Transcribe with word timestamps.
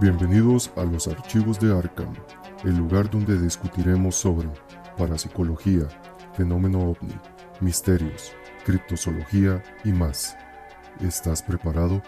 Bienvenidos 0.00 0.70
a 0.76 0.84
los 0.84 1.08
archivos 1.08 1.60
de 1.60 1.76
Arkham, 1.76 2.14
el 2.64 2.76
lugar 2.76 3.10
donde 3.10 3.38
discutiremos 3.38 4.14
sobre 4.14 4.48
parapsicología, 4.96 5.86
fenómeno 6.34 6.78
ovni, 6.78 7.14
misterios, 7.60 8.32
criptozoología 8.64 9.62
y 9.84 9.92
más. 9.92 10.36
¿Estás 11.00 11.42
preparado? 11.42 12.02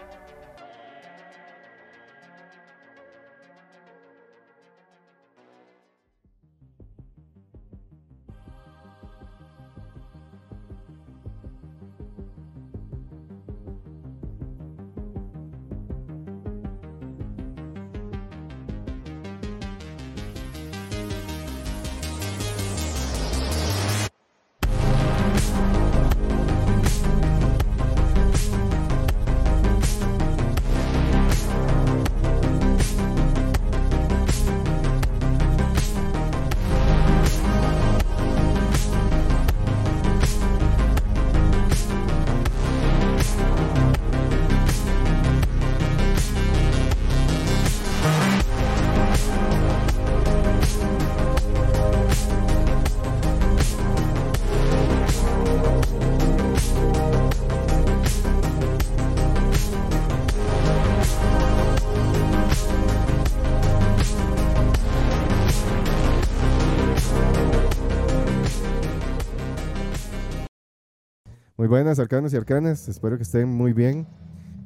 Arcanos 71.99 72.33
y 72.33 72.37
arcanas. 72.37 72.87
Espero 72.87 73.17
que 73.17 73.23
estén 73.23 73.47
muy 73.49 73.73
bien. 73.73 74.07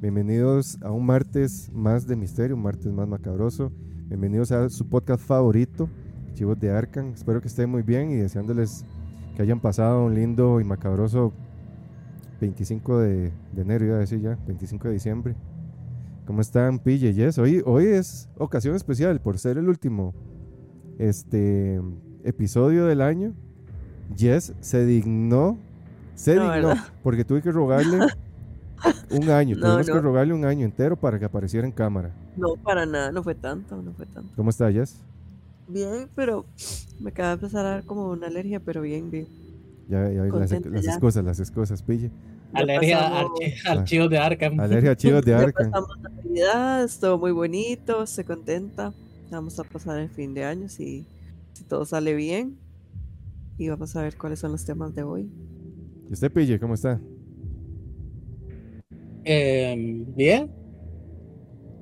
Bienvenidos 0.00 0.78
a 0.82 0.90
un 0.90 1.04
martes 1.04 1.70
más 1.72 2.06
de 2.06 2.16
misterio, 2.16 2.56
un 2.56 2.62
martes 2.62 2.92
más 2.92 3.08
macabroso. 3.08 3.72
Bienvenidos 4.06 4.52
a 4.52 4.68
su 4.68 4.88
podcast 4.88 5.22
favorito, 5.22 5.88
Chivos 6.34 6.58
de 6.58 6.70
Arcan. 6.70 7.08
Espero 7.08 7.40
que 7.40 7.48
estén 7.48 7.68
muy 7.70 7.82
bien 7.82 8.10
y 8.10 8.16
deseándoles 8.16 8.84
que 9.36 9.42
hayan 9.42 9.60
pasado 9.60 10.04
un 10.04 10.14
lindo 10.14 10.60
y 10.60 10.64
macabroso 10.64 11.32
25 12.40 12.98
de, 12.98 13.32
de 13.52 13.62
enero, 13.62 13.84
iba 13.84 13.96
a 13.96 14.00
decir 14.00 14.20
ya, 14.20 14.38
25 14.46 14.88
de 14.88 14.94
diciembre. 14.94 15.36
¿Cómo 16.24 16.40
están, 16.40 16.78
Pille? 16.78 17.12
Yes, 17.12 17.38
hoy, 17.38 17.62
hoy 17.66 17.86
es 17.86 18.28
ocasión 18.36 18.74
especial 18.74 19.20
por 19.20 19.38
ser 19.38 19.58
el 19.58 19.68
último 19.68 20.14
este, 20.98 21.80
episodio 22.24 22.86
del 22.86 23.00
año. 23.00 23.34
Yes 24.16 24.54
se 24.60 24.86
dignó 24.86 25.58
se 26.18 26.34
No, 26.34 26.40
dignó, 26.40 26.68
¿verdad? 26.68 26.76
porque 27.02 27.24
tuve 27.24 27.42
que 27.42 27.52
rogarle 27.52 27.98
un 29.10 29.28
año, 29.30 29.56
No, 29.60 29.66
tuvimos 29.68 29.86
que 29.86 29.92
no. 29.92 30.02
rogarle 30.02 30.34
un 30.34 30.44
año 30.44 30.64
entero 30.64 30.96
para 30.96 31.18
que 31.18 31.24
apareciera 31.24 31.66
en 31.66 31.72
cámara. 31.72 32.10
No, 32.36 32.54
para 32.62 32.86
nada, 32.86 33.10
no 33.12 33.22
fue 33.22 33.34
tanto, 33.34 33.76
no 33.82 33.92
fue 33.94 34.06
tanto. 34.06 34.32
¿Cómo 34.36 34.50
está, 34.50 34.70
Jess? 34.70 35.02
Bien, 35.68 36.10
pero 36.14 36.46
me 36.98 37.10
acaba 37.10 37.28
de 37.28 37.34
empezar 37.34 37.66
a 37.66 37.70
dar 37.70 37.84
como 37.84 38.10
una 38.10 38.26
alergia, 38.28 38.60
pero 38.60 38.80
bien, 38.82 39.10
bien. 39.10 39.28
Ya, 39.88 40.10
ya 40.10 40.22
las, 40.24 40.50
las 40.50 40.84
ya. 40.84 40.90
excusas, 40.92 41.24
las 41.24 41.40
excusas, 41.40 41.82
pille. 41.82 42.10
Ya 42.52 42.60
Alergia 42.60 42.98
a 43.06 43.22
archi- 43.24 43.54
archivos 43.66 44.10
de 44.10 44.18
Arkham. 44.18 44.60
Alergia 44.60 44.90
a 44.92 44.96
chivos 44.96 45.22
de 45.24 45.34
Arkham. 45.34 45.70
pasamos 45.72 45.88
Navidad, 46.24 46.84
estuvo 46.84 47.18
muy 47.18 47.32
bonito, 47.32 48.06
se 48.06 48.24
contenta. 48.24 48.94
Vamos 49.30 49.58
a 49.58 49.64
pasar 49.64 49.98
el 49.98 50.10
fin 50.10 50.34
de 50.34 50.44
año 50.44 50.68
si, 50.68 51.06
si 51.52 51.64
todo 51.64 51.84
sale 51.84 52.14
bien. 52.14 52.58
Y 53.58 53.68
vamos 53.68 53.94
a 53.96 54.02
ver 54.02 54.16
cuáles 54.16 54.40
son 54.40 54.52
los 54.52 54.64
temas 54.64 54.94
de 54.94 55.02
hoy. 55.02 55.30
¿Y 56.08 56.12
usted, 56.12 56.32
Pille, 56.32 56.58
cómo 56.58 56.74
está? 56.74 57.00
Eh, 59.24 60.04
bien, 60.16 60.50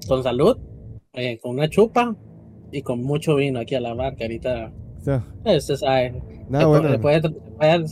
con 0.09 0.22
salud, 0.22 0.59
eh, 1.12 1.38
con 1.38 1.53
una 1.53 1.69
chupa 1.69 2.16
y 2.72 2.82
con 2.82 3.03
mucho 3.03 3.36
vino 3.36 3.60
aquí 3.60 3.75
a 3.76 3.81
la 3.81 3.94
barca. 3.94 4.25
Ahorita, 4.25 4.72
Está- 4.98 5.25
eh, 5.44 5.60
sabe, 5.60 6.22
bueno, 6.48 6.98
puede- 6.98 6.98
puede- 6.98 7.31
puede- 7.31 7.84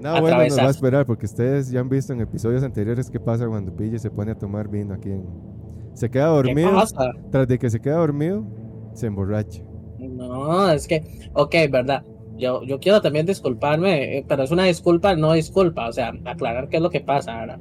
nada 0.00 0.20
bueno 0.20 0.38
nos 0.38 0.58
va 0.58 0.62
a 0.64 0.70
esperar 0.70 1.06
porque 1.06 1.26
ustedes 1.26 1.70
ya 1.70 1.80
han 1.80 1.88
visto 1.88 2.12
en 2.12 2.20
episodios 2.22 2.62
anteriores 2.62 3.10
qué 3.10 3.20
pasa 3.20 3.46
cuando 3.46 3.74
Pille 3.76 3.98
se 3.98 4.10
pone 4.10 4.32
a 4.32 4.34
tomar 4.38 4.68
vino 4.68 4.94
aquí. 4.94 5.10
En... 5.10 5.26
Se 5.92 6.10
queda 6.10 6.24
¿qué 6.28 6.48
dormido, 6.48 6.72
pasa? 6.72 7.12
tras 7.30 7.46
de 7.46 7.58
que 7.58 7.68
se 7.68 7.80
queda 7.80 7.96
dormido, 7.98 8.44
se 8.94 9.06
emborracha. 9.08 9.62
No, 9.98 10.70
es 10.70 10.88
que, 10.88 11.02
ok, 11.34 11.54
verdad. 11.70 12.02
Yo, 12.42 12.64
yo 12.64 12.80
quiero 12.80 13.00
también 13.00 13.24
disculparme, 13.24 14.18
eh, 14.18 14.24
pero 14.26 14.42
es 14.42 14.50
una 14.50 14.64
disculpa, 14.64 15.14
no 15.14 15.32
disculpa. 15.32 15.88
O 15.88 15.92
sea, 15.92 16.12
aclarar 16.24 16.68
qué 16.68 16.78
es 16.78 16.82
lo 16.82 16.90
que 16.90 16.98
pasa 17.00 17.38
ahora. 17.38 17.60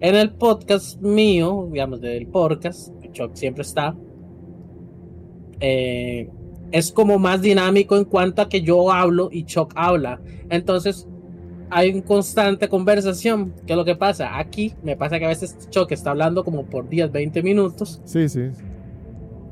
En 0.00 0.14
el 0.14 0.32
podcast 0.34 1.00
mío, 1.00 1.66
digamos, 1.72 2.02
del 2.02 2.26
podcast, 2.26 2.90
Chuck 3.12 3.30
siempre 3.34 3.62
está, 3.62 3.96
eh, 5.60 6.28
es 6.70 6.92
como 6.92 7.18
más 7.18 7.40
dinámico 7.40 7.96
en 7.96 8.04
cuanto 8.04 8.42
a 8.42 8.48
que 8.50 8.60
yo 8.60 8.92
hablo 8.92 9.30
y 9.32 9.44
Chuck 9.44 9.72
habla. 9.74 10.20
Entonces, 10.50 11.08
hay 11.70 11.90
una 11.90 12.02
constante 12.02 12.68
conversación. 12.68 13.54
¿Qué 13.66 13.72
es 13.72 13.76
lo 13.78 13.84
que 13.86 13.96
pasa? 13.96 14.38
Aquí 14.38 14.74
me 14.82 14.94
pasa 14.94 15.18
que 15.18 15.24
a 15.24 15.28
veces 15.28 15.56
Chuck 15.70 15.90
está 15.92 16.10
hablando 16.10 16.44
como 16.44 16.66
por 16.66 16.86
10, 16.88 17.10
20 17.10 17.42
minutos 17.42 18.00
Sí, 18.04 18.28
sí. 18.28 18.42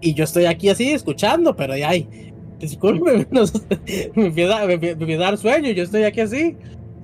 y 0.02 0.12
yo 0.14 0.24
estoy 0.24 0.44
aquí 0.44 0.68
así 0.68 0.90
escuchando, 0.90 1.56
pero 1.56 1.74
ya 1.76 1.88
hay. 1.88 2.34
Disculpe, 2.58 3.26
no 3.30 3.42
me, 4.14 4.26
empieza, 4.26 4.66
me, 4.66 4.78
me 4.78 4.90
empieza 4.90 5.22
a 5.22 5.30
dar 5.30 5.38
sueño, 5.38 5.70
yo 5.72 5.82
estoy 5.82 6.04
aquí 6.04 6.20
así. 6.20 6.56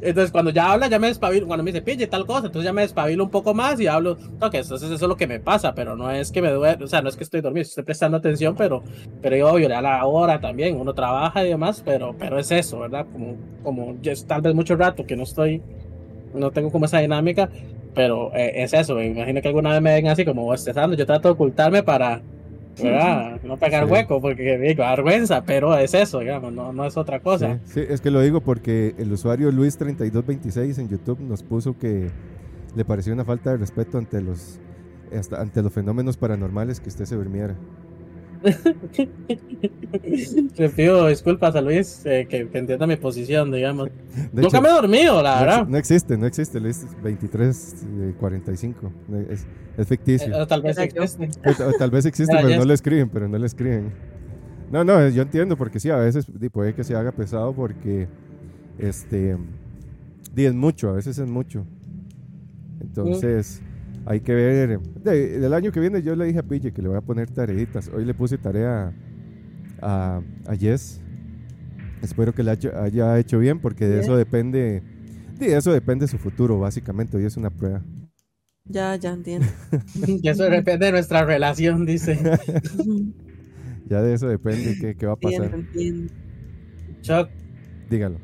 Entonces, 0.03 0.33
cuando 0.33 0.51
ya 0.51 0.73
habla, 0.73 0.89
ya 0.89 0.99
me 0.99 1.07
despabilo. 1.07 1.47
Cuando 1.47 1.63
me 1.63 1.71
dice 1.71 1.81
pille 1.81 2.09
tal 2.09 2.27
cosa, 2.27 2.47
entonces 2.47 2.65
ya 2.65 2.73
me 2.73 2.83
despabilo 2.83 3.23
un 3.23 3.31
poco 3.31 3.55
más 3.55 3.79
y 3.81 3.87
hablo. 3.87 4.19
Ok, 4.41 4.55
entonces 4.55 4.83
eso 4.83 4.95
es 4.95 5.01
lo 5.03 5.17
que 5.17 5.29
me 5.29 5.39
pasa, 5.39 5.75
pero 5.75 5.95
no 5.95 6.11
es 6.11 6.33
que 6.33 6.43
me 6.43 6.51
duele, 6.51 6.85
o 6.85 6.89
sea, 6.89 7.03
no 7.03 7.09
es 7.09 7.17
que 7.17 7.23
estoy 7.23 7.41
dormido, 7.41 7.63
estoy 7.63 7.85
prestando 7.85 8.17
atención, 8.17 8.57
pero, 8.57 8.83
pero 9.21 9.37
yo, 9.37 9.53
obvio, 9.53 9.67
a 9.77 9.81
la 9.81 10.05
hora 10.05 10.41
también, 10.41 10.77
uno 10.81 10.93
trabaja 10.93 11.45
y 11.45 11.51
demás, 11.51 11.83
pero, 11.85 12.17
pero 12.19 12.39
es 12.39 12.51
eso, 12.51 12.81
¿verdad? 12.81 13.07
Como, 13.13 13.37
como 13.63 13.97
yo 14.03 14.13
tal 14.27 14.43
vez 14.43 14.55
mucho 14.55 14.75
rato 14.75 15.07
que 15.07 15.15
no 15.17 15.23
estoy, 15.23 15.63
no 16.35 16.51
tengo 16.51 16.73
como 16.73 16.87
esa 16.87 16.99
dinámica, 16.99 17.49
pero 17.95 18.35
eh, 18.35 18.63
es 18.65 18.73
eso. 18.73 18.97
Me 18.97 19.07
imagino 19.07 19.41
que 19.41 19.49
alguna 19.49 19.71
vez 19.71 19.83
me 19.83 19.95
ven 19.95 20.09
así 20.09 20.25
como 20.25 20.53
estresando, 20.53 20.97
yo 20.97 21.07
trato 21.07 21.29
de 21.29 21.35
ocultarme 21.35 21.85
para 21.85 22.23
¿verdad? 22.81 23.41
No 23.43 23.57
pegar 23.57 23.87
Sí. 23.87 23.93
hueco 23.93 24.21
porque 24.21 24.59
digo, 24.59 24.83
vergüenza, 24.85 25.43
pero 25.45 25.77
es 25.77 25.95
eso, 25.95 26.21
digamos, 26.21 26.53
no, 26.53 26.73
no 26.73 26.85
es 26.87 26.97
otra 26.97 27.21
cosa. 27.21 27.59
Sí, 27.65 27.73
sí, 27.75 27.87
es 27.89 28.01
que 28.01 28.11
lo 28.11 28.21
digo 28.21 28.41
porque 28.41 28.95
el 28.99 29.13
usuario 29.13 29.51
Luis3226 29.53 30.79
en 30.79 30.89
YouTube 30.89 31.21
nos 31.21 31.43
puso 31.43 31.77
que 31.79 32.11
le 32.75 32.85
pareció 32.85 33.13
una 33.13 33.25
falta 33.25 33.51
de 33.51 33.59
respeto 33.59 33.99
ante 33.99 34.21
los 34.21 34.59
hasta 35.17 35.41
ante 35.43 35.61
los 35.63 35.73
fenómenos 35.73 36.17
paranormales 36.17 36.81
que 36.81 36.89
usted 36.89 37.05
se 37.05 37.17
durmiera. 37.17 37.55
Le 40.59 40.69
pido 40.71 41.07
disculpas 41.07 41.55
a 41.57 41.61
Luis, 41.61 42.03
eh, 42.05 42.27
que, 42.29 42.49
que 42.49 42.59
entienda 42.59 42.87
mi 42.87 42.97
posición, 42.97 43.51
digamos. 43.53 43.89
De 43.89 43.93
Nunca 44.43 44.49
hecho, 44.59 44.63
me 44.63 44.69
he 44.69 44.73
dormido, 44.73 45.23
la 45.23 45.35
no, 45.35 45.41
verdad. 45.41 45.59
ex- 45.61 45.69
no 45.69 45.77
existe, 45.79 46.19
no 46.19 46.27
existe 46.27 46.61
Luis 46.61 46.87
2345. 47.03 48.93
Es, 49.31 49.47
es 49.77 49.89
ficticio. 49.89 50.43
Eh, 50.43 50.47
tal 50.47 50.63
vez 50.63 50.79
existe. 50.79 51.29
O 51.47 51.55
ta- 51.55 51.69
o 51.69 51.73
tal 51.73 51.91
vez 51.91 52.07
existe, 52.07 52.35
pero 52.41 52.57
no 52.57 52.65
lo 52.65 52.73
escriben, 52.75 53.09
pero 53.09 53.29
no 53.29 53.39
lo 53.39 53.47
escriben. 53.47 53.93
No, 54.71 54.85
no, 54.85 55.09
yo 55.09 55.23
entiendo 55.23 55.57
porque 55.57 55.81
sí, 55.81 55.91
a 55.91 55.97
veces 55.97 56.27
puede 56.51 56.75
que 56.75 56.83
se 56.85 56.95
haga 56.97 57.13
pesado 57.13 57.53
porque 57.53 58.09
este 58.79 59.37
es 60.35 60.55
mucho, 60.55 60.89
a 60.89 60.93
veces 60.95 61.19
es 61.19 61.29
mucho. 61.29 61.67
Entonces, 62.81 63.63
hay 64.07 64.21
que 64.21 64.35
ver. 64.35 64.81
de- 64.81 65.39
del 65.39 65.55
año 65.55 65.73
que 65.73 65.81
viene 65.81 66.03
yo 66.03 66.15
le 66.17 66.25
dije 66.27 66.39
a 66.41 66.43
Pille 66.43 66.73
que 66.73 66.83
le 66.83 66.89
voy 66.89 66.97
a 66.99 67.03
poner 67.03 67.31
tareitas. 67.31 67.89
Hoy 67.89 68.05
le 68.05 68.15
puse 68.15 68.39
tarea 68.39 68.93
a, 69.81 70.21
a 70.47 70.57
Jess. 70.57 71.01
Espero 72.03 72.35
que 72.35 72.43
la 72.43 72.53
haya, 72.53 73.19
hecho 73.19 73.39
bien 73.39 73.61
porque 73.61 73.85
de 73.85 73.91
Bien. 73.93 74.03
eso 74.03 74.17
depende. 74.17 74.83
De 75.39 75.57
eso 75.57 75.73
depende 75.73 76.07
su 76.09 76.19
futuro, 76.19 76.59
básicamente. 76.59 77.17
Hoy 77.17 77.25
es 77.25 77.37
una 77.37 77.51
prueba. 77.51 77.83
Ya, 78.65 78.95
ya 78.97 79.13
entiendo. 79.13 79.47
Y 80.07 80.29
eso 80.29 80.45
depende 80.45 80.87
de 80.87 80.93
nuestra 80.93 81.25
relación, 81.25 81.85
dice. 81.87 82.19
Ya 83.89 84.01
de 84.01 84.15
eso 84.15 84.27
depende 84.29 84.77
qué, 84.81 84.95
qué 84.95 85.07
va 85.07 85.13
a 85.13 85.17
entiendo, 85.21 85.45
pasar. 85.45 85.61
entiendo. 85.61 86.13
Chuck, 87.03 87.29
Dígalo. 87.91 88.19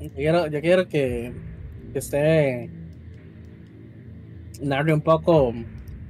yo 0.00 0.10
quiero, 0.12 0.46
yo 0.48 0.60
quiero 0.60 0.88
que, 0.88 1.32
que 1.92 1.98
usted 1.98 2.68
narre 4.62 4.92
un 4.92 5.00
poco 5.00 5.52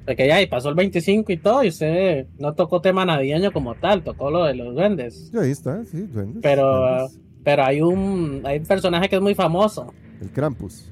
Porque 0.04 0.26
ya, 0.26 0.40
y 0.42 0.46
pasó 0.46 0.68
el 0.68 0.74
25 0.74 1.32
y 1.32 1.36
todo, 1.38 1.64
y 1.64 1.68
usted 1.68 2.26
no 2.38 2.54
tocó 2.54 2.80
tema 2.80 3.04
navideño 3.04 3.52
como 3.52 3.74
tal, 3.74 4.02
tocó 4.02 4.30
lo 4.30 4.44
de 4.44 4.54
los 4.54 4.74
duendes. 4.74 5.32
Ahí 5.34 5.50
está, 5.50 5.84
sí, 5.84 6.02
duendes. 6.02 6.42
Pero, 6.42 6.78
duendes. 6.78 7.20
pero 7.42 7.64
hay 7.64 7.80
un, 7.80 8.42
hay 8.44 8.58
un 8.58 8.66
personaje 8.66 9.08
que 9.08 9.16
es 9.16 9.22
muy 9.22 9.34
famoso. 9.34 9.92
El 10.20 10.30
Krampus. 10.30 10.90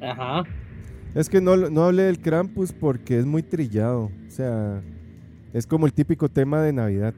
Ajá. 0.00 0.44
Es 1.14 1.28
que 1.28 1.40
no, 1.40 1.56
no 1.56 1.84
hablé 1.84 2.04
del 2.04 2.20
Krampus 2.20 2.72
porque 2.72 3.18
es 3.18 3.24
muy 3.24 3.42
trillado. 3.42 4.10
O 4.26 4.30
sea, 4.30 4.82
es 5.52 5.66
como 5.66 5.86
el 5.86 5.92
típico 5.92 6.28
tema 6.28 6.62
de 6.62 6.72
Navidad. 6.72 7.14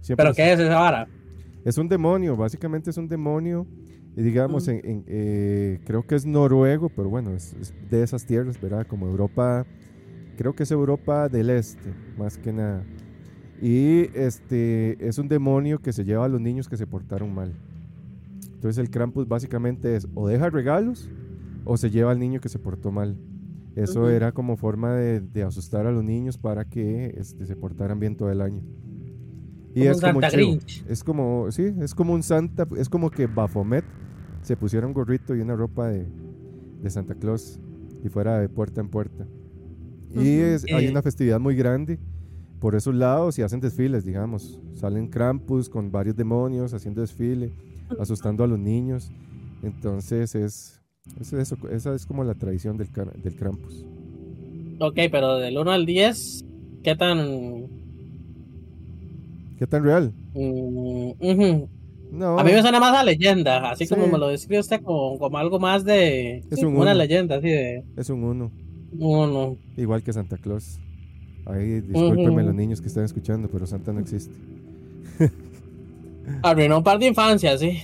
Siempre 0.00 0.24
¿Pero 0.24 0.30
es, 0.30 0.36
qué 0.36 0.52
es 0.52 0.58
esa 0.58 0.78
vara? 0.80 1.06
es 1.64 1.78
un 1.78 1.88
demonio, 1.88 2.36
básicamente 2.36 2.90
es 2.90 2.96
un 2.96 3.08
demonio. 3.08 3.66
Y 4.14 4.22
digamos, 4.22 4.68
en, 4.68 4.80
en, 4.84 5.04
eh, 5.06 5.78
creo 5.84 6.04
que 6.04 6.14
es 6.16 6.26
noruego, 6.26 6.90
pero 6.90 7.08
bueno, 7.08 7.34
es, 7.34 7.54
es 7.54 7.74
de 7.80 8.02
esas 8.02 8.26
tierras, 8.26 8.58
¿verdad? 8.60 8.86
Como 8.86 9.06
Europa, 9.06 9.66
creo 10.36 10.54
que 10.54 10.64
es 10.64 10.70
Europa 10.72 11.28
del 11.28 11.50
Este, 11.50 11.96
más 12.14 12.38
que 12.38 12.52
nada. 12.52 12.88
Y 13.56 14.08
este 14.18 14.96
es 15.06 15.18
un 15.18 15.28
demonio 15.28 15.80
que 15.80 15.92
se 15.92 16.04
lleva 16.04 16.26
a 16.26 16.28
los 16.28 16.40
niños 16.40 16.68
que 16.68 16.76
se 16.76 16.86
portaron 16.86 17.32
mal. 17.34 17.58
Entonces 18.54 18.78
el 18.78 18.90
Krampus 18.90 19.26
básicamente 19.28 19.96
es 19.96 20.06
o 20.14 20.28
deja 20.28 20.50
regalos 20.50 21.12
o 21.64 21.76
se 21.76 21.90
lleva 21.90 22.12
al 22.12 22.18
niño 22.18 22.40
que 22.40 22.48
se 22.48 22.58
portó 22.58 22.92
mal. 22.92 23.20
Eso 23.74 24.08
Ujú. 24.08 24.08
era 24.10 24.32
como 24.32 24.56
forma 24.56 24.94
de, 24.94 25.20
de 25.20 25.42
asustar 25.44 25.86
a 25.86 25.92
los 25.92 26.04
niños 26.04 26.38
para 26.38 26.64
que 26.66 27.14
este, 27.16 27.46
se 27.46 27.56
portaran 27.56 27.98
bien 28.00 28.16
todo 28.16 28.30
el 28.30 28.40
año. 28.42 28.64
Y 29.74 29.82
es 29.86 30.00
como. 30.00 30.20
Grinch. 30.20 30.84
Es 30.88 31.02
como, 31.04 31.50
sí, 31.50 31.72
es 31.80 31.94
como 31.94 32.12
un 32.12 32.22
Santa, 32.22 32.66
es 32.76 32.88
como 32.88 33.10
que 33.10 33.26
Baphomet 33.26 33.84
se 34.42 34.56
pusiera 34.56 34.86
un 34.86 34.92
gorrito 34.92 35.34
y 35.34 35.40
una 35.40 35.54
ropa 35.56 35.88
de, 35.88 36.06
de 36.82 36.90
Santa 36.90 37.14
Claus 37.14 37.58
y 38.04 38.08
fuera 38.08 38.38
de 38.38 38.48
puerta 38.48 38.80
en 38.80 38.88
puerta. 38.88 39.26
Y 40.10 40.18
Ujú. 40.18 40.24
es- 40.46 40.64
hay 40.74 40.86
Eh. 40.86 40.90
una 40.90 41.00
festividad 41.02 41.40
muy 41.40 41.54
grande 41.56 41.98
por 42.60 42.74
esos 42.74 42.94
lados 42.94 43.38
y 43.38 43.42
hacen 43.42 43.60
desfiles, 43.60 44.04
digamos. 44.04 44.60
Salen 44.74 45.08
Krampus 45.08 45.68
con 45.68 45.90
varios 45.90 46.16
demonios 46.16 46.74
haciendo 46.74 47.00
desfile, 47.00 47.52
asustando 47.98 48.44
a 48.44 48.46
los 48.46 48.58
niños. 48.58 49.10
Entonces 49.62 50.34
es, 50.34 50.80
es 51.20 51.32
eso, 51.32 51.56
esa 51.70 51.94
es 51.94 52.04
como 52.04 52.24
la 52.24 52.34
tradición 52.34 52.76
del, 52.76 52.88
del 53.22 53.36
Krampus. 53.36 53.86
Ok, 54.80 54.98
pero 55.10 55.36
del 55.38 55.56
1 55.56 55.70
al 55.70 55.86
10, 55.86 56.44
¿qué 56.82 56.94
tan... 56.96 57.68
¿Qué 59.62 59.68
tan 59.68 59.84
real? 59.84 60.12
mm. 60.34 61.62
No, 62.10 62.36
A 62.36 62.42
mí 62.42 62.50
me 62.50 62.60
suena 62.62 62.80
más 62.80 62.96
a 62.98 63.04
leyenda, 63.04 63.70
así 63.70 63.86
como 63.86 64.08
me 64.08 64.18
lo 64.18 64.26
describe 64.26 64.58
usted 64.58 64.82
como, 64.82 65.20
como 65.20 65.38
algo 65.38 65.60
más 65.60 65.84
de... 65.84 66.38
Es 66.50 66.58
sí, 66.58 66.64
un 66.64 66.74
una 66.74 66.90
uno. 66.90 66.94
leyenda, 66.94 67.36
así 67.36 67.46
de... 67.48 67.84
es 67.96 68.10
un 68.10 68.24
uno, 68.24 68.50
Uno. 68.98 69.56
igual 69.76 70.02
que 70.02 70.12
Santa 70.12 70.36
Claus. 70.36 70.80
Ahí 71.46 71.80
discúlpenme 71.80 72.38
Ujú. 72.38 72.46
los 72.46 72.54
niños 72.56 72.80
que 72.80 72.88
están 72.88 73.04
escuchando, 73.04 73.48
pero 73.52 73.64
Santa 73.64 73.92
no 73.92 74.00
existe. 74.00 74.34
Arruinó 76.42 76.78
un 76.78 76.82
par 76.84 76.98
de 76.98 77.06
infancias, 77.06 77.60
sí. 77.60 77.78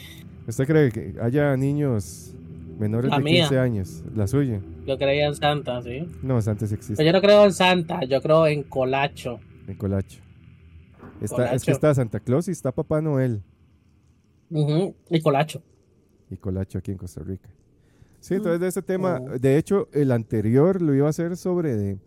¿Usted 0.49 0.67
cree 0.67 0.91
que 0.91 1.15
haya 1.23 1.57
niños 1.57 2.35
menores 2.81 3.09
La 3.09 3.19
de 3.19 3.23
mía. 3.23 3.43
15 3.45 3.59
años? 3.61 4.03
¿La 4.17 4.27
suya? 4.27 4.61
Yo 4.85 4.99
creía 4.99 5.29
en 5.29 5.37
Santa, 5.37 5.81
sí. 5.83 6.09
No, 6.25 6.43
Santa 6.43 6.67
sí 6.67 6.75
existe. 6.75 6.97
Pero 6.97 7.07
yo 7.07 7.13
no 7.13 7.21
creo 7.23 7.45
en 7.45 7.53
Santa, 7.53 8.03
yo 8.05 8.21
creo 8.21 8.49
en 8.49 8.65
Colacho. 8.65 9.39
En 9.69 9.77
Colacho. 9.77 10.19
Está, 11.21 11.53
es 11.55 11.65
que 11.65 11.71
está 11.73 11.95
Santa 11.95 12.21
Claus 12.21 12.49
y 12.49 12.53
está 12.53 12.73
Papá 12.73 13.01
Noel 13.01 13.43
Ujú, 14.51 14.95
Y 15.11 15.21
Colacho. 15.21 15.63
y 16.31 16.37
Colacho 16.37 16.79
aquí 16.79 16.91
en 16.93 16.99
Costa 16.99 17.23
Rica. 17.23 17.51
Sí, 18.21 18.35
entonces 18.35 18.61
de 18.61 18.69
ese 18.69 18.83
tema, 18.83 19.21
Oh. 19.23 19.39
de 19.39 19.57
hecho, 19.59 19.89
el 19.93 20.11
anterior 20.13 20.81
lo 20.83 20.95
iba 20.95 21.07
a 21.07 21.11
hacer 21.11 21.37
sobre 21.37 21.77
de, 21.77 21.99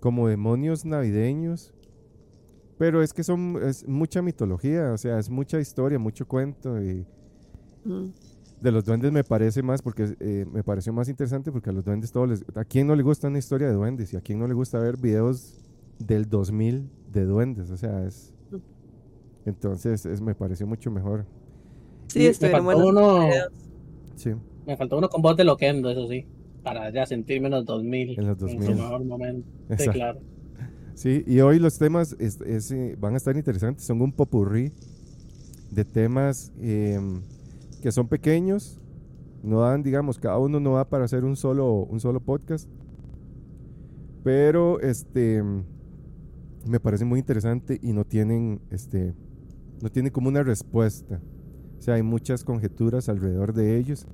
como 0.00 0.28
demonios 0.28 0.84
navideños, 0.84 1.72
pero 2.78 3.02
es 3.02 3.12
que 3.12 3.22
son 3.24 3.58
es 3.62 3.86
mucha 3.88 4.22
mitología, 4.22 4.92
o 4.92 4.98
sea, 4.98 5.18
es 5.18 5.30
mucha 5.30 5.58
historia, 5.60 5.98
mucho 5.98 6.26
cuento 6.26 6.80
y 6.82 7.06
Mm. 7.84 8.10
de 8.60 8.70
los 8.70 8.84
duendes 8.84 9.10
me 9.10 9.24
parece 9.24 9.60
más 9.62 9.82
porque 9.82 10.14
eh, 10.20 10.46
me 10.52 10.62
pareció 10.62 10.92
más 10.92 11.08
interesante 11.08 11.50
porque 11.50 11.70
a 11.70 11.72
los 11.72 11.84
duendes 11.84 12.12
todos 12.12 12.28
les 12.28 12.44
a 12.56 12.64
quién 12.64 12.86
no 12.86 12.94
le 12.94 13.02
gusta 13.02 13.26
una 13.26 13.38
historia 13.38 13.66
de 13.66 13.74
duendes 13.74 14.12
y 14.12 14.16
a 14.16 14.20
quién 14.20 14.38
no 14.38 14.46
le 14.46 14.54
gusta 14.54 14.78
ver 14.78 14.96
videos 14.98 15.58
del 15.98 16.28
2000 16.28 16.88
de 17.10 17.24
duendes, 17.24 17.70
o 17.70 17.76
sea, 17.76 18.04
es 18.06 18.31
entonces 19.46 20.06
es, 20.06 20.20
me 20.20 20.34
pareció 20.34 20.66
mucho 20.66 20.90
mejor. 20.90 21.26
Sí, 22.08 22.20
Y 22.24 22.28
me 22.28 22.50
faltó 22.50 22.86
uno-. 22.86 23.28
Sí. 24.16 24.30
Me 24.66 24.76
faltó 24.76 24.98
uno 24.98 25.08
con 25.08 25.22
voz 25.22 25.36
de 25.36 25.44
Loquendo, 25.44 25.90
eso 25.90 26.06
sí. 26.08 26.26
Para 26.62 26.90
ya 26.90 27.06
sentirme 27.06 27.46
en 27.48 27.52
los 27.54 27.64
2000. 27.64 28.18
En 28.18 28.26
los 28.26 28.38
su 28.38 28.46
2000. 28.46 28.74
mejor 28.76 29.04
momento. 29.04 29.48
Sí, 29.78 29.88
claro. 29.88 30.20
Sí, 30.94 31.24
y 31.26 31.40
hoy 31.40 31.58
los 31.58 31.78
temas 31.78 32.14
es- 32.20 32.40
es, 32.42 32.70
eh, 32.70 32.96
van 33.00 33.14
a 33.14 33.16
estar 33.16 33.36
interesantes. 33.36 33.84
Son 33.84 34.00
un 34.02 34.12
popurrí 34.12 34.72
de 35.70 35.84
temas 35.84 36.52
em, 36.60 37.22
que 37.82 37.90
son 37.90 38.06
pequeños. 38.08 38.78
No 39.42 39.60
dan, 39.62 39.82
digamos, 39.82 40.18
cada 40.18 40.38
uno 40.38 40.60
no 40.60 40.74
da 40.76 40.84
para 40.88 41.04
hacer 41.06 41.24
un 41.24 41.34
solo, 41.34 41.72
un 41.90 41.98
solo 41.98 42.20
podcast. 42.20 42.68
Pero 44.22 44.78
este 44.80 45.42
me 46.64 46.78
parece 46.78 47.04
muy 47.04 47.18
interesante 47.18 47.80
y 47.82 47.92
no 47.92 48.04
tienen 48.04 48.60
este 48.70 49.14
no 49.82 49.90
tienen 49.90 50.12
como 50.12 50.28
una 50.28 50.42
respuesta. 50.42 51.20
O 51.78 51.82
sea, 51.82 51.94
hay 51.94 52.02
muchas 52.02 52.44
conjeturas 52.44 53.10
alrededor 53.10 53.52
de 53.52 53.76
ellos. 53.76 54.06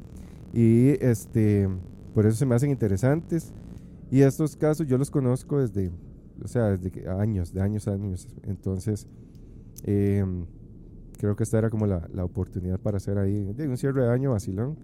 Y 0.52 0.96
este 1.04 1.68
por 2.18 2.26
eso 2.26 2.36
se 2.36 2.46
me 2.46 2.56
hacen 2.56 2.70
interesantes. 2.70 3.52
Y 4.10 4.22
estos 4.22 4.56
casos 4.56 4.88
yo 4.88 4.98
los 4.98 5.08
conozco 5.08 5.60
desde, 5.60 5.92
o 6.42 6.48
sea, 6.48 6.76
desde 6.76 7.08
años, 7.08 7.52
de 7.52 7.60
años 7.60 7.86
a 7.86 7.92
años. 7.92 8.26
Entonces, 8.42 9.06
em, 9.84 10.46
creo 11.18 11.36
que 11.36 11.44
esta 11.44 11.58
era 11.58 11.70
como 11.70 11.86
la, 11.86 12.08
la 12.12 12.24
oportunidad 12.24 12.80
para 12.80 12.96
hacer 12.96 13.18
ahí 13.18 13.52
de 13.52 13.68
un 13.68 13.76
cierre 13.76 14.02
de 14.02 14.10
año 14.10 14.32
vacilón. 14.32 14.76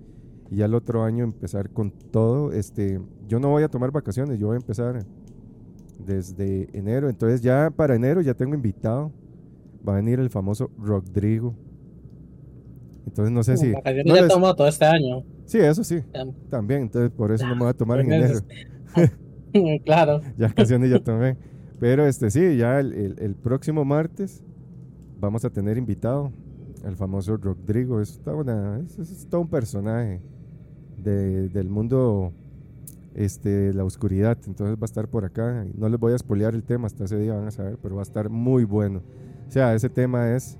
Y 0.49 0.59
ya 0.59 0.67
el 0.67 0.75
otro 0.75 1.03
año 1.03 1.25
empezar 1.25 1.71
con 1.71 1.91
todo. 1.91 2.53
Este, 2.53 3.01
yo 3.27 3.41
no 3.41 3.49
voy 3.49 3.63
a 3.63 3.69
tomar 3.69 3.91
vacaciones, 3.91 4.39
yo 4.39 4.47
voy 4.47 4.55
a 4.55 4.61
empezar 4.61 5.05
desde 6.07 6.69
enero. 6.77 7.09
Entonces 7.09 7.41
ya 7.41 7.73
para 7.75 7.97
enero 7.97 8.21
ya 8.21 8.35
tengo 8.35 8.55
invitado. 8.55 9.11
Va 9.87 9.93
a 9.93 9.97
venir 9.97 10.19
el 10.21 10.31
famoso 10.31 10.71
Rodrigo. 10.79 11.55
Entonces 13.07 13.33
no 13.33 13.43
sé 13.43 13.57
si... 13.57 13.71
No 13.73 13.83
ya 14.15 14.23
les- 14.23 14.29
tomó 14.29 14.55
todo 14.55 14.67
este 14.69 14.85
año. 14.87 15.23
Sí, 15.45 15.59
eso 15.59 15.85
sí, 15.85 16.01
también. 16.49 16.83
Entonces 16.83 17.11
por 17.11 17.31
eso 17.33 17.47
no 17.47 17.55
me 17.55 17.61
voy 17.63 17.69
a 17.71 17.75
tomar 17.75 18.01
en 18.01 18.07
Pues, 18.07 18.45
enero. 18.97 19.81
claro. 19.85 20.21
ya 20.39 20.49
canciones 20.53 20.91
ya 20.91 21.01
tomé. 21.01 21.37
Pero 21.79 22.07
este 22.07 22.31
sí, 22.31 22.57
ya 22.57 22.81
el, 22.81 22.93
el- 22.95 23.17
el 23.19 23.35
próximo 23.35 23.85
martes 23.85 24.43
vamos 25.21 25.45
a 25.45 25.51
tener 25.51 25.77
invitado 25.77 26.33
al 26.85 26.97
famoso 26.97 27.37
Rodrigo. 27.37 28.01
Es, 28.01 28.21
una- 28.27 28.81
es, 28.81 28.99
es 28.99 29.27
todo 29.29 29.43
un 29.43 29.49
personaje 29.49 30.23
de- 30.97 31.51
del 31.51 31.69
mundo 31.69 32.33
este, 33.15 33.73
la 33.73 33.85
oscuridad. 33.85 34.39
Entonces 34.47 34.77
va 34.77 34.83
a 34.83 34.85
estar 34.87 35.09
por 35.09 35.25
acá. 35.25 35.67
No 35.75 35.89
les 35.89 35.99
voy 35.99 36.13
a 36.13 36.19
spoilear 36.19 36.55
el 36.55 36.65
tema 36.65 36.87
hasta 36.87 37.05
ese 37.05 37.19
día, 37.19 37.35
van 37.35 37.47
a 37.47 37.51
saber, 37.51 37.79
pero 37.83 37.97
va 37.97 38.03
a 38.03 38.05
estar 38.05 38.29
muy 38.29 38.65
bueno. 38.65 39.03
O 39.47 39.51
sea, 39.51 39.75
ese 39.75 39.89
tema 39.89 40.35
es, 40.35 40.59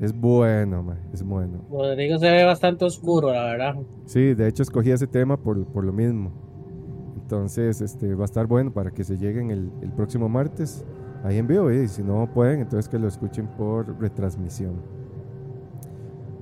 es 0.00 0.12
bueno, 0.12 0.82
ma, 0.82 0.98
es 1.12 1.22
bueno. 1.22 1.66
Rodrigo 1.70 2.18
se 2.18 2.30
ve 2.30 2.44
bastante 2.44 2.84
oscuro, 2.84 3.32
la 3.32 3.44
verdad. 3.44 3.74
Sí, 4.06 4.34
de 4.34 4.48
hecho 4.48 4.62
escogí 4.62 4.90
ese 4.90 5.06
tema 5.06 5.36
por, 5.36 5.64
por 5.66 5.84
lo 5.84 5.92
mismo. 5.92 6.32
Entonces, 7.16 7.80
este 7.80 8.14
va 8.14 8.22
a 8.22 8.24
estar 8.24 8.46
bueno 8.46 8.72
para 8.72 8.90
que 8.90 9.04
se 9.04 9.16
lleguen 9.16 9.50
el, 9.50 9.70
el 9.82 9.92
próximo 9.92 10.28
martes 10.28 10.84
ahí 11.22 11.38
en 11.38 11.46
vivo. 11.46 11.70
Y 11.70 11.86
si 11.88 12.02
no 12.02 12.28
pueden, 12.32 12.60
entonces 12.60 12.88
que 12.88 12.98
lo 12.98 13.08
escuchen 13.08 13.46
por 13.46 14.00
retransmisión. 14.00 14.99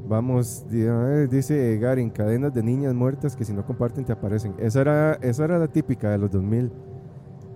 Vamos, 0.08 0.64
di- 0.70 0.86
dice 1.30 1.76
Garin, 1.78 2.08
cadenas 2.08 2.54
de 2.54 2.62
niñas 2.62 2.94
muertas 2.94 3.36
que 3.36 3.44
si 3.44 3.52
no 3.52 3.64
comparten 3.66 4.04
te 4.04 4.12
aparecen. 4.12 4.54
Esa 4.58 4.80
era, 4.80 5.12
esa 5.20 5.44
era 5.44 5.58
la 5.58 5.68
típica 5.68 6.10
de 6.10 6.18
los 6.18 6.30
2000. 6.30 6.72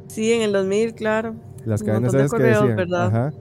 Sí, 0.08 0.30
en 0.32 0.42
el 0.42 0.52
2000, 0.52 0.94
claro. 0.94 1.34
Las 1.64 1.82
cadenas 1.82 2.12
esas 2.12 2.32
que 2.34 2.42
decían, 2.42 2.76
¿verdad? 2.76 3.06
ajá, 3.06 3.32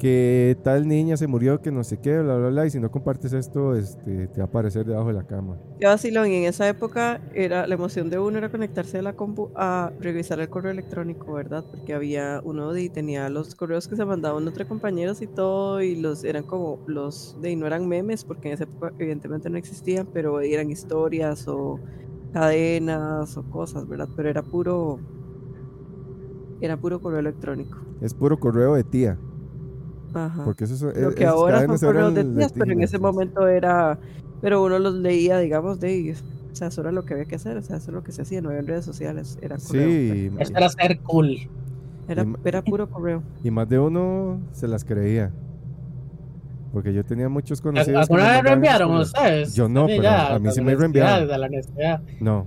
que 0.00 0.56
tal 0.64 0.88
niña 0.88 1.18
se 1.18 1.26
murió, 1.26 1.60
que 1.60 1.70
no 1.70 1.84
sé 1.84 1.98
qué, 1.98 2.18
bla, 2.20 2.38
bla, 2.38 2.48
bla, 2.48 2.66
y 2.66 2.70
si 2.70 2.80
no 2.80 2.90
compartes 2.90 3.34
esto, 3.34 3.76
este, 3.76 4.28
te 4.28 4.40
va 4.40 4.44
a 4.44 4.46
aparecer 4.46 4.86
debajo 4.86 5.08
de 5.08 5.14
la 5.14 5.26
cama. 5.26 5.58
Qué 5.78 5.86
vacilón. 5.86 6.28
Y 6.28 6.36
en 6.36 6.44
esa 6.44 6.66
época 6.66 7.20
era 7.34 7.66
la 7.66 7.74
emoción 7.74 8.08
de 8.08 8.18
uno 8.18 8.38
era 8.38 8.50
conectarse 8.50 8.98
a 8.98 9.02
la 9.02 9.12
compu 9.12 9.50
a 9.54 9.92
revisar 10.00 10.40
el 10.40 10.48
correo 10.48 10.72
electrónico, 10.72 11.34
¿verdad? 11.34 11.64
Porque 11.70 11.92
había 11.92 12.40
uno 12.42 12.74
y 12.74 12.88
tenía 12.88 13.28
los 13.28 13.54
correos 13.54 13.88
que 13.88 13.96
se 13.96 14.04
mandaban 14.06 14.48
entre 14.48 14.66
compañeros 14.66 15.20
y 15.20 15.26
todo, 15.26 15.82
y 15.82 15.96
los 15.96 16.24
eran 16.24 16.44
como 16.44 16.78
los 16.86 17.36
de 17.42 17.50
y 17.50 17.56
no 17.56 17.66
eran 17.66 17.86
memes, 17.86 18.24
porque 18.24 18.48
en 18.48 18.54
esa 18.54 18.64
época 18.64 18.94
evidentemente 18.98 19.50
no 19.50 19.58
existían, 19.58 20.08
pero 20.14 20.40
eran 20.40 20.70
historias 20.70 21.46
o 21.46 21.78
cadenas 22.32 23.36
o 23.36 23.42
cosas, 23.50 23.86
¿verdad? 23.86 24.08
Pero 24.16 24.30
era 24.30 24.42
puro 24.42 24.98
era 26.62 26.78
puro 26.78 27.00
correo 27.00 27.20
electrónico. 27.20 27.76
Es 28.00 28.14
puro 28.14 28.40
correo 28.40 28.74
de 28.74 28.84
tía. 28.84 29.18
Ajá. 30.14 30.44
Porque 30.44 30.64
eso 30.64 30.74
es- 30.74 30.82
Lo 30.82 31.10
es- 31.10 31.14
que 31.14 31.22
esas 31.24 31.34
ahora 31.34 31.66
son 31.66 31.78
correos 31.78 32.14
de 32.14 32.24
tías, 32.24 32.52
pero 32.52 32.72
en 32.72 32.82
ese 32.82 32.98
momento 32.98 33.46
era, 33.46 33.98
pero 34.40 34.62
uno 34.64 34.78
los 34.78 34.94
leía, 34.94 35.38
digamos, 35.38 35.78
de 35.80 36.14
O 36.52 36.56
sea, 36.56 36.66
eso 36.68 36.80
era 36.80 36.90
lo 36.90 37.04
que 37.04 37.14
había 37.14 37.26
que 37.26 37.36
hacer, 37.36 37.56
o 37.56 37.62
sea, 37.62 37.76
eso 37.76 37.90
es 37.92 37.94
lo 37.94 38.02
que 38.02 38.10
se 38.10 38.22
hacía, 38.22 38.42
no 38.42 38.48
había 38.50 38.62
redes 38.62 38.84
sociales, 38.84 39.38
era 39.40 39.56
Sí, 39.58 39.68
correo. 39.68 39.88
y, 39.88 40.42
Esto 40.42 40.58
era 40.58 40.68
ser 40.68 40.98
cool. 41.00 41.36
Era, 42.08 42.24
y- 42.24 42.34
era 42.48 42.60
puro 42.62 42.90
correo. 42.90 43.22
y 43.44 43.50
más 43.52 43.68
de 43.68 43.78
uno 43.78 44.40
se 44.52 44.66
las 44.66 44.84
creía. 44.84 45.30
Porque 46.72 46.92
yo 46.92 47.04
tenía 47.04 47.28
muchos 47.28 47.60
conocidos. 47.60 48.02
¿Alguna 48.10 48.30
vez 48.32 48.42
reenviaron 48.42 48.96
ustedes? 48.96 49.54
Yo 49.54 49.68
no, 49.68 49.86
Sí, 49.86 49.92
pero 49.92 50.02
ya, 50.02 50.34
a 50.34 50.38
mí 50.40 50.50
sí 50.50 50.60
me 50.60 50.74
reenviaron. 50.74 51.28
De 51.28 51.38
la 51.38 51.48
necesidad. 51.48 52.00
No, 52.20 52.46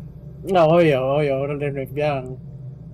No, 0.52 0.66
obvio, 0.66 1.06
obvio, 1.06 1.36
ahora 1.38 1.56
le 1.56 1.72
reenviaban. 1.72 2.36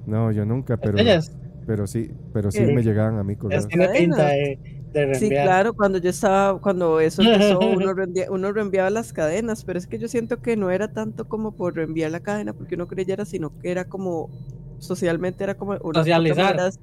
no, 0.06 0.32
yo 0.32 0.46
nunca, 0.46 0.78
pero, 0.78 0.98
Ellas, 1.00 1.36
pero 1.70 1.86
sí, 1.86 2.10
pero 2.34 2.50
sí 2.50 2.66
Sí. 2.66 2.74
me 2.74 2.82
llegaban 2.82 3.20
a 3.20 3.24
mí 3.24 3.36
correos. 3.36 3.68
tiene 3.68 3.90
pinta 3.90 4.26
de, 4.30 4.58
de 4.92 5.14
Sí, 5.14 5.20
reenviar. 5.20 5.46
claro, 5.46 5.74
cuando 5.76 6.00
yo 6.00 6.10
estaba, 6.10 6.60
cuando 6.60 7.00
eso 7.00 7.22
empezó, 7.22 7.60
uno, 7.92 7.94
reenvia- 7.94 8.26
uno 8.32 8.52
reenviaba 8.52 8.90
las 8.90 9.14
cadenas, 9.14 9.64
pero 9.66 9.78
es 9.78 9.86
que 9.86 10.00
yo 10.00 10.08
siento 10.08 10.42
que 10.42 10.58
no 10.58 10.72
era 10.72 10.88
tanto 10.88 11.28
como 11.28 11.52
por 11.52 11.76
reenviar 11.76 12.10
la 12.10 12.22
cadena 12.22 12.54
porque 12.54 12.74
uno 12.74 12.88
creyera, 12.88 13.24
sino 13.24 13.52
que 13.60 13.70
era 13.70 13.86
como 13.86 14.32
socialmente 14.80 15.44
era 15.44 15.54
como 15.54 15.78
una 15.84 16.00
Socializar. 16.00 16.56
maneras- 16.56 16.80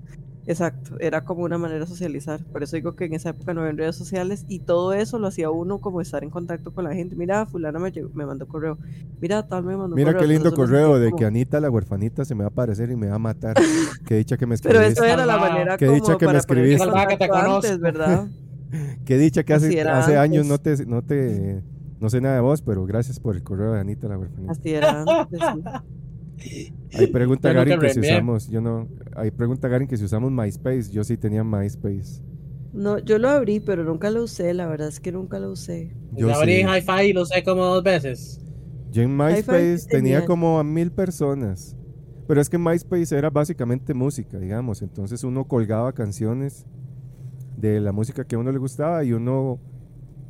exacto, 0.46 0.96
era 1.00 1.24
como 1.24 1.42
una 1.44 1.58
manera 1.58 1.80
de 1.80 1.86
socializar. 1.86 2.40
Por 2.44 2.62
eso 2.62 2.76
digo 2.76 2.94
que 2.94 3.04
en 3.06 3.14
esa 3.14 3.30
época 3.30 3.52
no 3.54 3.60
había 3.62 3.72
redes 3.72 3.96
sociales 3.96 4.44
y 4.48 4.60
todo 4.60 4.92
eso 4.92 5.18
lo 5.18 5.26
hacía 5.26 5.50
uno 5.50 5.78
como 5.78 6.00
estar 6.00 6.22
en 6.24 6.30
contacto 6.30 6.72
con 6.72 6.84
la 6.84 6.94
gente. 6.94 7.16
Mira, 7.16 7.46
fulana 7.46 7.78
me, 7.78 7.90
llegó- 7.92 8.10
me 8.14 8.24
mandó 8.26 8.46
correo. 8.46 8.78
Mira, 9.20 9.46
tal 9.46 9.64
me 9.64 9.76
mandó 9.76 9.96
Mira 9.96 10.12
correo. 10.12 10.20
qué 10.28 10.32
lindo 10.34 10.54
correo 10.54 10.98
de 10.98 11.10
como- 11.10 11.18
que 11.18 11.24
Anita 11.26 11.60
la 11.60 11.70
huerfanita 11.70 12.24
se 12.24 12.34
me 12.34 12.40
va 12.44 12.46
a 12.46 12.50
aparecer 12.50 12.90
y 12.90 12.96
me 12.96 13.08
va 13.08 13.16
a 13.16 13.18
matar. 13.18 13.54
Qué 14.06 14.16
dicha 14.16 14.36
que 14.36 14.46
me 14.46 14.56
Pero 14.62 14.80
escribiste. 14.80 15.04
eso 15.04 15.12
era 15.12 15.26
la 15.26 15.36
manera 15.38 15.76
como 15.78 15.92
dicha 15.92 16.16
que 16.18 16.26
me 16.26 16.36
escribiste. 16.38 16.86
Que 17.08 17.16
te 17.16 17.24
antes. 17.32 17.78
¿verdad? 17.80 18.28
Qué 19.04 19.16
dicha 19.18 19.44
que 19.44 19.54
hace, 19.54 19.80
hace 19.82 20.16
años 20.18 20.46
no 20.46 20.58
te, 20.58 20.84
no 20.86 21.02
te, 21.02 21.62
no 22.00 22.10
sé 22.10 22.20
nada 22.20 22.34
de 22.36 22.40
vos, 22.40 22.62
pero 22.62 22.84
gracias 22.84 23.20
por 23.20 23.36
el 23.36 23.42
correo 23.42 23.72
de 23.72 23.80
Anita 23.80 24.08
la 24.08 24.18
huerfanita. 24.18 24.52
Así 24.52 24.70
era 24.74 25.02
antes. 25.02 25.38
sí. 25.40 25.62
Ahí 26.92 27.06
pregunta 27.12 27.52
Garin 27.52 27.78
que 27.78 27.90
si 27.90 28.00
usamos, 28.00 28.48
yo 28.48 28.60
no, 28.60 28.88
ahí 29.14 29.30
pregunta 29.30 29.68
Garin 29.68 29.88
que 29.88 29.96
si 29.96 30.04
usamos 30.04 30.30
MySpace, 30.30 30.90
yo 30.90 31.04
sí 31.04 31.16
tenía 31.16 31.44
MySpace. 31.44 32.22
No, 32.72 32.98
yo 32.98 33.18
lo 33.18 33.30
abrí, 33.30 33.60
pero 33.60 33.84
nunca 33.84 34.10
lo 34.10 34.22
usé, 34.24 34.52
la 34.52 34.66
verdad 34.66 34.88
es 34.88 35.00
que 35.00 35.10
nunca 35.10 35.38
lo 35.38 35.50
usé. 35.50 35.96
Yo 36.12 36.28
Yo 36.28 36.34
abrí 36.34 36.56
sí. 36.56 36.62
Hi-Fi 36.62 37.08
y 37.08 37.12
lo 37.14 37.22
usé 37.22 37.42
como 37.42 37.64
dos 37.64 37.82
veces. 37.82 38.40
Yo 38.92 39.02
en 39.02 39.16
MySpace 39.16 39.78
sí 39.78 39.88
tenía 39.88 40.18
tenía. 40.18 40.26
como 40.26 40.58
a 40.58 40.64
mil 40.64 40.90
personas. 40.90 41.76
Pero 42.26 42.40
es 42.40 42.50
que 42.50 42.58
MySpace 42.58 43.16
era 43.16 43.30
básicamente 43.30 43.94
música, 43.94 44.38
digamos. 44.38 44.82
Entonces 44.82 45.22
uno 45.24 45.46
colgaba 45.46 45.92
canciones 45.92 46.66
de 47.56 47.80
la 47.80 47.92
música 47.92 48.24
que 48.24 48.34
a 48.36 48.38
uno 48.38 48.52
le 48.52 48.58
gustaba 48.58 49.04
y 49.04 49.12
uno, 49.12 49.60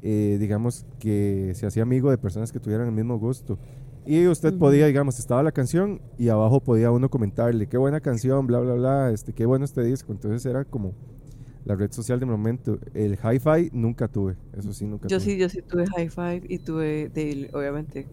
eh, 0.02 0.36
digamos, 0.38 0.86
que 0.98 1.52
se 1.54 1.66
hacía 1.66 1.82
amigo 1.82 2.10
de 2.10 2.18
personas 2.18 2.52
que 2.52 2.60
tuvieran 2.60 2.86
el 2.86 2.92
mismo 2.92 3.18
gusto. 3.18 3.58
Y 4.06 4.26
usted 4.28 4.54
Ujú. 4.54 4.58
podía, 4.58 4.86
digamos, 4.86 5.18
estaba 5.18 5.42
la 5.42 5.52
canción 5.52 6.00
y 6.16 6.28
abajo 6.28 6.60
podía 6.60 6.90
uno 6.92 7.08
comentarle, 7.10 7.66
qué 7.66 7.76
buena 7.76 8.00
canción, 8.00 8.46
bla, 8.46 8.60
bla, 8.60 8.74
bla, 8.74 9.10
este, 9.12 9.32
qué 9.32 9.46
bueno 9.46 9.64
este 9.64 9.82
disco. 9.82 10.12
Entonces 10.12 10.46
era 10.46 10.64
como 10.64 10.94
la 11.64 11.76
red 11.76 11.92
social 11.92 12.20
de 12.20 12.26
momento. 12.26 12.78
El 12.94 13.14
hi-fi 13.14 13.70
nunca 13.72 14.08
tuve, 14.08 14.36
eso 14.52 14.72
sí, 14.72 14.86
nunca 14.86 15.08
Yo 15.08 15.18
tuve. 15.18 15.24
sí, 15.24 15.38
yo 15.38 15.48
sí 15.48 15.60
tuve 15.62 15.86
High 15.96 16.10
Five 16.10 16.42
y 16.48 16.58
tuve, 16.58 17.08
de, 17.10 17.50
obviamente, 17.52 18.08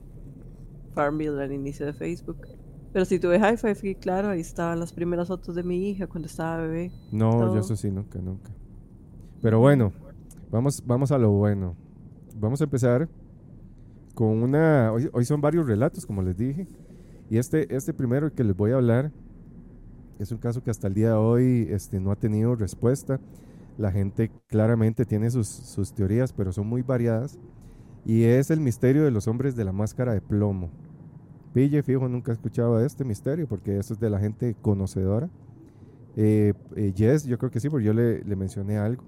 Farmville 0.93 1.41
al 1.41 1.53
inicio 1.53 1.85
de 1.85 1.93
Facebook. 1.93 2.37
Pero 2.91 3.05
sí 3.05 3.19
tuve 3.19 3.39
High 3.39 3.57
Five 3.57 3.79
y 3.83 3.95
claro, 3.95 4.29
ahí 4.29 4.41
estaban 4.41 4.79
las 4.79 4.93
primeras 4.93 5.27
fotos 5.27 5.55
de 5.55 5.63
mi 5.63 5.89
hija 5.89 6.07
cuando 6.07 6.27
estaba 6.27 6.57
bebé. 6.57 6.93
No, 7.11 7.47
yo 7.49 7.59
todo. 7.59 7.59
eso 7.59 7.75
sí, 7.75 7.91
nunca, 7.91 8.19
nunca. 8.19 8.55
Pero 9.41 9.59
bueno, 9.59 9.93
vamos, 10.51 10.81
vamos 10.85 11.11
a 11.11 11.17
lo 11.17 11.31
bueno. 11.31 11.77
Vamos 12.35 12.61
a 12.61 12.65
empezar 12.65 13.09
con 14.13 14.43
una... 14.43 14.91
Hoy, 14.91 15.09
hoy 15.13 15.25
son 15.25 15.41
varios 15.41 15.67
relatos, 15.67 16.05
como 16.05 16.21
les 16.21 16.37
dije. 16.37 16.67
Y 17.29 17.37
este, 17.37 17.73
este 17.75 17.93
primero 17.93 18.33
que 18.33 18.43
les 18.43 18.55
voy 18.55 18.71
a 18.71 18.75
hablar 18.75 19.11
es 20.19 20.31
un 20.31 20.37
caso 20.37 20.63
que 20.63 20.69
hasta 20.71 20.87
el 20.87 20.93
día 20.93 21.09
de 21.09 21.13
hoy 21.15 21.67
este, 21.71 21.99
no 21.99 22.11
ha 22.11 22.15
tenido 22.15 22.55
respuesta. 22.55 23.19
La 23.77 23.91
gente 23.91 24.29
claramente 24.47 25.05
tiene 25.05 25.31
sus, 25.31 25.47
sus 25.47 25.93
teorías, 25.93 26.31
pero 26.33 26.51
son 26.51 26.67
muy 26.67 26.81
variadas. 26.83 27.39
Y 28.05 28.23
es 28.23 28.51
el 28.51 28.59
misterio 28.59 29.03
de 29.03 29.11
los 29.11 29.27
hombres 29.27 29.55
de 29.55 29.63
la 29.65 29.71
máscara 29.71 30.13
de 30.13 30.21
plomo. 30.21 30.69
Pille, 31.53 31.81
fijo, 31.83 32.07
nunca 32.09 32.31
he 32.31 32.35
escuchado 32.35 32.77
de 32.77 32.85
este 32.85 33.05
misterio 33.05 33.47
porque 33.47 33.77
eso 33.77 33.93
es 33.93 33.99
de 33.99 34.09
la 34.09 34.19
gente 34.19 34.55
conocedora. 34.61 35.29
Eh, 36.15 36.53
eh, 36.75 36.93
Jess, 36.95 37.25
yo 37.25 37.37
creo 37.37 37.49
que 37.49 37.59
sí, 37.59 37.69
porque 37.69 37.85
yo 37.85 37.93
le, 37.93 38.23
le 38.23 38.35
mencioné 38.35 38.77
algo. 38.77 39.03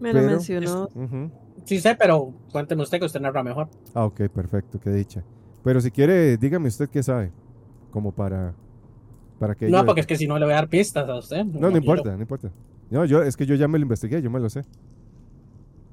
Me 0.00 0.12
Pero- 0.12 0.24
lo 0.26 0.30
mencionó. 0.32 0.88
Ujú. 0.94 1.30
Sí 1.64 1.78
sé, 1.80 1.94
pero 1.94 2.32
cuénteme 2.52 2.82
usted 2.82 2.98
que 2.98 3.06
usted 3.06 3.20
narra 3.20 3.42
mejor. 3.42 3.68
Ah, 3.94 4.04
ok, 4.04 4.28
perfecto, 4.28 4.78
qué 4.80 4.90
dicha. 4.90 5.22
Pero 5.62 5.80
si 5.80 5.90
quiere, 5.90 6.36
dígame 6.36 6.68
usted 6.68 6.88
qué 6.90 7.02
sabe, 7.02 7.32
como 7.90 8.12
para, 8.12 8.54
para 9.38 9.54
que 9.54 9.68
No, 9.68 9.80
yo- 9.80 9.86
porque 9.86 10.00
es 10.02 10.06
que 10.06 10.16
si 10.16 10.26
no 10.26 10.38
le 10.38 10.44
voy 10.44 10.52
a 10.52 10.56
dar 10.56 10.68
pistas 10.68 11.08
a 11.08 11.16
usted. 11.16 11.44
No, 11.44 11.70
no 11.70 11.76
importa, 11.76 12.14
no 12.14 12.20
importa. 12.20 12.50
No, 12.90 13.04
yo, 13.04 13.22
es 13.22 13.36
que 13.36 13.46
yo 13.46 13.54
ya 13.54 13.66
me 13.66 13.78
lo 13.78 13.84
investigué, 13.84 14.20
yo 14.20 14.30
me 14.30 14.40
lo 14.40 14.50
sé. 14.50 14.62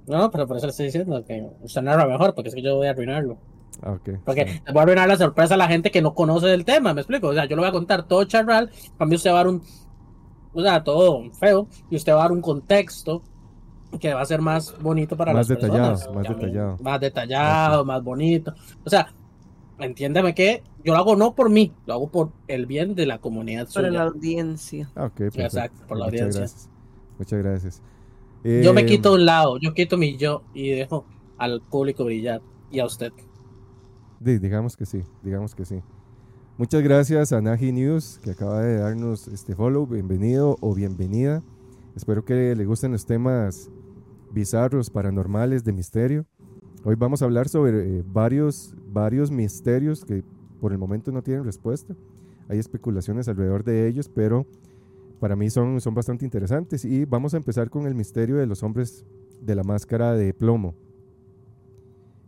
No, 0.08 0.30
pero 0.32 0.48
por 0.48 0.58
eso 0.58 0.66
le 0.66 0.72
estoy 0.72 0.88
diciendo 0.88 1.24
que 1.26 1.48
usted 1.62 1.82
narra 1.82 2.06
mejor, 2.08 2.34
porque 2.34 2.50
es 2.50 2.56
que 2.56 2.62
yo 2.62 2.76
voy 2.76 2.88
a 2.88 2.92
arruinarlo. 2.92 3.38
Ah, 3.82 3.94
ok. 3.94 4.10
Porque 4.26 4.46
sí. 4.48 4.62
le 4.66 4.74
voy 4.74 4.80
a 4.80 4.84
arruinar 4.84 5.08
la 5.08 5.16
sorpresa 5.16 5.54
a 5.54 5.58
la 5.58 5.68
gente 5.68 5.90
que 5.92 6.02
no 6.02 6.14
conoce 6.14 6.48
del 6.48 6.66
tema, 6.66 6.94
¿me 6.94 7.02
explico? 7.02 7.28
O 7.30 7.34
sea, 7.34 7.46
yo 7.46 7.56
le 7.56 7.62
voy 7.62 7.70
a 7.70 7.72
contar 7.72 8.08
todo 8.08 8.24
charral, 8.26 8.70
para 8.98 9.08
mí 9.08 9.16
usted 9.16 9.30
va 9.30 9.36
a 9.36 9.38
dar 9.38 9.48
un, 9.48 9.62
o 10.54 10.62
sea, 10.62 10.84
todo 10.84 11.32
feo, 11.32 11.68
y 11.90 11.96
usted 11.96 12.12
va 12.14 12.18
a 12.20 12.22
dar 12.24 12.32
un 12.34 12.42
contexto 12.42 13.24
que 14.00 14.14
va 14.14 14.22
a 14.22 14.26
ser 14.26 14.42
más 14.42 14.76
bonito 14.82 15.16
para 15.18 15.34
Más 15.34 15.50
las 15.50 15.60
detallado, 15.60 15.90
personas. 15.98 16.16
más 16.16 16.28
detallado. 16.40 16.78
Más 16.82 17.00
detallado, 17.02 17.86
más 17.86 18.04
bonito. 18.04 18.54
O 18.86 18.90
sea, 18.90 19.14
entiéndeme 19.80 20.34
que 20.34 20.64
yo 20.84 20.94
lo 20.94 21.00
hago 21.00 21.16
no 21.16 21.34
por 21.36 21.50
mí, 21.50 21.72
lo 21.86 21.94
hago 21.94 22.10
por 22.10 22.32
el 22.48 22.66
bien 22.66 22.96
de 22.96 23.06
la 23.06 23.20
comunidad 23.20 23.68
suya. 23.68 23.90
la 23.92 24.04
audiencia. 24.04 24.90
Ah, 24.96 25.06
ok, 25.06 25.14
perfecto. 25.16 25.42
Exacto, 25.42 25.88
por 25.88 25.98
la 25.98 26.06
Muchas 26.06 26.20
audiencia. 26.22 26.40
gracias. 26.42 26.70
Muchas 27.18 27.40
gracias. 27.44 27.82
Yo 28.64 28.74
me 28.74 28.82
Eh, 28.82 28.86
quito 28.86 29.14
un 29.14 29.26
lado, 29.26 29.58
yo 29.60 29.74
quito 29.74 29.98
mi 29.98 30.18
yo 30.18 30.42
y 30.54 30.70
dejo 30.72 31.06
al 31.38 31.62
público 31.62 32.06
brillar 32.06 32.42
y 32.72 32.80
a 32.80 32.86
usted. 32.86 33.12
di- 34.20 34.40
digamos 34.40 34.76
que 34.78 34.86
sí, 34.86 35.02
digamos 35.24 35.54
que 35.54 35.66
sí. 35.66 35.82
Muchas 36.58 36.82
gracias 36.84 37.32
a 37.34 37.42
Naji 37.42 37.72
News 37.72 38.20
que 38.24 38.32
acaba 38.32 38.62
de 38.62 38.78
darnos 38.78 39.28
este 39.28 39.56
follow. 39.56 39.86
Bienvenido 39.88 40.58
o 40.62 40.74
bienvenida. 40.76 41.42
Espero 41.96 42.24
que 42.24 42.56
le 42.56 42.66
gusten 42.66 42.92
los 42.92 43.06
temas 43.06 43.70
bizarros, 44.34 44.90
paranormales, 44.90 45.64
de 45.64 45.74
misterio. 45.74 46.26
Hoy 46.84 46.96
vamos 46.96 47.22
a 47.22 47.26
hablar 47.26 47.48
sobre 47.48 48.00
eh, 48.00 48.04
varios, 48.06 48.76
varios 48.88 49.30
misterios 49.30 50.04
que 50.04 50.24
por 50.60 50.72
el 50.72 50.78
momento 50.78 51.12
no 51.12 51.22
tienen 51.22 51.44
respuesta. 51.44 51.96
Hay 52.50 52.60
especulaciones 52.60 53.28
alrededor 53.28 53.64
de 53.64 53.88
ellos, 53.88 54.10
pero 54.10 54.46
para 55.20 55.36
mí 55.36 55.50
son, 55.50 55.80
son 55.80 55.94
bastante 55.94 56.26
interesantes. 56.26 56.84
Y 56.86 57.06
vamos 57.06 57.34
a 57.34 57.38
empezar 57.38 57.70
con 57.70 57.86
el 57.86 57.96
misterio 57.96 58.38
de 58.38 58.48
los 58.48 58.64
hombres 58.64 59.06
de 59.42 59.56
la 59.56 59.64
máscara 59.64 60.14
de 60.14 60.34
plomo. 60.34 60.76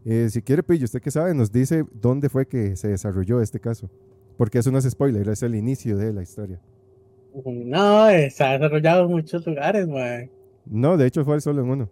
Eh, 0.05 0.27
si 0.29 0.41
quiere, 0.41 0.63
Pillo, 0.63 0.85
usted 0.85 1.01
que 1.01 1.11
sabe, 1.11 1.33
nos 1.33 1.51
dice 1.51 1.85
dónde 1.93 2.29
fue 2.29 2.45
que 2.45 2.75
se 2.75 2.89
desarrolló 2.89 3.41
este 3.41 3.59
caso. 3.59 3.89
Porque 4.37 4.59
eso 4.59 4.71
no 4.71 4.77
es 4.77 4.89
spoiler, 4.89 5.29
es 5.29 5.43
el 5.43 5.55
inicio 5.55 5.97
de 5.97 6.11
la 6.11 6.23
historia. 6.23 6.59
No, 7.45 8.07
se 8.29 8.43
ha 8.43 8.53
desarrollado 8.53 9.05
en 9.05 9.11
muchos 9.11 9.45
lugares, 9.45 9.87
man. 9.87 10.29
No, 10.65 10.97
de 10.97 11.07
hecho 11.07 11.23
fue 11.25 11.39
solo 11.41 11.61
en 11.61 11.69
uno. 11.69 11.89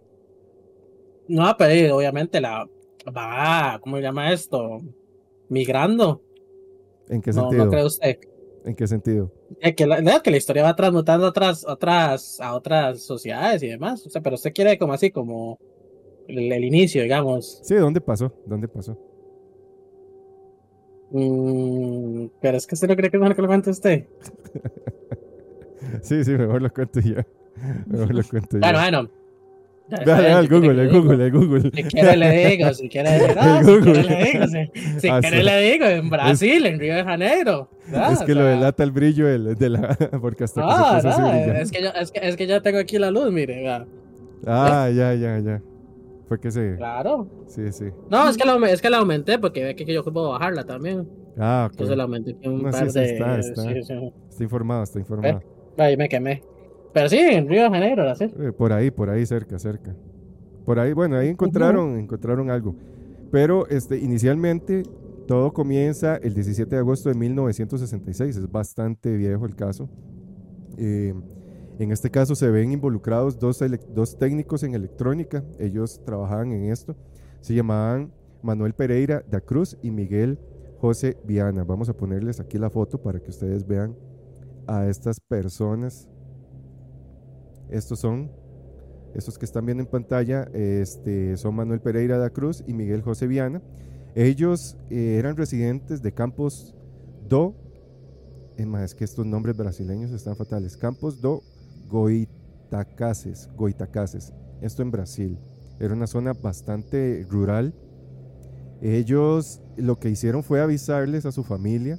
No, 1.28 1.54
pero 1.58 1.96
obviamente 1.96 2.40
la 2.40 2.68
va, 3.16 3.78
¿cómo 3.82 3.96
se 3.96 4.02
llama 4.02 4.32
esto? 4.32 4.80
Migrando. 5.48 6.22
¿En 7.08 7.20
qué 7.20 7.32
No, 7.32 7.42
sentido? 7.42 7.64
no 7.64 7.70
cree 7.70 7.84
usted. 7.84 8.18
¿En 8.64 8.74
qué 8.76 8.86
sentido? 8.86 9.32
Eh, 9.60 9.74
que, 9.74 9.86
la, 9.86 10.00
no, 10.00 10.22
que 10.22 10.30
la 10.30 10.36
historia 10.36 10.62
va 10.62 10.76
transmutando 10.76 11.26
a 11.26 11.30
otras, 11.30 11.64
otras, 11.66 12.40
a 12.40 12.54
otras 12.54 13.00
sociedades 13.02 13.62
y 13.62 13.68
demás. 13.68 14.06
O 14.06 14.10
sea, 14.10 14.22
pero 14.22 14.34
usted 14.36 14.52
quiere 14.52 14.78
como 14.78 14.92
así, 14.92 15.10
como 15.10 15.58
el, 16.28 16.50
el 16.52 16.64
inicio, 16.64 17.02
digamos. 17.02 17.60
Sí, 17.64 17.74
¿dónde 17.74 18.00
pasó? 18.00 18.32
¿Dónde 18.46 18.68
pasó? 18.68 18.96
Mm, 21.10 22.26
pero 22.40 22.56
es 22.56 22.66
que 22.66 22.74
usted 22.74 22.88
no 22.88 22.96
cree 22.96 23.10
que 23.10 23.16
es 23.16 23.20
mejor 23.20 23.36
que 23.36 23.42
lo 23.42 23.48
cuente 23.48 23.70
usted. 23.70 24.06
Sí, 26.00 26.24
sí, 26.24 26.30
mejor 26.30 26.62
lo 26.62 26.72
cuento 26.72 27.00
yo. 27.00 27.16
Mejor 27.86 28.14
lo 28.14 28.22
cuento 28.24 28.56
yo. 28.56 28.60
Bueno, 28.60 28.78
bueno. 28.78 29.08
Dale, 30.06 30.30
al 30.32 30.48
Google, 30.48 30.72
le 30.74 30.82
al 30.82 30.88
digo. 30.90 31.02
Google, 31.02 31.24
al 31.24 31.30
Google. 31.32 31.70
Si 31.74 31.82
quiere 31.82 32.16
le 32.16 32.46
digo, 32.48 32.72
si 32.72 32.88
quiere, 32.88 33.10
no, 33.34 33.58
El 33.58 33.64
si 33.66 33.80
quiere 33.82 34.02
le 34.04 34.24
digo, 34.24 34.46
si, 34.46 35.00
si 35.00 35.08
Ah, 35.08 35.20
quiere 35.20 35.38
sí. 35.38 35.42
le 35.42 35.60
digo, 35.72 35.84
en 35.84 36.08
Brasil, 36.08 36.66
en 36.66 36.80
Río 36.80 36.94
de 36.94 37.04
Janeiro. 37.04 37.68
¿verdad? 37.90 38.12
Es 38.12 38.20
O 38.22 38.24
que 38.24 38.34
lo 38.34 38.40
sea, 38.42 38.50
delata 38.50 38.84
el 38.84 38.90
brillo 38.90 39.28
el- 39.28 39.54
de 39.56 39.68
la... 39.68 39.88
Porque 40.22 40.44
hasta 40.44 40.62
que 40.62 40.66
No, 40.66 40.76
se 40.76 40.94
puso 40.94 41.08
así 41.08 41.20
no, 41.20 41.52
es 41.52 41.70
que, 41.72 41.82
yo, 41.82 41.88
es, 41.90 42.10
que, 42.10 42.20
es 42.28 42.36
que 42.36 42.46
yo 42.46 42.62
tengo 42.62 42.78
aquí 42.78 42.98
la 42.98 43.10
luz, 43.10 43.30
mire. 43.30 43.66
Ah, 44.46 44.88
ya, 44.94 45.14
ya, 45.14 45.38
ya. 45.40 45.60
Fue 46.26 46.40
que 46.40 46.50
se... 46.50 46.76
Claro. 46.76 47.28
Sí, 47.48 47.70
sí. 47.72 47.86
No, 48.08 48.30
es 48.30 48.38
que, 48.38 48.46
la, 48.46 48.70
es 48.70 48.80
que 48.80 48.88
la 48.88 48.96
aumenté 48.98 49.38
porque 49.38 49.62
ve 49.62 49.76
que, 49.76 49.84
yo 49.92 50.02
puedo 50.04 50.30
bajarla 50.30 50.64
también. 50.64 51.06
Ah, 51.38 51.64
ok. 51.66 51.72
Entonces 51.72 51.96
la 51.98 52.04
aumenté 52.04 52.34
un 52.48 52.62
No, 52.62 52.72
sí, 52.72 52.78
par 52.78 52.90
sí, 52.90 52.98
de. 52.98 53.04
está, 53.12 53.38
está. 53.38 53.62
sí, 53.62 53.82
sí. 53.82 53.94
Está 54.30 54.42
informado, 54.42 54.82
está 54.84 54.98
informado. 55.00 55.42
Ahí 55.76 55.96
me 55.98 56.08
quemé. 56.08 56.42
Pero 56.92 57.08
sí, 57.08 57.18
en 57.18 57.48
Río 57.48 57.64
de 57.64 57.70
Janeiro, 57.70 58.04
la. 58.04 58.14
Eh, 58.20 58.52
por 58.52 58.72
ahí, 58.72 58.90
por 58.90 59.08
ahí 59.10 59.24
cerca, 59.26 59.58
cerca. 59.58 59.94
Por 60.64 60.78
ahí, 60.78 60.92
bueno, 60.92 61.16
ahí 61.16 61.28
encontraron, 61.28 61.98
encontraron 61.98 62.50
algo. 62.50 62.76
Pero 63.30 63.66
este, 63.68 63.98
inicialmente 63.98 64.82
Todo 65.26 65.52
comienza 65.52 66.16
el 66.16 66.34
17 66.34 66.74
de 66.74 66.78
agosto 66.80 67.08
de 67.08 67.14
1966, 67.14 68.36
es 68.36 68.50
bastante 68.50 69.16
viejo 69.16 69.46
el 69.46 69.54
caso. 69.54 69.88
Eh, 70.76 71.14
en 71.78 71.92
este 71.92 72.10
caso 72.10 72.34
se 72.34 72.50
ven 72.50 72.72
involucrados 72.72 73.38
dos, 73.38 73.60
dos 73.94 74.18
técnicos 74.18 74.62
en 74.62 74.74
electrónica, 74.74 75.44
ellos 75.58 76.00
trabajaban 76.04 76.52
en 76.52 76.70
esto, 76.70 76.96
se 77.40 77.54
llamaban 77.54 78.12
Manuel 78.42 78.74
Pereira 78.74 79.24
da 79.30 79.40
Cruz 79.40 79.78
y 79.82 79.90
Miguel 79.90 80.38
José 80.80 81.16
Viana. 81.24 81.64
Vamos 81.64 81.88
a 81.88 81.96
ponerles 81.96 82.40
aquí 82.40 82.58
la 82.58 82.68
foto 82.68 83.00
para 83.00 83.20
que 83.20 83.30
ustedes 83.30 83.66
vean 83.66 83.96
a 84.66 84.86
estas 84.88 85.20
personas. 85.20 86.08
Estos 87.70 88.00
son, 88.00 88.30
estos 89.14 89.38
que 89.38 89.44
están 89.44 89.66
viendo 89.66 89.82
en 89.82 89.88
pantalla, 89.88 90.44
este, 90.52 91.36
son 91.36 91.54
Manuel 91.54 91.80
Pereira 91.80 92.18
da 92.18 92.30
Cruz 92.30 92.62
y 92.66 92.74
Miguel 92.74 93.02
José 93.02 93.26
Viana. 93.26 93.62
Ellos 94.14 94.76
eh, 94.90 95.16
eran 95.18 95.36
residentes 95.36 96.02
de 96.02 96.12
Campos 96.12 96.74
do, 97.28 97.54
es 98.56 98.66
más, 98.66 98.94
que 98.94 99.04
estos 99.04 99.24
nombres 99.24 99.56
brasileños 99.56 100.10
están 100.10 100.36
fatales, 100.36 100.76
Campos 100.76 101.20
do 101.20 101.42
Goitacases, 101.88 103.48
Goitacases, 103.56 104.32
esto 104.60 104.82
en 104.82 104.90
Brasil. 104.90 105.38
Era 105.80 105.94
una 105.94 106.06
zona 106.06 106.32
bastante 106.32 107.26
rural. 107.28 107.74
Ellos 108.80 109.60
lo 109.76 109.98
que 109.98 110.10
hicieron 110.10 110.42
fue 110.42 110.60
avisarles 110.60 111.24
a 111.26 111.32
su 111.32 111.42
familia 111.42 111.98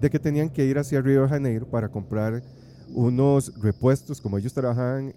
de 0.00 0.10
que 0.10 0.18
tenían 0.18 0.50
que 0.50 0.64
ir 0.64 0.78
hacia 0.78 1.00
Río 1.00 1.22
de 1.22 1.28
Janeiro 1.28 1.68
para 1.68 1.88
comprar 1.88 2.42
unos 2.88 3.52
repuestos, 3.60 4.20
como 4.20 4.38
ellos 4.38 4.54
trabajaban 4.54 5.14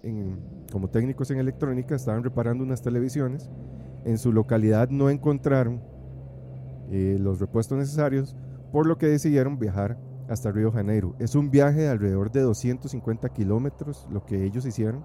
como 0.72 0.90
técnicos 0.90 1.30
en 1.32 1.40
electrónica, 1.40 1.96
estaban 1.96 2.24
reparando 2.24 2.64
unas 2.64 2.82
televisiones 2.82 3.50
en 4.06 4.18
su 4.18 4.32
localidad 4.32 4.90
no 4.90 5.10
encontraron 5.10 5.82
eh, 6.90 7.18
los 7.20 7.40
repuestos 7.40 7.78
necesarios, 7.78 8.36
por 8.72 8.88
lo 8.88 8.98
que 8.98 9.08
decidieron 9.08 9.60
viajar 9.60 9.98
hasta 10.28 10.52
Río 10.52 10.72
Janeiro. 10.72 11.16
Es 11.20 11.36
un 11.36 11.52
viaje 11.52 11.82
de 11.82 11.90
alrededor 11.90 12.32
de 12.32 12.42
250 12.42 13.30
kilómetros, 13.30 14.08
lo 14.12 14.26
que 14.26 14.46
ellos 14.46 14.66
hicieron. 14.66 15.04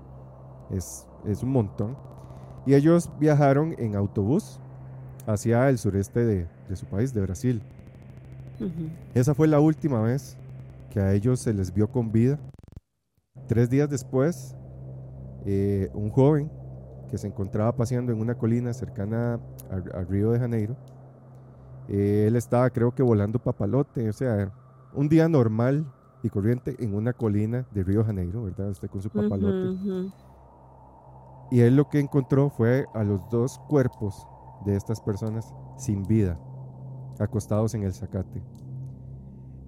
Es, 0.70 1.06
es 1.26 1.42
un 1.42 1.50
montón. 1.50 1.96
Y 2.66 2.74
ellos 2.74 3.10
viajaron 3.18 3.74
en 3.78 3.96
autobús 3.96 4.60
hacia 5.26 5.68
el 5.68 5.78
sureste 5.78 6.24
de, 6.24 6.48
de 6.68 6.76
su 6.76 6.86
país, 6.86 7.12
de 7.12 7.20
Brasil. 7.20 7.62
Esa 9.14 9.34
fue 9.34 9.48
la 9.48 9.60
última 9.60 10.00
vez 10.00 10.38
que 10.90 11.00
a 11.00 11.12
ellos 11.12 11.40
se 11.40 11.52
les 11.52 11.74
vio 11.74 11.88
con 11.88 12.12
vida. 12.12 12.38
Tres 13.48 13.68
días 13.68 13.90
después, 13.90 14.56
eh, 15.44 15.90
un 15.92 16.10
joven 16.10 16.50
que 17.10 17.18
se 17.18 17.26
encontraba 17.26 17.76
paseando 17.76 18.10
en 18.10 18.20
una 18.20 18.36
colina 18.36 18.72
cercana 18.72 19.38
al 19.70 20.08
Río 20.08 20.30
de 20.30 20.38
Janeiro. 20.38 20.76
Eh, 21.88 22.24
él 22.26 22.36
estaba, 22.36 22.70
creo 22.70 22.94
que, 22.94 23.02
volando 23.02 23.38
papalote, 23.38 24.08
o 24.08 24.12
sea, 24.12 24.50
un 24.94 25.08
día 25.08 25.28
normal 25.28 25.84
y 26.22 26.30
corriente 26.30 26.74
en 26.78 26.94
una 26.94 27.12
colina 27.12 27.66
de 27.72 27.82
Río 27.82 27.98
de 27.98 28.06
Janeiro, 28.06 28.44
¿verdad? 28.44 28.70
Usted 28.70 28.88
con 28.88 29.02
su 29.02 29.10
papalote. 29.10 29.78
Y 31.50 31.60
él 31.60 31.76
lo 31.76 31.88
que 31.90 32.00
encontró 32.00 32.48
fue 32.48 32.86
a 32.94 33.04
los 33.04 33.28
dos 33.28 33.58
cuerpos 33.68 34.26
de 34.64 34.74
estas 34.74 35.02
personas 35.02 35.52
sin 35.76 36.02
vida, 36.04 36.40
acostados 37.18 37.74
en 37.74 37.82
el 37.82 37.92
zacate. 37.92 38.42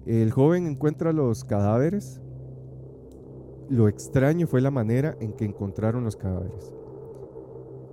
El 0.07 0.31
joven 0.31 0.65
encuentra 0.65 1.13
los 1.13 1.43
cadáveres. 1.43 2.21
Lo 3.69 3.89
extraño 3.89 4.47
fue 4.47 4.61
la 4.61 4.71
manera 4.71 5.17
en 5.19 5.33
que 5.33 5.43
encontraron 5.43 6.03
los 6.03 6.15
cadáveres. 6.15 6.73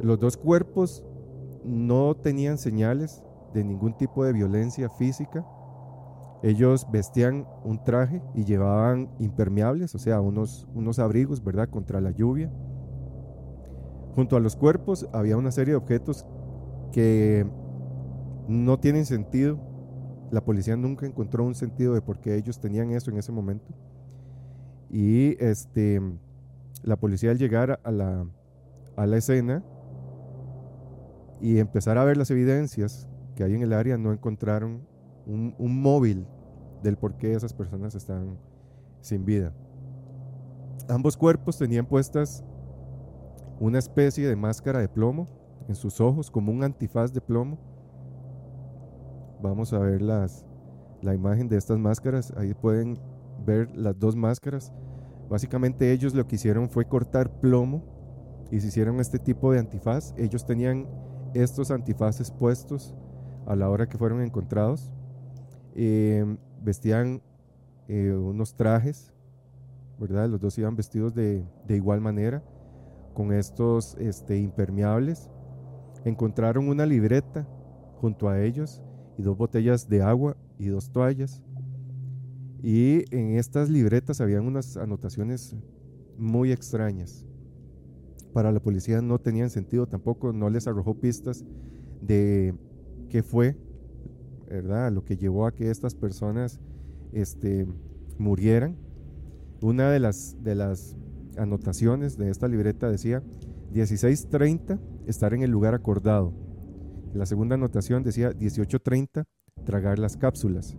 Los 0.01 0.21
dos 0.21 0.37
cuerpos 0.37 1.03
no 1.65 2.15
tenían 2.15 2.59
señales 2.59 3.25
de 3.53 3.65
ningún 3.65 3.97
tipo 3.97 4.25
de 4.25 4.33
violencia 4.33 4.89
física. 4.89 5.45
Ellos 6.43 6.87
vestían 6.93 7.47
un 7.65 7.83
traje 7.83 8.23
y 8.35 8.45
llevaban 8.45 9.11
impermeables, 9.19 9.95
o 9.95 9.99
sea, 9.99 10.21
unos, 10.21 10.69
unos 10.75 10.99
abrigos, 10.99 11.43
¿verdad?, 11.43 11.69
contra 11.69 12.01
la 12.01 12.11
lluvia. 12.11 12.53
Junto 14.15 14.37
a 14.37 14.41
los 14.41 14.55
cuerpos 14.55 15.09
había 15.13 15.37
una 15.37 15.51
serie 15.51 15.73
de 15.73 15.79
objetos 15.79 16.25
que 16.93 17.47
no 18.47 18.79
tienen 18.79 19.07
sentido. 19.07 19.59
La 20.31 20.45
policía 20.45 20.77
nunca 20.77 21.07
encontró 21.07 21.45
un 21.45 21.55
sentido 21.55 21.95
de 21.95 22.03
por 22.03 22.21
qué 22.21 22.37
ellos 22.37 22.61
tenían 22.61 22.93
eso 22.93 23.11
en 23.11 23.17
ese 23.17 23.33
momento. 23.33 23.73
Y 24.95 25.37
este, 25.45 26.01
la 26.85 26.95
policía 26.95 27.33
al 27.33 27.39
llegar 27.39 27.81
a 27.83 27.91
la, 27.91 28.25
a 28.95 29.07
la 29.07 29.17
escena 29.17 29.65
y 31.41 31.59
empezar 31.59 31.99
a 31.99 32.05
ver 32.05 32.17
las 32.17 32.31
evidencias 32.31 33.09
que 33.35 33.43
hay 33.43 33.57
en 33.57 33.63
el 33.63 33.73
área, 33.73 33.99
no 33.99 34.13
encontraron 34.13 34.87
un, 35.27 35.83
móvil 35.83 36.29
del 36.85 36.97
por 36.97 37.17
qué 37.17 37.35
esas 37.35 37.53
personas 37.53 37.97
están 37.97 38.39
sin 39.01 39.25
vida. 39.25 39.53
Ambos 40.89 41.17
cuerpos 41.17 41.59
tenían 41.59 41.87
puestas 41.87 42.45
una 43.59 43.81
especie 43.81 44.29
de 44.29 44.37
máscara 44.37 44.79
de 44.79 44.89
plomo 44.89 45.27
en 45.67 45.75
sus 45.75 46.01
ojos, 46.01 46.31
como 46.31 46.53
un 46.53 46.63
antifaz 46.63 47.13
de 47.13 47.21
plomo. 47.21 47.59
Vamos 49.43 49.73
a 49.73 49.81
ver 49.81 50.03
las, 50.03 50.47
la 51.03 51.17
imagen 51.17 51.49
de 51.49 51.57
estas 51.57 51.79
máscaras. 51.79 52.33
Ahí 52.37 52.55
pueden 52.55 52.97
ver 53.45 53.75
las 53.77 53.99
dos 53.99 54.17
máscaras. 54.17 54.73
Básicamente 55.29 55.93
ellos 55.93 56.15
lo 56.15 56.27
que 56.27 56.37
hicieron 56.37 56.69
fue 56.69 56.87
cortar 56.87 57.41
plomo 57.41 57.83
y 58.51 58.61
se 58.61 58.69
hicieron 58.69 59.01
este 59.01 59.19
tipo 59.19 59.53
de 59.53 59.59
antifaz. 59.59 60.15
Ellos 60.17 60.45
tenían 60.45 60.87
estos 61.35 61.71
antifaces 61.71 62.31
puestos 62.31 62.95
a 63.47 63.57
la 63.57 63.69
hora 63.69 63.89
que 63.89 63.99
fueron 63.99 64.23
encontrados. 64.23 64.93
Em, 65.75 66.39
vestían 66.63 67.21
eh, 67.89 68.13
unos 68.13 68.55
trajes, 68.55 69.13
¿verdad? 69.99 70.29
Los 70.29 70.41
dos 70.41 70.57
iban 70.59 70.77
vestidos 70.77 71.15
de, 71.15 71.45
igual 71.69 72.01
manera, 72.01 72.43
con 73.13 73.33
estos 73.33 73.97
este, 73.99 74.39
impermeables. 74.39 75.31
Encontraron 76.05 76.69
una 76.69 76.87
libreta 76.87 77.47
junto 78.01 78.29
a 78.29 78.41
ellos 78.41 78.83
y 79.17 79.23
dos 79.23 79.37
botellas 79.37 79.89
de 79.89 80.03
agua 80.03 80.37
y 80.59 80.67
dos 80.69 80.91
toallas. 80.91 81.43
Y 82.65 83.05
en 83.15 83.37
estas 83.37 83.69
libretas 83.69 84.21
habían 84.21 84.47
unas 84.47 84.77
anotaciones 84.77 85.55
muy 86.17 86.51
extrañas 86.51 87.27
para 88.35 88.51
la 88.51 88.61
policía 88.61 89.01
no 89.01 89.21
tenían 89.21 89.49
sentido 89.49 89.87
tampoco, 89.87 90.33
no 90.33 90.51
les 90.51 90.67
arrojó 90.67 90.95
pistas 90.95 91.45
de 92.03 92.53
qué 93.09 93.23
fue, 93.23 93.57
¿verdad? 94.51 94.93
Lo 94.93 95.05
que 95.05 95.17
llevó 95.17 95.47
a 95.47 95.55
que 95.55 95.71
estas 95.71 95.95
personas 95.95 96.61
este, 97.13 97.65
murieran. 98.19 98.77
Una 99.63 99.89
de 99.91 100.01
las, 100.01 100.37
de 100.43 100.57
las 100.57 100.97
anotaciones 101.39 102.19
de 102.19 102.29
esta 102.29 102.49
libreta 102.49 102.91
decía 102.91 103.23
16.30, 103.73 104.81
estar 105.07 105.33
en 105.33 105.43
el 105.43 105.53
lugar 105.53 105.75
acordado. 105.75 106.35
La 107.15 107.27
segunda 107.27 107.55
anotación 107.55 108.03
decía 108.03 108.33
18.30, 108.33 109.27
tragar 109.65 110.01
las 110.01 110.17
cápsulas. 110.17 110.77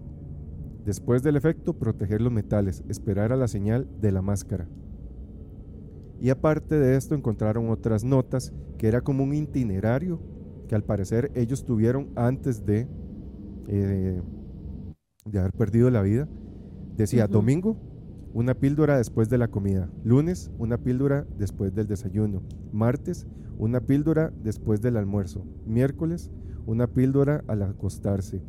Después 0.86 1.24
del 1.24 1.36
efecto, 1.36 1.74
proteger 1.74 2.21
los 2.21 2.32
metales, 2.32 2.84
esperar 2.88 3.32
a 3.34 3.36
la 3.36 3.48
señal 3.48 3.88
de 4.02 4.12
la 4.12 4.21
máscara. 4.21 4.67
Y 6.21 6.30
aparte 6.30 6.76
de 6.76 6.95
esto 6.95 7.15
encontraron 7.15 7.69
otras 7.69 8.04
notas 8.04 8.54
que 8.78 8.88
era 8.88 9.02
como 9.02 9.24
un 9.24 9.34
itinerario 9.34 10.19
que 10.67 10.76
al 10.76 10.84
parecer 10.84 11.32
ellos 11.34 11.65
tuvieron 11.65 12.10
antes 12.15 12.65
de, 12.65 12.88
eh, 13.67 14.21
de 15.26 15.39
haber 15.39 15.54
perdido 15.54 15.89
la 15.89 16.04
vida. 16.04 16.28
Decía, 16.95 17.28
domingo, 17.28 17.78
una 18.34 18.54
píldora 18.54 18.98
después 18.98 19.28
de 19.28 19.39
la 19.39 19.48
comida. 19.48 19.89
Lunes, 20.04 20.52
una 20.60 20.78
píldora 20.78 21.26
después 21.38 21.74
del 21.74 21.88
desayuno. 21.88 22.43
Martes, 22.71 23.28
una 23.58 23.82
píldora 23.82 24.32
después 24.43 24.82
del 24.82 24.98
almuerzo. 24.98 25.45
Miércoles, 25.65 26.32
una 26.65 26.88
píldora 26.88 27.43
al 27.48 27.63
acostarse. 27.63 28.43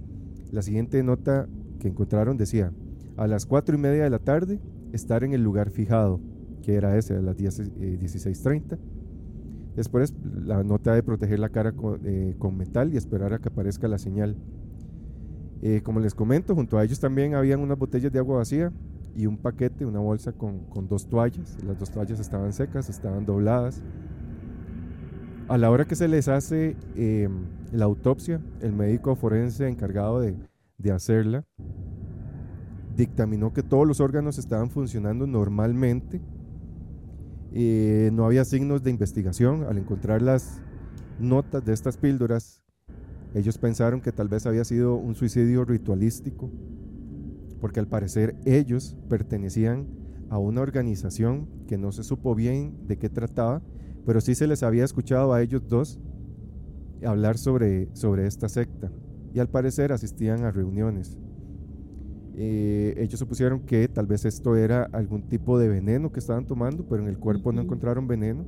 La 0.50 0.62
siguiente 0.62 1.02
nota 1.02 1.48
que 1.78 1.88
encontraron 1.88 2.36
decía, 2.36 2.72
a 3.16 3.26
las 3.26 3.46
cuatro 3.46 3.76
y 3.76 3.78
media 3.78 4.04
de 4.04 4.10
la 4.10 4.18
tarde, 4.18 4.60
estar 4.92 5.24
en 5.24 5.32
el 5.32 5.42
lugar 5.42 5.70
fijado 5.70 6.20
que 6.66 6.74
era 6.74 6.96
ese, 6.96 7.14
a 7.14 7.22
las 7.22 7.36
16.30. 7.36 8.72
Eh, 8.74 8.78
Después 9.76 10.14
la 10.42 10.64
nota 10.64 10.94
de 10.94 11.02
proteger 11.04 11.38
la 11.38 11.50
cara 11.50 11.72
eh, 12.02 12.34
con, 12.38 12.56
metal 12.56 12.92
y 12.92 12.96
esperar 12.96 13.34
a 13.34 13.38
que 13.38 13.50
aparezca 13.50 13.86
la 13.86 13.98
señal. 13.98 14.36
Eh, 15.62 15.80
como 15.84 16.00
les 16.00 16.14
comento, 16.14 16.56
junto 16.56 16.76
a 16.76 16.82
ellos 16.84 16.98
también 16.98 17.34
habían 17.34 17.60
unas 17.60 17.78
botellas 17.78 18.10
de 18.10 18.18
agua 18.18 18.38
vacía 18.38 18.72
y 19.14 19.26
un 19.26 19.36
paquete, 19.36 19.86
una 19.86 20.00
bolsa 20.00 20.32
con, 20.32 20.64
con 20.64 20.88
dos 20.88 21.06
toallas. 21.06 21.56
Las 21.62 21.78
dos 21.78 21.92
toallas 21.92 22.18
estaban 22.18 22.52
secas, 22.52 22.88
estaban 22.88 23.24
dobladas. 23.26 23.80
A 25.46 25.58
la 25.58 25.70
hora 25.70 25.84
que 25.84 25.94
se 25.94 26.08
les 26.08 26.26
hace 26.26 26.74
em, 26.96 27.44
la 27.70 27.84
autopsia, 27.84 28.40
el 28.60 28.72
médico 28.72 29.14
forense 29.14 29.68
encargado 29.68 30.18
de, 30.18 30.34
de 30.78 30.92
hacerla 30.92 31.46
dictaminó 32.96 33.52
que 33.52 33.62
todos 33.62 33.86
los 33.86 34.00
órganos 34.00 34.38
estaban 34.38 34.70
funcionando 34.70 35.26
normalmente 35.26 36.20
eh, 37.52 38.10
no 38.12 38.26
había 38.26 38.44
signos 38.44 38.82
de 38.82 38.90
investigación. 38.90 39.64
Al 39.64 39.78
encontrar 39.78 40.20
las 40.20 40.60
notas 41.18 41.64
de 41.64 41.72
estas 41.72 41.96
píldoras, 41.96 42.62
Ellos 43.34 43.58
pensaron 43.58 44.00
que 44.00 44.12
tal 44.12 44.28
vez 44.28 44.46
había 44.46 44.64
sido 44.64 44.94
un 44.94 45.14
suicidio 45.14 45.64
ritualístico, 45.66 46.50
porque 47.60 47.80
al 47.80 47.86
parecer 47.86 48.34
ellos 48.46 48.96
pertenecían 49.10 49.88
a 50.30 50.38
una 50.38 50.62
organización 50.62 51.46
que 51.66 51.76
no 51.76 51.92
se 51.92 52.02
supo 52.02 52.34
bien 52.34 52.86
de 52.86 52.96
qué 52.96 53.10
trataba, 53.10 53.62
pero 54.06 54.20
sí 54.20 54.34
se 54.34 54.46
les 54.46 54.62
había 54.62 54.84
escuchado 54.84 55.34
a 55.34 55.42
ellos 55.42 55.68
dos 55.68 56.00
hablar 57.04 57.36
sobre, 57.36 57.94
sobre 57.94 58.26
esta 58.26 58.48
secta 58.48 58.90
y 59.36 59.38
al 59.38 59.50
parecer 59.50 59.92
asistían 59.92 60.44
a 60.44 60.50
reuniones. 60.50 61.18
Eh, 62.36 62.94
ellos 62.96 63.20
supusieron 63.20 63.60
que 63.60 63.86
tal 63.86 64.06
vez 64.06 64.24
esto 64.24 64.56
era 64.56 64.84
algún 64.84 65.28
tipo 65.28 65.58
de 65.58 65.68
veneno 65.68 66.10
que 66.10 66.20
estaban 66.20 66.46
tomando, 66.46 66.86
pero 66.88 67.02
en 67.02 67.08
el 67.10 67.18
cuerpo 67.18 67.52
no 67.52 67.60
encontraron 67.60 68.08
veneno. 68.08 68.46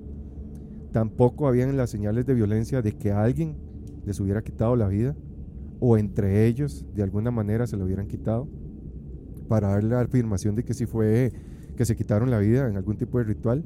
Tampoco 0.91 1.47
habían 1.47 1.77
las 1.77 1.91
señales 1.91 2.25
de 2.25 2.33
violencia 2.33 2.81
de 2.81 2.93
que 2.93 3.13
alguien 3.13 3.59
les 4.07 4.19
hubiera 4.19 4.41
quitado 4.41 4.77
la 4.77 4.89
vida 4.89 5.15
o 5.79 5.99
entre 5.99 6.47
ellos 6.47 6.87
de 6.95 7.03
alguna 7.03 7.31
manera 7.31 7.67
se 7.67 7.77
lo 7.77 7.85
hubieran 7.85 8.07
quitado 8.07 8.49
para 9.47 9.69
dar 9.69 9.85
la 9.85 10.01
afirmación 10.01 10.55
de 10.55 10.65
que 10.65 10.73
sí 10.73 10.87
fue 10.87 11.35
que 11.77 11.85
se 11.85 11.97
quitaron 11.97 12.31
la 12.31 12.39
vida 12.39 12.67
en 12.67 12.79
algún 12.79 12.97
tipo 12.97 13.19
de 13.19 13.25
ritual. 13.25 13.63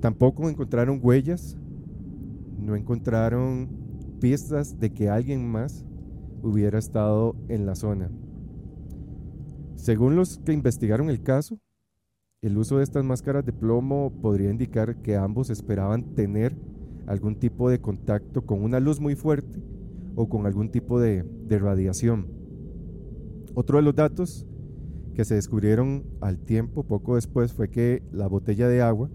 Tampoco 0.00 0.48
encontraron 0.48 0.98
huellas, 1.02 1.58
no 2.58 2.74
encontraron 2.74 3.81
pistas 4.22 4.78
de 4.78 4.92
que 4.92 5.08
alguien 5.08 5.50
más 5.50 5.84
hubiera 6.42 6.78
estado 6.78 7.34
en 7.48 7.66
la 7.66 7.74
zona. 7.74 8.08
Según 9.74 10.14
los 10.14 10.38
que 10.38 10.52
investigaron 10.52 11.10
el 11.10 11.24
caso, 11.24 11.58
el 12.40 12.56
uso 12.56 12.78
de 12.78 12.84
estas 12.84 13.04
máscaras 13.04 13.44
de 13.44 13.52
plomo 13.52 14.12
podría 14.22 14.52
indicar 14.52 15.02
que 15.02 15.16
ambos 15.16 15.50
esperaban 15.50 16.14
tener 16.14 16.56
algún 17.08 17.34
tipo 17.34 17.68
de 17.68 17.80
contacto 17.80 18.46
con 18.46 18.62
una 18.62 18.78
luz 18.78 19.00
muy 19.00 19.16
fuerte 19.16 19.60
o 20.14 20.28
con 20.28 20.46
algún 20.46 20.70
tipo 20.70 21.00
de, 21.00 21.24
radiación. 21.48 22.28
Otro 23.54 23.78
de 23.78 23.82
los 23.82 23.96
datos 23.96 24.46
que 25.16 25.24
se 25.24 25.34
descubrieron 25.34 26.04
al 26.20 26.38
tiempo, 26.38 26.84
poco 26.84 27.16
después, 27.16 27.52
fue 27.52 27.70
que 27.70 28.04
la 28.12 28.28
botella 28.28 28.68
de 28.68 28.82
agua 28.82 29.10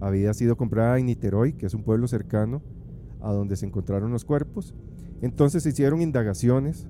había 0.00 0.34
sido 0.34 0.56
comprada 0.56 0.98
en 0.98 1.06
Niterói, 1.06 1.52
que 1.52 1.66
es 1.66 1.74
un 1.74 1.84
pueblo 1.84 2.08
cercano 2.08 2.60
a 3.22 3.32
donde 3.32 3.56
se 3.56 3.66
encontraron 3.66 4.12
los 4.12 4.24
cuerpos. 4.24 4.74
Entonces 5.20 5.62
se 5.62 5.70
hicieron 5.70 6.02
indagaciones 6.02 6.88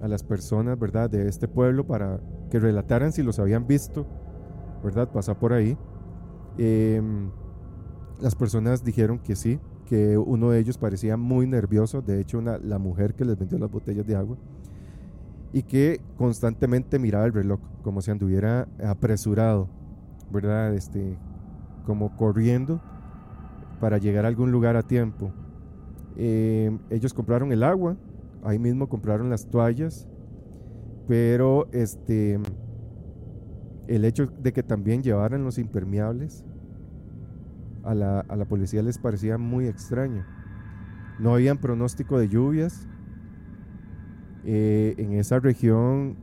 a 0.00 0.08
las 0.08 0.22
personas, 0.22 0.78
¿verdad?, 0.78 1.10
de 1.10 1.28
este 1.28 1.48
pueblo 1.48 1.86
para 1.86 2.20
que 2.50 2.60
relataran 2.60 3.12
si 3.12 3.22
los 3.22 3.38
habían 3.38 3.66
visto, 3.66 4.06
¿verdad?, 4.84 5.10
pasar 5.10 5.38
por 5.38 5.52
ahí. 5.52 5.76
Em, 6.58 7.30
las 8.20 8.34
personas 8.34 8.84
dijeron 8.84 9.18
que 9.18 9.34
sí, 9.34 9.58
que 9.86 10.18
uno 10.18 10.50
de 10.50 10.60
ellos 10.60 10.76
parecía 10.76 11.16
muy 11.16 11.46
nervioso, 11.46 12.02
de 12.02 12.20
hecho 12.20 12.42
la 12.42 12.78
mujer 12.78 13.14
que 13.14 13.24
les 13.24 13.38
vendió 13.38 13.58
las 13.58 13.70
botellas 13.70 14.06
de 14.06 14.16
agua, 14.16 14.36
y 15.52 15.62
que 15.62 16.00
constantemente 16.16 16.98
miraba 16.98 17.24
el 17.24 17.32
reloj, 17.32 17.60
como 17.82 18.02
si 18.02 18.10
anduviera 18.10 18.68
apresurado, 18.84 19.68
¿verdad? 20.30 20.74
Este, 20.74 21.16
como 21.86 22.14
corriendo 22.16 22.82
para 23.80 23.98
llegar 23.98 24.24
a 24.24 24.28
algún 24.28 24.50
lugar 24.50 24.76
a 24.76 24.82
tiempo. 24.82 25.32
Em, 26.16 26.78
ellos 26.90 27.14
compraron 27.14 27.52
el 27.52 27.62
agua, 27.62 27.96
ahí 28.42 28.58
mismo 28.58 28.88
compraron 28.88 29.30
las 29.30 29.46
toallas, 29.46 30.08
pero 31.06 31.68
este, 31.72 32.38
el 33.86 34.04
hecho 34.04 34.26
de 34.26 34.52
que 34.52 34.62
también 34.62 35.02
llevaran 35.02 35.44
los 35.44 35.58
impermeables 35.58 36.44
a 37.84 37.94
la, 37.94 38.20
a 38.20 38.36
la 38.36 38.44
policía 38.44 38.82
les 38.82 38.98
parecía 38.98 39.38
muy 39.38 39.66
extraño. 39.66 40.24
No 41.18 41.34
habían 41.34 41.58
pronóstico 41.58 42.18
de 42.18 42.28
lluvias. 42.28 42.86
Eh, 44.44 44.94
en 44.98 45.12
esa 45.14 45.40
región, 45.40 46.16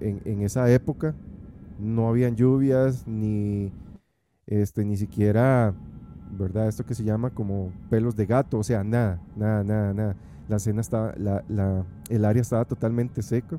en, 0.00 0.22
en, 0.24 0.42
esa 0.42 0.70
época, 0.70 1.14
no 1.78 2.08
habían 2.08 2.36
lluvias 2.36 3.06
ni, 3.06 3.72
este, 4.46 4.84
ni 4.84 4.96
siquiera, 4.96 5.74
¿verdad? 6.30 6.68
Esto 6.68 6.84
que 6.84 6.94
se 6.94 7.04
llama 7.04 7.30
como 7.30 7.72
pelos 7.90 8.16
de 8.16 8.26
gato, 8.26 8.58
o 8.58 8.64
sea, 8.64 8.84
nada, 8.84 9.20
nada, 9.36 9.64
nada, 9.64 9.94
nada 9.94 10.16
la 10.48 10.58
cena 10.58 10.80
estaba, 10.80 11.14
la, 11.16 11.84
el 12.08 12.24
área 12.24 12.40
estaba 12.40 12.64
totalmente 12.64 13.22
seca, 13.22 13.58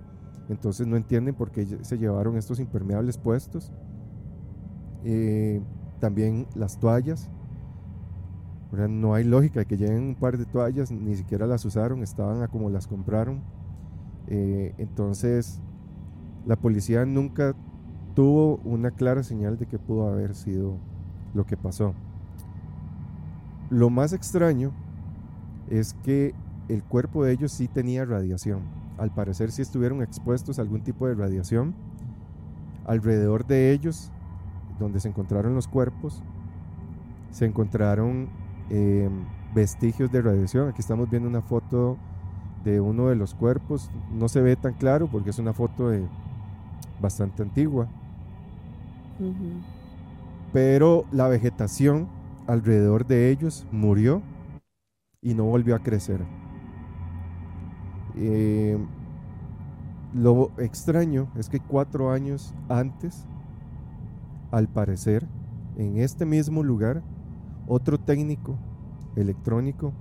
entonces 0.50 0.88
no 0.88 0.96
entienden 0.96 1.36
por 1.36 1.52
qué 1.52 1.66
se 1.82 1.98
llevaron 1.98 2.38
estos 2.38 2.60
impermeables 2.60 3.18
puestos. 3.18 3.72
Eh, 5.04 5.62
también 6.00 6.48
las 6.56 6.80
toallas, 6.80 7.30
no 8.72 9.14
hay 9.14 9.24
lógica 9.24 9.66
que 9.66 9.78
lleguen 9.78 10.04
un 10.04 10.16
par 10.16 10.38
de 10.38 10.46
toallas, 10.46 10.92
ni 10.92 11.16
siquiera 11.16 11.48
las 11.48 11.66
usaron, 11.66 12.04
estaban 12.04 12.42
a 12.42 12.48
como 12.48 12.70
las 12.70 12.88
compraron. 12.88 13.42
Eh, 14.28 14.74
entonces, 14.78 15.62
la 16.46 16.56
policía 16.56 17.06
nunca 17.06 17.56
tuvo 18.16 18.58
una 18.64 18.92
clara 18.92 19.24
señal 19.24 19.58
de 19.58 19.66
que 19.66 19.80
pudo 19.80 20.10
haber 20.10 20.36
sido 20.36 20.78
lo 21.34 21.46
que 21.46 21.58
pasó. 21.58 21.94
Lo 23.70 23.90
más 23.90 24.14
extraño 24.14 24.72
es 25.70 25.94
que 26.04 26.34
el 26.70 26.84
cuerpo 26.84 27.24
de 27.24 27.34
ellos 27.34 27.52
sí 27.52 27.68
tenía 27.68 28.06
radiación. 28.06 28.62
Al 28.98 29.12
parecer 29.12 29.52
sí 29.52 29.62
estuvieron 29.62 30.02
expuestos 30.02 30.58
a 30.58 30.62
algún 30.62 30.82
tipo 30.82 31.08
de 31.08 31.16
radiación. 31.16 31.76
Alrededor 32.86 33.46
de 33.46 33.72
ellos, 33.72 34.12
donde 34.80 35.00
se 35.00 35.10
encontraron 35.10 35.54
los 35.54 35.68
cuerpos, 35.68 36.24
se 37.32 37.46
encontraron 37.46 38.30
em, 38.70 39.26
vestigios 39.54 40.12
de 40.12 40.22
radiación. 40.22 40.70
Aquí 40.70 40.80
estamos 40.80 41.10
viendo 41.10 41.28
una 41.28 41.42
foto 41.42 41.98
de 42.64 42.80
uno 42.80 43.08
de 43.08 43.16
los 43.16 43.36
cuerpos. 43.36 43.92
No 44.12 44.28
se 44.30 44.42
ve 44.42 44.56
tan 44.56 44.74
claro 44.74 45.08
porque 45.08 45.30
es 45.30 45.40
una 45.40 45.54
foto 45.54 45.90
de 45.90 46.08
bastante 47.02 47.44
antigua. 47.44 47.88
Pero 50.54 51.06
la 51.12 51.28
vegetación 51.28 52.08
alrededor 52.48 53.06
de 53.06 53.30
ellos 53.30 53.68
murió 53.72 54.24
y 55.22 55.34
no 55.34 55.46
volvió 55.46 55.76
a 55.76 55.80
crecer. 55.80 56.22
Eh, 58.16 58.78
lo 60.14 60.52
extraño 60.58 61.30
es 61.36 61.50
que 61.50 61.60
cuatro 61.60 62.12
años 62.12 62.56
antes, 62.70 63.26
al 64.52 64.68
parecer, 64.68 65.28
en 65.76 65.98
este 65.98 66.26
mismo 66.26 66.64
lugar, 66.64 67.04
otro 67.68 68.00
técnico 68.00 68.58
electrónico, 69.16 69.94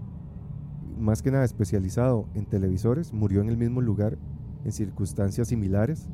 más 0.99 1.21
que 1.21 1.31
nada 1.31 1.45
especializado 1.45 2.29
en 2.35 2.47
televisores, 2.47 3.13
murió 3.13 3.43
en 3.43 3.49
el 3.49 3.59
mismo 3.59 3.81
lugar 3.81 4.17
en 4.65 4.73
circunstancias 4.73 5.49
similares. 5.49 6.09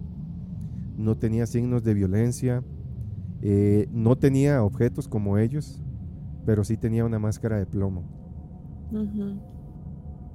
No 0.97 1.17
tenía 1.17 1.47
signos 1.47 1.85
de 1.85 1.95
violencia, 1.95 2.65
eh, 3.43 3.89
no 3.93 4.17
tenía 4.17 4.63
objetos 4.63 5.07
como 5.09 5.39
ellos, 5.39 5.83
pero 6.45 6.65
sí 6.65 6.77
tenía 6.77 7.05
una 7.05 7.19
máscara 7.19 7.57
de 7.57 7.67
plomo. 7.67 8.03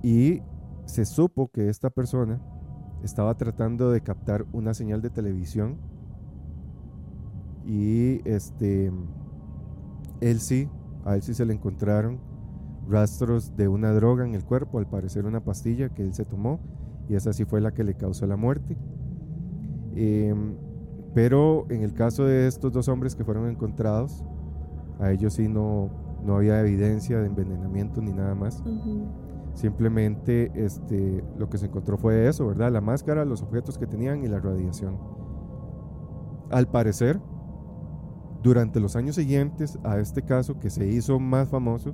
Y 0.01 0.41
se 0.85 1.05
supo 1.05 1.49
que 1.49 1.69
esta 1.69 1.89
persona 1.89 2.39
estaba 3.03 3.35
tratando 3.35 3.91
de 3.91 4.01
captar 4.01 4.45
una 4.53 4.73
señal 4.73 5.01
de 5.01 5.09
televisión 5.09 5.77
y 7.65 8.21
este 8.27 8.91
él 10.21 10.39
sí, 10.39 10.69
a 11.05 11.15
él 11.15 11.21
sí 11.21 11.33
se 11.33 11.45
le 11.45 11.53
encontraron 11.53 12.19
rastros 12.89 13.55
de 13.55 13.67
una 13.67 13.91
droga 13.91 14.25
en 14.25 14.33
el 14.33 14.43
cuerpo, 14.43 14.79
al 14.79 14.87
parecer 14.87 15.25
una 15.25 15.43
pastilla 15.43 15.89
que 15.89 16.03
él 16.03 16.13
se 16.13 16.25
tomó 16.25 16.59
y 17.09 17.15
esa 17.15 17.33
sí 17.33 17.45
fue 17.45 17.61
la 17.61 17.73
que 17.73 17.83
le 17.83 17.95
causó 17.95 18.25
la 18.25 18.37
muerte. 18.37 18.77
Em, 19.95 20.55
pero 21.13 21.65
en 21.69 21.83
el 21.83 21.93
caso 21.93 22.25
de 22.25 22.47
estos 22.47 22.71
dos 22.71 22.87
hombres 22.87 23.15
que 23.15 23.23
fueron 23.23 23.49
encontrados, 23.49 24.23
a 24.99 25.11
ellos 25.11 25.33
sí 25.33 25.47
no, 25.47 25.89
no 26.23 26.37
había 26.37 26.59
evidencia 26.59 27.19
de 27.19 27.27
envenenamiento 27.27 28.01
ni 28.01 28.11
nada 28.11 28.35
más. 28.35 28.63
Simplemente 29.53 30.51
este, 30.55 31.23
lo 31.37 31.49
que 31.49 31.57
se 31.57 31.67
encontró 31.67 31.97
fue 31.97 32.27
eso, 32.27 32.47
¿verdad? 32.47 32.71
La 32.71 32.81
máscara, 32.81 33.25
los 33.25 33.41
objetos 33.41 33.77
que 33.77 33.87
tenían 33.87 34.23
y 34.23 34.27
la 34.27 34.39
radiación. 34.39 34.97
Al 36.51 36.67
parecer, 36.67 37.19
durante 38.43 38.79
los 38.79 38.95
años 38.95 39.15
siguientes 39.15 39.79
a 39.83 39.97
este 39.99 40.21
caso 40.21 40.59
que 40.59 40.69
se 40.69 40.87
hizo 40.87 41.19
más 41.19 41.49
famoso, 41.49 41.93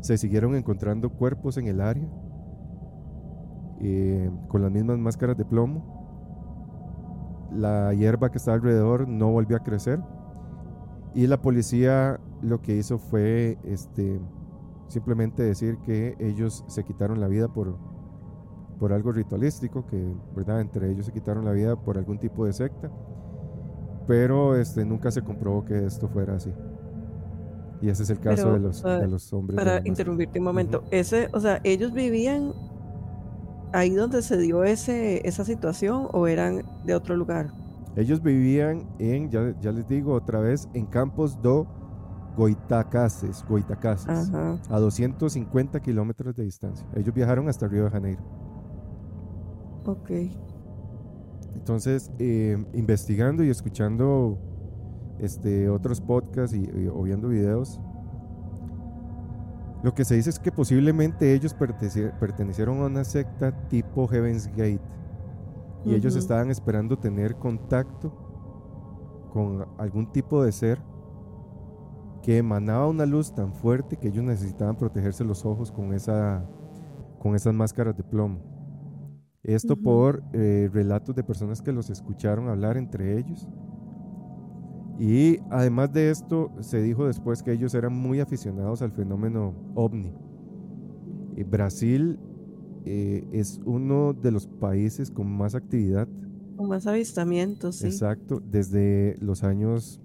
se 0.00 0.18
siguieron 0.18 0.54
encontrando 0.54 1.10
cuerpos 1.10 1.56
en 1.56 1.66
el 1.66 1.80
área 1.80 2.06
eh, 3.80 4.30
con 4.48 4.62
las 4.62 4.70
mismas 4.70 4.98
máscaras 4.98 5.36
de 5.36 5.44
plomo. 5.44 5.92
La 7.52 7.94
hierba 7.94 8.30
que 8.30 8.38
está 8.38 8.52
alrededor 8.52 9.08
no 9.08 9.30
volvió 9.30 9.56
a 9.56 9.60
crecer 9.60 10.00
y 11.14 11.26
la 11.26 11.40
policía 11.40 12.20
lo 12.42 12.60
que 12.60 12.76
hizo 12.76 12.98
fue 12.98 13.56
este, 13.64 14.20
simplemente 14.88 15.42
decir 15.42 15.78
que 15.78 16.16
ellos 16.18 16.64
se 16.66 16.84
quitaron 16.84 17.20
la 17.20 17.28
vida 17.28 17.48
por, 17.48 17.76
por 18.78 18.92
algo 18.92 19.12
ritualístico, 19.12 19.86
que 19.86 20.02
¿verdad? 20.34 20.60
entre 20.60 20.90
ellos 20.90 21.06
se 21.06 21.12
quitaron 21.12 21.44
la 21.44 21.52
vida 21.52 21.76
por 21.76 21.98
algún 21.98 22.18
tipo 22.18 22.44
de 22.44 22.52
secta, 22.52 22.90
pero 24.06 24.56
este, 24.56 24.84
nunca 24.84 25.10
se 25.10 25.22
comprobó 25.22 25.64
que 25.64 25.86
esto 25.86 26.08
fuera 26.08 26.34
así. 26.34 26.52
Y 27.80 27.88
ese 27.88 28.02
es 28.02 28.10
el 28.10 28.18
caso 28.18 28.44
Pero, 28.44 28.54
de, 28.54 28.60
los, 28.60 28.84
ah, 28.84 28.98
de 28.98 29.08
los 29.08 29.32
hombres. 29.32 29.58
Para 29.58 29.86
interrumpirte 29.86 30.38
un 30.38 30.44
momento, 30.44 30.84
ese, 30.90 31.28
o 31.32 31.40
sea, 31.40 31.60
ellos 31.64 31.92
vivían 31.92 32.52
ahí 33.72 33.90
donde 33.90 34.22
se 34.22 34.36
dio 34.38 34.64
ese, 34.64 35.26
esa 35.26 35.44
situación 35.44 36.08
o 36.12 36.26
eran 36.26 36.62
de 36.84 36.94
otro 36.94 37.16
lugar. 37.16 37.52
Ellos 37.96 38.22
vivían 38.22 38.88
en, 38.98 39.30
ya, 39.30 39.54
ya 39.60 39.70
les 39.72 39.86
digo 39.86 40.14
otra 40.14 40.40
vez, 40.40 40.68
en 40.74 40.86
Campos 40.86 41.40
do 41.40 41.66
Goitacases, 42.36 43.44
Goitacases 43.48 44.30
Ajá. 44.32 44.58
a 44.68 44.78
250 44.80 45.80
kilómetros 45.80 46.34
de 46.34 46.42
distancia. 46.44 46.84
Ellos 46.96 47.14
viajaron 47.14 47.48
hasta 47.48 47.68
Río 47.68 47.84
de 47.84 47.90
Janeiro. 47.90 48.22
Ok. 49.86 50.10
Entonces, 51.54 52.10
eh, 52.18 52.62
investigando 52.72 53.44
y 53.44 53.50
escuchando 53.50 54.38
este, 55.20 55.68
otros 55.70 56.00
podcasts 56.00 56.56
y, 56.56 56.62
y- 56.62 56.88
o 56.92 57.02
viendo 57.02 57.28
videos, 57.28 57.80
lo 59.84 59.94
que 59.94 60.04
se 60.04 60.16
dice 60.16 60.30
es 60.30 60.38
que 60.38 60.50
posiblemente 60.50 61.32
ellos 61.34 61.56
perteneci- 61.56 62.10
pertenecieron 62.18 62.80
a 62.80 62.86
una 62.86 63.04
secta 63.04 63.52
tipo 63.68 64.08
Heaven's 64.08 64.48
Gate 64.48 64.80
y 65.84 65.94
ellos 65.94 66.16
estaban 66.16 66.50
esperando 66.50 66.98
tener 66.98 67.36
contacto 67.36 68.12
con 69.32 69.66
algún 69.78 70.10
tipo 70.12 70.42
de 70.42 70.52
ser 70.52 70.80
que 72.22 72.38
emanaba 72.38 72.88
una 72.88 73.04
luz 73.04 73.34
tan 73.34 73.52
fuerte 73.52 73.96
que 73.96 74.08
ellos 74.08 74.24
necesitaban 74.24 74.76
protegerse 74.76 75.24
los 75.24 75.44
ojos 75.44 75.70
con, 75.70 75.92
esa, 75.92 76.48
con 77.18 77.34
esas 77.34 77.52
máscaras 77.52 77.96
de 77.96 78.02
plomo. 78.02 78.40
Esto 79.42 79.76
por 79.76 80.22
eh, 80.32 80.70
relatos 80.72 81.14
de 81.14 81.22
personas 81.22 81.60
que 81.60 81.70
los 81.70 81.90
escucharon 81.90 82.48
hablar 82.48 82.78
entre 82.78 83.18
ellos. 83.18 83.46
Y 84.98 85.38
además 85.50 85.92
de 85.92 86.10
esto, 86.10 86.50
se 86.60 86.80
dijo 86.80 87.06
después 87.06 87.42
que 87.42 87.52
ellos 87.52 87.74
eran 87.74 87.92
muy 87.92 88.20
aficionados 88.20 88.80
al 88.80 88.92
fenómeno 88.92 89.54
ovni. 89.74 90.14
Brasil 91.42 92.18
eh, 92.84 93.26
es 93.32 93.60
uno 93.64 94.12
de 94.12 94.30
los 94.30 94.46
países 94.46 95.10
con 95.10 95.26
más 95.30 95.54
actividad, 95.54 96.08
Con 96.56 96.68
más 96.68 96.86
avistamientos, 96.86 97.76
sí. 97.76 97.86
exacto, 97.86 98.40
desde 98.40 99.16
los 99.20 99.42
años 99.42 100.00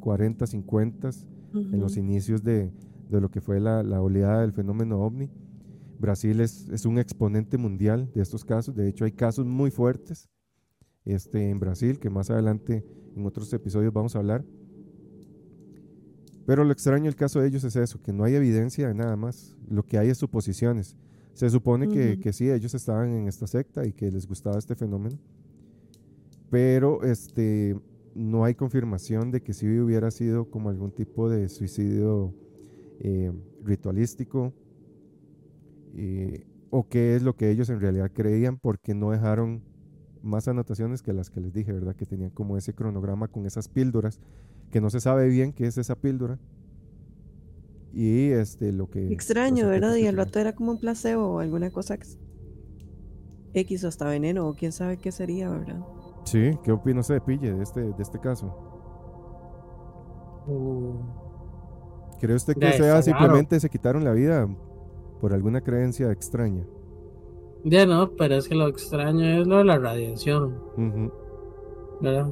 40, 0.00 0.46
50, 0.46 1.10
en 1.54 1.80
los 1.80 1.96
inicios 1.96 2.42
de, 2.42 2.72
de 3.10 3.20
lo 3.20 3.30
que 3.30 3.40
fue 3.40 3.60
la, 3.60 3.82
la 3.82 4.00
oleada 4.00 4.40
del 4.40 4.52
fenómeno 4.52 5.00
ovni. 5.00 5.30
Brasil 5.98 6.40
es, 6.40 6.68
es 6.70 6.84
un 6.86 6.98
exponente 6.98 7.58
mundial 7.58 8.10
de 8.14 8.22
estos 8.22 8.44
casos. 8.44 8.74
De 8.74 8.88
hecho, 8.88 9.04
hay 9.04 9.12
casos 9.12 9.46
muy 9.46 9.70
fuertes 9.70 10.28
este, 11.04 11.50
en 11.50 11.60
Brasil, 11.60 11.98
que 11.98 12.10
más 12.10 12.30
adelante 12.30 12.84
en 13.14 13.26
otros 13.26 13.52
episodios 13.52 13.92
vamos 13.92 14.16
a 14.16 14.18
hablar. 14.18 14.44
Pero 16.44 16.64
lo 16.64 16.72
extraño 16.72 17.04
del 17.04 17.14
caso 17.14 17.40
de 17.40 17.48
ellos 17.48 17.62
es 17.64 17.76
eso, 17.76 18.02
que 18.02 18.12
no 18.12 18.24
hay 18.24 18.34
evidencia 18.34 18.88
de 18.88 18.94
nada 18.94 19.16
más. 19.16 19.56
Lo 19.68 19.84
que 19.84 19.98
hay 19.98 20.08
es 20.08 20.18
suposiciones. 20.18 20.96
Se 21.34 21.48
supone 21.50 21.88
que, 21.88 22.12
Ujú. 22.12 22.20
que 22.20 22.32
sí, 22.32 22.50
ellos 22.50 22.74
estaban 22.74 23.10
en 23.12 23.28
esta 23.28 23.46
secta 23.46 23.86
y 23.86 23.92
que 23.92 24.10
les 24.10 24.26
gustaba 24.26 24.58
este 24.58 24.74
fenómeno. 24.74 25.18
Pero 26.50 27.02
este, 27.02 27.76
no 28.14 28.44
hay 28.44 28.54
confirmación 28.54 29.30
de 29.30 29.42
que 29.42 29.54
sí 29.54 29.78
hubiera 29.78 30.10
sido 30.10 30.50
como 30.50 30.68
algún 30.68 30.92
tipo 30.92 31.30
de 31.30 31.48
suicidio 31.48 32.34
eh, 33.00 33.32
ritualístico 33.64 34.52
eh, 35.94 36.44
o 36.70 36.88
qué 36.88 37.16
es 37.16 37.22
lo 37.22 37.36
que 37.36 37.50
ellos 37.50 37.68
en 37.70 37.80
realidad 37.80 38.10
creían 38.12 38.58
porque 38.58 38.94
no 38.94 39.10
dejaron 39.10 39.62
más 40.22 40.46
anotaciones 40.48 41.02
que 41.02 41.12
las 41.12 41.30
que 41.30 41.40
les 41.40 41.52
dije, 41.52 41.72
¿verdad? 41.72 41.96
Que 41.96 42.06
tenían 42.06 42.30
como 42.30 42.56
ese 42.56 42.74
cronograma 42.74 43.28
con 43.28 43.46
esas 43.46 43.68
píldoras 43.68 44.20
que 44.70 44.80
no 44.80 44.88
se 44.90 45.00
sabe 45.00 45.28
bien 45.28 45.52
qué 45.52 45.66
es 45.66 45.78
esa 45.78 45.96
píldora 45.96 46.38
y 47.92 48.30
este 48.30 48.72
lo 48.72 48.88
que 48.88 49.12
Extraño, 49.12 49.68
¿verdad? 49.68 49.96
Y 49.96 50.06
el 50.06 50.16
vato 50.16 50.38
era 50.38 50.54
como 50.54 50.72
un 50.72 50.78
placebo 50.78 51.34
o 51.34 51.38
alguna 51.40 51.70
cosa 51.70 51.96
X 53.54 53.84
o 53.84 53.88
hasta 53.88 54.06
veneno 54.06 54.48
o 54.48 54.54
quién 54.54 54.72
sabe 54.72 54.96
qué 54.96 55.12
sería, 55.12 55.50
¿verdad? 55.50 55.84
Sí, 56.24 56.52
¿qué 56.64 56.72
opina 56.72 57.00
usted, 57.00 57.20
Pille, 57.22 57.52
de 57.52 57.62
este, 57.62 57.80
de 57.80 58.02
este 58.02 58.18
caso? 58.18 58.46
Uh, 60.46 60.94
¿Cree 62.20 62.36
usted 62.36 62.54
que 62.56 62.72
sea 62.72 63.02
simplemente 63.02 63.58
se 63.60 63.68
quitaron 63.68 64.04
la 64.04 64.12
vida 64.12 64.48
por 65.20 65.34
alguna 65.34 65.60
creencia 65.60 66.10
extraña? 66.10 66.64
Ya 67.64 67.86
no, 67.86 68.10
pero 68.16 68.36
es 68.36 68.48
que 68.48 68.54
lo 68.54 68.68
extraño 68.68 69.24
es 69.24 69.46
lo 69.46 69.58
de 69.58 69.64
la 69.64 69.78
radiación. 69.78 71.12
¿verdad? 72.00 72.28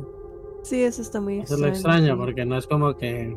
Sí, 0.63 0.83
eso 0.83 1.03
está 1.03 1.21
muy 1.21 1.39
Eso 1.39 1.55
extraño. 1.55 1.57
es 1.57 1.61
lo 1.61 1.69
extraño, 1.69 2.15
sí. 2.15 2.19
porque 2.19 2.45
no 2.45 2.57
es 2.57 2.67
como 2.67 2.97
que. 2.97 3.37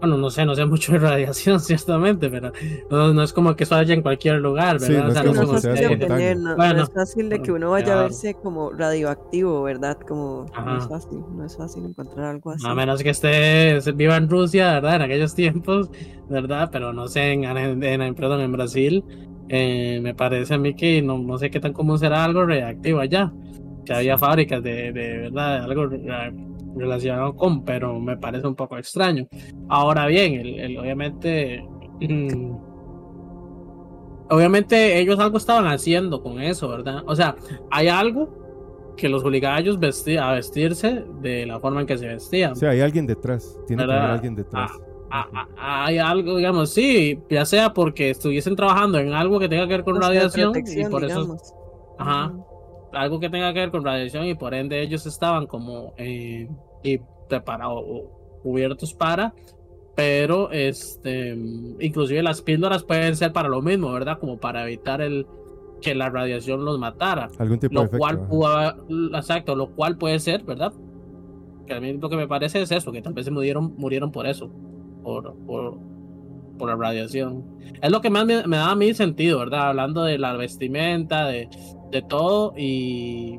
Bueno, 0.00 0.16
no 0.16 0.30
sé, 0.30 0.44
no 0.46 0.54
sé 0.54 0.64
mucho 0.64 0.92
de 0.92 0.98
radiación, 1.00 1.58
ciertamente, 1.60 2.30
pero 2.30 2.52
no, 2.88 3.12
no 3.12 3.22
es 3.24 3.32
como 3.32 3.56
que 3.56 3.64
eso 3.64 3.74
haya 3.74 3.94
en 3.94 4.02
cualquier 4.02 4.36
lugar, 4.36 4.78
Sí, 4.78 4.78
¿verdad? 4.78 5.02
no 5.02 5.10
O 5.10 5.10
sea, 5.10 5.22
es 5.22 5.22
Sí, 5.22 5.28
como 5.34 5.44
no 5.46 5.58
es 5.72 5.80
de 5.80 5.86
obtener, 5.88 6.36
no, 6.38 6.58
no 6.64 6.78
Bueno, 6.78 6.78
es 6.78 6.90
fácil 6.90 7.28
de 7.28 7.40
que 7.40 7.52
uno 7.52 7.70
vaya 7.70 7.94
a 7.94 7.96
ya. 7.96 7.98
verse 7.98 8.36
como 8.36 8.70
radioactivo, 8.72 9.62
¿verdad? 9.62 9.98
Como 10.06 10.50
no 10.64 10.76
Ajá. 10.76 10.78
es 10.78 10.86
fácil, 10.86 11.24
no 11.28 11.44
es 11.44 11.56
fácil 11.56 11.84
encontrar 11.86 12.26
algo 12.26 12.50
así. 12.50 12.72
A 12.72 12.74
menos 12.74 13.02
que 13.04 13.10
esté 13.10 13.78
viva 13.94 14.16
en 14.16 14.28
Rusia, 14.28 14.72
¿verdad? 14.74 14.96
En 14.96 15.02
aquellos 15.02 15.34
tiempos, 15.34 15.90
¿verdad? 16.26 16.68
Pero 16.72 16.92
no 16.92 17.06
sé, 17.08 17.32
en, 17.32 17.44
en, 17.44 17.82
en- 17.84 18.14
perdón, 18.16 18.40
en 18.40 18.50
Brasil, 18.52 19.06
eh, 19.46 20.00
me 20.02 20.14
parece 20.16 20.54
a 20.54 20.58
mí 20.58 20.74
que 20.74 21.00
no, 21.02 21.18
no 21.18 21.38
sé 21.38 21.50
qué 21.50 21.60
tan 21.60 21.72
común 21.72 21.98
será 22.00 22.24
algo 22.24 22.44
reactivo 22.44 22.98
allá. 23.00 23.32
Que 23.84 23.94
había 23.94 24.18
fábricas 24.18 24.60
de, 24.62 24.92
de 24.92 25.18
verdad, 25.18 25.62
algo 25.64 25.86
relacionado 26.78 27.34
con, 27.34 27.64
pero 27.64 27.98
me 28.00 28.16
parece 28.16 28.46
un 28.46 28.54
poco 28.54 28.76
extraño. 28.78 29.26
Ahora 29.68 30.06
bien, 30.06 30.34
el, 30.34 30.58
el- 30.60 30.78
obviamente, 30.78 31.62
mm, 32.00 32.56
obviamente 34.30 34.98
ellos 34.98 35.18
algo 35.18 35.38
estaban 35.38 35.66
haciendo 35.66 36.22
con 36.22 36.40
eso, 36.40 36.68
¿verdad? 36.68 37.02
O 37.06 37.16
sea, 37.16 37.36
hay 37.70 37.88
algo 37.88 38.28
que 38.96 39.08
los 39.08 39.24
obligaba 39.24 39.56
a 39.56 39.60
ellos 39.60 39.78
vesti- 39.78 40.18
a 40.18 40.32
vestirse 40.32 41.04
de 41.22 41.46
la 41.46 41.60
forma 41.60 41.80
en 41.80 41.86
que 41.86 41.96
se 41.98 42.08
vestían. 42.08 42.52
O 42.52 42.56
sea, 42.56 42.70
hay 42.70 42.80
alguien 42.80 43.06
detrás, 43.06 43.56
tiene 43.66 43.86
que 43.86 43.92
haber 43.92 44.10
alguien 44.10 44.34
detrás. 44.34 44.72
Ah, 45.10 45.26
ah, 45.56 45.84
hay 45.86 45.98
algo, 45.98 46.36
digamos, 46.36 46.70
sí, 46.70 47.18
ya 47.30 47.46
sea 47.46 47.72
porque 47.72 48.10
estuviesen 48.10 48.56
trabajando 48.56 48.98
en 48.98 49.14
algo 49.14 49.38
que 49.38 49.48
tenga 49.48 49.66
que 49.66 49.74
ver 49.74 49.84
con 49.84 49.96
O 49.96 50.00
sea, 50.00 50.08
radiación 50.08 50.52
y 50.56 50.84
por 50.90 51.04
eso, 51.04 51.20
ajá, 51.96 52.32
algo 52.92 53.20
que 53.20 53.30
tenga 53.30 53.52
que 53.54 53.60
ver 53.60 53.70
con 53.70 53.84
radiación 53.84 54.26
y 54.26 54.34
por 54.34 54.52
ende 54.52 54.82
ellos 54.82 55.06
estaban 55.06 55.46
como 55.46 55.94
eh, 55.96 56.48
y 56.82 57.00
preparados 57.28 57.84
o 57.86 58.40
cubiertos 58.42 58.94
para, 58.94 59.34
pero 59.94 60.50
este, 60.52 61.36
inclusive 61.80 62.22
las 62.22 62.40
píldoras 62.40 62.84
pueden 62.84 63.16
ser 63.16 63.32
para 63.32 63.48
lo 63.48 63.62
mismo, 63.62 63.92
¿verdad? 63.92 64.18
Como 64.18 64.38
para 64.38 64.62
evitar 64.64 65.00
el 65.00 65.26
que 65.80 65.94
la 65.94 66.10
radiación 66.10 66.64
los 66.64 66.78
matara 66.78 67.30
Algún 67.38 67.58
tipo 67.58 67.72
de 67.72 67.74
lo 67.74 67.82
efecto. 67.82 67.98
cual 67.98 68.26
pudo 68.26 69.16
exacto, 69.16 69.56
lo 69.56 69.70
cual 69.74 69.96
puede 69.96 70.18
ser, 70.18 70.42
¿verdad? 70.44 70.72
Que 71.66 71.74
a 71.74 71.80
mí 71.80 71.92
lo 71.92 72.08
que 72.08 72.16
me 72.16 72.26
parece 72.26 72.62
es 72.62 72.70
eso, 72.72 72.92
que 72.92 73.02
tal 73.02 73.12
vez 73.12 73.24
se 73.24 73.30
murieron, 73.30 73.74
murieron 73.76 74.10
por 74.10 74.26
eso, 74.26 74.50
por, 75.02 75.34
por, 75.46 75.78
por 76.58 76.68
la 76.68 76.76
radiación. 76.76 77.44
Es 77.82 77.90
lo 77.90 78.00
que 78.00 78.10
más 78.10 78.24
me, 78.24 78.46
me 78.46 78.56
da 78.56 78.70
a 78.70 78.76
mí 78.76 78.94
sentido, 78.94 79.38
¿verdad? 79.38 79.68
Hablando 79.68 80.04
de 80.04 80.18
la 80.18 80.34
vestimenta, 80.36 81.26
de, 81.26 81.48
de 81.90 82.02
todo 82.02 82.54
y, 82.56 83.38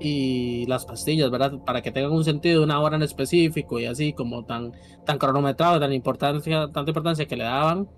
y 0.00 0.66
las 0.66 0.84
pastillas, 0.86 1.30
¿verdad? 1.30 1.52
Para 1.64 1.82
que 1.82 1.90
tengan 1.90 2.12
un 2.12 2.24
sentido 2.24 2.62
una 2.62 2.80
hora 2.80 2.96
en 2.96 3.02
específico 3.02 3.78
y 3.80 3.86
así 3.86 4.12
como 4.12 4.44
tan, 4.44 4.72
tan 5.04 5.18
cronometrado, 5.18 5.80
tan 5.80 5.92
importancia, 5.92 6.68
tanta 6.72 6.90
importancia 6.90 7.26
que 7.26 7.36
le 7.36 7.44
daban. 7.44 7.88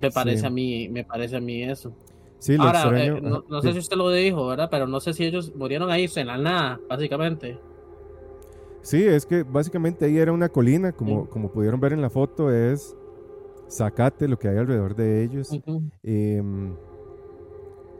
Me 0.00 0.10
parece 0.10 0.40
Sí. 0.40 0.46
a 0.46 0.50
mí, 0.50 0.88
me 0.88 1.04
parece 1.04 1.36
a 1.36 1.40
mí 1.40 1.62
eso. 1.62 1.92
Sí, 2.38 2.56
lo 2.56 2.62
Ahora, 2.64 2.82
extraño. 2.82 3.16
eh, 3.16 3.20
no, 3.20 3.44
no 3.48 3.62
sé 3.62 3.72
si 3.72 3.78
usted 3.80 3.96
lo 3.96 4.10
dijo, 4.10 4.46
¿verdad? 4.46 4.68
Pero 4.70 4.86
no 4.86 5.00
sé 5.00 5.12
si 5.12 5.24
ellos 5.24 5.52
murieron 5.56 5.90
ahí 5.90 6.08
en 6.14 6.26
la 6.28 6.38
nada, 6.38 6.80
básicamente. 6.88 7.58
Sí, 8.82 9.02
es 9.04 9.26
que 9.26 9.42
básicamente 9.42 10.04
ahí 10.04 10.18
era 10.18 10.32
una 10.32 10.48
colina, 10.48 10.92
como, 10.92 11.22
Sí. 11.24 11.28
como 11.32 11.50
pudieron 11.50 11.80
ver 11.80 11.92
en 11.92 12.00
la 12.00 12.10
foto, 12.10 12.50
es 12.52 12.96
Zacate, 13.68 14.28
lo 14.28 14.38
que 14.38 14.48
hay 14.48 14.56
alrededor 14.56 14.94
de 14.94 15.24
ellos. 15.24 15.50
Ujú. 15.50 15.82
Em, 16.04 16.74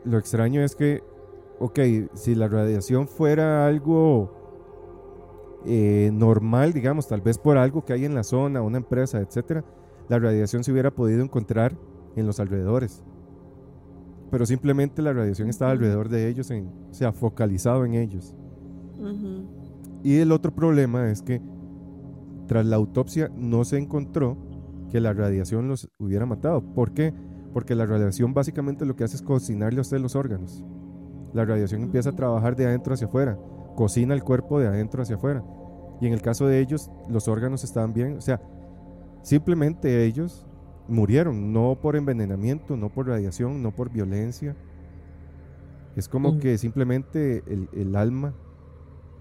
lo 0.04 0.18
extraño 0.18 0.62
es 0.62 0.74
que, 0.76 1.02
ok, 1.58 1.78
si 2.14 2.34
la 2.34 2.48
radiación 2.48 3.08
fuera 3.08 3.66
algo 3.66 4.32
eh, 5.66 6.10
normal, 6.12 6.72
digamos, 6.72 7.08
tal 7.08 7.20
vez 7.20 7.38
por 7.38 7.58
algo 7.58 7.84
que 7.84 7.92
hay 7.92 8.04
en 8.04 8.14
la 8.14 8.22
zona, 8.22 8.62
una 8.62 8.78
empresa, 8.78 9.20
etcétera, 9.20 9.64
la 10.08 10.18
radiación 10.18 10.64
se 10.64 10.72
hubiera 10.72 10.90
podido 10.90 11.22
encontrar 11.22 11.76
en 12.16 12.26
los 12.26 12.40
alrededores. 12.40 13.04
Pero 14.30 14.46
simplemente 14.46 15.02
la 15.02 15.12
radiación 15.12 15.48
estaba 15.48 15.70
alrededor 15.70 16.08
de 16.08 16.28
ellos, 16.28 16.50
en, 16.50 16.68
o 16.90 16.94
sea, 16.94 17.12
focalizado 17.12 17.84
en 17.84 17.94
ellos. 17.94 18.34
Y 20.02 20.16
el 20.18 20.32
otro 20.32 20.54
problema 20.54 21.10
es 21.10 21.22
que 21.22 21.40
tras 22.46 22.66
la 22.66 22.76
autopsia 22.76 23.30
no 23.36 23.64
se 23.64 23.78
encontró 23.78 24.36
que 24.90 25.00
la 25.00 25.12
radiación 25.12 25.68
los 25.68 25.88
hubiera 25.98 26.26
matado. 26.26 26.62
¿Por 26.74 26.92
qué? 26.92 27.12
Porque 27.52 27.74
la 27.74 27.86
radiación 27.86 28.34
básicamente 28.34 28.86
lo 28.86 28.96
que 28.96 29.04
hace 29.04 29.16
es 29.16 29.22
cocinarle 29.22 29.78
a 29.78 29.82
usted 29.82 29.98
los 29.98 30.16
órganos. 30.16 30.64
La 31.32 31.44
radiación 31.44 31.82
empieza 31.82 32.10
a 32.10 32.16
trabajar 32.16 32.56
de 32.56 32.66
adentro 32.66 32.94
hacia 32.94 33.06
afuera, 33.06 33.38
cocina 33.76 34.14
el 34.14 34.22
cuerpo 34.24 34.58
de 34.58 34.66
adentro 34.68 35.02
hacia 35.02 35.16
afuera. 35.16 35.44
Y 36.00 36.06
en 36.06 36.12
el 36.12 36.22
caso 36.22 36.46
de 36.46 36.60
ellos, 36.60 36.90
los 37.08 37.28
órganos 37.28 37.64
estaban 37.64 37.92
bien. 37.92 38.16
O 38.16 38.20
sea, 38.20 38.40
simplemente 39.22 40.04
ellos 40.04 40.46
murieron, 40.88 41.52
no 41.52 41.76
por 41.80 41.96
envenenamiento, 41.96 42.76
no 42.76 42.88
por 42.88 43.08
radiación, 43.08 43.62
no 43.62 43.74
por 43.74 43.90
violencia. 43.90 44.56
Es 45.96 46.08
como 46.08 46.32
Mm. 46.34 46.38
que 46.38 46.58
simplemente 46.58 47.42
el, 47.46 47.68
el 47.72 47.96
alma 47.96 48.32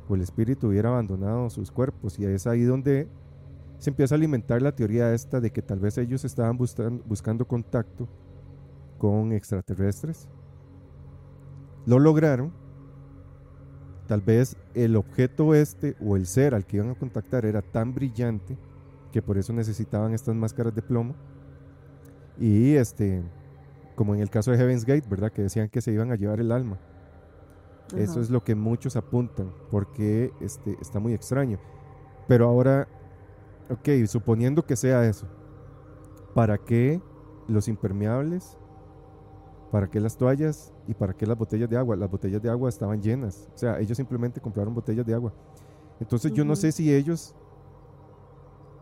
o 0.08 0.16
el 0.16 0.22
espíritu 0.22 0.68
hubiera 0.68 0.90
abandonado 0.90 1.50
sus 1.50 1.72
cuerpos 1.72 2.18
y 2.20 2.26
es 2.26 2.48
ahí 2.48 2.64
donde 2.64 3.08
se 3.80 3.90
empieza 3.90 4.16
a 4.16 4.18
alimentar 4.18 4.62
la 4.62 4.72
teoría 4.76 5.14
esta 5.14 5.42
de 5.42 5.52
que 5.52 5.62
tal 5.62 5.80
vez 5.80 5.98
ellos 5.98 6.24
estaban 6.24 6.58
buscan- 6.58 7.02
buscando 7.06 7.46
contacto 7.48 8.08
con 8.98 9.34
extraterrestres. 9.34 10.30
Lo 11.88 12.00
lograron. 12.00 12.52
Tal 14.08 14.22
vez 14.22 14.58
el 14.74 14.98
objeto 14.98 15.56
este 15.56 15.96
o 16.06 16.18
el 16.18 16.28
ser 16.28 16.54
al 16.54 16.66
que 16.66 16.78
iban 16.78 16.90
a 16.90 16.96
contactar 16.96 17.46
era 17.46 17.62
tan 17.62 17.94
brillante 17.96 18.58
que 19.12 19.22
por 19.22 19.38
eso 19.38 19.54
necesitaban 19.54 20.14
estas 20.14 20.36
máscaras 20.36 20.76
de 20.76 20.82
plomo. 20.82 21.16
Y 22.38 22.76
este, 22.76 23.24
como 23.96 24.14
en 24.14 24.22
el 24.22 24.30
caso 24.30 24.52
de 24.52 24.58
Heaven's 24.58 24.86
Gate, 24.86 25.08
¿verdad? 25.10 25.32
Que 25.32 25.44
decían 25.44 25.70
que 25.70 25.82
se 25.82 25.94
iban 25.94 26.12
a 26.12 26.16
llevar 26.16 26.42
el 26.42 26.52
alma. 26.52 26.78
Eso 27.96 28.20
es 28.20 28.30
lo 28.30 28.44
que 28.44 28.54
muchos 28.54 28.98
apuntan, 28.98 29.54
porque 29.72 30.34
este, 30.42 30.76
está 30.82 31.00
muy 31.00 31.14
extraño. 31.14 31.58
Pero 32.28 32.50
ahora, 32.50 32.90
ok, 33.70 34.06
suponiendo 34.08 34.66
que 34.66 34.76
sea 34.76 35.08
eso, 35.08 35.26
¿para 36.34 36.58
qué 36.58 37.02
los 37.48 37.70
impermeables? 37.70 38.58
¿Para 39.72 39.88
qué 39.90 40.00
las 40.00 40.18
toallas? 40.18 40.74
¿Y 40.88 40.94
para 40.94 41.14
qué 41.14 41.26
las 41.26 41.38
botellas 41.38 41.70
de 41.70 41.78
agua? 41.78 41.96
Las 41.96 42.10
botellas 42.10 42.42
de 42.42 42.50
agua 42.50 42.70
estaban 42.70 43.02
llenas. 43.02 43.50
O 43.54 43.58
sea, 43.58 43.80
ellos 43.80 43.98
simplemente 43.98 44.40
compraron 44.40 44.74
botellas 44.74 45.06
de 45.06 45.14
agua. 45.14 45.34
Entonces 46.00 46.32
yo 46.32 46.46
no 46.46 46.56
sé 46.56 46.72
si 46.72 46.94
ellos 46.94 47.36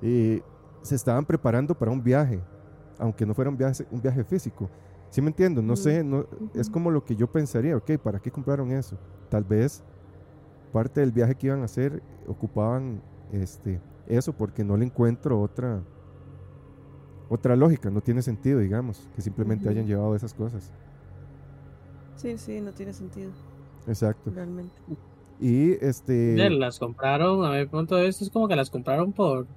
eh, 0.01 0.41
se 0.81 0.95
estaban 0.95 1.25
preparando 1.25 1.73
para 1.73 1.91
un 1.91 2.03
viaje, 2.03 2.41
aunque 2.99 3.25
no 3.25 3.33
fuera 3.33 3.49
un 3.49 3.57
viaje, 3.57 3.85
un 3.89 4.01
viaje 4.01 4.23
físico. 4.23 4.69
¿Sí 5.09 5.21
me 5.21 5.29
entiendo? 5.29 5.61
No 5.61 5.75
sé, 5.75 6.03
no, 6.03 6.25
es 6.53 6.69
como 6.69 6.91
lo 6.91 7.03
que 7.03 7.15
yo 7.15 7.31
pensaría, 7.31 7.77
ok, 7.77 7.97
¿para 8.03 8.19
qué 8.19 8.29
compraron 8.29 8.71
eso? 8.71 8.97
Tal 9.29 9.43
vez 9.43 9.83
parte 10.73 10.99
del 10.99 11.11
viaje 11.11 11.35
que 11.35 11.47
iban 11.47 11.61
a 11.61 11.65
hacer 11.65 12.03
ocupaban 12.27 13.01
este, 13.31 13.79
eso 14.07 14.33
porque 14.33 14.63
no 14.63 14.75
le 14.75 14.85
encuentro 14.85 15.39
otra, 15.39 15.81
otra 17.29 17.55
lógica, 17.55 17.89
no 17.89 18.01
tiene 18.01 18.21
sentido, 18.21 18.59
digamos, 18.59 19.07
que 19.15 19.21
simplemente 19.21 19.67
hayan 19.69 19.87
llevado 19.87 20.15
esas 20.15 20.33
cosas. 20.33 20.71
Sí, 22.15 22.37
sí, 22.37 22.61
no 22.61 22.71
tiene 22.71 22.93
sentido, 22.93 23.31
Exacto. 23.87 24.31
realmente. 24.33 24.73
Y 25.39 25.71
este... 25.85 26.49
Las 26.49 26.79
compraron, 26.79 27.43
a 27.45 27.51
mi 27.57 27.65
punto 27.65 27.95
de 27.95 28.05
vista 28.05 28.23
es 28.23 28.29
como 28.29 28.47
que 28.47 28.55
las 28.55 28.69
compraron 28.69 29.11
por. 29.11 29.47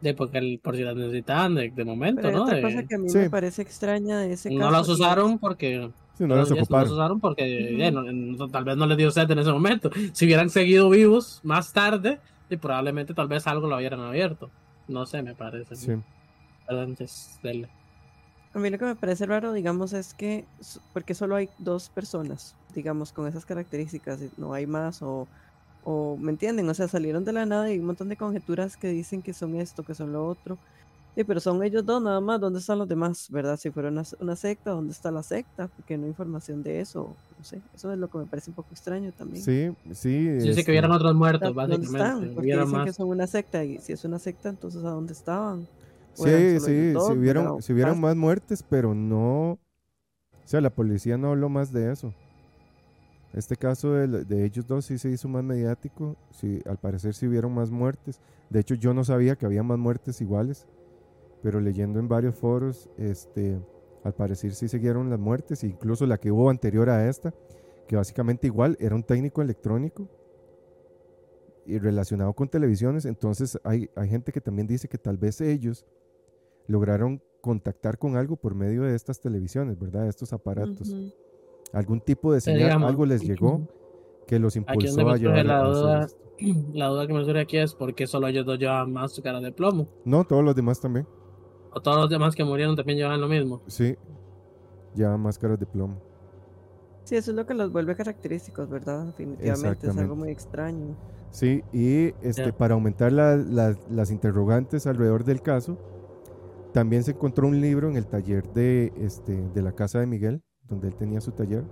De 0.00 0.14
porque 0.14 0.38
el- 0.38 0.60
por 0.62 0.76
si 0.76 0.82
las 0.82 0.94
necesitaban 0.94 1.54
de, 1.56 1.70
de 1.70 1.84
momento, 1.84 2.22
Pero 2.22 2.36
¿no? 2.38 2.44
otra 2.44 2.56
De- 2.56 2.62
cosa 2.62 2.82
que 2.86 2.94
a 2.94 2.98
mí 2.98 3.08
Sí. 3.08 3.18
me 3.18 3.30
parece 3.30 3.62
extraña 3.62 4.18
de 4.20 4.32
ese 4.34 4.50
no 4.50 4.60
caso. 4.60 4.70
las 4.72 4.88
usaron 4.88 5.38
porque. 5.38 5.90
sí, 6.14 6.24
no 6.24 6.36
las 6.36 6.50
no 6.50 6.56
ocuparon. 6.56 6.84
las 6.84 6.92
usaron 6.92 7.20
porque 7.20 7.76
ya, 7.76 7.90
no- 7.90 8.02
no- 8.04 8.48
tal 8.48 8.64
vez 8.64 8.76
no 8.76 8.86
les 8.86 8.96
dio 8.98 9.10
sed 9.10 9.28
en 9.30 9.38
ese 9.40 9.50
momento. 9.50 9.90
Si 10.12 10.26
hubieran 10.26 10.50
seguido 10.50 10.88
vivos 10.90 11.40
más 11.42 11.72
tarde, 11.72 12.20
y 12.50 12.56
probablemente 12.58 13.12
tal 13.14 13.26
vez 13.28 13.46
algo 13.48 13.66
lo 13.66 13.76
hubieran 13.76 14.00
abierto. 14.00 14.50
No 14.88 15.06
sé, 15.06 15.22
me 15.22 15.34
parece. 15.34 15.76
Sí. 15.76 15.92
Perdón, 16.66 16.96
dele. 17.42 17.68
A 18.54 18.58
mí 18.58 18.70
lo 18.70 18.78
que 18.78 18.86
me 18.86 18.96
parece 18.96 19.26
raro, 19.26 19.52
digamos, 19.52 19.92
es 19.92 20.14
que, 20.14 20.44
porque 20.92 21.14
solo 21.14 21.36
hay 21.36 21.50
dos 21.58 21.90
personas, 21.90 22.54
digamos, 22.74 23.12
con 23.12 23.26
esas 23.26 23.44
características, 23.44 24.22
y 24.22 24.30
no 24.38 24.54
hay 24.54 24.66
más, 24.66 25.02
o, 25.02 25.28
o, 25.84 26.16
¿me 26.16 26.32
entienden? 26.32 26.68
O 26.68 26.74
sea, 26.74 26.88
salieron 26.88 27.24
de 27.24 27.32
la 27.32 27.44
nada 27.44 27.68
y 27.68 27.74
hay 27.74 27.78
un 27.78 27.86
montón 27.86 28.08
de 28.08 28.16
conjeturas 28.16 28.76
que 28.76 28.88
dicen 28.88 29.22
que 29.22 29.34
son 29.34 29.54
esto, 29.56 29.82
que 29.82 29.94
son 29.94 30.12
lo 30.12 30.26
otro. 30.26 30.58
Sí, 31.18 31.24
pero 31.24 31.40
son 31.40 31.60
ellos 31.64 31.84
dos 31.84 32.00
nada 32.00 32.20
más, 32.20 32.40
¿dónde 32.40 32.60
están 32.60 32.78
los 32.78 32.86
demás? 32.86 33.26
¿Verdad? 33.28 33.56
Si 33.56 33.72
fuera 33.72 33.88
una, 33.88 34.04
una 34.20 34.36
secta, 34.36 34.70
¿dónde 34.70 34.92
está 34.92 35.10
la 35.10 35.24
secta? 35.24 35.66
Porque 35.66 35.98
no 35.98 36.04
hay 36.04 36.10
información 36.10 36.62
de 36.62 36.78
eso, 36.80 37.12
no 37.36 37.44
sé. 37.44 37.60
Eso 37.74 37.92
es 37.92 37.98
lo 37.98 38.06
que 38.08 38.18
me 38.18 38.26
parece 38.26 38.50
un 38.50 38.54
poco 38.54 38.68
extraño 38.70 39.10
también. 39.10 39.42
Sí, 39.42 39.68
sí. 39.86 39.94
Sí, 39.94 40.40
sí, 40.40 40.48
este, 40.50 40.64
que 40.64 40.70
hubieran 40.70 40.92
otros 40.92 41.16
muertos, 41.16 41.52
¿Dónde 41.52 41.76
básicamente. 41.76 41.98
están? 41.98 42.34
Porque 42.36 42.52
dicen 42.52 42.70
que 42.70 42.76
más. 42.76 42.94
son 42.94 43.08
una 43.08 43.26
secta, 43.26 43.64
y 43.64 43.78
si 43.78 43.94
es 43.94 44.04
una 44.04 44.20
secta, 44.20 44.48
entonces 44.48 44.84
¿a 44.84 44.90
dónde 44.90 45.12
estaban? 45.12 45.66
Sí, 46.14 46.30
sí, 46.60 46.60
si 46.60 46.90
dos, 46.92 47.10
hubieran, 47.10 47.42
¿verdad? 47.46 47.58
O 47.58 47.62
si 47.62 47.72
hubieran 47.72 47.94
pasa- 47.94 48.00
más 48.02 48.16
muertes, 48.16 48.62
pero 48.62 48.94
no... 48.94 49.50
O 49.54 49.58
sea, 50.44 50.60
la 50.60 50.70
policía 50.70 51.18
no 51.18 51.30
habló 51.30 51.48
más 51.48 51.72
de 51.72 51.90
eso. 51.90 52.14
Este 53.32 53.56
caso 53.56 53.92
de, 53.92 54.24
de 54.24 54.44
ellos 54.44 54.68
dos 54.68 54.84
sí 54.84 54.98
se 54.98 55.10
hizo 55.10 55.26
más 55.26 55.42
mediático. 55.42 56.14
Sí, 56.30 56.60
al 56.64 56.76
parecer 56.76 57.12
sí 57.12 57.26
hubieron 57.26 57.52
más 57.52 57.72
muertes. 57.72 58.20
De 58.50 58.60
hecho, 58.60 58.76
yo 58.76 58.94
no 58.94 59.02
sabía 59.02 59.34
que 59.34 59.46
había 59.46 59.64
más 59.64 59.78
muertes 59.78 60.20
iguales. 60.20 60.64
Pero 61.42 61.60
leyendo 61.60 61.98
en 61.98 62.08
varios 62.08 62.34
foros, 62.34 62.90
este, 62.96 63.58
al 64.04 64.14
parecer 64.14 64.52
sí 64.54 64.68
siguieron 64.68 65.10
las 65.10 65.18
muertes. 65.18 65.64
Incluso 65.64 66.06
la 66.06 66.18
que 66.18 66.30
hubo 66.32 66.50
anterior 66.50 66.90
a 66.90 67.08
esta, 67.08 67.34
que 67.86 67.96
básicamente 67.96 68.46
igual 68.46 68.76
era 68.80 68.94
un 68.94 69.02
técnico 69.02 69.42
electrónico 69.42 70.08
y 71.66 71.78
relacionado 71.78 72.32
con 72.32 72.48
televisiones. 72.48 73.04
Entonces 73.04 73.58
hay, 73.62 73.90
hay 73.94 74.08
gente 74.08 74.32
que 74.32 74.40
también 74.40 74.66
dice 74.66 74.88
que 74.88 74.98
tal 74.98 75.16
vez 75.16 75.40
ellos 75.40 75.86
lograron 76.66 77.22
contactar 77.40 77.98
con 77.98 78.16
algo 78.16 78.36
por 78.36 78.54
medio 78.54 78.82
de 78.82 78.94
estas 78.94 79.20
televisiones, 79.20 79.78
¿verdad? 79.78 80.02
De 80.02 80.08
estos 80.08 80.32
aparatos. 80.32 80.94
Algún 81.72 82.00
tipo 82.00 82.32
de 82.32 82.40
señal, 82.40 82.62
digamos, 82.64 82.88
algo 82.88 83.06
les 83.06 83.22
llegó 83.22 83.68
que 84.26 84.38
los 84.38 84.56
impulsó 84.56 85.08
a 85.08 85.16
llevar 85.16 85.46
la 85.46 85.62
duda. 85.62 86.04
esto. 86.04 86.18
La 86.72 86.86
duda 86.86 87.08
que 87.08 87.12
me 87.12 87.24
surge 87.24 87.40
aquí 87.40 87.56
es 87.56 87.74
por 87.74 87.96
qué 87.96 88.06
solo 88.06 88.28
ellos 88.28 88.46
dos 88.46 88.60
llevaban 88.60 88.92
máscara 88.92 89.40
de 89.40 89.50
plomo. 89.50 89.88
No, 90.04 90.22
todos 90.24 90.44
los 90.44 90.54
demás 90.54 90.80
también. 90.80 91.04
O 91.78 91.80
todos 91.80 91.96
los 91.98 92.10
demás 92.10 92.34
que 92.34 92.42
murieron 92.44 92.74
también 92.74 92.98
llevaban 92.98 93.20
lo 93.20 93.28
mismo. 93.28 93.62
Sí, 93.68 93.96
llevan 94.96 95.20
máscaras 95.20 95.58
de 95.60 95.66
plomo. 95.66 95.96
Sí, 97.04 97.14
eso 97.14 97.30
es 97.30 97.36
lo 97.36 97.46
que 97.46 97.54
los 97.54 97.70
vuelve 97.72 97.94
característicos, 97.94 98.68
¿verdad? 98.68 99.06
Definitivamente, 99.06 99.86
es 99.88 99.96
algo 99.96 100.16
muy 100.16 100.30
extraño. 100.30 100.96
Sí, 101.30 101.62
y 101.72 102.06
este, 102.20 102.46
Ya. 102.46 102.52
para 102.56 102.74
aumentar 102.74 103.12
la- 103.12 103.36
la- 103.36 103.76
las 103.90 104.10
interrogantes 104.10 104.86
alrededor 104.88 105.24
del 105.24 105.40
caso, 105.40 105.78
también 106.72 107.04
se 107.04 107.12
encontró 107.12 107.46
un 107.46 107.60
libro 107.60 107.88
en 107.88 107.96
el 107.96 108.06
taller 108.06 108.46
de, 108.52 108.92
este, 108.98 109.40
de 109.54 109.62
la 109.62 109.72
casa 109.72 110.00
de 110.00 110.06
Miguel, 110.06 110.42
donde 110.68 110.88
él 110.88 110.94
tenía 110.96 111.20
su 111.20 111.30
taller, 111.30 111.64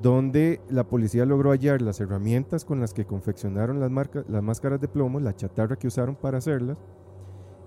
donde 0.00 0.60
la 0.70 0.84
policía 0.84 1.26
logró 1.26 1.50
hallar 1.50 1.82
las 1.82 2.00
herramientas 2.00 2.64
con 2.64 2.80
las 2.80 2.94
que 2.94 3.04
confeccionaron 3.04 3.80
las, 3.80 3.90
marcas, 3.90 4.24
las 4.28 4.42
máscaras 4.42 4.80
de 4.80 4.88
plomo, 4.88 5.20
la 5.20 5.34
chatarra 5.36 5.76
que 5.76 5.86
usaron 5.88 6.14
para 6.16 6.38
hacerlas, 6.38 6.78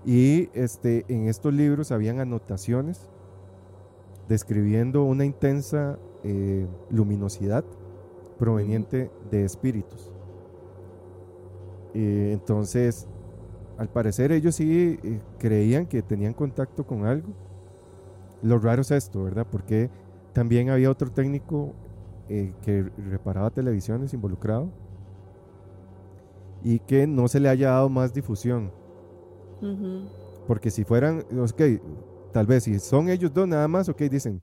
y 0.04 0.50
este, 0.54 1.04
en 1.08 1.28
estos 1.28 1.52
libros 1.54 1.92
habían 1.92 2.20
anotaciones 2.20 3.08
describiendo 4.28 5.04
una 5.04 5.24
intensa 5.24 5.98
eh, 6.22 6.66
luminosidad 6.90 7.64
proveniente 8.38 9.10
de 9.30 9.44
espíritus. 9.44 10.10
Eh, 11.94 12.30
entonces, 12.32 13.06
al 13.78 13.88
parecer 13.88 14.32
ellos 14.32 14.56
sí 14.56 14.98
eh, 15.02 15.20
creían 15.38 15.86
que 15.86 16.02
tenían 16.02 16.34
contacto 16.34 16.86
con 16.86 17.06
algo. 17.06 17.28
Lo 18.42 18.58
raro 18.58 18.82
es 18.82 18.90
esto, 18.90 19.24
¿verdad? 19.24 19.46
Porque 19.50 19.90
también 20.32 20.70
había 20.70 20.90
otro 20.90 21.10
técnico 21.10 21.72
eh, 22.28 22.52
que 22.62 22.82
reparaba 23.10 23.50
televisiones 23.50 24.12
involucrado 24.12 24.70
y 26.62 26.78
que 26.80 27.06
no 27.06 27.28
se 27.28 27.40
le 27.40 27.48
haya 27.48 27.70
dado 27.70 27.88
más 27.88 28.12
difusión. 28.12 28.72
Porque 30.46 30.70
si 30.70 30.84
fueran, 30.84 31.24
ok, 31.38 31.62
tal 32.32 32.46
vez 32.46 32.64
si 32.64 32.78
son 32.78 33.08
ellos 33.08 33.32
dos 33.32 33.48
nada 33.48 33.66
más, 33.68 33.88
ok, 33.88 34.02
dicen, 34.02 34.42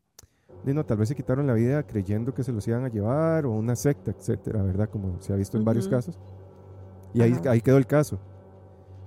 "Di, 0.65 0.73
no, 0.73 0.85
tal 0.85 0.97
vez 0.97 1.09
se 1.09 1.15
quitaron 1.15 1.47
la 1.47 1.53
vida 1.53 1.83
creyendo 1.83 2.33
que 2.33 2.43
se 2.43 2.51
los 2.51 2.67
iban 2.67 2.85
a 2.85 2.89
llevar 2.89 3.45
o 3.45 3.51
una 3.51 3.75
secta, 3.75 4.11
etcétera, 4.11 4.63
¿verdad? 4.63 4.89
Como 4.89 5.21
se 5.21 5.33
ha 5.33 5.35
visto 5.35 5.57
en 5.57 5.65
varios 5.65 5.87
casos. 5.87 6.19
Y 7.13 7.21
ahí, 7.21 7.35
ahí 7.49 7.61
quedó 7.61 7.77
el 7.77 7.87
caso. 7.87 8.19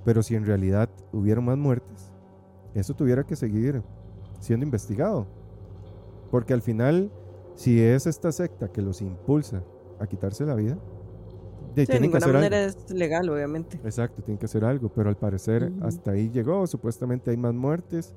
Pero 0.04 0.22
si 0.22 0.34
en 0.34 0.44
realidad 0.44 0.88
hubieron 1.12 1.44
más 1.44 1.56
muertes, 1.56 2.12
eso 2.74 2.94
tuviera 2.94 3.24
que 3.24 3.36
seguir 3.36 3.82
siendo 4.40 4.64
investigado. 4.64 5.26
Porque 6.30 6.52
al 6.52 6.60
final, 6.60 7.10
si 7.54 7.80
es 7.80 8.06
esta 8.06 8.32
secta 8.32 8.68
que 8.68 8.82
los 8.82 9.00
impulsa 9.00 9.62
a 10.00 10.06
quitarse 10.06 10.44
la 10.44 10.54
vida, 10.54 10.76
de, 11.74 11.86
Sí, 11.86 11.92
de 11.92 12.00
ninguna 12.00 12.28
manera 12.28 12.58
algo. 12.58 12.68
es 12.68 12.90
legal, 12.90 13.28
obviamente. 13.28 13.80
Exacto, 13.84 14.22
tienen 14.22 14.38
que 14.38 14.46
hacer 14.46 14.64
algo, 14.64 14.88
pero 14.90 15.08
al 15.10 15.16
parecer 15.16 15.72
hasta 15.80 16.12
ahí 16.12 16.30
llegó, 16.30 16.66
supuestamente 16.66 17.30
hay 17.30 17.36
más 17.36 17.54
muertes. 17.54 18.14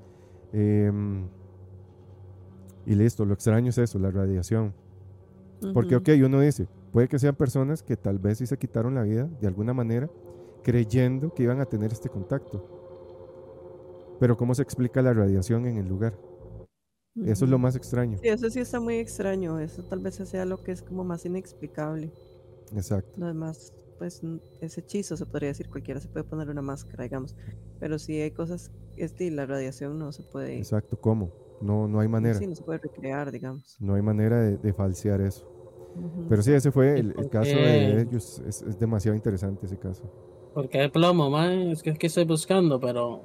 em, 0.53 1.29
y 2.85 2.95
listo, 2.95 3.25
lo 3.25 3.33
extraño 3.33 3.69
es 3.69 3.77
eso, 3.77 3.99
la 3.99 4.11
radiación. 4.11 4.73
Porque, 5.73 5.95
ok, 5.95 6.09
uno 6.23 6.39
dice, 6.39 6.67
puede 6.91 7.07
que 7.07 7.19
sean 7.19 7.35
personas 7.35 7.83
que 7.83 7.97
tal 7.97 8.19
vez 8.19 8.37
sí 8.37 8.45
se 8.47 8.57
quitaron 8.57 8.95
la 8.95 9.03
vida 9.03 9.27
de 9.41 9.47
alguna 9.47 9.73
manera, 9.73 10.09
creyendo 10.63 11.33
que 11.33 11.43
iban 11.43 11.59
a 11.59 11.65
tener 11.65 11.91
este 11.91 12.09
contacto. 12.09 12.65
Pero 14.19 14.37
¿cómo 14.37 14.55
se 14.55 14.61
explica 14.63 15.01
la 15.01 15.13
radiación 15.13 15.65
en 15.65 15.77
el 15.77 15.87
lugar? 15.87 16.17
Eso 17.25 17.45
es 17.45 17.51
lo 17.51 17.57
más 17.59 17.75
extraño. 17.75 18.17
Sí, 18.21 18.27
eso 18.29 18.49
sí 18.49 18.59
está 18.59 18.79
muy 18.79 18.97
extraño. 18.97 19.59
Eso 19.59 19.83
tal 19.83 19.99
vez 19.99 20.15
sea 20.15 20.45
lo 20.45 20.63
que 20.63 20.71
es 20.71 20.81
como 20.81 21.03
más 21.03 21.25
inexplicable. 21.25 22.11
Exacto. 22.75 23.19
Lo 23.19 23.27
demás 23.27 23.73
pues 23.97 24.21
es 24.61 24.77
hechizo, 24.77 25.17
se 25.17 25.25
podría 25.25 25.49
decir, 25.49 25.69
cualquiera 25.69 25.99
se 25.99 26.07
puede 26.07 26.23
poner 26.23 26.49
una 26.49 26.61
máscara, 26.61 27.03
digamos. 27.03 27.35
Pero 27.79 27.97
sí 27.97 28.19
hay 28.21 28.31
cosas, 28.31 28.71
este, 28.95 29.31
la 29.31 29.45
radiación 29.45 29.97
no 29.97 30.11
se 30.11 30.23
puede, 30.23 30.57
Exacto, 30.57 30.99
¿cómo? 30.99 31.31
No, 31.61 31.87
no 31.87 31.99
hay 31.99 32.07
manera. 32.07 32.37
sí, 32.37 32.45
no 32.45 32.55
se 32.55 32.63
puede 32.63 32.79
recrear, 32.79 33.31
digamos. 33.31 33.77
No 33.79 33.95
hay 33.95 34.01
manera 34.03 34.39
de, 34.39 34.57
de 34.57 34.73
falsear 34.73 35.21
eso. 35.21 35.51
Pero 36.29 36.41
sí, 36.43 36.53
ese 36.53 36.71
fue 36.71 36.97
¿Y 36.97 36.99
el, 36.99 37.29
caso 37.29 37.51
qué? 37.51 37.55
de 37.55 38.01
ellos. 38.01 38.39
Es, 38.47 38.61
es 38.61 38.79
demasiado 38.79 39.15
interesante 39.15 39.65
ese 39.65 39.77
caso. 39.77 40.03
Porque 40.53 40.79
hay 40.79 40.89
plomo, 40.89 41.29
man. 41.29 41.69
Es 41.69 41.81
que, 41.81 41.89
es 41.91 41.97
que 41.97 42.07
estoy 42.07 42.25
buscando, 42.25 42.79
pero. 42.79 43.23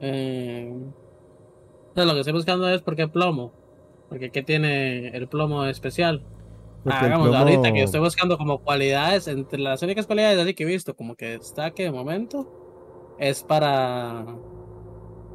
Eh, 0.00 0.72
o 1.90 1.94
sea, 1.94 2.04
lo 2.04 2.14
que 2.14 2.20
estoy 2.20 2.32
buscando 2.32 2.68
es 2.68 2.80
por 2.80 2.96
qué 2.96 3.08
plomo. 3.08 3.52
Porque 4.08 4.30
¿qué 4.30 4.42
tiene 4.42 5.08
el 5.08 5.28
plomo 5.28 5.64
especial? 5.66 6.24
Ah, 6.92 7.00
hagamos 7.00 7.34
ahorita 7.34 7.62
que 7.62 7.68
plomo- 7.70 7.84
estoy 7.84 8.00
buscando 8.00 8.38
como 8.38 8.58
cualidades, 8.58 9.28
entre 9.28 9.58
las 9.58 9.82
únicas 9.82 10.06
cualidades 10.06 10.38
así 10.38 10.54
que 10.54 10.64
he 10.64 10.66
visto, 10.66 10.94
como 10.94 11.14
que 11.16 11.38
destaque 11.38 11.84
de 11.84 11.90
momento, 11.92 12.46
es 13.18 13.42
para. 13.42 14.24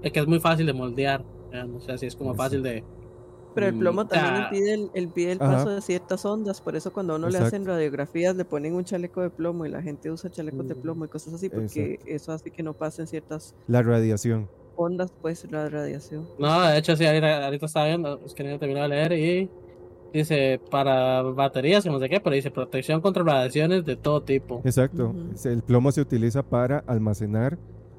Es 0.02 0.12
que 0.12 0.20
es 0.20 0.28
muy 0.28 0.40
fácil 0.40 0.66
de 0.66 0.74
moldear. 0.74 1.24
O 1.76 1.80
sea, 1.82 1.98
sí 1.98 2.06
es 2.06 2.16
como 2.16 2.32
Sí. 2.34 2.38
fácil 2.38 2.64
de. 2.64 2.84
Pero 3.54 3.68
el 3.68 3.74
Mm, 3.76 3.80
plomo 3.80 4.08
también 4.08 4.34
ah. 4.36 4.50
impide 4.50 4.74
el, 4.74 4.92
impide 5.04 5.32
el 5.34 5.42
Ajá. 5.42 5.52
paso 5.58 5.70
de 5.72 5.82
ciertas 5.82 6.24
ondas, 6.26 6.62
por 6.62 6.78
eso 6.78 6.94
cuando 6.94 7.14
a 7.14 7.16
uno 7.18 7.28
le 7.28 7.36
hacen 7.38 7.48
Exacto. 7.48 7.72
radiografías 7.72 8.36
le 8.38 8.46
ponen 8.46 8.74
un 8.76 8.86
chaleco 8.86 9.20
de 9.22 9.30
plomo 9.30 9.66
y 9.66 9.70
la 9.70 9.82
gente 9.82 10.10
usa 10.10 10.30
chalecos 10.32 10.66
de 10.70 10.76
Mm. 10.76 10.82
plomo 10.82 11.04
y 11.06 11.10
cosas 11.10 11.34
así, 11.34 11.50
porque 11.50 12.00
eso 12.06 12.32
hace 12.32 12.50
que 12.50 12.64
no 12.64 12.74
pasen 12.74 13.08
ciertas 13.08 13.54
La 13.68 13.82
radiación. 13.84 14.50
ondas, 14.76 15.12
pues 15.22 15.46
la 15.52 15.68
radiación. 15.68 16.30
No, 16.40 16.62
de 16.62 16.78
hecho, 16.78 16.96
sí, 16.96 17.06
ahorita, 17.06 17.44
ahorita 17.46 17.66
estaba 17.66 17.88
viendo, 17.88 18.22
es 18.26 18.34
que 18.34 18.44
no 18.46 18.52
he 18.52 18.58
terminado 18.58 18.88
de 18.90 18.96
leer 18.96 19.12
y 19.12 19.50
dice 20.14 20.60
para 20.70 21.22
baterías, 21.22 21.84
que 21.84 21.90
no 21.90 22.00
sé 22.00 22.10
qué, 22.10 22.20
pero 22.20 22.36
dice 22.36 22.52
protección 22.52 23.02
contra 23.02 23.24
radiaciones 23.24 23.86
de 23.86 23.96
todo 23.96 24.22
tipo. 24.22 24.62
Exacto. 24.64 25.14
El 25.46 25.62
plomo 25.64 25.92
se 25.92 26.02
utiliza 26.02 26.44
para 26.44 26.80
almacenar 26.88 27.58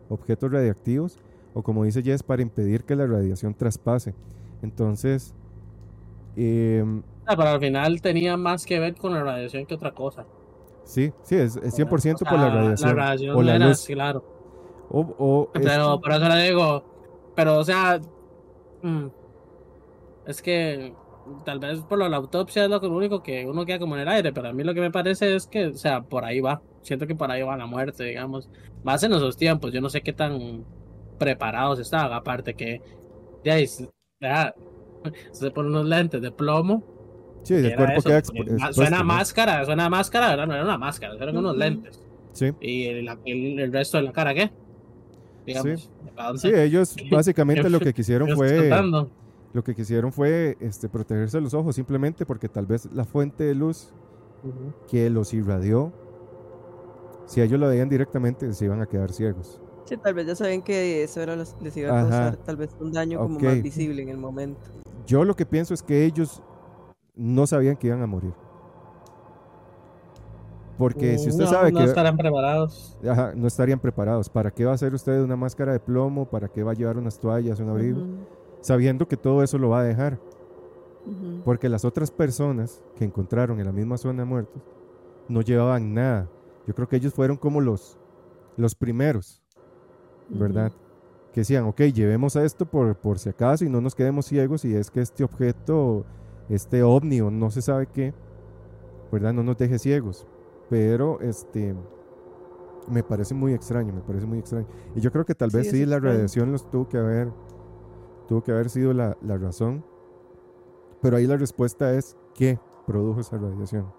objetos 0.08 0.50
radiactivos 0.52 1.18
o 1.54 1.62
como 1.62 1.84
dice 1.84 2.02
Jess, 2.02 2.22
para 2.22 2.42
impedir 2.42 2.84
que 2.84 2.96
la 2.96 3.06
radiación 3.06 3.54
traspase. 3.54 4.14
Entonces, 4.62 5.34
Ah, 6.34 7.36
pero 7.36 7.48
al 7.50 7.60
final 7.60 8.00
tenía 8.00 8.36
más 8.36 8.64
que 8.64 8.78
ver 8.80 8.94
con 8.96 9.12
la 9.12 9.22
radiación 9.22 9.66
que 9.66 9.74
otra 9.74 9.92
cosa. 9.92 10.24
sí, 10.84 11.12
sí, 11.22 11.36
es, 11.36 11.56
es 11.56 11.78
100% 11.78 12.22
O 12.22 12.24
por 12.24 12.38
la 12.38 12.48
radiación. 12.50 12.88
La 12.90 12.94
radiación 13.04 13.36
o 13.36 13.42
la 13.42 13.56
era, 13.56 13.68
luz. 13.68 13.84
claro. 13.86 14.24
O, 14.88 15.48
Pero 15.52 16.00
por 16.00 16.12
eso 16.12 16.28
le 16.28 16.42
digo, 16.48 16.84
pero 17.34 17.58
o 17.58 17.64
sea, 17.64 18.00
mm, 18.82 19.06
es 20.26 20.42
que 20.42 20.94
tal 21.44 21.58
vez 21.60 21.82
por 21.84 21.98
lo 21.98 22.04
de 22.04 22.10
la 22.10 22.16
autopsia 22.18 22.64
es 22.64 22.70
lo 22.70 22.80
único 22.80 23.22
que 23.22 23.46
uno 23.46 23.64
queda 23.64 23.78
como 23.78 23.94
en 23.96 24.02
el 24.02 24.08
aire, 24.08 24.32
pero 24.32 24.48
a 24.48 24.52
mí 24.52 24.64
lo 24.64 24.74
que 24.74 24.80
me 24.80 24.90
parece 24.90 25.34
es 25.34 25.46
que, 25.46 25.66
o 25.68 25.74
sea, 25.74 26.02
por 26.02 26.24
ahí 26.24 26.40
va. 26.40 26.62
Siento 26.82 27.06
que 27.06 27.14
por 27.14 27.30
ahí 27.30 27.42
va 27.42 27.56
la 27.56 27.66
muerte, 27.66 28.04
digamos. 28.04 28.48
Más 28.82 29.02
en 29.04 29.12
esos 29.12 29.36
tiempos, 29.36 29.72
yo 29.72 29.80
no 29.80 29.88
sé 29.88 30.02
qué 30.02 30.12
tan 30.12 30.64
preparados 31.18 31.78
estaban, 31.78 32.12
aparte 32.12 32.54
que 32.54 32.80
ya 33.44 33.56
ya, 34.20 34.54
se 35.32 35.50
pone 35.50 35.68
unos 35.68 35.86
lentes 35.86 36.20
de 36.20 36.32
plomo. 36.32 36.82
sí, 37.44 37.54
el 37.54 37.74
cuerpo 37.76 38.00
eso, 38.00 38.08
queda 38.08 38.18
expuesto, 38.18 38.72
Suena 38.72 38.98
¿no? 38.98 39.04
máscara, 39.04 39.64
suena 39.64 39.88
máscara, 39.88 40.30
¿verdad? 40.30 40.46
No 40.46 40.54
era 40.54 40.64
una 40.64 40.78
máscara, 40.78 41.14
eran 41.14 41.36
unos 41.36 41.56
lentes. 41.56 42.00
Sí, 42.32 42.50
¿Y 42.60 42.86
el, 42.86 43.08
el- 43.24 43.60
el 43.60 43.72
resto 43.72 43.98
de 43.98 44.04
la 44.04 44.12
cara 44.12 44.34
qué? 44.34 44.50
Digamos. 45.46 45.90
¿para 46.14 46.28
dónde? 46.28 46.42
sí, 46.42 46.52
ellos 46.54 46.94
básicamente 47.10 47.68
lo 47.70 47.80
que 47.80 47.92
quisieron 47.92 48.28
¿Qué 48.28 48.32
estás 48.32 48.48
fue 48.50 48.68
contando? 48.68 49.10
Lo 49.53 49.62
que 49.62 49.74
quisieron 49.74 50.12
fue 50.12 50.57
este, 50.61 50.88
protegerse 50.88 51.40
los 51.40 51.55
ojos 51.55 51.74
simplemente 51.76 52.24
porque 52.24 52.48
tal 52.48 52.66
vez 52.66 52.88
la 52.92 53.05
fuente 53.05 53.44
de 53.44 53.55
luz 53.55 53.92
que 54.88 55.09
los 55.11 55.32
irradió, 55.34 55.92
si 57.26 57.40
ellos 57.40 57.61
lo 57.61 57.68
veían 57.68 57.88
directamente, 57.88 58.53
se 58.53 58.64
iban 58.64 58.80
a 58.82 58.86
quedar 58.86 59.12
ciegos. 59.12 59.61
Sí, 59.84 59.96
tal 59.96 60.14
vez 60.14 60.26
ya 60.26 60.34
saben 60.34 60.62
que 60.62 61.03
eso 61.03 61.20
era 61.20 61.36
los- 61.36 61.55
les 61.61 61.76
iba 61.76 61.90
a 61.90 62.00
Ajá. 62.00 62.09
causar 62.09 62.36
tal 62.44 62.57
vez 62.57 62.70
un 62.80 62.92
daño 62.92 63.18
como 63.20 63.38
más 63.38 63.62
visible 63.62 64.03
en 64.03 64.09
el 64.09 64.16
momento. 64.18 64.61
Yo 65.07 65.24
lo 65.24 65.34
que 65.36 65.44
pienso 65.46 65.74
es 65.74 65.82
que 65.82 66.05
ellos 66.05 66.42
no 67.14 67.46
sabían 67.46 67.76
que 67.76 67.88
iban 67.88 68.03
a 68.03 68.07
morir. 68.07 68.32
Porque 70.78 71.18
si 71.18 71.28
usted 71.28 71.44
no, 71.44 71.50
sabe 71.50 71.70
no 71.70 71.78
que 71.78 71.84
estarán 71.84 72.16
preparados. 72.16 72.96
ajá, 73.09 73.34
no 73.36 73.46
estarían 73.46 73.78
preparados, 73.78 74.28
¿para 74.28 74.50
qué 74.50 74.64
va 74.64 74.72
a 74.72 74.74
hacer 74.74 74.94
usted 74.94 75.22
una 75.22 75.36
máscara 75.36 75.72
de 75.72 75.80
plomo? 75.80 76.24
¿Para 76.24 76.48
qué 76.48 76.62
va 76.62 76.72
a 76.72 76.74
llevar 76.74 76.96
unas 76.96 77.18
toallas, 77.20 77.61
un 77.61 77.68
abrigo? 77.68 78.03
Sabiendo 78.62 79.06
que 79.06 79.18
todo 79.18 79.42
eso 79.42 79.58
lo 79.58 79.68
va 79.68 79.80
a 79.80 79.84
dejar. 79.84 80.18
Porque 81.44 81.68
las 81.68 81.84
otras 81.84 82.10
personas 82.10 82.82
que 82.96 83.04
encontraron 83.04 83.58
en 83.58 83.66
la 83.66 83.72
misma 83.72 83.98
zona 83.98 84.22
de 84.22 84.28
muertos 84.28 84.62
no 85.28 85.42
llevaban 85.42 85.92
nada. 85.92 86.28
Yo 86.66 86.74
creo 86.74 86.88
que 86.88 86.96
ellos 86.96 87.12
fueron 87.12 87.36
como 87.36 87.60
los, 87.60 87.98
los 88.56 88.74
primeros, 88.74 89.42
¿verdad? 90.28 90.72
Que 91.32 91.40
decían, 91.40 91.64
ok, 91.64 91.80
llevemos 91.92 92.36
a 92.36 92.44
esto 92.44 92.66
por, 92.66 92.94
por 92.96 93.18
si 93.18 93.28
acaso 93.28 93.64
y 93.64 93.68
no 93.68 93.80
nos 93.80 93.94
quedemos 93.94 94.26
ciegos 94.26 94.64
y 94.64 94.74
es 94.76 94.90
que 94.90 95.00
este 95.00 95.24
objeto, 95.24 96.04
este 96.48 96.82
ovni 96.82 97.20
o 97.20 97.30
no 97.30 97.50
se 97.50 97.62
sabe 97.62 97.86
qué, 97.86 98.14
¿verdad? 99.10 99.32
No 99.32 99.42
nos 99.42 99.58
deje 99.58 99.78
ciegos. 99.78 100.26
Pero, 100.70 101.20
este, 101.20 101.74
me 102.88 103.02
parece 103.02 103.34
muy 103.34 103.52
extraño, 103.54 103.92
me 103.92 104.00
parece 104.02 104.26
muy 104.26 104.38
extraño. 104.38 104.66
Y 104.94 105.00
yo 105.00 105.10
creo 105.10 105.24
que 105.24 105.34
tal 105.34 105.50
vez 105.50 105.70
sí, 105.70 105.84
la 105.84 105.96
extraño. 105.96 106.14
radiación 106.14 106.52
los 106.52 106.70
tuvo 106.70 106.88
que 106.88 106.98
haber, 106.98 107.28
tuvo 108.33 108.43
que 108.43 108.51
haber 108.53 108.70
sido 108.70 108.95
la, 108.95 109.14
la 109.20 109.37
razón. 109.37 109.85
Pero 111.03 111.18
ahí 111.18 111.26
la 111.26 111.37
respuesta 111.37 111.93
es, 111.93 112.16
¿qué 112.35 112.59
produjo 112.87 113.20
esa 113.20 113.37
radiación? 113.37 113.93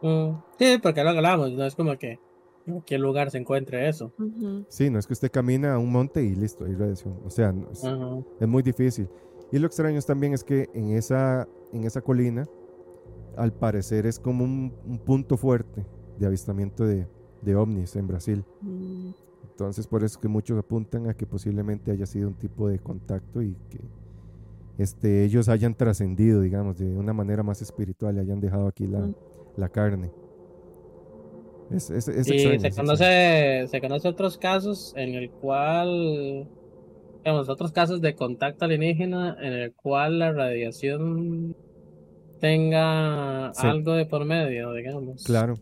Mm, 0.00 0.30
Sí, 0.58 0.78
porque 0.82 1.04
lo 1.04 1.10
hablamos, 1.10 1.52
no 1.52 1.66
es 1.66 1.74
como 1.74 1.98
que 1.98 2.18
en 2.64 2.80
qué 2.80 2.96
lugar 2.96 3.30
se 3.30 3.36
encuentre 3.36 3.90
eso. 3.90 4.10
Ujú. 4.18 4.64
Sí, 4.68 4.88
no 4.88 4.98
es 4.98 5.06
que 5.06 5.12
usted 5.12 5.30
camina 5.30 5.74
a 5.74 5.78
un 5.78 5.92
monte 5.92 6.22
y 6.22 6.34
listo, 6.34 6.64
hay 6.64 6.74
radiación. 6.74 7.18
O 7.26 7.28
sea, 7.28 7.52
no 7.52 7.70
es, 7.70 7.84
Ajá. 7.84 8.22
es 8.40 8.48
muy 8.48 8.62
difícil. 8.62 9.06
Y 9.52 9.58
lo 9.58 9.66
extraño 9.66 9.98
es 9.98 10.06
también 10.06 10.32
es 10.32 10.42
que 10.42 10.70
en 10.72 10.92
esa, 10.92 11.46
en 11.74 11.84
esa 11.84 12.00
colina, 12.00 12.46
al 13.36 13.52
parecer 13.52 14.06
es 14.06 14.18
como 14.18 14.44
un, 14.44 14.72
un 14.86 14.98
punto 14.98 15.36
fuerte 15.36 15.84
de 16.18 16.26
avistamiento 16.26 16.86
de, 16.86 17.06
de 17.42 17.54
ovnis 17.54 17.96
en 17.96 18.06
Brasil. 18.06 18.44
Mm, 18.62 19.10
Entonces 19.44 19.86
por 19.86 20.02
eso 20.04 20.14
es 20.14 20.18
que 20.18 20.28
muchos 20.28 20.58
apuntan 20.58 21.08
a 21.08 21.14
que 21.14 21.26
posiblemente 21.26 21.90
haya 21.90 22.06
sido 22.06 22.28
un 22.28 22.34
tipo 22.34 22.68
de 22.68 22.78
contacto 22.78 23.42
y 23.42 23.54
que 23.70 23.78
este, 24.78 25.24
ellos 25.24 25.48
hayan 25.50 25.74
trascendido, 25.74 26.40
digamos, 26.40 26.78
de 26.78 26.96
una 26.96 27.12
manera 27.12 27.42
más 27.42 27.60
espiritual 27.60 28.16
y 28.16 28.20
hayan 28.20 28.40
dejado 28.40 28.66
aquí 28.68 28.86
la, 28.86 29.00
Mm. 29.00 29.14
la 29.56 29.68
carne. 29.68 30.10
Es, 31.70 31.90
es, 31.90 32.08
es 32.08 32.26
Y 32.28 32.32
extraño, 32.32 32.60
se 32.60 32.70
conoce, 32.72 33.68
se 33.68 33.80
conoce 33.80 34.08
otros 34.08 34.38
casos 34.38 34.92
en 34.96 35.14
el 35.14 35.30
cual, 35.30 36.48
digamos, 37.22 37.48
otros 37.48 37.70
casos 37.72 38.00
de 38.00 38.14
contacto 38.16 38.64
alienígena 38.64 39.36
en 39.40 39.52
el 39.52 39.72
cual 39.74 40.18
la 40.18 40.32
radiación 40.32 41.54
tenga 42.40 43.52
Sí. 43.54 43.66
algo 43.66 43.92
de 43.92 44.06
por 44.06 44.24
medio, 44.24 44.72
digamos. 44.72 45.24
Claro. 45.24 45.54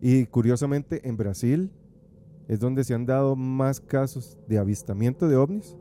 Y 0.00 0.26
curiosamente 0.26 1.00
en 1.08 1.16
Brasil 1.16 1.70
es 2.48 2.58
donde 2.58 2.82
se 2.82 2.94
han 2.94 3.06
dado 3.06 3.36
más 3.36 3.80
casos 3.80 4.36
de 4.48 4.58
avistamiento 4.58 5.28
de 5.28 5.36
ovnis. 5.36 5.76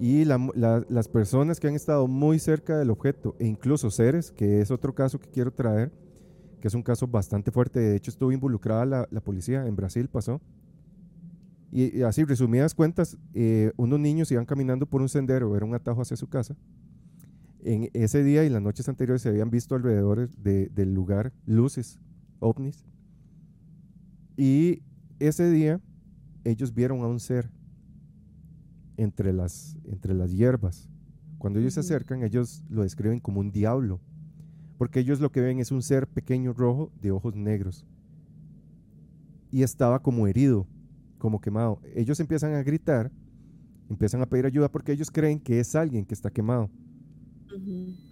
Y 0.00 0.24
la- 0.24 0.50
la- 0.54 0.84
las 0.88 1.06
personas 1.06 1.60
que 1.60 1.68
han 1.68 1.76
estado 1.76 2.08
muy 2.08 2.40
cerca 2.40 2.76
del 2.76 2.90
objeto, 2.90 3.36
e 3.38 3.46
incluso 3.46 3.90
seres, 3.90 4.32
que 4.32 4.60
es 4.60 4.70
otro 4.72 4.92
caso 4.94 5.20
que 5.20 5.28
quiero 5.30 5.52
traer, 5.52 5.92
que 6.60 6.66
es 6.68 6.74
un 6.74 6.82
caso 6.82 7.06
bastante 7.06 7.52
fuerte. 7.52 7.78
De 7.78 7.94
hecho, 7.96 8.10
estuvo 8.10 8.32
involucrada 8.32 8.84
la, 8.86 9.08
la 9.10 9.20
policía 9.20 9.66
en 9.66 9.76
Brasil, 9.76 10.08
pasó. 10.08 10.40
Y, 11.70 11.96
y 11.98 12.02
así, 12.02 12.24
resumidas 12.24 12.74
cuentas, 12.74 13.16
eh, 13.34 13.72
unos 13.76 14.00
niños 14.00 14.30
iban 14.32 14.46
caminando 14.46 14.86
por 14.86 15.00
un 15.00 15.08
sendero, 15.08 15.56
era 15.56 15.64
un 15.64 15.74
atajo 15.74 16.02
hacia 16.02 16.16
su 16.16 16.28
casa. 16.28 16.56
En 17.62 17.88
ese 17.94 18.22
día 18.24 18.44
y 18.44 18.50
las 18.50 18.62
noches 18.62 18.88
anteriores 18.88 19.22
se 19.22 19.28
habían 19.28 19.50
visto 19.50 19.74
alrededor 19.74 20.28
de- 20.30 20.68
del 20.68 20.92
lugar 20.92 21.32
luces, 21.46 22.00
ovnis. 22.40 22.84
Y 24.36 24.82
ese 25.26 25.50
día 25.50 25.80
ellos 26.44 26.74
vieron 26.74 27.00
a 27.02 27.06
un 27.06 27.20
ser 27.20 27.50
entre 28.96 29.32
las, 29.32 29.76
entre 29.84 30.14
las 30.14 30.32
hierbas. 30.32 30.88
Cuando 31.38 31.58
ellos 31.58 31.74
se 31.74 31.80
acercan, 31.80 32.22
ellos 32.22 32.64
lo 32.68 32.82
describen 32.82 33.20
como 33.20 33.40
un 33.40 33.50
diablo, 33.50 34.00
porque 34.78 35.00
ellos 35.00 35.20
lo 35.20 35.30
que 35.30 35.40
ven 35.40 35.58
es 35.58 35.72
un 35.72 35.82
ser 35.82 36.06
pequeño 36.06 36.52
rojo 36.52 36.90
de 37.00 37.10
ojos 37.10 37.34
negros. 37.34 37.84
Y 39.50 39.62
estaba 39.62 40.00
como 40.00 40.26
herido, 40.26 40.66
como 41.18 41.40
quemado. 41.40 41.80
Ellos 41.94 42.18
empiezan 42.20 42.54
a 42.54 42.62
gritar, 42.62 43.12
empiezan 43.88 44.22
a 44.22 44.26
pedir 44.26 44.46
ayuda 44.46 44.70
porque 44.70 44.92
ellos 44.92 45.10
creen 45.10 45.38
que 45.38 45.60
es 45.60 45.74
alguien 45.74 46.04
que 46.04 46.14
está 46.14 46.30
quemado. 46.30 46.70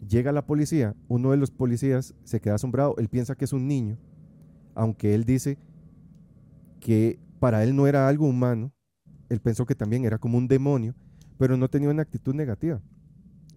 Llega 0.09 0.31
la 0.31 0.47
policía, 0.47 0.95
uno 1.09 1.33
de 1.33 1.37
los 1.37 1.51
policías 1.51 2.15
se 2.23 2.41
queda 2.41 2.55
asombrado, 2.55 2.95
él 2.99 3.09
piensa 3.09 3.35
que 3.35 3.45
es 3.45 3.53
un 3.53 3.67
niño, 3.67 3.99
aunque 4.75 5.15
él 5.15 5.25
dice 5.25 5.59
que 6.83 7.21
para 7.39 7.63
él 7.63 7.75
no 7.77 7.87
era 7.87 8.09
algo 8.09 8.27
humano, 8.27 8.73
él 9.29 9.41
pensó 9.41 9.65
que 9.65 9.77
también 9.77 10.05
era 10.05 10.19
como 10.19 10.37
un 10.37 10.49
demonio, 10.49 10.95
pero 11.39 11.57
no 11.57 11.71
tenía 11.71 11.89
una 11.89 12.03
actitud 12.03 12.35
negativa 12.35 12.83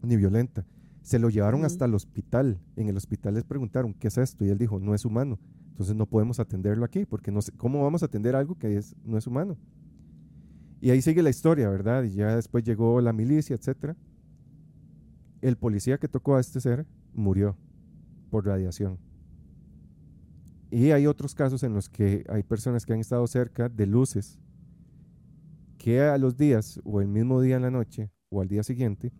ni 0.03 0.15
violenta. 0.15 0.65
Se 1.01 1.17
lo 1.17 1.29
llevaron 1.29 1.65
hasta 1.65 1.85
el 1.85 1.95
hospital. 1.95 2.59
En 2.75 2.87
el 2.87 2.95
hospital 2.95 3.33
les 3.33 3.43
preguntaron, 3.43 3.93
¿qué 3.95 4.07
es 4.07 4.17
esto? 4.17 4.45
Y 4.45 4.49
él 4.49 4.59
dijo, 4.59 4.79
no 4.79 4.93
es 4.93 5.05
humano, 5.05 5.39
Entonces 5.69 5.95
no 5.95 6.05
podemos 6.05 6.39
atenderlo 6.39 6.85
aquí, 6.85 7.05
porque 7.05 7.31
no 7.31 7.41
sé, 7.41 7.51
¿cómo 7.57 7.83
vamos 7.83 8.03
a 8.03 8.05
atender 8.05 8.35
algo 8.35 8.55
que 8.55 8.77
es, 8.77 8.95
no 9.03 9.17
es 9.17 9.25
humano? 9.27 9.57
Y 10.79 10.91
ahí 10.91 11.01
sigue 11.01 11.23
la 11.23 11.31
historia, 11.31 11.67
¿verdad? 11.67 12.03
Y 12.03 12.11
ya 12.11 12.35
después 12.35 12.63
llegó 12.63 13.01
la 13.01 13.11
milicia, 13.11 13.55
etc. 13.55 13.97
El 15.41 15.57
policía 15.57 15.97
que 15.97 16.07
tocó 16.07 16.35
a 16.35 16.41
este 16.41 16.61
ser 16.61 16.85
murió 17.13 17.57
por 18.29 18.45
radiación. 18.45 18.99
Y 20.71 20.91
hay 20.91 21.07
otros 21.07 21.35
casos 21.35 21.63
en 21.63 21.73
los 21.73 21.89
que 21.89 22.25
hay 22.29 22.43
personas 22.43 22.85
que 22.85 22.93
han 22.93 22.99
estado 22.99 23.25
cerca 23.27 23.69
de 23.69 23.85
luces 23.85 24.39
que 25.77 26.01
a 26.01 26.17
los 26.17 26.35
días 26.35 26.81
o 26.83 27.01
el 27.01 27.07
mismo 27.07 27.41
día 27.41 27.57
en 27.57 27.61
la 27.61 27.71
noche 27.71 28.09
o 28.29 28.41
al 28.41 28.47
día 28.47 28.63
siguiente 28.63 29.11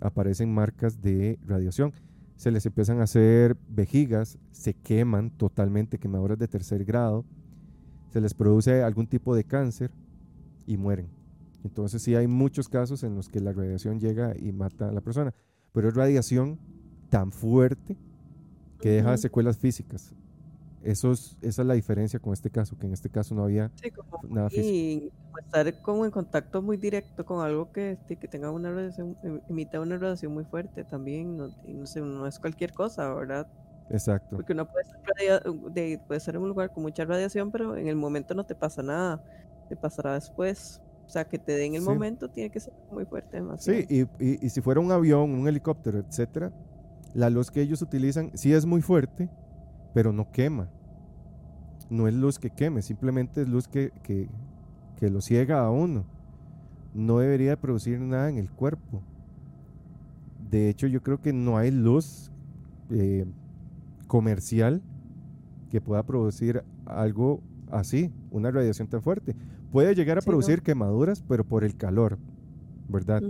aparecen 0.00 0.52
marcas 0.52 1.00
de 1.00 1.38
radiación. 1.44 1.92
Se 2.36 2.50
les 2.50 2.64
empiezan 2.66 3.00
a 3.00 3.04
hacer 3.04 3.56
vejigas, 3.68 4.38
se 4.50 4.74
queman 4.74 5.30
totalmente, 5.30 5.98
quemaduras 5.98 6.38
de 6.38 6.48
tercer 6.48 6.84
grado, 6.84 7.24
se 8.12 8.20
les 8.20 8.32
produce 8.32 8.82
algún 8.82 9.06
tipo 9.06 9.34
de 9.34 9.44
cáncer 9.44 9.90
y 10.66 10.76
mueren. 10.76 11.08
Entonces 11.64 12.00
sí 12.00 12.14
hay 12.14 12.26
muchos 12.26 12.68
casos 12.68 13.02
en 13.02 13.14
los 13.14 13.28
que 13.28 13.40
la 13.40 13.52
radiación 13.52 14.00
llega 14.00 14.34
y 14.38 14.52
mata 14.52 14.88
a 14.88 14.92
la 14.92 15.00
persona, 15.00 15.34
pero 15.72 15.88
es 15.88 15.94
radiación 15.94 16.58
tan 17.10 17.32
fuerte 17.32 17.96
que 18.80 18.90
deja 18.90 19.16
secuelas 19.16 19.58
físicas. 19.58 20.14
Eso 20.82 21.12
es, 21.12 21.36
esa 21.42 21.62
es 21.62 21.68
la 21.68 21.74
diferencia 21.74 22.20
con 22.20 22.32
este 22.32 22.50
caso, 22.50 22.76
que 22.78 22.86
en 22.86 22.92
este 22.92 23.10
caso 23.10 23.34
no 23.34 23.44
había 23.44 23.70
nada 24.28 24.48
físico. 24.48 24.68
Y 24.68 25.12
estar 25.44 25.82
como 25.82 26.04
en 26.04 26.10
contacto 26.10 26.62
muy 26.62 26.76
directo 26.76 27.24
con 27.24 27.44
algo 27.44 27.72
que, 27.72 27.98
que 28.06 28.28
tenga 28.28 28.50
una 28.50 28.70
radiación, 28.70 29.16
em, 29.22 29.40
emita 29.48 29.80
una 29.80 29.98
radiación 29.98 30.32
muy 30.32 30.44
fuerte 30.44 30.84
también, 30.84 31.36
no, 31.36 31.48
no, 31.66 31.86
sé, 31.86 32.00
no 32.00 32.26
es 32.26 32.38
cualquier 32.38 32.72
cosa, 32.72 33.12
¿verdad? 33.12 33.46
Exacto. 33.90 34.36
Porque 34.36 34.52
uno 34.52 34.68
puede 34.68 34.84
estar, 34.84 35.42
de, 35.72 36.00
puede 36.06 36.18
estar 36.18 36.34
en 36.34 36.42
un 36.42 36.48
lugar 36.48 36.72
con 36.72 36.82
mucha 36.82 37.04
radiación, 37.04 37.50
pero 37.50 37.76
en 37.76 37.88
el 37.88 37.96
momento 37.96 38.34
no 38.34 38.44
te 38.44 38.54
pasa 38.54 38.82
nada, 38.82 39.24
te 39.68 39.76
pasará 39.76 40.14
después. 40.14 40.80
O 41.06 41.10
sea, 41.10 41.24
que 41.24 41.38
te 41.38 41.52
dé 41.52 41.64
en 41.64 41.74
el 41.74 41.80
momento 41.80 42.28
tiene 42.28 42.50
que 42.50 42.60
ser 42.60 42.74
muy 42.92 43.06
fuerte. 43.06 43.42
Sí, 43.56 43.86
y, 43.88 44.02
y, 44.22 44.46
y 44.46 44.50
si 44.50 44.60
fuera 44.60 44.78
un 44.78 44.92
avión, 44.92 45.30
un 45.30 45.48
helicóptero, 45.48 46.00
etcétera, 46.00 46.52
la 47.14 47.30
luz 47.30 47.50
que 47.50 47.62
ellos 47.62 47.80
utilizan 47.80 48.30
sí 48.34 48.52
es 48.52 48.66
muy 48.66 48.82
fuerte, 48.82 49.30
pero 49.94 50.12
no 50.12 50.30
quema. 50.30 50.68
No 51.90 52.06
es 52.06 52.14
luz 52.14 52.38
que 52.38 52.50
queme, 52.50 52.82
simplemente 52.82 53.42
es 53.42 53.48
luz 53.48 53.66
que, 53.66 53.92
que, 54.02 54.28
que 54.96 55.10
lo 55.10 55.20
ciega 55.20 55.60
a 55.60 55.70
uno. 55.70 56.04
No 56.94 57.18
debería 57.18 57.60
producir 57.60 58.00
nada 58.00 58.28
en 58.28 58.38
el 58.38 58.50
cuerpo. 58.50 59.02
De 60.50 60.68
hecho, 60.68 60.86
yo 60.86 61.02
creo 61.02 61.20
que 61.20 61.32
no 61.32 61.56
hay 61.56 61.70
luz 61.70 62.30
eh, 62.90 63.26
comercial 64.06 64.82
que 65.70 65.80
pueda 65.80 66.02
producir 66.04 66.62
algo 66.86 67.40
así, 67.70 68.10
una 68.30 68.50
radiación 68.50 68.88
tan 68.88 69.02
fuerte. 69.02 69.36
Puede 69.70 69.94
llegar 69.94 70.18
a 70.18 70.22
producir 70.22 70.62
quemaduras, 70.62 71.22
pero 71.22 71.44
por 71.44 71.64
el 71.64 71.76
calor, 71.76 72.18
¿verdad? 72.88 73.22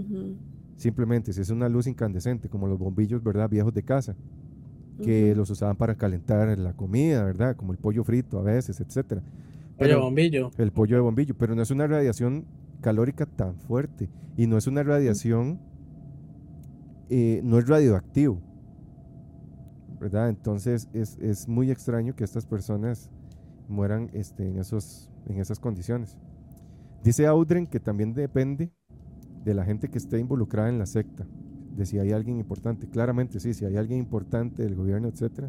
Simplemente, 0.76 1.32
si 1.32 1.40
es 1.40 1.50
una 1.50 1.68
luz 1.68 1.88
incandescente, 1.88 2.48
como 2.48 2.68
los 2.68 2.78
bombillos, 2.78 3.22
¿verdad? 3.22 3.50
Viejos 3.50 3.74
de 3.74 3.82
casa 3.82 4.14
que 5.02 5.34
los 5.34 5.50
usaban 5.50 5.76
para 5.76 5.94
calentar 5.94 6.56
la 6.58 6.72
comida, 6.74 7.24
¿verdad? 7.24 7.56
Como 7.56 7.72
el 7.72 7.78
pollo 7.78 8.04
frito 8.04 8.38
a 8.38 8.42
veces, 8.42 8.80
etcétera. 8.80 9.22
Pollo 9.76 9.90
de 9.90 9.96
bombillo. 9.96 10.50
El 10.58 10.72
pollo 10.72 10.96
de 10.96 11.02
bombillo, 11.02 11.36
pero 11.36 11.54
no 11.54 11.62
es 11.62 11.70
una 11.70 11.86
radiación 11.86 12.46
calórica 12.80 13.26
tan 13.26 13.56
fuerte 13.56 14.08
y 14.36 14.46
no 14.46 14.56
es 14.56 14.66
una 14.66 14.82
radiación, 14.82 15.60
eh, 17.10 17.40
no 17.44 17.58
es 17.58 17.68
radioactivo, 17.68 18.40
¿verdad? 20.00 20.28
Entonces 20.28 20.88
es, 20.92 21.16
es, 21.20 21.48
muy 21.48 21.70
extraño 21.70 22.14
que 22.14 22.24
estas 22.24 22.46
personas 22.46 23.10
mueran 23.68 24.10
este, 24.12 24.48
en, 24.48 24.58
esos, 24.58 25.10
en 25.26 25.40
esas 25.40 25.60
condiciones. 25.60 26.16
Dice 27.04 27.26
Audren 27.26 27.66
que 27.66 27.80
también 27.80 28.14
depende 28.14 28.72
de 29.44 29.54
la 29.54 29.64
gente 29.64 29.88
que 29.88 29.98
esté 29.98 30.18
involucrada 30.18 30.68
en 30.68 30.78
la 30.78 30.86
secta 30.86 31.26
de 31.78 31.86
si 31.86 31.98
hay 31.98 32.10
alguien 32.10 32.38
importante. 32.38 32.88
Claramente 32.88 33.38
sí, 33.38 33.54
si 33.54 33.64
hay 33.64 33.76
alguien 33.76 34.00
importante 34.00 34.64
del 34.64 34.74
gobierno, 34.74 35.08
etcétera, 35.08 35.48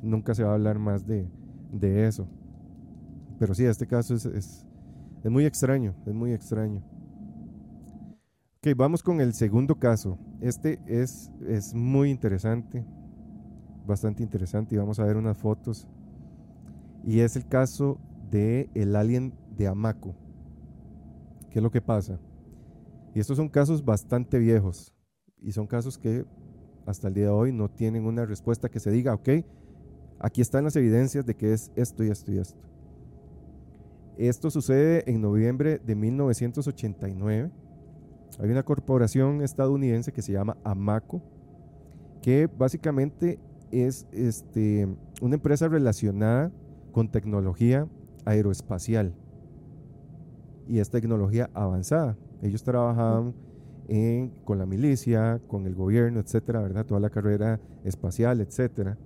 nunca 0.00 0.34
se 0.34 0.44
va 0.44 0.52
a 0.52 0.54
hablar 0.54 0.78
más 0.78 1.06
de, 1.06 1.28
de 1.72 2.06
eso. 2.06 2.28
Pero 3.38 3.52
sí, 3.52 3.64
este 3.64 3.86
caso 3.86 4.14
es, 4.14 4.24
es, 4.26 4.64
es, 5.24 5.30
muy 5.30 5.44
extraño, 5.44 5.94
es 6.06 6.14
muy 6.14 6.32
extraño. 6.32 6.82
Ok, 8.58 8.76
vamos 8.76 9.02
con 9.02 9.20
el 9.20 9.34
segundo 9.34 9.74
caso. 9.74 10.18
Este 10.40 10.78
es, 10.86 11.32
es 11.48 11.74
muy 11.74 12.10
interesante, 12.10 12.84
bastante 13.84 14.22
interesante, 14.22 14.76
y 14.76 14.78
vamos 14.78 15.00
a 15.00 15.04
ver 15.04 15.16
unas 15.16 15.36
fotos. 15.36 15.88
Y 17.04 17.18
es 17.18 17.34
el 17.34 17.48
caso 17.48 17.98
de 18.30 18.70
el 18.74 18.94
alien 18.94 19.34
de 19.56 19.66
Amaco. 19.66 20.14
¿Qué 21.50 21.58
es 21.58 21.62
lo 21.62 21.72
que 21.72 21.80
pasa? 21.80 22.20
Y 23.14 23.20
estos 23.20 23.36
son 23.36 23.48
casos 23.48 23.84
bastante 23.84 24.38
viejos 24.38 24.92
y 25.40 25.52
son 25.52 25.66
casos 25.66 25.98
que 25.98 26.24
hasta 26.86 27.08
el 27.08 27.14
día 27.14 27.24
de 27.24 27.30
hoy 27.30 27.52
no 27.52 27.68
tienen 27.68 28.06
una 28.06 28.24
respuesta 28.24 28.68
que 28.68 28.80
se 28.80 28.90
diga, 28.90 29.14
ok, 29.14 29.28
aquí 30.18 30.40
están 30.40 30.64
las 30.64 30.76
evidencias 30.76 31.26
de 31.26 31.34
que 31.34 31.52
es 31.52 31.70
esto 31.76 32.04
y 32.04 32.10
esto 32.10 32.32
y 32.32 32.38
esto. 32.38 32.60
Esto 34.16 34.50
sucede 34.50 35.10
en 35.10 35.20
noviembre 35.20 35.78
de 35.78 35.94
1989. 35.94 37.50
Hay 38.38 38.50
una 38.50 38.62
corporación 38.62 39.42
estadounidense 39.42 40.12
que 40.12 40.22
se 40.22 40.32
llama 40.32 40.56
Amaco, 40.64 41.22
que 42.22 42.46
básicamente 42.46 43.38
es 43.70 44.06
este, 44.12 44.88
una 45.20 45.34
empresa 45.34 45.68
relacionada 45.68 46.52
con 46.92 47.10
tecnología 47.10 47.88
aeroespacial 48.24 49.14
y 50.68 50.78
es 50.78 50.90
tecnología 50.90 51.50
avanzada. 51.54 52.16
Ellos 52.42 52.62
trabajaban 52.62 53.34
con 54.44 54.58
la 54.58 54.66
milicia, 54.66 55.40
con 55.46 55.66
el 55.66 55.74
gobierno, 55.74 56.20
etcétera, 56.20 56.60
¿verdad? 56.60 56.86
Toda 56.86 57.00
la 57.00 57.10
carrera 57.10 57.60
espacial, 57.84 58.40
etcétera. 58.40 58.96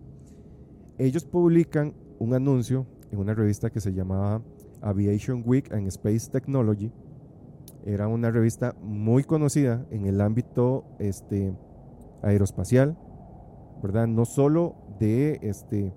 Ellos 0.99 1.25
publican 1.25 1.95
un 2.19 2.35
anuncio 2.35 2.87
en 3.11 3.19
una 3.19 3.35
revista 3.35 3.71
que 3.71 3.81
se 3.81 3.93
llamaba 3.93 4.43
Aviation 4.81 5.43
Week 5.45 5.73
and 5.73 5.87
Space 5.89 6.31
Technology. 6.31 6.93
Era 7.85 8.09
una 8.09 8.31
revista 8.31 8.75
muy 8.81 9.25
conocida 9.25 9.87
en 9.91 10.07
el 10.07 10.21
ámbito 10.21 10.85
este, 10.99 11.55
aeroespacial, 12.23 12.97
¿verdad? 13.83 14.07
No 14.07 14.25
solo 14.25 14.77
de, 14.99 15.39
este, 15.43 15.93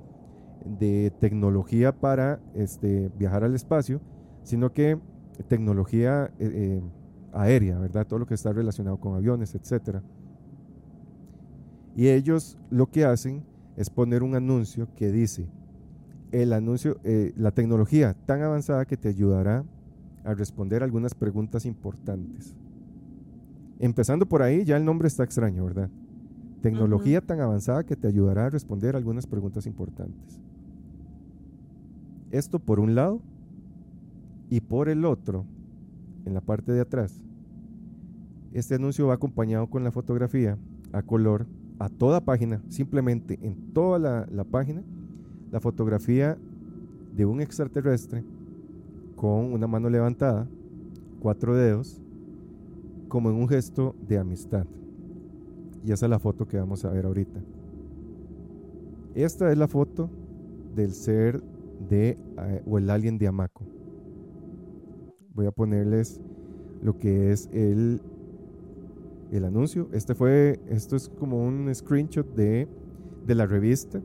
tecnología 1.19 1.93
para 1.93 2.39
este, 2.53 3.09
viajar 3.17 3.43
al 3.43 3.55
espacio, 3.55 4.01
sino 4.43 4.73
que 4.73 4.99
tecnología 5.47 6.31
eh, 6.39 6.51
eh, 6.53 6.81
aérea, 7.33 7.77
¿verdad? 7.79 8.07
Todo 8.07 8.19
lo 8.19 8.25
que 8.25 8.33
está 8.33 8.51
relacionado 8.51 8.97
con 8.97 9.15
aviones, 9.15 9.55
etcétera. 9.55 10.01
Y 11.95 12.07
ellos 12.07 12.57
lo 12.69 12.87
que 12.87 13.05
hacen 13.05 13.43
es 13.75 13.89
poner 13.89 14.23
un 14.23 14.35
anuncio 14.35 14.87
que 14.95 15.11
dice, 15.11 15.47
el 16.31 16.53
anuncio, 16.53 16.99
eh, 17.03 17.33
la 17.35 17.51
tecnología 17.51 18.15
tan 18.25 18.41
avanzada 18.41 18.85
que 18.85 18.97
te 18.97 19.09
ayudará 19.09 19.63
a 20.23 20.33
responder 20.33 20.83
algunas 20.83 21.15
preguntas 21.15 21.65
importantes. 21.65 22.55
Empezando 23.79 24.27
por 24.27 24.41
ahí, 24.41 24.65
ya 24.65 24.77
el 24.77 24.85
nombre 24.85 25.07
está 25.07 25.23
extraño, 25.23 25.65
¿verdad? 25.65 25.89
Tecnología 26.61 27.21
tan 27.21 27.39
avanzada 27.39 27.85
que 27.85 27.95
te 27.95 28.07
ayudará 28.07 28.47
a 28.47 28.49
responder 28.49 28.95
algunas 28.95 29.25
preguntas 29.25 29.65
importantes. 29.65 30.41
Esto 32.31 32.59
por 32.59 32.79
un 32.79 32.95
lado, 32.95 33.21
y 34.49 34.61
por 34.61 34.89
el 34.89 35.05
otro, 35.05 35.45
en 36.25 36.33
la 36.33 36.41
parte 36.41 36.71
de 36.71 36.81
atrás, 36.81 37.21
este 38.53 38.75
anuncio 38.75 39.07
va 39.07 39.13
acompañado 39.13 39.67
con 39.67 39.83
la 39.83 39.91
fotografía 39.91 40.57
a 40.91 41.03
color 41.03 41.45
a 41.77 41.87
toda 41.87 42.19
página, 42.21 42.61
simplemente 42.67 43.39
en 43.41 43.73
toda 43.73 44.25
la, 44.27 44.43
página, 44.43 44.83
la 45.51 45.59
fotografía 45.59 46.37
de 47.15 47.25
un 47.25 47.41
extraterrestre 47.41 48.23
con 49.15 49.53
una 49.53 49.67
mano 49.67 49.89
levantada, 49.89 50.47
cuatro 51.19 51.55
dedos, 51.55 52.01
como 53.07 53.29
en 53.29 53.35
un 53.35 53.47
gesto 53.47 53.95
de 54.07 54.17
amistad. 54.17 54.65
Y 55.85 55.91
esa 55.91 56.05
es 56.05 56.09
la 56.09 56.19
foto 56.19 56.47
que 56.47 56.57
vamos 56.57 56.83
a 56.85 56.89
ver 56.89 57.05
ahorita. 57.05 57.39
Esta 59.15 59.51
es 59.51 59.57
la 59.57 59.67
foto 59.67 60.09
del 60.75 60.91
ser 60.91 61.41
de 61.89 62.17
eh, 62.37 62.63
o 62.65 62.77
el 62.77 62.89
alien 62.89 63.17
de 63.17 63.27
Amaco 63.27 63.78
voy 65.39 65.47
a 65.47 65.51
ponerles 65.51 66.19
lo 66.81 66.97
que 66.97 67.31
es 67.31 67.49
el, 67.53 68.01
el 69.31 69.45
anuncio. 69.45 69.87
Este 69.93 70.13
fue, 70.13 70.59
esto 70.67 70.97
es 70.97 71.07
como 71.07 71.41
un 71.41 71.73
screenshot 71.73 72.27
de, 72.35 72.67
de 73.25 73.35
la 73.35 73.45
revista. 73.45 74.01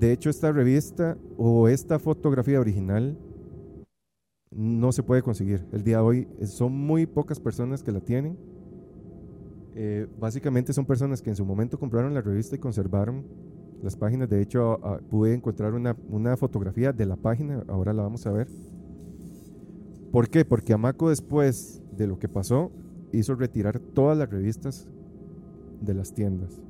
De 0.00 0.12
hecho, 0.12 0.30
esta 0.30 0.50
revista 0.50 1.18
o 1.36 1.68
esta 1.68 1.98
fotografía 1.98 2.58
original 2.58 3.18
no 4.50 4.92
se 4.92 5.02
puede 5.02 5.20
conseguir. 5.20 5.66
El 5.72 5.84
día 5.84 5.98
de 5.98 6.02
hoy 6.02 6.28
son 6.46 6.72
muy 6.72 7.04
pocas 7.04 7.38
personas 7.38 7.82
que 7.82 7.92
la 7.92 8.00
tienen. 8.00 8.38
Eh, 9.74 10.06
básicamente 10.18 10.72
son 10.72 10.86
personas 10.86 11.20
que 11.20 11.28
en 11.28 11.36
su 11.36 11.44
momento 11.44 11.78
compraron 11.78 12.14
la 12.14 12.22
revista 12.22 12.56
y 12.56 12.58
conservaron 12.58 13.26
las 13.82 13.94
páginas. 13.94 14.30
De 14.30 14.40
hecho, 14.40 14.80
pude 15.10 15.34
encontrar 15.34 15.74
una, 15.74 15.94
una 16.08 16.34
fotografía 16.38 16.94
de 16.94 17.04
la 17.04 17.16
página, 17.16 17.62
ahora 17.68 17.92
la 17.92 18.04
vamos 18.04 18.26
a 18.26 18.32
ver. 18.32 18.48
¿Por 20.12 20.28
qué? 20.28 20.44
Porque 20.44 20.72
Amaco 20.72 21.10
después 21.10 21.82
de 21.96 22.06
lo 22.06 22.18
que 22.18 22.28
pasó 22.28 22.70
hizo 23.12 23.34
retirar 23.34 23.78
todas 23.78 24.16
las 24.16 24.30
revistas 24.30 24.88
de 25.80 25.94
las 25.94 26.12
tiendas. 26.12 26.60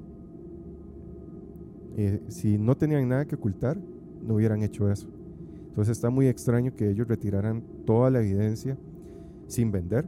Eh, 1.96 2.20
si 2.28 2.58
no 2.58 2.76
tenían 2.76 3.08
nada 3.08 3.26
que 3.26 3.34
ocultar, 3.34 3.78
no 4.22 4.34
hubieran 4.34 4.62
hecho 4.62 4.90
eso. 4.90 5.08
Entonces 5.68 5.96
está 5.96 6.10
muy 6.10 6.26
extraño 6.26 6.74
que 6.74 6.90
ellos 6.90 7.08
retiraran 7.08 7.62
toda 7.84 8.10
la 8.10 8.20
evidencia 8.20 8.76
sin 9.46 9.70
vender 9.70 10.06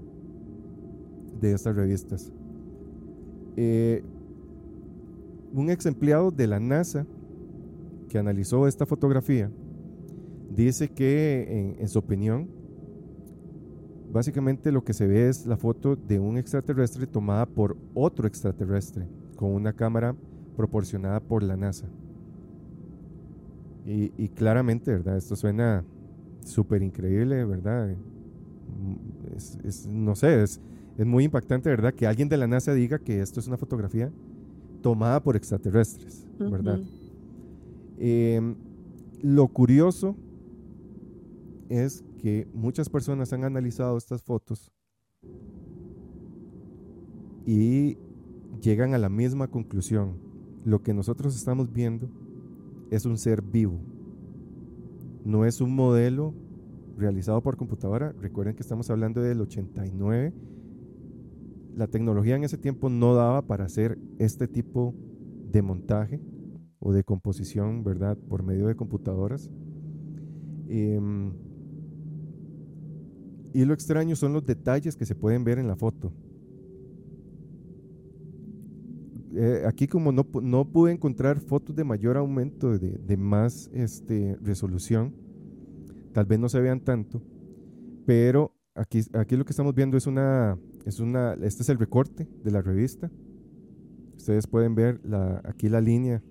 de 1.41 1.53
estas 1.53 1.75
revistas. 1.75 2.33
Eh, 3.57 4.03
un 5.53 5.71
ex 5.71 5.87
empleado 5.87 6.31
de 6.31 6.47
la 6.47 6.61
NASA 6.61 7.07
que 8.09 8.19
analizó 8.19 8.67
esta 8.67 8.87
fotografía 8.87 9.51
dice 10.55 10.89
que, 10.89 11.77
en, 11.79 11.89
su 11.89 11.99
opinión, 11.99 12.49
básicamente 14.13 14.73
lo 14.73 14.85
que 14.85 14.93
se 14.93 15.07
ve 15.07 15.29
es 15.29 15.47
la 15.47 15.57
foto 15.57 15.97
de 15.97 16.19
un 16.19 16.37
extraterrestre 16.37 17.07
tomada 17.07 17.47
por 17.47 17.77
otro 17.95 18.27
extraterrestre 18.27 19.07
con 19.37 19.53
una 19.53 19.73
cámara 19.73 20.15
proporcionada 20.57 21.21
por 21.21 21.43
la 21.43 21.57
NASA. 21.57 21.87
Y, 23.87 24.29
claramente, 24.29 24.93
¿verdad? 24.93 25.17
Esto 25.17 25.35
suena 25.35 25.85
súper 26.45 26.83
increíble, 26.83 27.45
¿verdad? 27.45 27.97
no 29.89 30.15
sé, 30.15 30.43
es, 30.43 30.61
es 30.97 31.07
muy 31.07 31.25
impactante, 31.25 31.71
¿verdad? 31.71 31.95
Que 31.95 32.07
alguien 32.07 32.29
de 32.29 32.37
la 32.37 32.47
NASA 32.47 32.73
diga 32.73 32.99
que 32.99 33.21
esto 33.21 33.41
es 33.41 33.49
una 33.49 33.57
fotografía 33.57 34.13
tomada 34.83 35.23
por 35.23 35.35
extraterrestres, 35.35 36.27
¿verdad? 36.39 36.81
Em, 37.99 38.55
lo 39.23 39.49
curioso 39.49 40.17
es 41.71 42.05
que 42.19 42.47
muchas 42.53 42.91
personas 42.91 43.33
han 43.33 43.45
analizado 43.45 43.97
estas 43.97 44.23
fotos 44.23 44.71
y 47.47 47.97
llegan 48.61 48.93
a 48.93 48.99
la 48.99 49.09
misma 49.09 49.49
conclusión. 49.49 50.19
Lo 50.65 50.83
que 50.83 50.93
nosotros 50.93 51.35
estamos 51.35 51.73
viendo 51.73 52.11
es 52.91 53.07
un 53.07 53.17
ser 53.17 53.41
vivo. 53.41 53.81
No 55.25 55.47
es 55.47 55.63
un 55.63 55.75
modelo 55.75 56.35
realizado 56.99 57.43
por 57.43 57.57
computadora. 57.57 58.13
Recuerden 58.21 58.55
que 58.55 58.63
estamos 58.63 58.91
hablando 58.91 59.23
del 59.23 59.41
89 59.41 60.35
la 61.81 61.87
tecnología 61.87 62.37
en 62.37 62.45
ese 62.45 62.59
tiempo 62.59 62.89
no 62.89 63.15
daba 63.15 63.43
para 63.43 63.65
hacer 63.65 63.99
este 64.19 64.49
tipo 64.49 64.95
de 65.51 65.63
montaje 65.63 66.21
o 66.79 66.93
de 66.93 67.05
composición, 67.05 67.85
¿verdad? 67.85 68.19
Por 68.29 68.43
medio 68.43 68.67
de 68.67 68.77
computadoras. 68.77 69.51
Em, 70.69 71.33
y 73.53 73.65
lo 73.65 73.75
extraño 73.75 74.17
son 74.17 74.33
los 74.33 74.45
detalles 74.45 74.97
que 74.97 75.07
se 75.07 75.15
pueden 75.15 75.45
ver 75.45 75.59
en 75.59 75.69
la 75.69 75.77
foto. 75.77 76.13
Eh, 79.35 79.63
aquí 79.67 79.87
como 79.87 80.11
no, 80.11 80.27
no, 80.43 80.65
pude 80.65 80.93
encontrar 80.93 81.41
fotos 81.41 81.77
de 81.77 81.85
mayor 81.85 82.17
aumento, 82.17 82.77
de, 82.79 82.99
de 82.99 83.17
más 83.17 83.71
este, 83.73 84.37
resolución, 84.43 85.15
tal 86.13 86.27
vez 86.27 86.39
no 86.41 86.49
se 86.49 86.61
vean 86.61 86.81
tanto, 86.81 87.23
pero 88.07 88.53
aquí, 88.75 89.03
aquí 89.13 89.37
lo 89.37 89.45
que 89.45 89.53
estamos 89.53 89.75
viendo 89.75 89.97
es 89.97 90.07
una 90.07 90.59
es 90.85 91.01
una, 91.01 91.35
este 91.35 91.63
es 91.63 91.69
el 91.69 91.79
recorte 91.79 92.27
de 92.43 92.51
la 92.51 92.63
revista. 92.63 93.11
Ustedes 94.17 94.47
pueden 94.47 94.75
ver 94.75 95.01
la, 95.05 95.41
aquí 95.45 95.69
la 95.69 95.81
línea 95.81 96.23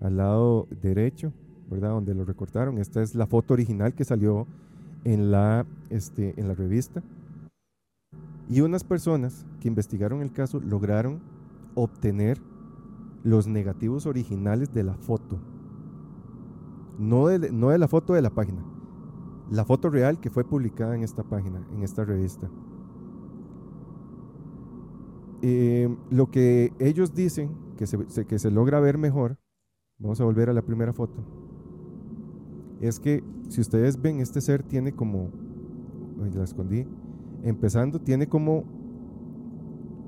al 0.00 0.16
lado 0.16 0.68
derecho, 0.82 1.32
¿verdad? 1.70 1.90
Donde 1.90 2.14
lo 2.14 2.24
recortaron. 2.24 2.78
Esta 2.78 3.02
es 3.02 3.14
la 3.14 3.26
foto 3.26 3.54
original 3.54 3.94
que 3.94 4.04
salió 4.04 4.46
en 5.04 5.30
la, 5.30 5.66
este, 5.90 6.38
en 6.40 6.48
la 6.48 6.54
revista. 6.54 7.02
Y 8.48 8.62
unas 8.62 8.84
personas 8.84 9.46
que 9.60 9.68
investigaron 9.68 10.22
el 10.22 10.32
caso 10.32 10.60
lograron 10.60 11.20
obtener 11.74 12.40
los 13.22 13.46
negativos 13.46 14.06
originales 14.06 14.72
de 14.72 14.84
la 14.84 14.94
foto. 14.94 15.38
No 16.98 17.26
de, 17.28 17.50
no 17.52 17.70
de 17.70 17.78
la 17.78 17.88
foto 17.88 18.14
de 18.14 18.22
la 18.22 18.30
página. 18.30 18.64
La 19.50 19.64
foto 19.64 19.90
real 19.90 20.20
que 20.20 20.30
fue 20.30 20.44
publicada 20.44 20.94
en 20.94 21.02
esta 21.02 21.22
página, 21.22 21.66
en 21.72 21.82
esta 21.82 22.04
revista. 22.04 22.48
Eh, 25.42 25.94
lo 26.10 26.30
que 26.30 26.72
ellos 26.78 27.14
dicen 27.14 27.50
que 27.76 27.86
que 28.26 28.38
se 28.38 28.50
logra 28.50 28.80
ver 28.80 28.98
mejor, 28.98 29.38
vamos 29.98 30.20
a 30.20 30.24
volver 30.24 30.50
a 30.50 30.52
la 30.52 30.62
primera 30.62 30.92
foto, 30.92 31.22
es 32.80 33.00
que 33.00 33.22
si 33.48 33.60
ustedes 33.60 34.00
ven, 34.00 34.20
este 34.20 34.40
ser 34.40 34.62
tiene 34.62 34.92
como, 34.92 35.30
la 36.34 36.44
escondí, 36.44 36.86
empezando, 37.42 38.00
tiene 38.00 38.28
como 38.28 38.64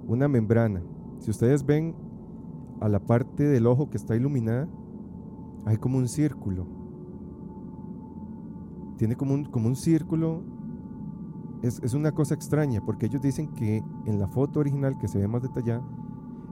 una 0.06 0.28
membrana. 0.28 0.82
Si 1.18 1.30
ustedes 1.30 1.64
ven 1.64 1.94
a 2.80 2.88
la 2.88 3.00
parte 3.00 3.44
del 3.44 3.66
ojo 3.66 3.90
que 3.90 3.96
está 3.96 4.16
iluminada, 4.16 4.68
hay 5.64 5.76
como 5.76 5.98
un 5.98 6.08
círculo. 6.08 6.66
Tiene 8.96 9.16
como 9.16 9.34
un, 9.34 9.44
como 9.44 9.68
un 9.68 9.76
círculo 9.76 10.42
es, 11.62 11.94
una 11.94 12.12
cosa 12.12 12.34
extraña 12.34 12.80
porque 12.84 13.06
ellos 13.06 13.20
dicen 13.20 13.48
que 13.48 13.82
en 14.06 14.18
la 14.18 14.28
foto 14.28 14.60
original 14.60 14.98
que 14.98 15.08
se 15.08 15.18
ve 15.18 15.28
más 15.28 15.42
detallada, 15.42 15.82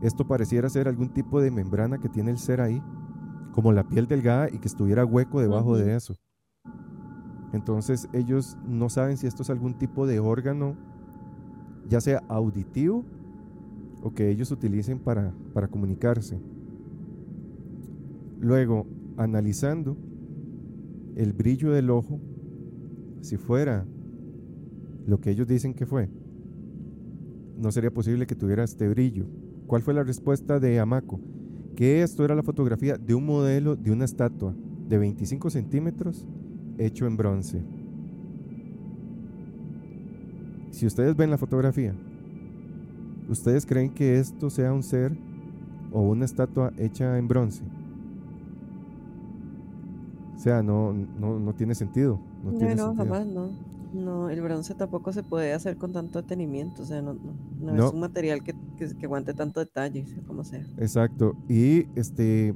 esto 0.03 0.27
pareciera 0.27 0.69
ser 0.69 0.89
algún 0.89 1.09
tipo 1.09 1.41
de 1.41 1.51
membrana 1.51 1.99
que 1.99 2.09
tiene 2.09 2.31
el 2.31 2.39
ser 2.39 2.61
ahí, 2.61 2.83
como 3.59 3.73
la 3.73 3.83
piel 3.83 4.07
delgada 4.07 4.49
y 4.53 4.61
que 4.61 4.69
estuviera 4.69 5.05
hueco 5.05 5.41
debajo 5.41 5.77
de 5.77 5.97
eso. 5.97 6.15
Entonces 7.53 8.09
ellos 8.13 8.57
no 8.65 8.89
saben 8.89 9.17
si 9.17 9.27
esto 9.27 9.43
es 9.43 9.51
algún 9.51 9.77
tipo 9.77 10.07
de 10.07 10.21
órgano, 10.21 10.77
ya 11.89 12.01
sea 12.01 12.23
auditivo 12.29 13.05
o 14.01 14.15
que 14.15 14.31
ellos 14.31 14.53
utilicen 14.53 15.01
para, 15.01 15.35
para 15.55 15.67
comunicarse. 15.67 16.41
Luego, 18.39 18.87
analizando 19.17 19.97
el 21.17 21.33
brillo 21.33 21.73
del 21.73 21.91
ojo, 21.91 22.21
si 23.23 23.39
fuera 23.39 23.89
lo 25.05 25.21
que 25.21 25.31
ellos 25.31 25.49
dicen 25.49 25.75
que 25.75 25.85
fue, 25.85 26.09
no 27.57 27.73
sería 27.73 27.91
posible 27.91 28.29
que 28.29 28.37
tuviera 28.37 28.63
este 28.63 28.89
brillo. 28.89 29.27
¿Cuál 29.67 29.83
fue 29.83 29.95
la 29.95 30.05
respuesta 30.05 30.61
de 30.61 30.79
Amaco? 30.79 31.21
Que 31.79 32.03
esto 32.03 32.25
era 32.25 32.35
la 32.35 32.43
fotografía 32.43 32.99
de 32.99 33.15
un 33.15 33.25
modelo 33.25 33.77
de 33.77 33.93
una 33.93 34.05
estatua 34.05 34.53
de 34.89 34.99
25 34.99 35.49
centímetros 35.49 36.27
hecho 36.77 37.07
en 37.07 37.17
bronce. 37.17 37.63
Si 40.73 40.87
ustedes 40.87 41.15
ven 41.15 41.31
la 41.31 41.39
fotografía, 41.39 41.95
¿ustedes 43.29 43.65
creen 43.65 43.91
que 43.91 44.19
esto 44.19 44.51
sea 44.51 44.73
un 44.73 44.83
ser 44.83 45.17
o 45.93 46.03
una 46.03 46.25
estatua 46.25 46.73
hecha 46.79 47.17
en 47.17 47.29
bronce? 47.29 47.63
O 50.35 50.39
sea, 50.41 50.65
no, 50.65 50.93
no, 50.93 51.55
tiene 51.55 51.77
sentido. 51.77 52.19
No, 52.43 52.59
tiene 52.59 52.75
no 52.75 52.93
jamás 52.97 53.25
no. 53.25 53.51
No, 53.93 54.29
el 54.29 54.41
bronce 54.43 54.75
tampoco 54.75 55.13
se 55.13 55.23
puede 55.23 55.53
hacer 55.55 55.77
con 55.77 55.93
tanto 55.93 56.21
detenimiento, 56.21 56.83
o 56.83 56.85
sea, 56.85 57.01
no, 57.01 57.15
no, 57.59 57.87
es 57.87 57.93
un 57.93 58.01
material 58.01 58.43
que, 58.43 58.55
que, 58.77 59.07
aguante 59.07 59.33
tanto 59.33 59.61
detalle, 59.61 60.05
como 60.27 60.45
sea. 60.45 60.67
Exacto, 60.77 61.37
y 61.49 61.87
este, 61.99 62.55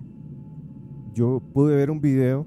yo 1.14 1.43
pude 1.55 1.74
ver 1.74 1.91
un 1.91 2.01
video 2.01 2.47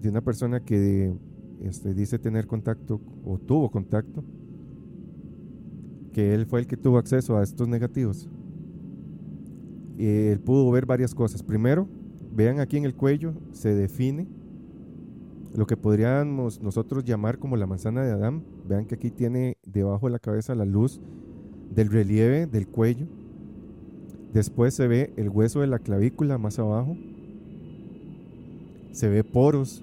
de 0.00 0.08
una 0.08 0.20
persona 0.20 0.60
que 0.60 1.12
este, 1.60 1.92
dice 1.94 2.18
tener 2.18 2.46
contacto 2.46 3.00
o 3.24 3.38
tuvo 3.38 3.70
contacto, 3.70 4.24
que 6.12 6.34
él 6.34 6.46
fue 6.46 6.60
el 6.60 6.66
que 6.66 6.76
tuvo 6.76 6.98
acceso 6.98 7.36
a 7.36 7.42
estos 7.42 7.66
negativos. 7.66 8.28
Y 9.96 10.06
él 10.06 10.40
pudo 10.40 10.70
ver 10.70 10.86
varias 10.86 11.14
cosas. 11.14 11.42
Primero, 11.42 11.88
vean 12.32 12.60
aquí 12.60 12.76
en 12.76 12.84
el 12.84 12.94
cuello, 12.94 13.34
se 13.52 13.74
define 13.74 14.28
lo 15.54 15.66
que 15.66 15.76
podríamos 15.76 16.62
nosotros 16.62 17.04
llamar 17.04 17.38
como 17.38 17.56
la 17.56 17.66
manzana 17.66 18.02
de 18.02 18.12
Adán. 18.12 18.44
Vean 18.66 18.86
que 18.86 18.94
aquí 18.94 19.10
tiene 19.10 19.58
debajo 19.64 20.06
de 20.06 20.12
la 20.12 20.18
cabeza 20.18 20.54
la 20.54 20.64
luz 20.64 21.00
del 21.70 21.90
relieve 21.90 22.46
del 22.46 22.66
cuello. 22.66 23.06
Después 24.32 24.72
se 24.74 24.86
ve 24.86 25.12
el 25.16 25.28
hueso 25.28 25.60
de 25.60 25.66
la 25.66 25.78
clavícula 25.78 26.38
más 26.38 26.58
abajo. 26.58 26.96
Se 28.92 29.08
ve 29.08 29.24
poros. 29.24 29.82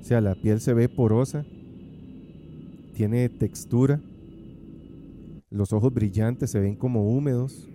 O 0.00 0.04
sea, 0.04 0.22
la 0.22 0.34
piel 0.34 0.60
se 0.60 0.72
ve 0.72 0.88
porosa. 0.88 1.44
Tiene 2.94 3.28
textura. 3.28 4.00
Los 5.50 5.72
ojos 5.72 5.92
brillantes 5.92 6.50
se 6.50 6.60
ven 6.60 6.76
como 6.76 7.14
húmedos. 7.14 7.68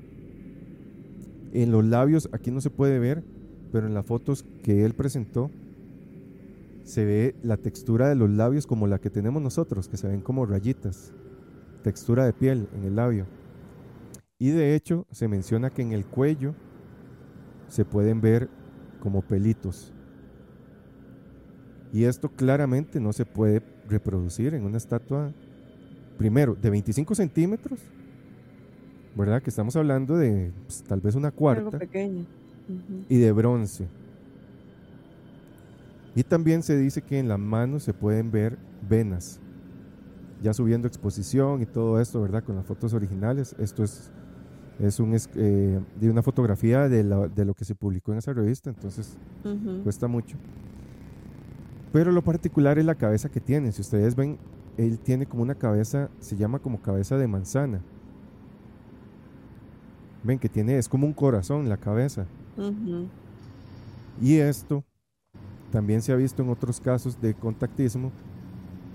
En 1.54 1.72
los 1.72 1.86
labios, 1.86 2.28
aquí 2.32 2.50
no 2.50 2.60
se 2.60 2.72
puede 2.72 2.98
ver, 3.00 3.24
pero 3.72 3.86
en 3.86 3.94
las 3.94 4.06
fotos 4.06 4.44
que 4.64 4.84
él 4.84 4.94
presentó, 4.94 5.52
se 6.86 7.04
ve 7.04 7.36
la 7.44 7.58
textura 7.58 8.08
de 8.08 8.16
los 8.16 8.30
labios 8.30 8.68
como 8.68 8.88
la 8.88 9.00
que 9.00 9.10
tenemos 9.10 9.42
nosotros, 9.42 9.90
que 9.90 9.98
se 9.98 10.08
ven 10.08 10.22
como 10.22 10.46
rayitas, 10.46 11.12
textura 11.84 12.26
de 12.26 12.34
piel 12.34 12.68
en 12.76 12.84
el 12.86 12.96
labio. 12.96 13.26
Y 14.38 14.50
de 14.52 14.76
hecho 14.76 15.08
se 15.12 15.28
menciona 15.28 15.72
que 15.72 15.82
en 15.82 15.92
el 15.92 16.06
cuello 16.06 16.54
se 17.68 17.86
pueden 17.86 18.22
ver 18.22 18.50
como 19.00 19.22
pelitos. 19.22 19.92
Y 21.92 22.04
esto 22.04 22.30
claramente 22.30 23.00
no 23.00 23.14
se 23.14 23.26
puede 23.26 23.64
reproducir 23.90 24.54
en 24.54 24.64
una 24.64 24.78
estatua, 24.78 25.32
primero, 26.18 26.56
de 26.56 26.70
25 26.70 27.16
centímetros, 27.16 27.80
¿verdad? 29.16 29.42
Que 29.42 29.50
estamos 29.50 29.76
hablando 29.76 30.18
de 30.18 30.52
pues, 30.66 30.84
tal 30.84 31.02
vez 31.02 31.16
una 31.16 31.30
Algo 31.30 31.38
cuarta, 31.40 31.80
pequeño. 31.80 32.26
Ujú. 32.68 33.06
y 33.10 33.18
de 33.18 33.32
bronce. 33.32 33.88
Y 36.16 36.24
también 36.24 36.64
se 36.64 36.78
dice 36.78 37.02
que 37.02 37.20
en 37.20 37.28
las 37.28 37.40
manos 37.40 37.84
se 37.84 37.94
pueden 37.94 38.32
ver 38.32 38.58
venas. 38.88 39.40
Ya 40.42 40.54
subiendo 40.54 40.88
exposición 40.88 41.62
y 41.62 41.66
todo 41.66 42.00
esto, 42.00 42.22
¿verdad? 42.22 42.44
Con 42.44 42.56
las 42.56 42.66
fotos 42.66 42.94
originales. 42.94 43.56
Esto 43.60 43.84
es, 43.84 44.12
es 44.80 45.00
un, 45.00 45.14
eh, 45.36 45.80
de 46.00 46.10
una 46.10 46.22
fotografía 46.22 46.88
de, 46.88 47.04
la- 47.04 47.28
de 47.28 47.46
lo 47.46 47.54
que 47.54 47.66
se 47.66 47.76
publicó 47.76 48.12
en 48.14 48.20
esa 48.20 48.32
revista, 48.34 48.70
entonces 48.70 49.18
cuesta 49.84 50.08
mucho. 50.08 50.38
Pero 51.92 52.12
lo 52.12 52.22
particular 52.24 52.78
es 52.80 52.86
la 52.86 52.96
cabeza 52.96 53.30
que 53.30 53.40
tiene. 53.42 53.72
Si 53.72 53.82
ustedes 53.82 54.16
ven, 54.16 54.38
él 54.78 55.00
tiene 55.00 55.26
como 55.26 55.44
una 55.44 55.56
cabeza, 55.56 56.10
se 56.20 56.36
llama 56.36 56.60
como 56.60 56.82
cabeza 56.82 57.18
de 57.18 57.28
manzana. 57.28 57.82
Ven 60.24 60.40
que 60.40 60.50
tiene, 60.50 60.78
es 60.78 60.90
como 60.90 61.06
un 61.06 61.14
corazón 61.14 61.70
la 61.70 61.78
cabeza. 61.78 62.26
Y 64.22 64.36
esto 64.38 64.84
también 65.76 66.02
se 66.02 66.14
ha 66.14 66.16
visto 66.16 66.42
en 66.42 66.48
otros 66.48 66.80
casos 66.80 67.20
de 67.20 67.34
contactismo 67.34 68.10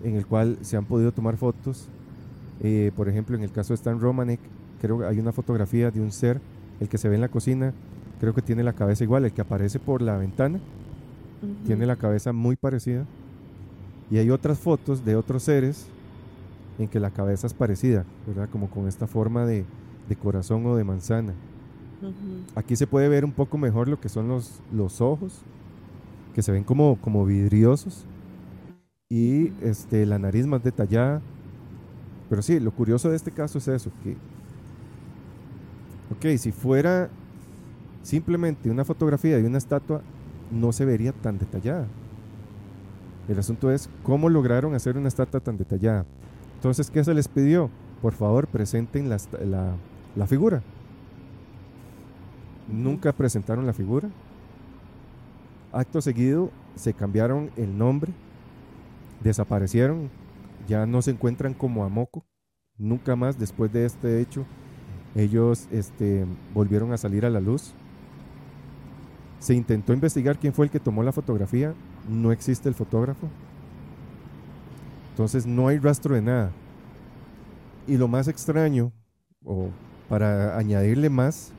en 0.02 0.16
el 0.16 0.24
cual 0.24 0.56
se 0.62 0.78
han 0.78 0.86
podido 0.86 1.12
tomar 1.12 1.36
fotos. 1.36 1.88
Eh, 2.62 2.90
por 2.96 3.06
ejemplo, 3.06 3.36
en 3.36 3.42
el 3.42 3.52
caso 3.52 3.74
de 3.74 3.74
Stan 3.74 4.00
Romanek, 4.00 4.40
creo 4.80 4.98
que 4.98 5.04
hay 5.04 5.18
una 5.18 5.30
fotografía 5.30 5.90
de 5.90 6.00
un 6.00 6.10
ser, 6.10 6.40
el 6.80 6.88
que 6.88 6.96
se 6.96 7.10
ve 7.10 7.16
en 7.16 7.20
la 7.20 7.28
cocina, 7.28 7.74
creo 8.18 8.32
que 8.32 8.40
tiene 8.40 8.62
la 8.62 8.72
cabeza 8.72 9.04
igual, 9.04 9.26
el 9.26 9.32
que 9.32 9.42
aparece 9.42 9.78
por 9.78 10.00
la 10.00 10.16
ventana, 10.16 10.58
tiene 11.66 11.84
la 11.84 11.96
cabeza 11.96 12.32
muy 12.32 12.56
parecida. 12.56 13.04
Y 14.10 14.16
hay 14.16 14.30
otras 14.30 14.58
fotos 14.58 15.04
de 15.04 15.16
otros 15.16 15.42
seres 15.42 15.86
en 16.78 16.88
que 16.88 16.98
la 16.98 17.10
cabeza 17.10 17.46
es 17.46 17.52
parecida, 17.52 18.06
¿verdad? 18.26 18.48
Como 18.50 18.70
con 18.70 18.88
esta 18.88 19.06
forma 19.06 19.44
de, 19.44 19.66
de 20.08 20.16
corazón 20.16 20.64
o 20.64 20.76
de 20.76 20.84
manzana. 20.84 21.34
Aquí 22.54 22.74
se 22.74 22.86
puede 22.86 23.10
ver 23.10 23.26
un 23.26 23.32
poco 23.32 23.58
mejor 23.58 23.86
lo 23.86 24.00
que 24.00 24.08
son 24.08 24.28
los, 24.28 24.62
los 24.72 25.02
ojos, 25.02 25.42
que 26.34 26.42
se 26.42 26.52
ven 26.52 26.64
como, 26.64 26.96
como 27.00 27.24
vidriosos, 27.26 28.06
y 29.10 29.52
este, 29.62 30.06
la 30.06 30.18
nariz 30.18 30.46
más 30.46 30.62
detallada. 30.62 31.22
Pero 32.28 32.42
sí, 32.42 32.60
lo 32.60 32.72
curioso 32.72 33.10
de 33.10 33.16
este 33.16 33.32
caso 33.32 33.58
es 33.58 33.68
eso, 33.68 33.90
que, 34.02 34.16
ok, 36.10 36.38
si 36.38 36.52
fuera 36.52 37.10
simplemente 38.02 38.70
una 38.70 38.84
fotografía 38.84 39.36
de 39.38 39.46
una 39.46 39.58
estatua, 39.58 40.02
no 40.50 40.72
se 40.72 40.84
vería 40.84 41.12
tan 41.12 41.38
detallada. 41.38 41.86
El 43.28 43.38
asunto 43.38 43.70
es 43.70 43.90
cómo 44.02 44.28
lograron 44.28 44.74
hacer 44.74 44.96
una 44.96 45.08
estatua 45.08 45.40
tan 45.40 45.56
detallada. 45.56 46.06
Entonces, 46.56 46.90
¿qué 46.90 47.04
se 47.04 47.14
les 47.14 47.28
pidió? 47.28 47.70
Por 48.02 48.14
favor, 48.14 48.48
presenten 48.48 49.08
la, 49.08 49.18
la- 49.44 49.76
la 50.16 50.26
figura. 50.26 50.62
Nunca 52.68 53.12
presentaron 53.12 53.66
la 53.66 53.72
figura. 53.72 54.10
Acto 55.72 56.00
seguido 56.00 56.50
se 56.74 56.94
cambiaron 56.94 57.50
el 57.56 57.76
nombre, 57.76 58.12
desaparecieron, 59.22 60.10
ya 60.66 60.86
no 60.86 61.02
se 61.02 61.12
encuentran 61.12 61.54
como 61.54 61.84
Amoco. 61.84 62.24
Nunca 62.76 63.14
más 63.14 63.38
después 63.38 63.72
de 63.72 63.84
este 63.84 64.20
hecho 64.20 64.46
ellos 65.14 65.66
este, 65.70 66.24
volvieron 66.54 66.92
a 66.92 66.98
salir 66.98 67.26
a 67.26 67.30
la 67.30 67.40
luz. 67.40 67.72
Se 69.38 69.54
intentó 69.54 69.92
investigar 69.92 70.38
quién 70.38 70.52
fue 70.52 70.66
el 70.66 70.70
que 70.70 70.80
tomó 70.80 71.02
la 71.02 71.12
fotografía, 71.12 71.74
no 72.08 72.30
existe 72.32 72.68
el 72.68 72.74
fotógrafo. 72.74 73.28
Entonces 75.10 75.46
no 75.46 75.68
hay 75.68 75.78
rastro 75.78 76.14
de 76.14 76.22
nada. 76.22 76.50
Y 77.86 77.96
lo 77.96 78.06
más 78.06 78.28
extraño, 78.28 78.92
o 79.44 79.68
para 80.08 80.56
añadirle 80.58 81.08
más, 81.10 81.52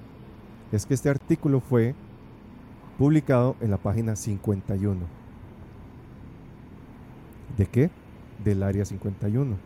es 0.72 0.86
que 0.86 0.94
este 0.94 1.10
artículo 1.10 1.60
fue 1.60 1.96
publicado 3.02 3.56
en 3.62 3.72
la 3.72 3.78
página 3.78 4.16
51. 4.16 5.00
¿De 7.58 7.66
qué? 7.66 7.90
Del 8.44 8.62
área 8.62 8.86
51. 8.86 9.58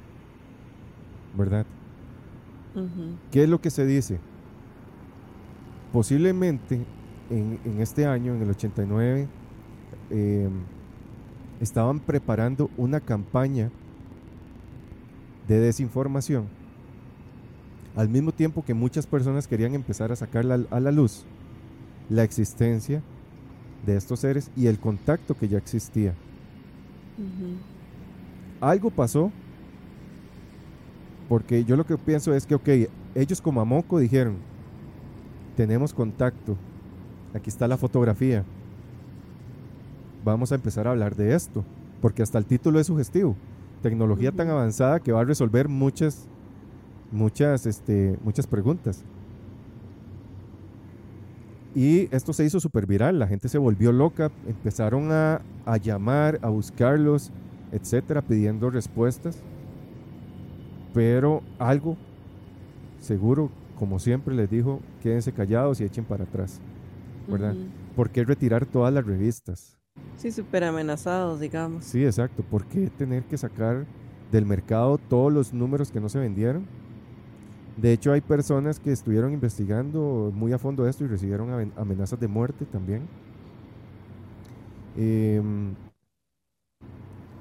¿Verdad? 1.37 1.65
¿Qué 3.31 3.43
es 3.43 3.49
lo 3.49 3.59
que 3.59 3.71
se 3.71 3.85
dice? 3.85 4.19
Posiblemente 5.91 6.79
en, 7.29 7.59
en 7.65 7.81
este 7.81 8.05
año, 8.05 8.33
en 8.35 8.41
el 8.41 8.51
89, 8.51 9.27
eh, 10.11 10.49
estaban 11.59 11.99
preparando 11.99 12.69
una 12.77 13.01
campaña 13.01 13.69
de 15.49 15.59
desinformación. 15.59 16.45
Al 17.97 18.07
mismo 18.07 18.31
tiempo 18.31 18.63
que 18.63 18.73
muchas 18.73 19.05
personas 19.05 19.45
querían 19.45 19.75
empezar 19.75 20.13
a 20.13 20.15
sacar 20.15 20.45
la- 20.45 20.65
a 20.71 20.79
la 20.79 20.91
luz 20.93 21.25
la 22.09 22.23
existencia 22.23 23.01
de 23.85 23.95
estos 23.95 24.19
seres 24.19 24.51
y 24.55 24.67
el 24.67 24.79
contacto 24.79 25.35
que 25.37 25.47
ya 25.47 25.57
existía. 25.57 26.13
Algo 28.61 28.89
pasó. 28.89 29.31
Porque 31.29 31.63
yo 31.63 31.75
lo 31.75 31.85
que 31.85 31.97
pienso 31.97 32.33
es 32.33 32.45
que, 32.45 32.55
ok, 32.55 32.69
ellos 33.15 33.41
como 33.41 33.59
Amoco 33.59 33.97
dijeron, 33.97 34.35
tenemos 35.55 35.93
contacto, 35.93 36.55
aquí 37.33 37.49
está 37.49 37.67
la 37.67 37.77
fotografía, 37.77 38.43
vamos 40.23 40.51
a 40.51 40.55
empezar 40.55 40.87
a 40.87 40.91
hablar 40.91 41.15
de 41.15 41.33
esto, 41.33 41.63
porque 41.99 42.21
hasta 42.21 42.37
el 42.37 42.45
título 42.45 42.79
es 42.79 42.87
sugestivo, 42.87 43.35
tecnología 43.81 44.31
tan 44.31 44.49
avanzada 44.49 44.99
que 44.99 45.11
va 45.11 45.21
a 45.21 45.25
resolver 45.25 45.67
muchas, 45.67 46.27
muchas, 47.11 47.65
este, 47.65 48.19
muchas 48.23 48.45
preguntas. 48.45 49.03
Y 51.75 52.07
esto 52.15 52.31
se 52.31 52.45
hizo 52.45 52.61
súper 52.61 52.87
viral, 52.87 53.19
la 53.19 53.27
gente 53.27 53.49
se 53.49 53.57
volvió 53.57 53.91
loca, 53.91 54.31
empezaron 54.47 55.11
a, 55.11 55.41
a 55.65 55.75
llamar, 55.75 56.39
a 56.41 56.47
buscarlos, 56.47 57.31
etcétera, 57.73 58.21
pidiendo 58.21 58.69
respuestas. 58.69 59.43
Pero 60.93 61.43
algo, 61.59 61.97
seguro, 63.01 63.51
como 63.77 63.99
siempre 63.99 64.33
les 64.33 64.49
dijo, 64.49 64.79
quédense 65.03 65.33
callados 65.33 65.81
y 65.81 65.83
echen 65.83 66.05
para 66.05 66.23
atrás. 66.23 66.61
¿Verdad? 67.27 67.51
Ujú. 67.51 67.65
¿Por 67.97 68.09
qué 68.09 68.23
retirar 68.23 68.65
todas 68.65 68.93
las 68.93 69.05
revistas? 69.05 69.77
Sí, 70.15 70.31
súper 70.31 70.63
amenazados, 70.63 71.41
digamos. 71.41 71.83
Sí, 71.83 72.05
exacto. 72.05 72.43
¿Por 72.43 72.65
qué 72.65 72.89
tener 72.89 73.23
que 73.23 73.37
sacar 73.37 73.85
del 74.31 74.45
mercado 74.45 74.97
todos 74.97 75.33
los 75.33 75.53
números 75.53 75.91
que 75.91 75.99
no 75.99 76.07
se 76.07 76.19
vendieron? 76.19 76.65
De 77.77 77.91
hecho, 77.91 78.13
hay 78.13 78.21
personas 78.21 78.79
que 78.79 78.91
estuvieron 78.91 79.33
investigando 79.33 80.31
muy 80.33 80.53
a 80.53 80.57
fondo 80.57 80.87
esto 80.87 81.03
y 81.03 81.07
recibieron 81.07 81.49
amen- 81.49 81.73
amenazas 81.75 82.19
de 82.19 82.27
muerte 82.27 82.65
también. 82.65 83.01
Em, 84.97 85.73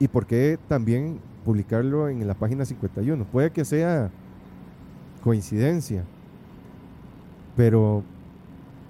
¿Y 0.01 0.09
por 0.09 0.27
qué 0.27 0.59
también 0.69 1.21
publicarlo 1.45 2.09
en 2.09 2.27
la 2.27 2.35
página 2.35 2.65
51? 2.65 3.25
Puede 3.25 3.51
que 3.53 3.65
sea 3.65 4.11
coincidencia, 5.23 6.05
pero 7.57 8.03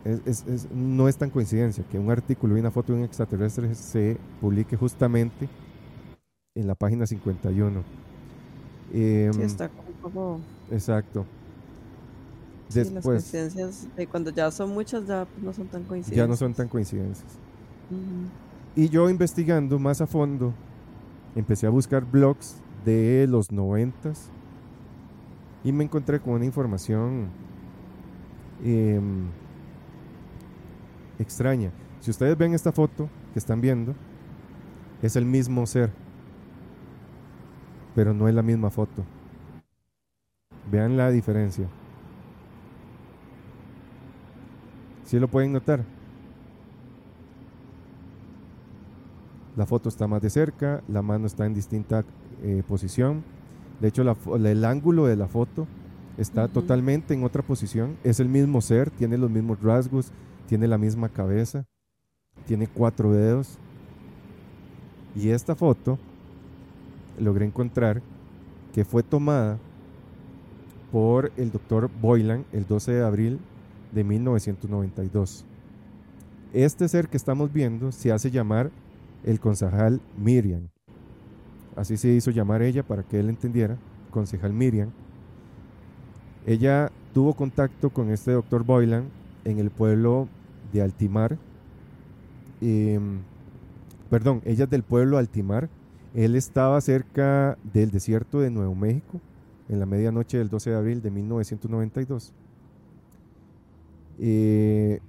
es- 0.05 0.23
es- 0.25 0.47
es- 0.47 0.71
no 0.73 1.07
es 1.09 1.17
tan 1.19 1.29
coincidencia 1.29 1.85
que 1.91 1.99
un 1.99 2.11
artículo 2.11 2.57
y 2.57 2.61
una 2.61 2.71
foto 2.71 2.93
de 2.95 3.01
un 3.01 3.05
extraterrestre 3.05 3.75
se 3.75 4.17
publique 4.41 4.77
justamente 4.77 5.47
en 6.57 6.67
la 6.67 6.75
página 6.75 7.07
51. 7.07 7.83
Em, 8.93 9.33
Sí, 9.35 9.43
está 9.43 9.69
como. 10.01 10.41
Exacto. 10.71 11.27
las 12.67 12.75
Después, 12.75 13.05
coincidencias 13.05 13.87
de 13.97 14.07
cuando 14.07 14.31
ya 14.31 14.51
son 14.51 14.71
muchas, 14.71 15.07
ya 15.07 15.27
pues, 15.27 15.43
no 15.43 15.53
son 15.53 15.67
tan 15.69 15.85
coincidencias. 15.85 16.17
ya 16.17 16.27
no 16.27 16.37
son 16.37 16.55
tan 16.55 16.69
coincidencias. 16.69 17.39
Y 18.75 18.89
yo 18.89 19.09
investigando 19.09 19.79
más 19.79 20.01
a 20.01 20.07
fondo, 20.07 20.53
empecé 21.37 21.67
a 21.67 21.71
buscar 21.71 22.05
blogs 22.05 22.57
de 22.85 23.27
los 23.29 23.53
noventas 23.53 24.31
y 25.63 25.73
me 25.73 25.85
encontré 25.85 26.21
con 26.21 26.35
una 26.35 26.45
información 26.45 27.29
em, 28.65 29.29
extraña. 31.19 31.71
Si 32.01 32.11
ustedes 32.11 32.37
ven 32.37 32.55
esta 32.55 32.73
foto 32.73 33.09
que 33.33 33.39
están 33.39 33.61
viendo, 33.61 33.95
es 35.03 35.17
el 35.17 35.25
mismo 35.25 35.67
ser, 35.67 35.91
pero 37.95 38.13
no 38.13 38.29
es 38.29 38.35
la 38.35 38.43
misma 38.43 38.71
foto. 38.71 39.05
Vean 40.71 40.97
la 40.97 41.11
diferencia. 41.11 41.69
¿Sí 45.05 45.19
lo 45.19 45.29
pueden 45.29 45.53
notar? 45.53 45.85
La 49.57 49.67
foto 49.67 49.89
está 49.89 50.09
más 50.09 50.21
de 50.23 50.31
cerca, 50.31 50.83
la 50.89 51.03
mano 51.03 51.27
está 51.27 51.47
en 51.47 51.55
distinta 51.55 52.05
eh, 52.43 52.63
posición. 52.67 53.23
De 53.81 53.89
hecho, 53.89 54.03
la 54.03 54.17
el 54.51 54.65
ángulo 54.65 55.07
de 55.07 55.17
la 55.17 55.29
foto 55.29 55.67
está 56.17 56.49
totalmente 56.49 57.15
en 57.15 57.23
otra 57.23 57.43
posición. 57.43 57.97
Es 58.03 58.19
el 58.19 58.29
mismo 58.29 58.61
ser, 58.61 58.91
tiene 58.91 59.19
los 59.19 59.31
mismos 59.31 59.63
rasgos, 59.63 60.11
tiene 60.49 60.67
la 60.67 60.79
misma 60.79 61.09
cabeza, 61.09 61.67
tiene 62.47 62.67
cuatro 62.67 63.13
dedos. 63.13 63.59
Y 65.15 65.29
esta 65.29 65.55
foto 65.55 65.99
logré 67.19 67.45
encontrar 67.45 68.03
que 68.73 68.85
fue 68.85 69.03
tomada 69.05 69.59
por 70.95 71.33
el 71.37 71.51
doctor 71.51 71.91
Boylan 72.01 72.45
el 72.53 72.69
12 72.69 72.93
de 72.93 73.05
abril 73.05 73.41
de 73.91 74.05
1992. 74.05 75.45
Este 76.53 76.87
ser 76.87 77.09
que 77.09 77.17
estamos 77.17 77.53
viendo 77.53 77.91
se 77.91 78.13
hace 78.13 78.31
llamar 78.31 78.71
el 79.25 79.41
concejal 79.41 80.01
Miriam. 80.17 80.69
Así 81.75 81.97
se 81.97 82.11
hizo 82.11 82.31
llamar 82.31 82.63
ella 82.63 82.85
para 82.85 83.03
que 83.03 83.19
él 83.19 83.29
entendiera, 83.29 83.77
concejal 84.13 84.53
Miriam. 84.53 84.91
Ella 86.47 86.93
tuvo 87.13 87.35
contacto 87.35 87.91
con 87.91 88.11
este 88.11 88.31
doctor 88.31 88.63
Boylan 88.63 89.09
en 89.45 89.59
el 89.59 89.71
pueblo 89.71 90.29
de 90.73 90.81
Altimar. 90.81 91.39
Em, 92.61 93.19
perdón, 94.11 94.43
ella 94.45 94.63
es 94.63 94.71
del 94.71 94.85
pueblo 94.85 95.19
Altimar. 95.19 95.69
Él 96.15 96.37
estaba 96.37 96.81
cerca 96.81 97.59
del 97.73 97.91
desierto 97.91 98.39
de 98.39 98.51
Nuevo 98.53 98.77
México 98.77 99.21
en 99.69 99.81
la 99.81 99.87
medianoche 99.87 100.39
del 100.39 100.49
12 100.49 100.71
de 100.71 100.77
abril 100.77 101.03
de 101.03 101.11
1992. 101.11 102.33
Eh, 104.19 105.01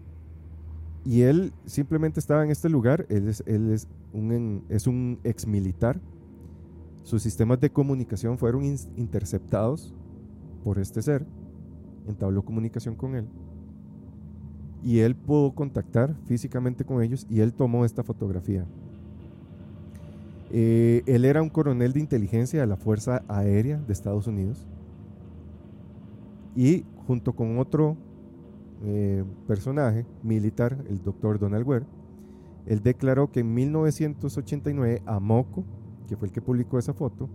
y 1.04 1.22
él 1.22 1.54
simplemente 1.66 2.20
estaba 2.20 2.44
en 2.44 2.52
este 2.52 2.70
lugar. 2.70 3.06
Él 3.10 3.28
es, 3.28 3.88
un 4.14 5.20
ex 5.24 5.48
militar. 5.48 6.00
Sus 7.04 7.22
sistemas 7.22 7.60
de 7.60 7.70
comunicación 7.70 8.38
fueron 8.38 8.64
interceptados 8.64 9.94
por 10.64 10.80
este 10.80 11.02
ser. 11.02 11.26
Entabló 12.08 12.44
comunicación 12.44 12.96
con 12.96 13.16
él 13.16 13.28
y 14.86 15.00
él 15.00 15.16
pudo 15.16 15.56
contactar 15.56 16.16
físicamente 16.26 16.86
con 16.86 17.02
ellos 17.02 17.26
y 17.28 17.40
él 17.40 17.54
tomó 17.54 17.86
esta 17.86 18.04
fotografía. 18.04 18.68
Eh, 20.52 21.04
él 21.06 21.26
era 21.26 21.42
un 21.42 21.50
coronel 21.50 21.94
de 21.94 22.00
inteligencia 22.00 22.62
de 22.62 22.68
la 22.68 22.78
Fuerza 22.78 23.24
Aérea 23.28 23.78
de 23.78 23.94
Estados 23.94 24.28
Unidos. 24.28 24.68
Y 26.56 26.86
junto 27.08 27.34
con 27.34 27.60
otro 27.60 27.98
eh, 28.84 29.24
personaje 29.48 30.06
militar, 30.24 30.78
el 30.90 31.02
doctor 31.04 31.40
Donald 31.40 31.68
Ware, 31.68 31.86
él 32.66 32.82
declaró 32.82 33.32
que 33.32 33.42
en 33.42 33.54
1989 33.54 35.02
a 35.06 35.20
Moco, 35.20 35.64
que 36.08 36.16
fue 36.16 36.28
el 36.28 36.34
que 36.34 36.42
publicó 36.42 36.80
esa 36.80 36.94
foto, 36.94 37.30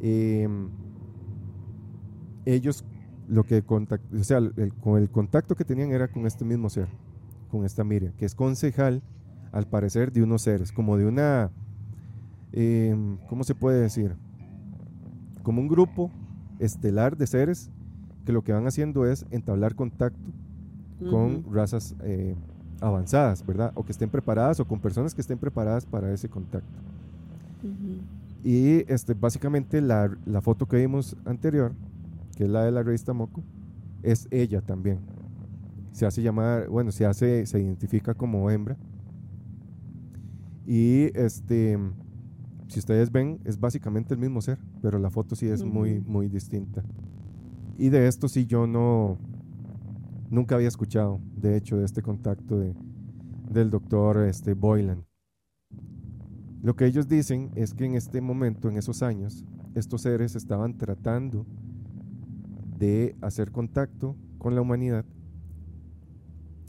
em, 0.00 0.68
ellos 2.44 2.84
lo 3.28 3.44
que 3.44 3.62
o 3.66 4.24
sea, 4.24 4.40
con 4.80 5.00
el 5.00 5.10
contacto 5.10 5.54
que 5.54 5.64
tenían 5.64 5.90
era 5.92 6.08
con 6.08 6.26
este 6.26 6.44
mismo 6.44 6.68
ser, 6.68 6.88
con 7.50 7.64
esta 7.64 7.84
Miriam, 7.84 8.12
que 8.14 8.24
es 8.24 8.34
concejal, 8.34 9.02
al 9.52 9.66
parecer, 9.66 10.12
de 10.12 10.22
unos 10.22 10.42
seres, 10.42 10.72
como 10.72 10.96
de 10.96 11.06
una, 11.06 11.50
em, 12.52 13.18
¿cómo 13.28 13.44
se 13.44 13.54
puede 13.54 13.80
decir? 13.80 14.16
Como 15.42 15.60
un 15.60 15.68
grupo 15.68 16.10
estelar 16.58 17.16
de 17.16 17.26
seres 17.26 17.70
que 18.24 18.32
lo 18.32 18.42
que 18.42 18.52
van 18.52 18.66
haciendo 18.66 19.06
es 19.06 19.26
entablar 19.30 19.74
contacto 19.74 20.20
con 21.10 21.44
razas 21.52 21.96
eh, 22.04 22.36
avanzadas, 22.80 23.44
¿verdad? 23.44 23.72
O 23.74 23.84
que 23.84 23.90
estén 23.90 24.08
preparadas 24.08 24.60
o 24.60 24.64
con 24.64 24.78
personas 24.78 25.14
que 25.14 25.20
estén 25.20 25.38
preparadas 25.38 25.84
para 25.84 26.12
ese 26.12 26.28
contacto. 26.28 26.68
Y 28.44 28.84
este, 28.92 29.14
básicamente 29.14 29.80
la, 29.80 30.16
la 30.26 30.40
foto 30.40 30.66
que 30.66 30.76
vimos 30.76 31.16
anterior 31.24 31.72
que 32.36 32.44
es 32.44 32.50
la 32.50 32.64
de 32.64 32.72
la 32.72 32.82
revista 32.82 33.12
Moco, 33.12 33.42
es 34.02 34.26
ella 34.30 34.60
también. 34.60 35.00
Se 35.92 36.06
hace 36.06 36.22
llamar, 36.22 36.68
bueno, 36.68 36.90
se 36.90 37.04
hace, 37.04 37.46
se 37.46 37.60
identifica 37.60 38.14
como 38.14 38.50
hembra. 38.50 38.76
Y 40.66 41.10
este, 41.18 41.78
si 42.68 42.78
ustedes 42.78 43.10
ven, 43.12 43.40
es 43.44 43.58
básicamente 43.58 44.14
el 44.14 44.20
mismo 44.20 44.40
ser, 44.40 44.58
pero 44.80 44.98
la 44.98 45.10
foto 45.10 45.36
sí 45.36 45.46
es 45.46 45.64
muy, 45.64 46.00
muy 46.00 46.28
distinta. 46.28 46.82
Y 47.78 47.88
de 47.88 48.06
esto 48.06 48.28
sí 48.28 48.46
yo 48.46 48.66
no, 48.66 49.18
nunca 50.30 50.54
había 50.54 50.68
escuchado, 50.68 51.20
de 51.36 51.56
hecho, 51.56 51.76
de 51.76 51.84
este 51.84 52.02
contacto 52.02 52.58
de, 52.58 52.74
del 53.50 53.70
doctor 53.70 54.24
este, 54.24 54.54
Boylan. 54.54 55.04
Lo 56.62 56.76
que 56.76 56.86
ellos 56.86 57.08
dicen 57.08 57.50
es 57.54 57.74
que 57.74 57.84
en 57.84 57.94
este 57.94 58.20
momento, 58.20 58.68
en 58.68 58.76
esos 58.76 59.02
años, 59.02 59.44
estos 59.74 60.02
seres 60.02 60.36
estaban 60.36 60.78
tratando 60.78 61.46
de 62.78 63.16
hacer 63.20 63.52
contacto 63.52 64.16
con 64.38 64.54
la 64.54 64.60
humanidad 64.60 65.04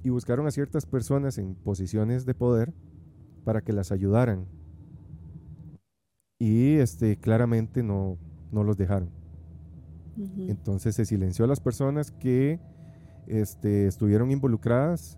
y 0.04 0.10
buscaron 0.10 0.46
a 0.48 0.52
ciertas 0.52 0.86
personas 0.86 1.38
en 1.38 1.56
posiciones 1.56 2.26
de 2.26 2.34
poder 2.34 2.74
para 3.46 3.62
que 3.62 3.74
las 3.74 3.91
ayudaran. 3.91 4.48
Y 6.39 6.75
este, 6.75 7.17
claramente 7.17 7.84
no, 7.84 8.17
no 8.51 8.63
los 8.63 8.77
dejaron. 8.77 9.09
Entonces 10.38 10.95
se 10.95 11.05
silenció 11.05 11.45
a 11.45 11.47
las 11.47 11.59
personas 11.59 12.11
que 12.11 12.59
este, 13.25 13.88
estuvieron 13.88 14.29
involucradas 14.29 15.17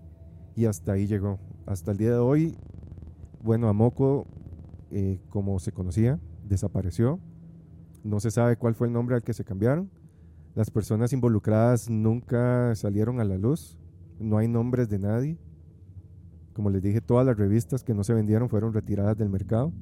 y 0.55 0.65
hasta 0.65 0.93
ahí 0.93 1.07
llegó. 1.07 1.39
Hasta 1.65 1.91
el 1.91 1.97
día 1.97 2.11
de 2.11 2.17
hoy, 2.17 2.55
bueno, 3.43 3.67
Amoco, 3.67 4.25
eh, 4.91 5.19
como 5.29 5.59
se 5.59 5.71
conocía, 5.71 6.19
desapareció. 6.47 7.19
No 8.03 8.19
se 8.19 8.31
sabe 8.31 8.55
cuál 8.55 8.75
fue 8.75 8.87
el 8.87 8.93
nombre 8.93 9.15
al 9.15 9.23
que 9.23 9.33
se 9.33 9.43
cambiaron 9.43 9.89
las 10.55 10.71
personas 10.71 11.11
involucradas 11.11 11.89
nunca 11.89 12.73
salieron 12.75 13.19
a 13.19 13.25
la 13.25 13.37
luz, 13.37 13.77
no 14.19 14.37
hay 14.37 14.47
nombres 14.47 14.87
de 14.87 14.99
nadie. 14.99 15.37
Como 16.53 16.69
les 16.69 16.81
dije, 16.81 17.01
todas 17.01 17.25
las 17.25 17.37
revistas 17.37 17.83
que 17.83 17.93
no 17.93 18.05
se 18.05 18.13
vendieron 18.13 18.47
fueron 18.47 18.71
retiradas 18.71 19.17
del 19.17 19.27
mercado. 19.27 19.73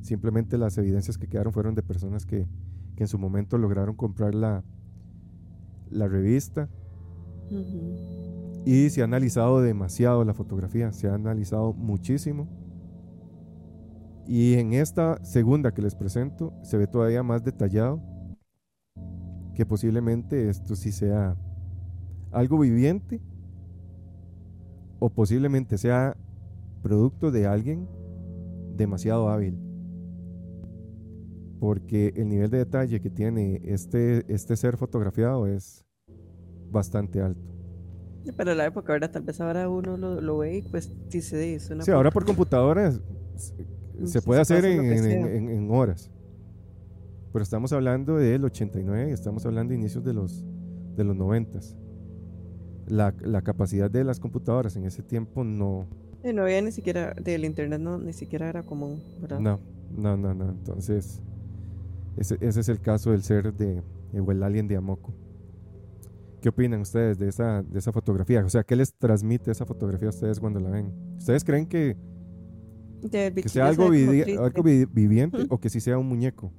Simplemente 0.00 0.58
las 0.58 0.78
evidencias 0.78 1.18
que 1.18 1.26
quedaron 1.26 1.52
fueron 1.52 1.74
de 1.74 1.82
personas 1.82 2.26
que, 2.26 2.46
en 2.96 3.08
su 3.08 3.18
momento 3.18 3.56
lograron 3.56 3.96
comprar 3.96 4.34
la, 4.34 4.62
la 5.88 6.06
revista. 6.06 6.68
Y 8.66 8.90
se 8.90 9.00
ha 9.00 9.04
analizado 9.04 9.62
demasiado 9.62 10.22
la 10.22 10.34
fotografía, 10.34 10.92
se 10.92 11.08
ha 11.08 11.14
analizado 11.14 11.72
muchísimo. 11.72 12.46
Y 14.26 14.54
en 14.54 14.74
esta 14.74 15.18
segunda 15.24 15.72
que 15.72 15.80
les 15.80 15.94
presento 15.94 16.52
se 16.62 16.76
ve 16.76 16.86
todavía 16.86 17.22
más 17.22 17.42
detallado 17.42 18.02
que 19.54 19.66
posiblemente 19.66 20.48
esto 20.48 20.76
sí 20.76 20.92
sea 20.92 21.36
algo 22.30 22.58
viviente 22.58 23.20
o 24.98 25.10
posiblemente 25.10 25.78
sea 25.78 26.16
producto 26.82 27.30
de 27.30 27.46
alguien 27.46 27.88
demasiado 28.76 29.28
hábil. 29.28 29.69
Porque 31.60 32.12
el 32.16 32.28
nivel 32.28 32.50
de 32.50 32.58
detalle 32.58 33.00
que 33.00 33.10
tiene 33.10 33.60
este, 33.64 34.24
este 34.32 34.56
ser 34.56 34.76
fotografiado 34.76 35.46
es 35.46 35.84
bastante 36.70 37.20
alto. 37.20 37.40
Pero 38.36 38.54
la 38.54 38.66
época, 38.66 38.92
ahora 38.92 39.10
Tal 39.10 39.22
vez 39.22 39.40
ahora 39.40 39.68
uno 39.68 39.96
lo, 39.96 40.38
ve 40.38 40.58
y 40.58 40.62
pues 40.62 40.90
dice, 41.08 41.38
dice 41.38 41.74
Sí, 41.82 41.90
ahora 41.90 42.10
por 42.10 42.24
computadoras 42.24 43.00
se, 44.04 44.22
puede 44.22 44.40
hacer 44.40 44.64
en 44.64 45.70
horas. 45.70 46.10
Pero 47.32 47.42
estamos 47.42 47.72
hablando 47.72 48.16
del 48.16 48.44
89 48.44 49.12
estamos 49.12 49.46
hablando 49.46 49.70
de 49.70 49.78
inicios 49.78 50.04
de 50.04 50.12
los, 50.12 50.44
de 50.96 51.04
los 51.04 51.14
90. 51.14 51.60
La, 52.88 53.14
la 53.20 53.42
capacidad 53.42 53.88
de 53.88 54.02
las 54.02 54.18
computadoras 54.18 54.74
en 54.74 54.84
ese 54.84 55.02
tiempo 55.02 55.44
no... 55.44 55.86
no 56.24 56.42
había 56.42 56.60
ni 56.60 56.72
siquiera, 56.72 57.14
del 57.14 57.44
internet 57.44 57.80
no, 57.80 57.98
ni 57.98 58.12
siquiera 58.12 58.48
era 58.48 58.64
común, 58.64 59.00
¿verdad? 59.20 59.38
No, 59.38 59.60
no, 59.96 60.16
no, 60.16 60.34
no. 60.34 60.50
Entonces, 60.50 61.22
ese, 62.16 62.36
ese 62.40 62.60
es 62.60 62.68
el 62.68 62.80
caso 62.80 63.10
del 63.10 63.22
ser 63.22 63.52
de, 63.54 63.82
o 64.18 64.32
el 64.32 64.42
alien 64.42 64.68
de 64.68 64.76
Amoco. 64.76 65.14
¿Qué 66.40 66.48
opinan 66.48 66.80
ustedes 66.80 67.18
de 67.18 67.28
esa, 67.28 67.62
de 67.62 67.78
esa 67.78 67.92
fotografía? 67.92 68.44
O 68.44 68.48
sea, 68.48 68.64
¿qué 68.64 68.74
les 68.74 68.94
transmite 68.94 69.50
esa 69.50 69.66
fotografía 69.66 70.08
a 70.08 70.10
ustedes 70.10 70.40
cuando 70.40 70.58
la 70.58 70.70
ven? 70.70 70.92
¿Ustedes 71.18 71.44
creen 71.44 71.66
que, 71.66 71.96
que 73.10 73.48
sea 73.48 73.68
algo, 73.68 73.88
algo 73.88 74.62
viviente 74.62 75.46
o 75.50 75.58
que 75.58 75.68
sí 75.68 75.80
sea 75.80 75.98
un 75.98 76.08
muñeco? 76.08 76.52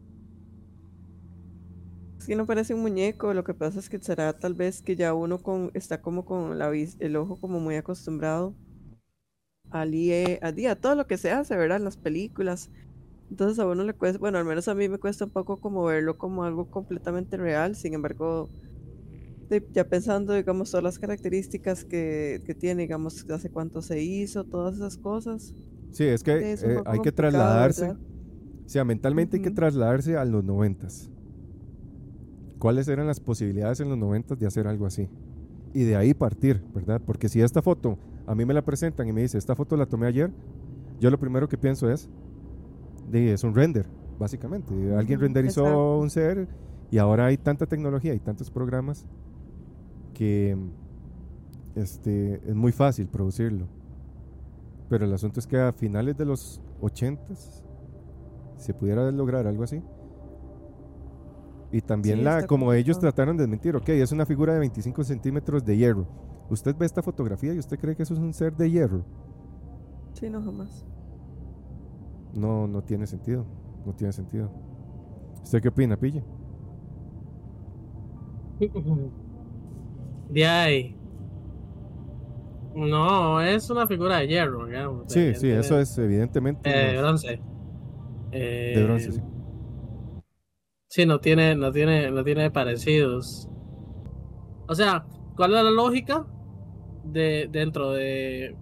Es 2.19 2.27
que 2.27 2.35
no 2.35 2.45
parece 2.45 2.75
un 2.75 2.81
muñeco, 2.81 3.33
lo 3.33 3.43
que 3.43 3.55
pasa 3.55 3.79
es 3.79 3.89
que 3.89 3.97
será 3.97 4.33
tal 4.33 4.53
vez 4.53 4.83
que 4.83 4.95
ya 4.95 5.15
uno 5.15 5.39
con, 5.39 5.71
está 5.73 6.01
como 6.01 6.23
con 6.23 6.59
la, 6.59 6.71
el 6.71 7.15
ojo 7.15 7.37
como 7.37 7.59
muy 7.59 7.75
acostumbrado 7.75 8.55
al 9.71 9.95
IE, 9.95 10.37
a 10.43 10.51
día, 10.51 10.75
todo 10.75 10.93
lo 10.95 11.07
que 11.07 11.17
se 11.17 11.31
hace, 11.31 11.55
¿verdad? 11.55 11.77
En 11.77 11.85
las 11.85 11.97
películas. 11.97 12.69
Entonces 13.31 13.57
a 13.59 13.65
uno 13.65 13.83
le 13.83 13.93
cuesta, 13.93 14.19
bueno, 14.19 14.37
al 14.37 14.45
menos 14.45 14.67
a 14.67 14.75
mí 14.75 14.89
me 14.89 14.99
cuesta 14.99 15.25
un 15.25 15.31
poco 15.31 15.57
como 15.57 15.85
verlo 15.85 16.17
como 16.17 16.43
algo 16.43 16.69
completamente 16.69 17.37
real, 17.37 17.75
sin 17.75 17.93
embargo, 17.93 18.49
ya 19.73 19.87
pensando, 19.87 20.33
digamos, 20.33 20.69
todas 20.69 20.83
las 20.83 20.99
características 20.99 21.85
que, 21.85 22.43
que 22.45 22.53
tiene, 22.53 22.83
digamos, 22.83 23.25
hace 23.29 23.49
cuánto 23.49 23.81
se 23.81 24.01
hizo, 24.03 24.43
todas 24.43 24.75
esas 24.75 24.97
cosas. 24.97 25.55
Sí, 25.91 26.03
es 26.03 26.23
que 26.23 26.53
eh, 26.53 26.81
hay 26.85 26.99
que 26.99 27.11
trasladarse, 27.11 27.91
o 27.91 28.69
sea, 28.69 28.83
mentalmente 28.83 29.37
hay 29.37 29.43
que 29.43 29.51
trasladarse 29.51 30.17
a 30.17 30.25
los 30.25 30.43
noventas 30.43 31.09
cuáles 32.61 32.87
eran 32.87 33.07
las 33.07 33.19
posibilidades 33.19 33.79
en 33.79 33.89
los 33.89 33.97
90 33.97 34.35
de 34.35 34.45
hacer 34.45 34.67
algo 34.67 34.85
así. 34.85 35.09
y 35.73 35.83
de 35.83 35.95
ahí 35.95 36.13
partir, 36.13 36.61
¿verdad? 36.75 37.01
Porque 37.03 37.27
si 37.27 37.41
esta 37.41 37.61
foto 37.61 37.97
a 38.27 38.35
mí 38.35 38.45
me 38.45 38.53
la 38.53 38.61
presentan 38.61 39.07
y 39.07 39.13
me 39.13 39.21
dice, 39.21 39.37
esta 39.37 39.55
foto 39.55 39.75
la 39.77 39.85
tomé 39.85 40.05
ayer, 40.05 40.31
yo 40.99 41.09
lo 41.09 41.17
primero 41.17 41.49
que 41.49 41.57
pienso 41.57 41.89
es, 41.89 42.09
es 43.13 43.43
un 43.43 43.55
render, 43.55 43.87
básicamente. 44.19 44.73
Alguien 44.95 45.19
renderizó 45.19 45.61
exacto. 45.61 45.97
un 45.99 46.09
ser 46.09 46.47
y 46.89 46.97
ahora 46.97 47.27
hay 47.27 47.37
tanta 47.37 47.65
tecnología 47.65 48.13
y 48.13 48.19
tantos 48.19 48.51
programas 48.51 49.05
que 50.13 50.57
este, 51.75 52.41
es 52.47 52.55
muy 52.55 52.71
fácil 52.71 53.07
producirlo. 53.07 53.67
Pero 54.89 55.05
el 55.05 55.13
asunto 55.13 55.39
es 55.39 55.47
que 55.47 55.57
a 55.57 55.71
finales 55.71 56.17
de 56.17 56.25
los 56.25 56.61
80 56.81 57.23
se 58.57 58.73
pudiera 58.73 59.09
lograr 59.11 59.47
algo 59.47 59.63
así. 59.63 59.81
Y 61.71 61.79
también 61.81 62.17
Sí, 62.17 62.23
la, 62.23 62.45
como 62.45 62.73
ellos 62.73 62.99
trataron 62.99 63.37
de 63.37 63.47
mentir, 63.47 63.75
ok, 63.77 63.87
es 63.89 64.11
una 64.11 64.25
figura 64.25 64.53
de 64.53 64.59
25 64.59 65.03
centímetros 65.05 65.63
de 65.63 65.77
hierro. 65.77 66.05
Usted 66.49 66.75
ve 66.75 66.85
esta 66.85 67.01
fotografía 67.01 67.53
y 67.53 67.59
usted 67.59 67.79
cree 67.79 67.95
que 67.95 68.03
eso 68.03 68.13
es 68.13 68.19
un 68.19 68.33
ser 68.33 68.55
de 68.57 68.69
hierro. 68.69 69.05
Sí, 70.13 70.29
no, 70.29 70.43
jamás. 70.43 70.85
No, 72.33 72.67
no 72.67 72.81
tiene 72.83 73.05
sentido. 73.07 73.45
No 73.85 73.93
tiene 73.93 74.13
sentido. 74.13 74.49
¿Usted 75.43 75.61
qué 75.61 75.67
opina, 75.69 75.97
Pille? 75.97 76.23
De 80.29 80.45
ahí. 80.45 80.95
No, 82.73 83.41
es 83.41 83.69
una 83.69 83.85
figura 83.85 84.17
de 84.19 84.27
hierro, 84.27 84.65
digamos. 84.65 85.03
Sí, 85.11 85.33
sí, 85.35 85.49
eso 85.49 85.77
es 85.77 85.97
evidentemente 85.97 86.69
Eh, 86.69 86.93
no- 86.95 87.01
bronce. 87.01 87.41
Eh, 88.31 88.73
de 88.77 88.83
bronce, 88.85 89.11
sí. 89.11 89.21
Sí, 90.87 91.05
no 91.05 91.19
tiene, 91.19 91.55
no 91.55 91.71
tiene, 91.71 92.09
no 92.11 92.23
tiene 92.23 92.49
parecidos. 92.51 93.49
O 94.67 94.75
sea, 94.75 95.05
¿cuál 95.35 95.53
es 95.55 95.63
la 95.63 95.71
lógica 95.71 96.25
de 97.03 97.49
dentro 97.51 97.91
de 97.91 98.55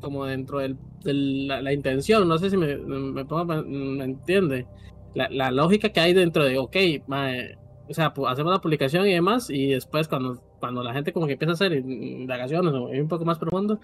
como 0.00 0.24
dentro 0.26 0.58
del, 0.60 0.76
de 1.04 1.12
la, 1.14 1.62
la 1.62 1.72
intención? 1.72 2.26
No 2.28 2.38
sé 2.38 2.50
si 2.50 2.56
me, 2.56 2.76
me, 2.76 3.24
pongo 3.24 3.44
me 3.64 4.04
entiende. 4.04 4.66
La, 5.14 5.28
la 5.30 5.50
lógica 5.50 5.88
que 5.90 6.00
hay 6.00 6.12
dentro 6.12 6.44
de, 6.44 6.58
ok, 6.58 6.76
mae, 7.06 7.54
o 7.88 7.94
sea, 7.94 8.12
pu- 8.12 8.30
hacemos 8.30 8.52
la 8.52 8.60
publicación 8.60 9.06
y 9.06 9.12
demás, 9.12 9.48
y 9.48 9.68
después 9.68 10.08
cuando, 10.08 10.38
cuando 10.58 10.82
la 10.82 10.92
gente 10.92 11.12
como 11.12 11.26
que 11.26 11.32
empieza 11.34 11.52
a 11.52 11.54
hacer 11.54 11.72
indagaciones 11.72 12.74
o 12.74 12.92
ir 12.92 13.00
un 13.00 13.08
poco 13.08 13.24
más 13.24 13.38
profundo, 13.38 13.80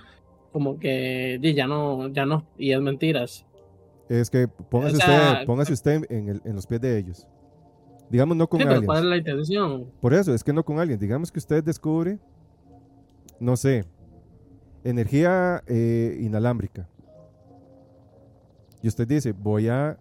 como 0.51 0.79
que 0.79 1.39
ya 1.57 1.67
no, 1.67 2.09
ya 2.09 2.27
no, 2.27 2.47
y 2.59 2.73
es 2.73 2.81
mentiras. 2.81 3.47
Es 4.09 4.29
que 4.29 4.47
póngase 4.69 4.97
O 4.97 5.01
sea, 5.01 5.33
usted, 5.33 5.47
póngase 5.47 5.73
usted 5.73 6.03
en, 6.11 6.29
el- 6.29 6.43
en 6.45 6.55
los 6.55 6.67
pies 6.67 6.81
de 6.83 6.99
ellos. 6.99 7.27
Digamos 8.11 8.37
no 8.37 8.47
con 8.47 8.61
Sí, 8.61 8.67
aliens. 8.67 8.85
¿cuál 8.85 8.99
es 8.99 9.05
la 9.05 9.17
intención? 9.17 9.91
Por 10.03 10.13
eso, 10.13 10.35
es 10.35 10.45
que 10.45 10.53
no 10.53 10.63
con 10.65 10.79
alguien. 10.79 10.99
Digamos 10.99 11.33
que 11.33 11.39
usted 11.39 11.65
descubre, 11.65 12.19
no 13.41 13.57
sé, 13.57 13.85
energía 14.85 15.63
eh, 15.67 16.19
inalámbrica. 16.21 16.89
Y 18.83 18.89
usted 18.89 19.07
dice, 19.07 19.33
voy 19.33 19.69
a 19.69 19.99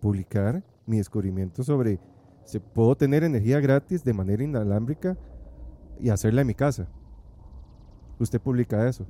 publicar 0.00 0.64
mi 0.86 0.98
descubrimiento 0.98 1.62
sobre 1.62 2.00
si 2.44 2.58
puedo 2.58 2.96
tener 2.96 3.24
energía 3.24 3.60
gratis 3.60 4.02
de 4.04 4.12
manera 4.12 4.42
inalámbrica 4.42 5.16
y 6.00 6.08
hacerla 6.08 6.40
en 6.40 6.46
mi 6.46 6.54
casa. 6.54 6.88
Usted 8.18 8.40
publica 8.40 8.88
eso. 8.88 9.06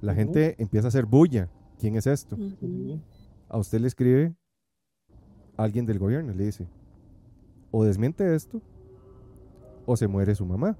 La 0.00 0.14
gente 0.14 0.54
empieza 0.58 0.86
a 0.86 0.88
hacer 0.88 1.06
bulla. 1.06 1.48
¿Quién 1.78 1.96
es 1.96 2.06
esto? 2.06 2.36
A 3.48 3.58
usted 3.58 3.80
le 3.80 3.88
escribe 3.88 4.34
alguien 5.56 5.86
del 5.86 5.98
gobierno 5.98 6.32
y 6.32 6.36
le 6.36 6.44
dice, 6.44 6.68
o 7.70 7.84
desmiente 7.84 8.34
esto, 8.34 8.60
o 9.86 9.96
se 9.96 10.06
muere 10.06 10.34
su 10.34 10.44
mamá. 10.46 10.76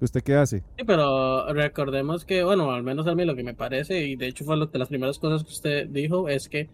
¿Usted 0.00 0.22
qué 0.22 0.34
hace? 0.34 0.58
Sí, 0.78 0.84
pero 0.86 1.52
recordemos 1.52 2.24
que, 2.24 2.42
bueno, 2.42 2.70
al 2.72 2.82
menos 2.82 3.06
a 3.06 3.14
mí 3.14 3.24
lo 3.24 3.36
que 3.36 3.44
me 3.44 3.54
parece, 3.54 4.06
y 4.06 4.16
de 4.16 4.28
hecho 4.28 4.44
fue 4.44 4.56
lo, 4.56 4.66
de 4.66 4.78
las 4.78 4.88
primeras 4.88 5.18
cosas 5.18 5.44
que 5.44 5.50
usted 5.50 5.88
dijo, 5.88 6.28
es 6.28 6.48
que 6.48 6.70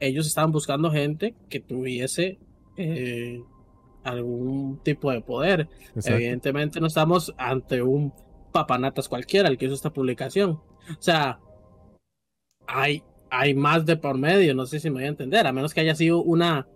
ellos 0.00 0.26
estaban 0.26 0.52
buscando 0.52 0.90
gente 0.90 1.34
que 1.48 1.60
tuviese 1.60 2.38
eh, 2.76 3.42
algún 4.02 4.78
tipo 4.82 5.10
de 5.10 5.22
poder. 5.22 5.68
Exacto. 5.94 6.18
Evidentemente 6.18 6.80
no 6.80 6.86
estamos 6.86 7.34
ante 7.38 7.82
un 7.82 8.12
papanatas 8.54 9.08
cualquiera 9.08 9.48
el 9.48 9.58
que 9.58 9.66
hizo 9.66 9.74
esta 9.74 9.92
publicación. 9.92 10.50
O 10.52 11.00
sea, 11.00 11.40
hay, 12.66 13.02
hay 13.30 13.52
más 13.54 13.84
de 13.84 13.96
por 13.96 14.16
medio, 14.16 14.54
no 14.54 14.64
sé 14.64 14.78
si 14.78 14.90
me 14.90 14.94
voy 14.94 15.04
a 15.04 15.08
entender, 15.08 15.46
a 15.46 15.52
menos 15.52 15.74
que 15.74 15.80
haya 15.80 15.94
sido 15.96 16.22
una 16.22 16.68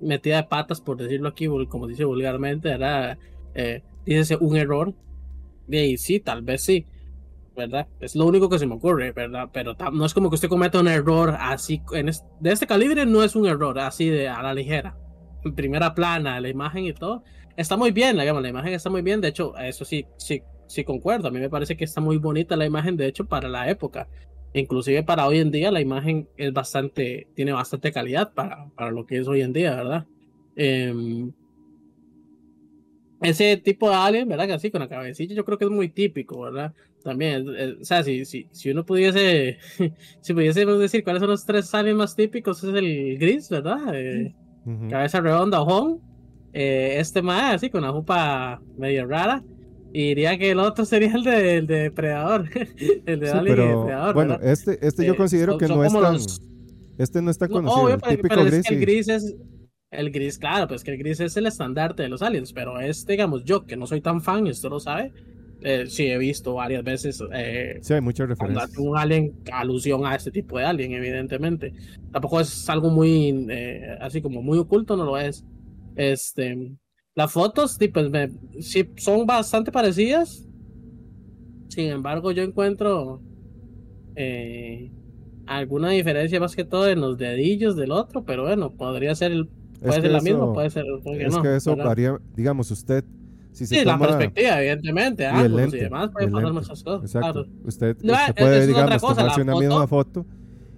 metida 0.00 0.36
de 0.36 0.44
patas, 0.44 0.80
por 0.80 0.96
decirlo 0.96 1.28
aquí, 1.28 1.46
como 1.68 1.86
dice 1.86 2.04
vulgarmente, 2.04 2.70
era, 2.70 3.18
eh, 3.54 3.82
dícese, 4.04 4.36
un 4.40 4.56
error. 4.56 4.94
Y 5.68 5.76
ahí 5.78 5.96
sí, 5.98 6.20
tal 6.20 6.42
vez 6.42 6.62
sí, 6.64 6.86
¿verdad? 7.56 7.88
Es 8.00 8.16
lo 8.16 8.26
único 8.26 8.48
que 8.48 8.58
se 8.58 8.66
me 8.66 8.74
ocurre, 8.74 9.12
¿verdad? 9.12 9.50
Pero 9.52 9.74
no 9.92 10.04
es 10.06 10.14
como 10.14 10.30
que 10.30 10.36
usted 10.36 10.48
cometa 10.48 10.80
un 10.80 10.88
error 10.88 11.36
así, 11.38 11.82
en 11.92 12.08
es- 12.08 12.24
de 12.40 12.52
este 12.52 12.66
calibre 12.66 13.06
no 13.06 13.22
es 13.22 13.36
un 13.36 13.46
error 13.46 13.78
así 13.78 14.08
de 14.08 14.28
a 14.28 14.42
la 14.42 14.54
ligera. 14.54 14.96
En 15.44 15.54
primera 15.54 15.94
plana, 15.94 16.40
la 16.40 16.48
imagen 16.48 16.84
y 16.86 16.92
todo, 16.92 17.22
está 17.56 17.76
muy 17.76 17.90
bien, 17.90 18.16
digamos, 18.18 18.42
la 18.42 18.48
imagen 18.48 18.72
está 18.74 18.90
muy 18.90 19.02
bien, 19.02 19.20
de 19.20 19.28
hecho, 19.28 19.56
eso 19.58 19.84
sí, 19.84 20.06
sí, 20.16 20.42
sí 20.66 20.84
concuerdo, 20.84 21.28
a 21.28 21.30
mí 21.30 21.40
me 21.40 21.50
parece 21.50 21.76
que 21.76 21.84
está 21.84 22.00
muy 22.00 22.16
bonita 22.18 22.56
la 22.56 22.66
imagen, 22.66 22.96
de 22.96 23.06
hecho, 23.06 23.26
para 23.26 23.48
la 23.48 23.68
época. 23.70 24.08
Inclusive 24.54 25.02
para 25.02 25.26
hoy 25.26 25.38
en 25.38 25.50
día 25.50 25.70
la 25.72 25.80
imagen 25.80 26.28
es 26.36 26.52
bastante, 26.52 27.28
tiene 27.34 27.52
bastante 27.52 27.90
calidad 27.92 28.32
para, 28.34 28.68
para 28.76 28.90
lo 28.90 29.06
que 29.06 29.18
es 29.18 29.26
hoy 29.28 29.40
en 29.42 29.52
día, 29.52 29.74
¿verdad? 29.76 30.06
Em, 30.54 31.32
ese 33.22 33.56
tipo 33.56 33.88
de 33.88 33.96
alien, 33.96 34.28
¿verdad? 34.28 34.46
Que 34.46 34.52
así 34.54 34.70
con 34.70 34.80
la 34.80 34.88
cabecilla, 34.88 35.34
yo 35.34 35.44
creo 35.44 35.58
que 35.58 35.64
es 35.64 35.70
muy 35.70 35.88
típico, 35.88 36.40
¿verdad? 36.40 36.72
También, 37.02 37.46
es- 37.56 37.76
o 37.80 37.84
sea, 37.84 38.02
si, 38.04 38.24
si, 38.24 38.48
si 38.52 38.70
uno 38.70 38.84
pudiese, 38.84 39.58
si 40.20 40.34
pudiésemos 40.34 40.78
decir 40.78 41.02
cuáles 41.04 41.20
son 41.20 41.30
los 41.30 41.44
tres 41.44 41.72
aliens 41.74 41.98
más 41.98 42.14
típicos, 42.16 42.62
es 42.64 42.74
el 42.74 43.18
gris, 43.18 43.48
¿verdad? 43.48 43.78
Eh, 43.94 44.34
Ujú. 44.64 44.88
cabeza 44.88 45.20
redonda, 45.20 45.60
ojón. 45.60 46.00
Eh, 46.52 46.96
este 46.98 47.22
más 47.22 47.54
así, 47.56 47.70
con 47.70 47.82
una 47.82 47.92
jupa 47.92 48.62
medio 48.76 49.06
rara. 49.06 49.42
Y 49.94 50.08
diría 50.08 50.38
que 50.38 50.50
el 50.52 50.58
otro 50.60 50.84
sería 50.84 51.12
el 51.14 51.24
de, 51.24 51.56
el 51.58 51.66
de 51.66 51.74
depredador. 51.82 52.48
el 53.06 53.20
de 53.20 53.26
Sí, 53.26 53.32
Alien 53.32 53.42
y 53.54 53.56
pero 53.56 53.78
depredador. 53.78 54.14
bueno, 54.14 54.38
¿verdad? 54.38 54.50
este, 54.52 54.86
este 54.86 55.04
yo 55.06 55.14
Eh, 55.14 55.16
considero 55.16 55.58
que 55.58 55.66
son 55.66 55.78
no 55.78 55.84
es 55.84 55.92
tan, 55.92 56.12
los- 56.14 56.40
este 56.98 57.22
no 57.22 57.30
es 57.30 57.38
tan 57.38 57.48
No, 57.50 57.54
conocido. 57.56 57.82
obvio, 57.84 57.94
el 57.94 58.00
pero, 58.00 58.10
típico 58.16 58.28
pero 58.28 58.42
es 58.46 58.52
gris, 58.52 58.66
que 58.66 58.74
el 58.74 58.80
gris 58.80 59.08
es. 59.08 59.34
El 59.92 60.10
gris, 60.10 60.38
claro, 60.38 60.66
pues 60.66 60.82
que 60.82 60.90
el 60.92 60.98
gris 60.98 61.20
es 61.20 61.36
el 61.36 61.46
estandarte 61.46 62.02
de 62.02 62.08
los 62.08 62.22
aliens, 62.22 62.52
pero 62.52 62.80
es, 62.80 63.06
digamos, 63.06 63.44
yo 63.44 63.66
que 63.66 63.76
no 63.76 63.86
soy 63.86 64.00
tan 64.00 64.22
fan, 64.22 64.46
y 64.46 64.50
usted 64.50 64.70
lo 64.70 64.80
sabe, 64.80 65.12
eh, 65.60 65.84
sí 65.86 66.06
he 66.06 66.16
visto 66.16 66.54
varias 66.54 66.82
veces 66.82 67.22
eh, 67.32 67.78
Sí, 67.82 67.92
hay 67.94 68.00
muchas 68.00 68.26
referencias. 68.28 68.76
un 68.78 68.96
alien, 68.96 69.34
alusión 69.52 70.06
a 70.06 70.14
este 70.14 70.30
tipo 70.30 70.58
de 70.58 70.64
alien, 70.64 70.92
evidentemente. 70.92 71.74
Tampoco 72.10 72.40
es 72.40 72.68
algo 72.70 72.88
muy, 72.90 73.46
eh, 73.50 73.96
así 74.00 74.22
como 74.22 74.42
muy 74.42 74.58
oculto, 74.58 74.96
no 74.96 75.04
lo 75.04 75.18
es. 75.18 75.44
Este, 75.94 76.72
las 77.14 77.30
fotos, 77.30 77.76
sí, 77.78 77.88
pues, 77.88 78.08
me- 78.10 78.30
sí, 78.60 78.88
son 78.96 79.26
bastante 79.26 79.70
parecidas. 79.70 80.48
Sin 81.68 81.88
embargo, 81.90 82.32
yo 82.32 82.42
encuentro 82.42 83.20
eh, 84.16 84.90
alguna 85.46 85.90
diferencia 85.90 86.40
más 86.40 86.56
que 86.56 86.64
todo 86.64 86.88
en 86.88 87.00
los 87.00 87.18
dedillos 87.18 87.76
del 87.76 87.92
otro, 87.92 88.24
pero 88.24 88.44
bueno, 88.44 88.72
podría 88.74 89.14
ser 89.14 89.32
el, 89.32 89.48
puede 89.88 90.00
ser 90.02 90.10
la 90.10 90.18
eso- 90.18 90.24
misma, 90.24 90.52
puede 90.52 90.70
ser, 90.70 90.84
puede 91.02 91.18
que 91.18 91.26
Es 91.26 91.34
no, 91.34 91.42
que 91.42 91.56
eso 91.56 91.70
¿verdad? 91.70 91.84
varía, 91.86 92.18
digamos, 92.36 92.70
usted, 92.70 93.04
si 93.52 93.66
se 93.66 93.80
Sí, 93.80 93.84
la 93.84 93.92
toma 93.94 94.06
perspectiva, 94.08 94.58
evidentemente, 94.60 95.24
y 95.24 95.40
el 95.40 95.52
y 95.52 95.56
lente, 95.56 95.76
demás, 95.76 96.08
y 96.08 96.12
pueden 96.12 96.28
el 96.28 96.32
pasar 96.34 96.44
lente. 96.52 96.60
muchas 96.60 96.82
cosas. 96.84 97.02
Exacto. 97.04 97.32
claro. 97.44 97.48
Usted, 97.64 97.96
No, 98.02 98.12
usted 98.14 98.34
puede, 98.34 98.58
es 98.60 98.66
digamos, 98.68 99.00
cosa, 99.02 99.14
tomarse 99.16 99.44
la 99.44 99.52
una 99.52 99.60
misma 99.60 99.86
foto- 99.86 100.22
foto 100.24 100.26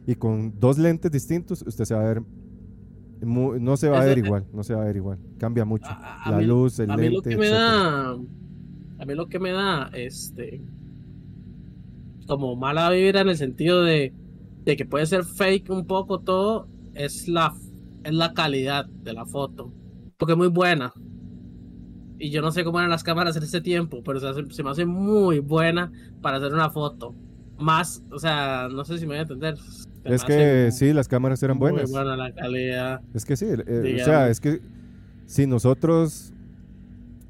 y 0.07 0.15
con 0.17 0.53
dos 0.59 0.79
lentes 0.79 1.11
distintos 1.13 1.63
usted 1.67 1.85
se 1.85 1.95
va 1.95 2.01
a 2.01 2.05
ver 2.05 2.23
mu- 3.23 3.59
no 3.59 3.77
se 3.77 3.89
va 3.89 4.01
a 4.03 4.05
ver 4.05 4.19
igual, 4.19 4.45
no 4.53 4.63
se 4.63 4.75
va 4.75 4.83
a 4.83 4.85
ver 4.87 4.97
igual, 4.97 5.19
cambia 5.39 5.65
mucho. 5.65 5.87
A- 5.87 6.25
a 6.25 6.31
La 6.33 6.39
mí- 6.39 6.45
luz, 6.47 6.79
el 6.81 6.91
a 6.91 6.97
mí 6.97 7.05
lo 7.07 7.11
lente, 7.13 7.31
que 7.31 7.37
me 7.39 7.49
da 7.49 8.11
a 8.11 9.05
mí 9.07 9.15
lo 9.15 9.27
que 9.29 9.39
me 9.39 9.51
da 9.53 9.91
este 9.95 10.61
como 12.27 12.57
mala 12.57 12.91
vibra 12.91 13.21
en 13.21 13.29
el 13.29 13.37
sentido 13.37 13.83
de, 13.83 14.13
de 14.65 14.77
que 14.77 14.85
puede 14.87 15.07
ser 15.07 15.25
fake 15.25 15.71
un 15.71 15.87
poco 15.87 16.21
todo 16.21 16.69
es 16.95 17.29
la 17.29 17.55
es 18.05 18.13
la 18.15 18.33
calidad 18.35 18.87
de 18.87 19.13
la 19.13 19.27
foto 19.27 19.73
porque 20.17 20.33
es 20.33 20.39
muy 20.39 20.49
buena 20.49 20.93
y 22.19 22.31
yo 22.31 22.41
no 22.43 22.53
sé 22.53 22.65
cómo 22.65 22.79
eran 22.79 22.91
las 22.91 23.03
cámaras 23.03 23.37
en 23.37 23.43
ese 23.43 23.61
tiempo 23.61 24.03
pero 24.05 24.21
se, 24.21 24.29
hace- 24.29 24.51
se 24.51 24.63
me 24.63 24.71
hace 24.71 24.85
muy 24.87 25.41
buena 25.41 25.91
para 26.23 26.37
hacer 26.37 26.53
una 26.53 26.71
foto 26.71 27.15
más 27.59 28.03
o 28.11 28.19
sea 28.19 28.69
no 28.71 28.85
sé 28.85 28.99
si 28.99 29.07
me 29.07 29.15
voy 29.15 29.19
a 29.19 29.23
entender 29.23 29.57
Se 29.59 30.15
Es 30.15 30.25
que 30.25 30.71
sí, 30.73 30.93
las 30.93 31.09
cámaras 31.09 31.43
eran 31.43 31.59
muy 31.59 31.71
buenas. 31.71 31.91
buena 31.91 32.17
la 32.17 32.33
calidad 32.33 33.01
Es 33.15 33.25
que 33.25 33.37
sí, 33.37 33.47
eh, 33.49 33.99
o 34.01 34.05
sea, 34.05 34.29
es 34.29 34.41
que 34.41 34.61
si 35.27 35.47
nosotros, 35.47 36.33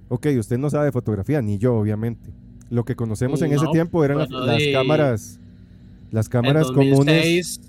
ok, 0.09 0.27
usted 0.39 0.59
no 0.59 0.69
sabe 0.71 0.87
de 0.87 0.93
fotografía, 0.93 1.41
ni 1.41 1.59
yo, 1.59 1.77
obviamente. 1.77 2.31
Lo 2.71 2.85
que 2.85 2.97
conocemos 2.97 3.41
en 3.43 3.53
ese 3.53 3.67
tiempo 3.69 4.05
eran 4.05 4.19
las, 4.19 4.29
bueno, 4.31 4.47
las 4.47 4.59
di- 4.59 4.73
cámaras, 4.73 5.39
las 6.11 6.27
en 6.27 6.33
cámaras 6.33 6.73
comunes. 6.73 7.61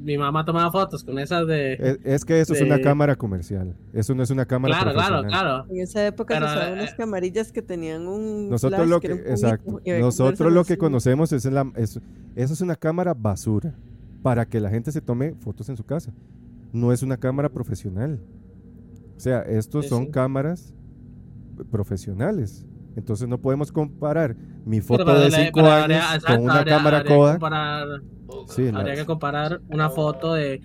2006 0.00 0.04
mi 0.04 0.18
mamá 0.18 0.44
tomaba 0.44 0.70
fotos 0.72 1.04
con 1.04 1.18
esas 1.18 1.46
de... 1.46 1.74
Es, 1.74 1.98
es 2.04 2.24
que 2.24 2.40
eso 2.40 2.54
es 2.54 2.60
una 2.62 2.80
cámara 2.80 3.16
comercial. 3.16 3.76
Eso 3.92 4.14
no 4.14 4.22
es 4.22 4.30
una 4.30 4.46
cámara 4.46 4.74
Claro, 4.74 4.92
claro, 4.92 5.20
profesional. 5.20 5.42
claro. 5.64 5.66
En 5.70 5.80
esa 5.82 6.06
época 6.06 6.34
Pero, 6.34 6.46
se 6.46 6.52
usaban 6.54 6.70
eh, 6.70 6.82
unas 6.82 6.94
camarillas 6.94 7.52
que 7.52 7.62
tenían 7.62 8.06
un. 8.08 8.48
Nosotros 8.50 8.78
flash 8.78 8.88
lo 8.90 9.00
que 9.00 9.08
que, 9.08 9.30
exacto. 9.30 9.80
Nosotros 10.00 10.52
lo 10.52 10.64
que 10.64 10.72
así. 10.74 10.78
conocemos 10.80 11.32
es 11.32 11.44
la, 11.46 11.70
es, 11.76 12.00
eso 12.36 12.52
es 12.54 12.60
una 12.60 12.76
cámara 12.76 13.14
basura 13.14 13.74
para 14.22 14.46
que 14.46 14.60
la 14.60 14.70
gente 14.70 14.90
se 14.92 15.00
tome 15.00 15.34
fotos 15.40 15.68
en 15.68 15.76
su 15.76 15.84
casa. 15.84 16.12
No 16.72 16.92
es 16.92 17.02
una 17.02 17.16
cámara 17.16 17.48
profesional. 17.50 18.20
O 19.16 19.20
sea, 19.20 19.42
estos 19.42 19.84
Sí, 19.84 19.88
son 19.90 20.04
sí. 20.06 20.10
cámaras 20.12 20.72
profesionales. 21.70 22.66
Entonces 22.96 23.28
no 23.28 23.38
podemos 23.38 23.70
comparar 23.72 24.36
mi 24.64 24.80
foto 24.80 25.04
Pero 25.04 25.20
de 25.20 25.30
le- 25.30 25.44
5 25.46 25.50
pero 25.54 25.70
años 25.72 26.04
con 26.26 26.40
una 26.42 26.58
habría- 26.58 26.76
cámara 26.76 26.96
habría 26.98 27.12
que 27.12 27.16
Kodak. 27.18 27.34
comparar- 27.34 27.88
Sí, 28.48 28.68
Habría 28.72 28.94
que 28.94 29.04
comparar 29.06 29.60
una 29.68 29.90
foto 29.90 30.34
de 30.34 30.60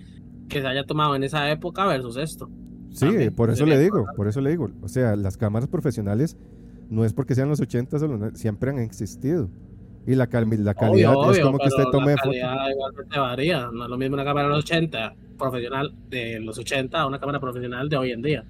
que 0.48 0.60
se 0.60 0.66
haya 0.66 0.84
tomado 0.84 1.16
en 1.16 1.24
esa 1.24 1.50
época 1.50 1.84
versus 1.86 2.16
esto. 2.16 2.48
Sí, 2.90 3.06
También, 3.06 3.34
por 3.34 3.50
eso 3.50 3.66
le 3.66 3.78
digo, 3.78 4.06
por 4.16 4.28
eso 4.28 4.40
le 4.40 4.50
digo. 4.50 4.70
O 4.82 4.88
sea, 4.88 5.16
las 5.16 5.36
cámaras 5.36 5.68
profesionales 5.68 6.36
no 6.88 7.04
es 7.04 7.12
porque 7.12 7.34
sean 7.34 7.48
los 7.48 7.60
80 7.60 7.96
o 7.96 8.06
los 8.06 8.18
no- 8.20 8.34
siempre 8.34 8.70
han 8.70 8.78
existido. 8.78 9.50
Y 10.06 10.14
la, 10.14 10.28
cal- 10.28 10.48
la 10.64 10.74
calidad 10.74 11.10
Obvio, 11.16 11.22
es 11.32 11.36
obvio, 11.38 11.46
como 11.46 11.58
que 11.58 11.66
usted 11.68 11.82
tome 11.90 12.12
la 12.12 12.16
foto. 12.18 12.28
calidad 12.30 12.70
igualmente 12.70 13.18
varía. 13.18 13.68
No 13.72 13.84
es 13.84 13.90
lo 13.90 13.98
mismo 13.98 14.14
una 14.14 14.24
cámara 14.24 14.46
de 14.46 14.54
los 14.54 14.64
80 14.64 15.14
profesional 15.36 15.92
de 16.08 16.38
los 16.40 16.56
80 16.58 17.00
a 17.00 17.06
una 17.08 17.18
cámara 17.18 17.40
profesional 17.40 17.88
de 17.88 17.96
hoy 17.96 18.12
en 18.12 18.22
día. 18.22 18.44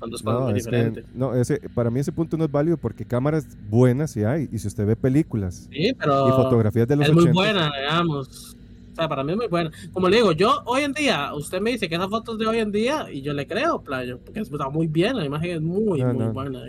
Son 0.00 0.10
dos 0.10 0.22
cosas 0.22 0.40
No, 0.40 0.46
muy 0.50 0.58
es 0.58 0.66
que, 0.66 0.70
diferentes. 0.76 1.04
no 1.14 1.34
ese, 1.34 1.60
para 1.74 1.90
mí 1.90 2.00
ese 2.00 2.12
punto 2.12 2.36
no 2.36 2.44
es 2.44 2.50
válido 2.50 2.76
porque 2.76 3.04
cámaras 3.04 3.46
buenas 3.68 4.12
sí 4.12 4.22
hay. 4.24 4.48
Y 4.52 4.58
si 4.58 4.68
usted 4.68 4.86
ve 4.86 4.96
películas 4.96 5.68
Sí, 5.72 5.92
pero 5.98 6.28
y 6.28 6.32
fotografías 6.32 6.86
de 6.86 6.96
los 6.96 7.06
es 7.08 7.12
muy 7.14 7.22
80, 7.24 7.34
buena, 7.40 7.70
digamos. 7.80 8.56
O 8.92 8.94
sea, 9.00 9.08
para 9.08 9.22
mí 9.24 9.32
es 9.32 9.36
muy 9.38 9.46
buena. 9.48 9.70
Como 9.92 10.08
le 10.08 10.16
digo, 10.16 10.32
yo 10.32 10.62
hoy 10.66 10.82
en 10.82 10.92
día, 10.92 11.32
usted 11.34 11.60
me 11.60 11.70
dice 11.70 11.88
que 11.88 11.94
esas 11.96 12.08
fotos 12.08 12.38
de 12.38 12.46
hoy 12.46 12.58
en 12.58 12.72
día, 12.72 13.06
y 13.12 13.22
yo 13.22 13.32
le 13.32 13.46
creo, 13.46 13.80
playo, 13.80 14.18
porque 14.24 14.40
está 14.40 14.68
muy 14.68 14.86
bien, 14.88 15.16
la 15.16 15.24
imagen 15.24 15.50
es 15.50 15.60
muy, 15.60 16.00
No, 16.00 16.12
muy 16.14 16.24
no. 16.26 16.32
buena. 16.32 16.60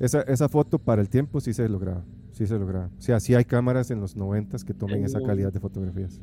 esa, 0.00 0.22
esa 0.22 0.48
foto 0.48 0.78
para 0.78 1.00
el 1.02 1.08
tiempo 1.08 1.40
sí 1.40 1.52
se 1.52 1.68
lograba. 1.68 2.02
Sí 2.32 2.46
se 2.46 2.58
lograba. 2.58 2.86
O 2.98 3.02
sea, 3.02 3.18
sí 3.20 3.34
hay 3.34 3.44
cámaras 3.44 3.90
en 3.90 4.00
los 4.00 4.14
90 4.16 4.56
que 4.64 4.72
tomen 4.74 5.04
esa 5.04 5.18
Mm. 5.20 5.24
calidad 5.26 5.52
de 5.52 5.60
fotografías. 5.60 6.20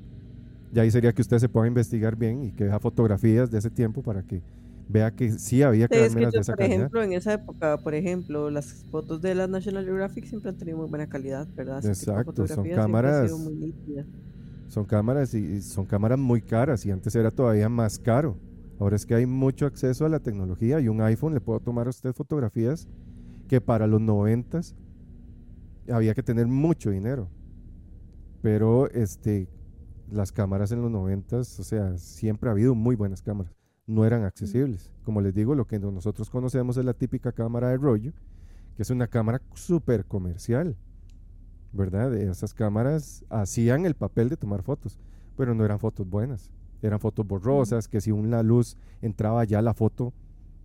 Y 0.73 0.79
ahí 0.79 0.89
sería 0.89 1.11
que 1.13 1.21
usted 1.21 1.37
se 1.39 1.47
pueda 1.49 1.67
investigar 1.67 2.15
bien 2.15 2.43
y 2.43 2.51
que 2.51 2.63
vea 2.65 2.79
fotografías 2.79 3.51
de 3.51 3.57
ese 3.59 3.69
tiempo 3.69 4.01
para 4.01 4.23
que 4.23 4.41
vea 4.87 5.11
que 5.15 5.31
sí 5.33 5.61
había 5.63 5.87
Sí, 5.89 5.95
es 5.97 6.15
que 6.15 6.15
cámaras 6.15 6.33
de 6.33 6.37
yo, 6.37 6.41
esa 6.41 6.53
por 6.53 6.57
calidad. 6.57 6.75
ejemplo, 6.77 7.03
en 7.03 7.13
esa 7.13 7.33
época, 7.33 7.77
por 7.77 7.93
ejemplo, 7.93 8.49
las 8.49 8.83
fotos 8.89 9.21
de 9.21 9.35
la 9.35 9.47
National 9.47 9.85
Geographic 9.85 10.25
siempre 10.25 10.49
han 10.49 10.57
tenido 10.57 10.77
muy 10.79 10.87
buena 10.87 11.07
calidad, 11.07 11.47
¿verdad? 11.55 11.79
Ese 11.79 11.91
Exacto, 11.91 12.47
son 12.47 12.69
cámaras-. 12.69 13.31
Son 14.67 14.85
cámaras 14.85 15.33
y 15.33 15.37
y 15.57 15.61
son 15.61 15.85
cámaras 15.85 16.17
muy 16.19 16.41
caras 16.41 16.85
y 16.85 16.91
antes 16.91 17.15
era 17.15 17.31
todavía 17.31 17.69
más 17.69 17.99
caro. 17.99 18.37
Ahora 18.79 18.95
es 18.95 19.05
que 19.05 19.15
hay 19.15 19.25
mucho 19.25 19.65
acceso 19.65 20.05
a 20.05 20.09
la 20.09 20.19
tecnología 20.19 20.79
y 20.79 20.87
un 20.87 21.01
iPhone 21.01 21.33
le 21.33 21.41
puedo 21.41 21.59
tomar 21.59 21.87
a 21.87 21.91
usted 21.91 22.13
fotografías 22.13 22.87
que 23.47 23.61
para 23.61 23.87
los 23.87 24.01
90 24.01 24.61
había 25.89 26.13
que 26.13 26.23
tener 26.23 26.47
mucho 26.47 26.89
dinero. 26.91 27.29
Pero 28.41 28.89
este 28.91 29.49
las 30.07 30.31
cámaras 30.31 30.71
en 30.71 30.81
los 30.81 30.91
90, 30.91 31.37
o 31.39 31.43
sea, 31.43 31.97
siempre 31.97 32.49
ha 32.49 32.53
habido 32.53 32.75
muy 32.75 32.95
buenas 32.95 33.21
cámaras. 33.21 33.53
No 33.87 34.05
eran 34.05 34.23
accesibles. 34.23 34.91
Como 35.03 35.21
les 35.21 35.33
digo, 35.33 35.55
lo 35.55 35.67
que 35.67 35.79
nosotros 35.79 36.29
conocemos 36.29 36.77
es 36.77 36.85
la 36.85 36.93
típica 36.93 37.31
cámara 37.31 37.69
de 37.69 37.77
rollo, 37.77 38.11
que 38.75 38.83
es 38.83 38.89
una 38.89 39.07
cámara 39.07 39.41
súper 39.53 40.05
comercial. 40.05 40.75
¿verdad? 41.75 42.13
Esas 42.15 42.53
cámaras 42.53 43.25
hacían 43.29 43.85
el 43.85 43.95
papel 43.95 44.29
de 44.29 44.37
tomar 44.37 44.63
fotos, 44.63 44.97
pero 45.35 45.53
no 45.53 45.65
eran 45.65 45.79
fotos 45.79 46.09
buenas. 46.09 46.49
Eran 46.81 46.99
fotos 46.99 47.27
borrosas, 47.27 47.87
que 47.87 48.01
si 48.01 48.11
una 48.11 48.41
luz 48.43 48.77
entraba 49.01 49.43
ya 49.43 49.61
la 49.61 49.73
foto 49.73 50.13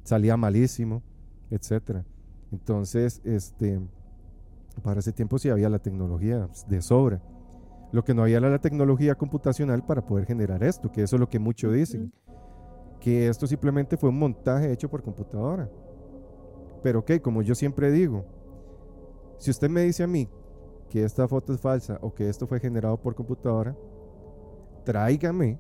salía 0.04 0.36
malísimo, 0.36 1.02
etcétera. 1.50 2.04
Entonces, 2.52 3.20
este, 3.24 3.80
para 4.82 5.00
ese 5.00 5.12
tiempo 5.12 5.38
sí 5.38 5.48
había 5.48 5.68
la 5.68 5.78
tecnología 5.78 6.48
de 6.68 6.82
sobra. 6.82 7.20
Lo 7.92 8.04
que 8.04 8.14
no 8.14 8.22
había 8.22 8.38
era 8.38 8.50
la 8.50 8.60
tecnología 8.60 9.16
computacional 9.16 9.84
para 9.84 10.06
poder 10.06 10.26
generar 10.26 10.62
esto, 10.62 10.92
que 10.92 11.02
eso 11.02 11.16
es 11.16 11.20
lo 11.20 11.28
que 11.28 11.40
muchos 11.40 11.74
dicen, 11.74 12.12
que 13.00 13.28
esto 13.28 13.46
simplemente 13.46 13.96
fue 13.96 14.10
un 14.10 14.18
montaje 14.18 14.70
hecho 14.70 14.88
por 14.88 15.02
computadora. 15.02 15.68
Pero 16.82 17.00
ok, 17.00 17.12
como 17.22 17.42
yo 17.42 17.54
siempre 17.54 17.90
digo, 17.90 18.24
si 19.38 19.50
usted 19.50 19.68
me 19.68 19.82
dice 19.82 20.02
a 20.02 20.06
mí 20.06 20.28
que 20.88 21.04
esta 21.04 21.26
foto 21.26 21.52
es 21.52 21.60
falsa 21.60 21.98
o 22.02 22.14
que 22.14 22.28
esto 22.28 22.46
fue 22.46 22.60
generado 22.60 22.96
por 22.98 23.14
computadora, 23.14 23.76
tráigame 24.84 25.58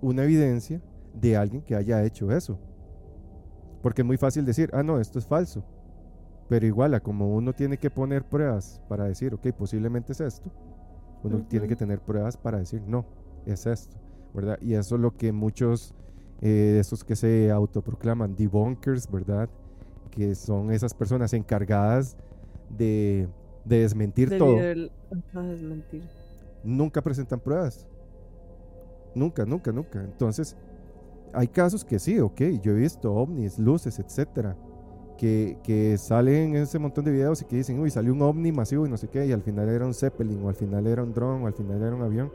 una 0.00 0.24
evidencia 0.24 0.80
de 1.12 1.36
alguien 1.36 1.62
que 1.62 1.74
haya 1.74 2.02
hecho 2.02 2.30
eso. 2.32 2.58
Porque 3.82 4.02
es 4.02 4.06
muy 4.06 4.16
fácil 4.16 4.44
decir, 4.44 4.70
ah, 4.72 4.82
no, 4.82 4.98
esto 4.98 5.18
es 5.18 5.26
falso. 5.26 5.64
Pero 6.48 6.66
igual, 6.66 6.94
a 6.94 7.00
como 7.00 7.34
uno 7.34 7.52
tiene 7.52 7.78
que 7.78 7.90
poner 7.90 8.24
pruebas 8.24 8.80
para 8.88 9.04
decir, 9.04 9.34
ok, 9.34 9.48
posiblemente 9.52 10.12
es 10.12 10.20
esto, 10.20 10.50
uno 11.22 11.46
tiene 11.46 11.66
que 11.66 11.76
tener 11.76 12.00
pruebas 12.00 12.36
para 12.36 12.58
decir, 12.58 12.82
no, 12.86 13.06
es 13.46 13.66
esto, 13.66 13.96
¿verdad? 14.34 14.58
Y 14.60 14.74
eso 14.74 14.96
es 14.96 15.00
lo 15.00 15.16
que 15.16 15.32
muchos 15.32 15.94
eh, 16.40 16.48
de 16.48 16.80
estos 16.80 17.04
que 17.04 17.16
se 17.16 17.50
autoproclaman 17.50 18.34
debunkers, 18.36 19.10
¿verdad? 19.10 19.48
Que 20.10 20.34
son 20.34 20.70
esas 20.72 20.94
personas 20.94 21.32
encargadas 21.32 22.16
de, 22.68 23.28
de 23.64 23.80
desmentir 23.80 24.36
todo, 24.38 24.56
desmentir. 25.34 26.10
nunca 26.62 27.02
presentan 27.02 27.40
pruebas. 27.40 27.86
Nunca, 29.14 29.44
nunca, 29.46 29.72
nunca. 29.72 30.02
Entonces, 30.02 30.56
hay 31.32 31.48
casos 31.48 31.84
que 31.84 31.98
sí, 31.98 32.18
ok, 32.20 32.40
yo 32.62 32.72
he 32.72 32.76
visto 32.76 33.12
ovnis, 33.14 33.58
luces, 33.58 33.98
etcétera, 33.98 34.56
que, 35.16 35.58
que 35.62 35.96
salen 35.98 36.56
en 36.56 36.62
ese 36.62 36.78
montón 36.78 37.04
de 37.04 37.12
videos 37.12 37.42
y 37.42 37.44
que 37.46 37.56
dicen, 37.56 37.78
uy, 37.80 37.90
salió 37.90 38.12
un 38.12 38.22
ovni 38.22 38.52
masivo 38.52 38.86
y 38.86 38.90
no 38.90 38.96
sé 38.96 39.08
qué, 39.08 39.26
y 39.26 39.32
al 39.32 39.42
final 39.42 39.68
era 39.68 39.86
un 39.86 39.94
Zeppelin, 39.94 40.42
o 40.44 40.48
al 40.48 40.56
final 40.56 40.86
era 40.86 41.02
un 41.02 41.14
dron, 41.14 41.42
o 41.44 41.46
al 41.46 41.54
final 41.54 41.82
era 41.82 41.94
un 41.94 42.02
avión. 42.02 42.32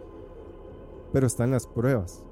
Pero 1.11 1.27
están 1.27 1.51
las 1.51 1.67
pruebas, 1.67 2.23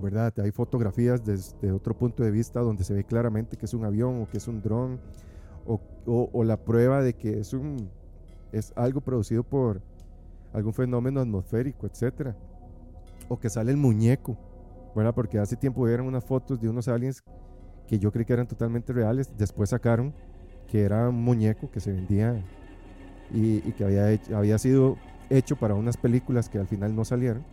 ¿verdad? 0.00 0.32
Hay 0.40 0.50
fotografías 0.50 1.24
desde 1.24 1.72
otro 1.72 1.96
punto 1.96 2.22
de 2.22 2.30
vista 2.30 2.60
donde 2.60 2.84
se 2.84 2.94
ve 2.94 3.04
claramente 3.04 3.56
que 3.56 3.66
es 3.66 3.74
un 3.74 3.84
avión 3.84 4.22
o 4.22 4.28
que 4.28 4.38
es 4.38 4.48
un 4.48 4.62
dron, 4.62 5.00
o, 5.66 6.44
la 6.44 6.56
prueba 6.56 7.02
de 7.02 7.14
que 7.14 7.40
es, 7.40 7.52
un, 7.52 7.90
es 8.52 8.72
algo 8.76 9.00
producido 9.00 9.42
por 9.42 9.82
algún 10.52 10.72
fenómeno 10.72 11.20
atmosférico, 11.20 11.86
etcétera. 11.86 12.36
O 13.28 13.38
que 13.38 13.50
sale 13.50 13.72
el 13.72 13.76
muñeco, 13.76 14.36
¿verdad? 14.94 15.14
Porque 15.14 15.38
hace 15.38 15.56
tiempo 15.56 15.82
vieron 15.84 16.06
unas 16.06 16.24
fotos 16.24 16.60
de 16.60 16.68
unos 16.68 16.86
aliens 16.86 17.24
que 17.88 17.98
yo 17.98 18.12
creí 18.12 18.24
que 18.24 18.32
eran 18.32 18.46
totalmente 18.46 18.92
reales. 18.92 19.36
Después 19.36 19.70
sacaron 19.70 20.14
que 20.68 20.82
era 20.82 21.08
un 21.08 21.22
muñeco 21.22 21.70
que 21.70 21.80
se 21.80 21.92
vendía 21.92 22.40
y, 23.32 23.60
que 23.72 23.84
había, 23.84 24.20
había 24.36 24.58
sido 24.58 24.96
hecho 25.30 25.56
para 25.56 25.74
unas 25.74 25.96
películas 25.96 26.48
que 26.48 26.58
al 26.58 26.68
final 26.68 26.94
no 26.94 27.04
salieron. 27.04 27.44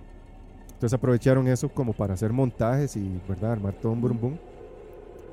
Entonces 0.83 0.97
aprovecharon 0.97 1.47
eso 1.47 1.69
como 1.69 1.93
para 1.93 2.13
hacer 2.13 2.33
montajes 2.33 2.97
y, 2.97 3.21
¿verdad? 3.25 3.53
Armar 3.53 3.73
todo 3.75 3.93
un 3.93 4.01
brum 4.01 4.19
brum. 4.19 4.37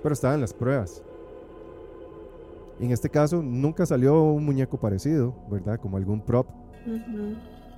Pero 0.01 0.13
estaban 0.13 0.41
las 0.41 0.55
pruebas. 0.55 1.03
En 2.79 2.93
este 2.93 3.11
caso 3.11 3.43
nunca 3.43 3.85
salió 3.85 4.23
un 4.23 4.45
muñeco 4.45 4.79
parecido, 4.79 5.35
¿verdad? 5.51 5.81
Como 5.81 5.97
algún 5.97 6.21
prop. 6.21 6.47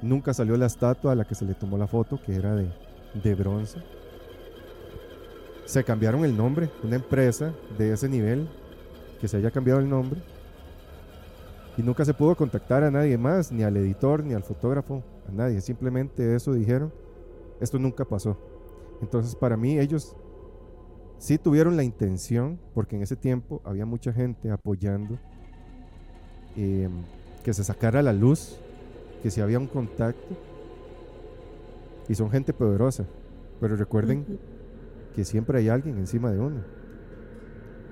Nunca 0.03 0.35
salió 0.35 0.55
la 0.59 0.67
estatua 0.67 1.13
a 1.13 1.15
la 1.15 1.25
que 1.25 1.35
se 1.35 1.47
le 1.47 1.55
tomó 1.55 1.79
la 1.79 1.87
foto, 1.87 2.21
que 2.23 2.35
era 2.35 2.55
de, 2.55 2.71
de 3.15 3.35
bronce. 3.35 3.79
Se 5.65 5.83
cambiaron 5.83 6.27
el 6.27 6.37
nombre, 6.37 6.69
una 6.85 6.97
empresa 6.97 7.55
de 7.79 7.95
ese 7.95 8.07
nivel 8.07 8.51
que 9.19 9.29
se 9.29 9.39
haya 9.39 9.51
cambiado 9.51 9.81
el 9.81 9.89
nombre. 9.89 10.21
Y 11.79 11.83
nunca 11.83 12.05
se 12.05 12.13
pudo 12.13 12.37
contactar 12.37 12.85
a 12.85 12.91
nadie 12.91 13.17
más, 13.17 13.51
ni 13.51 13.63
al 13.63 13.79
editor, 13.79 14.23
ni 14.23 14.35
al 14.35 14.43
fotógrafo, 14.43 15.03
a 15.27 15.33
nadie. 15.33 15.63
Simplemente 15.63 16.35
eso 16.35 16.53
dijeron. 16.53 16.93
Esto 17.63 17.79
nunca 17.79 18.05
pasó. 18.05 18.37
Entonces 19.01 19.35
para 19.35 19.57
mí 19.57 19.79
ellos 19.79 20.17
sí 21.19 21.39
tuvieron 21.39 21.77
la 21.77 21.85
intención, 21.85 22.59
porque 22.75 22.97
en 22.97 23.03
ese 23.03 23.17
tiempo 23.17 23.63
había 23.65 23.87
mucha 23.87 24.13
gente 24.13 24.51
apoyando 24.51 25.19
eh, 26.57 26.89
que 27.45 27.55
se 27.55 27.65
sacara 27.65 28.01
a 28.01 28.03
la 28.03 28.13
luz 28.13 28.59
que 29.23 29.31
si 29.31 29.41
había 29.41 29.59
un 29.59 29.69
contacto 29.69 30.37
y 32.09 32.15
son 32.15 32.31
gente 32.31 32.53
poderosa, 32.53 33.07
pero 33.61 33.77
recuerden 33.77 34.27
que 35.15 35.25
siempre 35.25 35.59
hay 35.59 35.69
alguien 35.69 35.97
encima 35.99 36.33
de 36.33 36.41
uno. 36.41 36.61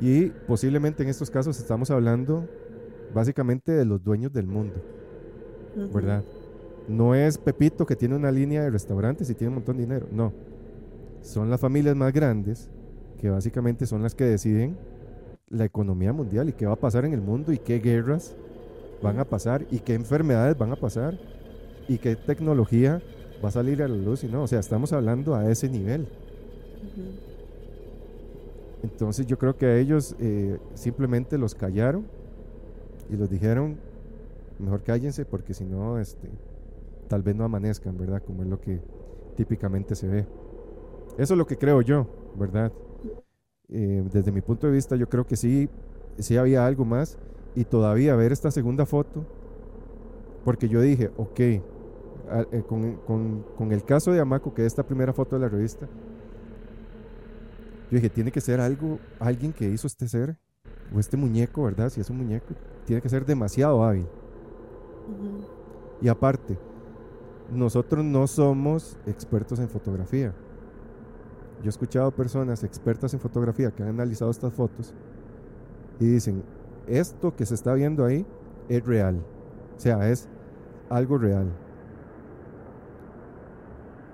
Y 0.01 0.31
posiblemente 0.49 1.05
en 1.05 1.09
estos 1.09 1.31
casos 1.31 1.59
estamos 1.59 1.91
hablando 1.91 2.49
básicamente 3.15 3.71
de 3.71 3.85
los 3.85 4.03
dueños 4.03 4.33
del 4.33 4.47
mundo. 4.47 4.75
¿verdad? 5.77 6.25
No 6.91 7.15
es 7.15 7.39
Pepito 7.39 7.87
que 7.87 7.95
tiene 7.95 8.17
una 8.17 8.33
línea 8.33 8.65
de 8.65 8.71
restaurantes 8.71 9.31
y 9.31 9.35
tiene 9.35 9.51
un 9.51 9.55
montón 9.57 9.77
de 9.77 9.85
dinero, 9.85 10.09
no. 10.11 10.33
Son 11.23 11.49
las 11.49 11.61
familias 11.61 11.95
más 11.95 12.13
grandes 12.13 12.69
que 13.21 13.31
básicamente 13.31 13.87
son 13.87 14.03
las 14.03 14.17
que 14.17 14.25
deciden 14.25 14.77
la 15.51 15.65
economía 15.65 16.13
mundial 16.13 16.49
y 16.49 16.53
qué 16.53 16.67
va 16.67 16.73
a 16.73 16.77
pasar 16.77 17.05
en 17.05 17.13
el 17.13 17.21
mundo 17.21 17.53
y 17.53 17.59
qué 17.59 17.79
guerras 17.79 18.35
van 19.03 19.21
a 19.21 19.25
pasar 19.25 19.65
y 19.71 19.79
qué 19.79 19.95
enfermedades 19.95 20.59
van 20.59 20.73
a 20.73 20.77
pasar 20.77 21.17
y 21.87 21.99
qué 21.99 22.17
tecnología 22.17 23.01
va 23.45 23.51
a 23.51 23.53
salir 23.53 23.85
a 23.85 23.89
la 23.89 23.97
luz 23.97 24.25
y 24.25 24.27
no, 24.27 24.43
o 24.43 24.49
sea, 24.49 24.59
estamos 24.59 24.93
hablando 24.93 25.37
a 25.37 25.49
ese 25.49 25.69
nivel. 25.69 26.09
Entonces 28.83 29.27
yo 29.27 29.39
creo 29.39 29.57
que 29.57 29.67
a 29.67 29.77
ellos 29.77 30.17
eh, 30.19 30.59
simplemente 30.75 31.39
los 31.39 31.55
callaron 31.55 32.05
y 33.09 33.17
los 33.17 33.31
dijeron, 33.31 33.77
mejor 34.59 34.83
cállense 34.83 35.25
porque 35.25 35.55
si 35.55 35.65
no, 35.65 36.01
este, 36.01 36.29
tal 37.11 37.25
vez 37.25 37.37
no 37.37 37.45
amanezcan, 37.45 37.99
¿verdad? 37.99 38.23
Como 38.25 38.45
es 38.45 38.49
lo 38.51 38.61
que 38.63 38.83
típicamente 39.37 39.97
se 39.97 40.09
ve. 40.09 40.27
Eso 41.19 41.35
es 41.35 41.39
lo 41.39 41.47
que 41.47 41.59
creo 41.59 41.83
yo, 41.83 42.07
¿verdad? 42.37 42.73
Eh, 43.69 44.05
desde 44.13 44.33
mi 44.33 44.43
punto 44.43 44.67
de 44.67 44.75
vista 44.75 44.97
yo 44.97 45.09
creo 45.09 45.27
que 45.27 45.37
sí, 45.37 45.71
sí 46.19 46.37
había 46.39 46.67
algo 46.67 46.85
más 46.85 47.19
y 47.55 47.65
todavía 47.67 48.17
ver 48.17 48.33
esta 48.33 48.51
segunda 48.53 48.87
foto, 48.87 49.27
porque 50.45 50.69
yo 50.69 50.81
dije, 50.81 51.11
ok, 51.17 51.41
a- 52.31 52.47
eh, 52.53 52.65
con, 52.67 52.97
con- 52.99 53.45
con 53.57 53.73
el 53.73 53.85
caso 53.85 54.13
de 54.13 54.21
Amaco, 54.21 54.55
que 54.55 54.63
es 54.63 54.69
esta 54.69 54.85
primera 54.87 55.13
foto 55.15 55.37
de 55.37 55.43
la 55.43 55.49
revista, 55.49 55.91
yo 57.91 57.97
dije, 57.97 58.11
tiene 58.11 58.33
que 58.33 58.41
ser 58.41 58.61
algo, 58.61 59.03
alguien 59.19 59.53
que 59.53 59.69
hizo 59.71 59.87
este 59.87 60.09
ser, 60.09 60.39
o 60.91 61.01
este 61.01 61.17
muñeco, 61.17 61.65
¿verdad? 61.65 61.91
Si 61.91 62.01
es 62.01 62.11
un 62.11 62.19
muñeco, 62.19 62.57
tiene 62.85 63.03
que 63.03 63.09
ser 63.09 63.25
demasiado 63.27 63.85
hábil. 63.85 64.11
Y 66.01 66.09
aparte, 66.09 66.61
nosotros 67.53 68.05
no 68.05 68.27
somos 68.27 68.97
expertos 69.07 69.59
en 69.59 69.69
fotografía. 69.69 70.33
Yo 71.63 71.67
he 71.67 71.69
escuchado 71.69 72.11
personas 72.11 72.65
expertas 72.65 73.13
en 73.13 73.21
fotografía 73.21 73.71
que 73.71 73.83
han 73.83 73.91
analizado 73.91 74.31
estas 74.31 74.53
fotos 74.55 74.95
y 75.99 76.07
dicen, 76.07 76.43
esto 76.87 77.35
que 77.37 77.45
se 77.45 77.55
está 77.55 77.75
viendo 77.75 78.05
ahí 78.05 78.25
es 78.69 78.85
real. 78.85 79.23
O 79.77 79.81
sea, 79.81 80.09
es 80.09 80.29
algo 80.89 81.19
real. 81.19 81.53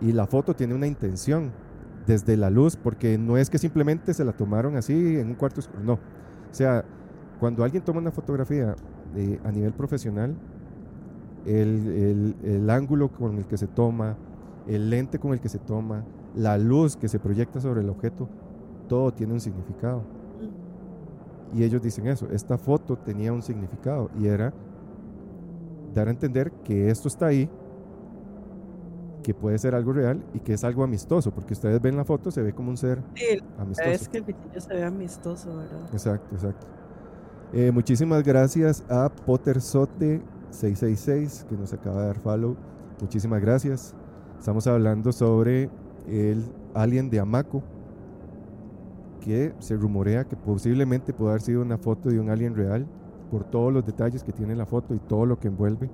Y 0.00 0.12
la 0.12 0.26
foto 0.26 0.54
tiene 0.54 0.74
una 0.74 0.86
intención 0.86 1.52
desde 2.06 2.36
la 2.36 2.50
luz, 2.50 2.76
porque 2.76 3.18
no 3.18 3.36
es 3.36 3.50
que 3.50 3.58
simplemente 3.58 4.14
se 4.14 4.24
la 4.24 4.32
tomaron 4.32 4.76
así 4.76 5.16
en 5.16 5.28
un 5.28 5.34
cuarto 5.34 5.60
oscuro, 5.60 5.82
no. 5.82 5.94
O 5.94 5.98
sea, 6.52 6.84
cuando 7.40 7.64
alguien 7.64 7.82
toma 7.82 8.00
una 8.00 8.12
fotografía 8.12 8.76
eh, 9.16 9.40
a 9.44 9.50
nivel 9.50 9.72
profesional, 9.72 10.36
el, 11.46 11.88
el- 11.88 12.36
el 12.44 12.70
ángulo 12.70 13.08
con 13.08 13.38
el 13.38 13.46
que 13.46 13.56
se 13.56 13.66
toma, 13.68 14.16
el 14.66 14.90
lente 14.90 15.18
con 15.18 15.32
el 15.32 15.40
que 15.40 15.48
se 15.48 15.58
toma, 15.58 16.04
la 16.34 16.58
luz 16.58 16.96
que 16.96 17.08
se 17.08 17.18
proyecta 17.18 17.60
sobre 17.60 17.80
el 17.82 17.88
objeto, 17.88 18.28
todo 18.88 19.12
tiene 19.12 19.32
un 19.34 19.40
significado. 19.40 20.02
Y 21.54 21.62
ellos 21.64 21.80
dicen 21.82 22.06
eso, 22.08 22.26
esta 22.32 22.58
foto 22.58 22.96
tenía 22.96 23.32
un 23.32 23.42
significado 23.42 24.10
y 24.20 24.26
era 24.26 24.52
dar 25.94 26.08
a 26.08 26.10
entender 26.10 26.50
que 26.64 26.90
esto 26.90 27.08
está 27.08 27.26
ahí, 27.26 27.48
que 29.22 29.34
puede 29.34 29.58
ser 29.58 29.74
algo 29.74 29.92
real 29.92 30.22
y 30.34 30.38
que 30.40 30.52
es 30.54 30.64
algo 30.64 30.84
amistoso, 30.84 31.30
porque 31.32 31.54
ustedes 31.54 31.80
ven 31.80 31.96
la 31.96 32.04
foto, 32.04 32.30
se 32.30 32.42
ve 32.42 32.52
como 32.52 32.70
un 32.70 32.76
ser 32.76 32.98
Sí, 33.14 33.38
amistoso. 33.58 33.90
es 33.90 34.08
que 34.08 34.18
el 34.18 34.24
se 34.62 34.74
ve 34.74 34.84
amistoso, 34.84 35.56
¿verdad? 35.56 35.80
Exacto, 35.92 36.34
exacto. 36.34 36.66
Eh, 37.52 37.70
muchísimas 37.72 38.22
gracias 38.22 38.82
a 38.88 39.08
Pottersote666 40.56 41.44
que 41.46 41.56
nos 41.56 41.72
acaba 41.72 42.00
de 42.00 42.06
dar 42.08 42.18
follow. 42.18 42.56
Muchísimas 43.00 43.40
gracias. 43.40 43.94
Estamos 44.38 44.66
hablando 44.66 45.12
sobre 45.12 45.70
el 46.08 46.44
alien 46.74 47.10
de 47.10 47.20
Amaco, 47.20 47.62
que 49.20 49.54
se 49.58 49.76
rumorea 49.76 50.24
que 50.24 50.36
posiblemente 50.36 51.12
puede 51.12 51.30
haber 51.30 51.42
sido 51.42 51.62
una 51.62 51.78
foto 51.78 52.08
de 52.08 52.20
un 52.20 52.30
alien 52.30 52.54
real 52.54 52.86
por 53.30 53.44
todos 53.44 53.72
los 53.72 53.84
detalles 53.84 54.22
que 54.22 54.32
tiene 54.32 54.54
la 54.54 54.66
foto 54.66 54.94
y 54.94 54.98
todo 54.98 55.26
lo 55.26 55.38
que 55.38 55.48
envuelve 55.48 55.90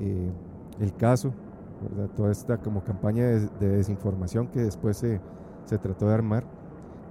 eh, 0.00 0.32
el 0.80 0.94
caso, 0.94 1.34
¿verdad? 1.82 2.10
toda 2.16 2.32
esta 2.32 2.56
como 2.56 2.82
campaña 2.82 3.26
de, 3.26 3.40
de 3.60 3.68
desinformación 3.68 4.48
que 4.48 4.60
después 4.60 4.96
se, 4.96 5.20
se 5.66 5.78
trató 5.78 6.08
de 6.08 6.14
armar. 6.14 6.44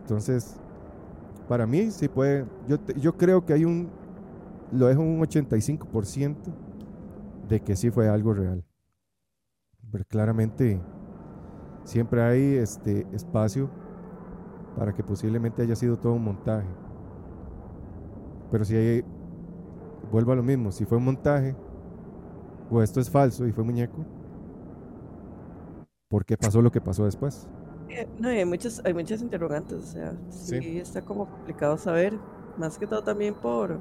Entonces, 0.01 0.55
para 1.47 1.67
mí 1.67 1.91
sí 1.91 2.07
puede, 2.07 2.45
yo, 2.67 2.77
yo 2.99 3.15
creo 3.15 3.45
que 3.45 3.53
hay 3.53 3.65
un, 3.65 3.89
lo 4.73 4.87
dejo 4.87 5.01
un 5.01 5.21
85% 5.21 6.51
de 7.47 7.61
que 7.61 7.75
sí 7.75 7.91
fue 7.91 8.09
algo 8.09 8.33
real. 8.33 8.65
Pero 9.91 10.03
claramente 10.05 10.81
siempre 11.83 12.21
hay 12.21 12.55
este 12.57 13.07
espacio 13.13 13.69
para 14.75 14.93
que 14.93 15.03
posiblemente 15.03 15.61
haya 15.61 15.75
sido 15.75 15.97
todo 15.99 16.13
un 16.13 16.23
montaje. 16.23 16.67
Pero 18.49 18.65
si 18.65 18.75
hay, 18.75 19.05
vuelvo 20.11 20.31
a 20.31 20.35
lo 20.35 20.43
mismo, 20.43 20.71
si 20.71 20.85
fue 20.85 20.97
un 20.97 21.05
montaje 21.05 21.55
o 22.69 22.81
esto 22.81 22.99
es 22.99 23.09
falso 23.09 23.47
y 23.47 23.51
fue 23.53 23.63
muñeco, 23.63 24.05
¿por 26.07 26.25
qué 26.25 26.37
pasó 26.37 26.61
lo 26.61 26.71
que 26.71 26.81
pasó 26.81 27.05
después? 27.05 27.49
Eh, 27.89 28.07
No, 28.19 28.29
hay 28.29 28.45
muchas, 28.45 28.81
hay 28.85 28.93
muchas 28.93 29.21
interrogantes, 29.21 29.77
o 29.77 29.81
sea, 29.85 30.17
Sí. 30.29 30.61
sí, 30.61 30.79
está 30.79 31.01
como 31.03 31.29
complicado 31.29 31.77
saber, 31.77 32.19
más 32.57 32.77
que 32.77 32.87
todo 32.87 33.03
también 33.03 33.35
por, 33.35 33.79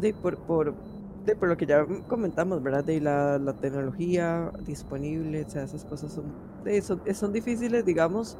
de, 0.00 0.14
por, 0.14 0.38
por, 0.38 0.74
de, 1.24 1.36
por 1.36 1.48
lo 1.48 1.56
que 1.56 1.66
ya 1.66 1.84
comentamos, 2.08 2.62
¿verdad? 2.62 2.84
De 2.84 3.00
la, 3.00 3.38
la 3.38 3.52
tecnología 3.54 4.52
disponible, 4.64 5.44
o 5.44 5.50
sea, 5.50 5.64
esas 5.64 5.84
cosas 5.84 6.12
son, 6.12 6.24
de, 6.64 6.80
son, 6.82 7.02
eh, 7.04 7.14
son 7.14 7.32
difíciles, 7.32 7.84
digamos, 7.84 8.36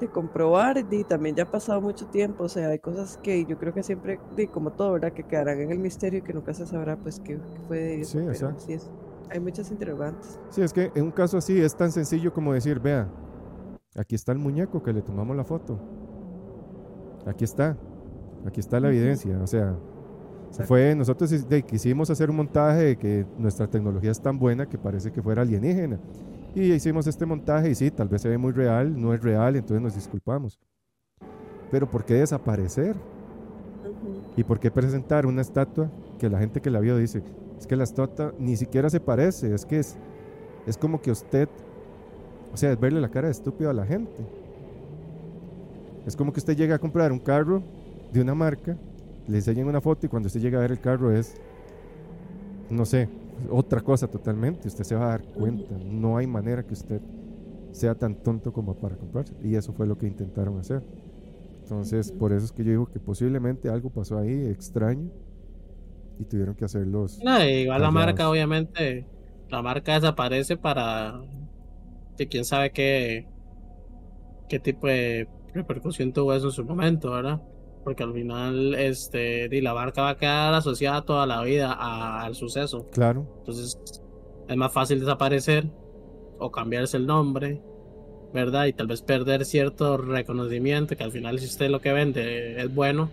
de 0.00 0.08
comprobar, 0.08 0.84
y 0.90 1.04
también 1.04 1.36
ya 1.36 1.44
ha 1.44 1.50
pasado 1.50 1.80
mucho 1.80 2.06
tiempo, 2.06 2.44
o 2.44 2.48
sea, 2.48 2.68
hay 2.68 2.78
cosas 2.78 3.18
que 3.22 3.44
yo 3.44 3.58
creo 3.58 3.72
que 3.72 3.82
siempre, 3.82 4.18
de, 4.36 4.48
como 4.48 4.72
todo, 4.72 4.92
¿verdad? 4.92 5.12
Que 5.12 5.24
quedarán 5.24 5.60
en 5.60 5.70
el 5.70 5.78
misterio 5.78 6.20
y 6.20 6.22
que 6.22 6.32
nunca 6.32 6.54
se 6.54 6.66
sabrá, 6.66 6.96
pues, 6.96 7.20
qué, 7.20 7.34
qué 7.34 7.60
fue 7.68 7.78
de 7.78 8.04
Sí, 8.04 8.18
es, 8.68 8.90
hay 9.30 9.40
muchas 9.40 9.70
interrogantes. 9.70 10.38
Sí, 10.50 10.62
es 10.62 10.72
que 10.72 10.92
en 10.94 11.04
un 11.04 11.10
caso 11.10 11.38
así 11.38 11.60
es 11.60 11.74
tan 11.74 11.90
sencillo 11.90 12.32
como 12.32 12.52
decir, 12.52 12.80
vea, 12.80 13.08
aquí 13.96 14.14
está 14.14 14.32
el 14.32 14.38
muñeco 14.38 14.82
que 14.82 14.92
le 14.92 15.02
tomamos 15.02 15.36
la 15.36 15.44
foto. 15.44 15.78
Aquí 17.26 17.44
está. 17.44 17.76
Aquí 18.46 18.60
está 18.60 18.80
la 18.80 18.88
evidencia. 18.88 19.38
O 19.40 19.46
sea, 19.46 19.76
Exacto. 20.52 20.68
fue, 20.68 20.94
nosotros 20.94 21.48
de- 21.48 21.62
quisimos 21.62 22.10
hacer 22.10 22.28
un 22.28 22.36
montaje 22.36 22.82
de 22.82 22.96
que 22.96 23.24
nuestra 23.38 23.66
tecnología 23.66 24.10
es 24.10 24.20
tan 24.20 24.38
buena 24.38 24.66
que 24.66 24.76
parece 24.76 25.10
que 25.10 25.22
fuera 25.22 25.42
alienígena. 25.42 25.98
Y 26.54 26.72
hicimos 26.72 27.06
este 27.06 27.24
montaje 27.24 27.70
y 27.70 27.74
sí, 27.74 27.90
tal 27.90 28.08
vez 28.08 28.20
se 28.20 28.28
ve 28.28 28.36
muy 28.36 28.52
real, 28.52 29.00
no 29.00 29.14
es 29.14 29.22
real, 29.22 29.56
entonces 29.56 29.82
nos 29.82 29.94
disculpamos. 29.94 30.58
Pero 31.70 31.90
¿por 31.90 32.04
qué 32.04 32.14
desaparecer? 32.14 32.94
¿Y 34.36 34.44
por 34.44 34.60
qué 34.60 34.70
presentar 34.70 35.24
una 35.24 35.40
estatua 35.40 35.90
que 36.18 36.28
la 36.28 36.38
gente 36.38 36.60
que 36.60 36.70
la 36.70 36.80
vio 36.80 36.98
dice, 36.98 37.22
es 37.58 37.66
que 37.66 37.74
la 37.74 37.84
estatua 37.84 38.34
ni 38.38 38.56
siquiera 38.56 38.90
se 38.90 39.00
parece, 39.00 39.54
es 39.54 39.64
que 39.64 39.78
es, 39.78 39.96
es 40.66 40.76
como 40.76 41.00
que 41.00 41.10
usted, 41.10 41.48
o 42.52 42.56
sea, 42.58 42.72
es 42.72 42.78
verle 42.78 43.00
la 43.00 43.08
cara 43.08 43.28
de 43.28 43.32
estúpido 43.32 43.70
a 43.70 43.72
la 43.72 43.86
gente. 43.86 44.12
Es 46.06 46.14
como 46.14 46.32
que 46.32 46.40
usted 46.40 46.56
llega 46.56 46.74
a 46.74 46.78
comprar 46.78 47.10
un 47.12 47.18
carro 47.18 47.62
de 48.12 48.20
una 48.20 48.34
marca, 48.34 48.76
le 49.26 49.36
enseñan 49.36 49.68
una 49.68 49.80
foto 49.80 50.06
y 50.06 50.08
cuando 50.08 50.26
usted 50.26 50.40
llega 50.40 50.58
a 50.58 50.62
ver 50.62 50.72
el 50.72 50.80
carro 50.80 51.10
es, 51.10 51.40
no 52.70 52.84
sé, 52.84 53.08
otra 53.50 53.80
cosa 53.80 54.08
totalmente, 54.08 54.68
usted 54.68 54.84
se 54.84 54.94
va 54.94 55.06
a 55.06 55.08
dar 55.08 55.22
cuenta, 55.22 55.74
no 55.84 56.16
hay 56.16 56.26
manera 56.26 56.62
que 56.62 56.74
usted 56.74 57.00
sea 57.72 57.94
tan 57.94 58.14
tonto 58.16 58.52
como 58.52 58.74
para 58.74 58.96
comprarse. 58.96 59.34
Y 59.42 59.54
eso 59.54 59.72
fue 59.72 59.86
lo 59.86 59.96
que 59.96 60.06
intentaron 60.06 60.58
hacer. 60.58 60.82
Entonces, 61.62 62.12
por 62.12 62.32
eso 62.32 62.44
es 62.44 62.52
que 62.52 62.64
yo 62.64 62.70
digo 62.70 62.86
que 62.86 63.00
posiblemente 63.00 63.68
algo 63.68 63.90
pasó 63.90 64.18
ahí 64.18 64.46
extraño 64.46 65.10
y 66.18 66.24
tuvieron 66.24 66.54
que 66.54 66.64
hacerlos. 66.64 67.20
No, 67.24 67.42
igual 67.44 67.80
la 67.80 67.90
marca, 67.90 68.28
obviamente, 68.28 69.06
la 69.48 69.62
marca 69.62 69.94
desaparece 69.94 70.56
para 70.56 71.20
que 72.16 72.28
quién 72.28 72.44
sabe 72.44 72.72
qué, 72.72 73.26
qué 74.48 74.58
tipo 74.58 74.86
de 74.86 75.28
repercusión 75.54 76.12
tuvo 76.12 76.34
eso 76.34 76.46
en 76.46 76.52
su 76.52 76.64
momento, 76.64 77.10
¿verdad? 77.10 77.40
Porque 77.84 78.02
al 78.04 78.12
final, 78.12 78.74
este, 78.74 79.48
di, 79.48 79.60
la 79.60 79.74
marca 79.74 80.02
va 80.02 80.10
a 80.10 80.16
quedar 80.16 80.54
asociada 80.54 81.02
toda 81.02 81.26
la 81.26 81.42
vida 81.42 81.72
a- 81.72 82.22
al 82.24 82.34
suceso. 82.34 82.86
Claro, 82.92 83.26
Entonces, 83.40 83.76
es 84.48 84.56
más 84.56 84.72
fácil 84.72 85.00
desaparecer 85.00 85.64
o 86.38 86.50
cambiarse 86.50 86.96
el 86.96 87.06
nombre, 87.06 87.60
¿verdad? 88.32 88.66
Y 88.66 88.72
tal 88.72 88.86
vez 88.86 89.02
perder 89.02 89.44
cierto 89.44 89.96
reconocimiento, 89.96 90.96
que 90.96 91.04
al 91.04 91.12
final 91.12 91.38
si 91.38 91.46
usted 91.46 91.70
lo 91.70 91.80
que 91.80 91.92
vende 91.92 92.60
es 92.62 92.72
bueno, 92.72 93.10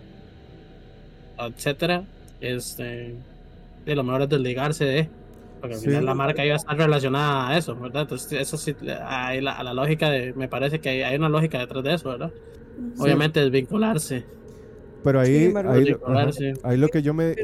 etcétera, 1.38 2.04
este, 2.40 3.16
de 3.84 3.94
lo 3.96 4.04
mejor 4.04 4.22
es 4.22 4.28
desligarse 4.28 4.84
de, 4.84 5.10
porque 5.60 5.74
al 5.74 5.80
Sí. 5.80 5.86
final 5.88 6.06
la 6.06 6.14
marca 6.14 6.44
iba 6.44 6.54
a 6.54 6.56
estar 6.56 6.76
relacionada 6.76 7.48
a 7.48 7.58
eso, 7.58 7.76
¿verdad? 7.76 8.02
Entonces, 8.02 8.32
eso 8.40 8.56
sí, 8.56 8.74
hay 9.04 9.40
la, 9.40 9.52
a 9.52 9.62
la 9.64 9.74
lógica 9.74 10.10
de, 10.10 10.32
me 10.34 10.48
parece 10.48 10.80
que 10.80 10.88
hay, 10.90 11.02
hay 11.02 11.16
una 11.16 11.28
lógica 11.28 11.58
detrás 11.58 11.82
de 11.84 11.94
eso, 11.94 12.08
¿verdad? 12.10 12.32
Ujú. 12.76 13.02
Obviamente 13.02 13.40
desvincularse. 13.40 14.26
Pero 15.02 15.20
ahí, 15.20 15.58
ahí, 15.64 15.84
lo- 15.86 16.00
ajá, 16.04 16.36
ahí 16.62 16.76
lo 16.78 16.90
que 16.90 17.02
yo 17.02 17.14
me, 17.14 17.38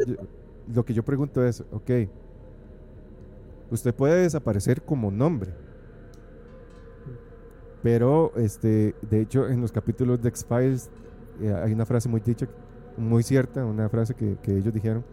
lo 0.66 0.84
que 0.84 0.94
yo 0.94 1.04
pregunto 1.04 1.44
es, 1.46 1.64
ok, 1.70 1.90
usted 3.68 3.94
puede 3.94 4.22
desaparecer 4.22 4.82
como 4.82 5.10
nombre, 5.12 5.56
pero 7.80 8.32
este, 8.36 8.96
de 9.00 9.20
hecho 9.20 9.48
en 9.48 9.60
los 9.60 9.72
capítulos 9.72 10.20
de 10.20 10.28
X-Files 10.30 10.90
eh, 11.38 11.52
hay 11.52 11.72
una 11.72 11.86
frase 11.86 12.08
muy 12.08 12.20
dicha, 12.20 12.46
muy 12.96 13.22
cierta, 13.22 13.64
una 13.64 13.88
frase 13.88 14.14
que, 14.14 14.38
que 14.40 14.56
ellos 14.56 14.72
dijeron, 14.74 15.06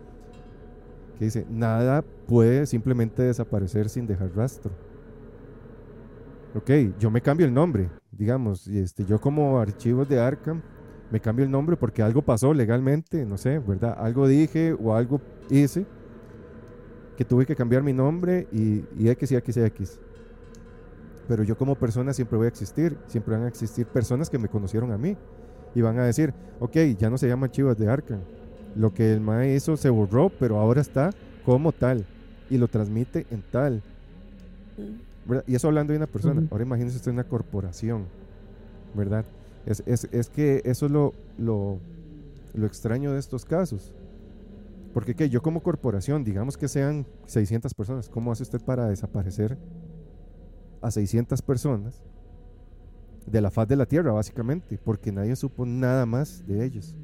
que 1.16 1.26
dice, 1.26 1.46
nada 1.48 2.08
puede 2.26 2.66
simplemente 2.66 3.24
desaparecer 3.24 3.90
sin 3.90 4.06
dejar 4.08 4.34
rastro. 4.36 4.78
Ok, 6.52 6.70
yo 6.96 7.10
me 7.10 7.22
cambio 7.22 7.46
el 7.48 7.54
nombre, 7.54 7.94
digamos, 8.12 8.68
y 8.68 8.78
este, 8.80 9.06
yo 9.06 9.20
como 9.20 9.60
archivos 9.60 10.08
de 10.08 10.20
Arkham 10.20 10.64
me 11.14 11.20
cambio 11.20 11.46
el 11.46 11.52
nombre 11.52 11.78
porque 11.78 12.02
algo 12.02 12.24
pasó 12.24 12.56
legalmente, 12.56 13.24
no 13.24 13.38
sé, 13.38 13.60
¿verdad? 13.60 13.96
Algo 14.00 14.28
dije 14.28 14.74
o 14.74 14.96
algo 14.96 15.22
hice 15.48 15.86
que 17.16 17.24
tuve 17.24 17.46
que 17.46 17.56
cambiar 17.56 17.84
mi 17.84 17.94
nombre 17.94 18.48
y, 18.52 18.84
y 18.98 19.10
X 19.10 19.32
y 19.32 19.36
X 19.36 19.58
y 19.58 19.62
X. 19.62 20.00
Pero 21.28 21.44
yo 21.44 21.56
como 21.56 21.76
persona 21.76 22.14
siempre 22.14 22.36
voy 22.36 22.46
a 22.46 22.48
existir, 22.48 22.98
siempre 23.06 23.36
van 23.36 23.44
a 23.44 23.48
existir 23.48 23.86
personas 23.86 24.28
que 24.28 24.40
me 24.40 24.48
conocieron 24.48 24.92
a 24.92 24.98
mí 24.98 25.16
y 25.76 25.82
van 25.82 26.00
a 26.00 26.04
decir, 26.04 26.34
ok, 26.60 26.78
ya 26.98 27.12
no 27.12 27.20
se 27.20 27.28
llama 27.28 27.52
Chivas 27.52 27.78
de 27.78 27.88
Arkham. 27.88 28.22
Lo 28.76 28.92
que 28.92 29.14
el 29.14 29.22
MAE 29.22 29.54
hizo 29.54 29.78
se 29.78 29.92
borró, 29.92 30.32
pero 30.40 30.58
ahora 30.58 30.82
está 30.82 31.12
como 31.46 31.74
tal 31.74 32.08
y 32.50 32.58
lo 32.58 32.68
transmite 32.68 33.28
en 33.30 33.44
tal. 33.52 33.84
¿verdad? 35.28 35.44
Y 35.46 35.54
eso 35.54 35.68
hablando 35.68 35.94
de 35.94 35.98
una 35.98 36.08
persona. 36.08 36.42
Ujú. 36.42 36.48
Ahora 36.50 36.64
imagínense 36.64 36.98
usted 36.98 37.12
una 37.12 37.24
corporación, 37.24 38.08
¿verdad? 38.96 39.26
Es, 39.66 39.84
es- 39.86 40.08
es 40.12 40.30
que 40.30 40.62
eso 40.66 40.86
es 40.88 40.92
lo, 40.92 41.14
lo, 41.38 41.80
lo 42.54 42.66
extraño 42.68 43.12
de 43.12 43.20
estos 43.20 43.46
casos. 43.46 43.94
Porque 44.94 45.16
que 45.16 45.30
yo 45.30 45.42
como 45.42 45.64
corporación, 45.64 46.24
digamos 46.24 46.56
que 46.58 46.68
sean 46.68 47.06
600 47.26 47.74
personas, 47.74 48.10
¿cómo 48.10 48.32
hace 48.32 48.44
usted 48.44 48.62
para 48.62 48.88
desaparecer 48.88 49.58
a 50.82 50.92
600 50.92 51.42
personas 51.42 52.04
de 53.26 53.42
la 53.42 53.50
faz 53.50 53.68
de 53.68 53.76
la 53.76 53.86
tierra, 53.88 54.12
básicamente? 54.12 54.78
Porque 54.84 55.12
nadie 55.12 55.36
supo 55.36 55.66
nada 55.66 56.06
más 56.06 56.46
de 56.46 56.64
ellos. 56.64 56.96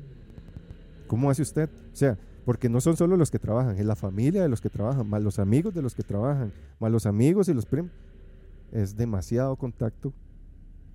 ¿Cómo 1.07 1.31
hace 1.31 1.41
usted? 1.41 1.67
O 1.91 1.95
sea, 1.95 2.17
porque 2.45 2.69
no 2.69 2.79
son 2.81 2.95
solo 2.95 3.17
los 3.17 3.31
que 3.31 3.39
trabajan, 3.39 3.77
es 3.77 3.85
la 3.85 3.95
familia 3.95 4.43
de 4.43 4.49
los 4.49 4.61
que 4.61 4.69
trabajan, 4.69 5.07
más 5.07 5.23
los 5.23 5.39
amigos 5.39 5.73
de 5.73 5.81
los 5.81 5.95
que 5.95 6.03
trabajan, 6.03 6.51
más 6.79 6.91
los 6.91 7.05
amigos 7.07 7.49
y 7.49 7.53
los 7.55 7.65
primos. 7.65 7.91
Es 8.71 8.95
demasiado 8.95 9.55
contacto 9.55 10.13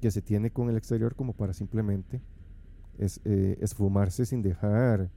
que 0.04 0.10
se 0.10 0.20
tiene 0.20 0.50
con 0.50 0.68
el 0.68 0.76
exterior 0.76 1.14
como 1.14 1.32
para 1.32 1.54
simplemente 1.54 2.20
es, 2.98 3.22
eh, 3.24 3.56
esfumarse 3.62 4.26
sin 4.26 4.42
dejar 4.42 5.10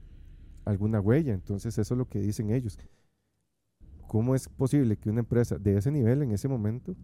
alguna 0.64 0.98
huella. 0.98 1.34
Entonces 1.34 1.76
eso 1.76 1.92
es 1.92 1.98
lo 1.98 2.08
que 2.08 2.22
dicen 2.22 2.50
ellos. 2.50 2.78
¿Cómo 4.06 4.34
es 4.34 4.48
posible 4.48 4.96
que 4.96 5.10
una 5.10 5.20
empresa 5.20 5.58
de 5.58 5.76
ese 5.76 5.90
nivel 5.90 6.22
en 6.22 6.32
ese 6.32 6.48
momento, 6.48 6.96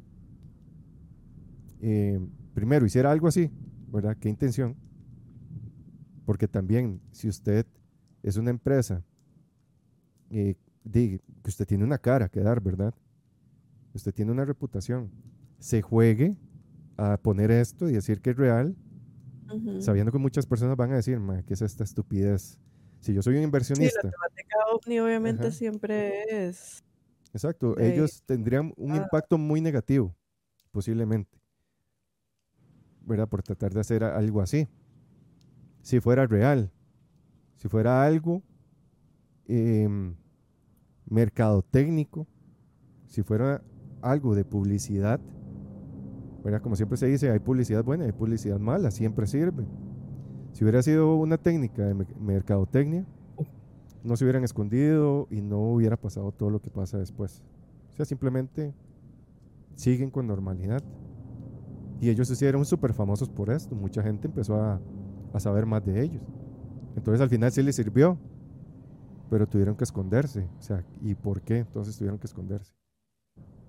eh, 1.82 2.18
primero, 2.54 2.86
hiciera 2.86 3.12
algo 3.12 3.28
así? 3.28 3.50
¿Verdad? 3.92 4.16
¿Qué 4.18 4.30
intención? 4.30 4.76
Porque 6.24 6.48
también, 6.48 7.02
si 7.12 7.28
usted 7.28 7.66
es 8.22 8.38
una 8.38 8.48
empresa 8.48 9.04
eh, 10.30 10.56
que 10.90 11.20
usted 11.44 11.66
tiene 11.66 11.84
una 11.84 11.98
cara 11.98 12.30
que 12.30 12.40
dar, 12.40 12.62
¿verdad? 12.62 12.94
Usted 13.92 14.14
tiene 14.14 14.32
una 14.32 14.46
reputación. 14.46 15.10
Se 15.58 15.82
juegue 15.82 16.34
a 16.96 17.16
poner 17.18 17.50
esto 17.50 17.88
y 17.88 17.92
decir 17.92 18.20
que 18.20 18.30
es 18.30 18.36
real, 18.36 18.76
sabiendo 19.78 20.12
que 20.12 20.18
muchas 20.18 20.46
personas 20.46 20.76
van 20.76 20.92
a 20.92 20.96
decir, 20.96 21.18
"Ma, 21.20 21.42
¿qué 21.42 21.54
es 21.54 21.62
esta 21.62 21.84
estupidez? 21.84 22.58
Si 23.00 23.12
yo 23.14 23.22
soy 23.22 23.34
un 23.34 23.38
Sí, 23.38 23.42
la 23.42 23.46
inversionista, 23.46 24.00
temática 24.10 24.56
ovni 24.72 24.98
obviamente 25.00 25.48
Ajá. 25.48 25.56
siempre 25.56 26.46
es. 26.48 26.82
exacto, 27.32 27.78
ellos 27.78 28.22
tendrían 28.24 28.72
un 28.76 28.92
ah. 28.92 28.96
impacto 28.96 29.38
muy 29.38 29.60
negativo, 29.60 30.16
posiblemente, 30.70 31.38
¿verdad? 33.00 33.28
Por 33.28 33.42
tratar 33.42 33.72
de 33.72 33.80
hacer 33.80 34.04
algo 34.04 34.40
así. 34.40 34.68
Si 35.82 36.00
fuera 36.00 36.26
real, 36.26 36.72
si 37.56 37.68
fuera 37.68 38.04
algo 38.04 38.42
em, 39.46 40.16
mercadotécnico, 41.06 42.26
si 43.06 43.22
fuera 43.22 43.62
algo 44.02 44.34
de 44.34 44.44
publicidad, 44.44 45.20
¿verdad? 46.44 46.60
Como 46.62 46.76
siempre 46.76 46.96
se 46.98 47.06
dice, 47.06 47.30
hay 47.30 47.38
publicidad 47.40 47.82
buena 47.82 48.04
hay 48.04 48.12
publicidad 48.12 48.60
mala, 48.60 48.90
siempre 48.90 49.26
sirve. 49.26 49.64
Si 50.52 50.62
hubiera 50.62 50.82
sido 50.82 51.16
una 51.16 51.38
técnica 51.38 51.82
de 51.84 51.94
me- 51.94 52.06
mercadotecnia, 52.20 53.04
no 54.04 54.16
se 54.16 54.24
hubieran 54.24 54.44
escondido 54.44 55.26
y 55.30 55.40
no 55.40 55.58
hubiera 55.72 55.96
pasado 55.96 56.30
todo 56.30 56.50
lo 56.50 56.60
que 56.60 56.70
pasa 56.70 56.98
después. 56.98 57.42
O 57.92 57.96
sea, 57.96 58.04
simplemente 58.04 58.74
siguen 59.74 60.10
con 60.10 60.26
normalidad. 60.26 60.82
Y 62.00 62.10
ellos 62.10 62.28
se 62.28 62.34
hicieron 62.34 62.64
súper 62.66 62.92
famosos 62.92 63.30
por 63.30 63.48
esto. 63.50 63.74
Mucha 63.74 64.02
gente 64.02 64.26
empezó 64.28 64.60
a, 64.60 64.80
a 65.32 65.40
saber 65.40 65.64
más 65.64 65.84
de 65.86 66.02
ellos. 66.02 66.22
Entonces 66.96 67.20
al 67.22 67.30
final 67.30 67.50
sí 67.50 67.62
les 67.62 67.76
sirvió. 67.76 68.18
Pero 69.30 69.48
tuvieron 69.48 69.74
que 69.74 69.84
esconderse. 69.84 70.46
O 70.58 70.62
sea, 70.62 70.84
¿y 71.00 71.14
por 71.14 71.40
qué 71.40 71.58
entonces 71.58 71.96
tuvieron 71.96 72.18
que 72.18 72.26
esconderse? 72.26 72.72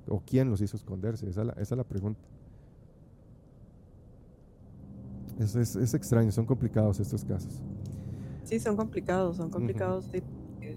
¿O 0.08 0.22
quién 0.26 0.50
los 0.50 0.60
hizo 0.62 0.76
esconderse? 0.76 1.30
Esa 1.30 1.42
es 1.42 1.48
la, 1.48 1.54
esa 1.54 1.76
es 1.76 1.78
la 1.78 1.84
pregunta. 1.86 2.22
Es, 5.40 5.56
es, 5.56 5.76
es 5.76 5.94
extraño, 5.94 6.32
son 6.32 6.45
complicados 6.45 6.99
estos 6.99 7.26
casos. 7.26 7.62
Sí, 8.44 8.60
son 8.60 8.76
complicados, 8.76 9.38
son 9.38 9.49
complicados. 9.49 10.10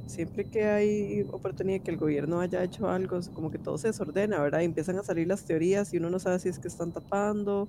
Siempre 0.06 0.44
que 0.44 0.64
hay 0.64 1.22
oportunidad 1.32 1.82
que 1.82 1.90
el 1.90 1.98
gobierno 1.98 2.40
haya 2.40 2.64
hecho 2.64 2.88
algo, 2.88 3.20
como 3.34 3.50
que 3.50 3.58
todo 3.58 3.76
se 3.78 3.88
desordena, 3.88 4.40
¿verdad? 4.40 4.60
Y 4.60 4.64
empiezan 4.64 4.98
a 4.98 5.02
salir 5.02 5.28
las 5.28 5.44
teorías 5.44 5.92
y 5.92 5.98
uno 5.98 6.08
no 6.08 6.18
sabe 6.18 6.38
si 6.38 6.48
es 6.48 6.58
que 6.58 6.68
están 6.68 6.92
tapando 6.92 7.66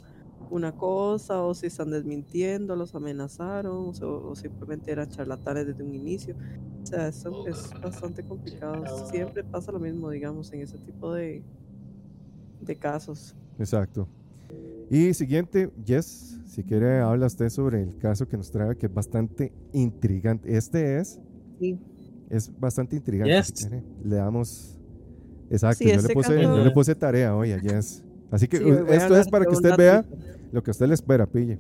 una 0.50 0.72
cosa 0.72 1.44
o 1.44 1.54
si 1.54 1.68
están 1.68 1.92
desmintiendo, 1.92 2.76
los 2.76 2.96
amenazaron 2.96 3.92
o, 4.02 4.06
o 4.08 4.36
simplemente 4.36 4.92
eran 4.92 5.10
charlatanes 5.10 5.68
desde 5.68 5.84
un 5.84 5.94
inicio. 5.94 6.36
O 6.82 6.86
sea, 6.86 7.10
eso 7.10 7.46
es 7.46 7.70
bastante 7.82 8.24
complicado. 8.24 9.06
Siempre 9.08 9.44
pasa 9.44 9.72
lo 9.72 9.80
mismo, 9.80 10.10
digamos, 10.10 10.52
en 10.54 10.62
ese 10.62 10.78
tipo 10.78 11.14
de, 11.14 11.44
de 12.62 12.76
casos. 12.78 13.36
Exacto. 13.60 14.08
Y 14.90 15.14
siguiente, 15.14 15.70
Jess, 15.86 16.40
si 16.46 16.64
quiere 16.64 17.00
habla 17.00 17.28
usted 17.28 17.50
sobre 17.50 17.84
el 17.84 17.98
caso 17.98 18.28
que 18.28 18.38
nos 18.38 18.50
trae, 18.52 18.76
que 18.76 18.88
es 18.88 18.94
bastante 18.94 19.52
intrigante. 19.74 20.56
Este 20.58 20.98
es, 21.00 21.20
Sí. 21.60 21.78
es 22.30 22.52
bastante 22.60 22.96
intrigante. 22.96 23.44
si 23.44 23.54
Yes. 23.54 23.68
quiere. 23.68 23.84
Le 24.04 24.16
damos... 24.16 24.76
Exacto, 25.52 25.78
Sí, 25.80 25.86
yo, 25.86 25.92
le 25.92 25.98
este 25.98 26.14
puse, 26.14 26.42
yo 26.42 26.50
caso- 26.50 26.64
le 26.64 26.72
puse 26.72 26.96
tarea 26.96 27.36
hoy 27.36 27.52
a 27.52 27.60
Jess. 27.60 28.04
Así 28.32 28.48
que 28.48 28.58
Sí, 28.58 28.64
esto 28.90 29.18
es 29.18 29.28
para 29.30 29.46
que 29.46 29.50
un 29.50 29.56
usted 29.56 29.76
vea 29.78 30.06
lo 30.52 30.62
que 30.64 30.70
a 30.70 30.74
usted 30.74 30.88
le 30.88 30.94
espera, 30.94 31.26
pille. 31.26 31.60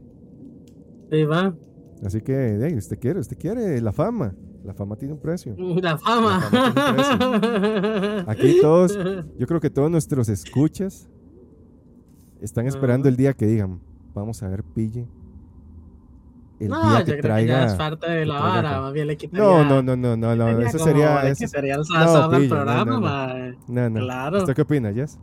Sí, 1.12 1.24
va. 1.24 1.56
Así 2.04 2.22
que, 2.22 2.34
de, 2.34 2.76
usted 2.78 3.00
quiere, 3.00 3.20
usted 3.20 3.38
quiere 3.38 3.82
la 3.82 3.92
fama. 3.92 4.34
La 4.64 4.74
fama 4.74 4.96
tiene 4.96 5.14
un 5.16 5.20
precio. 5.20 5.56
La 5.82 5.98
fama. 5.98 6.50
Aquí 8.28 8.58
todos, 8.62 8.98
yo 9.38 9.48
creo 9.48 9.60
que 9.60 9.70
todos 9.70 9.90
nuestros 9.90 10.30
escuchas 10.30 11.10
están 12.42 12.68
esperando 12.68 13.10
el 13.10 13.16
día 13.16 13.34
que 13.34 13.46
digan, 13.46 13.80
vamos 14.14 14.42
a 14.44 14.48
ver, 14.50 14.64
pille. 14.64 15.08
El 16.60 16.68
no, 16.70 16.82
día 16.90 17.00
yo 17.00 17.06
que 17.06 17.12
creo 17.14 17.22
traiga. 17.22 17.54
que 17.56 17.60
ya 17.62 17.66
es 17.68 17.74
parte 17.76 18.12
de 18.12 18.26
la 18.26 18.40
vara, 18.42 18.82
más 18.82 18.92
bien 18.94 19.08
le 19.08 19.16
quitaría. 19.18 19.46
No, 19.46 19.64
no, 19.64 19.82
no, 19.82 19.96
no, 19.96 20.18
no, 20.18 20.36
no, 20.36 20.60
eso 20.60 20.78
como- 20.78 20.84
sería. 20.90 21.22
eso- 21.30 21.46
quitaría 21.46 21.76
el 21.76 21.82
no, 21.90 22.28
no, 22.30 22.50
programa, 22.50 22.86
no, 22.86 22.92
no. 22.94 23.02
mae. 23.02 23.58
No, 23.68 23.90
no. 23.90 24.00
Claro. 24.02 24.38
¿Usted 24.40 24.54
qué 24.56 24.62
opina, 24.64 24.92
Jess? 24.92 25.18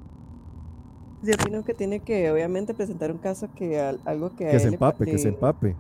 Yo 1.23 1.35
opino 1.35 1.63
que 1.65 1.75
tiene 1.75 2.01
que, 2.01 2.31
obviamente, 2.31 2.73
presentar 2.73 3.11
un 3.13 3.19
caso 3.19 3.49
que 3.55 3.79
al- 3.81 4.01
algo 4.07 4.35
que 4.35 4.47
a 4.47 4.51
Que 4.51 4.57
él 4.57 4.61
se 4.63 4.69
le 4.71 4.75
empape, 4.77 5.05
que 5.05 5.19
se 5.19 5.29
empape. 5.29 5.77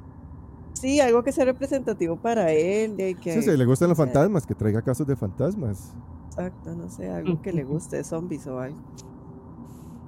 Sí, 0.74 1.00
algo 1.00 1.22
que 1.22 1.32
sea 1.32 1.46
representativo 1.46 2.16
para 2.16 2.52
él. 2.52 2.96
De 2.98 3.14
que, 3.14 3.32
Sí, 3.32 3.42
sí, 3.42 3.56
le 3.56 3.64
gustan 3.64 3.88
los 3.88 3.96
fantasmas, 3.96 4.44
que 4.46 4.54
traiga 4.54 4.82
casos 4.82 5.06
de 5.06 5.16
fantasmas. 5.16 5.94
Exacto, 6.26 6.74
no 6.74 6.90
sé, 6.90 7.08
algo 7.08 7.40
que 7.40 7.50
le 7.54 7.64
guste, 7.64 8.04
zombies 8.04 8.46
o 8.46 8.58
algo. 8.60 8.76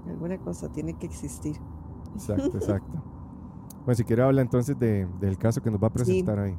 Alguna 0.09 0.39
cosa 0.39 0.69
tiene 0.73 0.95
que 0.95 1.07
existir. 1.07 1.57
Exacto, 2.15 2.51
exacto. 2.59 3.03
Bueno, 3.85 3.95
si 3.95 4.05
quiere 4.05 4.23
habla 4.23 4.43
entonces 4.43 4.79
de, 4.79 5.07
del 5.21 5.39
caso 5.39 5.63
que 5.63 5.71
nos 5.71 5.83
va 5.83 5.89
a 5.89 5.93
presentar 5.93 6.39
ahí. 6.39 6.55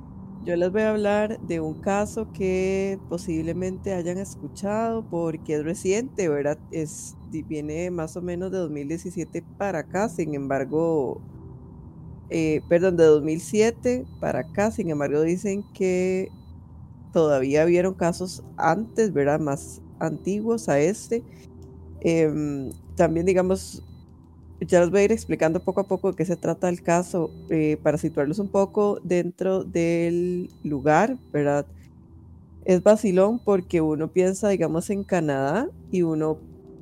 Yo 0.45 0.55
les 0.55 0.71
voy 0.71 0.81
a 0.81 0.91
hablar 0.91 1.39
de 1.41 1.59
un 1.59 1.73
caso 1.81 2.31
que 2.31 2.97
posiblemente 3.09 3.93
hayan 3.93 4.17
escuchado 4.17 5.03
porque 5.09 5.55
es 5.55 5.63
reciente, 5.63 6.29
¿verdad? 6.29 6.57
Es, 6.71 7.15
viene 7.29 7.91
más 7.91 8.15
o 8.15 8.21
menos 8.21 8.51
de 8.51 8.57
2017 8.57 9.43
para 9.57 9.79
acá, 9.79 10.07
sin 10.07 10.33
embargo, 10.33 11.21
eh, 12.29 12.61
perdón, 12.69 12.95
de 12.95 13.03
2007 13.03 14.05
para 14.21 14.39
acá, 14.39 14.71
sin 14.71 14.89
embargo, 14.89 15.21
dicen 15.21 15.63
que 15.73 16.31
todavía 17.11 17.65
vieron 17.65 17.93
casos 17.93 18.43
antes, 18.55 19.11
¿verdad? 19.11 19.39
Más 19.39 19.81
antiguos 19.99 20.69
a 20.69 20.79
este. 20.79 21.23
Em, 22.01 22.71
también, 22.95 23.25
digamos, 23.25 23.83
ya 24.61 24.81
les 24.81 24.89
voy 24.89 25.01
a 25.01 25.03
ir 25.05 25.11
explicando 25.11 25.59
poco 25.59 25.81
a 25.81 25.87
poco 25.87 26.11
de 26.11 26.17
qué 26.17 26.25
se 26.25 26.35
trata 26.35 26.69
el 26.69 26.81
caso 26.81 27.31
eh, 27.49 27.77
para 27.81 27.97
situarlos 27.97 28.39
un 28.39 28.49
poco 28.49 28.99
dentro 29.03 29.63
del 29.63 30.49
lugar, 30.63 31.17
¿verdad? 31.31 31.65
Es 32.65 32.83
vacilón 32.83 33.39
porque 33.39 33.81
uno 33.81 34.09
piensa, 34.09 34.49
digamos, 34.49 34.89
en 34.89 35.03
Canadá 35.03 35.69
y 35.91 36.01
uno 36.01 36.37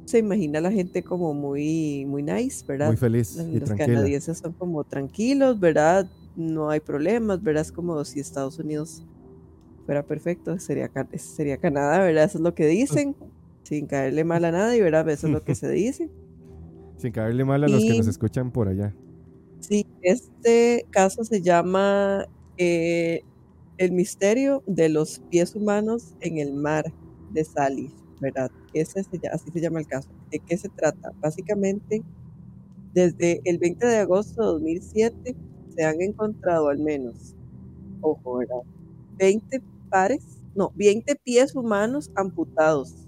se 0.06 0.20
imagina 0.20 0.60
a 0.60 0.62
la 0.62 0.72
gente 0.72 1.04
como 1.04 1.34
muy, 1.34 2.06
muy 2.06 2.24
nice, 2.24 2.66
¿verdad? 2.66 2.88
Muy 2.88 2.98
feliz 2.98 3.36
Los 3.36 3.72
y 3.72 3.76
canadienses 3.76 4.38
son 4.38 4.54
como 4.54 4.84
tranquilos, 4.84 5.60
¿verdad? 5.60 6.10
No 6.36 6.70
hay 6.70 6.80
problemas, 6.80 7.44
¿verdad? 7.44 7.62
Es 7.64 7.72
como 7.72 8.04
si 8.06 8.20
Estados 8.20 8.58
Unidos 8.58 9.04
fuera 9.86 10.04
perfecto, 10.04 10.58
sería, 10.60 10.90
sería 11.18 11.58
Canadá, 11.58 12.00
¿verdad? 12.00 12.24
Eso 12.24 12.38
es 12.38 12.44
lo 12.44 12.54
que 12.54 12.68
dicen, 12.68 13.16
sin 13.68 13.86
caerle 13.86 14.24
mal 14.24 14.46
a 14.46 14.52
nadie, 14.52 14.82
¿verdad? 14.82 15.10
Eso 15.10 15.28
es 15.28 15.34
lo 15.34 15.44
que 15.44 15.54
se 15.54 15.70
dice. 15.70 16.10
Sin 16.98 17.12
caerle 17.12 17.46
mal 17.46 17.64
a 17.64 17.68
los 17.68 17.84
que 17.84 17.98
nos 17.98 18.08
escuchan 18.08 18.52
por 18.52 18.68
allá. 18.68 18.96
Sí, 19.60 19.86
este 20.02 20.88
caso 20.90 21.24
se 21.24 21.42
llama 21.42 22.26
eh, 22.58 23.22
El 23.78 23.92
misterio 23.92 24.64
de 24.66 24.90
los 24.90 25.20
pies 25.30 25.54
humanos 25.54 26.16
en 26.22 26.40
el 26.40 26.54
mar 26.54 26.92
de 27.34 27.44
Salis, 27.44 27.94
¿verdad? 28.20 28.50
Ese 28.74 29.02
así 29.02 29.52
se 29.52 29.62
llama 29.62 29.80
el 29.80 29.86
caso. 29.86 30.10
¿De 30.32 30.40
qué 30.40 30.58
se 30.58 30.70
trata? 30.70 31.12
Básicamente, 31.22 32.02
desde 32.94 33.42
el 33.44 33.60
20 33.60 33.86
de 33.86 33.98
agosto 33.98 34.42
de 34.42 34.48
2007 34.54 35.36
se 35.76 35.84
han 35.84 36.02
encontrado 36.02 36.70
al 36.70 36.80
menos, 36.80 37.36
ojo, 38.02 38.38
¿verdad? 38.38 38.64
20 39.20 39.62
pares, 39.92 40.24
no, 40.56 40.72
20 40.76 41.16
pies 41.18 41.54
humanos 41.56 42.10
amputados 42.16 43.07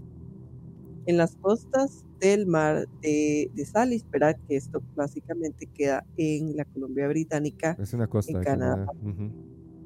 en 1.09 1.17
las 1.17 1.35
costas 1.37 2.05
del 2.19 2.45
mar 2.45 2.87
de, 3.01 3.49
de 3.55 3.65
Salis, 3.65 4.05
¿verdad? 4.11 4.37
Que 4.47 4.57
esto 4.57 4.79
básicamente 4.95 5.65
queda 5.65 6.05
en 6.17 6.55
la 6.55 6.65
Colombia 6.65 7.07
Británica. 7.07 7.75
Es 7.81 7.93
una 7.93 8.05
costa 8.05 8.37
en 8.37 8.43
Canadá. 8.43 8.85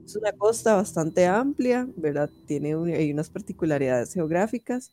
Es 0.06 0.18
una 0.18 0.34
costa 0.34 0.76
bastante 0.76 1.26
amplia, 1.26 1.88
¿verdad? 1.96 2.30
Tiene 2.46 2.74
hay 2.94 3.14
unas 3.14 3.30
particularidades 3.30 4.14
geográficas 4.14 4.92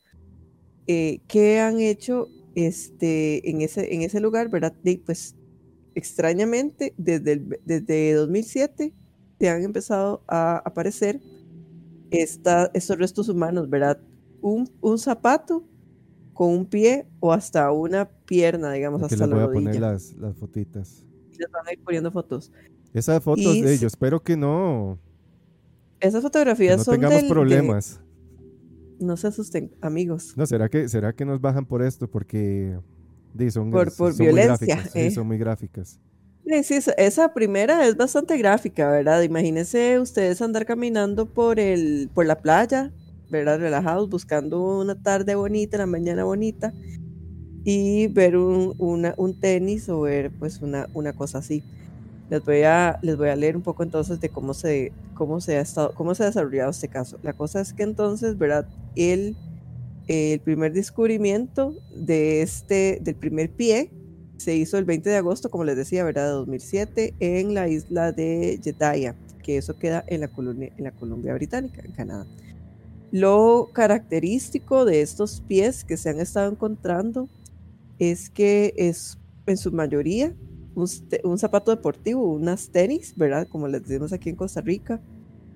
eh, 0.86 1.19
que 1.27 1.59
han 1.59 1.81
hecho 1.81 2.28
este, 2.55 3.51
en, 3.51 3.62
ese, 3.62 3.93
en 3.93 4.02
ese 4.02 4.20
lugar, 4.20 4.51
¿verdad? 4.51 4.73
pues 5.05 5.35
extrañamente, 5.97 6.94
desde, 6.97 7.43
desde 7.65 8.12
2007 8.12 8.94
se 9.40 9.48
han 9.48 9.65
empezado 9.65 10.23
a 10.28 10.59
aparecer 10.59 11.20
esta, 12.12 12.70
estos 12.73 12.98
restos 12.98 13.28
humanos, 13.28 13.69
¿verdad? 13.69 14.01
Un, 14.40 14.70
un 14.81 14.97
zapato 14.97 15.65
con 16.32 16.51
un 16.51 16.66
pie 16.66 17.07
o 17.20 17.32
hasta 17.32 17.70
una 17.70 18.09
pierna, 18.09 18.73
digamos, 18.73 19.02
hasta 19.02 19.16
les 19.16 19.28
voy 19.28 19.39
la 19.39 19.44
a 19.44 19.51
poner 19.51 19.81
las, 19.81 20.15
las 20.15 20.36
fotitas. 20.36 21.05
Les 21.39 21.51
van 21.51 21.66
a 21.66 21.73
ir 21.73 21.82
poniendo 21.82 22.11
fotos. 22.11 22.52
Esas 22.93 23.23
fotos 23.23 23.55
de 23.55 23.73
ellos, 23.73 23.93
espero 23.93 24.23
que 24.23 24.36
no. 24.36 24.98
Esas 26.01 26.23
fotografías 26.23 26.78
no 26.78 26.85
son 26.85 26.94
tengamos 26.94 27.24
problemas. 27.24 28.01
no 28.98 29.16
se 29.16 29.27
asusten, 29.28 29.70
amigos. 29.81 30.35
No, 30.36 30.47
¿será 30.47 30.69
que, 30.69 30.89
será 30.89 31.12
que 31.12 31.24
nos 31.24 31.40
bajan 31.40 31.66
por 31.66 31.82
esto? 31.82 32.09
Porque 32.09 32.78
son, 33.51 33.70
por, 33.70 33.94
por 33.94 34.16
violencia. 34.16 34.77
Muy 34.77 34.85
sí, 34.90 35.11
son 35.11 35.27
muy 35.27 35.39
gráficas. 35.39 36.01
Sí, 36.65 36.78
esa 36.97 37.32
primera 37.32 37.86
es 37.86 37.97
bastante 37.97 38.36
gráfica, 38.36 38.90
¿verdad? 38.90 39.23
Imagínense 39.23 40.01
ustedes 40.01 40.43
andar 40.43 40.66
caminando 40.66 41.27
por 41.27 41.61
el, 41.61 42.11
por 42.12 42.27
la 42.27 42.40
playa 42.40 42.93
¿verdad? 43.31 43.59
Relajados, 43.59 44.09
buscando 44.09 44.81
una 44.81 44.94
tarde 44.94 45.35
bonita, 45.35 45.77
una 45.78 45.86
mañana 45.86 46.24
bonita, 46.24 46.73
y 47.65 48.09
ver 48.09 48.36
un, 48.36 48.74
un 48.78 49.40
tenis 49.40 49.89
o 49.89 50.02
ver 50.02 50.31
pues 50.31 50.61
una, 50.61 50.89
una 50.94 51.12
cosa 51.12 51.39
así. 51.39 51.62
Les 52.31 52.44
voy, 52.44 52.62
a, 52.62 52.98
les 53.02 53.16
voy 53.16 53.28
a 53.28 53.36
leer 53.36 53.57
un 53.57 53.62
poco 53.62 53.82
entonces 53.82 54.20
de 54.20 54.28
cómo 54.28 54.55
se, 54.55 54.93
cómo 55.15 55.40
se 55.40 55.57
ha 55.57 55.61
estado, 55.61 55.93
cómo 55.94 56.15
se 56.15 56.23
ha 56.23 56.27
desarrollado 56.27 56.70
este 56.70 56.89
caso. 56.89 57.19
La 57.23 57.32
cosa 57.32 57.61
es 57.61 57.73
que 57.73 57.82
entonces, 57.82 58.39
¿verdad? 58.39 58.66
El, 58.94 59.36
el 60.07 60.40
primer 60.40 60.73
descubrimiento 60.73 61.74
de 61.94 62.43
este, 62.43 63.01
del 63.02 63.16
primer 63.16 63.51
pie 63.51 63.90
se 64.36 64.57
hizo 64.57 64.78
el 64.78 64.85
20 64.85 65.11
de 65.11 65.16
agosto, 65.16 65.51
como 65.51 65.65
les 65.65 65.77
decía, 65.77 66.02
¿verdad? 66.02 66.27
De 66.27 66.31
2007, 66.31 67.15
en 67.20 67.52
la 67.52 67.69
isla 67.69 68.12
de 68.12 68.59
Jeddah, 68.62 69.15
que 69.43 69.59
eso 69.59 69.77
queda 69.77 70.02
en 70.07 70.20
la, 70.20 70.28
Colombia, 70.28 70.73
en 70.78 70.85
la 70.85 70.93
Columbia 70.93 71.35
Británica, 71.35 71.82
en 71.85 71.93
Canadá. 71.93 72.27
Lo 73.12 73.70
característico 73.72 74.84
de 74.84 75.00
estos 75.00 75.42
pies 75.46 75.84
que 75.84 75.96
se 75.96 76.10
han 76.10 76.20
estado 76.20 76.50
encontrando 76.50 77.28
es 77.98 78.30
que 78.30 78.72
es 78.76 79.18
en 79.46 79.56
su 79.56 79.72
mayoría 79.72 80.34
un, 80.74 81.38
zapato 81.38 81.70
deportivo, 81.70 82.32
unas 82.32 82.70
tenis, 82.70 83.14
¿verdad? 83.16 83.48
Como 83.48 83.68
les 83.68 83.82
decimos 83.82 84.12
aquí 84.12 84.30
en 84.30 84.36
Costa 84.36 84.60
Rica. 84.60 85.00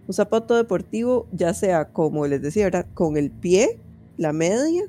Un 0.06 0.12
zapato 0.12 0.56
deportivo, 0.56 1.28
ya 1.32 1.54
sea 1.54 1.92
como 1.92 2.26
les 2.26 2.42
decía, 2.42 2.64
¿verdad? 2.64 2.86
Con 2.92 3.16
el 3.16 3.30
pie, 3.30 3.80
la 4.16 4.32
media 4.32 4.84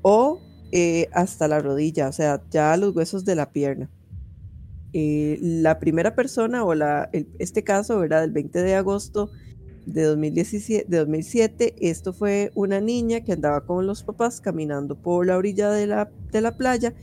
o 0.00 0.40
eh, 0.70 1.08
hasta 1.12 1.48
la 1.48 1.60
rodilla, 1.60 2.08
o 2.08 2.12
sea, 2.12 2.42
ya 2.50 2.76
los 2.76 2.96
huesos 2.96 3.24
de 3.24 3.34
la 3.34 3.52
pierna. 3.52 3.90
Eh, 4.94 5.38
la 5.40 5.78
primera 5.78 6.14
persona 6.14 6.64
o 6.64 6.74
este 7.38 7.64
caso, 7.64 7.98
¿verdad? 7.98 8.24
El 8.24 8.32
20 8.32 8.62
de 8.62 8.74
agosto 8.74 9.30
de, 9.86 10.02
2017, 10.04 10.86
de 10.88 10.98
2007. 10.98 11.74
Esto 11.80 12.12
fue 12.12 12.52
una 12.54 12.80
niña 12.80 13.22
que 13.22 13.32
andaba 13.32 13.64
con 13.64 13.86
los 13.86 14.02
papás 14.02 14.40
caminando 14.40 14.96
por 14.96 15.26
la 15.26 15.36
orilla 15.36 15.70
de 15.70 15.86
la, 15.86 16.10
de 16.30 16.40
la 16.40 16.56
playa 16.56 16.94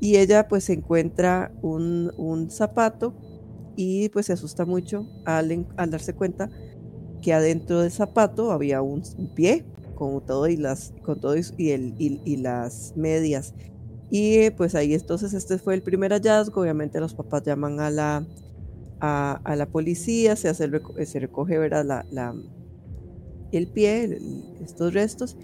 y 0.00 0.16
ella 0.16 0.48
pues 0.48 0.68
encuentra 0.68 1.52
un, 1.62 2.12
un 2.16 2.50
zapato 2.50 3.14
y 3.76 4.08
pues 4.08 4.26
se 4.26 4.32
asusta 4.32 4.64
mucho 4.64 5.06
al, 5.24 5.66
al, 5.76 5.90
darse 5.90 6.14
cuenta 6.14 6.50
que 7.20 7.32
adentro 7.32 7.80
del 7.80 7.92
zapato 7.92 8.50
había 8.50 8.82
un, 8.82 9.02
pie 9.34 9.64
con 9.94 10.24
todo 10.26 10.48
y 10.48 10.56
las 10.56 10.92
con 11.02 11.20
todo 11.20 11.36
y, 11.36 11.70
el, 11.70 11.94
y, 11.98 12.36
las 12.38 12.94
medias 12.96 13.54
y 14.10 14.50
pues 14.50 14.74
ahí 14.74 14.92
entonces 14.94 15.32
este 15.34 15.58
fue 15.58 15.74
el 15.74 15.82
primer 15.82 16.10
hallazgo 16.10 16.62
obviamente 16.62 16.98
los 16.98 17.14
papás 17.14 17.44
llaman 17.44 17.78
a 17.80 17.90
la 17.90 18.26
a, 19.04 19.56
la 19.56 19.66
policía, 19.66 20.36
se, 20.36 20.48
hace, 20.48 20.70
se 21.06 21.18
recoge 21.18 21.58
¿verdad? 21.58 22.06
La, 22.10 22.34
el 23.50 23.66
pie, 23.66 24.18
estos 24.62 24.94
restos, 24.94 25.36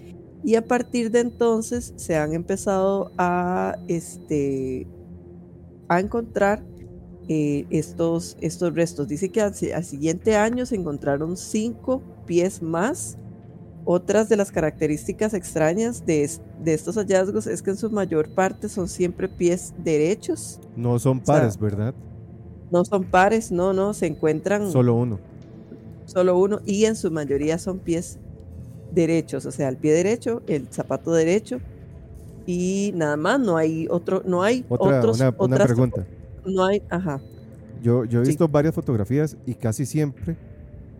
y 0.43 0.55
a 0.55 0.65
partir 0.65 1.11
de 1.11 1.19
entonces 1.19 1.93
se 1.97 2.15
han 2.15 2.33
empezado 2.33 3.11
a, 3.17 3.77
este, 3.89 4.87
a 5.89 5.99
encontrar 5.99 6.63
eh, 7.27 7.65
estos, 7.69 8.37
estos 8.39 8.73
restos. 8.73 9.09
Dice 9.09 9.29
que 9.29 9.41
al, 9.41 9.53
siguiente 9.53 10.37
año 10.37 10.65
se 10.65 10.75
encontraron 10.75 11.35
cinco 11.35 12.01
pies 12.25 12.61
más. 12.61 13.17
Otras 13.83 14.29
de 14.29 14.37
las 14.37 14.51
características 14.51 15.33
extrañas 15.33 16.05
de, 16.05 16.29
de, 16.63 16.73
estos 16.73 16.95
hallazgos 16.95 17.47
es 17.47 17.61
que 17.61 17.71
en 17.71 17.77
su 17.77 17.89
mayor 17.89 18.29
parte 18.33 18.69
son 18.69 18.87
siempre 18.87 19.27
pies 19.27 19.73
derechos. 19.83 20.59
No 20.75 20.97
son 20.99 21.19
pares, 21.19 21.57
¿verdad? 21.57 21.93
No 22.71 22.85
son 22.85 23.03
pares, 23.03 23.51
no, 23.51 23.73
no, 23.73 23.93
se 23.93 24.07
encuentran. 24.07 24.71
Solo 24.71 24.95
uno. 24.95 25.19
Solo 26.05 26.37
uno, 26.37 26.59
y 26.65 26.85
en 26.85 26.95
su 26.95 27.11
mayoría 27.11 27.59
son 27.59 27.79
pies 27.79 28.17
derechos, 28.91 29.45
o 29.45 29.51
sea, 29.51 29.69
el 29.69 29.77
pie 29.77 29.93
derecho, 29.93 30.41
el 30.47 30.67
zapato 30.71 31.11
derecho, 31.13 31.59
y 32.47 32.91
nada 32.95 33.15
más, 33.15 33.39
no 33.39 33.57
hay 33.57 33.87
otro, 33.91 34.23
no 34.25 34.41
hay 34.41 34.65
Otra, 34.69 34.97
otros. 34.97 35.19
Una, 35.19 35.35
una 35.37 35.63
pregunta. 35.65 36.07
No 36.45 36.65
hay, 36.65 36.81
ajá. 36.89 37.21
Yo, 37.83 38.05
yo 38.05 38.21
he 38.21 38.25
visto 38.25 38.47
varias 38.47 38.73
fotografías 38.73 39.37
y 39.45 39.53
casi 39.53 39.85
siempre 39.85 40.35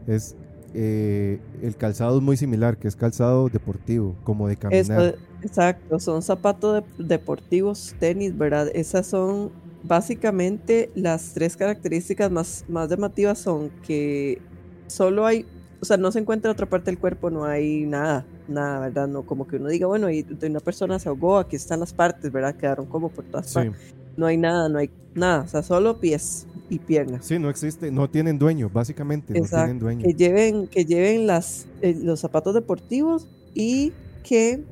es 0.06 0.36
eh, 0.74 1.40
el 1.62 1.76
calzado 1.76 2.18
es 2.18 2.24
muy 2.24 2.38
similar, 2.38 2.78
que 2.78 2.88
es 2.88 2.96
calzado 2.96 3.50
deportivo, 3.50 4.16
como 4.24 4.48
de 4.48 4.58
caminar. 4.58 5.16
exacto, 5.42 6.00
son 6.00 6.22
zapatos 6.22 6.84
deportivos, 6.98 7.96
tenis, 8.00 8.38
¿verdad? 8.38 8.70
Esas 8.74 9.08
son 9.08 9.52
básicamente 9.84 10.92
las 10.96 11.34
tres 11.34 11.56
características 11.56 12.32
más, 12.32 12.66
más 12.68 12.90
llamativas 12.90 13.40
son 13.40 13.70
que 13.86 14.42
solo 14.88 15.26
hay, 15.26 15.46
o 15.82 15.86
sea, 15.86 15.98
no 15.98 16.12
se 16.12 16.20
encuentra 16.20 16.52
otra 16.52 16.66
parte 16.66 16.92
del 16.92 17.00
cuerpo, 17.00 17.30
no 17.30 17.46
hay 17.46 17.86
nada, 17.86 18.26
nada, 18.48 18.80
¿verdad? 18.80 19.08
No, 19.08 19.24
como 19.24 19.48
que 19.48 19.58
uno 19.58 19.70
diga, 19.70 19.88
bueno, 19.88 20.10
y 20.10 20.24
de 20.24 20.48
una 20.48 20.60
persona 20.60 21.00
se 21.00 21.10
ahogó, 21.10 21.38
aquí 21.38 21.56
están 21.56 21.80
las 21.80 21.94
partes, 21.94 22.32
¿verdad? 22.32 22.56
Quedaron 22.56 22.86
como 22.86 23.10
por 23.10 23.26
todas 23.26 23.54
partes. 23.54 23.96
No 24.18 24.26
hay 24.26 24.38
nada, 24.38 24.68
no 24.68 24.80
hay 24.80 24.90
nada, 25.14 25.44
o 25.44 25.48
sea, 25.48 25.64
solo 25.64 26.00
pies 26.00 26.46
y 26.70 26.80
piernas. 26.80 27.26
Sí, 27.26 27.40
no 27.40 27.50
existe, 27.50 27.92
no 27.92 28.10
tienen 28.10 28.38
dueño, 28.38 28.70
básicamente, 28.70 29.40
no 29.40 29.48
tienen 29.48 29.80
dueño. 29.80 30.06
Que 30.06 30.14
lleven, 30.14 30.68
que 30.68 30.86
lleven 30.86 31.26
las, 31.26 31.68
eh, 31.82 31.98
los 32.02 32.20
zapatos 32.20 32.54
deportivos 32.54 33.28
y 33.54 33.94
que 34.24 34.64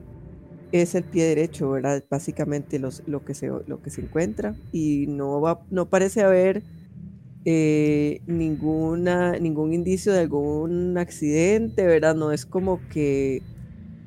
es 0.72 0.95
el 0.95 1.03
pie 1.03 1.26
derecho, 1.26 1.72
¿verdad? 1.72 2.03
Básicamente 2.10 2.80
los, 2.80 3.03
lo, 3.07 3.23
que 3.23 3.34
se, 3.34 3.48
lo 3.48 3.81
que 3.81 3.89
se 3.89 4.02
encuentra 4.02 4.56
y 4.72 5.06
no, 5.07 5.39
va, 5.41 5.61
no 5.69 5.89
parece 5.89 6.22
haber 6.22 6.64
eh, 7.45 8.22
ninguna, 8.27 9.39
ningún 9.39 9.73
indicio 9.73 10.11
de 10.11 10.22
algún 10.22 10.98
accidente, 10.98 11.85
¿verdad? 11.85 12.15
No 12.15 12.31
es 12.31 12.45
como 12.45 12.81
que, 12.89 13.41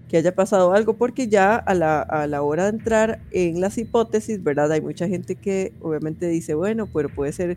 que 0.09 0.19
haya 0.19 0.35
pasado 0.35 0.73
algo 0.73 0.95
porque 0.95 1.29
ya 1.29 1.57
a 1.57 1.75
la, 1.75 2.03
a 2.03 2.27
la, 2.27 2.43
hora 2.43 2.65
de 2.65 2.79
entrar 2.79 3.21
en 3.31 3.61
las 3.61 3.79
hipótesis, 3.79 4.43
¿verdad? 4.43 4.71
Hay 4.73 4.81
mucha 4.81 5.09
gente 5.09 5.37
que 5.37 5.73
obviamente 5.81 6.29
dice, 6.29 6.55
bueno, 6.55 6.87
pero 6.93 7.09
puede 7.09 7.33
ser 7.33 7.57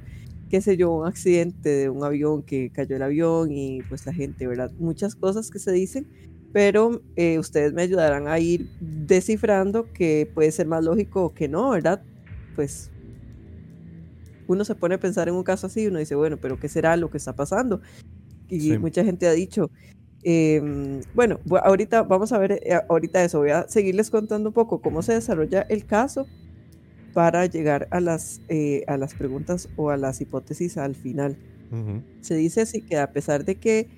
qué 0.53 0.61
sé 0.61 0.77
yo, 0.77 0.91
un 0.91 1.07
accidente 1.07 1.67
de 1.67 1.89
un 1.89 2.03
avión 2.03 2.43
que 2.43 2.69
cayó 2.69 2.95
el 2.95 3.01
avión 3.01 3.51
y 3.51 3.81
pues 3.89 4.05
la 4.05 4.13
gente, 4.13 4.45
¿verdad? 4.45 4.71
Muchas 4.77 5.15
cosas 5.15 5.49
que 5.49 5.57
se 5.57 5.71
dicen, 5.71 6.05
pero 6.53 7.05
eh, 7.17 7.39
ustedes 7.39 7.73
me 7.73 7.83
ayudarán 7.83 8.29
a 8.29 8.39
ir 8.39 8.69
descifrando 8.79 9.91
que 9.93 10.31
puede 10.35 10.53
ser 10.53 10.67
más 10.67 10.85
lógico 10.85 11.25
o 11.25 11.35
que 11.35 11.49
no, 11.49 11.71
¿verdad? 11.71 12.05
Pues 12.53 12.93
uno 14.47 14.65
se 14.65 14.75
pone 14.75 14.95
a 14.95 14.99
pensar 14.99 15.29
en 15.29 15.35
un 15.35 15.43
caso 15.43 15.67
así 15.67 15.83
y 15.83 15.87
uno 15.87 15.99
dice, 15.99 16.15
bueno, 16.15 16.37
pero 16.39 16.59
¿qué 16.59 16.69
será 16.69 16.97
lo 16.97 17.09
que 17.09 17.17
está 17.17 17.35
pasando? 17.35 17.81
Y 18.49 18.77
Sí. 18.77 18.79
mucha 18.79 19.03
gente 19.05 19.27
ha 19.27 19.33
dicho, 19.33 19.71
em, 20.23 21.01
bueno, 21.13 21.41
bu- 21.45 21.61
ahorita 21.63 22.03
vamos 22.03 22.33
a 22.33 22.39
ver, 22.39 22.53
eh, 22.53 22.81
ahorita 22.89 23.23
eso, 23.25 23.39
voy 23.39 23.51
a 23.51 23.67
seguirles 23.69 24.11
contando 24.11 24.49
un 24.51 24.53
poco 24.53 24.81
cómo 24.81 25.01
se 25.03 25.13
desarrolla 25.15 25.65
el 25.69 25.85
caso 25.87 26.31
para 27.13 27.45
llegar 27.47 27.87
a 27.91 28.01
las, 28.01 28.43
eh, 28.49 28.83
a 28.87 28.97
las 28.97 29.15
preguntas 29.15 29.69
o 29.75 29.91
a 29.91 29.97
las 29.97 30.21
hipótesis 30.21 30.77
al 30.77 30.95
final. 30.95 31.39
Ujú. 31.71 32.03
Se 32.21 32.35
dice 32.35 32.61
así 32.61 32.81
que 32.83 32.97
a 32.97 33.11
pesar 33.11 33.43
de 33.45 33.59
que 33.59 33.89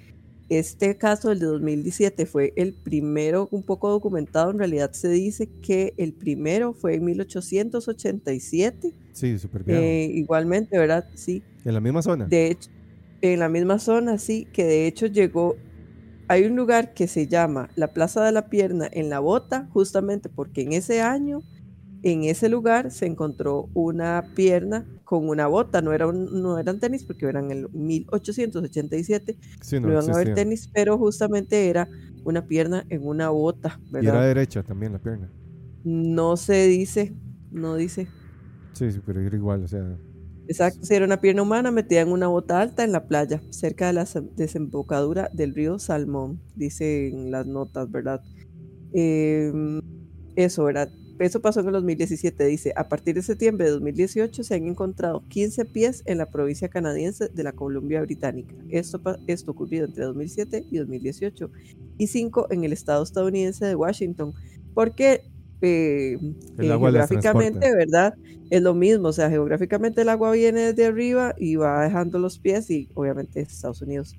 este 0.50 0.96
caso, 0.98 1.32
el 1.32 1.40
de 1.40 1.48
2017, 1.48 2.26
fue 2.26 2.54
el 2.56 2.74
primero 2.74 3.48
un 3.52 3.64
poco 3.64 3.90
documentado, 3.90 4.52
en 4.52 4.60
realidad 4.60 4.92
se 4.94 5.10
dice 5.10 5.50
que 5.62 5.94
el 5.98 6.14
primero 6.14 6.74
fue 6.74 6.96
en 6.96 7.06
1887, 7.06 8.94
Sí, 9.14 9.40
súper 9.40 9.64
bien. 9.64 9.80
eh, 9.80 10.06
igualmente, 10.14 10.78
¿verdad? 10.78 11.06
Sí, 11.16 11.42
en 11.64 11.74
la 11.74 11.80
misma 11.80 12.02
zona. 12.02 12.26
de 12.26 12.48
hecho, 12.52 12.70
en 13.22 13.40
la 13.40 13.50
misma 13.50 13.80
zona, 13.80 14.18
sí, 14.18 14.48
que 14.54 14.66
de 14.66 14.88
hecho 14.88 15.08
llegó, 15.08 15.56
hay 16.28 16.44
un 16.46 16.56
lugar 16.56 16.94
que 16.94 17.08
se 17.08 17.28
llama 17.28 17.70
la 17.76 17.88
Plaza 17.94 18.24
de 18.24 18.32
la 18.32 18.50
Pierna 18.50 18.88
en 18.92 19.10
La 19.10 19.20
Bota, 19.20 19.68
justamente 19.74 20.30
porque 20.30 20.62
en 20.62 20.74
ese 20.74 21.02
año, 21.02 21.42
en 22.06 22.26
ese 22.26 22.50
lugar 22.50 22.92
se 22.92 23.08
encontró 23.08 23.72
una 23.74 24.32
pierna 24.36 24.90
con 25.06 25.30
una 25.30 25.48
bota, 25.48 25.82
no, 25.84 25.94
era 25.94 26.08
un- 26.08 26.42
no 26.42 26.60
eran 26.60 26.80
tenis 26.80 27.06
porque 27.06 27.28
eran 27.28 27.52
en 27.52 27.60
el 27.60 27.70
1887, 27.74 29.38
sí, 29.62 29.80
no 29.80 29.90
no 29.90 29.94
iban 29.94 30.10
a 30.10 30.16
haber 30.16 30.32
tenis, 30.32 30.70
pero 30.74 30.98
justamente 30.98 31.70
era 31.70 31.90
una 32.24 32.48
pierna 32.48 32.86
en 32.90 33.08
una 33.08 33.30
bota, 33.32 33.82
Y 34.00 34.08
era 34.08 34.22
¿verdad? 34.22 34.26
derecha 34.26 34.64
también 34.64 34.94
la 34.94 35.00
pierna. 35.00 35.34
No 35.84 36.36
se 36.38 36.68
dice, 36.68 37.18
no 37.50 37.76
dice. 37.76 38.14
Sí, 38.74 38.92
sí, 38.92 39.02
pero 39.02 39.22
era 39.22 39.36
igual, 39.36 39.64
o 39.64 39.68
sea. 39.68 40.00
Exacto, 40.48 40.86
sí, 40.86 40.94
era 40.94 41.06
una 41.06 41.22
pierna 41.22 41.42
humana 41.42 41.72
metida 41.72 42.02
en 42.02 42.12
una 42.12 42.28
bota 42.28 42.62
alta 42.62 42.84
en 42.84 42.92
la 42.92 43.08
playa, 43.08 43.44
cerca 43.50 43.88
de 43.88 43.94
la 43.94 44.04
sem- 44.06 44.32
desembocadura 44.36 45.30
del 45.34 45.56
río 45.56 45.80
Salmón, 45.80 46.44
dice 46.54 47.08
en 47.08 47.32
las 47.32 47.48
notas, 47.48 47.90
¿verdad? 47.90 48.24
Em, 48.94 49.80
eso, 50.36 50.66
¿verdad? 50.66 50.94
Eso 51.18 51.40
pasó 51.42 51.62
en 51.62 51.68
el 51.68 51.74
2017, 51.74 52.46
dice, 52.46 52.74
a 52.76 52.90
partir 52.90 53.16
de 53.16 53.22
septiembre 53.22 53.66
de 53.66 53.72
2018 53.72 54.44
se 54.44 54.56
han 54.56 54.68
encontrado 54.68 55.24
15 55.30 55.66
pies 55.66 56.04
en 56.06 56.18
la 56.18 56.26
provincia 56.26 56.68
canadiense 56.68 57.30
de 57.30 57.44
la 57.44 57.54
Columbia 57.54 58.02
Británica. 58.02 58.54
Esto, 58.70 59.00
esto 59.28 59.52
ocurrido 59.52 59.86
entre 59.86 60.04
2007 60.04 60.66
y 60.70 60.78
2018. 60.78 61.50
Y 61.98 62.08
5 62.08 62.48
en 62.52 62.66
el 62.66 62.74
estado 62.74 63.04
estadounidense 63.04 63.66
de 63.66 63.76
Washington. 63.76 64.34
Porque 64.74 65.22
eh, 65.62 66.18
El 66.58 66.66
eh, 66.66 66.68
geográficamente. 66.68 67.74
¿verdad? 67.74 68.16
Es 68.50 68.62
lo 68.62 68.74
mismo, 68.74 69.08
o 69.08 69.14
sea, 69.14 69.30
geográficamente 69.30 70.02
el 70.02 70.10
agua 70.10 70.32
viene 70.32 70.74
desde 70.74 70.86
arriba 70.86 71.34
y 71.38 71.56
va 71.56 71.84
dejando 71.84 72.20
los 72.20 72.38
pies 72.38 72.70
y 72.70 72.90
obviamente 72.94 73.40
Estados 73.40 73.82
Unidos 73.82 74.16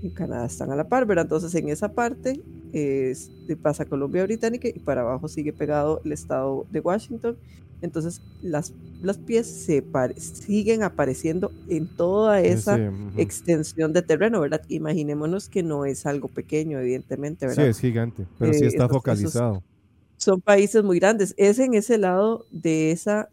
y 0.00 0.12
Canadá 0.12 0.46
están 0.46 0.70
a 0.72 0.76
la 0.76 0.88
par, 0.88 1.06
¿verdad? 1.06 1.24
Entonces 1.26 1.54
en 1.54 1.68
esa 1.68 1.94
parte 1.94 2.44
es- 2.72 3.32
pasa 3.62 3.84
Colombia 3.86 4.24
Británica 4.24 4.68
y 4.72 4.78
para 4.80 5.02
abajo 5.02 5.28
sigue 5.28 5.52
pegado 5.52 6.00
el 6.04 6.12
estado 6.12 6.66
de 6.70 6.80
Washington. 6.80 7.38
Entonces 7.80 8.22
las, 8.40 8.74
los 9.00 9.18
pies 9.18 9.48
se 9.64 9.82
pare- 9.82 10.14
siguen 10.20 10.82
apareciendo 10.82 11.56
en 11.66 11.88
toda 11.88 12.40
esa 12.42 12.78
sí, 12.78 13.10
extensión 13.16 13.92
de 13.92 14.02
terreno, 14.02 14.40
¿verdad? 14.40 14.62
Imaginémonos 14.68 15.48
que 15.48 15.62
no 15.62 15.84
es 15.84 16.06
algo 16.06 16.28
pequeño, 16.28 16.78
evidentemente, 16.80 17.46
Sí, 17.46 17.60
¿verdad? 17.60 17.64
es 17.64 17.78
gigante, 17.80 18.26
pero 18.38 18.54
sí 18.54 18.64
Eh, 18.64 18.66
está 18.66 18.88
focalizado. 18.88 19.62
son 20.18 20.40
países 20.40 20.82
muy 20.84 20.98
grandes. 20.98 21.34
Es 21.36 21.58
en 21.58 21.74
ese 21.74 21.98
lado 21.98 22.46
de 22.50 22.90
esa, 22.92 23.30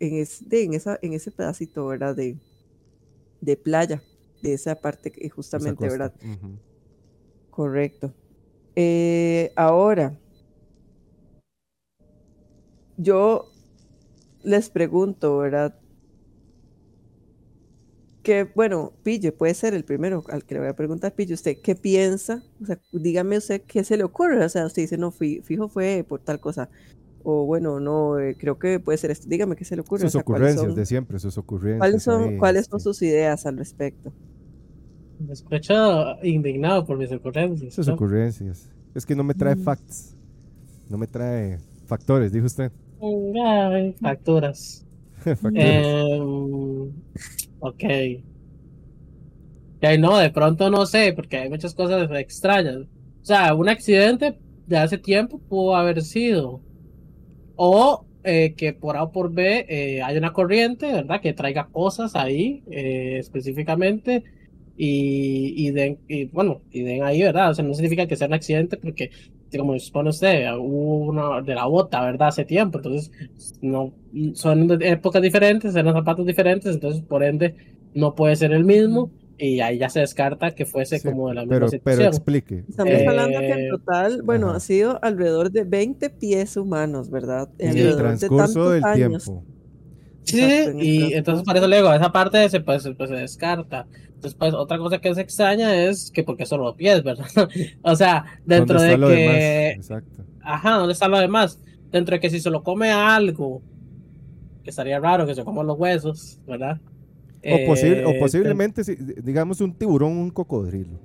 en, 0.00 0.14
es- 0.16 0.48
de- 0.48 0.64
en 0.64 0.74
esa, 0.74 0.98
en 1.02 1.12
ese 1.12 1.30
pedacito, 1.32 1.86
¿verdad? 1.86 2.16
De, 2.16 2.40
de 3.40 3.56
playa, 3.56 4.04
de 4.42 4.54
esa 4.54 4.74
parte 4.76 5.10
que 5.10 5.28
justamente. 5.28 5.88
¿verdad? 5.88 6.14
Correcto. 7.50 8.14
Eh, 8.76 9.52
ahora, 9.56 10.16
yo 12.96 13.46
les 14.42 14.70
pregunto, 14.70 15.38
¿verdad? 15.38 15.74
Que, 18.22 18.44
bueno, 18.54 18.92
Pille, 19.02 19.32
puede 19.32 19.54
ser 19.54 19.72
el 19.74 19.84
primero 19.84 20.22
al 20.28 20.44
que 20.44 20.54
le 20.54 20.60
voy 20.60 20.68
a 20.68 20.76
preguntar, 20.76 21.14
Pille, 21.14 21.32
¿usted 21.34 21.56
qué 21.62 21.74
piensa? 21.74 22.42
O 22.62 22.66
sea, 22.66 22.78
dígame 22.92 23.38
usted 23.38 23.62
qué 23.66 23.82
se 23.82 23.96
le 23.96 24.04
ocurre. 24.04 24.44
O 24.44 24.48
sea, 24.48 24.66
usted 24.66 24.82
dice, 24.82 24.98
no, 24.98 25.10
fi- 25.10 25.40
fijo 25.42 25.68
fue 25.68 26.04
por 26.06 26.20
tal 26.20 26.38
cosa. 26.38 26.68
O 27.22 27.44
bueno, 27.46 27.80
no, 27.80 28.18
eh, 28.18 28.36
creo 28.38 28.58
que 28.58 28.78
puede 28.78 28.98
ser 28.98 29.10
esto. 29.10 29.26
Dígame 29.28 29.56
qué 29.56 29.64
se 29.64 29.74
le 29.74 29.82
ocurre. 29.82 30.04
o 30.04 30.06
Sus 30.06 30.12
sea, 30.12 30.22
¿cuáles 30.22 30.48
ocurrencias 30.48 30.66
son, 30.72 30.76
de 30.76 30.86
siempre, 30.86 31.18
sus 31.18 31.38
ocurrencias. 31.38 31.78
¿cuáles 31.78 32.02
son, 32.02 32.22
ahí, 32.24 32.38
cuáles 32.38 32.66
son 32.66 32.76
este, 32.78 32.90
sus 32.90 33.02
ideas 33.02 33.46
al 33.46 33.56
respecto? 33.56 34.12
Me 35.26 35.32
escucho 35.34 36.16
indignado 36.24 36.84
por 36.86 36.96
mis 36.96 37.12
ocurrencias. 37.12 37.74
Sus 37.74 37.86
¿no? 37.88 37.94
ocurrencias. 37.94 38.70
Es 38.94 39.04
que 39.04 39.14
no 39.14 39.22
me 39.22 39.34
trae 39.34 39.54
Mm. 39.54 39.62
facts. 39.62 40.16
No 40.88 40.98
me 40.98 41.06
trae 41.06 41.58
factores, 41.86 42.32
dijo 42.32 42.46
usted. 42.46 42.72
Ay, 43.44 43.94
facturas. 44.00 44.86
Factores. 45.20 45.54
Em, 45.54 46.90
ok. 47.60 47.84
Ya 49.82 49.96
no, 49.98 50.16
de 50.18 50.30
pronto 50.30 50.70
no 50.70 50.84
sé, 50.86 51.12
porque 51.14 51.36
hay 51.36 51.48
muchas 51.50 51.74
cosas 51.74 52.10
extrañas. 52.18 52.76
O 53.22 53.24
sea, 53.24 53.54
un 53.54 53.68
accidente 53.68 54.38
de 54.66 54.78
hace 54.78 54.98
tiempo 54.98 55.38
pudo 55.38 55.76
haber 55.76 56.02
sido. 56.02 56.60
O 57.56 58.06
eh, 58.24 58.54
que 58.56 58.72
por 58.72 58.96
A 58.96 59.04
o 59.04 59.12
por 59.12 59.32
B 59.32 59.66
eh, 59.68 60.02
hay 60.02 60.16
una 60.16 60.32
corriente, 60.32 60.90
¿verdad? 60.92 61.20
Que 61.20 61.32
traiga 61.34 61.68
cosas 61.70 62.16
ahí 62.16 62.62
eh, 62.70 63.16
específicamente 63.18 64.24
y, 64.82 65.68
y 65.68 65.70
den, 65.72 66.00
y, 66.08 66.24
bueno, 66.26 66.62
y 66.70 66.82
den 66.82 67.02
ahí, 67.02 67.22
¿verdad? 67.22 67.50
O 67.50 67.54
sea, 67.54 67.64
no 67.64 67.74
significa 67.74 68.06
que 68.06 68.16
sea 68.16 68.28
un 68.28 68.34
accidente 68.34 68.76
porque, 68.78 69.10
como 69.56 69.74
expone 69.74 70.10
usted, 70.10 70.46
hubo 70.58 71.06
una 71.08 71.42
de 71.42 71.54
la 71.54 71.66
bota, 71.66 72.02
¿verdad? 72.04 72.28
Hace 72.28 72.44
tiempo, 72.46 72.78
entonces 72.78 73.10
no 73.60 73.94
son 74.34 74.66
de 74.68 74.88
épocas 74.90 75.22
diferentes, 75.22 75.74
eran 75.76 75.94
zapatos 75.94 76.26
diferentes, 76.26 76.74
entonces 76.74 77.02
por 77.02 77.22
ende 77.24 77.56
no 77.94 78.14
puede 78.14 78.36
ser 78.36 78.52
el 78.52 78.64
mismo 78.64 79.12
y 79.36 79.60
ahí 79.60 79.78
ya 79.78 79.88
se 79.90 80.00
descarta 80.00 80.54
que 80.54 80.66
fuese 80.66 80.98
Sí, 80.98 81.08
como 81.10 81.28
de 81.28 81.34
la 81.34 81.46
misma 81.46 81.66
pero, 81.66 81.78
pero 81.82 82.04
situación. 82.04 82.06
explique. 82.06 82.64
Estamos 82.68 83.02
Eh, 83.02 83.04
hablando 83.04 83.42
que 83.44 83.52
en 83.52 83.66
total, 83.66 84.22
bueno, 84.22 84.50
ajá. 84.50 84.54
ha 84.54 84.60
sido 84.60 84.98
alrededor 85.02 85.50
de 85.50 85.64
20 85.64 86.10
pies 86.10 86.56
humanos, 86.56 87.10
¿verdad? 87.10 87.50
En 87.58 87.80
el 87.80 87.94
de 87.94 87.94
transcurso 87.94 88.34
tantos 88.34 88.72
del 88.72 88.84
años. 88.84 89.24
tiempo. 89.24 89.46
Sí, 90.30 90.42
Exacto, 90.42 90.82
y 90.82 91.12
entonces 91.14 91.44
por 91.44 91.56
eso 91.56 91.68
le 91.68 91.76
digo, 91.76 91.92
esa 91.92 92.12
parte 92.12 92.48
se, 92.48 92.60
pues, 92.60 92.88
pues, 92.96 93.10
se 93.10 93.16
descarta. 93.16 93.86
Después, 94.20 94.52
otra 94.54 94.78
cosa 94.78 94.98
que 94.98 95.08
es 95.08 95.18
extraña 95.18 95.74
es 95.84 96.10
que 96.10 96.22
porque 96.22 96.46
solo 96.46 96.76
pies, 96.76 97.02
¿verdad? 97.02 97.26
o 97.82 97.96
sea, 97.96 98.24
dentro 98.44 98.78
¿Dónde 98.78 98.96
de 98.98 99.06
que... 99.06 99.70
Exacto. 99.70 100.24
Ajá, 100.42 100.76
¿dónde 100.76 100.92
está 100.92 101.08
lo 101.08 101.18
demás? 101.18 101.58
Dentro 101.90 102.14
de 102.14 102.20
que 102.20 102.30
si 102.30 102.40
se 102.40 102.50
lo 102.50 102.62
come 102.62 102.90
algo, 102.90 103.62
que 104.62 104.70
estaría 104.70 105.00
raro 105.00 105.26
que 105.26 105.34
se 105.34 105.44
coman 105.44 105.66
los 105.66 105.78
huesos, 105.78 106.38
¿verdad? 106.46 106.78
O, 107.50 107.66
posible, 107.66 108.04
o 108.04 108.10
Eh, 108.10 108.18
posiblemente, 108.20 108.84
si- 108.84 108.96
digamos, 108.96 109.60
un 109.60 109.72
tiburón, 109.74 110.12
un 110.12 110.30
cocodrilo. 110.30 110.98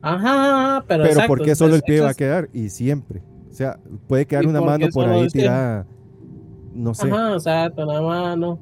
Ajá, 0.00 0.84
pero, 0.86 1.02
Pero 1.02 1.10
exacto, 1.12 1.28
¿por 1.28 1.42
qué 1.42 1.54
solo 1.54 1.74
el 1.74 1.82
pie 1.82 2.00
va 2.00 2.10
a 2.10 2.14
quedar? 2.14 2.48
Y 2.52 2.68
siempre. 2.70 3.22
O 3.50 3.54
sea, 3.54 3.78
puede 4.08 4.26
quedar 4.26 4.44
¿Y 4.44 4.46
una 4.46 4.60
mano 4.60 4.88
por 4.88 5.08
ahí 5.08 5.28
pie? 5.30 5.48
No 6.74 6.94
sé. 6.94 7.10
Ajá, 7.10 7.34
exacto, 7.34 7.84
nada 7.86 8.00
más, 8.02 8.38
no. 8.38 8.58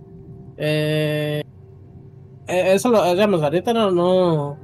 Eh, 0.56 1.42
eh, 2.48 2.72
eso 2.74 2.88
lo, 2.90 3.04
digamos, 3.12 3.42
ahorita 3.42 3.72
no, 3.72 3.90
no, 3.90 4.58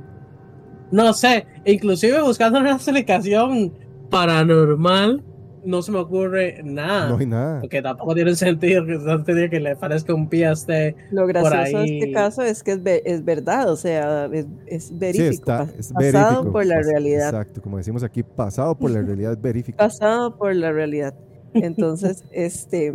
no 0.90 1.12
sé, 1.12 1.46
inclusive 1.64 2.20
buscando 2.22 2.58
una 2.60 2.72
explicación 2.74 3.72
paranormal, 4.10 5.22
no 5.64 5.82
se 5.82 5.90
me 5.90 5.98
ocurre 5.98 6.60
nada. 6.62 7.08
No 7.08 7.18
hay 7.18 7.26
nada. 7.26 7.60
Porque 7.60 7.82
tampoco 7.82 8.14
tiene 8.14 8.34
sentido 8.36 8.84
que, 8.86 8.98
tiene 9.24 9.50
que 9.50 9.58
le 9.60 9.74
parezca 9.76 10.14
un 10.14 10.28
pie 10.28 10.46
a 10.46 10.52
este. 10.52 10.94
Lo 11.10 11.26
gracioso 11.26 11.78
de 11.78 11.84
ahí. 11.84 11.98
este 11.98 12.12
caso 12.12 12.42
es 12.42 12.62
que 12.62 12.72
es, 12.72 12.82
ve- 12.82 13.02
es 13.04 13.24
verdad, 13.24 13.70
o 13.70 13.76
sea, 13.76 14.26
es, 14.26 14.46
es 14.66 14.84
Sí, 14.88 14.94
verífico, 14.96 15.32
está, 15.32 15.64
pas- 15.64 15.74
es 15.78 15.92
pasado 15.92 16.28
verífico. 16.30 16.52
por 16.52 16.66
la 16.66 16.76
pas- 16.76 16.84
realidad, 16.92 17.28
Exacto, 17.30 17.62
como 17.62 17.78
decimos 17.78 18.02
aquí, 18.04 18.22
pasado 18.22 18.76
por 18.76 18.90
la 18.90 19.02
realidad 19.02 19.36
verífica. 19.40 19.76
pasado 19.84 20.36
por 20.36 20.54
la 20.54 20.70
realidad. 20.72 21.14
Entonces, 21.54 22.24
este, 22.32 22.92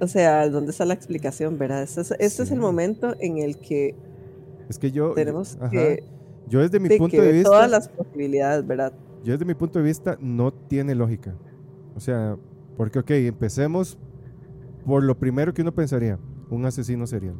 o 0.00 0.06
sea, 0.06 0.48
¿dónde 0.48 0.70
está 0.70 0.84
la 0.84 0.94
explicación, 0.94 1.58
verdad? 1.58 1.82
Este 1.82 2.00
es, 2.00 2.10
este 2.18 2.42
es 2.44 2.50
el 2.50 2.60
momento 2.60 3.14
en 3.20 3.38
el 3.38 3.58
que 3.58 3.94
Es 4.68 4.78
que 4.78 4.90
yo, 4.90 5.14
tenemos 5.14 5.56
ajá, 5.56 5.70
que, 5.70 6.04
yo 6.48 6.60
desde 6.60 6.80
mi 6.80 6.88
de 6.88 6.98
punto 6.98 7.20
de 7.20 7.32
vista, 7.32 7.50
todas 7.50 7.70
las 7.70 7.88
posibilidades, 7.88 8.66
¿verdad? 8.66 8.92
yo 9.24 9.32
desde 9.32 9.44
mi 9.44 9.54
punto 9.54 9.78
de 9.78 9.84
vista 9.84 10.18
no 10.20 10.52
tiene 10.52 10.94
lógica. 10.94 11.34
O 11.96 12.00
sea, 12.00 12.36
porque 12.76 12.98
ok, 12.98 13.10
empecemos 13.10 13.98
por 14.84 15.02
lo 15.02 15.18
primero 15.18 15.54
que 15.54 15.62
uno 15.62 15.74
pensaría, 15.74 16.18
un 16.50 16.66
asesino 16.66 17.06
serial. 17.06 17.36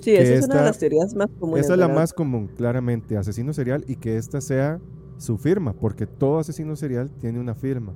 Sí, 0.00 0.12
esa 0.12 0.34
es 0.34 0.46
una 0.46 0.56
de 0.56 0.64
las 0.64 0.78
teorías 0.78 1.14
más 1.14 1.28
comunes. 1.38 1.66
Esa 1.66 1.74
es 1.74 1.78
la 1.78 1.86
¿verdad? 1.86 2.00
más 2.00 2.12
común, 2.14 2.48
claramente, 2.56 3.18
asesino 3.18 3.52
serial 3.52 3.84
y 3.86 3.96
que 3.96 4.16
esta 4.16 4.40
sea 4.40 4.80
su 5.18 5.38
firma, 5.38 5.72
porque 5.72 6.06
todo 6.06 6.38
asesino 6.38 6.76
serial 6.76 7.10
tiene 7.20 7.40
una 7.40 7.54
firma. 7.54 7.92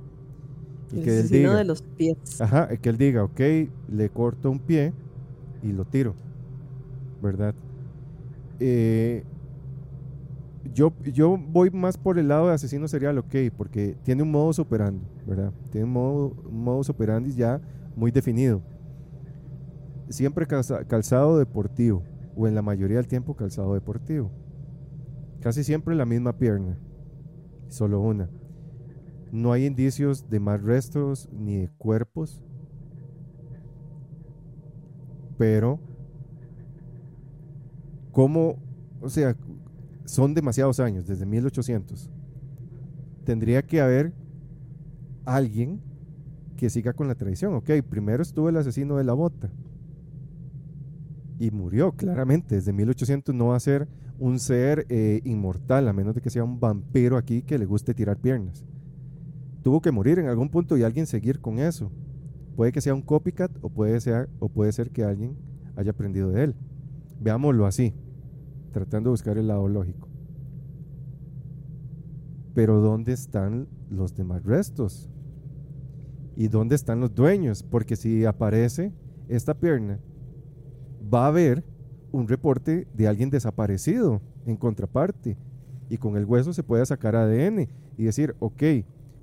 Y 0.91 0.97
El 0.97 1.03
que 1.03 1.11
él 1.11 1.19
asesino 1.19 1.49
diga, 1.49 1.57
de 1.57 1.65
los 1.65 1.81
pies. 1.95 2.17
ajá, 2.39 2.67
que 2.77 2.89
él 2.89 2.97
diga, 2.97 3.23
ok, 3.23 3.39
le 3.87 4.09
corto 4.09 4.49
un 4.51 4.59
pie 4.59 4.93
y 5.63 5.71
lo 5.71 5.85
tiro, 5.85 6.15
¿verdad? 7.21 7.53
eh, 8.59 9.23
yo, 10.73 10.93
yo 11.03 11.37
voy 11.37 11.69
más 11.71 11.97
por 11.97 12.19
el 12.19 12.27
lado 12.27 12.47
de 12.47 12.53
asesino 12.53 12.87
serial, 12.87 13.17
ok, 13.17 13.35
porque 13.57 13.95
tiene 14.03 14.23
un 14.23 14.31
modus 14.31 14.59
operandi, 14.59 15.03
¿verdad? 15.25 15.51
Tiene 15.71 15.85
un, 15.85 15.93
modo, 15.93 16.33
un 16.49 16.63
modus 16.63 16.89
operandi 16.89 17.33
ya 17.33 17.59
muy 17.95 18.11
definido. 18.11 18.61
Siempre 20.09 20.45
calza- 20.47 20.85
calzado 20.85 21.37
deportivo, 21.39 22.03
o 22.35 22.47
en 22.47 22.55
la 22.55 22.61
mayoría 22.61 22.97
del 22.97 23.07
tiempo 23.07 23.33
calzado 23.35 23.73
deportivo. 23.73 24.29
Casi 25.41 25.63
siempre 25.63 25.95
la 25.95 26.05
misma 26.05 26.33
pierna, 26.33 26.77
solo 27.71 28.01
una. 28.01 28.29
No 29.31 29.53
hay 29.53 29.65
indicios 29.65 30.29
de 30.29 30.39
más 30.39 30.61
restos 30.61 31.29
ni 31.31 31.57
de 31.57 31.69
cuerpos, 31.77 32.43
pero 35.37 35.79
¿cómo? 38.11 38.57
O 39.01 39.09
sea, 39.09 39.35
son 40.05 40.33
demasiados 40.33 40.79
años, 40.79 41.07
desde 41.07 41.25
1800. 41.25 42.09
Tendría 43.23 43.61
que 43.61 43.79
haber 43.79 44.13
alguien 45.25 45.79
que 46.57 46.69
siga 46.69 46.93
con 46.93 47.07
la 47.07 47.15
tradición. 47.15 47.53
Ok, 47.53 47.69
primero 47.89 48.21
estuvo 48.21 48.49
el 48.49 48.57
asesino 48.57 48.97
de 48.97 49.05
la 49.05 49.13
bota. 49.13 49.49
Y 51.39 51.51
murió, 51.51 51.93
claramente. 51.93 52.55
Desde 52.55 52.73
1800 52.73 53.33
no 53.33 53.47
va 53.47 53.55
a 53.55 53.59
ser 53.61 53.87
un 54.21 54.37
ser 54.37 54.85
eh, 54.89 55.19
inmortal, 55.23 55.87
a 55.87 55.93
menos 55.93 56.13
de 56.13 56.21
que 56.21 56.29
sea 56.29 56.43
un 56.43 56.59
vampiro 56.59 57.17
aquí 57.17 57.41
que 57.41 57.57
le 57.57 57.65
guste 57.65 57.95
tirar 57.95 58.17
piernas. 58.17 58.63
Tuvo 59.63 59.81
que 59.81 59.91
morir 59.91 60.19
en 60.19 60.27
algún 60.27 60.49
punto 60.49 60.77
y 60.77 60.83
alguien 60.83 61.07
seguir 61.07 61.41
con 61.41 61.57
eso. 61.57 61.91
Puede 62.55 62.71
que 62.71 62.81
sea 62.81 62.93
un 62.93 63.01
copycat 63.01 63.51
o 63.61 63.69
puede 63.69 63.97
o 64.37 64.47
puede 64.47 64.71
ser 64.73 64.91
que 64.91 65.03
alguien 65.03 65.35
haya 65.75 65.89
aprendido 65.89 66.29
de 66.29 66.43
él. 66.43 66.55
Veámoslo 67.19 67.65
así, 67.65 67.95
tratando 68.71 69.09
de 69.09 69.13
buscar 69.13 69.39
el 69.39 69.47
lado 69.47 69.67
lógico. 69.67 70.07
Pero 72.53 72.79
¿dónde 72.79 73.13
están 73.13 73.67
los 73.89 74.13
demás 74.13 74.43
restos? 74.43 75.09
¿Y 76.35 76.47
dónde 76.47 76.75
están 76.75 76.99
los 76.99 77.15
dueños? 77.15 77.63
Porque 77.63 77.95
si 77.95 78.25
aparece 78.25 78.93
esta 79.29 79.55
pierna, 79.55 79.99
va 81.11 81.25
a 81.25 81.29
haber 81.29 81.63
un 82.11 82.27
reporte 82.27 82.87
de 82.93 83.07
alguien 83.07 83.29
desaparecido 83.29 84.21
en 84.45 84.57
contraparte. 84.57 85.37
Y 85.89 85.97
con 85.97 86.17
el 86.17 86.25
hueso 86.25 86.51
se 86.53 86.63
puede 86.63 86.85
sacar 86.85 87.15
ADN 87.15 87.67
y 87.97 88.03
decir, 88.05 88.35
ok, 88.39 88.63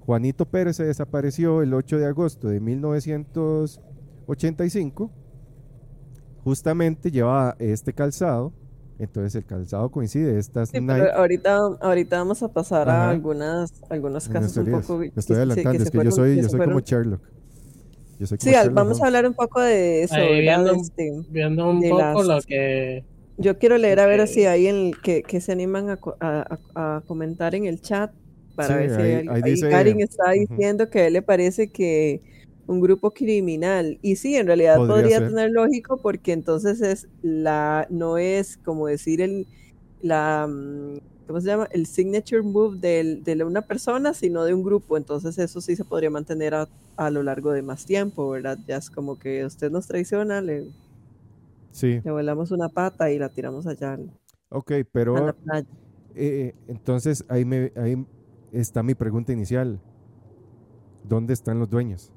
Juanito 0.01 0.47
Pérez 0.47 0.77
se 0.77 0.85
desapareció 0.85 1.63
el 1.63 1.75
8 1.75 1.99
de 1.99 2.07
agosto 2.07 2.49
de 2.49 2.61
1985. 2.61 5.11
Justamente 6.45 7.11
llevaba 7.11 7.57
este 7.59 7.93
calzado. 7.93 8.53
Entonces 8.99 9.35
el 9.37 9.45
calzado 9.45 9.91
coincide. 9.91 10.39
Estas 10.39 10.71
Sí, 10.71 10.81
Nike. 10.81 11.11
ahorita, 11.15 11.59
ahorita 11.81 12.19
vamos 12.19 12.43
a 12.43 12.49
pasar 12.49 12.89
Ajá. 12.89 13.07
a 13.07 13.11
algunas, 13.11 13.71
algunos 13.91 14.29
casos 14.29 14.57
un 14.57 14.71
poco. 14.73 14.99
Me 14.99 15.13
estoy 15.15 15.37
adelantando, 15.37 15.79
que 15.79 15.85
es 15.85 15.91
que 15.91 16.05
yo 16.05 16.11
soy, 16.11 16.37
que 16.37 16.43
yo 16.43 16.49
como 16.59 16.81
Sherlock. 16.81 17.21
Yo 18.19 18.27
Sí, 18.39 18.55
al- 18.55 18.71
vamos 18.71 19.01
a 19.03 19.07
hablar 19.07 19.27
un 19.27 19.35
poco 19.35 19.61
de 19.61 20.03
eso, 20.03 20.15
Ahí 20.15 20.41
viendo- 20.41 20.73
Este, 20.75 21.11
Viendo 21.29 21.71
un 21.71 21.81
de 21.81 21.91
poco 21.91 22.23
las- 22.25 22.27
lo 22.37 22.41
que. 22.43 23.05
yo 23.37 23.59
quiero 23.59 23.79
leer 23.79 24.01
a 24.01 24.07
ver 24.07 24.27
si 24.27 24.45
hay 24.47 24.67
en, 24.67 24.93
que, 25.03 25.23
que 25.23 25.41
se 25.41 25.53
animan 25.53 25.91
a, 25.91 25.99
a- 26.21 26.59
a- 26.75 27.03
comentar 27.07 27.55
en 27.55 27.67
el 27.67 27.81
chat 27.81 28.11
para 28.57 28.69
Sí, 28.69 28.75
ver 28.75 28.91
si 28.91 28.97
ahí- 29.01 29.13
hay, 29.13 29.29
ahí 29.29 29.41
ahí 29.45 29.51
dice- 29.53 29.69
Karin 29.71 30.01
está 30.01 30.31
diciendo 30.33 30.91
que 30.91 30.99
a 31.01 31.07
él 31.07 31.13
le 31.13 31.23
parece 31.23 31.71
que 31.71 32.21
un 32.67 32.81
grupo 32.81 33.13
criminal 33.13 33.99
y 34.03 34.17
sí, 34.17 34.37
en 34.37 34.47
realidad 34.47 34.77
Podría 34.77 35.03
podría, 35.19 35.29
tener 35.29 35.51
lógico 35.53 35.99
porque 36.03 36.33
entonces 36.33 36.81
es 36.83 37.09
la 37.23 37.87
no 37.89 38.19
es 38.19 38.57
como 38.59 38.89
decir 38.89 39.21
el 39.23 39.47
la 40.03 40.47
mm, 40.49 40.99
¿cómo 41.29 41.41
se 41.41 41.47
llama? 41.49 41.69
el 41.73 41.87
signature 41.87 42.43
move 42.43 42.79
del- 42.81 43.23
de 43.25 43.45
una 43.45 43.63
persona, 43.63 44.15
sino 44.15 44.45
de 44.45 44.55
un 44.55 44.65
grupo, 44.65 44.97
entonces 44.97 45.39
eso 45.39 45.61
sí 45.61 45.77
se 45.77 45.85
podría 45.85 46.11
mantener 46.11 46.55
a, 46.57 46.69
a 46.97 47.11
lo 47.11 47.23
largo 47.23 47.53
de 47.53 47.63
más 47.63 47.87
tiempo, 47.87 48.31
¿verdad? 48.31 48.59
Ya 48.67 48.79
es 48.79 48.91
como 48.91 49.19
que 49.19 49.45
usted 49.45 49.71
nos 49.71 49.87
traiciona, 49.87 50.41
le, 50.41 50.67
Sí, 51.71 52.03
le 52.03 52.11
volamos 52.11 52.51
una 52.51 52.69
pata 52.69 53.11
y 53.11 53.19
la 53.21 53.29
tiramos 53.29 53.67
allá 53.67 53.93
al- 53.95 54.11
ok, 54.51 54.73
a 55.13 55.21
la 55.21 55.33
pero 55.33 55.35
playa. 55.35 55.67
eh, 56.15 56.55
entonces 56.69 57.25
ahí, 57.29 57.45
me, 57.45 57.73
ahí 57.77 57.97
está 58.53 58.83
mi 58.83 58.95
pregunta 58.95 59.33
inicial. 59.33 59.83
¿Dónde 61.03 61.33
están 61.35 61.59
los 61.59 61.69
dueños? 61.69 62.13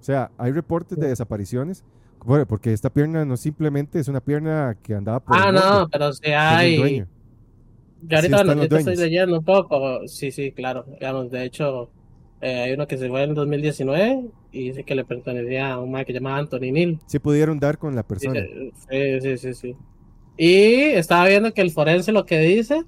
O 0.00 0.04
sea, 0.04 0.32
hay 0.36 0.52
reportes 0.52 0.98
de 0.98 1.08
desapariciones. 1.08 1.84
Bueno, 2.22 2.46
porque 2.46 2.72
esta 2.72 2.90
pierna 2.90 3.24
no 3.24 3.36
simplemente 3.36 3.98
es 3.98 4.08
una 4.08 4.20
pierna 4.20 4.76
que 4.82 4.94
andaba 4.94 5.20
por 5.20 5.36
Ah, 5.36 5.46
el 5.46 5.52
no, 5.52 5.88
pero 5.90 6.12
si 6.12 6.26
hay. 6.30 7.04
Ahorita, 8.10 8.38
Sí 8.38 8.44
bueno, 8.44 8.62
estoy 8.62 8.96
leyendo 8.96 9.38
un 9.38 9.44
poco. 9.44 10.06
Sí, 10.06 10.30
sí, 10.30 10.52
claro. 10.52 10.84
Digamos, 10.98 11.30
de 11.30 11.44
hecho, 11.44 11.90
eh, 12.40 12.62
hay 12.62 12.72
uno 12.72 12.86
que 12.86 12.98
se 12.98 13.08
fue 13.08 13.22
en 13.22 13.34
2019 13.34 14.24
y 14.52 14.68
dice 14.68 14.84
que 14.84 14.94
le 14.94 15.04
pertenecía 15.04 15.72
a 15.72 15.80
un 15.80 15.90
man 15.90 16.04
que 16.04 16.12
se 16.12 16.18
llama 16.18 16.36
Anthony 16.36 16.72
Neal. 16.72 16.98
Sí 17.06 17.18
pudieron 17.18 17.58
dar 17.58 17.78
con 17.78 17.94
la 17.94 18.02
persona. 18.02 18.40
Sí, 18.90 19.20
sí, 19.20 19.38
sí, 19.38 19.54
sí. 19.54 19.76
Y 20.36 20.74
estaba 20.92 21.26
viendo 21.26 21.52
que 21.54 21.62
el 21.62 21.70
forense 21.70 22.12
lo 22.12 22.26
que 22.26 22.38
dice, 22.40 22.82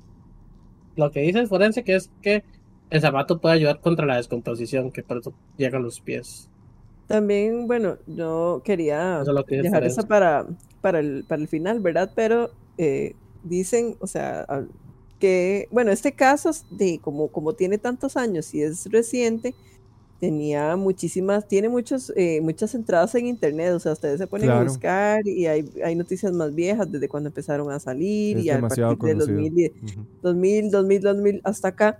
lo 0.97 1.11
que 1.11 1.21
dice 1.21 1.39
el 1.39 1.47
forense 1.47 1.85
que 1.85 1.95
es 1.95 2.11
que 2.23 2.45
el 2.91 3.01
zapato 3.01 3.41
puede 3.41 3.57
ayudar 3.57 3.81
contra 3.81 4.07
la 4.07 4.17
descomposición, 4.17 4.91
que 4.91 5.03
por 5.03 5.19
eso 5.19 5.33
llegan 5.57 5.83
los 5.83 6.01
pies. 6.01 6.51
También, 7.07 7.67
bueno, 7.67 7.99
yo 8.07 8.63
quería 8.65 9.21
Eso 9.23 9.31
es 9.31 9.35
lo 9.37 9.45
que 9.45 9.57
dice 9.57 9.69
el 9.69 9.73
dejar 9.73 9.85
esa 9.85 10.03
para, 10.03 10.47
para, 10.81 10.99
el, 10.99 11.25
para 11.27 11.41
el 11.41 11.49
final, 11.49 11.81
¿verdad? 11.81 12.11
Pero 12.15 12.51
eh, 12.79 13.15
dicen, 13.45 13.97
o 14.01 14.07
sea, 14.07 14.45
que, 15.19 15.69
bueno, 15.73 15.93
este 15.93 16.15
caso, 16.15 16.51
de, 16.71 17.01
como, 17.01 17.31
como 17.33 17.55
tiene 17.55 17.79
tantos 17.79 18.17
años 18.17 18.55
y 18.55 18.63
es 18.63 18.87
reciente, 18.87 19.57
tenía 20.19 20.77
muchísimas, 20.77 21.49
tiene 21.49 21.69
muchos, 21.69 22.13
eh, 22.17 22.41
muchas 22.43 22.75
entradas 22.75 23.15
en 23.17 23.27
internet, 23.27 23.73
o 23.75 23.81
sea, 23.81 23.93
ustedes 23.93 24.19
se 24.19 24.27
ponen 24.29 24.53
a 24.55 24.59
Claro. 24.59 24.61
buscar 24.61 25.21
y 25.27 25.47
hay, 25.47 25.71
hay 25.85 25.97
noticias 25.97 26.33
más 26.33 26.55
viejas 26.55 26.91
desde 26.91 27.09
cuando 27.09 27.29
empezaron 27.29 27.71
a 27.73 27.81
salir 27.81 28.39
Es 28.39 28.47
y 28.47 28.51
a 28.51 28.59
partir 28.59 28.99
de 29.01 29.15
conocido. 29.15 29.51
2010, 29.55 29.73
Ujú. 29.83 30.07
2000, 30.23 30.71
2000, 30.71 31.01
2000 31.03 31.41
hasta 31.45 31.69
acá. 31.69 31.99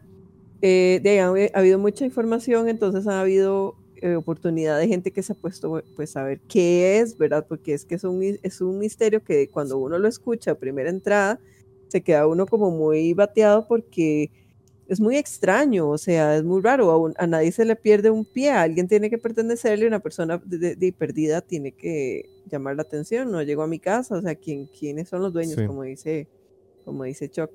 Eh, 0.63 1.01
de 1.03 1.11
ahí 1.11 1.19
ha, 1.19 1.27
ha 1.27 1.59
habido 1.61 1.79
mucha 1.79 2.05
información, 2.05 2.69
entonces 2.69 3.07
ha 3.07 3.21
habido 3.21 3.79
eh, 3.97 4.17
oportunidad 4.17 4.79
de 4.79 4.89
gente 4.89 5.13
que 5.13 5.23
se 5.23 5.33
ha 5.33 5.37
puesto 5.37 5.83
pues 5.95 6.17
a 6.17 6.25
ver 6.25 6.43
qué 6.49 6.99
es, 7.01 7.17
¿verdad? 7.19 7.47
Porque 7.49 7.75
es 7.75 7.85
que 7.85 7.97
es 7.97 8.05
un, 8.05 8.23
es 8.43 8.61
un 8.61 8.79
misterio 8.79 9.23
que 9.25 9.51
cuando 9.51 9.79
uno 9.79 9.99
lo 9.99 10.09
escucha 10.09 10.53
a 10.53 10.55
primera 10.57 10.91
entrada, 10.91 11.41
se 11.89 12.01
queda 12.03 12.27
uno 12.27 12.47
como 12.47 12.71
muy 12.71 13.15
bateado 13.15 13.67
porque 13.67 14.31
es 14.89 15.01
muy 15.01 15.17
extraño, 15.17 15.89
o 15.91 15.99
sea, 15.99 16.37
es 16.37 16.45
muy 16.45 16.61
raro, 16.63 16.91
a, 16.91 16.97
un- 16.97 17.15
a 17.19 17.27
nadie 17.27 17.51
se 17.51 17.65
le 17.65 17.75
pierde 17.75 18.09
un 18.11 18.25
pie, 18.25 18.51
a 18.51 18.63
alguien 18.63 18.87
tiene 18.87 19.11
que 19.11 19.19
pertenecerle, 19.19 19.87
una 19.87 19.99
persona 20.01 20.41
de, 20.45 20.59
de- 20.59 20.77
de 20.77 20.93
perdida 20.93 21.41
tiene 21.41 21.73
que 21.73 22.29
llamar 22.51 22.77
la 22.77 22.83
atención, 22.83 23.31
no 23.33 23.43
llegó 23.43 23.63
a 23.63 23.67
mi 23.67 23.81
casa, 23.81 24.17
o 24.17 24.23
sea, 24.23 24.37
¿quién, 24.37 24.67
¿quiénes 24.67 25.09
son 25.09 25.23
los 25.23 25.33
dueños? 25.33 25.57
Sí. 25.57 25.67
Como 25.67 25.83
dice, 25.83 26.29
como 26.85 27.03
dice 27.05 27.29
Chuck. 27.29 27.51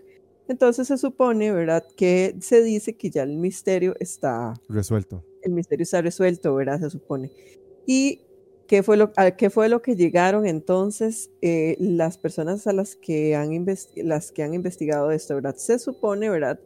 Entonces 0.50 0.88
se 0.90 0.98
supone, 0.98 1.54
¿verdad? 1.54 1.86
Que 1.96 2.36
se 2.42 2.62
dice 2.62 2.98
que 2.98 3.10
ya 3.10 3.24
el 3.24 3.38
misterio 3.38 3.96
está, 4.02 4.54
Resuelto. 4.68 5.24
el 5.44 5.54
misterio 5.54 5.84
está 5.84 6.02
resuelto, 6.02 6.54
¿verdad? 6.56 6.82
Se 6.82 6.90
supone. 6.90 7.32
¿Y 7.86 8.20
qué 8.72 8.84
fue 8.84 8.96
lo, 8.96 9.12
a 9.18 9.32
qué 9.32 9.50
fue 9.50 9.68
lo 9.68 9.82
que 9.82 9.98
llegaron 9.98 10.46
entonces 10.48 11.30
eh, 11.42 11.76
las 11.78 12.18
personas 12.18 12.68
a 12.68 12.72
las 12.72 12.96
que, 12.96 13.36
han 13.36 13.66
las 13.98 14.32
que 14.32 14.44
han 14.44 14.54
investigado 14.54 15.12
esto, 15.12 15.36
¿verdad? 15.36 15.56
Se 15.58 15.78
supone, 15.78 16.30
¿verdad? 16.30 16.58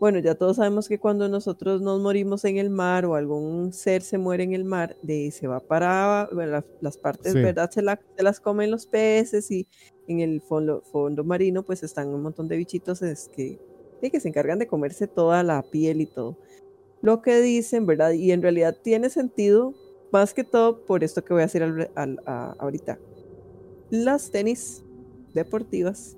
Bueno, 0.00 0.18
ya 0.18 0.34
todos 0.34 0.56
sabemos 0.56 0.88
que 0.88 0.98
cuando 0.98 1.28
nosotros 1.28 1.80
nos 1.80 2.00
morimos 2.00 2.44
en 2.44 2.58
el 2.58 2.70
mar 2.70 3.06
o 3.06 3.14
algún 3.14 3.72
ser 3.72 4.02
se 4.02 4.18
muere 4.18 4.42
en 4.42 4.52
el 4.52 4.64
mar, 4.64 4.96
de 5.02 5.30
se 5.30 5.46
va 5.46 5.60
para 5.60 6.28
bueno, 6.32 6.50
las, 6.52 6.64
las 6.80 6.98
partes, 6.98 7.34
Sí. 7.34 7.40
¿verdad? 7.40 7.70
Se, 7.70 7.82
la- 7.82 8.00
se 8.16 8.24
las 8.24 8.40
comen 8.40 8.72
los 8.72 8.86
peces 8.86 9.48
y 9.52 9.68
en 10.08 10.18
el 10.20 10.42
fondo, 10.42 10.82
fondo 10.90 11.22
marino 11.24 11.62
pues 11.64 11.84
están 11.84 12.08
un 12.08 12.22
montón 12.22 12.48
de 12.48 12.56
bichitos 12.56 13.00
es 13.02 13.28
que, 13.28 13.60
sí, 14.02 14.10
que 14.10 14.20
se 14.20 14.28
encargan 14.28 14.58
de 14.58 14.66
comerse 14.66 15.06
toda 15.06 15.44
la 15.44 15.62
piel 15.62 16.00
y 16.00 16.06
todo. 16.06 16.36
Lo 17.00 17.22
que 17.22 17.40
dicen, 17.40 17.86
¿verdad? 17.86 18.12
Y 18.12 18.32
en 18.32 18.42
realidad 18.42 18.76
tiene 18.82 19.10
sentido 19.10 19.74
más 20.10 20.34
que 20.34 20.44
todo 20.44 20.84
por 20.84 21.04
esto 21.04 21.22
que 21.24 21.32
voy 21.34 21.42
a 21.42 21.46
decir 21.46 21.62
al- 21.62 21.90
al- 21.94 22.20
a- 22.26 22.54
ahorita. 22.58 22.98
Las 23.90 24.30
tenis 24.30 24.82
deportivas, 25.34 26.16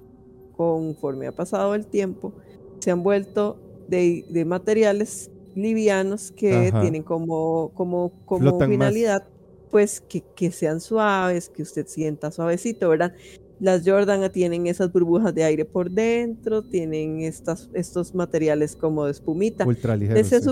conforme 0.57 1.27
ha 1.27 1.33
pasado 1.33 1.75
el 1.75 1.87
tiempo, 1.87 2.33
se 2.81 2.91
han 2.91 3.03
vuelto 3.03 3.57
de, 3.89 4.25
de 4.29 4.45
materiales 4.45 5.31
livianos 5.55 6.31
que 6.33 6.69
Ajá. 6.69 6.81
tienen 6.81 7.03
como, 7.03 7.71
como, 7.75 8.12
como 8.25 8.41
Flotan 8.41 8.69
más. 8.71 8.89
finalidad, 8.89 9.27
pues 9.71 10.01
que, 10.01 10.23
que 10.35 10.51
sean 10.51 10.81
suaves, 10.81 11.49
que 11.49 11.62
usted 11.62 11.87
sienta 11.87 12.31
suavecito, 12.31 12.89
¿verdad? 12.89 13.12
Las 13.61 13.83
Jordan 13.85 14.31
tienen 14.33 14.67
esas 14.67 14.91
burbujas 14.91 15.35
de 15.35 15.45
aire 15.45 15.65
por 15.65 15.91
dentro, 15.91 16.62
tienen 16.62 17.21
estas, 17.21 17.69
estos 17.75 18.15
materiales 18.15 18.75
como 18.75 19.05
de 19.05 19.11
espumita. 19.11 19.67
Ultra 19.67 19.97
ligero. 19.97 20.25
Se, 20.25 20.41
sí. 20.41 20.51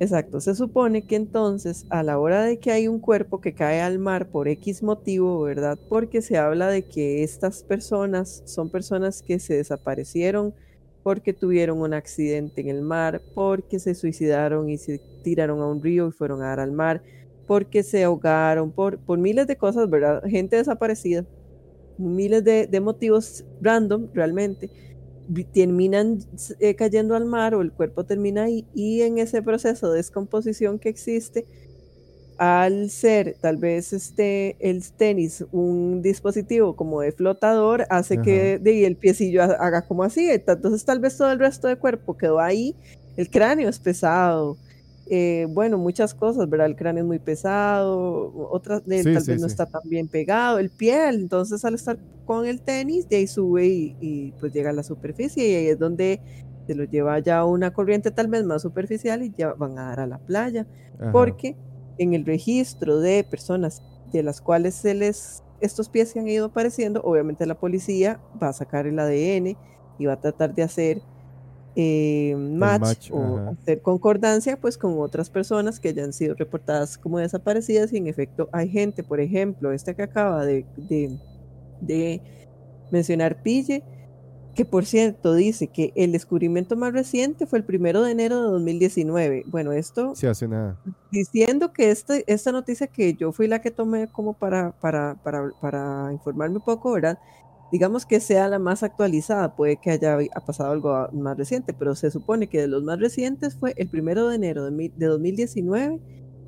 Exacto, 0.00 0.40
se 0.40 0.54
supone 0.54 1.06
que 1.06 1.16
entonces 1.16 1.84
a 1.88 2.04
la 2.04 2.20
hora 2.20 2.44
de 2.44 2.60
que 2.60 2.70
hay 2.70 2.86
un 2.86 3.00
cuerpo 3.00 3.40
que 3.40 3.52
cae 3.52 3.80
al 3.80 3.98
mar 3.98 4.30
por 4.30 4.46
X 4.46 4.80
motivo, 4.84 5.42
¿verdad? 5.42 5.76
Porque 5.88 6.22
se 6.22 6.38
habla 6.38 6.68
de 6.68 6.86
que 6.86 7.24
estas 7.24 7.64
personas 7.64 8.42
son 8.44 8.70
personas 8.70 9.22
que 9.22 9.40
se 9.40 9.54
desaparecieron 9.54 10.54
porque 11.02 11.32
tuvieron 11.34 11.80
un 11.80 11.94
accidente 11.94 12.60
en 12.60 12.68
el 12.68 12.82
mar, 12.82 13.24
porque 13.34 13.80
se 13.80 13.94
suicidaron 13.96 14.70
y 14.70 14.78
se 14.78 15.00
tiraron 15.22 15.60
a 15.60 15.66
un 15.66 15.82
río 15.82 16.06
y 16.08 16.12
fueron 16.12 16.42
a 16.42 16.48
dar 16.48 16.60
al 16.60 16.70
mar, 16.72 17.02
porque 17.46 17.82
se 17.82 18.04
ahogaron, 18.04 18.70
por, 18.72 18.98
por 19.00 19.18
miles 19.18 19.48
de 19.48 19.56
cosas, 19.56 19.90
¿verdad? 19.90 20.22
Gente 20.28 20.56
desaparecida, 20.56 21.26
miles 21.96 22.44
de, 22.44 22.66
de 22.68 22.80
motivos 22.80 23.44
random 23.60 24.08
realmente 24.14 24.70
terminan 25.52 26.18
eh, 26.60 26.74
cayendo 26.74 27.14
al 27.14 27.24
mar 27.24 27.54
o 27.54 27.60
el 27.60 27.72
cuerpo 27.72 28.04
termina 28.04 28.44
ahí 28.44 28.64
y 28.74 29.02
en 29.02 29.18
ese 29.18 29.42
proceso 29.42 29.90
de 29.90 29.98
descomposición 29.98 30.78
que 30.78 30.88
existe, 30.88 31.44
al 32.38 32.88
ser 32.90 33.36
tal 33.40 33.56
vez 33.56 33.92
este 33.92 34.56
el 34.60 34.88
tenis 34.92 35.44
un 35.50 36.02
dispositivo 36.02 36.76
como 36.76 37.00
de 37.00 37.12
flotador, 37.12 37.84
hace 37.90 38.18
que 38.18 38.58
de, 38.58 38.86
el 38.86 38.96
piecillo 38.96 39.42
haga 39.42 39.82
como 39.82 40.04
así, 40.04 40.30
entonces 40.30 40.84
tal 40.84 41.00
vez 41.00 41.16
todo 41.16 41.32
el 41.32 41.40
resto 41.40 41.66
del 41.66 41.78
cuerpo 41.78 42.16
quedó 42.16 42.38
ahí, 42.38 42.76
el 43.16 43.28
cráneo 43.28 43.68
es 43.68 43.80
pesado, 43.80 44.56
eh, 45.10 45.46
bueno, 45.48 45.78
muchas 45.78 46.14
cosas, 46.14 46.48
¿verdad? 46.48 46.66
El 46.66 46.76
cráneo 46.76 47.02
es 47.02 47.06
muy 47.06 47.18
pesado, 47.18 48.32
otras 48.50 48.82
tal 48.84 49.02
vez 49.04 49.40
no 49.40 49.46
está 49.46 49.66
tan 49.66 49.82
bien 49.84 50.08
pegado, 50.08 50.58
el 50.58 50.70
piel, 50.70 51.16
entonces 51.16 51.64
al 51.64 51.74
estar 51.74 51.98
con 52.24 52.46
el 52.46 52.60
tenis, 52.60 53.08
de 53.08 53.16
ahí 53.16 53.26
sube 53.26 53.66
y, 53.66 54.34
pues 54.38 54.52
llega 54.52 54.70
a 54.70 54.72
la 54.72 54.82
superficie 54.82 55.48
y 55.48 55.54
ahí 55.54 55.66
es 55.68 55.78
donde 55.78 56.20
se 56.66 56.74
lo 56.74 56.84
lleva 56.84 57.18
ya 57.20 57.44
una 57.44 57.72
corriente 57.72 58.10
tal 58.10 58.28
vez 58.28 58.44
más 58.44 58.62
superficial 58.62 59.22
y 59.22 59.32
ya 59.36 59.54
van 59.54 59.78
a 59.78 59.88
dar 59.88 60.00
a 60.00 60.06
la 60.06 60.18
playa, 60.18 60.66
porque 61.12 61.56
en 61.96 62.14
el 62.14 62.26
registro 62.26 63.00
de 63.00 63.24
personas 63.24 63.82
de 64.12 64.22
las 64.22 64.40
cuales 64.40 64.74
se 64.74 64.94
les 64.94 65.42
estos 65.60 65.88
pies 65.88 66.10
se 66.10 66.20
han 66.20 66.28
ido 66.28 66.46
apareciendo, 66.46 67.00
obviamente 67.02 67.46
la 67.46 67.58
policía 67.58 68.20
va 68.40 68.48
a 68.48 68.52
sacar 68.52 68.86
el 68.86 68.98
ADN 68.98 69.56
y 69.98 70.06
va 70.06 70.12
a 70.12 70.20
tratar 70.20 70.54
de 70.54 70.62
hacer 70.62 71.02
eh, 71.76 72.34
match, 72.36 73.10
o 73.12 73.38
hacer 73.38 73.80
concordancia 73.82 74.56
pues 74.60 74.76
con 74.76 74.98
otras 74.98 75.30
personas 75.30 75.78
que 75.78 75.90
hayan 75.90 76.12
sido 76.12 76.34
reportadas 76.34 76.98
como 76.98 77.18
desaparecidas 77.18 77.92
y 77.92 77.98
en 77.98 78.08
efecto 78.08 78.48
hay 78.52 78.68
gente, 78.68 79.04
por 79.04 79.20
ejemplo, 79.20 79.72
este 79.72 79.94
que 79.94 80.02
acaba 80.02 80.44
de, 80.44 80.64
de, 81.80 82.20
mencionar 82.90 83.42
Pille, 83.42 83.84
que 84.54 84.64
por 84.64 84.86
cierto 84.86 85.34
dice 85.34 85.68
que 85.68 85.92
el 85.94 86.10
descubrimiento 86.10 86.74
más 86.74 86.92
reciente 86.92 87.46
fue 87.46 87.60
el 87.60 87.64
primero 87.64 88.02
de 88.02 88.10
enero 88.10 88.42
de 88.42 88.50
2019. 88.50 89.44
Bueno, 89.46 89.70
esto 89.70 90.16
se 90.16 90.26
hace 90.26 90.48
nada. 90.48 90.80
Diciendo 91.12 91.72
que 91.72 91.92
este, 91.92 92.24
esta 92.26 92.50
noticia 92.50 92.88
que 92.88 93.14
yo 93.14 93.30
fui 93.30 93.46
la 93.46 93.60
que 93.60 93.70
tomé 93.70 94.08
como 94.08 94.32
para, 94.32 94.72
para, 94.72 95.14
para, 95.22 95.50
para 95.60 96.08
informarme 96.12 96.56
un 96.56 96.64
poco, 96.64 96.90
¿verdad? 96.90 97.18
Digamos 97.70 98.06
que 98.06 98.20
sea 98.20 98.48
la 98.48 98.58
más 98.58 98.82
actualizada, 98.82 99.54
puede 99.54 99.76
que 99.76 99.90
haya 99.90 100.18
pasado 100.46 100.70
algo 100.70 101.08
más 101.12 101.36
reciente, 101.36 101.74
pero 101.74 101.94
se 101.94 102.10
supone 102.10 102.48
que 102.48 102.60
de 102.60 102.68
los 102.68 102.82
más 102.82 102.98
recientes 102.98 103.56
fue 103.56 103.74
el 103.76 103.88
primero 103.88 104.28
de 104.28 104.36
enero 104.36 104.70
de, 104.70 105.06
2019, 105.06 106.00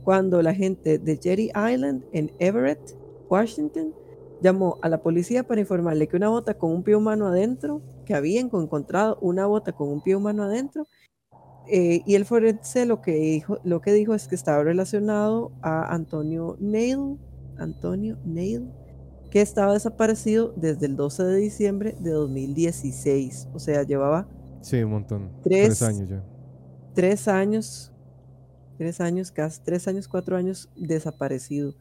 cuando 0.03 0.41
la 0.43 0.55
gente 0.55 0.99
de 0.99 1.17
Jetty 1.17 1.51
Island 1.55 2.05
en 2.13 2.33
Everett, 2.39 2.97
Washington, 3.29 3.95
llamó 4.41 4.79
a 4.81 4.89
la 4.89 5.03
policía 5.03 5.47
para 5.47 5.61
informarle 5.61 6.09
que 6.09 6.17
una 6.17 6.31
bota 6.31 6.55
con 6.55 6.71
un 6.71 6.83
pie 6.83 6.97
humano 6.97 7.27
adentro, 7.27 7.83
que 8.07 8.15
habían 8.15 8.47
encontrado 8.47 9.19
una 9.21 9.47
bota 9.47 9.73
con 9.73 9.89
un 9.89 10.03
pie 10.03 10.17
humano 10.17 10.45
adentro, 10.45 10.87
eh, 11.69 12.03
y 12.07 12.15
el 12.15 12.25
forense 12.25 12.87
lo 12.87 13.03
que, 13.03 13.13
dijo, 13.13 13.59
lo 13.63 13.81
que 13.81 13.93
dijo 13.93 14.15
es 14.15 14.27
que 14.27 14.35
estaba 14.35 14.65
relacionado 14.65 15.53
a 15.63 15.95
Antonio 15.95 16.57
Neil, 16.59 17.19
Antonio 17.59 18.19
Neil, 18.25 18.69
que 19.31 19.40
estaba 19.40 19.73
desaparecido 19.73 20.52
desde 20.57 20.86
el 20.86 20.97
12 20.97 21.23
de 21.24 21.36
diciembre 21.36 21.97
de 22.01 22.11
2016. 22.11 23.48
O 23.55 23.59
sea, 23.59 23.82
llevaba... 23.85 24.28
Sí, 24.61 24.82
un 24.82 24.90
montón. 24.90 25.31
Tres, 25.43 25.81
años 25.82 26.09
ya. 26.09 26.23
Tres 26.94 27.28
años, 27.28 27.93
tres 28.77 29.01
años, 29.01 29.31
casi 29.31 29.61
tres 29.62 29.86
años, 29.89 30.09
cuatro 30.09 30.36
años 30.36 30.69
desaparecido. 30.77 31.74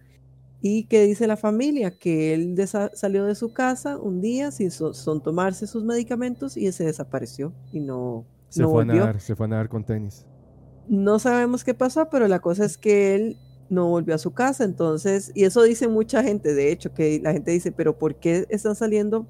¿Y 0.61 0.85
qué 0.85 1.03
dice 1.05 1.25
la 1.25 1.37
familia? 1.37 1.97
Que 1.97 2.33
él 2.33 2.55
salió 2.93 3.25
de 3.25 3.35
su 3.35 3.53
casa 3.53 3.97
un 3.97 4.21
día 4.21 4.51
sin 4.51 4.71
son 4.71 5.21
tomarse 5.21 5.67
sus 5.67 5.83
medicamentos 5.83 6.57
y 6.57 6.71
se 6.71 6.83
desapareció 6.85 7.53
y 7.71 7.79
no, 7.79 8.25
se 8.49 8.65
fue 8.65 8.83
A 8.83 8.85
nadar, 8.85 9.21
se 9.21 9.35
fue 9.35 9.45
a 9.45 9.49
nadar 9.49 9.69
con 9.69 9.83
tenis. 9.83 10.25
No 10.87 11.19
sabemos 11.19 11.63
qué 11.63 11.73
pasó, 11.73 12.09
pero 12.09 12.27
la 12.27 12.39
cosa 12.39 12.65
es 12.65 12.77
que 12.77 13.15
él 13.15 13.37
no 13.69 13.87
volvió 13.87 14.15
a 14.15 14.17
su 14.17 14.31
casa. 14.31 14.63
Entonces, 14.63 15.31
y 15.35 15.43
eso 15.43 15.63
dice 15.63 15.87
mucha 15.87 16.23
gente, 16.23 16.53
de 16.53 16.71
hecho, 16.71 16.93
que 16.93 17.19
la 17.23 17.31
gente 17.31 17.51
dice, 17.51 17.71
pero 17.71 17.97
¿por 17.97 18.15
qué 18.15 18.45
están 18.49 18.75
saliendo 18.75 19.27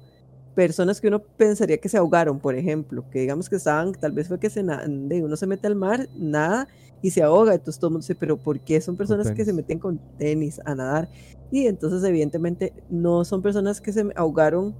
personas 0.54 1.00
que 1.00 1.08
uno 1.08 1.20
pensaría 1.20 1.78
que 1.78 1.88
se 1.88 1.98
ahogaron, 1.98 2.40
por 2.40 2.54
ejemplo? 2.54 3.04
Que 3.10 3.20
digamos 3.20 3.48
que 3.48 3.56
estaban, 3.56 3.92
tal 3.92 4.12
vez 4.12 4.28
fue 4.28 4.40
que 4.40 4.50
se 4.50 4.62
de 4.62 5.22
uno 5.22 5.36
se 5.36 5.46
mete 5.46 5.66
al 5.66 5.76
mar, 5.76 6.08
nada, 6.16 6.68
y 7.02 7.10
se 7.10 7.22
ahoga. 7.22 7.54
Entonces 7.54 7.78
todo 7.78 7.88
el 7.88 7.92
mundo 7.92 8.02
dice, 8.02 8.14
pero 8.14 8.36
¿por 8.36 8.60
qué 8.60 8.80
son 8.80 8.96
personas 8.96 9.30
que 9.30 9.44
se 9.44 9.52
meten 9.52 9.78
con 9.78 9.98
tenis 10.18 10.60
a 10.64 10.74
nadar? 10.74 11.08
Y 11.52 11.66
entonces, 11.66 12.02
evidentemente, 12.04 12.72
no 12.88 13.24
son 13.24 13.42
personas 13.42 13.80
que 13.80 13.92
se 13.92 14.06
ahogaron. 14.14 14.74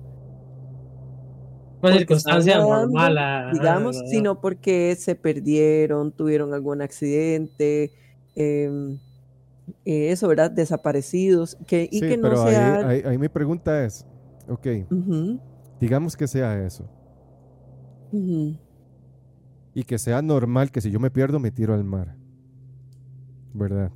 Una 1.82 1.96
circunstancia 1.96 2.58
normal, 2.58 3.18
ah, 3.18 3.50
digamos, 3.52 3.98
sino 4.10 4.40
porque 4.40 4.94
se 4.96 5.14
perdieron, 5.14 6.12
tuvieron 6.12 6.52
algún 6.52 6.82
accidente, 6.82 7.90
eh, 8.36 8.98
eh, 9.84 10.10
eso, 10.10 10.28
¿verdad? 10.28 10.50
Desaparecidos, 10.50 11.56
que, 11.66 11.88
y 11.90 12.00
que 12.00 12.16
no 12.16 12.36
sea... 12.36 12.88
Ahí, 12.88 13.18
mi 13.18 13.28
pregunta 13.28 13.84
es, 13.84 14.06
ok, 14.48 14.66
digamos 15.80 16.16
que 16.16 16.26
sea 16.26 16.64
eso. 16.64 16.88
Y 19.72 19.84
que 19.84 19.98
sea 19.98 20.20
normal 20.22 20.70
que 20.70 20.80
si 20.80 20.90
yo 20.90 20.98
me 20.98 21.10
pierdo 21.10 21.38
me 21.38 21.50
tiro 21.50 21.74
al 21.74 21.84
mar. 21.84 22.16
¿Verdad? 23.52 23.92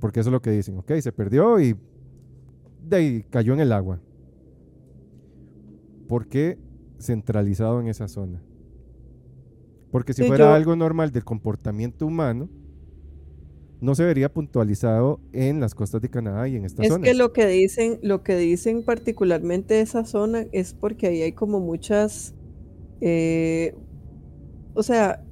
Porque 0.00 0.20
eso 0.20 0.30
es 0.30 0.32
lo 0.32 0.42
que 0.42 0.50
dicen, 0.50 0.78
ok, 0.78 0.92
se 1.00 1.12
perdió 1.12 1.60
y 1.60 1.76
de 2.82 2.96
ahí 2.96 3.22
cayó 3.28 3.54
en 3.54 3.60
el 3.60 3.72
agua. 3.72 4.00
¿Por 6.08 6.26
qué 6.28 6.58
centralizado 6.98 7.80
en 7.80 7.88
esa 7.88 8.08
zona? 8.08 8.42
Porque 9.90 10.12
si 10.12 10.24
fuera 10.24 10.54
algo 10.54 10.76
normal 10.76 11.10
del 11.10 11.24
comportamiento 11.24 12.06
humano, 12.06 12.48
no 13.80 13.94
se 13.94 14.04
vería 14.04 14.32
puntualizado 14.32 15.20
en 15.32 15.60
las 15.60 15.74
costas 15.74 16.02
de 16.02 16.08
Canadá 16.08 16.48
y 16.48 16.56
en 16.56 16.64
esta 16.64 16.82
zona. 16.84 17.06
Es 17.06 17.12
que 17.12 17.16
lo 17.16 17.32
que 17.32 17.46
dicen, 17.46 17.98
lo 18.02 18.22
que 18.22 18.36
dicen 18.36 18.82
particularmente 18.82 19.80
esa 19.80 20.04
zona 20.04 20.46
es 20.52 20.74
porque 20.74 21.06
ahí 21.06 21.22
hay 21.22 21.32
como 21.32 21.60
muchas, 21.60 22.34
eh, 23.00 23.74
o 24.74 24.82
sea, 24.82 25.24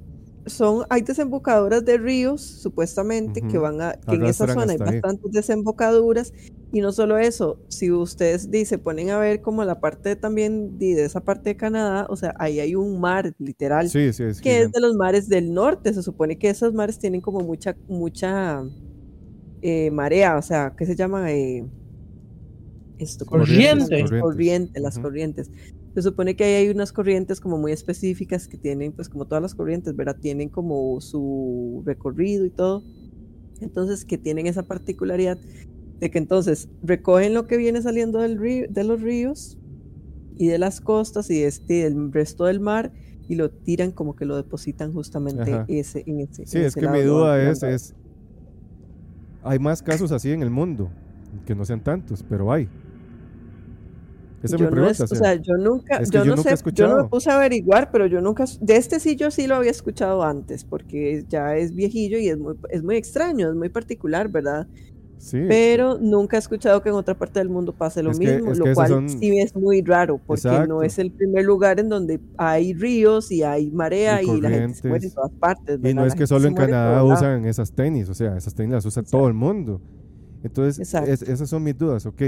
son, 0.47 0.85
hay 0.89 1.01
desembocaduras 1.01 1.85
de 1.85 1.97
ríos, 1.97 2.41
supuestamente, 2.41 3.41
que 3.41 3.57
van 3.57 3.81
a, 3.81 3.93
que 3.93 4.15
en 4.15 4.25
esa 4.25 4.47
zona 4.47 4.73
hay 4.73 4.77
bastantes 4.77 5.31
desembocaduras, 5.31 6.33
y 6.71 6.81
no 6.81 6.91
solo 6.91 7.17
eso, 7.17 7.59
si 7.67 7.91
ustedes 7.91 8.49
se 8.67 8.77
ponen 8.77 9.09
a 9.09 9.17
ver 9.19 9.41
como 9.41 9.63
la 9.63 9.79
parte 9.79 10.15
también 10.15 10.77
de, 10.77 11.05
esa 11.05 11.21
parte 11.21 11.51
de 11.51 11.57
Canadá, 11.57 12.07
o 12.09 12.15
sea, 12.15 12.33
ahí 12.39 12.59
hay 12.59 12.75
un 12.75 12.99
mar, 12.99 13.33
literal, 13.39 13.89
que 13.91 14.07
es 14.09 14.71
de 14.71 14.81
los 14.81 14.95
mares 14.95 15.29
del 15.29 15.53
norte, 15.53 15.93
se 15.93 16.03
supone 16.03 16.37
que 16.37 16.49
esos 16.49 16.73
mares 16.73 16.99
tienen 16.99 17.21
como 17.21 17.39
mucha, 17.41 17.75
mucha 17.87 18.63
eh, 19.61 19.91
marea, 19.91 20.37
o 20.37 20.41
sea, 20.41 20.73
¿qué 20.77 20.85
se 20.85 20.95
llama? 20.95 21.31
Eh, 21.31 21.65
esto, 22.97 23.25
corriente. 23.25 24.03
Corriente, 24.19 24.79
las 24.79 24.97
corrientes 24.97 25.51
se 25.97 26.03
supone 26.03 26.35
que 26.35 26.43
ahí 26.43 26.53
hay 26.53 26.69
unas 26.69 26.93
corrientes 26.93 27.41
como 27.41 27.57
muy 27.57 27.71
específicas 27.71 28.47
que 28.47 28.55
tienen, 28.55 28.91
pues 28.91 29.09
como 29.09 29.25
todas 29.25 29.41
las 29.41 29.55
corrientes, 29.55 29.95
¿verdad? 29.95 30.15
Tienen 30.21 30.47
como 30.47 31.01
su 31.01 31.81
recorrido 31.87 32.45
y 32.45 32.51
todo. 32.51 32.83
Entonces, 33.61 34.05
que 34.05 34.19
tienen 34.19 34.45
esa 34.45 34.61
particularidad 34.61 35.39
de 35.99 36.11
que 36.11 36.19
entonces 36.19 36.69
recogen 36.83 37.33
lo 37.33 37.47
que 37.47 37.57
viene 37.57 37.81
saliendo 37.81 38.19
del 38.19 38.37
río, 38.37 38.67
de 38.69 38.83
los 38.83 39.01
ríos 39.01 39.57
y 40.35 40.45
de 40.45 40.59
las 40.59 40.81
costas 40.81 41.31
y 41.31 41.41
este, 41.41 41.85
del 41.85 42.13
resto 42.13 42.45
del 42.45 42.59
mar 42.59 42.93
y 43.27 43.33
lo 43.33 43.49
tiran 43.49 43.89
como 43.89 44.15
que 44.15 44.25
lo 44.25 44.35
depositan 44.35 44.93
justamente 44.93 45.65
ese, 45.67 46.03
en 46.05 46.19
ese. 46.19 46.45
Sí, 46.45 46.59
es 46.59 46.75
que 46.75 46.87
mi 46.87 47.01
duda 47.01 47.41
es, 47.49 47.63
es, 47.63 47.95
hay 49.41 49.57
más 49.57 49.81
casos 49.81 50.11
así 50.11 50.29
en 50.29 50.43
el 50.43 50.51
mundo, 50.51 50.91
que 51.47 51.55
no 51.55 51.65
sean 51.65 51.83
tantos, 51.83 52.21
pero 52.21 52.51
hay 52.51 52.69
yo 54.43 54.69
no 54.69 54.87
o 54.87 54.93
sea, 54.93 55.35
yo 55.35 55.57
nunca, 55.57 56.03
yo, 56.03 56.23
no 56.25 56.37
sé, 56.37 56.55
yo 56.73 56.87
no 56.87 57.03
me 57.03 57.09
puse 57.09 57.29
a 57.31 57.37
averiguar, 57.37 57.89
pero 57.91 58.05
yo 58.05 58.21
nunca, 58.21 58.45
de 58.61 58.75
este 58.75 58.99
sí 58.99 59.15
yo 59.15 59.31
sí 59.31 59.47
lo 59.47 59.55
había 59.55 59.71
escuchado 59.71 60.23
antes, 60.23 60.63
porque 60.63 61.25
ya 61.27 61.55
es 61.55 61.73
viejillo 61.73 62.17
y 62.17 62.29
es 62.29 62.37
muy, 62.37 62.55
es 62.69 62.83
muy 62.83 62.95
extraño, 62.95 63.49
es 63.49 63.55
muy 63.55 63.69
particular, 63.69 64.29
¿verdad? 64.29 64.67
Sí. 65.19 65.39
pero 65.47 65.97
nunca 65.97 66.35
he 66.35 66.39
escuchado 66.39 66.83
que 66.83 66.89
en 66.89 66.95
otra 66.95 67.17
parte 67.17 67.39
del 67.39 67.49
mundo 67.49 67.73
pase 67.73 68.03
lo 68.03 68.11
Es 68.11 68.19
mismo, 68.19 68.51
es 68.51 68.59
que 68.59 68.67
lo 68.69 68.73
cual 68.75 68.87
son- 68.87 69.09
sí 69.09 69.39
es 69.39 69.55
muy 69.55 69.81
raro, 69.81 70.19
porque 70.23 70.47
Exacto. 70.47 70.67
no 70.67 70.83
es 70.83 70.99
el 70.99 71.11
primer 71.11 71.43
lugar 71.43 71.79
en 71.79 71.89
donde 71.89 72.19
hay 72.37 72.75
ríos 72.75 73.31
y 73.31 73.41
hay 73.41 73.71
marea 73.71 74.21
Y 74.21 74.29
y, 74.29 74.41
la 74.41 74.49
gente 74.51 74.75
se 74.75 74.87
muere 74.87 75.07
en 75.07 75.11
todas 75.11 75.31
partes. 75.31 75.79
Y 75.83 75.93
no 75.95 76.05
es 76.05 76.13
que 76.13 76.27
solo 76.27 76.47
en 76.47 76.53
Canadá 76.53 77.03
usan 77.03 77.45
esas 77.45 77.71
tenis, 77.71 78.07
o 78.09 78.13
sea, 78.13 78.37
esas 78.37 78.53
tenis 78.53 78.73
las 78.73 78.85
usa 78.85 79.01
todo 79.01 79.27
el 79.27 79.33
mundo. 79.33 79.81
Entonces, 80.43 80.93
es- 80.93 81.23
esas 81.23 81.49
son 81.49 81.63
mis 81.63 81.75
dudas, 81.75 82.05
ok. 82.05 82.21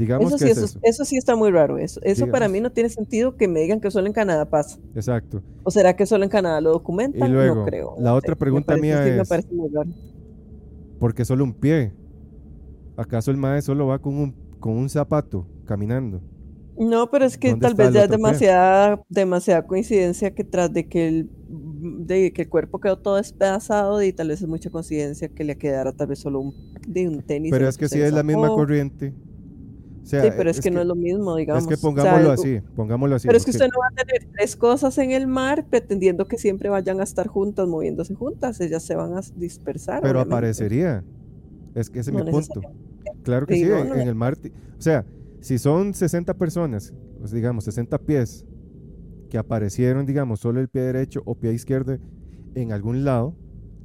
Digamos 0.00 0.32
Eso 0.32 0.38
que 0.46 0.54
sí, 0.54 0.60
es 0.62 0.78
eso, 0.82 1.04
sí 1.04 1.16
está 1.18 1.36
muy 1.36 1.50
raro. 1.50 1.76
Eso, 1.76 2.00
eso 2.02 2.26
para 2.28 2.48
mí 2.48 2.58
no 2.58 2.72
tiene 2.72 2.88
sentido 2.88 3.36
que 3.36 3.46
me 3.48 3.60
digan 3.60 3.80
que 3.80 3.90
solo 3.90 4.06
en 4.06 4.14
Canadá 4.14 4.48
pasa. 4.48 4.78
Exacto. 4.94 5.42
¿O 5.62 5.70
será 5.70 5.94
que 5.94 6.06
solo 6.06 6.24
en 6.24 6.30
Canadá 6.30 6.58
lo 6.62 6.70
documentan? 6.72 7.28
Y 7.28 7.30
luego, 7.30 7.54
no 7.56 7.64
creo. 7.66 7.96
la 7.98 8.14
otra 8.14 8.30
me 8.32 8.36
pregunta 8.36 8.68
parece- 8.68 8.80
mía 8.82 9.04
sí 9.04 9.10
me 9.10 9.20
es- 9.20 9.28
parece 9.28 9.52
muy 9.52 9.68
raro. 9.68 9.90
Porque 10.98 11.26
solo 11.26 11.44
un 11.44 11.52
pie. 11.52 11.92
¿Acaso 12.96 13.30
el 13.30 13.36
mae 13.36 13.60
solo 13.60 13.86
va 13.88 13.98
con 13.98 14.14
un, 14.16 14.34
con 14.58 14.72
un 14.72 14.88
zapato 14.88 15.46
caminando? 15.66 16.22
No, 16.78 17.10
pero 17.10 17.26
es 17.26 17.36
que 17.36 17.50
¿Dónde 17.50 17.66
tal 17.66 17.74
vez 17.74 17.92
ya 17.92 18.04
es 18.04 18.08
pie? 18.08 18.16
demasiada, 19.10 19.66
coincidencia 19.66 20.34
que 20.34 20.44
tras 20.44 20.72
de 20.72 20.88
que 20.88 21.08
el 21.08 21.30
de 22.06 22.32
que 22.32 22.42
el 22.42 22.48
cuerpo 22.48 22.78
quedó 22.80 22.96
todo 22.98 23.16
despedazado 23.16 24.02
y 24.02 24.12
tal 24.12 24.28
vez 24.28 24.40
es 24.40 24.48
mucha 24.48 24.70
coincidencia 24.70 25.28
que 25.28 25.44
le 25.44 25.58
quedara 25.58 25.92
tal 25.92 26.06
vez 26.06 26.20
solo 26.20 26.40
un, 26.40 26.54
de 26.86 27.08
un 27.08 27.22
tenis. 27.22 27.50
Pero 27.50 27.68
es 27.68 27.76
que 27.76 27.88
si 27.88 28.00
es 28.00 28.12
la 28.12 28.22
misma 28.22 28.48
corriente. 28.48 29.12
O 30.02 30.06
sea, 30.06 30.22
Sí, 30.22 30.28
pero 30.36 30.50
es, 30.50 30.60
que, 30.60 30.70
no 30.70 30.80
es 30.80 30.86
lo 30.86 30.94
mismo, 30.94 31.36
digamos. 31.36 31.62
Es 31.62 31.68
que 31.68 31.74
O 31.74 31.76
sea, 31.76 31.88
pongámoslo 31.88 32.32
así, 32.32 32.60
pongámoslo 32.74 33.16
así. 33.16 33.26
Pero 33.26 33.38
es 33.38 33.44
que 33.44 33.50
usted 33.50 33.66
no 33.66 33.80
va 33.80 33.88
a 33.92 34.04
tener 34.04 34.28
tres 34.32 34.56
cosas 34.56 34.96
en 34.98 35.12
el 35.12 35.26
mar 35.26 35.66
pretendiendo 35.68 36.26
que 36.26 36.38
siempre 36.38 36.68
vayan 36.68 37.00
a 37.00 37.04
estar 37.04 37.26
juntas, 37.28 37.68
moviéndose 37.68 38.14
juntas. 38.14 38.60
Ellas 38.60 38.82
se 38.82 38.94
van 38.94 39.14
a 39.14 39.20
dispersar. 39.36 40.00
Pero 40.00 40.20
obviamente. 40.20 40.34
aparecería. 40.34 41.04
Es 41.74 41.90
que 41.90 42.00
ese 42.00 42.10
es 42.10 42.16
No 42.16 42.24
mi 42.24 42.30
punto. 42.30 42.60
Claro 43.22 43.46
que 43.46 43.54
Sí, 43.54 43.64
sí, 43.64 43.68
no, 43.68 43.78
en, 43.78 43.88
no 43.88 43.94
en 43.96 44.08
el 44.08 44.14
mar. 44.14 44.36
O 44.78 44.82
sea, 44.82 45.04
si 45.40 45.58
son 45.58 45.94
60 45.94 46.34
personas, 46.34 46.94
pues 47.18 47.30
digamos 47.30 47.64
60 47.64 47.98
pies, 47.98 48.46
que 49.30 49.38
aparecieron, 49.38 50.04
digamos, 50.04 50.40
solo 50.40 50.60
el 50.60 50.68
pie 50.68 50.82
derecho 50.82 51.22
o 51.24 51.34
pie 51.34 51.52
izquierdo 51.52 51.96
en 52.54 52.72
algún 52.72 53.04
lado, 53.04 53.34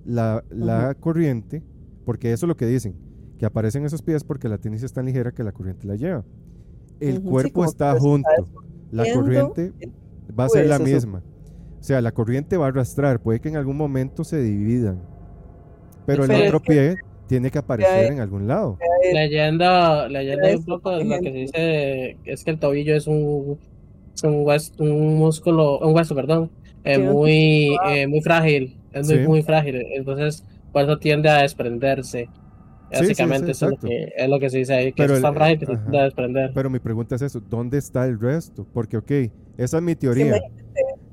la, 0.03 0.43
la 0.49 0.95
corriente, 0.95 1.63
porque 2.03 2.33
eso 2.33 2.45
es 2.45 2.47
lo 2.47 2.57
que 2.57 2.65
dicen, 2.65 2.95
que 3.37 3.45
aparecen 3.45 3.85
esos 3.85 4.01
pies 4.01 4.23
porque 4.23 4.47
la 4.49 4.57
tenis 4.57 4.83
es 4.83 4.93
tan 4.93 5.05
ligera 5.05 5.31
que 5.31 5.43
la 5.43 5.51
corriente 5.51 5.87
la 5.87 5.95
lleva. 5.95 6.23
El 6.99 7.21
cuerpo 7.21 7.65
está 7.65 7.97
junto. 7.99 8.29
La 8.91 9.03
corriente 9.13 9.73
va 10.37 10.45
a 10.45 10.49
ser 10.49 10.67
la 10.67 10.77
pues, 10.77 10.89
eso- 10.91 11.07
misma. 11.07 11.23
O 11.79 11.83
sea, 11.87 12.01
la 12.01 12.11
corriente 12.13 12.57
va 12.57 12.65
a 12.65 12.69
arrastrar, 12.69 13.19
puede 13.19 13.39
que 13.39 13.49
en 13.49 13.57
algún 13.57 13.77
momento 13.77 14.23
se 14.23 14.41
dividan. 14.41 15.01
Pero 16.07 16.23
el 16.23 16.29
Pero 16.29 16.45
otro 16.45 16.59
pie 16.61 16.95
tiene 17.27 17.51
que 17.51 17.57
aparecer 17.59 18.11
en 18.11 18.19
algún 18.21 18.47
lado. 18.47 18.77
Leyenda, 19.13 20.07
leyenda 20.07 20.49
un 20.55 20.63
poco 20.65 20.81
por 20.83 21.05
lo 21.05 21.19
que 21.19 21.31
se 21.31 21.37
dice 21.37 22.17
es 22.25 22.43
que 22.43 22.51
el 22.51 22.59
tobillo 22.59 22.95
es 22.95 23.05
un, 23.07 23.57
un, 24.23 24.45
hues- 24.45 24.73
un 24.79 25.15
músculo, 25.17 25.79
un 25.79 25.93
hueso, 25.95 26.15
perdón, 26.15 26.49
eh, 26.83 26.97
muy, 26.97 27.75
eh, 27.87 28.07
muy 28.07 28.21
frágil, 28.21 28.77
es 28.93 29.07
muy, 29.07 29.17
Sí. 29.19 29.27
muy 29.27 29.43
frágil, 29.43 29.75
entonces 29.95 30.43
por 30.71 30.83
eso 30.83 30.97
tiende 30.97 31.29
a 31.29 31.41
desprenderse. 31.41 32.29
Sí, 32.91 32.97
sí, 32.97 33.07
Básicamente 33.07 33.45
sí, 33.47 33.51
eso 33.51 33.65
es, 33.65 33.71
lo 33.71 33.77
que, 33.89 34.13
es 34.15 34.29
lo 34.29 34.39
que 34.39 34.49
se 34.49 34.57
dice 34.59 34.73
ahí, 34.73 34.93
que 34.93 35.03
Pero 35.03 35.13
es 35.13 35.17
el- 35.17 35.23
tan 35.23 35.33
frágil 35.33 35.59
que 35.59 35.65
se 35.65 35.71
ajá. 35.73 35.89
a 35.99 36.03
desprender. 36.03 36.51
Pero 36.53 36.69
mi 36.69 36.79
pregunta 36.79 37.15
es 37.15 37.21
eso, 37.23 37.39
¿dónde 37.39 37.77
está 37.77 38.05
el 38.05 38.19
resto? 38.19 38.65
Porque, 38.73 38.97
ok, 38.97 39.11
esa 39.57 39.77
es 39.77 39.83
mi 39.83 39.93
Sí, 39.93 39.97
teoría. 39.97 40.35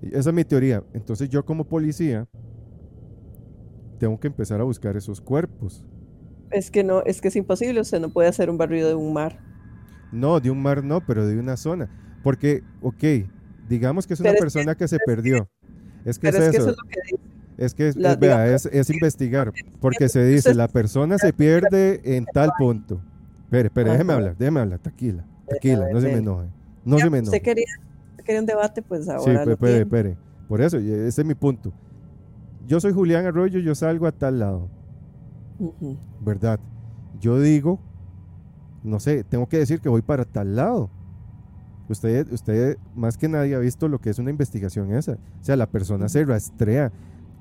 Esa 0.02 0.30
es 0.30 0.34
mi 0.34 0.44
teoría. 0.44 0.82
Entonces 0.94 1.28
yo 1.28 1.44
como 1.44 1.64
policía 1.64 2.26
tengo 3.98 4.18
que 4.18 4.26
empezar 4.26 4.60
a 4.60 4.64
buscar 4.64 4.96
esos 4.96 5.20
cuerpos. 5.20 5.84
Es 6.50 6.70
que 6.70 6.84
no, 6.84 7.02
es 7.04 7.20
que 7.20 7.28
es 7.28 7.36
imposible, 7.36 7.80
usted 7.80 8.00
no 8.00 8.10
puede 8.10 8.28
hacer 8.28 8.50
un 8.50 8.58
barrido 8.58 8.88
de 8.88 8.94
un 8.94 9.12
mar. 9.12 9.38
No, 10.10 10.40
de 10.40 10.50
un 10.50 10.60
mar 10.60 10.84
no, 10.84 11.00
pero 11.06 11.26
de 11.26 11.38
una 11.38 11.56
zona. 11.56 11.88
Porque, 12.22 12.62
ok, 12.82 13.02
digamos 13.68 14.06
que 14.06 14.14
es 14.14 14.20
una 14.20 14.30
Pero 14.30 14.34
es 14.34 14.40
que- 14.52 14.58
persona 14.58 14.74
que, 14.74 14.88
se 14.88 14.98
perdió. 15.06 15.48
Es 16.04 16.18
que 16.18 16.30
Pero 16.30 16.38
es, 16.38 16.44
es 16.44 16.50
que 16.50 16.56
eso. 16.58 16.70
eso 16.70 16.70
es 16.70 16.76
lo 16.76 16.88
que 16.88 17.00
dice. 17.16 17.22
Es 17.58 17.74
que 17.74 17.88
es, 17.88 17.96
La- 17.96 18.12
es- 18.12 18.18
vea, 18.20 18.42
digamos, 18.44 18.66
es, 18.66 18.72
es 18.74 18.90
investigar. 18.90 19.52
Porque 19.80 20.08
se 20.08 20.24
dice, 20.24 20.54
la 20.54 20.68
persona 20.68 21.18
se 21.18 21.32
pierde 21.32 22.00
en 22.16 22.24
tal 22.32 22.50
punto. 22.58 23.00
Espere, 23.44 23.66
espere, 23.68 23.90
déjeme 23.90 24.12
Ajá. 24.12 24.18
hablar, 24.20 24.36
déjeme 24.38 24.60
hablar, 24.60 24.78
tranquila, 24.78 25.26
tranquila, 25.46 25.86
no 25.92 26.00
se 26.00 26.06
me 26.06 26.12
ver. 26.14 26.22
enoje. 26.22 26.48
No 26.84 26.98
se 26.98 27.10
me 27.10 27.18
enoje. 27.18 27.40
quería, 27.42 27.64
usted 28.12 28.24
quería 28.24 28.40
un 28.40 28.46
debate, 28.46 28.80
pues 28.82 29.04
Sí, 29.04 29.10
ahora 29.10 29.40
pe- 29.40 29.46
lo 29.46 29.52
espere, 29.52 29.80
espere. 29.82 30.16
Por 30.48 30.60
eso, 30.62 30.78
ese 30.78 31.20
es 31.20 31.26
mi 31.26 31.34
punto. 31.34 31.72
Yo 32.66 32.80
soy 32.80 32.92
Julián 32.92 33.26
Arroyo, 33.26 33.58
yo 33.60 33.74
salgo 33.74 34.06
a 34.06 34.12
tal 34.12 34.38
lado, 34.38 34.70
Ujú. 35.58 35.98
¿verdad? 36.20 36.58
Yo 37.20 37.38
digo, 37.40 37.78
no 38.82 38.98
sé, 39.00 39.22
tengo 39.24 39.46
que 39.48 39.58
decir 39.58 39.80
que 39.80 39.88
voy 39.88 40.00
para 40.02 40.24
tal 40.24 40.56
lado. 40.56 40.90
Usted, 41.88 42.32
usted 42.32 42.78
más 42.94 43.18
que 43.18 43.28
nadie 43.28 43.54
ha 43.54 43.58
visto 43.58 43.86
lo 43.88 43.98
que 44.00 44.08
es 44.10 44.18
una 44.18 44.30
investigación 44.30 44.94
esa. 44.94 45.12
O 45.40 45.44
sea, 45.44 45.56
la 45.56 45.66
persona 45.66 46.08
se 46.08 46.24
rastrea. 46.24 46.90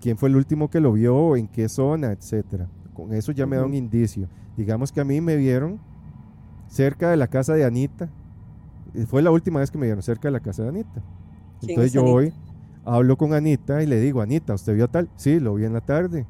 ¿Quién 0.02 0.18
fue 0.18 0.30
el 0.30 0.36
último 0.36 0.69
que 0.69 0.80
lo 0.82 0.94
vio? 0.94 1.36
¿En 1.36 1.48
qué 1.48 1.69
zona? 1.69 2.11
Etcétera. 2.11 2.68
Con 2.94 3.14
eso 3.14 3.32
ya 3.32 3.45
me 3.45 3.56
da 3.56 3.65
un 3.65 3.76
indicio. 3.76 4.28
Digamos 4.57 4.91
que 4.91 4.99
a 4.99 5.06
mí 5.06 5.22
me 5.22 5.36
vieron 5.38 5.80
cerca 6.68 7.10
de 7.11 7.18
la 7.18 7.28
casa 7.28 7.53
de 7.53 7.64
Anita. 7.65 8.10
Y 8.94 9.03
Fue 9.06 9.22
la 9.22 9.32
última 9.32 9.60
vez 9.60 9.72
que 9.72 9.78
me 9.78 9.86
vieron 9.86 10.02
cerca 10.03 10.28
de 10.28 10.32
la 10.32 10.40
casa 10.40 10.64
de 10.64 10.69
Anita. 10.69 11.03
¿Quién 11.60 11.69
Entonces 11.69 11.88
es 11.88 11.94
yo 11.94 12.02
Anita? 12.02 12.11
voy, 12.11 12.34
hablo 12.84 13.15
con 13.18 13.34
Anita 13.34 13.84
y 13.84 13.88
le 13.88 13.99
digo, 13.99 14.22
Anita, 14.22 14.56
¿usted 14.56 14.76
vio 14.76 14.90
tal? 14.90 15.10
Sí, 15.15 15.40
lo 15.40 15.53
vi 15.53 15.65
en 15.65 15.73
la 15.73 15.82
tarde. 15.82 16.28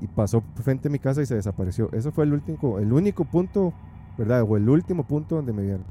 Y 0.00 0.06
pasó 0.06 0.42
frente 0.54 0.88
a 0.88 0.90
mi 0.92 1.00
casa 1.00 1.22
y 1.22 1.26
se 1.26 1.34
desapareció. 1.34 1.90
Eso 1.92 2.12
fue 2.12 2.24
el 2.24 2.32
último, 2.32 2.78
el 2.78 2.92
único 2.92 3.24
punto, 3.24 3.74
¿verdad? 4.16 4.42
O 4.48 4.56
el 4.56 4.68
último 4.68 5.04
punto 5.04 5.36
donde 5.36 5.52
me 5.52 5.62
vieron. 5.62 5.84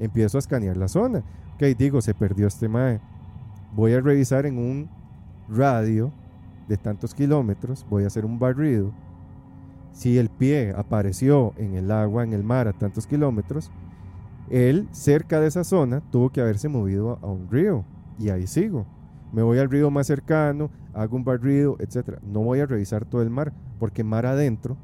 Empiezo 0.00 0.36
a 0.38 0.40
escanear 0.40 0.76
la 0.76 0.88
zona. 0.88 1.24
Ok, 1.54 1.62
digo, 1.78 2.00
se 2.02 2.12
perdió 2.12 2.48
este 2.48 2.68
mae. 2.68 3.00
Voy 3.74 3.92
a 3.92 4.00
revisar 4.00 4.46
en 4.46 4.58
un 4.58 4.90
radio 5.48 6.12
de 6.68 6.76
tantos 6.76 7.14
kilómetros, 7.14 7.86
voy 7.88 8.04
a 8.04 8.08
hacer 8.08 8.24
un 8.24 8.38
barrido. 8.38 8.92
Si 9.92 10.18
el 10.18 10.28
pie 10.28 10.74
apareció 10.76 11.54
en 11.56 11.74
el 11.74 11.90
agua, 11.90 12.24
en 12.24 12.32
el 12.32 12.44
mar 12.44 12.68
a 12.68 12.72
tantos 12.72 13.06
kilómetros, 13.06 13.70
él 14.50 14.88
cerca 14.92 15.40
de 15.40 15.48
esa 15.48 15.64
zona 15.64 16.02
tuvo 16.10 16.30
que 16.30 16.40
haberse 16.40 16.68
movido 16.68 17.18
a, 17.22 17.26
un 17.26 17.50
río 17.50 17.84
y 18.18 18.28
ahí 18.28 18.46
sigo. 18.46 18.86
Me 19.32 19.42
voy 19.42 19.58
al 19.58 19.70
río 19.70 19.90
más 19.90 20.06
cercano, 20.06 20.70
hago 20.94 21.16
un 21.16 21.24
barrido, 21.24 21.76
etcétera. 21.80 22.20
No 22.22 22.40
voy 22.40 22.60
a 22.60 22.66
revisar 22.66 23.04
todo 23.04 23.22
el 23.22 23.30
mar 23.30 23.52
porque 23.78 24.04
mar 24.04 24.26
adentro 24.26 24.76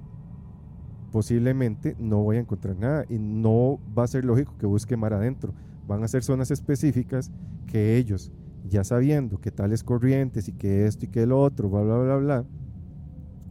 posiblemente 1.12 1.94
no 2.00 2.22
voy 2.22 2.38
a 2.38 2.40
encontrar 2.40 2.76
nada 2.76 3.04
y 3.08 3.18
no 3.18 3.78
va 3.96 4.04
a 4.04 4.08
ser 4.08 4.24
lógico 4.24 4.56
que 4.58 4.66
busque 4.66 4.96
mar 4.96 5.12
adentro. 5.12 5.52
Van 5.86 6.02
a 6.02 6.08
ser 6.08 6.24
zonas 6.24 6.50
específicas 6.50 7.30
que 7.66 7.96
ellos, 7.96 8.32
ya 8.64 8.84
sabiendo 8.84 9.40
que 9.40 9.50
tales 9.52 9.84
corrientes 9.84 10.48
y 10.48 10.52
que 10.54 10.86
esto 10.86 11.06
y 11.06 11.08
que 11.08 11.26
lo 11.26 11.40
otro, 11.42 11.68
bla, 11.70 11.82
bla, 11.82 11.98
bla, 11.98 12.16
bla, 12.16 12.46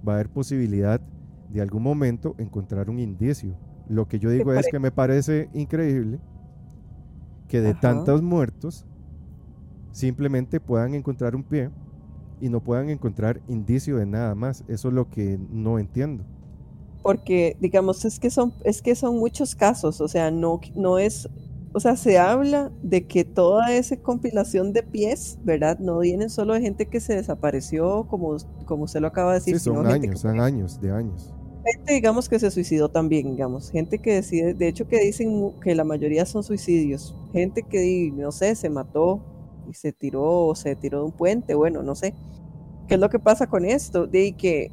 va 0.08 0.14
a 0.14 0.16
haber 0.16 0.30
posibilidad 0.32 1.02
de 1.48 1.62
algún 1.62 1.84
momento 1.84 2.36
encontrar 2.38 2.90
un 2.90 3.00
indicio. 3.00 3.58
Lo 3.88 4.08
que 4.08 4.20
yo 4.20 4.30
digo 4.30 4.54
es 4.54 4.68
que 4.70 4.80
me 4.80 4.92
parece 4.92 5.50
increíble 5.54 6.22
que 7.48 7.62
de 7.62 7.72
Ajá. 7.72 7.80
tantos 7.80 8.22
muertos 8.22 8.88
simplemente 9.92 10.60
puedan 10.60 10.94
encontrar 10.96 11.36
un 11.36 11.44
pie 11.44 11.72
y 12.40 12.50
no 12.50 12.64
puedan 12.64 12.90
encontrar 12.90 13.42
indicio 13.48 13.98
de 13.98 14.06
nada 14.06 14.36
más. 14.36 14.64
Eso 14.68 14.90
es 14.90 14.94
lo 14.94 15.10
que 15.10 15.40
no 15.50 15.80
entiendo. 15.80 16.26
porque 17.02 17.58
digamos 17.60 18.06
es 18.06 18.20
que 18.20 18.30
son 18.30 18.54
es 18.64 18.82
que 18.82 18.96
son 18.96 19.18
muchos 19.18 19.56
casos 19.56 20.02
o 20.02 20.08
sea 20.08 20.30
no 20.32 20.60
no 20.76 21.00
es 21.00 21.28
o 21.74 21.80
sea 21.80 21.96
se 21.96 22.18
habla 22.18 22.72
de 22.82 23.08
que 23.08 23.24
toda 23.24 23.74
esa 23.74 23.96
compilación 23.98 24.74
de 24.74 24.84
pies 24.84 25.38
verdad 25.44 25.80
no 25.80 26.00
vienen 26.00 26.30
solo 26.30 26.54
de 26.54 26.62
gente 26.62 26.86
que 26.88 27.00
se 27.00 27.16
desapareció 27.16 28.08
como 28.08 28.36
como 28.66 28.84
usted 28.84 29.02
lo 29.02 29.08
acaba 29.08 29.34
de 29.34 29.40
decir 29.40 29.60
Sí, 29.60 29.66
son 29.66 29.88
años, 29.88 30.16
que, 30.16 30.18
son 30.18 30.40
años 30.40 30.82
de 30.82 30.92
años. 30.92 31.34
gente, 31.66 31.94
digamos 31.94 32.28
que 32.28 32.40
se 32.40 32.52
suicidó 32.52 32.90
también 32.90 33.32
digamos 33.32 33.72
gente 33.72 34.00
que 34.00 34.16
decide 34.16 34.54
de 34.54 34.68
hecho 34.68 34.88
que 34.88 35.00
dicen 35.00 35.54
que 35.62 35.76
la 35.76 35.84
mayoría 35.84 36.26
son 36.26 36.44
suicidios 36.44 37.16
gente 37.34 37.64
que 37.64 38.12
no 38.16 38.32
sé 38.32 38.56
se 38.56 38.70
mató 38.70 39.24
y 39.70 39.74
se 39.74 39.94
tiró 39.94 40.48
o 40.48 40.56
se 40.56 40.76
tiró 40.76 41.00
de 41.00 41.06
un 41.06 41.12
puente 41.12 41.56
bueno 41.56 41.84
no 41.84 41.96
sé 41.96 42.14
qué 42.88 42.96
es 42.96 43.00
lo 43.00 43.10
que 43.10 43.20
pasa 43.20 43.48
con 43.48 43.66
esto 43.66 44.08
de 44.08 44.34
que 44.34 44.72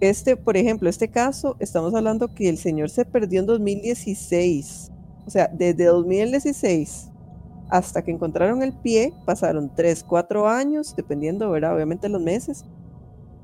este, 0.00 0.36
por 0.36 0.56
ejemplo, 0.56 0.88
este 0.88 1.08
caso, 1.08 1.56
estamos 1.58 1.92
hablando 1.94 2.32
que 2.32 2.48
el 2.48 2.56
señor 2.56 2.88
se 2.88 3.04
perdió 3.04 3.40
en 3.40 3.46
2016. 3.46 4.92
O 5.28 5.30
sea, 5.30 5.50
desde 5.52 5.84
2016 5.84 7.10
hasta 7.70 8.02
que 8.02 8.10
encontraron 8.12 8.62
el 8.62 8.72
pie, 8.72 9.12
pasaron 9.26 9.70
3, 9.74 10.02
4 10.02 10.48
años, 10.48 10.96
dependiendo, 10.96 11.50
¿verdad? 11.50 11.74
Obviamente 11.76 12.08
los 12.08 12.22
meses, 12.22 12.64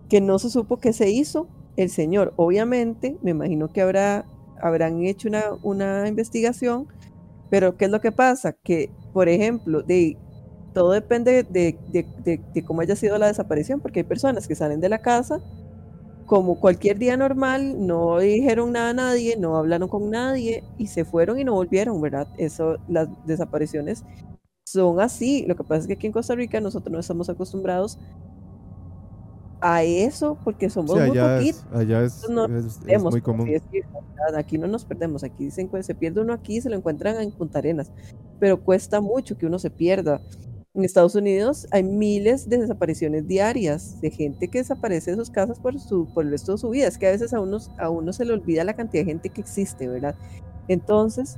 que 0.09 0.21
no 0.21 0.39
se 0.39 0.51
supo 0.51 0.79
qué 0.81 0.93
se 0.93 1.11
hizo 1.11 1.49
el 1.77 1.91
señor. 1.91 2.35
Obviamente, 2.37 3.19
me 3.23 3.33
imagino 3.33 3.73
que 3.73 3.83
habrá, 3.83 4.27
habrán 4.61 5.03
hecho 5.05 5.29
una, 5.29 5.45
una 5.63 6.09
investigación, 6.09 6.89
pero 7.51 7.77
¿qué 7.77 7.87
es 7.87 7.91
lo 7.91 8.01
que 8.01 8.13
pasa? 8.13 8.53
Que, 8.55 8.93
por 9.13 9.29
ejemplo, 9.29 9.83
de, 9.83 10.19
todo 10.75 10.93
depende 10.93 11.45
de, 11.45 11.79
de- 11.89 12.07
de- 12.25 12.43
de 12.55 12.65
cómo 12.65 12.83
haya 12.83 12.97
sido 12.97 13.19
la 13.19 13.29
desaparición, 13.29 13.81
porque 13.81 14.01
hay 14.01 14.05
personas 14.05 14.49
que 14.49 14.57
salen 14.57 14.81
de 14.81 14.89
la 14.91 15.01
casa 15.03 15.41
como 16.27 16.59
cualquier 16.59 16.99
día 16.99 17.17
normal, 17.17 17.87
no 17.87 18.19
dijeron 18.19 18.73
nada 18.73 18.91
a 18.91 18.95
nadie, 18.95 19.37
no 19.37 19.57
hablaron 19.57 19.89
con 19.89 20.11
nadie 20.11 20.63
y 20.79 20.87
se 20.87 21.05
fueron 21.05 21.39
y 21.39 21.45
no 21.45 21.53
volvieron, 21.55 22.01
¿verdad? 22.01 22.29
Eso, 22.39 22.79
las 22.89 23.09
desapariciones 23.27 24.03
son 24.67 25.01
así. 25.01 25.45
Lo 25.47 25.55
que 25.57 25.65
pasa 25.65 25.81
es 25.83 25.87
que 25.87 25.93
aquí 25.95 26.07
en 26.07 26.13
Costa 26.13 26.35
Rica 26.35 26.61
nosotros 26.61 26.93
no 26.93 26.99
estamos 26.99 27.29
acostumbrados 27.29 27.99
a 29.61 29.83
eso 29.83 30.37
porque 30.45 30.69
somos 30.69 30.93
Sí, 30.93 31.01
muy 31.01 31.11
allá 31.11 31.37
poquitos. 31.37 31.61
es, 31.61 31.73
allá 31.75 32.05
es, 32.05 32.29
no 32.29 32.47
es- 32.47 32.79
es 32.87 33.03
muy 33.03 33.21
común. 33.21 33.47
¿verdad? 33.49 34.39
Aquí 34.39 34.59
no 34.59 34.67
nos 34.67 34.85
perdemos, 34.85 35.25
aquí 35.25 35.45
dicen 35.45 35.69
que 35.69 35.83
se 35.83 35.95
pierde 35.95 36.21
uno 36.21 36.33
aquí, 36.33 36.61
se 36.61 36.71
lo 36.71 36.77
encuentran 36.77 37.21
en 37.21 37.33
Punta 37.33 37.59
Arenas, 37.59 37.91
pero 38.39 38.63
cuesta 38.63 39.01
mucho 39.01 39.37
que 39.37 39.47
uno 39.47 39.59
se 39.59 39.71
pierda. 39.71 40.21
En 40.75 40.85
Estados 40.85 41.15
Unidos 41.15 41.69
hay 41.71 41.85
miles 41.85 42.49
de 42.49 42.59
desapariciones 42.59 43.29
diarias 43.29 44.01
de 44.01 44.11
gente 44.11 44.49
que 44.49 44.59
desaparece 44.59 45.13
de 45.13 45.17
sus 45.17 45.31
casas 45.31 45.61
por, 45.61 45.79
su, 45.79 46.09
el 46.17 46.31
resto 46.33 46.53
de 46.53 46.59
su 46.59 46.71
vida. 46.71 46.89
Es 46.89 46.99
que 46.99 47.07
a 47.07 47.13
veces 47.13 47.33
a 47.33 47.39
uno, 47.39 47.59
a 47.79 47.91
uno 47.91 48.13
se 48.13 48.25
le 48.25 48.33
olvida 48.33 48.65
la 48.65 48.75
cantidad 48.75 49.03
de 49.05 49.11
gente 49.13 49.29
que 49.29 49.41
existe, 49.41 49.87
¿verdad? 49.87 50.17
Entonces, 50.67 51.37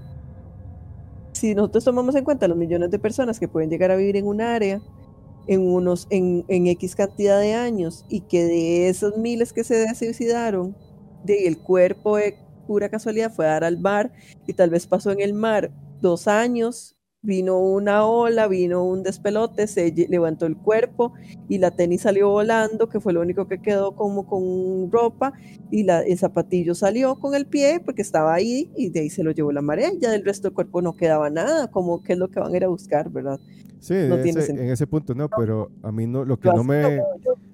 si 1.33 1.55
nosotros 1.55 1.85
tomamos 1.85 2.15
en 2.15 2.25
cuenta 2.25 2.49
los 2.49 2.57
millones 2.57 2.91
de 2.91 2.99
personas 2.99 3.39
que 3.39 3.47
pueden 3.47 3.69
llegar 3.69 3.91
a 3.91 3.97
vivir 3.97 4.17
en 4.17 4.27
un 4.27 4.41
área, 4.41 4.81
en 5.47 5.61
unos 5.61 6.07
en, 6.09 6.47
en 6.49 6.67
X 6.69 6.97
cantidad 6.97 7.39
de 7.39 7.53
años 7.53 8.07
y 8.09 8.23
que 8.23 8.43
de 8.47 8.89
esos 8.89 9.19
miles 9.19 9.53
que 9.53 9.65
se 9.65 9.95
suicidaron, 9.95 10.75
de 11.25 11.47
el 11.47 11.59
cuerpo 11.59 12.17
de 12.17 12.39
pura 12.67 12.89
casualidad 12.89 13.31
fue 13.31 13.47
a 13.47 13.51
dar 13.51 13.65
al 13.65 13.79
mar 13.79 14.13
y 14.47 14.55
tal 14.55 14.71
vez 14.71 14.87
pasó 14.87 15.11
en 15.11 15.21
el 15.21 15.35
mar 15.35 15.71
dos 16.01 16.27
años, 16.27 16.96
vino 17.27 17.59
una 17.59 18.07
ola, 18.07 18.47
vino 18.49 18.85
un 18.85 19.03
despelote, 19.03 19.67
se 19.67 19.93
levantó 20.09 20.47
el 20.47 20.57
cuerpo 20.57 21.13
y 21.49 21.59
la 21.59 21.71
tenis 21.73 22.03
salió 22.03 22.31
volando, 22.31 22.89
que 22.89 23.01
fue 23.01 23.13
lo 23.13 23.21
único 23.21 23.47
que 23.49 23.59
quedó 23.59 23.95
como 23.95 24.27
con 24.27 24.91
ropa 24.91 25.33
y 25.71 25.83
la, 25.83 26.01
el 26.03 26.17
zapatillo 26.19 26.75
salió 26.75 27.17
con 27.17 27.35
el 27.35 27.47
pie 27.47 27.81
porque 27.85 28.03
estaba 28.03 28.35
ahí 28.35 28.71
y 28.77 28.91
de 28.91 29.01
ahí 29.01 29.11
se 29.11 29.25
lo 29.25 29.33
llevó 29.33 29.53
la 29.53 29.63
marea, 29.63 29.91
ya 30.01 30.11
del 30.11 30.25
resto 30.25 30.49
del 30.49 30.55
cuerpo 30.55 30.81
no 30.83 30.97
quedaba 30.97 31.29
nada, 31.31 31.69
como 31.69 32.03
qué 32.03 32.13
es 32.15 32.19
lo 32.19 32.29
que 32.29 32.41
van 32.41 32.55
a 32.55 32.57
ir 32.57 32.65
a 32.65 32.69
buscar, 32.69 33.11
¿verdad? 33.11 33.41
Sí, 33.81 33.95
no 33.95 34.15
en 34.15 34.21
ese- 34.25 34.33
sentido. 34.43 34.65
en 34.65 34.71
ese 34.71 34.87
punto 34.87 35.15
no, 35.15 35.29
pero 35.29 35.71
a 35.83 35.93
mí 35.93 36.07
no, 36.07 36.25
lo 36.25 36.39
que 36.39 36.49
no 36.53 36.65
me, 36.65 37.01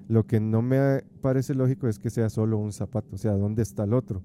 lo 0.08 0.26
que 0.26 0.40
no 0.40 0.62
me 0.62 1.02
parece 1.20 1.54
lógico 1.54 1.88
es 1.88 1.98
que 1.98 2.10
sea 2.10 2.28
solo 2.30 2.58
un 2.58 2.72
zapato, 2.72 3.14
o 3.14 3.18
sea, 3.18 3.32
¿dónde 3.32 3.62
está 3.62 3.84
el 3.84 3.94
otro? 3.94 4.22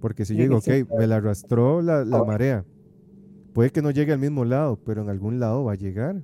Porque 0.00 0.24
si 0.24 0.34
yo 0.36 0.42
digo, 0.42 0.62
que 0.62 0.82
ok, 0.82 0.90
me 0.92 1.06
la 1.06 1.16
arrastró 1.16 1.82
la, 1.82 2.04
la 2.04 2.22
marea, 2.22 2.64
puede 3.52 3.70
que 3.70 3.82
no 3.82 3.90
llegue 3.90 4.12
al 4.12 4.18
mismo 4.18 4.44
lado, 4.44 4.78
pero 4.84 5.02
en 5.02 5.08
algún 5.10 5.40
lado 5.40 5.64
va 5.64 5.72
a 5.72 5.76
llegar. 5.76 6.16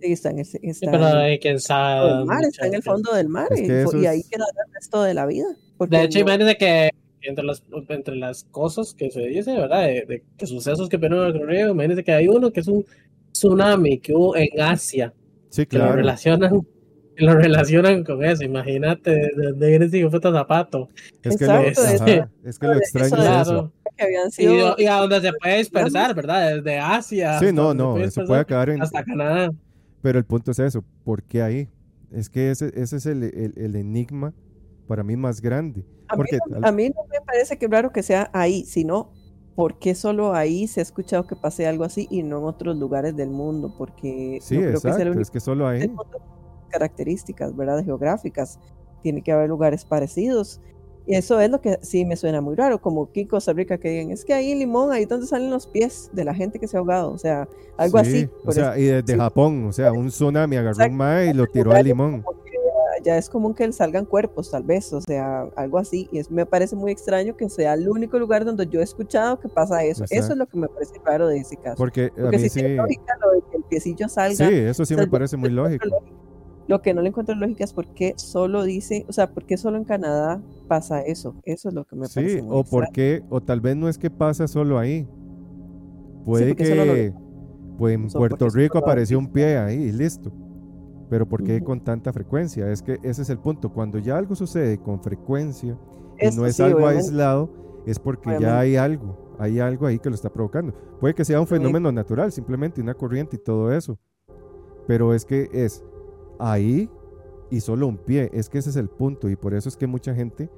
Sí, 0.00 0.12
está 0.12 0.30
en, 0.30 0.38
ese- 0.38 0.58
Sí, 0.60 0.68
está 0.68 0.90
pero 0.90 1.08
en 1.08 1.32
eh, 1.32 1.38
quién 1.40 1.54
el 1.54 1.60
sabe. 1.60 2.08
fondo 2.08 2.16
del 2.18 2.26
mar, 2.26 2.44
está 2.44 2.66
en 2.66 2.74
el 2.74 2.82
fondo 2.82 3.12
del 3.14 3.28
mar 3.28 3.48
Es 3.50 3.60
y, 3.60 3.66
que 3.66 3.82
eso 3.82 3.96
y 3.98 4.06
ahí 4.06 4.20
es- 4.20 4.28
queda 4.28 4.44
el 4.66 4.72
resto 4.74 5.02
de 5.02 5.14
la 5.14 5.26
vida. 5.26 5.46
De 5.88 6.02
hecho, 6.02 6.18
no- 6.18 6.22
imagínense 6.24 6.56
que 6.56 6.90
entre 7.22 7.44
las, 7.44 7.62
entre 7.88 8.16
las 8.16 8.44
cosas 8.44 8.94
que 8.94 9.10
se 9.10 9.20
dice, 9.26 9.52
¿verdad? 9.54 9.82
De, 9.82 10.06
de, 10.06 10.22
de 10.38 10.46
sucesos 10.46 10.88
que 10.88 10.98
pudieron 10.98 11.34
ocurrir, 11.36 11.68
imagínense 11.68 12.02
que 12.02 12.12
hay 12.12 12.28
uno 12.28 12.50
que 12.50 12.60
es 12.60 12.68
un 12.68 12.84
tsunami 13.32 13.98
que 13.98 14.14
hubo 14.14 14.34
en 14.36 14.48
Asia, 14.60 15.12
Sí, 15.50 15.66
que 15.66 15.76
lo 15.76 15.84
claro. 15.84 15.96
relacionan, 15.96 16.60
que 17.16 17.24
lo 17.24 17.34
relacionan 17.34 18.04
con 18.04 18.24
eso. 18.24 18.42
Imagínate 18.44 19.10
de 19.10 19.16
de 19.36 19.46
dónde 19.50 19.68
viene 19.68 19.84
ese 19.84 20.08
zapato. 20.20 20.88
Es 21.22 21.36
que 21.36 21.44
lo, 21.46 21.58
Exacto, 21.58 21.68
es 21.94 22.00
ajá, 22.00 22.30
es 22.44 22.58
que 22.58 22.66
lo 22.66 22.72
extraño 22.74 23.16
de- 23.16 23.36
es 23.36 23.40
eso. 23.42 23.72
Que 24.00 24.06
habían 24.06 24.28
Y, 24.28 24.30
sido 24.30 24.74
y 24.78 24.86
a 24.86 24.94
donde 24.96 25.20
se 25.20 25.30
puede 25.34 25.58
dispersar, 25.58 26.14
¿verdad? 26.14 26.56
Desde 26.56 26.78
Asia. 26.78 27.38
Sí, 27.38 27.46
hasta 27.46 27.52
no, 27.52 27.74
no, 27.74 27.92
puede 27.92 28.04
eso 28.06 28.24
puede 28.24 28.40
acabar 28.40 28.70
en... 28.70 28.80
Hasta 28.82 29.04
Canadá. 29.04 29.50
Pero 30.00 30.18
el 30.18 30.24
punto 30.24 30.50
es 30.52 30.58
eso, 30.58 30.82
¿por 31.04 31.22
qué 31.22 31.42
ahí? 31.42 31.68
Es 32.10 32.30
que 32.30 32.50
ese, 32.50 32.72
ese 32.74 32.96
es 32.96 33.04
el, 33.06 33.22
el- 33.24 33.52
el 33.56 33.76
enigma 33.76 34.32
para 34.88 35.02
mí 35.02 35.16
más 35.16 35.40
grande. 35.42 35.84
A 36.08 36.14
mí, 36.14 36.16
Porque 36.16 36.38
no- 36.48 36.56
al- 36.56 36.64
a 36.64 36.72
mí 36.72 36.88
no 36.88 37.02
me 37.10 37.20
parece 37.24 37.58
que 37.58 37.68
raro 37.68 37.92
que 37.92 38.02
sea 38.02 38.30
ahí, 38.32 38.64
sino 38.64 39.12
¿por 39.54 39.78
qué 39.78 39.94
solo 39.94 40.32
ahí 40.34 40.66
se 40.66 40.80
ha 40.80 40.82
escuchado 40.82 41.26
que 41.26 41.36
pase 41.36 41.66
algo 41.66 41.84
así 41.84 42.08
y 42.10 42.22
no 42.22 42.38
en 42.38 42.44
otros 42.44 42.76
lugares 42.78 43.14
del 43.14 43.28
mundo? 43.28 43.74
Porque 43.76 44.38
sí, 44.40 44.54
no 44.54 44.60
creo 44.62 44.72
que 44.72 44.80
sea 44.80 44.90
el 44.92 44.94
exacto, 44.94 45.10
único 45.10 45.22
es 45.22 45.30
que 45.30 45.40
solo 45.40 45.68
ahí. 45.68 45.90
características, 46.70 47.54
¿verdad? 47.56 47.84
Geográficas. 47.84 48.58
Tiene 49.02 49.22
que 49.22 49.32
haber 49.32 49.48
lugares 49.48 49.84
parecidos. 49.84 50.60
Y 51.10 51.16
eso 51.16 51.40
es 51.40 51.50
lo 51.50 51.60
que 51.60 51.76
sí 51.82 52.04
me 52.04 52.14
suena 52.14 52.40
muy 52.40 52.54
raro, 52.54 52.80
como 52.80 53.02
aquí 53.02 53.22
en 53.22 53.26
Costa 53.26 53.52
Rica 53.52 53.78
que 53.78 53.90
digan, 53.90 54.12
es 54.12 54.24
que 54.24 54.32
ahí 54.32 54.52
en 54.52 54.60
Limón, 54.60 54.92
ahí 54.92 55.02
es 55.02 55.08
donde 55.08 55.26
salen 55.26 55.50
los 55.50 55.66
pies 55.66 56.08
de 56.12 56.24
la 56.24 56.32
gente 56.32 56.60
que 56.60 56.68
se 56.68 56.76
ha 56.76 56.78
ahogado, 56.78 57.10
o 57.10 57.18
sea, 57.18 57.48
algo 57.76 57.98
Sí, 58.04 58.10
así. 58.10 58.30
O 58.46 58.52
sea, 58.52 58.78
y 58.78 58.84
desde 58.84 59.14
sí. 59.14 59.18
Japón, 59.18 59.64
o 59.64 59.72
sea, 59.72 59.90
un 59.90 60.06
tsunami 60.06 60.54
agarró 60.54 60.70
Exacto. 60.70 60.92
un 60.92 60.98
mae 60.98 61.30
y 61.30 61.32
lo 61.32 61.48
tiró 61.48 61.72
al 61.72 61.84
limón. 61.84 62.22
que 62.44 63.02
ya 63.02 63.18
es 63.18 63.28
común 63.28 63.54
que 63.54 63.72
salgan 63.72 64.04
cuerpos, 64.04 64.52
tal 64.52 64.62
vez, 64.62 64.92
o 64.92 65.00
sea, 65.00 65.48
algo 65.56 65.78
así. 65.78 66.08
Y 66.12 66.18
es, 66.18 66.30
me 66.30 66.46
parece 66.46 66.76
muy 66.76 66.92
extraño 66.92 67.36
que 67.36 67.48
sea 67.48 67.74
el 67.74 67.88
único 67.88 68.16
lugar 68.16 68.44
donde 68.44 68.68
yo 68.68 68.78
he 68.78 68.84
escuchado 68.84 69.40
que 69.40 69.48
pasa 69.48 69.82
eso. 69.82 70.04
Eso 70.10 70.30
es 70.32 70.38
lo 70.38 70.46
que 70.46 70.58
me 70.58 70.68
parece 70.68 70.92
raro 71.04 71.26
de 71.26 71.38
ese 71.38 71.56
caso. 71.56 71.76
Porque 71.76 72.12
a 72.16 72.30
mí 72.30 72.38
si 72.38 72.50
sí, 72.50 72.62
lógica 72.68 73.16
lo 73.20 73.32
de 73.32 73.40
que 73.50 73.56
el 73.56 73.64
piecillo 73.64 74.08
salga. 74.08 74.36
sí, 74.48 74.54
eso 74.54 74.84
sí 74.84 74.94
me 74.94 75.08
parece 75.08 75.36
muy 75.36 75.50
lógico. 75.50 75.88
Lo 76.70 76.80
que 76.82 76.94
no 76.94 77.02
le 77.02 77.08
encuentro 77.08 77.34
lógica 77.34 77.64
es 77.64 77.72
por 77.72 77.88
qué 77.94 78.14
solo 78.16 78.62
dice, 78.62 79.04
o 79.08 79.12
sea, 79.12 79.32
por 79.34 79.44
qué 79.44 79.56
solo 79.56 79.76
en 79.76 79.82
Canadá 79.84 80.40
pasa 80.68 81.00
eso. 81.02 81.34
Eso 81.44 81.68
es 81.68 81.74
lo 81.74 81.84
que 81.84 81.96
me 81.96 82.06
Sí, 82.06 82.14
parece 82.14 82.42
muy 82.42 82.56
o 82.56 82.60
extraño. 82.60 82.86
por 82.86 82.92
qué, 82.92 83.22
o 83.28 83.40
tal 83.40 83.60
vez 83.60 83.74
no 83.74 83.88
es 83.88 83.98
que 83.98 84.08
pasa 84.08 84.46
solo 84.46 84.78
ahí. 84.78 85.08
Puede 86.24 86.54
porque 86.54 86.74
lo 86.76 86.84
que 86.84 87.12
pues, 87.76 87.94
en 87.94 88.08
Puerto 88.08 88.46
porque 88.46 88.58
Rico 88.58 88.78
apareció 88.78 89.18
un 89.18 89.32
pie 89.32 89.58
ahí 89.58 89.82
y 89.82 89.92
listo. 89.92 90.30
Pero 91.08 91.28
¿por 91.28 91.42
qué 91.42 91.60
con 91.60 91.80
tanta 91.82 92.12
frecuencia? 92.12 92.70
Es 92.70 92.82
que 92.82 93.00
ese 93.02 93.22
es 93.22 93.30
el 93.30 93.38
punto. 93.40 93.72
Cuando 93.72 93.98
ya 93.98 94.16
algo 94.16 94.36
sucede 94.36 94.78
con 94.78 95.02
frecuencia 95.02 95.76
y 96.20 96.36
no 96.36 96.46
es 96.46 96.54
sí, 96.56 96.62
algo 96.62 96.78
obviamente. 96.78 97.06
aislado, 97.06 97.50
es 97.84 97.98
porque 97.98 98.36
ya 98.38 98.60
hay 98.60 98.76
algo, 98.76 99.34
hay 99.40 99.58
algo 99.58 99.86
ahí 99.86 99.98
que 99.98 100.08
lo 100.08 100.14
está 100.14 100.30
provocando. 100.32 100.72
Puede 101.00 101.14
que 101.14 101.24
sea 101.24 101.40
un 101.40 101.46
Sí. 101.48 101.54
fenómeno 101.54 101.90
natural, 101.90 102.30
simplemente 102.30 102.80
una 102.80 102.94
corriente 102.94 103.36
y 103.36 103.38
todo 103.40 103.72
eso. 103.72 103.98
Pero 104.86 105.14
es 105.14 105.24
que 105.24 105.48
es 105.52 105.82
ahí 106.40 106.88
y 107.50 107.60
solo 107.60 107.86
un 107.86 107.96
pie. 107.98 108.30
Es 108.32 108.48
que 108.48 108.58
ese 108.58 108.70
es 108.70 108.76
el 108.76 108.88
punto 108.88 109.28
y 109.28 109.36
por 109.36 109.54
eso 109.54 109.68
es 109.68 109.76
que 109.76 109.86
mucha 109.86 110.14
gente 110.14 110.48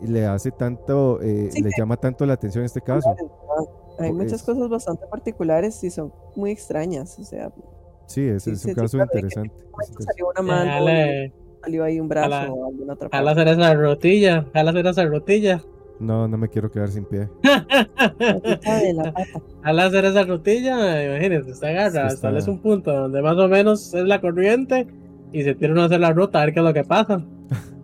le 0.00 0.26
hace 0.26 0.50
tanto, 0.50 1.20
eh, 1.22 1.48
Sí, 1.50 1.62
le 1.62 1.70
que- 1.70 1.76
llama 1.80 1.96
tanto 1.96 2.26
la 2.26 2.34
atención 2.34 2.64
este 2.64 2.80
caso. 2.80 3.14
Hay 3.98 4.12
muchas 4.12 4.40
es- 4.40 4.42
cosas 4.42 4.68
bastante 4.68 5.06
particulares 5.06 5.82
y 5.84 5.90
son 5.90 6.12
muy 6.36 6.50
extrañas. 6.50 7.18
O 7.18 7.24
sea, 7.24 7.52
Sí, 8.06 8.20
ese 8.28 8.40
Sí, 8.40 8.50
es 8.50 8.64
un 8.66 8.70
sí, 8.70 8.74
caso 8.74 8.98
que 8.98 9.04
interesante. 9.04 9.54
salió 10.00 10.26
una 10.28 10.40
Eh, 10.40 11.32
mano, 11.32 11.32
salió 11.62 11.84
ahí 11.84 11.98
un 12.00 12.06
brazo 12.08 12.28
jala- 12.30 12.52
o 12.52 12.66
alguna 12.66 12.92
otra 12.92 13.08
jala 13.10 13.34
parte. 13.34 13.40
hacer 13.50 13.60
esa 13.60 13.74
rotilla, 13.74 14.46
jala 14.52 14.70
hacer 14.72 14.86
esa 14.86 15.04
rotilla. 15.06 15.64
No, 16.00 16.26
no 16.28 16.36
me 16.36 16.48
quiero 16.48 16.70
quedar 16.70 16.88
sin 16.88 17.04
pie. 17.04 17.28
Patita 17.42 18.78
de 18.80 18.92
la 18.94 19.12
pata. 19.12 19.28
Al 19.62 19.78
hacer 19.80 20.04
esa 20.04 20.24
rutilla, 20.24 21.04
imagínense, 21.04 21.52
usted 21.52 21.68
agarra, 21.68 21.90
Sí, 21.90 21.96
está- 21.98 22.06
establece 22.14 22.50
un 22.50 22.58
punto 22.60 22.92
donde 22.92 23.22
más 23.22 23.36
o 23.36 23.48
menos 23.48 23.94
es 23.94 24.04
la 24.04 24.20
corriente 24.20 24.86
y 25.32 25.42
se 25.44 25.54
tira 25.54 25.72
uno 25.72 25.82
a 25.82 25.84
hacer 25.86 26.00
la 26.00 26.12
ruta 26.12 26.40
a 26.42 26.44
ver 26.44 26.54
qué 26.54 26.60
es 26.60 26.64
lo 26.66 26.74
que 26.74 26.84
pasa. 26.84 27.24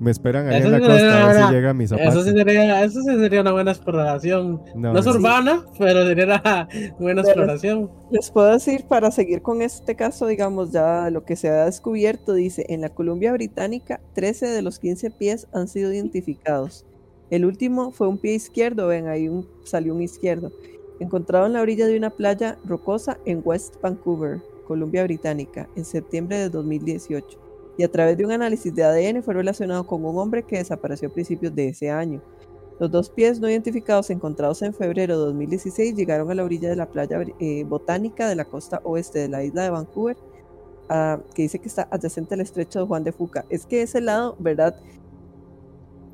Me 0.00 0.10
esperan 0.10 0.48
ahí 0.48 0.56
Eso 0.58 0.66
en 0.66 0.72
la 0.72 0.78
sí 0.78 0.84
costa 0.84 1.22
a 1.24 1.32
ver 1.32 1.44
si 1.46 1.52
llega 1.52 1.72
mi 1.74 1.86
zapato. 1.86 2.08
Eso 2.08 2.22
sí, 2.24 2.30
sería, 2.32 2.82
eso 2.82 3.00
sí 3.02 3.06
sería 3.20 3.40
una 3.40 3.52
buena 3.52 3.70
exploración. 3.70 4.60
No, 4.74 4.92
No 4.92 4.98
es 4.98 5.06
es- 5.06 5.14
urbana, 5.14 5.64
pero 5.78 6.04
sería 6.04 6.24
una 6.24 6.42
buena 6.98 7.22
Pero- 7.22 7.28
exploración. 7.34 7.90
Les 8.10 8.30
puedo 8.32 8.50
decir, 8.50 8.84
para 8.88 9.12
seguir 9.12 9.42
con 9.42 9.62
este 9.62 9.94
caso, 9.94 10.26
digamos, 10.26 10.72
ya 10.72 11.08
lo 11.10 11.24
que 11.24 11.36
se 11.36 11.50
ha 11.50 11.66
descubierto, 11.66 12.34
dice, 12.34 12.66
en 12.68 12.80
la 12.80 12.88
Columbia 12.88 13.32
Británica, 13.32 14.00
13 14.14 14.46
de 14.48 14.62
los 14.62 14.80
15 14.80 15.12
pies 15.12 15.46
han 15.52 15.68
sido 15.68 15.92
identificados. 15.92 16.84
El 17.32 17.46
último 17.46 17.92
fue 17.92 18.08
un 18.08 18.18
pie 18.18 18.34
izquierdo, 18.34 18.88
ven, 18.88 19.08
ahí 19.08 19.26
un, 19.26 19.48
salió 19.64 19.94
un 19.94 20.02
izquierdo, 20.02 20.52
encontrado 21.00 21.46
en 21.46 21.54
la 21.54 21.62
orilla 21.62 21.86
de 21.86 21.96
una 21.96 22.10
playa 22.10 22.58
rocosa 22.62 23.16
en 23.24 23.40
West 23.42 23.76
Vancouver, 23.80 24.42
Columbia 24.66 25.02
Británica, 25.04 25.66
en 25.74 25.86
septiembre 25.86 26.36
de 26.36 26.50
2018. 26.50 27.38
Y 27.78 27.84
a 27.84 27.90
través 27.90 28.18
de 28.18 28.26
un 28.26 28.32
análisis 28.32 28.74
de 28.74 28.84
ADN 28.84 29.22
fue 29.22 29.32
relacionado 29.32 29.86
con 29.86 30.04
un 30.04 30.18
hombre 30.18 30.42
que 30.42 30.58
desapareció 30.58 31.08
a 31.08 31.12
principios 31.14 31.54
de 31.54 31.68
ese 31.68 31.90
año. 31.90 32.20
Los 32.78 32.90
dos 32.90 33.08
pies 33.08 33.40
no 33.40 33.48
identificados 33.48 34.10
encontrados 34.10 34.60
en 34.60 34.74
febrero 34.74 35.18
de 35.18 35.24
2016 35.24 35.94
llegaron 35.94 36.30
a 36.30 36.34
la 36.34 36.44
orilla 36.44 36.68
de 36.68 36.76
la 36.76 36.90
playa 36.90 37.18
eh, 37.40 37.64
botánica 37.64 38.28
de 38.28 38.34
la 38.34 38.44
costa 38.44 38.82
oeste 38.84 39.20
de 39.20 39.28
la 39.28 39.42
isla 39.42 39.62
de 39.62 39.70
Vancouver, 39.70 40.18
ah, 40.90 41.18
que 41.34 41.44
dice 41.44 41.58
que 41.58 41.68
está 41.68 41.88
adyacente 41.90 42.34
al 42.34 42.42
estrecho 42.42 42.80
de 42.80 42.86
Juan 42.86 43.04
de 43.04 43.12
Fuca. 43.12 43.46
Es 43.48 43.64
que 43.64 43.80
ese 43.80 44.02
lado, 44.02 44.36
¿verdad? 44.38 44.76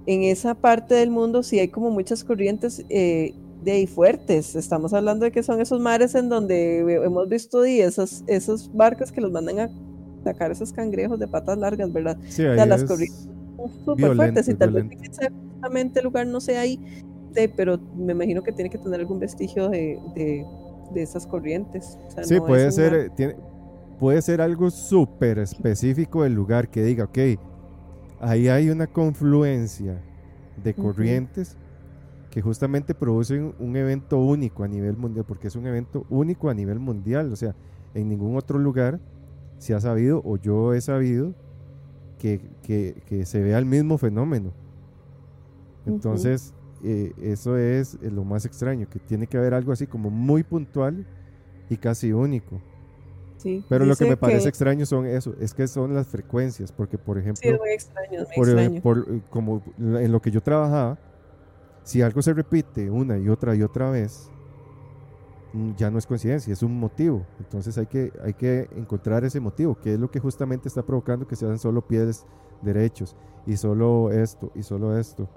En 0.08 0.22
esa 0.22 0.54
parte 0.54 0.94
del 0.94 1.10
mundo 1.10 1.42
sí 1.42 1.58
hay 1.58 1.68
como 1.68 1.90
muchas 1.90 2.24
corrientes 2.24 2.82
eh, 2.88 3.34
de 3.62 3.72
ahí 3.72 3.86
fuertes. 3.86 4.56
Estamos 4.56 4.94
hablando 4.94 5.26
de 5.26 5.30
que 5.32 5.42
son 5.42 5.60
esos 5.60 5.82
mares 5.82 6.14
en 6.14 6.30
donde 6.30 6.78
hemos 6.78 7.28
visto 7.28 7.66
y 7.66 7.80
esos, 7.80 8.24
esos 8.26 8.72
barcos 8.72 9.12
que 9.12 9.20
los 9.20 9.30
mandan 9.30 9.60
a 9.60 9.70
sacar 10.24 10.50
esos 10.50 10.72
cangrejos 10.72 11.18
de 11.18 11.28
patas 11.28 11.58
largas, 11.58 11.92
¿verdad? 11.92 12.16
Sí, 12.30 12.40
sea, 12.40 12.64
las 12.64 12.84
es 12.84 12.88
corrientes 12.88 13.28
Son 13.58 13.84
súper 13.84 14.16
fuertes 14.16 14.48
y 14.48 14.54
tal 14.54 14.72
vez 14.72 14.86
justamente 14.98 16.00
el 16.00 16.04
lugar 16.06 16.26
no 16.26 16.40
sea 16.40 16.62
ahí, 16.62 16.80
pero 17.54 17.78
me 17.94 18.14
imagino 18.14 18.42
que 18.42 18.52
tiene 18.52 18.70
que 18.70 18.78
tener 18.78 19.00
algún 19.00 19.18
vestigio 19.18 19.68
de, 19.68 19.98
de, 20.14 20.42
de 20.94 21.02
esas 21.02 21.26
corrientes. 21.26 21.98
O 22.06 22.10
sea, 22.12 22.24
Sí, 22.24 22.36
no 22.36 22.46
puede 22.46 22.72
ser, 22.72 22.94
eh, 22.94 23.10
tiene, 23.14 23.36
puede 23.98 24.22
ser 24.22 24.40
algo 24.40 24.70
súper 24.70 25.38
específico 25.38 26.22
del 26.22 26.32
lugar 26.32 26.70
que 26.70 26.82
diga, 26.82 27.04
ok, 27.04 27.18
ahí 28.20 28.48
hay 28.48 28.70
una 28.70 28.86
confluencia 28.86 30.00
de 30.62 30.74
corrientes 30.74 31.56
que 32.30 32.42
justamente 32.42 32.94
producen 32.94 33.54
un 33.58 33.76
evento 33.76 34.18
único 34.18 34.64
a 34.64 34.68
nivel 34.68 34.96
mundial, 34.96 35.24
porque 35.26 35.48
es 35.48 35.56
un 35.56 35.66
evento 35.66 36.04
único 36.10 36.50
a 36.50 36.54
nivel 36.54 36.78
mundial, 36.78 37.32
o 37.32 37.36
sea, 37.36 37.54
en 37.94 38.08
ningún 38.08 38.36
otro 38.36 38.58
lugar 38.58 39.00
se 39.58 39.74
ha 39.74 39.80
sabido, 39.80 40.22
o 40.24 40.36
yo 40.36 40.74
he 40.74 40.80
sabido, 40.80 41.34
que, 42.18 42.40
que- 42.62 43.02
que 43.06 43.24
se 43.26 43.40
vea 43.42 43.58
el 43.58 43.64
mismo 43.64 43.96
fenómeno. 43.98 44.52
Entonces, 45.86 46.54
eh, 46.82 47.12
eso 47.16 47.56
es 47.56 47.94
eh, 48.02 48.10
lo 48.10 48.24
más 48.24 48.44
extraño, 48.44 48.88
que 48.88 48.98
tiene 49.00 49.26
que 49.26 49.38
haber 49.38 49.54
algo 49.54 49.72
así 49.72 49.86
como 49.86 50.10
muy 50.10 50.42
puntual 50.42 51.06
y 51.68 51.76
casi 51.76 52.12
único. 52.12 52.60
Sí, 53.38 53.64
Pero 53.68 53.86
lo 53.86 53.94
que 53.96 54.04
me 54.04 54.16
parece 54.16 54.48
extraño 54.48 54.84
son 54.84 55.06
eso, 55.06 55.34
es 55.40 55.54
que 55.54 55.66
son 55.68 55.94
las 55.94 56.08
frecuencias, 56.08 56.72
porque 56.72 56.98
por 56.98 57.18
ejemplo, 57.18 57.40
Sí, 57.40 57.48
es 57.48 57.58
muy 57.58 57.70
extraño, 57.70 58.20
es 58.22 58.28
muy 58.28 58.36
por, 58.36 58.48
eh, 58.48 58.52
extraño. 58.52 58.82
por, 58.82 59.22
como 59.30 59.62
en 59.78 60.12
lo 60.12 60.20
que 60.20 60.30
yo 60.30 60.42
trabajaba, 60.42 60.98
si 61.84 62.02
algo 62.02 62.20
se 62.20 62.34
repite 62.34 62.90
una 62.90 63.16
y 63.16 63.28
otra 63.28 63.54
y 63.54 63.62
otra 63.62 63.90
vez, 63.90 64.28
mm, 65.52 65.74
ya 65.76 65.90
no 65.90 65.98
es 65.98 66.06
coincidencia, 66.06 66.52
es 66.52 66.62
un 66.62 66.78
motivo. 66.78 67.24
Entonces 67.38 67.78
hay 67.78 67.86
que, 67.86 68.12
hay 68.24 68.34
que 68.34 68.68
encontrar 68.76 69.24
ese 69.24 69.40
motivo, 69.40 69.74
que 69.76 69.94
es 69.94 70.00
lo 70.00 70.10
que 70.10 70.18
justamente 70.20 70.68
está 70.68 70.82
provocando 70.82 71.26
que 71.26 71.36
sean 71.36 71.58
solo 71.58 71.80
pies 71.86 72.26
derechos 72.60 73.14
y 73.46 73.56
solo 73.56 74.10
esto 74.10 74.50
y 74.54 74.62
solo 74.64 74.98
esto. 74.98 75.28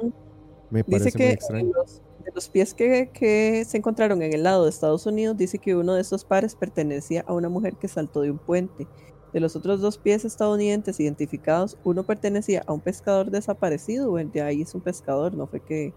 Me 0.71 0.81
Dice 0.83 0.91
parece 0.99 1.17
muy 1.17 1.27
extraño. 1.27 1.67
en 1.67 1.73
los, 1.73 2.01
de 2.23 2.31
los 2.34 2.49
pies 2.49 2.73
que, 2.73 3.10
que 3.14 3.64
se 3.65 3.77
encontraron 3.77 4.22
en 4.22 4.34
el 4.34 4.43
lado 4.43 4.64
de 4.64 4.69
Estados 4.69 5.06
Unidos, 5.06 5.38
dice 5.38 5.60
que 5.60 5.76
uno 5.76 5.93
de 5.93 6.02
estos 6.02 6.23
pares 6.23 6.56
pertenecía 6.56 7.23
a 7.27 7.34
una 7.34 7.49
mujer 7.49 7.76
que 7.76 7.88
saltó 7.88 8.22
de 8.22 8.31
un 8.31 8.38
puente. 8.38 8.88
De 9.34 9.39
los 9.39 9.56
otros 9.56 9.80
dos 9.80 9.98
pies 9.98 10.26
estadounidenses 10.26 10.99
identificados, 10.99 11.77
uno 11.84 12.03
pertenecía 12.03 12.64
a 12.68 12.73
un 12.73 12.81
pescador 12.81 13.31
desaparecido, 13.31 14.10
bueno, 14.10 14.30
de 14.34 14.41
ahí 14.41 14.61
es 14.61 14.76
un 14.76 14.81
pescador, 14.81 15.34
no 15.34 15.48
fue 15.48 15.61
que, 15.61 15.93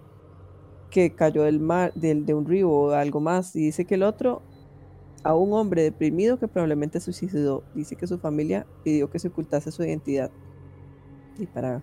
que 0.91 1.15
cayó 1.15 1.43
del 1.43 1.59
mar, 1.59 1.93
del, 1.95 2.27
de 2.27 2.35
un 2.35 2.47
río 2.47 2.71
o 2.71 2.91
algo 2.93 3.21
más. 3.21 3.57
Y 3.57 3.61
dice 3.61 3.85
que 3.85 3.97
el 3.97 4.05
otro, 4.05 4.41
a 5.25 5.35
un 5.35 5.53
hombre 5.53 5.83
deprimido 5.83 6.39
que 6.39 6.47
probablemente 6.47 7.01
suicidó. 7.01 7.65
Dice 7.75 7.97
que 7.97 8.07
su 8.07 8.19
familia 8.19 8.67
pidió 8.85 9.11
que 9.11 9.19
se 9.19 9.29
ocultase 9.29 9.73
su 9.73 9.83
identidad. 9.83 10.31
Y 11.39 11.47
para, 11.47 11.83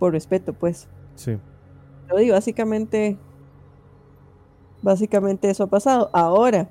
por 0.00 0.12
respeto, 0.12 0.52
pues. 0.52 0.88
Sí. 1.14 1.38
Digo, 2.18 2.34
básicamente, 2.34 3.18
básicamente 4.80 5.50
eso 5.50 5.64
ha 5.64 5.66
pasado. 5.68 6.10
Ahora, 6.12 6.68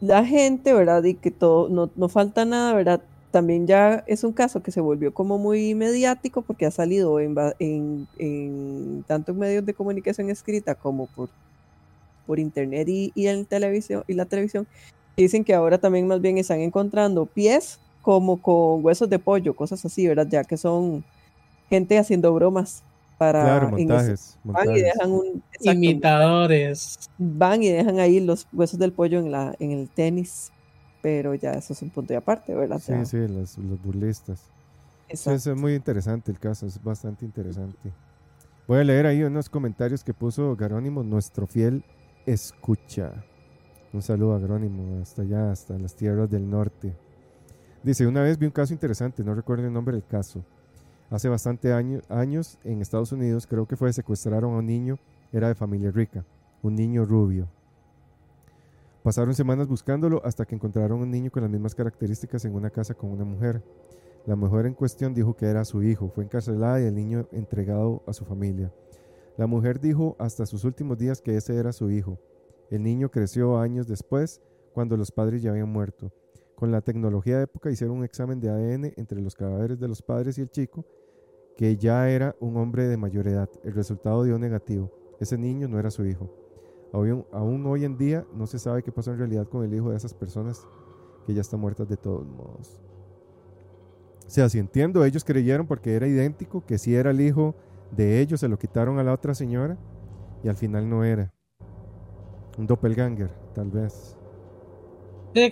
la 0.00 0.24
gente, 0.24 0.72
¿verdad? 0.72 1.02
Y 1.04 1.14
que 1.14 1.30
todo, 1.30 1.68
no, 1.68 1.90
no 1.96 2.08
falta 2.08 2.44
nada, 2.44 2.74
¿verdad? 2.74 3.02
También 3.30 3.66
ya 3.66 4.04
es 4.06 4.24
un 4.24 4.32
caso 4.32 4.62
que 4.62 4.70
se 4.72 4.80
volvió 4.80 5.12
como 5.12 5.38
muy 5.38 5.74
mediático 5.74 6.42
porque 6.42 6.66
ha 6.66 6.70
salido 6.70 7.20
en, 7.20 7.34
en, 7.58 8.08
en 8.18 9.04
tanto 9.06 9.32
en 9.32 9.38
medios 9.38 9.66
de 9.66 9.74
comunicación 9.74 10.30
escrita 10.30 10.74
como 10.74 11.06
por, 11.08 11.30
por 12.26 12.38
internet 12.38 12.88
y, 12.88 13.12
y 13.14 13.28
en 13.28 13.46
televisión 13.46 14.04
y 14.08 14.14
la 14.14 14.26
televisión. 14.26 14.66
Dicen 15.16 15.44
que 15.44 15.54
ahora 15.54 15.78
también 15.78 16.06
más 16.08 16.20
bien 16.20 16.38
están 16.38 16.60
encontrando 16.60 17.26
pies 17.26 17.80
como 18.02 18.40
con 18.42 18.84
huesos 18.84 19.10
de 19.10 19.18
pollo, 19.18 19.56
cosas 19.56 19.84
así, 19.84 20.06
¿verdad? 20.06 20.28
Ya 20.30 20.44
que 20.44 20.56
son 20.56 21.04
gente 21.70 21.98
haciendo 21.98 22.32
bromas 22.34 22.84
para 23.18 23.42
Claro, 23.42 23.66
ese- 23.68 23.86
montajes. 23.86 24.38
van 24.44 24.52
y 24.64 24.68
montajes. 24.68 24.82
dejan 24.82 25.10
un 25.12 25.26
exacto, 25.52 25.70
Imitadores. 25.80 26.94
van 27.18 27.62
y 27.62 27.68
dejan 27.70 27.98
ahí 28.00 28.20
los 28.20 28.46
huesos 28.52 28.78
del 28.78 28.92
pollo 28.92 29.18
en 29.18 29.30
la 29.32 29.54
en 29.58 29.70
el 29.72 29.90
tenis 29.90 30.50
pero 31.02 31.34
ya 31.34 31.52
eso 31.52 31.72
es 31.72 31.82
un 31.82 31.90
punto 31.90 32.12
de 32.12 32.16
aparte 32.16 32.54
verdad 32.54 32.78
Sí, 32.80 32.92
Ya, 32.92 33.04
sí, 33.04 33.16
los, 33.28 33.56
los 33.58 33.80
burlistas. 33.80 34.50
Eso 35.08 35.32
es 35.32 35.46
muy 35.56 35.74
interesante 35.74 36.32
el 36.32 36.38
caso, 36.40 36.66
es 36.66 36.82
bastante 36.82 37.24
interesante. 37.24 37.92
Voy 38.66 38.80
a 38.80 38.84
leer 38.84 39.06
ahí 39.06 39.22
unos 39.22 39.48
comentarios 39.48 40.02
que 40.02 40.12
puso 40.12 40.56
Garónimo, 40.56 41.04
nuestro 41.04 41.46
fiel 41.46 41.84
escucha. 42.26 43.24
Un 43.92 44.02
saludo 44.02 44.34
a 44.34 44.40
Garónimo, 44.40 45.00
hasta 45.00 45.22
allá, 45.22 45.52
hasta 45.52 45.78
las 45.78 45.94
tierras 45.94 46.28
del 46.28 46.50
norte. 46.50 46.92
Dice, 47.84 48.04
una 48.04 48.22
vez 48.22 48.36
vi 48.36 48.46
un 48.46 48.52
caso 48.52 48.72
interesante, 48.72 49.22
no 49.22 49.32
recuerdo 49.34 49.64
el 49.64 49.72
nombre 49.72 49.94
del 49.94 50.04
caso. 50.04 50.44
Hace 51.10 51.28
bastante 51.28 51.72
año- 51.72 52.02
años 52.08 52.58
en 52.64 52.80
Estados 52.80 53.12
Unidos, 53.12 53.46
creo 53.46 53.66
que 53.66 53.76
fue, 53.76 53.92
secuestraron 53.92 54.54
a 54.54 54.58
un 54.58 54.66
niño, 54.66 54.98
era 55.32 55.48
de 55.48 55.54
familia 55.54 55.90
rica, 55.90 56.24
un 56.62 56.74
niño 56.74 57.04
rubio. 57.04 57.48
Pasaron 59.04 59.34
semanas 59.34 59.68
buscándolo 59.68 60.20
hasta 60.24 60.44
que 60.44 60.56
encontraron 60.56 61.00
un 61.00 61.10
niño 61.10 61.30
con 61.30 61.42
las 61.42 61.50
mismas 61.50 61.76
características 61.76 62.44
en 62.44 62.56
una 62.56 62.70
casa 62.70 62.94
con 62.94 63.10
una 63.10 63.24
mujer. 63.24 63.62
La 64.26 64.34
mujer 64.34 64.66
en 64.66 64.74
cuestión 64.74 65.14
dijo 65.14 65.36
que 65.36 65.46
era 65.46 65.64
su 65.64 65.84
hijo, 65.84 66.08
fue 66.08 66.24
encarcelada 66.24 66.80
y 66.80 66.86
el 66.86 66.94
niño 66.96 67.28
entregado 67.30 68.02
a 68.08 68.12
su 68.12 68.24
familia. 68.24 68.72
La 69.36 69.46
mujer 69.46 69.78
dijo 69.78 70.16
hasta 70.18 70.44
sus 70.44 70.64
últimos 70.64 70.98
días 70.98 71.20
que 71.20 71.36
ese 71.36 71.54
era 71.56 71.72
su 71.72 71.88
hijo. 71.88 72.18
El 72.68 72.82
niño 72.82 73.12
creció 73.12 73.60
años 73.60 73.86
después, 73.86 74.40
cuando 74.74 74.96
los 74.96 75.12
padres 75.12 75.40
ya 75.40 75.50
habían 75.50 75.70
muerto. 75.70 76.10
Con 76.56 76.72
la 76.72 76.80
tecnología 76.80 77.36
de 77.36 77.44
época 77.44 77.70
hicieron 77.70 77.98
un 77.98 78.04
examen 78.04 78.40
de 78.40 78.48
ADN 78.48 78.94
entre 78.96 79.20
los 79.20 79.34
cadáveres 79.34 79.78
de 79.78 79.88
los 79.88 80.00
padres 80.00 80.38
y 80.38 80.40
el 80.40 80.50
chico, 80.50 80.86
que 81.54 81.76
ya 81.76 82.08
era 82.08 82.34
un 82.40 82.56
hombre 82.56 82.88
de 82.88 82.96
mayor 82.96 83.28
edad. 83.28 83.50
El 83.62 83.74
resultado 83.74 84.24
dio 84.24 84.38
negativo. 84.38 84.90
Ese 85.20 85.36
niño 85.36 85.68
no 85.68 85.78
era 85.78 85.90
su 85.90 86.06
hijo. 86.06 86.30
Aún, 86.92 87.66
hoy 87.66 87.84
en 87.84 87.98
día 87.98 88.26
no 88.32 88.46
se 88.46 88.58
sabe 88.58 88.82
qué 88.82 88.90
pasó 88.90 89.12
en 89.12 89.18
realidad 89.18 89.46
con 89.46 89.64
el 89.64 89.74
hijo 89.74 89.90
de 89.90 89.96
esas 89.98 90.14
personas 90.14 90.66
que 91.26 91.34
ya 91.34 91.42
están 91.42 91.60
muertas 91.60 91.88
de 91.88 91.98
todos 91.98 92.26
modos. 92.26 92.80
O 94.26 94.30
sea, 94.30 94.48
si 94.48 94.58
entiendo, 94.58 95.04
ellos 95.04 95.24
creyeron 95.24 95.66
porque 95.66 95.94
era 95.94 96.06
idéntico, 96.06 96.64
que 96.64 96.78
si 96.78 96.94
era 96.94 97.10
el 97.10 97.20
hijo 97.20 97.54
de 97.94 98.20
ellos, 98.20 98.40
se 98.40 98.48
lo 98.48 98.58
quitaron 98.58 98.98
a 98.98 99.04
la 99.04 99.12
otra 99.12 99.34
señora 99.34 99.76
y 100.42 100.48
al 100.48 100.56
final 100.56 100.88
no 100.88 101.04
era. 101.04 101.34
Un 102.56 102.66
doppelganger, 102.66 103.30
tal 103.54 103.70
vez. 103.70 104.16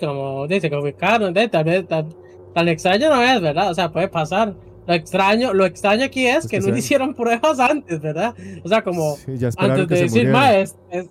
Como 0.01 0.47
dice, 0.47 0.71
como 0.71 0.83
de- 0.85 1.49
tal 1.49 1.65
vez 1.65 1.87
tan, 1.89 2.09
tan 2.55 2.69
extraño 2.69 3.11
no 3.11 3.23
es, 3.23 3.41
¿verdad? 3.41 3.71
O 3.71 3.75
sea, 3.75 3.91
puede 3.93 4.09
pasar. 4.09 4.55
Lo 4.87 4.93
extraño, 4.95 5.55
lo 5.55 5.65
extraño 5.65 6.05
aquí 6.05 6.27
es 6.27 6.45
Es 6.45 6.51
que 6.51 6.57
que 6.57 6.61
no 6.61 6.65
se- 6.67 6.73
le 6.73 6.79
hicieron 6.79 7.15
pruebas 7.15 7.59
antes, 7.71 8.01
¿verdad? 8.01 8.35
O 8.65 8.69
sea, 8.69 8.83
como 8.83 9.17
Sí, 9.17 9.37
ya 9.39 9.49
antes 9.57 9.89
de 9.89 9.97
decir, 10.03 10.33
es- 10.91 11.09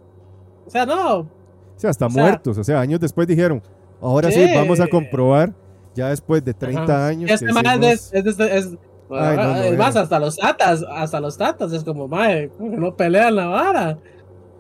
o 0.66 0.70
sea, 0.70 0.86
no, 0.86 1.18
O 1.20 1.28
sea, 1.76 1.90
hasta 1.90 2.06
o 2.06 2.10
sea- 2.10 2.22
muertos. 2.24 2.58
O 2.58 2.64
sea, 2.64 2.80
años 2.82 3.00
después 3.00 3.28
dijeron, 3.28 3.62
ahora 4.02 4.30
sí, 4.32 4.46
Sí. 4.46 4.52
vamos 4.56 4.80
a 4.80 4.88
comprobar, 4.88 5.54
ya 5.96 6.10
después 6.10 6.44
de 6.46 6.54
30 6.54 6.84
Ajá. 6.84 7.08
años. 7.08 7.30
Este 7.32 7.46
que 7.48 7.54
man 7.54 7.84
es, 7.84 8.12
es, 8.14 8.26
es- 8.40 8.70
Ay, 9.12 9.38
no, 9.38 9.44
no 9.44 9.56
es 9.64 9.78
más, 9.78 9.96
hasta 9.96 10.18
los 10.20 10.38
tatas, 10.38 10.84
hasta 10.90 11.20
los 11.20 11.38
tatas, 11.38 11.72
es 11.74 11.84
como, 11.84 12.08
madre, 12.08 12.50
no 12.60 12.96
pelean 12.96 13.36
la 13.36 13.48
vara. 13.48 13.98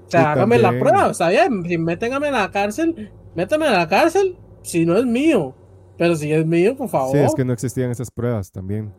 O 0.06 0.10
sea, 0.10 0.34
hágame 0.34 0.60
la 0.60 0.70
prueba, 0.78 1.10
está 1.12 1.30
bien, 1.30 1.64
si 1.68 1.78
métenme 1.78 2.28
en 2.28 2.34
la 2.34 2.52
cárcel, 2.52 3.10
méteme 3.36 3.68
en 3.68 3.74
la 3.74 3.88
cárcel, 3.88 4.38
si 4.62 4.86
no 4.86 4.98
es 4.98 5.06
mío. 5.06 5.56
Pero 5.98 6.16
si 6.16 6.32
es 6.32 6.46
mío, 6.46 6.76
por 6.76 6.90
favor. 6.90 7.12
Sí, 7.12 7.18
es 7.20 7.36
que 7.36 7.46
no 7.46 7.54
existían 7.54 7.92
esas 7.92 8.10
pruebas 8.10 8.52
también. 8.52 8.92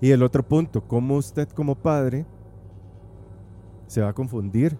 Y 0.00 0.10
el 0.10 0.22
otro 0.22 0.46
punto, 0.46 0.86
¿cómo 0.86 1.16
usted 1.16 1.48
como 1.48 1.74
padre 1.74 2.26
se 3.86 4.00
va 4.00 4.10
a 4.10 4.12
confundir? 4.12 4.78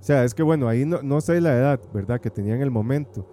O 0.00 0.02
sea, 0.02 0.24
es 0.24 0.34
que 0.34 0.42
bueno, 0.42 0.68
ahí 0.68 0.84
no, 0.84 1.02
no 1.02 1.20
sé 1.20 1.40
la 1.40 1.54
edad, 1.54 1.80
¿verdad? 1.92 2.20
Que 2.20 2.30
tenía 2.30 2.54
en 2.54 2.60
el 2.60 2.70
momento. 2.70 3.26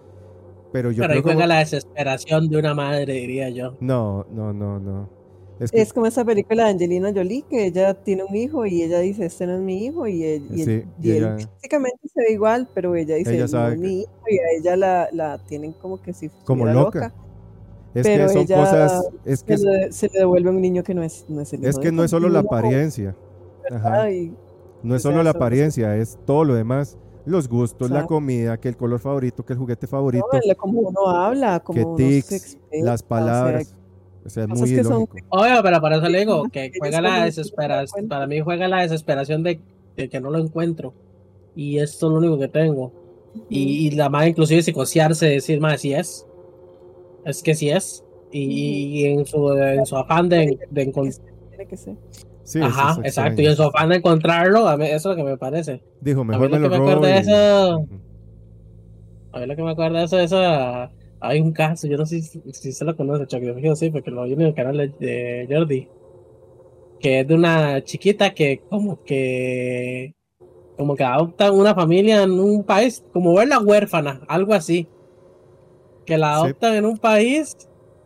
Pero 0.71 0.91
yo 0.91 1.01
Pero 1.01 1.13
ahí 1.13 1.21
creo 1.21 1.33
juega 1.33 1.47
la 1.47 1.59
desesperación 1.59 2.47
de 2.49 2.57
una 2.57 2.73
madre, 2.73 3.13
diría 3.13 3.49
yo. 3.49 3.75
No, 3.81 4.25
no, 4.31 4.53
no, 4.53 4.79
no. 4.79 5.09
Es 5.61 5.71
que... 5.71 5.81
es 5.81 5.93
como 5.93 6.05
esa 6.07 6.25
película 6.25 6.65
de 6.65 6.71
Angelina 6.71 7.11
Jolie 7.13 7.43
que 7.49 7.67
ella 7.67 7.93
tiene 7.93 8.23
un 8.23 8.35
hijo 8.35 8.65
y 8.65 8.81
ella 8.83 8.99
dice 8.99 9.25
este 9.25 9.45
no 9.47 9.55
es 9.55 9.61
mi 9.61 9.85
hijo 9.85 10.07
y 10.07 10.23
él, 10.23 10.47
y 10.51 10.61
él- 10.63 10.87
él 11.03 11.37
físicamente 11.55 11.99
se 12.13 12.21
ve 12.21 12.33
igual 12.33 12.67
pero 12.73 12.95
ella 12.95 13.15
dice 13.15 13.35
Ella 13.35 13.47
no 13.51 13.67
es 13.67 13.73
que- 13.73 13.77
mi 13.79 13.99
hijo 14.01 14.11
y 14.29 14.37
a 14.39 14.59
ella 14.59 14.75
la, 14.75 15.09
la 15.13 15.37
tienen 15.45 15.73
como 15.73 16.01
que 16.01 16.13
si 16.13 16.29
Como 16.45 16.65
loca. 16.65 17.13
es 17.93 18.03
pero 18.03 18.27
que 18.27 18.33
son 18.33 18.41
ella- 18.41 18.55
cosas... 18.57 19.07
Es 19.25 19.43
que, 19.43 19.57
se, 19.57 19.65
le, 19.67 19.91
se 19.91 20.07
le 20.11 20.19
devuelve 20.19 20.49
un 20.49 20.61
niño 20.61 20.83
que 20.83 20.93
no 20.95 21.03
es, 21.03 21.25
no 21.29 21.41
es 21.41 21.53
el 21.53 21.63
es 21.63 21.71
hijo 21.71 21.79
que 21.81 21.87
de 21.87 21.91
no 21.93 22.03
es 22.03 22.11
solo 22.11 22.27
la 22.29 22.39
uno, 22.39 22.49
apariencia. 22.49 23.15
Ajá. 23.69 24.05
No 24.83 24.95
es 24.95 25.01
sea, 25.03 25.11
solo 25.11 25.21
la 25.23 25.29
apariencia, 25.29 25.95
es 25.95 26.17
todo 26.25 26.43
lo 26.43 26.55
demás. 26.55 26.97
Los 27.23 27.47
gustos, 27.47 27.91
la 27.91 28.07
comida, 28.07 28.57
que 28.59 28.67
el 28.67 28.75
color 28.75 28.99
favorito, 28.99 29.45
que 29.45 29.53
el 29.53 29.59
juguete 29.59 29.85
favorito, 29.85 30.25
no, 30.33 30.55
como 30.55 30.79
uno 30.79 31.07
habla 31.07 31.59
como 31.59 31.77
que 31.77 31.85
uno 31.85 31.97
se 31.97 32.03
tics, 32.03 32.31
expresa, 32.31 32.85
las 32.85 32.95
o 32.95 32.97
sea, 33.03 33.07
palabras. 33.09 33.75
O 34.25 34.29
sea, 34.29 34.43
es 34.43 34.49
muy 34.49 34.69
que 34.69 34.83
son- 34.83 34.93
ilógico. 35.03 35.27
Obvio, 35.29 35.61
pero 35.63 35.81
para 35.81 35.97
eso 35.97 36.07
le 36.09 36.19
digo 36.19 36.43
que 36.51 36.71
juega 36.77 37.01
la 37.01 37.25
desesperación. 37.25 38.07
Para 38.07 38.27
mí 38.27 38.39
juega 38.39 38.67
la 38.67 38.81
desesperación 38.81 39.43
de, 39.43 39.59
de 39.97 40.09
que 40.09 40.19
no 40.21 40.29
lo 40.29 40.37
encuentro. 40.39 40.93
Y 41.55 41.79
esto 41.79 42.07
es 42.07 42.11
lo 42.13 42.17
único 42.19 42.39
que 42.39 42.47
tengo. 42.47 42.91
Y, 43.49 43.87
y 43.87 43.91
la 43.91 44.09
madre 44.09 44.29
inclusive 44.29 44.61
psicosearse, 44.61 45.25
decir, 45.27 45.59
madre, 45.59 45.77
si 45.79 45.93
es. 45.93 46.25
Es 47.25 47.41
que 47.41 47.55
sí 47.55 47.69
es. 47.69 48.03
Y, 48.31 49.01
y 49.01 49.05
en, 49.05 49.25
su, 49.25 49.51
en 49.53 49.85
su 49.85 49.97
afán 49.97 50.29
de, 50.29 50.57
de 50.69 50.81
encontrar. 50.83 51.27
tiene 51.49 51.65
que 51.67 51.77
ser 51.77 51.95
Sí, 52.43 52.59
eso 52.59 52.67
Ajá, 52.67 52.91
es 53.03 53.07
exacto. 53.09 53.41
Y 53.41 53.45
en 53.47 53.55
su 53.55 53.63
afán 53.63 53.89
de 53.89 53.97
encontrarlo, 53.97 54.67
a 54.67 54.75
mí, 54.77 54.85
eso 54.85 55.11
es 55.11 55.17
lo 55.17 55.23
que 55.23 55.29
me 55.31 55.37
parece. 55.37 55.81
Dijo, 56.01 56.21
A 56.21 56.25
mejor 56.25 56.47
mí 56.49 56.53
me 56.53 56.59
lo 56.59 56.67
lo 56.67 56.69
que 56.73 56.79
me 56.79 56.83
acuerdo 56.91 57.07
de 57.07 57.15
y- 57.15 57.19
eso- 57.19 57.77
Ujú. 57.79 57.99
A 59.33 59.39
ver 59.39 59.47
lo 59.47 59.55
que 59.55 59.63
me 59.63 59.71
acuerdo 59.71 59.97
de 59.97 60.03
eso, 60.03 60.17
de 60.17 60.23
esa. 60.25 60.91
Hay 61.21 61.39
un 61.39 61.51
caso, 61.53 61.87
yo 61.87 61.97
no 61.97 62.05
sé 62.05 62.21
si, 62.21 62.41
si 62.51 62.71
se 62.71 62.83
lo 62.83 62.95
conoce, 62.95 63.27
Chuck, 63.27 63.41
yo 63.43 63.53
fijo, 63.55 63.75
sí, 63.75 63.89
porque 63.91 64.11
lo 64.11 64.23
vi 64.23 64.33
en 64.33 64.41
el 64.41 64.53
canal 64.55 64.75
de, 64.77 64.87
de 64.99 65.47
Jordi. 65.49 65.87
que 66.99 67.21
es 67.21 67.27
de 67.27 67.33
una 67.35 67.83
chiquita 67.83 68.33
que 68.33 68.61
como 68.69 69.03
que 69.03 70.13
como 70.77 70.95
que 70.95 71.03
adoptan 71.03 71.53
una 71.53 71.75
familia 71.75 72.23
en 72.23 72.31
un 72.31 72.63
país, 72.63 73.03
como 73.13 73.35
ver 73.35 73.47
la 73.47 73.59
huérfana, 73.59 74.21
algo 74.27 74.53
así. 74.53 74.87
Que 76.05 76.17
la 76.17 76.35
Sí. 76.35 76.41
adoptan 76.45 76.75
en 76.75 76.85
un 76.85 76.97
país 76.97 77.55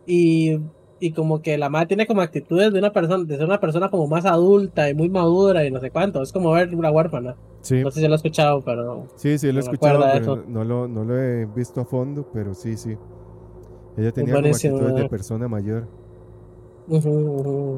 y, 0.06 0.58
y 0.98 1.12
como 1.12 1.42
que 1.42 1.58
la 1.58 1.68
madre 1.68 1.88
tiene 1.88 2.06
como 2.06 2.22
actitudes 2.22 2.72
de 2.72 2.78
una 2.78 2.92
persona, 2.92 3.24
de 3.24 3.36
ser 3.36 3.44
una 3.44 3.60
persona 3.60 3.90
como 3.90 4.06
más 4.06 4.24
adulta 4.24 4.88
y 4.88 4.94
muy 4.94 5.08
madura 5.08 5.64
y 5.64 5.70
no 5.70 5.80
sé 5.80 5.90
cuánto. 5.90 6.22
Es 6.22 6.32
como 6.32 6.50
ver 6.52 6.74
una 6.74 6.90
huérfana. 6.90 7.36
Sí, 7.60 7.82
No 7.82 7.90
sé 7.90 8.00
si 8.00 8.06
lo 8.06 8.14
he 8.14 8.16
escuchado, 8.16 8.62
pero 8.64 9.06
sí, 9.16 9.38
sí, 9.38 9.50
lo 9.50 9.58
he 9.58 9.62
escuchado, 9.62 10.04
pero 10.12 10.44
no 10.46 10.64
lo, 10.64 10.88
no 10.88 11.04
lo 11.04 11.20
he 11.20 11.46
visto 11.46 11.80
a 11.80 11.84
fondo, 11.84 12.28
pero 12.32 12.54
sí, 12.54 12.76
sí. 12.76 12.96
Ella 13.96 14.12
tenía 14.12 14.34
como 14.34 14.48
actitudes 14.48 14.94
de 14.94 15.08
persona 15.08 15.48
mayor. 15.48 15.88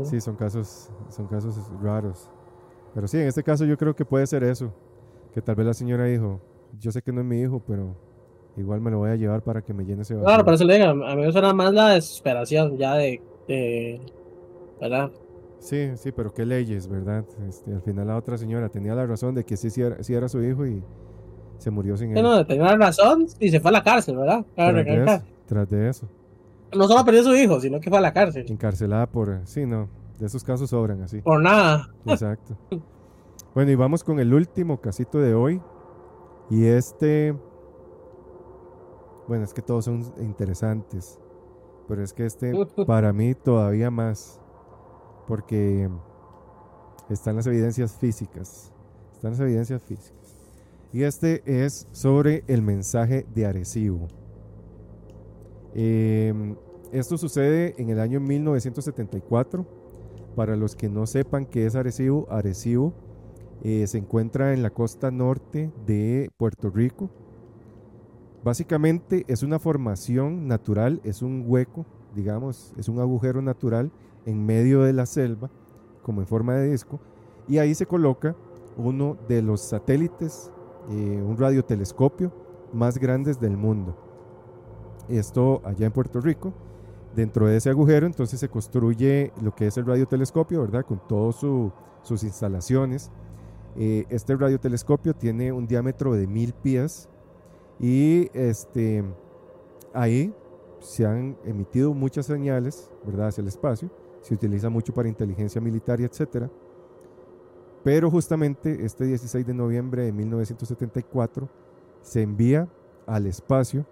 Sí, 0.05 0.21
son 0.21 0.37
casos, 0.37 0.91
son 1.09 1.27
casos 1.27 1.57
raros. 1.83 2.31
Pero 2.95 3.09
sí, 3.09 3.19
en 3.19 3.29
este 3.29 3.43
caso 3.43 3.65
yo 3.65 3.77
creo 3.79 3.95
que 3.95 4.05
puede 4.05 4.27
ser 4.27 4.45
eso. 4.45 4.73
Que 5.33 5.41
tal 5.41 5.55
vez 5.55 5.67
la 5.67 5.75
señora 5.75 6.05
dijo, 6.05 6.41
yo 6.79 6.91
sé 6.93 7.03
que 7.03 7.13
no 7.13 7.21
es 7.21 7.27
mi 7.27 7.41
hijo, 7.41 7.63
pero 7.67 7.97
igual 8.59 8.81
me 8.81 8.91
lo 8.91 8.99
voy 8.99 9.11
a 9.11 9.17
llevar 9.17 9.43
para 9.43 9.63
que 9.63 9.73
me 9.73 9.85
llene 9.85 10.03
ese 10.03 10.15
vacío. 10.15 10.27
Claro, 10.27 10.45
por 10.45 10.55
eso 10.55 10.65
le 10.65 10.75
digo, 10.75 10.89
a 10.89 11.15
mí 11.15 11.23
me 11.23 11.33
suena 11.33 11.53
más 11.53 11.73
la 11.73 11.91
desesperación 11.91 12.77
ya 12.77 12.95
de, 12.95 13.21
de 13.47 14.01
¿verdad? 14.81 15.11
Sí, 15.61 15.91
sí, 15.97 16.13
pero 16.13 16.33
qué 16.33 16.47
leyes, 16.47 16.89
¿verdad? 16.89 17.25
Este, 17.49 17.73
al 17.73 17.83
final 17.83 18.07
la 18.07 18.17
otra 18.17 18.39
señora 18.39 18.69
tenía 18.69 18.95
la 18.95 19.07
razón 19.07 19.35
de 19.35 19.45
que 19.45 19.57
sí, 19.57 19.71
sí 19.71 19.83
era, 19.83 20.03
sí 20.03 20.15
era 20.15 20.29
su 20.29 20.43
hijo 20.43 20.67
y 20.67 20.83
se 21.59 21.71
murió 21.71 21.97
sin 21.97 22.17
él. 22.17 22.23
no, 22.23 22.47
tenía 22.47 22.77
razón 22.77 23.27
y 23.41 23.51
se 23.51 23.61
fue 23.61 23.71
a 23.71 23.73
la 23.73 23.83
cárcel, 23.83 24.17
¿verdad? 24.17 24.45
Cabe 24.55 24.85
tras, 24.85 24.97
de 24.97 25.05
eso, 25.05 25.25
tras 25.47 25.69
de 25.69 25.89
eso. 25.89 26.09
No 26.77 26.87
solo 26.87 27.05
perdió 27.05 27.23
a 27.23 27.25
su 27.25 27.35
hijo, 27.35 27.61
sino 27.61 27.81
que 27.81 27.91
fue 27.91 27.99
a 27.99 28.03
la 28.03 28.13
cárcel. 28.13 28.47
Encarcelada 28.49 29.07
por... 29.07 29.41
Sí, 29.45 29.67
no, 29.67 29.89
de 30.19 30.27
esos 30.27 30.45
casos 30.45 30.71
sobran 30.71 31.03
así. 31.03 31.21
Por 31.21 31.43
nada. 31.43 31.91
Exacto. 32.07 32.57
Bueno, 33.55 33.73
y 33.73 33.75
vamos 33.75 34.05
con 34.05 34.21
el 34.21 34.33
último 34.33 34.81
casito 34.81 35.19
de 35.19 35.35
hoy. 35.35 35.61
Y 36.51 36.67
este... 36.67 37.35
Bueno, 39.29 39.45
es 39.45 39.53
que 39.53 39.63
todos 39.63 39.85
son 39.85 40.13
interesantes. 40.19 41.21
Pero 41.87 42.03
es 42.03 42.13
que 42.13 42.27
este, 42.27 42.55
para 42.87 43.13
mí, 43.13 43.35
todavía 43.35 43.91
más. 43.91 44.41
Porque 45.27 45.89
están 47.11 47.37
las 47.37 47.47
evidencias 47.47 47.93
físicas. 47.93 48.73
Están 49.13 49.33
las 49.33 49.41
evidencias 49.41 49.83
físicas. 49.83 50.37
Y 50.93 51.03
este 51.03 51.43
es 51.45 51.87
sobre 51.93 52.45
el 52.47 52.63
mensaje 52.63 53.27
de 53.35 53.47
Arecibo. 53.47 54.09
Em, 55.75 56.57
esto 56.93 57.19
sucede 57.19 57.75
en 57.77 57.91
el 57.91 58.01
año 58.01 58.21
1974. 58.21 59.67
Para 60.35 60.57
los 60.57 60.77
que 60.77 60.89
no 60.89 61.07
sepan 61.07 61.47
qué 61.47 61.67
es 61.67 61.75
Arecibo, 61.75 62.27
Arecibo 62.31 62.95
eh, 63.63 63.87
se 63.87 63.99
encuentra 63.99 64.53
en 64.53 64.63
la 64.63 64.71
costa 64.71 65.11
norte 65.11 65.73
de 65.85 66.31
Puerto 66.37 66.71
Rico. 66.71 67.11
Básicamente 68.45 69.25
es 69.29 69.43
una 69.43 69.59
formación 69.59 70.47
natural, 70.47 71.01
es 71.05 71.23
un 71.23 71.45
hueco, 71.47 71.85
digamos, 72.15 72.73
es 72.77 72.89
un 72.89 73.01
agujero 73.01 73.43
natural 73.43 73.91
en 74.27 74.47
medio 74.47 74.83
de 74.83 74.93
la 74.93 75.07
selva, 75.07 75.51
como 76.03 76.21
en 76.21 76.27
forma 76.27 76.55
de 76.55 76.71
disco, 76.71 77.01
y 77.49 77.59
ahí 77.59 77.75
se 77.75 77.87
coloca 77.87 78.37
uno 78.77 79.17
de 79.29 79.43
los 79.43 79.61
satélites, 79.61 80.53
eh, 80.91 81.23
un 81.23 81.37
radiotelescopio 81.37 82.33
más 82.73 82.99
grandes 82.99 83.41
del 83.41 83.57
mundo. 83.57 83.97
Esto 85.09 85.61
allá 85.65 85.87
en 85.87 85.93
Puerto 85.93 86.21
Rico. 86.21 86.53
Dentro 87.17 87.47
de 87.47 87.57
ese 87.57 87.71
agujero 87.71 88.07
entonces 88.07 88.39
se 88.39 88.49
construye 88.49 89.33
lo 89.43 89.55
que 89.55 89.67
es 89.67 89.77
el 89.77 89.87
radiotelescopio, 89.87 90.61
¿verdad? 90.61 90.85
Con 90.85 91.01
todas 91.09 91.37
su, 91.37 91.73
sus 92.03 92.23
instalaciones. 92.23 93.11
Eh, 93.77 94.05
este 94.11 94.37
radiotelescopio 94.37 95.15
tiene 95.15 95.51
un 95.51 95.67
diámetro 95.67 96.15
de 96.15 96.27
mil 96.27 96.53
pies 96.53 97.09
y 97.81 98.29
este, 98.33 99.05
ahí 99.93 100.35
se 100.81 101.07
han 101.07 101.37
emitido 101.45 101.95
muchas 101.95 102.27
señales, 102.27 102.91
¿verdad? 103.05 103.29
Hacia 103.29 103.43
el 103.43 103.49
espacio. 103.49 103.91
Se 104.21 104.35
utiliza 104.35 104.69
mucho 104.69 104.93
para 104.93 105.09
inteligencia 105.09 105.61
militar 105.61 106.01
y 106.01 106.05
etcétera. 106.05 106.51
Pero 107.85 108.11
justamente 108.11 108.85
este 108.85 109.05
16 109.05 109.47
de 109.47 109.55
noviembre 109.55 110.03
de 110.03 110.13
1974 110.13 111.49
se 112.03 112.23
envía 112.23 112.69
al 113.07 113.27
espacio 113.27 113.87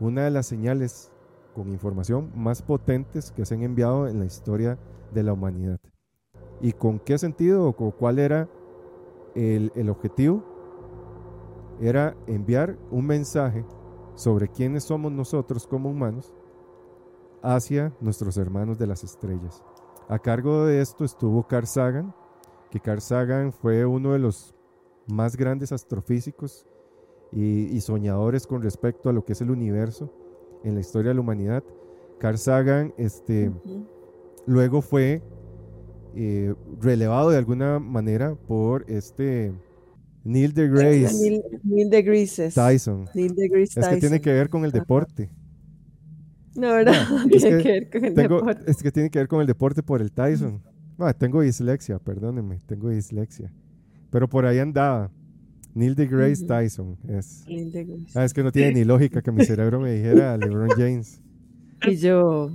una 0.00 0.24
de 0.24 0.30
las 0.30 0.46
señales 0.46 1.10
con 1.54 1.68
información 1.68 2.32
más 2.34 2.62
potentes 2.62 3.30
que 3.30 3.44
se 3.44 3.54
han 3.54 3.62
enviado 3.62 4.08
en 4.08 4.18
la 4.18 4.24
historia 4.24 4.78
de 5.12 5.22
la 5.22 5.32
humanidad. 5.32 5.78
¿Y 6.60 6.72
con 6.72 6.98
qué 6.98 7.18
sentido 7.18 7.68
o 7.68 7.90
cuál 7.92 8.18
era 8.18 8.48
el, 9.34 9.70
el 9.76 9.90
objetivo? 9.90 10.53
Era 11.84 12.16
enviar 12.26 12.78
un 12.90 13.04
mensaje 13.04 13.62
sobre 14.14 14.48
quiénes 14.48 14.84
somos 14.84 15.12
nosotros 15.12 15.66
como 15.66 15.90
humanos 15.90 16.32
hacia 17.42 17.92
nuestros 18.00 18.38
hermanos 18.38 18.78
de 18.78 18.86
las 18.86 19.04
estrellas. 19.04 19.62
A 20.08 20.18
cargo 20.18 20.64
de 20.64 20.80
esto 20.80 21.04
estuvo 21.04 21.46
Carl 21.46 21.66
Sagan, 21.66 22.14
que 22.70 22.80
Carl 22.80 23.02
Sagan 23.02 23.52
fue 23.52 23.84
uno 23.84 24.14
de 24.14 24.18
los 24.18 24.54
más 25.08 25.36
grandes 25.36 25.72
astrofísicos 25.72 26.66
y, 27.30 27.64
y 27.64 27.82
soñadores 27.82 28.46
con 28.46 28.62
respecto 28.62 29.10
a 29.10 29.12
lo 29.12 29.26
que 29.26 29.34
es 29.34 29.42
el 29.42 29.50
universo 29.50 30.10
en 30.62 30.72
la 30.72 30.80
historia 30.80 31.10
de 31.10 31.16
la 31.16 31.20
humanidad. 31.20 31.62
Carl 32.18 32.38
Sagan 32.38 32.94
este, 32.96 33.52
luego 34.46 34.80
fue 34.80 35.22
eh, 36.14 36.54
relevado 36.80 37.28
de 37.28 37.36
alguna 37.36 37.78
manera 37.78 38.36
por 38.36 38.90
este 38.90 39.52
Neil 40.24 40.54
deGrasse 40.54 41.12
Neil, 41.20 41.42
Neil 41.62 41.90
deGrasse. 41.90 42.50
Tyson. 42.50 43.06
Neil 43.14 43.34
deGrasse 43.34 43.78
Es 43.80 43.86
que 43.88 43.96
tiene 43.96 44.18
Tyson. 44.18 44.20
que 44.20 44.32
ver 44.32 44.48
con 44.48 44.64
el 44.64 44.72
deporte. 44.72 45.30
No, 46.56 46.68
¿verdad? 46.72 46.94
tiene 47.30 47.58
que 47.58 47.62
que 47.62 47.68
ver 47.72 47.90
con 47.90 48.04
el 48.04 48.14
Tengo, 48.14 48.36
deporte. 48.36 48.70
es 48.70 48.82
que 48.82 48.92
tiene 48.92 49.10
que 49.10 49.18
ver 49.18 49.28
con 49.28 49.40
el 49.40 49.46
deporte 49.46 49.82
por 49.82 50.00
el 50.00 50.10
Tyson. 50.12 50.62
Tengo 51.18 51.40
dislexia, 51.42 51.98
perdónenme, 51.98 52.60
tengo 52.66 52.88
dislexia. 52.88 53.52
Pero 54.10 54.28
por 54.28 54.46
ahí 54.46 54.58
andaba. 54.60 55.10
Neil 55.74 55.96
deGrasse. 55.96 56.46
Tyson 56.46 56.96
es. 57.08 57.44
Neil 57.48 57.72
deGrasse. 57.72 58.16
Ah, 58.18 58.24
es 58.24 58.32
que 58.32 58.44
no 58.44 58.52
tiene 58.52 58.72
ni 58.74 58.84
lógica 58.84 59.20
que 59.20 59.32
mi 59.32 59.44
cerebro 59.44 59.80
me 59.80 59.92
dijera 59.92 60.36
LeBron 60.38 60.70
James. 60.70 61.20
Y 61.86 61.96
yo, 61.96 62.50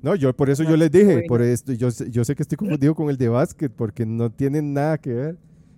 No, 0.00 0.16
yo 0.16 0.34
por 0.34 0.48
eso 0.50 0.64
yo 0.64 0.74
les 0.76 0.90
dije, 0.90 1.04
bueno. 1.12 1.22
por 1.28 1.42
esto, 1.42 1.72
yo, 1.74 1.90
yo 1.90 2.24
sé 2.24 2.34
que 2.34 2.42
estoy 2.42 2.56
confundido 2.56 2.94
con 2.94 3.10
el 3.10 3.16
de 3.18 3.28
básquet 3.28 3.70
porque 3.70 4.04
no 4.06 4.32
tiene 4.32 4.60
nada 4.62 4.96
que 4.98 5.12
ver. 5.12 5.34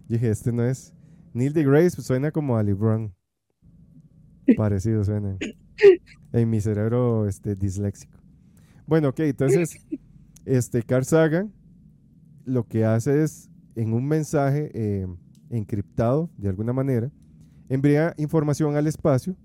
Yo 0.08 0.14
dije, 0.14 0.30
este 0.30 0.52
no 0.52 0.64
es. 0.64 0.93
Neil 1.34 1.52
deGrasse 1.52 1.96
pues, 1.96 2.06
suena 2.06 2.30
como 2.30 2.56
a 2.56 2.62
LeBron. 2.62 3.12
Parecido 4.56 5.04
suena. 5.04 5.36
En 6.32 6.50
mi 6.50 6.60
cerebro 6.60 7.28
este, 7.28 7.54
disléxico. 7.54 8.18
Bueno, 8.86 9.08
ok, 9.10 9.20
entonces, 9.20 9.76
este 10.44 10.82
Carl 10.82 11.04
Sagan 11.04 11.52
lo 12.44 12.66
que 12.66 12.84
hace 12.84 13.22
es, 13.22 13.50
en 13.76 13.92
un 13.92 14.06
mensaje 14.06 14.70
eh, 14.74 15.06
encriptado, 15.50 16.30
de 16.36 16.48
alguna 16.48 16.72
manera, 16.72 17.10
envía 17.68 18.14
información 18.18 18.76
al 18.76 18.86
espacio 18.88 19.36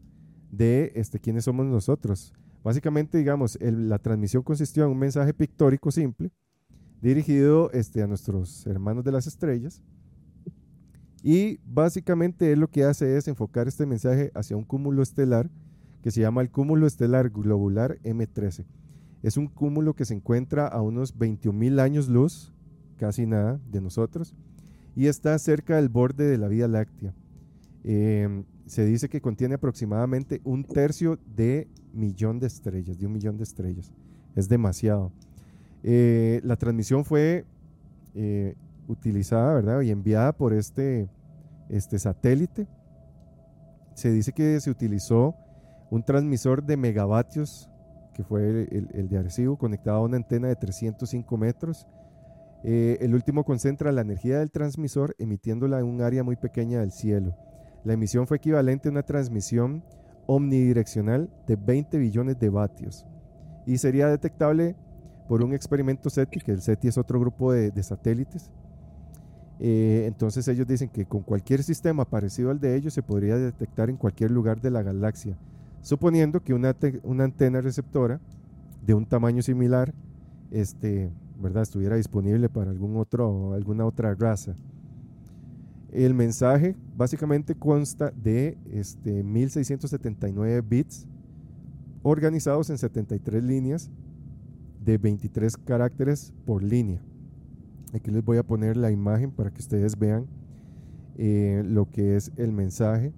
de 0.52 0.92
este, 0.96 1.20
quiénes 1.20 1.44
somos 1.46 1.66
nosotros. 1.68 2.34
Básicamente, 2.64 3.18
digamos, 3.20 3.56
el- 3.62 3.88
la 3.88 4.00
transmisión 4.00 4.42
consistió 4.44 4.84
en 4.86 4.90
un 4.92 4.98
mensaje 5.00 5.34
pictórico 5.34 5.92
simple 5.92 6.32
dirigido 7.02 7.72
este, 7.72 8.02
a 8.02 8.08
nuestros 8.08 8.66
hermanos 8.68 9.04
de 9.04 9.12
las 9.12 9.28
estrellas. 9.28 9.82
Y 11.24 11.60
básicamente 11.66 12.52
él 12.52 12.60
lo 12.60 12.70
que 12.70 12.84
hace 12.84 13.18
es 13.18 13.28
enfocar 13.28 13.68
este 13.68 13.86
mensaje 13.86 14.32
hacia 14.34 14.56
un 14.56 14.64
cúmulo 14.64 15.02
estelar 15.02 15.50
que 16.02 16.12
se 16.12 16.22
llama 16.22 16.42
el 16.42 16.50
cúmulo 16.50 16.88
estelar 16.88 17.30
globular 17.30 18.00
M13. 18.04 18.66
Es 19.22 19.36
un 19.36 19.48
cúmulo 19.48 19.96
que 19.96 20.06
se 20.06 20.14
encuentra 20.14 20.68
a 20.68 20.82
unos 20.82 21.18
21.000 21.18 21.82
años 21.82 22.08
luz, 22.08 22.54
casi 22.98 23.26
nada, 23.26 23.60
de 23.70 23.82
nosotros, 23.82 24.34
y 24.96 25.08
está 25.08 25.38
cerca 25.40 25.76
del 25.76 25.90
borde 25.90 26.26
de 26.26 26.38
la 26.38 26.48
Vía 26.48 26.68
Láctea. 26.68 27.14
Eh, 27.84 28.44
se 28.66 28.86
dice 28.86 29.10
que 29.10 29.20
contiene 29.20 29.56
aproximadamente 29.56 30.42
un 30.44 30.64
tercio 30.64 31.20
de 31.36 31.68
millón 31.94 32.40
de 32.40 32.48
estrellas, 32.48 32.98
de 33.00 33.08
un 33.08 33.14
millón 33.14 33.36
de 33.36 33.44
estrellas. 33.44 33.92
Es 34.36 34.48
demasiado. 34.48 35.12
Eh, 35.84 36.40
la 36.44 36.56
transmisión 36.56 37.04
fue 37.04 37.46
eh, 38.14 38.56
utilizada, 38.90 39.54
¿verdad? 39.54 39.82
Y 39.82 39.92
enviada 39.92 40.34
por 40.34 40.54
este, 40.54 41.10
este 41.70 42.00
satélite. 42.00 42.68
Se 43.94 44.12
dice 44.12 44.32
que 44.34 44.60
se 44.60 44.70
utilizó 44.72 45.36
un 45.92 46.04
transmisor 46.04 46.64
de 46.64 46.78
megavatios, 46.78 47.70
que 48.14 48.24
fue 48.24 48.50
el, 48.50 48.56
el- 48.72 48.90
el 48.94 49.10
de 49.10 49.18
Arecibo, 49.18 49.58
conectado 49.58 49.98
a 49.98 50.04
una 50.04 50.18
antena 50.18 50.48
de 50.48 50.56
305 50.56 51.38
metros. 51.38 51.88
Eh, 52.64 52.98
el 53.02 53.14
último 53.16 53.44
concentra 53.46 53.92
la 53.92 54.02
energía 54.02 54.40
del 54.40 54.52
transmisor 54.52 55.16
emitiéndola 55.18 55.80
en 55.80 55.86
un 55.86 56.02
área 56.02 56.24
muy 56.24 56.36
pequeña 56.36 56.80
del 56.82 56.92
cielo. 56.92 57.36
La 57.86 57.94
emisión 57.94 58.28
fue 58.28 58.38
equivalente 58.38 58.90
a 58.90 58.92
una 58.92 59.04
transmisión 59.04 59.84
omnidireccional 60.28 61.30
de 61.48 61.56
20 61.56 61.98
billones 61.98 62.38
de 62.40 62.50
vatios 62.50 63.06
y 63.66 63.78
sería 63.78 64.08
detectable 64.08 64.76
por 65.28 65.44
un 65.44 65.54
experimento 65.54 66.10
SETI, 66.10 66.40
que 66.42 66.52
el 66.52 66.62
SETI 66.62 66.90
es 66.90 66.98
otro 66.98 67.20
grupo 67.20 67.52
de, 67.54 67.72
de 67.72 67.84
satélites. 67.84 68.52
Eh, 69.60 70.06
entonces 70.08 70.48
ellos 70.48 70.66
dicen 70.68 70.90
que 70.90 71.06
con 71.06 71.22
cualquier 71.22 71.64
sistema 71.64 72.06
parecido 72.06 72.50
al 72.50 72.60
de 72.60 72.76
ellos 72.76 72.94
se 72.94 73.04
podría 73.04 73.38
detectar 73.38 73.90
en 73.90 73.98
cualquier 73.98 74.32
lugar 74.32 74.62
de 74.62 74.72
la 74.72 74.82
galaxia, 74.84 75.38
suponiendo 75.82 76.42
que 76.42 76.54
una, 76.54 76.74
te- 76.74 77.02
una 77.04 77.26
antena 77.26 77.60
receptora 77.62 78.22
de 78.86 78.94
un 78.94 79.06
tamaño 79.06 79.42
similar 79.42 79.94
este, 80.52 81.12
¿verdad? 81.42 81.64
estuviera 81.64 81.96
disponible 81.98 82.48
para 82.50 82.72
algún 82.72 82.96
otro, 82.98 83.54
alguna 83.54 83.86
otra 83.86 84.16
raza. 84.16 84.56
El 85.92 86.14
mensaje 86.14 86.76
básicamente 86.96 87.56
consta 87.56 88.12
de 88.12 88.58
este, 88.72 89.24
1679 89.24 90.62
bits 90.62 91.08
organizados 92.04 92.70
en 92.70 92.78
73 92.78 93.44
líneas 93.44 93.90
de 94.86 94.98
23 94.98 95.58
caracteres 95.58 96.34
por 96.46 96.64
línea. 96.64 97.02
Aquí 97.94 98.12
les 98.12 98.24
voy 98.24 98.38
a 98.38 98.44
poner 98.44 98.78
la 98.78 98.92
imagen 98.92 99.32
para 99.32 99.52
que 99.52 99.60
ustedes 99.62 99.98
vean 99.98 100.28
eh, 101.18 101.64
lo 101.66 101.90
que 101.90 102.16
es 102.16 102.32
el 102.38 102.52
mensaje. 102.52 103.14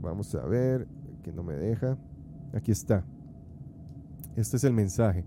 Vamos 0.00 0.34
a 0.34 0.44
ver, 0.46 0.86
que 1.22 1.32
no 1.32 1.42
me 1.42 1.54
deja. 1.54 1.96
Aquí 2.52 2.72
está. 2.72 3.04
Este 4.36 4.56
es 4.56 4.64
el 4.64 4.72
mensaje. 4.72 5.24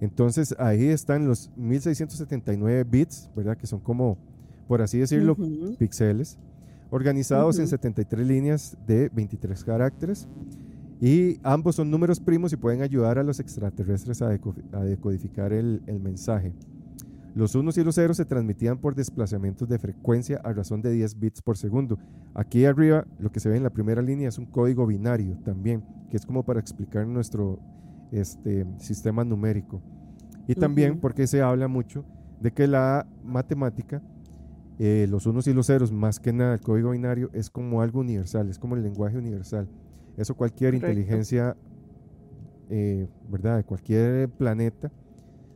Entonces 0.00 0.54
ahí 0.58 0.86
están 0.86 1.26
los 1.26 1.50
1679 1.56 2.84
bits, 2.84 3.30
¿verdad? 3.34 3.56
Que 3.56 3.66
son 3.66 3.80
como, 3.80 4.18
por 4.68 4.82
así 4.82 4.98
decirlo, 4.98 5.32
Ujú. 5.32 5.76
píxeles, 5.78 6.38
organizados 6.90 7.56
en 7.58 7.62
Ujú. 7.64 7.70
73 7.70 8.26
líneas 8.26 8.76
de 8.86 9.08
23 9.08 9.64
caracteres. 9.64 10.28
Y 11.00 11.38
ambos 11.42 11.76
son 11.76 11.90
números 11.90 12.20
primos 12.20 12.52
y 12.52 12.56
pueden 12.56 12.82
ayudar 12.82 13.18
a 13.18 13.22
los 13.22 13.38
extraterrestres 13.40 14.22
a, 14.22 14.30
deco- 14.32 14.54
a 14.72 14.82
decodificar 14.82 15.52
el, 15.52 15.82
el 15.86 16.00
mensaje. 16.00 16.54
Los 17.34 17.54
unos 17.54 17.76
y 17.76 17.84
los 17.84 17.96
ceros 17.96 18.16
se 18.16 18.24
transmitían 18.24 18.78
por 18.78 18.94
desplazamientos 18.94 19.68
de 19.68 19.78
frecuencia 19.78 20.40
a 20.42 20.54
razón 20.54 20.80
de 20.80 20.90
10 20.90 21.18
bits 21.20 21.42
por 21.42 21.58
segundo. 21.58 21.98
Aquí 22.34 22.64
arriba, 22.64 23.06
lo 23.18 23.30
que 23.30 23.40
se 23.40 23.50
ve 23.50 23.58
en 23.58 23.62
la 23.62 23.68
primera 23.70 24.00
línea 24.00 24.30
es 24.30 24.38
un 24.38 24.46
código 24.46 24.86
binario 24.86 25.36
también, 25.44 25.84
que 26.10 26.16
es 26.16 26.24
como 26.24 26.44
para 26.44 26.60
explicar 26.60 27.06
nuestro 27.06 27.58
este, 28.10 28.64
sistema 28.78 29.22
numérico. 29.22 29.82
Y 30.48 30.54
también 30.54 30.92
Ujú. 30.92 31.00
porque 31.00 31.26
se 31.26 31.42
habla 31.42 31.68
mucho 31.68 32.06
de 32.40 32.52
que 32.52 32.66
la 32.66 33.06
matemática, 33.22 34.00
eh, 34.78 35.06
los 35.10 35.26
unos 35.26 35.46
y 35.46 35.52
los 35.52 35.66
ceros, 35.66 35.92
más 35.92 36.18
que 36.18 36.32
nada 36.32 36.54
el 36.54 36.60
código 36.60 36.92
binario, 36.92 37.28
es 37.34 37.50
como 37.50 37.82
algo 37.82 38.00
universal, 38.00 38.48
es 38.48 38.58
como 38.58 38.76
el 38.76 38.82
lenguaje 38.82 39.18
universal. 39.18 39.68
Eso 40.16 40.34
cualquier 40.34 40.72
Correcto. 40.72 40.92
inteligencia, 40.92 41.56
eh, 42.70 43.06
¿verdad? 43.28 43.58
De 43.58 43.64
cualquier 43.64 44.28
planeta 44.30 44.90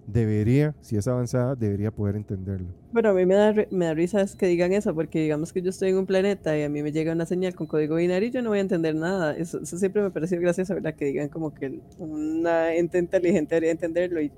debería, 0.06 0.74
si 0.80 0.96
es 0.96 1.06
avanzada, 1.06 1.54
debería 1.54 1.90
poder 1.90 2.16
entenderlo. 2.16 2.68
Bueno, 2.92 3.10
a 3.10 3.14
mí 3.14 3.24
me 3.24 3.34
da, 3.34 3.54
me 3.70 3.84
da 3.86 3.94
risa 3.94 4.24
que 4.36 4.46
digan 4.46 4.72
eso, 4.72 4.94
porque 4.94 5.20
digamos 5.20 5.52
que 5.52 5.62
yo 5.62 5.70
estoy 5.70 5.90
en 5.90 5.98
un 5.98 6.06
planeta 6.06 6.58
y 6.58 6.62
a 6.64 6.68
mí 6.68 6.82
me 6.82 6.90
llega 6.92 7.12
una 7.12 7.26
señal 7.26 7.54
con 7.54 7.68
código 7.68 7.96
binario 7.96 8.28
y 8.28 8.32
yo 8.32 8.42
no 8.42 8.50
voy 8.50 8.58
a 8.58 8.62
entender 8.62 8.94
nada. 8.96 9.36
Eso, 9.36 9.60
eso 9.62 9.78
siempre 9.78 10.02
me 10.02 10.10
pareció 10.10 10.40
gracioso, 10.40 10.74
¿verdad? 10.74 10.94
Que 10.96 11.04
digan 11.06 11.28
como 11.28 11.54
que 11.54 11.80
una 11.98 12.74
ente 12.74 12.98
inteligente 12.98 13.54
debería 13.54 13.70
entenderlo 13.72 14.20
y 14.20 14.28
o 14.28 14.32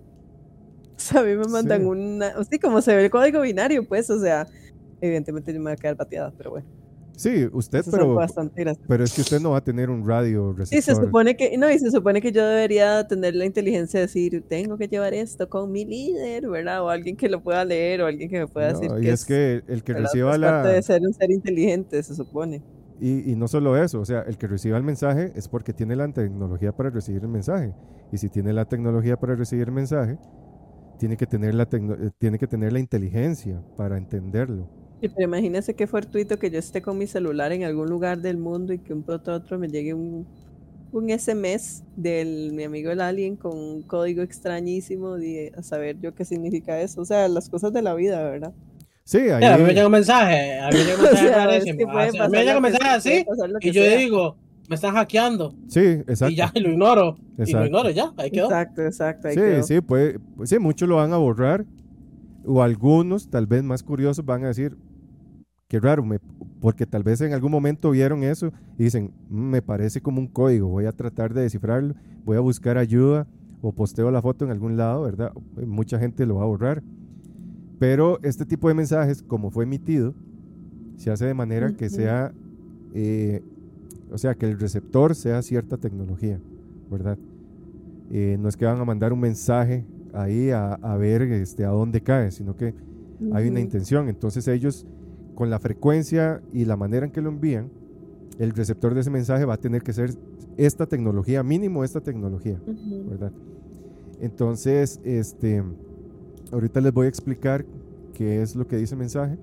sea, 1.04 1.20
a 1.20 1.24
mí 1.24 1.34
me 1.34 1.46
mandan 1.46 1.80
Sí. 1.82 1.86
una... 1.86 2.44
Sí, 2.44 2.58
como 2.58 2.80
se 2.82 2.94
ve 2.94 3.04
el 3.06 3.10
código 3.10 3.40
binario, 3.40 3.86
pues, 3.88 4.08
o 4.10 4.20
sea, 4.20 4.46
evidentemente 5.00 5.52
yo 5.52 5.58
me 5.58 5.64
voy 5.64 5.72
a 5.72 5.76
quedar 5.76 5.96
pateada, 5.96 6.32
pero 6.36 6.50
bueno. 6.50 6.66
Sí, 7.16 7.46
usted, 7.52 7.84
Eso 7.86 7.90
pero, 7.90 8.16
pero 8.86 9.04
es 9.04 9.12
que 9.12 9.20
usted 9.22 9.40
no 9.40 9.50
va 9.52 9.58
a 9.58 9.64
tener 9.64 9.90
un 9.90 10.06
radio 10.06 10.54
Sí, 10.68 10.80
se 10.82 10.94
receptor. 10.94 10.94
supone 10.94 11.36
que, 11.36 11.56
no, 11.58 11.70
y 11.70 11.78
se 11.78 11.90
supone 11.90 12.20
que 12.22 12.32
yo 12.32 12.46
debería 12.46 13.06
tener 13.06 13.34
la 13.34 13.44
inteligencia 13.44 14.00
de 14.00 14.06
decir, 14.06 14.44
tengo 14.48 14.78
que 14.78 14.88
llevar 14.88 15.12
esto 15.14 15.48
con 15.48 15.70
mi 15.70 15.84
líder, 15.84 16.48
¿verdad? 16.48 16.82
O 16.84 16.88
alguien 16.88 17.16
que 17.16 17.28
lo 17.28 17.42
pueda 17.42 17.64
leer, 17.64 18.00
o 18.02 18.06
alguien 18.06 18.30
que 18.30 18.38
me 18.40 18.48
pueda 18.48 18.68
No, 18.68 18.72
decir 18.72 18.92
y 18.96 19.10
que 19.10 19.12
es 19.12 19.24
que 19.26 19.62
el 19.66 19.84
que 19.84 19.92
¿verdad? 19.92 19.94
reciba 19.94 20.34
Es 20.34 20.38
parte 20.38 20.68
la... 20.68 20.72
de 20.72 20.82
ser 20.82 21.02
un 21.02 21.12
ser 21.14 21.30
inteligente, 21.30 22.02
se 22.02 22.14
supone. 22.14 22.64
Y, 22.98 23.32
y 23.32 23.36
no 23.36 23.48
solo 23.48 23.76
eso, 23.76 24.00
o 24.00 24.04
sea, 24.04 24.20
el 24.22 24.38
que 24.38 24.46
reciba 24.46 24.76
el 24.76 24.84
mensaje 24.84 25.32
es 25.34 25.48
porque 25.48 25.72
tiene 25.74 25.96
la 25.96 26.12
tecnología 26.12 26.72
para 26.76 26.90
recibir 26.90 27.22
el 27.22 27.28
mensaje. 27.28 27.74
Y 28.12 28.18
si 28.18 28.30
tiene 28.30 28.52
la 28.52 28.66
tecnología 28.66 29.16
para 29.18 29.34
recibir 29.34 29.68
el 29.68 29.72
mensaje, 29.74 30.18
tiene 30.98 31.16
que 31.16 31.26
tener 31.26 31.54
la, 31.54 31.64
eh, 31.72 32.10
tiene 32.18 32.38
que 32.38 32.48
tener 32.48 32.72
la 32.72 32.80
inteligencia 32.80 33.62
para 33.76 33.98
entenderlo. 33.98 34.70
Sí, 35.02 35.08
pero 35.08 35.24
imagínese 35.28 35.74
qué 35.74 35.86
fortuito 35.88 36.38
que 36.38 36.48
yo 36.50 36.60
esté 36.60 36.80
con 36.80 36.96
mi 36.96 37.08
celular 37.08 37.50
en 37.52 37.64
algún 37.64 37.88
lugar 37.90 38.20
del 38.22 38.38
mundo 38.38 38.72
y 38.72 38.78
que 38.78 38.94
un 38.94 39.02
pronto 39.02 39.32
a 39.32 39.34
otro 39.36 39.58
me 39.58 39.68
llegue 39.68 39.94
un, 39.94 40.26
un 40.92 41.10
SMS 41.10 41.82
del 41.96 42.52
mi 42.52 42.62
amigo 42.62 42.90
el 42.92 43.00
alien 43.00 43.34
con 43.36 43.58
un 43.58 43.82
código 43.82 44.22
extrañísimo 44.22 45.16
de 45.16 45.52
a 45.56 45.62
saber 45.64 45.98
yo 46.00 46.14
qué 46.14 46.24
significa 46.24 46.80
eso. 46.80 47.00
O 47.00 47.04
sea, 47.04 47.26
las 47.26 47.50
cosas 47.50 47.72
de 47.72 47.82
la 47.82 47.94
vida, 47.94 48.22
¿verdad? 48.22 48.54
Sí, 49.04 49.18
ahí... 49.18 49.42
a 49.42 49.58
mí 49.58 49.64
me 49.64 49.74
llega 49.74 49.86
un 49.86 49.92
mensaje, 49.92 50.60
a 50.60 50.68
mí 50.70 50.76
me 50.78 50.84
llega 50.84 50.98
un 51.00 51.00
O 51.06 51.10
mensaje 51.10 51.28
sea, 51.28 51.40
es 51.40 51.46
rarísimo, 51.46 51.78
que 51.78 51.86
puede 51.86 52.06
así, 52.06 52.18
a 52.18 52.24
mí 52.28 52.30
me 52.30 52.38
llega 52.44 52.56
un 52.56 52.62
mensaje 52.62 52.88
así 52.88 53.24
y 53.60 53.70
yo 53.72 53.82
sea. 53.82 53.96
digo, 53.98 54.36
me 54.68 54.76
están 54.76 54.94
hackeando 54.94 55.52
Sí, 55.66 55.80
exacto. 55.80 56.28
y 56.32 56.36
ya 56.36 56.52
y 56.54 56.60
lo 56.60 56.70
ignoro 56.70 57.16
y 57.18 57.38
lo 57.38 57.44
Exacto. 57.44 57.66
ignoro 57.66 57.90
ya, 57.90 58.12
ahí 58.16 58.30
quedó. 58.30 58.44
Exacto, 58.44 58.82
exacto. 58.82 59.26
ahí 59.26 59.34
Sí, 59.34 59.40
quedó. 59.40 59.62
sí, 59.64 59.80
puede, 59.80 60.20
pues 60.36 60.48
sí, 60.50 60.60
muchos 60.60 60.88
lo 60.88 60.94
van 60.96 61.12
a 61.12 61.16
borrar. 61.16 61.66
O 62.44 62.62
algunos, 62.62 63.28
tal 63.30 63.46
vez 63.46 63.62
más 63.64 63.82
curiosos, 63.82 64.24
van 64.24 64.44
a 64.44 64.48
decir, 64.48 64.76
qué 65.72 65.80
raro, 65.80 66.04
me- 66.04 66.18
porque 66.60 66.84
tal 66.84 67.02
vez 67.02 67.22
en 67.22 67.32
algún 67.32 67.50
momento 67.50 67.90
vieron 67.92 68.22
eso 68.24 68.52
y 68.78 68.84
dicen, 68.84 69.10
"Mm, 69.30 69.40
me 69.52 69.62
parece 69.62 70.02
como 70.02 70.20
un 70.20 70.26
código, 70.26 70.68
voy 70.68 70.84
a 70.84 70.92
tratar 70.92 71.32
de 71.32 71.40
descifrarlo, 71.40 71.94
voy 72.26 72.36
a 72.36 72.40
buscar 72.40 72.76
ayuda 72.76 73.26
o 73.62 73.72
posteo 73.72 74.10
la 74.10 74.20
foto 74.20 74.44
en 74.44 74.50
algún 74.50 74.76
lado, 74.76 75.02
¿verdad? 75.04 75.32
Mucha 75.66 75.98
gente 75.98 76.26
lo 76.26 76.34
va 76.36 76.42
a 76.42 76.46
borrar. 76.46 76.82
Pero 77.78 78.18
este 78.22 78.44
tipo 78.44 78.68
de 78.68 78.74
mensajes, 78.74 79.22
como 79.22 79.50
fue 79.50 79.64
emitido, 79.64 80.14
se 80.98 81.10
hace 81.10 81.24
de 81.24 81.32
manera 81.32 81.68
que 81.74 81.88
sea, 81.88 82.32
eh, 82.92 83.40
o 84.10 84.18
sea, 84.18 84.34
que 84.34 84.44
el 84.44 84.60
receptor 84.60 85.14
sea 85.14 85.40
cierta 85.40 85.78
tecnología, 85.78 86.38
¿verdad? 86.90 87.16
Eh, 88.10 88.36
no 88.38 88.50
es 88.50 88.58
que 88.58 88.66
van 88.66 88.78
a 88.78 88.84
mandar 88.84 89.14
un 89.14 89.20
mensaje 89.20 89.86
ahí 90.12 90.50
a, 90.50 90.74
a 90.74 90.96
ver 90.98 91.22
este, 91.22 91.64
a 91.64 91.68
dónde 91.70 92.02
cae, 92.02 92.30
sino 92.30 92.54
que 92.56 92.74
hay 93.32 93.48
una 93.48 93.60
intención. 93.60 94.08
Entonces 94.10 94.46
ellos, 94.48 94.86
con 95.34 95.50
la 95.50 95.58
frecuencia 95.58 96.42
y 96.52 96.64
la 96.64 96.76
manera 96.76 97.06
en 97.06 97.12
que 97.12 97.20
lo 97.20 97.28
envían, 97.28 97.70
el 98.38 98.52
receptor 98.52 98.94
de 98.94 99.00
ese 99.00 99.10
mensaje 99.10 99.44
va 99.44 99.54
a 99.54 99.58
tener 99.58 99.82
que 99.82 99.92
ser 99.92 100.10
esta 100.56 100.86
tecnología, 100.86 101.42
mínimo 101.42 101.84
esta 101.84 102.00
tecnología. 102.00 102.60
¿verdad? 103.08 103.32
Entonces, 104.20 105.00
este, 105.04 105.62
ahorita 106.52 106.80
les 106.80 106.92
voy 106.92 107.06
a 107.06 107.08
explicar 107.08 107.64
qué 108.14 108.42
es 108.42 108.54
lo 108.54 108.66
que 108.66 108.76
dice 108.76 108.94
el 108.94 109.00
mensaje, 109.00 109.38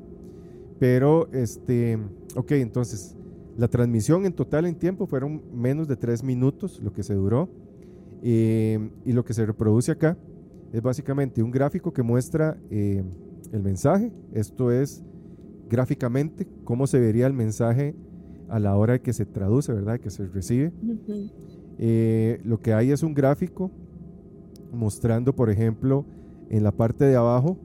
pero, 0.80 1.28
este, 1.34 2.00
ok, 2.36 2.52
entonces, 2.52 3.16
la 3.58 3.68
transmisión 3.68 4.26
en 4.26 4.34
total 4.34 4.66
en 4.66 4.76
tiempo 4.76 5.06
fueron 5.06 5.42
menos 5.54 5.88
de 5.88 5.98
tres 5.98 6.24
minutos, 6.24 6.80
lo 6.82 6.94
que 6.94 7.04
se 7.04 7.14
duró, 7.14 7.50
eh, 8.22 8.90
y 9.06 9.12
lo 9.12 9.26
que 9.26 9.34
se 9.34 9.46
reproduce 9.46 9.92
acá 9.92 10.18
es 10.72 10.82
básicamente 10.82 11.42
un 11.42 11.52
gráfico 11.52 11.92
que 11.92 12.04
muestra 12.04 12.58
eh, 12.70 13.04
el 13.52 13.62
mensaje, 13.62 14.12
esto 14.34 14.72
es 14.72 15.04
gráficamente 15.70 16.48
cómo 16.64 16.88
se 16.88 17.00
vería 17.00 17.28
el 17.28 17.34
mensaje 17.34 17.96
a 18.50 18.60
la 18.60 18.76
hora 18.76 18.94
de 18.94 19.02
que 19.02 19.14
se 19.14 19.26
traduce, 19.26 19.72
¿verdad? 19.72 20.00
Que 20.00 20.10
se 20.10 20.28
recibe. 20.28 20.72
Eh, 21.78 22.42
lo 22.44 22.60
que 22.60 22.74
hay 22.74 22.92
es 22.92 23.04
un 23.04 23.14
gráfico 23.14 23.72
mostrando, 24.72 25.36
por 25.36 25.50
ejemplo, 25.50 26.06
en 26.50 26.64
la 26.64 26.72
parte 26.72 27.06
de 27.06 27.16
abajo, 27.16 27.58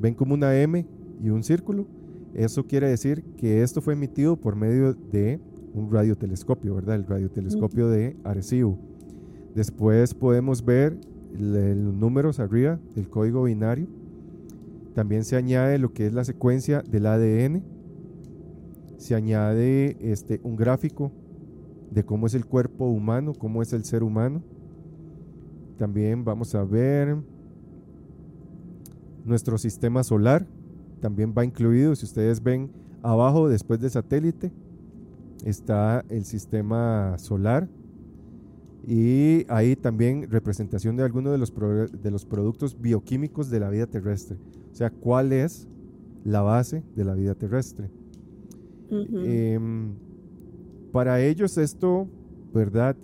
ven 0.00 0.14
como 0.14 0.34
una 0.34 0.58
M 0.58 0.86
y 1.22 1.30
un 1.30 1.42
círculo. 1.42 1.86
Eso 2.34 2.66
quiere 2.66 2.88
decir 2.88 3.22
que 3.36 3.62
esto 3.62 3.82
fue 3.82 3.94
emitido 3.94 4.36
por 4.36 4.56
medio 4.56 4.94
de 4.94 5.38
un 5.74 5.90
radiotelescopio, 5.90 6.74
¿verdad? 6.74 6.96
El 6.96 7.06
radiotelescopio 7.06 7.88
de 7.88 8.16
Arecibo. 8.24 8.78
Después 9.54 10.14
podemos 10.14 10.64
ver 10.64 10.98
los 11.38 11.94
números 11.94 12.40
arriba 12.40 12.78
del 12.94 13.08
código 13.08 13.44
binario. 13.44 13.86
También 14.94 15.24
se 15.24 15.36
añade 15.36 15.78
lo 15.78 15.92
que 15.92 16.06
es 16.06 16.12
la 16.12 16.24
secuencia 16.24 16.82
del 16.82 17.06
ADN. 17.06 17.62
Se 18.98 19.14
añade 19.14 19.96
este, 20.00 20.40
un 20.42 20.56
gráfico 20.56 21.12
de 21.90 22.04
cómo 22.04 22.26
es 22.26 22.34
el 22.34 22.46
cuerpo 22.46 22.86
humano, 22.86 23.32
cómo 23.34 23.62
es 23.62 23.72
el 23.72 23.84
ser 23.84 24.02
humano. 24.02 24.42
También 25.78 26.24
vamos 26.24 26.54
a 26.54 26.64
ver 26.64 27.16
nuestro 29.24 29.58
sistema 29.58 30.04
solar. 30.04 30.46
También 31.00 31.34
va 31.36 31.44
incluido, 31.44 31.94
si 31.96 32.04
ustedes 32.04 32.42
ven 32.42 32.70
abajo, 33.02 33.48
después 33.48 33.80
del 33.80 33.90
satélite, 33.90 34.52
está 35.44 36.04
el 36.08 36.24
sistema 36.24 37.16
solar. 37.18 37.68
Y 38.86 39.44
ahí 39.48 39.74
también 39.76 40.30
representación 40.30 40.96
de 40.96 41.04
algunos 41.04 41.32
de 41.32 41.38
los, 41.38 41.52
de 42.02 42.10
los 42.10 42.24
productos 42.24 42.80
bioquímicos 42.80 43.50
de 43.50 43.60
la 43.60 43.70
vida 43.70 43.86
terrestre. 43.86 44.38
O 44.72 44.74
sea, 44.74 44.90
cuál 44.90 45.32
es 45.32 45.68
la 46.24 46.40
base 46.42 46.82
de 46.96 47.04
la 47.04 47.14
vida 47.14 47.34
terrestre. 47.34 47.90
Em, 48.90 49.94
para 50.92 51.22
ellos 51.22 51.56
esto, 51.56 52.08
¿verdad? 52.52 52.96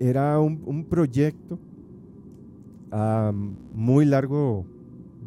era 0.00 0.40
un, 0.40 0.62
un 0.64 0.84
proyecto 0.86 1.58
a 2.90 3.32
muy 3.74 4.06
largo, 4.06 4.64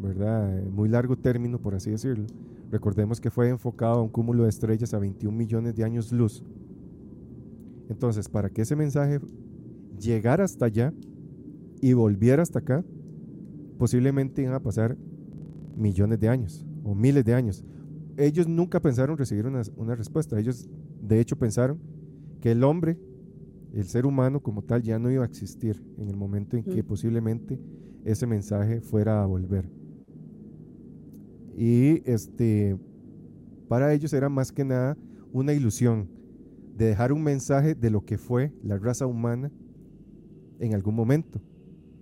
¿verdad? 0.01 0.63
Muy 0.65 0.89
largo 0.89 1.15
término, 1.15 1.59
por 1.59 1.75
así 1.75 1.91
decirlo. 1.91 2.25
Recordemos 2.71 3.21
que 3.21 3.29
fue 3.29 3.49
enfocado 3.49 3.99
a 3.99 4.01
un 4.01 4.09
cúmulo 4.09 4.43
de 4.43 4.49
estrellas 4.49 4.93
a 4.95 4.99
21 4.99 5.37
millones 5.37 5.75
de 5.75 5.83
años 5.83 6.11
luz. 6.11 6.43
Entonces, 7.87 8.27
para 8.27 8.49
que 8.49 8.63
ese 8.63 8.75
mensaje 8.75 9.19
llegara 9.99 10.43
hasta 10.43 10.65
allá 10.65 10.91
y 11.79 11.93
volviera 11.93 12.41
hasta 12.41 12.59
acá, 12.59 12.83
posiblemente 13.77 14.41
iban 14.41 14.55
a 14.55 14.59
pasar 14.59 14.97
millones 15.75 16.19
de 16.19 16.29
años 16.29 16.65
o 16.83 16.95
miles 16.95 17.23
de 17.25 17.33
años. 17.33 17.63
Ellos 18.17 18.47
nunca 18.47 18.79
pensaron 18.79 19.17
recibir 19.17 19.45
una, 19.45 19.61
una 19.75 19.95
respuesta. 19.95 20.39
Ellos, 20.39 20.69
de 21.01 21.19
hecho, 21.19 21.37
pensaron 21.37 21.79
que 22.41 22.51
el 22.51 22.63
hombre, 22.63 22.97
el 23.73 23.85
ser 23.85 24.05
humano 24.05 24.41
como 24.41 24.61
tal, 24.61 24.83
ya 24.83 24.99
no 24.99 25.09
iba 25.09 25.23
a 25.23 25.27
existir 25.27 25.83
en 25.97 26.09
el 26.09 26.15
momento 26.15 26.57
en 26.57 26.63
que 26.63 26.83
posiblemente 26.83 27.59
ese 28.05 28.27
mensaje 28.27 28.81
fuera 28.81 29.23
a 29.23 29.25
volver. 29.25 29.69
Y 31.55 32.01
este, 32.09 32.77
para 33.67 33.93
ellos 33.93 34.13
era 34.13 34.29
más 34.29 34.51
que 34.51 34.65
nada 34.65 34.97
una 35.31 35.53
ilusión 35.53 36.09
de 36.75 36.85
dejar 36.85 37.13
un 37.13 37.23
mensaje 37.23 37.75
de 37.75 37.89
lo 37.89 38.03
que 38.05 38.17
fue 38.17 38.51
la 38.63 38.77
raza 38.77 39.05
humana 39.05 39.51
en 40.59 40.73
algún 40.73 40.95
momento, 40.95 41.41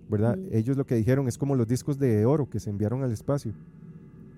¿verdad? 0.08 0.36
Mm. 0.36 0.48
Ellos 0.52 0.76
lo 0.76 0.86
que 0.86 0.94
dijeron 0.94 1.28
es 1.28 1.38
como 1.38 1.54
los 1.56 1.66
discos 1.66 1.98
de 1.98 2.26
oro 2.26 2.48
que 2.48 2.60
se 2.60 2.70
enviaron 2.70 3.02
al 3.02 3.12
espacio, 3.12 3.52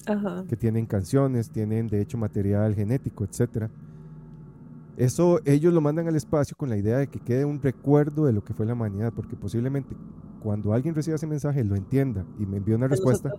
Ajá. 0.06 0.44
que 0.48 0.56
tienen 0.56 0.86
canciones, 0.86 1.50
tienen 1.50 1.88
de 1.88 2.00
hecho 2.00 2.18
material 2.18 2.74
genético, 2.74 3.24
etcétera. 3.24 3.70
Eso 4.96 5.40
ellos 5.44 5.74
lo 5.74 5.80
mandan 5.80 6.06
al 6.06 6.14
espacio 6.14 6.56
con 6.56 6.68
la 6.68 6.76
idea 6.76 6.98
de 6.98 7.08
que 7.08 7.18
quede 7.18 7.44
un 7.44 7.60
recuerdo 7.60 8.26
de 8.26 8.32
lo 8.32 8.44
que 8.44 8.54
fue 8.54 8.64
la 8.64 8.74
humanidad, 8.74 9.12
porque 9.12 9.34
posiblemente 9.34 9.96
cuando 10.40 10.72
alguien 10.72 10.94
reciba 10.94 11.16
ese 11.16 11.26
mensaje 11.26 11.64
lo 11.64 11.74
entienda 11.74 12.24
y 12.38 12.46
me 12.46 12.58
envíe 12.58 12.74
una 12.74 12.86
respuesta, 12.86 13.32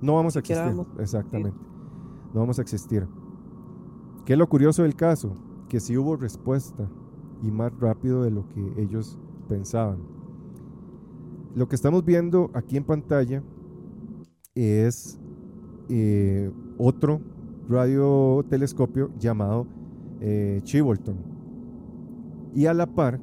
no 0.00 0.14
vamos 0.16 0.34
a 0.34 0.40
existir. 0.40 0.64
vamos 0.64 0.86
a 0.98 1.02
Exactamente. 1.02 1.58
No 2.32 2.40
vamos 2.40 2.58
a 2.58 2.62
existir. 2.62 3.06
¿Qué 4.24 4.32
es 4.32 4.38
lo 4.38 4.48
curioso 4.48 4.82
del 4.82 4.96
caso? 4.96 5.36
Que 5.68 5.78
sí 5.78 5.96
hubo 5.96 6.16
respuesta 6.16 6.88
y 7.42 7.50
más 7.50 7.72
rápido 7.78 8.22
de 8.24 8.30
lo 8.30 8.48
que 8.48 8.82
ellos 8.82 9.18
pensaban. 9.48 9.98
Lo 11.54 11.68
que 11.68 11.76
estamos 11.76 12.04
viendo 12.04 12.50
aquí 12.54 12.76
en 12.76 12.84
pantalla 12.84 13.42
es 14.54 15.18
eh, 15.88 16.50
otro 16.76 17.20
radiotelescopio 17.68 19.10
llamado 19.18 19.66
eh. 20.20 20.62
Y 22.54 22.66
a 22.66 22.74
la 22.74 22.86
par 22.86 23.20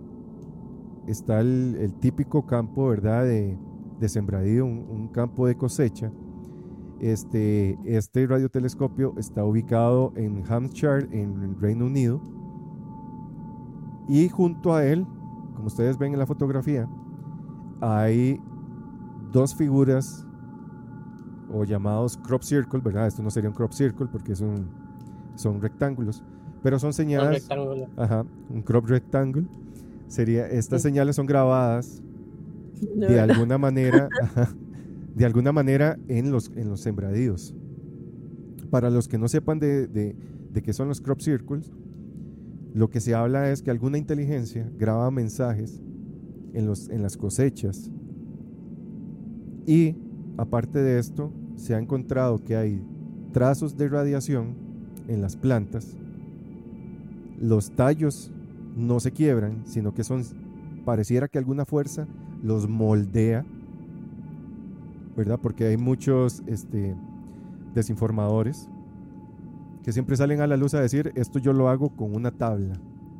está 1.07 1.41
el, 1.41 1.93
típico 1.99 2.45
campo, 2.45 2.87
¿verdad? 2.87 3.25
De, 3.25 3.57
de 3.99 4.09
sembradío, 4.09 4.65
un, 4.65 5.09
campo 5.09 5.47
de 5.47 5.55
cosecha. 5.55 6.11
Este, 6.99 7.77
este 7.83 8.25
radiotelescopio 8.25 9.13
está 9.17 9.43
ubicado 9.43 10.13
en 10.15 10.43
Hampshire, 10.47 11.07
en 11.11 11.59
Reino 11.59 11.85
Unido. 11.85 12.21
Y 14.07 14.29
junto 14.29 14.73
a 14.73 14.85
él, 14.85 15.05
como 15.55 15.67
ustedes 15.67 15.97
ven 15.97 16.13
en 16.13 16.19
la 16.19 16.25
fotografía, 16.25 16.87
hay 17.81 18.39
dos 19.31 19.55
figuras 19.55 20.25
o 21.51 21.63
llamados 21.63 22.17
crop 22.17 22.41
circle, 22.43 22.79
¿verdad? 22.81 23.07
Esto 23.07 23.21
no 23.23 23.29
sería 23.29 23.49
un 23.49 23.55
crop 23.55 23.71
circle 23.71 24.07
porque 24.11 24.33
es 24.33 24.41
un- 24.41 24.67
son 25.35 25.61
rectángulos, 25.61 26.23
pero 26.63 26.79
son 26.79 26.87
Un 26.89 26.93
señales, 26.93 27.47
rectángulo. 27.47 27.87
ajá, 27.97 28.25
un 28.49 28.61
crop 28.61 28.87
rectangle. 28.87 29.45
Sería, 30.07 30.47
estas 30.47 30.81
Sí. 30.81 30.89
señales 30.89 31.15
son 31.15 31.25
grabadas 31.25 32.01
de 32.95 33.19
alguna 33.19 33.57
manera, 33.57 34.09
ajá, 34.21 34.49
de 35.15 35.25
alguna 35.25 35.51
manera 35.51 35.97
en 36.07 36.31
los, 36.31 36.51
en 36.55 36.69
los 36.69 36.81
sembradíos. 36.81 37.53
Para 38.69 38.89
los 38.89 39.07
que 39.07 39.17
no 39.17 39.27
sepan 39.27 39.59
de, 39.59 39.87
de, 39.87 40.15
de 40.51 40.61
qué 40.61 40.73
son 40.73 40.87
los 40.87 40.99
crop 41.01 41.21
circles, 41.21 41.71
lo 42.73 42.89
que 42.89 42.99
se 42.99 43.15
habla 43.15 43.49
es 43.51 43.61
que 43.61 43.71
alguna 43.71 43.97
inteligencia 43.97 44.69
graba 44.77 45.09
mensajes 45.11 45.81
en, 46.55 47.01
las 47.01 47.17
cosechas 47.17 47.91
y 49.65 49.95
aparte 50.37 50.79
de 50.79 50.99
esto 50.99 51.31
se 51.55 51.75
ha 51.75 51.79
encontrado 51.79 52.43
que 52.43 52.55
hay 52.55 52.81
trazos 53.31 53.77
de 53.77 53.89
radiación 53.89 54.55
en 55.07 55.21
las 55.21 55.35
plantas. 55.35 55.95
Los 57.39 57.71
tallos 57.71 58.31
no 58.75 58.99
se 58.99 59.11
quiebran, 59.11 59.63
sino 59.65 59.93
que 59.93 60.03
son 60.03 60.23
pareciera 60.85 61.27
que 61.27 61.37
alguna 61.37 61.65
fuerza 61.65 62.07
los 62.43 62.69
moldea, 62.69 63.45
¿verdad? 65.17 65.39
Porque 65.41 65.65
hay 65.65 65.77
muchos 65.77 66.43
este, 66.45 66.95
desinformadores 67.73 68.69
que 69.83 69.91
siempre 69.91 70.15
salen 70.15 70.41
a 70.41 70.47
la 70.47 70.57
luz 70.57 70.73
a 70.73 70.81
decir, 70.81 71.11
esto 71.15 71.39
yo 71.39 71.53
lo 71.53 71.69
hago 71.69 71.89
con 71.89 72.15
una 72.15 72.31
tabla 72.31 72.79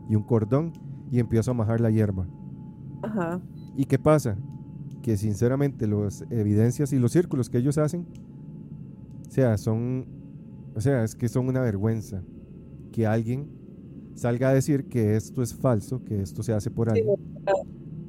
y 0.10 0.16
un 0.16 0.24
cordón 0.24 0.74
y 1.12 1.20
empiezo 1.20 1.52
a 1.52 1.54
majar 1.54 1.82
la 1.82 1.92
hierba. 1.92 2.28
Ajá. 3.02 3.42
¿Y 3.76 3.86
qué 3.86 4.00
pasa? 4.00 4.38
Que 5.02 5.18
sinceramente 5.18 5.88
las 5.88 6.24
evidencias 6.30 6.94
y 6.94 7.00
los 7.00 7.12
círculos 7.12 7.50
que 7.50 7.58
ellos 7.60 7.78
hacen, 7.78 8.06
o 9.28 9.32
sea, 9.32 9.58
son, 9.58 10.06
o 10.76 10.82
sea, 10.82 11.04
es 11.04 11.16
que 11.16 11.28
son 11.30 11.48
una 11.48 11.62
vergüenza 11.62 12.24
que 12.92 13.06
alguien 13.06 13.50
salga 14.16 14.50
a 14.50 14.54
decir 14.54 14.88
que 14.88 15.16
esto 15.16 15.42
es 15.44 15.54
falso, 15.54 16.04
que 16.04 16.22
esto 16.22 16.42
se 16.44 16.54
hace 16.54 16.72
por 16.72 16.92
Sí, 16.92 17.00
algo. 17.02 17.20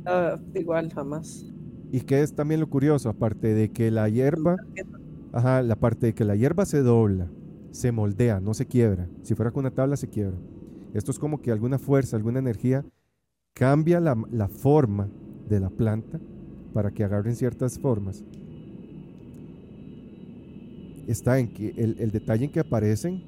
ah, 0.06 0.38
igual, 0.54 0.92
jamás. 0.92 1.52
Y 1.90 2.00
que 2.00 2.22
es 2.22 2.34
también 2.34 2.60
lo 2.60 2.68
curioso, 2.68 3.08
aparte 3.08 3.54
de 3.54 3.70
que 3.72 3.90
la 3.90 4.08
hierba, 4.08 4.56
ajá, 5.32 5.62
la 5.62 5.76
parte 5.76 6.06
de 6.06 6.14
que 6.14 6.24
la 6.24 6.36
hierba 6.36 6.64
se 6.64 6.82
dobla, 6.82 7.30
se 7.70 7.92
moldea, 7.92 8.40
no 8.40 8.54
se 8.54 8.66
quiebra. 8.66 9.08
Si 9.22 9.34
fuera 9.34 9.50
con 9.50 9.60
una 9.60 9.70
tabla 9.74 9.96
se 9.96 10.08
quiebra. 10.08 10.38
Esto 10.94 11.10
es 11.10 11.18
como 11.18 11.42
que 11.42 11.50
alguna 11.52 11.78
fuerza, 11.78 12.16
alguna 12.16 12.38
energía 12.38 12.84
cambia 13.56 14.00
la, 14.00 14.14
la 14.30 14.48
forma 14.48 15.08
de 15.48 15.60
la 15.60 15.70
planta 15.70 16.20
para 16.74 16.90
que 16.90 17.02
agarren 17.04 17.34
ciertas 17.34 17.78
formas. 17.78 18.22
Está 21.06 21.38
en 21.38 21.48
que 21.54 21.70
el, 21.78 21.96
el 21.98 22.10
detalle 22.10 22.44
en 22.44 22.52
que 22.52 22.60
aparecen 22.60 23.22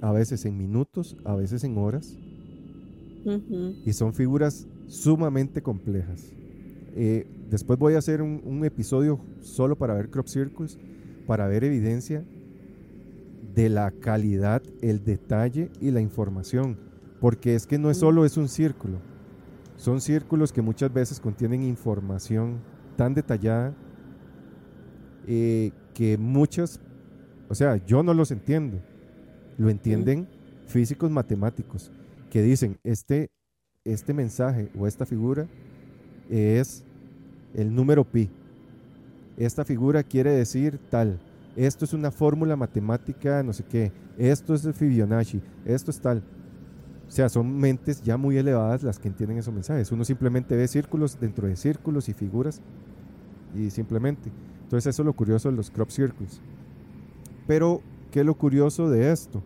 a 0.00 0.12
veces 0.12 0.44
en 0.44 0.56
minutos, 0.56 1.16
a 1.24 1.34
veces 1.34 1.64
en 1.64 1.76
horas, 1.76 2.16
y 3.84 3.92
son 3.94 4.14
figuras 4.14 4.68
sumamente 4.86 5.60
complejas. 5.60 6.30
Eh, 6.94 7.26
después 7.50 7.76
voy 7.76 7.94
a 7.94 7.98
hacer 7.98 8.22
un, 8.22 8.42
un 8.44 8.64
episodio 8.64 9.18
solo 9.40 9.76
para 9.76 9.94
ver 9.94 10.08
crop 10.10 10.28
circles, 10.28 10.78
para 11.26 11.48
ver 11.48 11.64
evidencia 11.64 12.22
de 13.56 13.70
la 13.70 13.90
calidad, 13.90 14.62
el 14.82 15.02
detalle 15.02 15.70
y 15.80 15.90
la 15.90 16.00
información, 16.00 16.78
porque 17.20 17.56
es 17.56 17.66
que 17.66 17.78
no 17.78 17.90
es 17.90 17.96
Mm. 17.96 18.00
solo 18.00 18.24
es 18.24 18.36
un 18.36 18.48
círculo, 18.48 18.98
son 19.84 20.00
círculos 20.00 20.50
que 20.50 20.62
muchas 20.62 20.90
veces 20.90 21.20
contienen 21.20 21.62
información 21.62 22.58
tan 22.96 23.12
detallada 23.12 23.74
eh, 25.26 25.72
que 25.92 26.16
muchas, 26.16 26.80
o 27.50 27.54
sea, 27.54 27.76
yo 27.84 28.02
no 28.02 28.14
los 28.14 28.30
entiendo, 28.30 28.80
lo 29.58 29.68
entienden 29.68 30.26
físicos 30.66 31.10
matemáticos 31.10 31.92
que 32.30 32.40
dicen 32.40 32.78
este 32.82 33.28
este 33.84 34.14
mensaje 34.14 34.70
o 34.78 34.86
esta 34.86 35.04
figura 35.04 35.46
es 36.30 36.82
el 37.52 37.74
número 37.74 38.04
pi. 38.04 38.30
Esta 39.36 39.66
figura 39.66 40.02
quiere 40.02 40.30
decir 40.30 40.80
tal. 40.88 41.20
Esto 41.56 41.84
es 41.84 41.92
una 41.92 42.10
fórmula 42.10 42.56
matemática, 42.56 43.42
no 43.42 43.52
sé 43.52 43.64
qué. 43.64 43.92
Esto 44.16 44.54
es 44.54 44.64
el 44.64 44.72
Fibonacci. 44.72 45.42
Esto 45.66 45.90
es 45.90 46.00
tal. 46.00 46.22
O 47.14 47.16
sea, 47.16 47.28
son 47.28 47.56
mentes 47.60 48.02
ya 48.02 48.16
muy 48.16 48.36
elevadas 48.38 48.82
las 48.82 48.98
que 48.98 49.06
entienden 49.06 49.38
esos 49.38 49.54
mensajes. 49.54 49.92
Uno 49.92 50.04
simplemente 50.04 50.56
ve 50.56 50.66
círculos 50.66 51.20
dentro 51.20 51.46
de 51.46 51.54
círculos 51.54 52.08
y 52.08 52.12
figuras 52.12 52.60
y 53.54 53.70
simplemente. 53.70 54.32
Entonces 54.64 54.92
eso 54.92 55.02
es 55.02 55.06
lo 55.06 55.12
curioso 55.12 55.48
de 55.48 55.56
los 55.56 55.70
crop 55.70 55.90
circles. 55.90 56.40
Pero, 57.46 57.82
¿qué 58.10 58.18
es 58.18 58.26
lo 58.26 58.34
curioso 58.34 58.90
de 58.90 59.12
esto? 59.12 59.44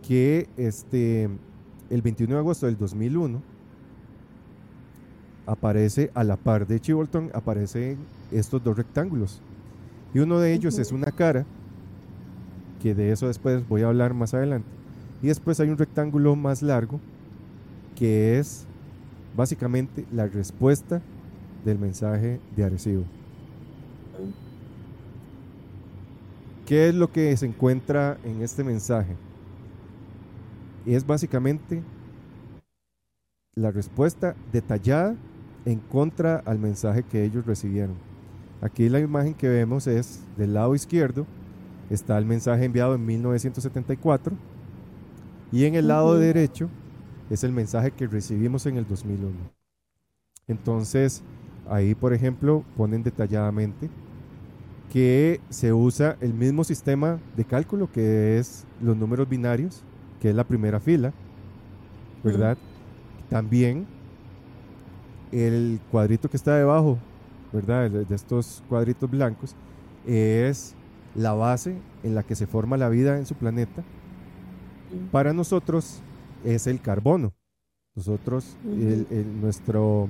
Que 0.00 0.48
este, 0.56 1.28
el 1.90 2.00
21 2.00 2.32
de 2.32 2.40
agosto 2.40 2.64
del 2.64 2.78
2001 2.78 3.42
aparece 5.44 6.10
a 6.14 6.24
la 6.24 6.38
par 6.38 6.66
de 6.66 6.80
Chibolton, 6.80 7.30
aparecen 7.34 7.98
estos 8.32 8.64
dos 8.64 8.78
rectángulos. 8.78 9.42
Y 10.14 10.20
uno 10.20 10.40
de 10.40 10.54
ellos 10.54 10.78
es 10.78 10.90
una 10.90 11.12
cara, 11.12 11.44
que 12.80 12.94
de 12.94 13.12
eso 13.12 13.26
después 13.26 13.68
voy 13.68 13.82
a 13.82 13.88
hablar 13.88 14.14
más 14.14 14.32
adelante. 14.32 14.77
Y 15.22 15.28
después 15.28 15.58
hay 15.60 15.68
un 15.68 15.78
rectángulo 15.78 16.36
más 16.36 16.62
largo, 16.62 17.00
que 17.96 18.38
es 18.38 18.66
básicamente 19.36 20.04
la 20.12 20.26
respuesta 20.26 21.02
del 21.64 21.78
mensaje 21.78 22.40
de 22.54 22.64
Arecibo. 22.64 23.04
¿Qué 26.66 26.88
es 26.88 26.94
lo 26.94 27.10
que 27.10 27.36
se 27.36 27.46
encuentra 27.46 28.18
en 28.24 28.42
este 28.42 28.62
mensaje? 28.62 29.16
Es 30.86 31.06
básicamente 31.06 31.82
la 33.54 33.70
respuesta 33.70 34.36
detallada 34.52 35.16
en 35.64 35.80
contra 35.80 36.36
al 36.44 36.58
mensaje 36.58 37.02
que 37.02 37.24
ellos 37.24 37.44
recibieron. 37.46 37.96
Aquí 38.60 38.88
la 38.88 39.00
imagen 39.00 39.34
que 39.34 39.48
vemos 39.48 39.86
es 39.86 40.20
del 40.36 40.54
lado 40.54 40.74
izquierdo, 40.74 41.26
está 41.90 42.18
el 42.18 42.24
mensaje 42.24 42.64
enviado 42.64 42.94
en 42.94 43.04
1974 43.04 44.36
y 45.50 45.64
en 45.64 45.74
el 45.74 45.88
lado 45.88 46.18
derecho 46.18 46.68
es 47.30 47.44
el 47.44 47.52
mensaje 47.52 47.90
que 47.90 48.06
recibimos 48.06 48.66
en 48.66 48.76
el 48.76 48.86
2001. 48.86 49.34
Entonces, 50.46 51.22
ahí 51.68 51.94
por 51.94 52.12
ejemplo 52.12 52.64
ponen 52.76 53.02
detalladamente 53.02 53.90
que 54.90 55.40
se 55.50 55.72
usa 55.72 56.16
el 56.20 56.32
mismo 56.32 56.64
sistema 56.64 57.20
de 57.36 57.44
cálculo 57.44 57.90
que 57.92 58.38
es 58.38 58.66
los 58.80 58.96
números 58.96 59.28
binarios, 59.28 59.82
que 60.20 60.30
es 60.30 60.34
la 60.34 60.44
primera 60.44 60.80
fila, 60.80 61.12
¿verdad? 62.24 62.56
También 63.28 63.86
el 65.30 65.80
cuadrito 65.90 66.30
que 66.30 66.38
está 66.38 66.56
debajo, 66.56 66.98
¿verdad? 67.52 67.90
De 67.90 68.14
estos 68.14 68.62
cuadritos 68.68 69.10
blancos, 69.10 69.54
es 70.06 70.74
la 71.14 71.34
base 71.34 71.76
en 72.02 72.14
la 72.14 72.22
que 72.22 72.34
se 72.34 72.46
forma 72.46 72.76
la 72.76 72.88
vida 72.88 73.18
en 73.18 73.26
su 73.26 73.34
planeta. 73.34 73.84
Para 75.10 75.32
nosotros 75.32 76.04
es 76.42 76.66
el 76.66 76.80
carbono. 76.80 77.34
Nosotros, 77.96 78.58
el- 78.74 79.06
el- 79.10 79.40
nuestro, 79.40 80.08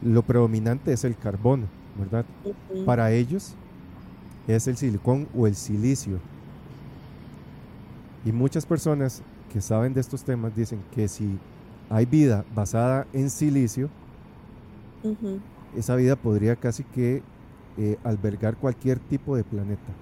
lo 0.00 0.22
predominante 0.24 0.92
es 0.92 1.04
el 1.04 1.16
carbono, 1.18 1.72
¿verdad? 1.94 2.26
Para 2.84 3.12
ellos 3.12 3.58
es 4.46 4.66
el 4.68 4.76
silicón 4.76 5.28
o 5.34 5.46
el 5.46 5.56
silicio. 5.56 6.22
Y 8.22 8.32
muchas 8.32 8.66
personas 8.66 9.24
que 9.48 9.60
saben 9.60 9.94
de 9.94 10.00
estos 10.00 10.24
temas 10.24 10.54
dicen 10.54 10.84
que 10.90 11.08
si 11.08 11.42
hay 11.88 12.06
vida 12.06 12.44
basada 12.54 13.08
en 13.12 13.30
silicio, 13.30 13.90
esa 15.72 15.96
vida 15.96 16.16
podría 16.16 16.56
casi 16.56 16.84
que 16.84 17.24
eh, 17.76 17.98
albergar 18.02 18.56
cualquier 18.58 19.00
tipo 19.00 19.36
de 19.36 19.44
planeta. 19.44 20.00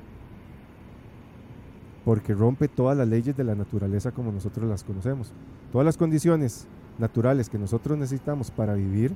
Porque 2.08 2.32
rompe 2.32 2.68
todas 2.68 2.96
las 2.96 3.06
leyes 3.06 3.36
de 3.36 3.44
la 3.44 3.54
naturaleza 3.54 4.12
como 4.12 4.32
nosotros 4.32 4.66
las 4.66 4.82
conocemos. 4.82 5.30
Todas 5.70 5.84
las 5.84 5.98
condiciones 5.98 6.66
naturales 6.98 7.50
que 7.50 7.58
nosotros 7.58 7.98
necesitamos 7.98 8.50
para 8.50 8.72
vivir, 8.72 9.14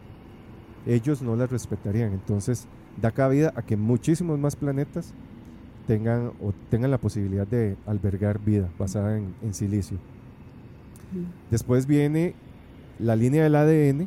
ellos 0.85 1.23
no 1.23 1.35
las 1.35 1.51
respetarían. 1.51 2.13
Entonces 2.13 2.67
da 3.01 3.11
cabida 3.11 3.55
a 3.57 3.63
que 3.63 3.79
muchísimos 3.79 4.39
más 4.39 4.57
planetas 4.57 5.15
tengan 5.87 6.33
o 6.43 6.53
tengan 6.69 6.91
la 6.91 6.99
posibilidad 6.99 7.47
de 7.47 7.79
albergar 7.87 8.39
vida 8.39 8.69
basada 8.79 9.17
en, 9.17 9.35
en 9.43 9.55
silicio. 9.55 9.97
Después 11.51 11.87
viene 11.87 12.35
la 12.99 13.17
línea 13.17 13.43
del 13.43 13.57
ADN, 13.57 14.07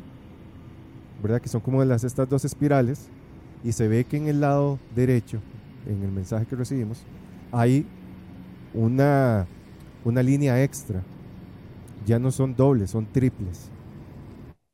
¿verdad? 1.24 1.40
Que 1.40 1.48
son 1.48 1.60
como 1.60 1.84
las, 1.84 2.04
estas 2.04 2.28
dos 2.28 2.44
espirales. 2.44 3.08
Y 3.64 3.72
se 3.72 3.88
ve 3.88 4.04
que 4.04 4.16
en 4.16 4.28
el 4.28 4.40
lado 4.40 4.78
derecho, 4.94 5.40
en 5.88 6.04
el 6.04 6.12
mensaje 6.12 6.46
que 6.46 6.54
recibimos, 6.54 7.02
hay 7.50 7.84
una, 8.76 9.46
una 10.04 10.22
línea 10.22 10.62
extra. 10.62 11.02
Ya 12.06 12.18
no 12.18 12.30
son 12.30 12.54
dobles, 12.54 12.90
son 12.90 13.06
triples. 13.06 13.70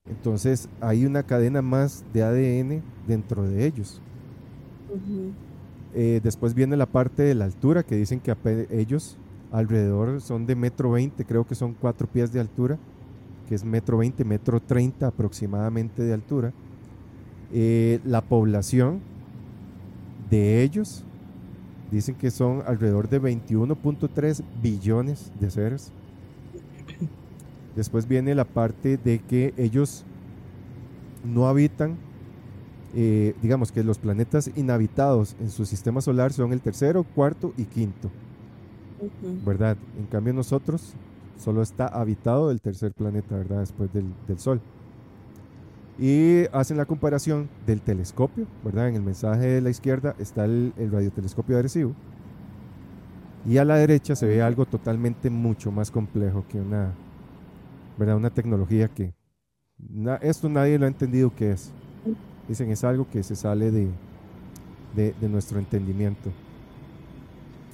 Entonces 0.06 0.68
hay 0.80 1.06
una 1.06 1.22
cadena 1.22 1.62
más 1.62 2.04
de 2.12 2.22
ADN 2.22 2.82
dentro 3.06 3.48
de 3.48 3.64
ellos. 3.64 4.02
Eh, 5.94 6.20
después 6.22 6.54
viene 6.54 6.76
la 6.76 6.86
parte 6.86 7.22
de 7.22 7.34
la 7.34 7.44
altura, 7.44 7.82
que 7.82 7.96
dicen 7.96 8.20
que 8.20 8.34
ellos 8.70 9.16
alrededor 9.50 10.20
son 10.20 10.46
de 10.46 10.56
metro 10.56 10.90
veinte, 10.90 11.24
creo 11.24 11.46
que 11.46 11.54
son 11.54 11.74
cuatro 11.74 12.06
pies 12.06 12.32
de 12.32 12.40
altura, 12.40 12.78
que 13.48 13.54
es 13.54 13.64
metro 13.64 13.98
veinte, 13.98 14.24
metro 14.24 14.60
treinta 14.60 15.08
aproximadamente 15.08 16.02
de 16.02 16.12
altura. 16.12 16.52
Eh, 17.52 18.00
la 18.04 18.22
población 18.22 19.00
de 20.30 20.62
ellos 20.62 21.04
dicen 21.92 22.16
que 22.16 22.30
son 22.32 22.62
alrededor 22.66 23.08
de 23.08 23.20
21.3 23.20 24.42
billones 24.60 25.30
de 25.38 25.50
seres. 25.50 25.92
Después 27.76 28.08
viene 28.08 28.34
la 28.34 28.44
parte 28.44 28.96
de 28.96 29.20
que 29.20 29.54
ellos 29.56 30.04
no 31.24 31.46
habitan 31.46 31.96
eh, 32.94 33.34
digamos 33.40 33.72
que 33.72 33.82
los 33.82 33.98
planetas 33.98 34.50
inhabitados 34.54 35.34
en 35.40 35.50
su 35.50 35.64
sistema 35.64 36.02
solar 36.02 36.32
son 36.32 36.52
el 36.52 36.60
tercero, 36.60 37.04
cuarto 37.04 37.54
y 37.56 37.64
quinto. 37.64 38.10
¿verdad? 39.44 39.76
En 39.98 40.06
cambio 40.06 40.32
nosotros 40.32 40.92
solo 41.38 41.62
está 41.62 41.86
habitado 41.86 42.50
el 42.50 42.60
tercer 42.60 42.92
planeta, 42.92 43.36
¿verdad? 43.36 43.60
Después 43.60 43.92
del, 43.92 44.04
del 44.28 44.38
Sol. 44.38 44.60
Y 45.98 46.44
hacen 46.52 46.76
la 46.78 46.86
comparación 46.86 47.50
del 47.66 47.82
telescopio, 47.82 48.46
¿verdad? 48.62 48.88
En 48.88 48.96
el 48.96 49.02
mensaje 49.02 49.46
de 49.46 49.60
la 49.60 49.70
izquierda 49.70 50.14
está 50.18 50.44
el, 50.44 50.74
el 50.76 50.90
radiotelescopio 50.90 51.58
Arecibo. 51.58 51.96
Y 53.44 53.58
a 53.58 53.64
la 53.64 53.76
derecha 53.76 54.14
se 54.16 54.26
ve 54.26 54.42
algo 54.42 54.66
totalmente 54.66 55.28
mucho 55.30 55.72
más 55.72 55.90
complejo 55.90 56.46
que 56.48 56.60
una, 56.60 57.00
¿verdad? 57.96 58.16
Una 58.16 58.30
tecnología 58.30 58.88
que 58.88 59.14
na- 59.78 60.16
esto 60.16 60.48
nadie 60.48 60.78
lo 60.78 60.86
ha 60.86 60.88
entendido 60.88 61.34
qué 61.34 61.52
es. 61.52 61.74
Dicen 62.48 62.70
es 62.70 62.84
algo 62.84 63.08
que 63.10 63.22
se 63.24 63.36
sale 63.36 63.70
de, 63.72 64.00
de, 64.90 65.14
de 65.14 65.28
nuestro 65.28 65.58
entendimiento. 65.58 66.36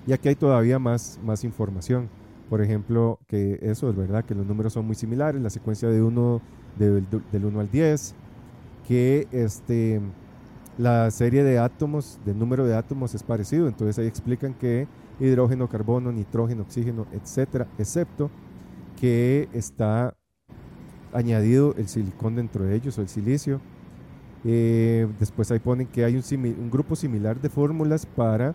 Y 0.07 0.13
aquí 0.13 0.29
hay 0.29 0.37
todavía 0.37 0.79
más, 0.79 1.19
más 1.23 1.45
información. 1.45 2.11
Por 2.49 2.63
ejemplo, 2.63 3.21
que 3.27 3.59
eso 3.63 3.91
es 3.91 3.97
verdad, 3.97 4.25
que 4.25 4.35
los 4.35 4.47
números 4.47 4.73
son 4.73 4.87
muy 4.87 4.95
similares, 4.97 5.43
la 5.43 5.51
secuencia 5.51 5.89
de 5.89 6.03
uno, 6.03 6.43
del, 6.79 7.07
del 7.33 7.45
1 7.45 7.61
al 7.61 7.71
10, 7.71 8.15
que 8.87 9.29
este, 9.33 10.01
la 10.79 11.11
serie 11.11 11.43
de 11.45 11.59
átomos, 11.59 12.19
del 12.25 12.39
número 12.39 12.67
de 12.67 12.77
átomos 12.77 13.15
es 13.15 13.23
parecido. 13.23 13.69
Entonces 13.69 13.99
ahí 13.99 14.07
explican 14.07 14.55
que 14.55 14.87
hidrógeno, 15.21 15.69
carbono, 15.69 16.13
nitrógeno, 16.13 16.63
oxígeno, 16.63 17.07
etcétera, 17.13 17.67
excepto 17.79 18.31
que 19.01 19.49
está 19.53 20.15
añadido 21.13 21.75
el 21.77 21.89
silicón 21.89 22.37
dentro 22.37 22.65
de 22.65 22.75
ellos 22.75 22.99
o 22.99 23.03
el 23.03 23.09
silicio. 23.09 23.61
Eh, 24.45 25.09
después 25.19 25.51
ahí 25.51 25.59
ponen 25.59 25.87
que 25.87 26.05
hay 26.05 26.15
un, 26.17 26.71
grupo 26.71 26.95
similar 26.95 27.41
de 27.41 27.49
fórmulas 27.49 28.07
para 28.07 28.55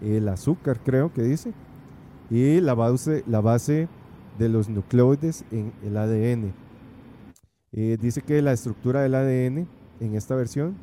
el 0.00 0.28
azúcar, 0.28 0.78
creo 0.84 1.12
que 1.12 1.22
dice, 1.22 1.52
y 2.30 2.60
la 2.60 2.74
base, 2.74 3.24
la 3.26 3.40
base 3.40 3.88
de 4.38 4.48
los 4.48 4.68
nucleoides 4.68 5.44
en 5.50 5.72
el 5.82 5.96
ADN. 5.96 6.52
Eh, 7.72 7.96
dice 8.00 8.22
que 8.22 8.40
la 8.42 8.52
estructura 8.52 9.02
del 9.02 9.14
ADN 9.14 9.66
en 10.00 10.14
esta 10.14 10.34
versión 10.34 10.76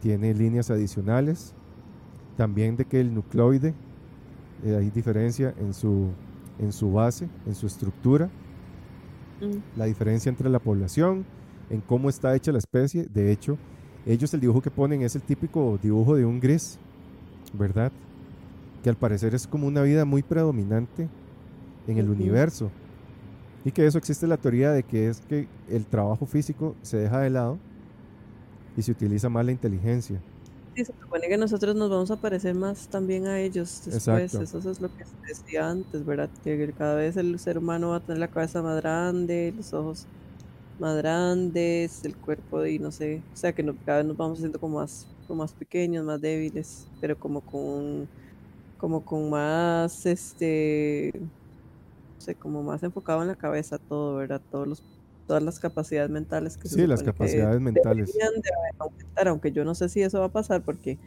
tiene 0.00 0.34
líneas 0.34 0.70
adicionales, 0.70 1.54
también 2.36 2.76
de 2.76 2.84
que 2.84 3.00
el 3.00 3.14
nucleoide, 3.14 3.74
eh, 4.64 4.76
hay 4.76 4.90
diferencia 4.90 5.54
en 5.58 5.72
su, 5.74 6.08
en 6.58 6.72
su 6.72 6.92
base, 6.92 7.28
en 7.46 7.54
su 7.54 7.66
estructura, 7.66 8.30
Mm. 9.42 9.58
la 9.76 9.86
diferencia 9.86 10.30
entre 10.30 10.48
la 10.48 10.60
población, 10.60 11.24
en 11.68 11.80
cómo 11.80 12.08
está 12.08 12.34
hecha 12.36 12.52
la 12.52 12.58
especie. 12.58 13.08
De 13.12 13.32
hecho, 13.32 13.58
ellos 14.06 14.32
el 14.34 14.40
dibujo 14.40 14.60
que 14.62 14.70
ponen 14.70 15.02
es 15.02 15.16
el 15.16 15.22
típico 15.22 15.78
dibujo 15.82 16.14
de 16.16 16.24
un 16.24 16.38
gris, 16.38 16.78
¿verdad? 17.52 17.90
Que 18.82 18.90
al 18.90 18.96
parecer 18.96 19.34
es 19.34 19.46
como 19.46 19.66
una 19.66 19.82
vida 19.82 20.04
muy 20.04 20.22
predominante 20.22 21.08
en 21.88 21.98
el 21.98 22.08
universo. 22.08 22.70
Y 23.64 23.72
que 23.72 23.86
eso 23.86 23.98
existe 23.98 24.26
la 24.26 24.38
teoría 24.38 24.72
de 24.72 24.84
que 24.84 25.08
es 25.08 25.20
que 25.20 25.50
el 25.66 25.88
trabajo 25.88 26.26
físico 26.26 26.78
se 26.82 26.96
deja 26.98 27.20
de 27.20 27.30
lado 27.30 27.62
y 28.74 28.82
se 28.82 28.92
utiliza 28.92 29.28
más 29.30 29.44
la 29.46 29.52
inteligencia. 29.52 30.24
Sí, 30.74 30.86
se 30.86 30.94
supone 30.98 31.28
que 31.28 31.36
nosotros 31.36 31.74
nos 31.76 31.90
vamos 31.90 32.10
a 32.10 32.16
parecer 32.16 32.54
más 32.54 32.88
también 32.88 33.26
a 33.26 33.38
ellos 33.40 33.82
después. 33.84 33.94
Exacto. 33.98 34.40
Eso 34.40 34.58
es 34.70 34.80
lo 34.80 34.88
que 34.88 35.04
se 35.04 35.16
decía 35.28 35.68
antes, 35.68 36.02
¿verdad? 36.04 36.30
Que 36.42 36.72
cada 36.72 36.94
vez 36.94 37.16
el 37.18 37.38
ser 37.38 37.58
humano 37.58 37.90
va 37.90 37.96
a 37.96 38.00
tener 38.00 38.18
la 38.20 38.28
cabeza 38.28 38.62
más 38.62 38.80
grande, 38.80 39.52
los 39.54 39.74
ojos 39.74 40.08
más 40.78 40.96
grandes, 40.98 42.04
el 42.04 42.18
cuerpo 42.18 42.66
y 42.66 42.78
no 42.80 42.92
sé, 42.92 43.26
o 43.32 43.36
sea 43.36 43.52
que 43.54 43.62
no- 43.62 43.78
cada 43.84 43.98
vez 43.98 44.06
nos 44.08 44.16
vamos 44.16 44.38
haciendo 44.40 44.60
como 44.60 44.78
más, 44.80 45.10
como 45.26 45.42
más 45.44 45.54
pequeños, 45.54 46.04
más 46.04 46.20
débiles, 46.20 46.90
pero 47.00 47.18
como 47.18 47.42
con, 47.42 48.10
como 48.76 49.04
con 49.04 49.30
más, 49.30 50.06
este, 50.06 51.12
sé, 52.22 52.36
como 52.36 52.62
más 52.62 52.82
enfocado 52.82 53.22
en 53.22 53.28
la 53.28 53.36
cabeza 53.36 53.78
todo, 53.78 54.16
¿verdad? 54.16 54.42
Todos 54.50 54.66
los, 54.68 54.82
todas 55.26 55.42
las 55.42 55.60
capacidades 55.60 56.10
mentales 56.10 56.56
que 56.56 56.68
se 56.68 56.76
Sí, 56.76 56.86
las 56.86 57.00
que 57.00 57.06
capacidades 57.06 57.60
mentales. 57.60 58.08
deberían 58.14 58.40
de 58.40 58.50
aumentar, 58.78 59.28
aunque 59.28 59.52
yo 59.52 59.64
no 59.64 59.74
sé 59.74 59.88
si 59.90 60.02
eso 60.02 60.20
va 60.20 60.26
a 60.26 60.32
pasar 60.32 60.62
porque 60.64 60.98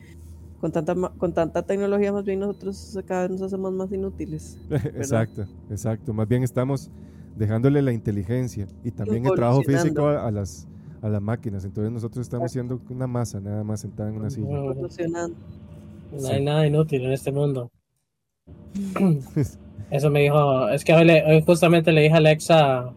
con 0.59 0.71
tanta 0.71 0.95
ma- 0.95 1.13
con 1.17 1.33
tanta 1.33 1.63
tecnología 1.63 2.11
más 2.13 2.25
bien 2.25 2.39
nosotros 2.39 2.97
cada 3.07 3.23
vez 3.23 3.31
nos 3.31 3.41
hacemos 3.41 3.71
más 3.73 3.91
inútiles. 3.91 4.57
exacto, 4.95 5.45
exacto. 5.69 6.13
Más 6.13 6.27
bien 6.27 6.43
estamos 6.43 6.89
dejándole 7.37 7.81
la 7.81 7.91
inteligencia 7.91 8.67
y 8.83 8.91
también 8.91 9.25
el 9.25 9.33
trabajo 9.33 9.61
físico 9.63 10.07
a, 10.07 10.27
a 10.27 10.31
las, 10.31 10.67
a 11.01 11.09
las 11.09 11.21
máquinas. 11.21 11.65
Entonces 11.65 11.91
nosotros 11.91 12.25
estamos 12.25 12.51
siendo 12.51 12.79
una 12.89 13.07
masa 13.07 13.39
nada 13.39 13.63
más 13.63 13.81
sentada 13.81 14.09
en 14.09 14.17
una 14.17 14.29
silla. 14.29 14.47
No 16.11 16.27
hay 16.29 16.43
nada 16.43 16.65
inútil 16.65 17.05
en 17.05 17.11
este 17.11 17.31
mundo. 17.31 17.69
Eso 19.89 20.09
me 20.09 20.21
dijo, 20.21 20.69
es 20.69 20.83
que 20.83 20.93
hoy, 20.93 21.05
le- 21.05 21.23
hoy 21.25 21.43
justamente 21.45 21.91
le 21.91 22.01
dije 22.01 22.13
a 22.13 22.17
Alexa 22.17 22.95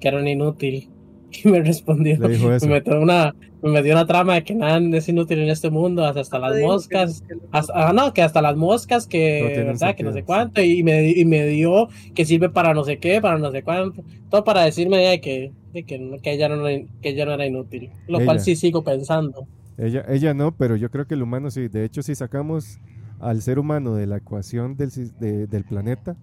que 0.00 0.08
era 0.08 0.18
un 0.18 0.28
inútil. 0.28 0.90
y 1.44 1.48
me 1.48 1.62
respondió, 1.62 2.18
Le 2.20 2.28
dijo 2.28 2.52
eso. 2.52 2.66
me 2.66 2.74
metió 2.74 3.00
una, 3.00 3.34
me 3.62 3.70
metió 3.70 3.92
una 3.92 4.06
trama 4.06 4.34
de 4.34 4.44
que 4.44 4.54
nada 4.54 4.78
es 4.98 5.08
inútil 5.08 5.38
en 5.40 5.48
este 5.50 5.70
mundo, 5.70 6.04
hasta, 6.04 6.20
hasta 6.20 6.38
las 6.38 6.58
moscas, 6.58 7.24
hasta, 7.50 7.88
ah, 7.88 7.92
no, 7.94 8.12
que 8.12 8.22
hasta 8.22 8.42
las 8.42 8.56
moscas, 8.56 9.04
No 9.04 9.08
que, 9.08 9.40
tienen 9.54 9.66
¿verdad? 9.68 9.94
Que 9.96 10.02
no 10.04 10.12
sé 10.12 10.24
cuánto, 10.24 10.60
y 10.62 10.82
me, 10.82 11.08
y 11.10 11.24
me 11.24 11.46
dio 11.46 11.88
que 12.14 12.24
sirve 12.26 12.50
para 12.50 12.74
no 12.74 12.84
sé 12.84 12.98
qué, 12.98 13.20
para 13.22 13.38
no 13.38 13.50
sé 13.50 13.62
cuánto, 13.62 14.02
todo 14.28 14.44
para 14.44 14.62
decirme 14.64 14.98
de 14.98 15.20
que, 15.20 15.54
de 15.72 15.84
que, 15.84 15.98
no- 15.98 16.18
que 16.20 16.32
ella 16.32 16.48
no, 16.50 16.64
que 16.66 16.88
ella 17.10 17.24
no 17.24 17.32
era 17.32 17.46
inútil, 17.46 17.90
lo 18.06 18.22
cual 18.24 18.36
Ella. 18.36 18.44
sí 18.44 18.56
sigo 18.56 18.84
pensando. 18.84 19.48
Ella, 19.78 20.04
ella 20.08 20.34
no, 20.34 20.54
pero 20.54 20.76
yo 20.76 20.90
creo 20.90 21.06
que 21.06 21.14
el 21.14 21.22
humano 21.22 21.50
sí. 21.50 21.68
De 21.68 21.84
hecho, 21.84 22.02
si 22.02 22.14
sacamos 22.14 22.78
al 23.22 23.40
ser 23.40 23.58
humano 23.58 23.94
de 23.94 24.06
la 24.06 24.18
ecuación 24.18 24.76
del, 24.76 24.90
de- 25.18 25.46
del 25.46 25.64
planeta, 25.64 26.16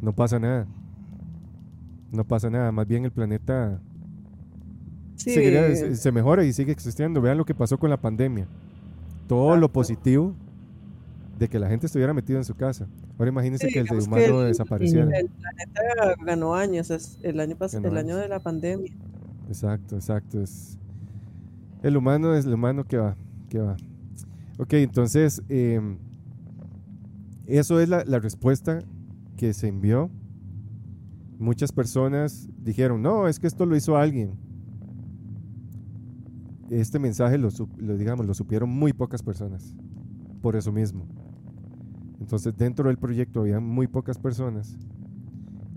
no 0.00 0.12
pasa 0.12 0.38
nada. 0.38 0.66
No 2.12 2.24
pasa 2.24 2.50
nada. 2.50 2.70
Más 2.72 2.86
bien 2.86 3.04
el 3.04 3.10
planeta 3.10 3.80
Sí, 5.16 5.30
seguirá- 5.34 5.94
se, 5.94 6.12
mejora 6.12 6.44
y 6.44 6.52
sigue 6.52 6.72
existiendo. 6.72 7.20
Vean 7.20 7.38
lo 7.38 7.44
que 7.44 7.54
pasó 7.54 7.78
con 7.78 7.88
la 7.90 7.96
pandemia. 8.00 8.46
Todo 9.28 9.56
lo 9.56 9.72
positivo 9.72 10.34
de 11.38 11.48
que 11.48 11.58
la 11.58 11.68
gente 11.68 11.86
estuviera 11.86 12.12
metida 12.12 12.38
en 12.38 12.44
su 12.44 12.54
casa. 12.54 12.86
Ahora 13.18 13.30
imagínense 13.30 13.66
Sí, 13.68 13.72
que 13.72 13.80
el 13.80 13.88
ser 13.88 13.98
que 13.98 14.04
humano 14.04 14.42
el- 14.42 14.48
desapareciera. 14.48 15.04
el 15.18 15.28
planeta 15.28 16.14
ganó 16.24 16.54
años, 16.54 16.90
es 16.90 17.18
el 17.22 17.40
año 17.40 17.56
pas- 17.56 17.72
Ganó 17.72 17.88
el 17.88 17.96
año 17.96 18.16
de 18.16 18.28
la 18.28 18.40
pandemia. 18.40 18.92
Exacto, 19.48 19.94
exacto. 19.96 20.40
Es, 20.42 20.76
el 21.82 21.96
humano 21.96 22.34
es 22.34 22.44
el 22.44 22.54
humano 22.54 22.84
que 22.84 22.96
va, 22.98 23.16
que 23.48 23.58
va. 23.58 23.76
Ok, 24.58 24.74
entonces, 24.74 25.42
em, 25.48 25.98
eso 27.46 27.80
es 27.80 27.88
la, 27.88 28.04
la 28.04 28.18
respuesta 28.18 28.80
que 29.36 29.52
se 29.54 29.68
envió. 29.68 30.10
Muchas 31.38 31.72
personas 31.72 32.48
dijeron, 32.58 33.02
no, 33.02 33.26
es 33.28 33.40
que 33.40 33.46
esto 33.46 33.66
lo 33.66 33.76
hizo 33.76 33.96
alguien. 33.96 34.34
Este 36.70 36.98
mensaje 36.98 37.38
lo, 37.38 37.48
lo, 37.78 37.96
digamos, 37.96 38.26
lo 38.26 38.34
supieron 38.34 38.70
muy 38.70 38.92
pocas 38.92 39.22
personas, 39.22 39.74
por 40.40 40.54
eso 40.54 40.70
mismo. 40.70 41.06
Entonces, 42.20 42.56
dentro 42.56 42.88
del 42.88 42.98
proyecto 42.98 43.40
había 43.40 43.58
muy 43.58 43.88
pocas 43.88 44.18
personas. 44.18 44.76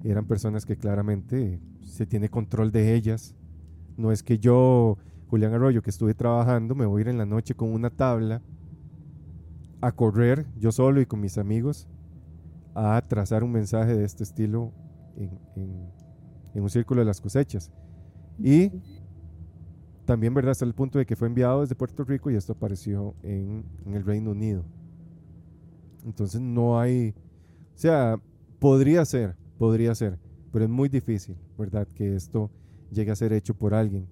Eran 0.04 0.26
personas 0.26 0.66
que 0.66 0.78
claramente 0.78 1.60
se 1.82 2.06
tiene 2.06 2.30
control 2.30 2.72
de 2.72 2.94
ellas. 2.94 3.36
No 3.98 4.12
es 4.12 4.22
que 4.22 4.38
yo, 4.38 4.98
Julián 5.28 5.54
Arroyo, 5.54 5.82
que 5.82 5.90
estuve 5.90 6.14
trabajando, 6.14 6.76
me 6.76 6.86
voy 6.86 7.00
a 7.00 7.02
ir 7.02 7.08
en 7.08 7.18
la 7.18 7.26
noche 7.26 7.56
con 7.56 7.74
una 7.74 7.90
tabla 7.90 8.42
a 9.82 9.92
correr 9.92 10.46
yo 10.58 10.72
solo 10.72 11.02
y 11.02 11.06
con 11.06 11.20
mis 11.20 11.38
amigos 11.38 11.88
a 12.74 13.02
trazar 13.08 13.44
un 13.44 13.52
mensaje 13.52 13.96
de 13.96 14.04
este 14.06 14.24
estilo 14.24 14.72
en, 15.18 15.40
en- 15.56 15.90
en 16.54 16.64
un 16.64 16.70
círculo 16.70 17.02
de 17.02 17.06
las 17.06 17.20
cosechas. 17.20 17.70
Y 18.40 18.72
también, 20.06 20.34
¿verdad? 20.34 20.52
Hasta 20.52 20.66
el 20.66 20.74
punto 20.74 21.00
de 21.00 21.06
que 21.06 21.16
fue 21.16 21.28
enviado 21.28 21.62
desde 21.62 21.76
Puerto 21.76 22.04
Rico 22.04 22.30
y 22.32 22.36
esto 22.36 22.54
apareció 22.54 23.16
en, 23.24 23.66
en 23.86 23.94
el 23.96 24.06
Reino 24.06 24.32
Unido. 24.32 24.64
Entonces 26.06 26.40
no 26.40 26.80
hay, 26.80 27.14
o 27.74 27.78
sea, 27.78 28.20
podría 28.60 29.04
ser, 29.06 29.36
podría 29.58 29.96
ser, 29.96 30.20
pero 30.52 30.66
es 30.66 30.72
muy 30.72 30.88
difícil, 30.90 31.36
¿verdad? 31.58 31.88
Que 31.96 32.16
esto 32.16 32.52
llegue 32.92 33.12
a 33.12 33.16
ser 33.16 33.34
hecho 33.34 33.56
por 33.56 33.74
alguien. 33.74 34.08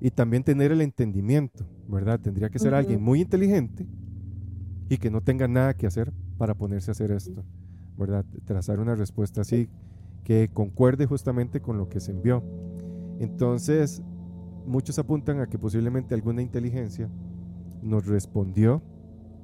Y 0.00 0.10
también 0.10 0.42
tener 0.44 0.72
el 0.72 0.80
entendimiento, 0.80 1.64
¿verdad? 1.88 2.20
Tendría 2.20 2.48
que 2.50 2.58
ser 2.58 2.74
alguien 2.74 3.02
muy 3.02 3.20
inteligente 3.20 3.86
y 4.92 4.98
que 4.98 5.10
no 5.10 5.22
tenga 5.22 5.48
nada 5.48 5.72
que 5.72 5.86
hacer 5.86 6.12
para 6.36 6.52
ponerse 6.52 6.90
a 6.90 6.92
hacer 6.92 7.12
esto, 7.12 7.46
¿verdad? 7.96 8.26
Trazar 8.44 8.78
una 8.78 8.94
respuesta 8.94 9.40
así 9.40 9.70
que 10.22 10.50
concuerde 10.52 11.06
justamente 11.06 11.62
con 11.62 11.78
lo 11.78 11.88
que 11.88 11.98
se 11.98 12.10
envió. 12.10 12.44
Entonces, 13.18 14.02
muchos 14.66 14.98
apuntan 14.98 15.40
a 15.40 15.46
que 15.46 15.58
posiblemente 15.58 16.14
alguna 16.14 16.42
inteligencia 16.42 17.08
nos 17.80 18.04
respondió, 18.04 18.82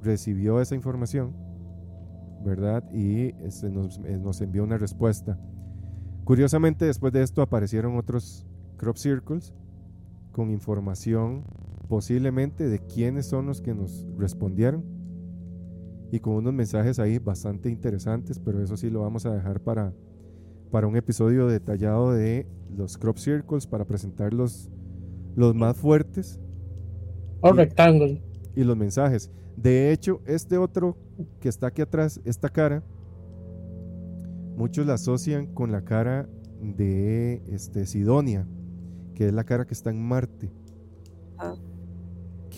recibió 0.02 0.60
esa 0.60 0.74
información, 0.74 1.34
¿verdad? 2.44 2.84
Y 2.92 3.28
este, 3.42 3.70
nos, 3.70 3.98
nos 4.00 4.42
envió 4.42 4.62
una 4.62 4.76
respuesta. 4.76 5.40
Curiosamente, 6.24 6.84
después 6.84 7.10
de 7.14 7.22
esto 7.22 7.40
aparecieron 7.40 7.96
otros 7.96 8.46
crop 8.76 8.98
circles 8.98 9.54
con 10.30 10.50
información 10.50 11.44
posiblemente 11.88 12.68
de 12.68 12.80
quiénes 12.80 13.24
son 13.24 13.46
los 13.46 13.62
que 13.62 13.72
nos 13.72 14.06
respondieron 14.18 14.97
y 16.10 16.20
con 16.20 16.34
unos 16.34 16.52
mensajes 16.54 16.98
ahí 16.98 17.18
bastante 17.18 17.68
interesantes, 17.70 18.38
pero 18.38 18.62
eso 18.62 18.76
sí 18.76 18.90
lo 18.90 19.02
vamos 19.02 19.26
a 19.26 19.34
dejar 19.34 19.60
para, 19.60 19.92
para 20.70 20.86
un 20.86 20.96
episodio 20.96 21.46
detallado 21.46 22.12
de 22.12 22.46
los 22.76 22.96
crop 22.98 23.18
circles 23.18 23.66
para 23.66 23.84
presentar 23.84 24.32
los, 24.32 24.70
los 25.36 25.54
más 25.54 25.76
fuertes 25.76 26.40
O 27.40 27.50
Y- 27.50 27.56
rectángulo. 27.56 28.18
y 28.56 28.64
los 28.64 28.76
mensajes. 28.76 29.30
De 29.56 29.92
hecho, 29.92 30.20
este 30.26 30.56
otro 30.58 30.96
que 31.40 31.48
está 31.48 31.66
aquí 31.68 31.82
atrás, 31.82 32.20
esta 32.24 32.48
cara, 32.48 32.82
muchos 34.56 34.86
la 34.86 34.94
asocian 34.94 35.46
con 35.46 35.72
la 35.72 35.82
cara 35.84 36.28
de 36.62 37.42
este, 37.48 37.86
Sidonia, 37.86 38.46
que 39.14 39.26
es 39.28 39.32
la 39.32 39.44
cara 39.44 39.66
que 39.66 39.74
está 39.74 39.90
en 39.90 40.00
Marte. 40.02 40.50
Ah. 41.38 41.54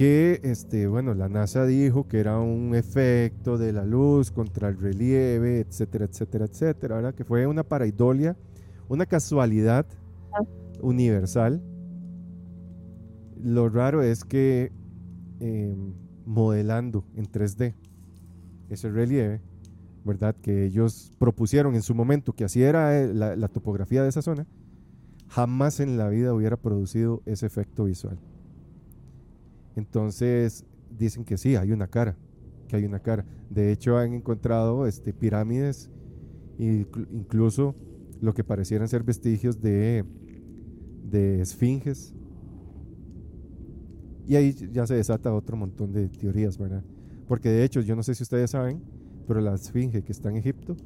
Que, 0.01 0.41
este, 0.45 0.87
bueno, 0.87 1.13
la 1.13 1.29
NASA 1.29 1.67
dijo 1.67 2.09
que 2.09 2.21
era 2.21 2.39
un 2.39 2.75
efecto 2.75 3.59
de 3.59 3.75
la 3.75 3.85
luz 3.85 4.31
contra 4.31 4.71
el 4.71 4.79
relieve, 4.79 5.61
etcétera, 5.61 6.07
etcétera, 6.07 6.47
etcétera, 6.47 6.97
¿verdad? 6.97 7.15
Que 7.15 7.23
fue 7.23 7.47
una 7.47 7.65
paraidolia, 7.65 8.35
una 8.89 9.05
casualidad 9.05 9.85
Ah. 10.33 10.41
universal. 10.81 11.61
Lo 13.43 13.69
raro 13.69 14.03
es 14.03 14.25
que 14.25 14.73
eh, 15.39 15.77
modelando 16.25 17.05
en 17.15 17.27
3D 17.27 17.75
ese 18.71 18.89
relieve, 18.89 19.43
¿verdad? 20.07 20.35
Que 20.41 20.65
ellos 20.65 21.13
propusieron 21.19 21.75
en 21.75 21.83
su 21.83 21.95
momento 21.95 22.33
que 22.33 22.45
así 22.45 22.63
era 22.63 22.99
eh, 22.99 23.13
la, 23.13 23.37
la 23.37 23.49
topografía 23.49 24.03
de 24.03 24.09
esa 24.09 24.23
zona, 24.23 24.47
jamás 25.29 25.79
en 25.79 25.99
la 25.99 26.09
vida 26.09 26.33
hubiera 26.33 26.57
producido 26.57 27.21
ese 27.27 27.45
efecto 27.45 27.85
visual. 27.85 28.19
Entonces 29.77 30.65
dicen 30.99 31.25
que 31.25 31.37
sí, 31.37 31.57
hay 31.57 31.73
una 31.73 31.87
cara, 31.87 32.17
que 32.69 32.77
hay 32.77 32.85
una 32.85 33.01
cara. 33.01 33.25
De 33.49 33.73
hecho 33.73 33.97
han 33.97 34.15
encontrado 34.15 34.87
este, 34.87 35.13
pirámides, 35.13 35.91
incluso 36.59 37.75
lo 38.21 38.35
que 38.35 38.45
parecieran 38.45 38.89
ser 38.89 39.03
vestigios 39.03 39.61
de, 39.61 40.05
de 41.11 41.41
esfinges. 41.41 42.15
Y 44.27 44.37
ahí 44.37 44.55
ya 44.73 44.87
se 44.87 44.95
desata 44.95 45.35
otro 45.35 45.57
montón 45.57 45.93
de 45.93 46.09
teorías, 46.09 46.57
¿verdad? 46.59 46.85
Porque 47.27 47.49
de 47.49 47.65
hecho, 47.65 47.81
yo 47.81 47.97
no 47.97 48.03
sé 48.03 48.15
si 48.15 48.23
ustedes 48.23 48.51
saben, 48.51 48.83
pero 49.27 49.41
la 49.41 49.55
esfinge 49.55 50.03
que 50.03 50.13
está 50.13 50.31
en 50.31 50.37
Egipto 50.37 50.77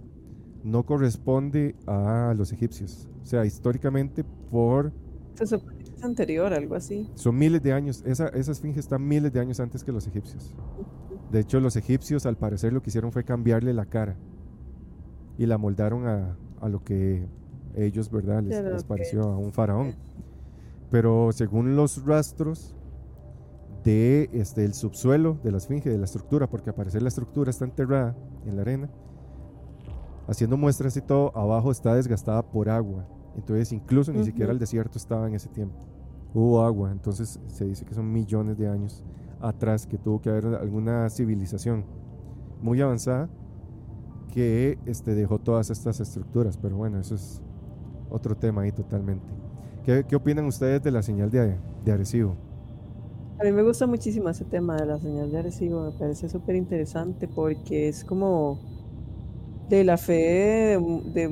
no 0.62 0.84
corresponde 0.84 1.74
a 1.86 2.34
los 2.36 2.52
egipcios. 2.52 3.08
O 3.22 3.26
sea, 3.26 3.44
históricamente 3.44 4.24
por 4.24 4.92
Se 5.34 5.46
supone 5.46 5.84
que 5.84 5.94
es 5.94 6.04
anterior, 6.04 6.52
algo 6.52 6.74
así. 6.74 7.10
son 7.14 7.36
miles 7.36 7.62
de 7.62 7.72
años, 7.72 8.02
esa, 8.06 8.28
esa 8.28 8.52
esfinge 8.52 8.80
está 8.80 8.98
miles 8.98 9.32
de 9.32 9.40
años 9.40 9.60
antes 9.60 9.82
que 9.82 9.92
los 9.92 10.06
egipcios. 10.06 10.54
De 11.30 11.40
hecho, 11.40 11.58
los 11.60 11.76
egipcios 11.76 12.26
al 12.26 12.36
parecer 12.36 12.72
lo 12.72 12.82
que 12.82 12.90
hicieron 12.90 13.10
fue 13.10 13.24
cambiarle 13.24 13.72
la 13.72 13.86
cara 13.86 14.16
y 15.36 15.46
la 15.46 15.58
moldaron 15.58 16.06
a, 16.06 16.36
a 16.60 16.68
lo 16.68 16.84
que 16.84 17.26
ellos, 17.76 18.10
¿verdad? 18.10 18.42
Les, 18.42 18.84
pareció 18.84 19.22
a 19.24 19.38
un 19.38 19.52
faraón. 19.52 19.94
Pero 20.90 21.32
según 21.32 21.76
los 21.76 22.04
rastros 22.04 22.76
de 23.82 24.30
este, 24.32 24.64
el 24.64 24.74
subsuelo 24.74 25.38
de 25.42 25.50
la 25.50 25.58
esfinge, 25.58 25.90
de 25.90 25.98
la 25.98 26.04
estructura, 26.04 26.48
porque 26.48 26.70
al 26.70 26.76
parecer 26.76 27.02
la 27.02 27.08
estructura 27.08 27.50
está 27.50 27.64
enterrada 27.64 28.16
en 28.46 28.56
la 28.56 28.62
arena, 28.62 28.90
haciendo 30.26 30.56
muestras 30.56 30.96
y 30.96 31.02
todo, 31.02 31.36
abajo 31.36 31.70
está 31.70 31.94
desgastada 31.94 32.42
por 32.42 32.68
agua. 32.68 33.06
Entonces 33.36 33.72
incluso 33.72 34.12
ni 34.12 34.22
siquiera 34.24 34.52
Ujú. 34.52 34.52
el 34.52 34.58
desierto 34.58 34.98
estaba 34.98 35.26
en 35.28 35.34
ese 35.34 35.48
tiempo. 35.48 35.86
Hubo 36.32 36.64
agua, 36.64 36.90
entonces 36.92 37.40
se 37.46 37.64
dice 37.66 37.84
que 37.84 37.94
son 37.94 38.12
millones 38.12 38.58
de 38.58 38.68
años 38.68 39.04
atrás 39.40 39.86
que 39.86 39.98
tuvo 39.98 40.20
que 40.20 40.30
haber 40.30 40.46
alguna 40.46 41.08
civilización 41.10 41.86
muy 42.60 42.80
avanzada 42.80 43.30
que 44.28 44.78
este, 44.86 45.14
dejó 45.14 45.38
todas 45.38 45.70
estas 45.70 46.00
estructuras. 46.00 46.56
Pero 46.58 46.76
bueno, 46.76 46.98
eso 46.98 47.14
es 47.14 47.42
otro 48.10 48.36
tema 48.36 48.62
ahí 48.62 48.72
totalmente. 48.72 49.32
¿Qué, 49.82 50.04
qué 50.08 50.16
opinan 50.16 50.46
ustedes 50.46 50.82
de 50.82 50.90
la 50.92 51.02
señal 51.02 51.30
de, 51.30 51.60
de 51.84 51.92
Arecibo? 51.92 52.38
A 53.38 53.44
mí 53.44 53.52
me 53.52 53.62
gusta 53.62 53.86
muchísimo 53.86 54.28
ese 54.28 54.44
tema 54.44 54.76
de 54.76 54.86
la 54.86 54.98
señal 54.98 55.30
de 55.30 55.38
Arecibo, 55.38 55.82
me 55.84 55.92
parece 55.92 56.28
súper 56.28 56.56
interesante 56.56 57.28
porque 57.28 57.86
es 57.88 58.04
como 58.04 58.64
de 59.68 59.84
la 59.84 59.96
fe 59.98 60.12
de, 60.14 61.02
de 61.04 61.28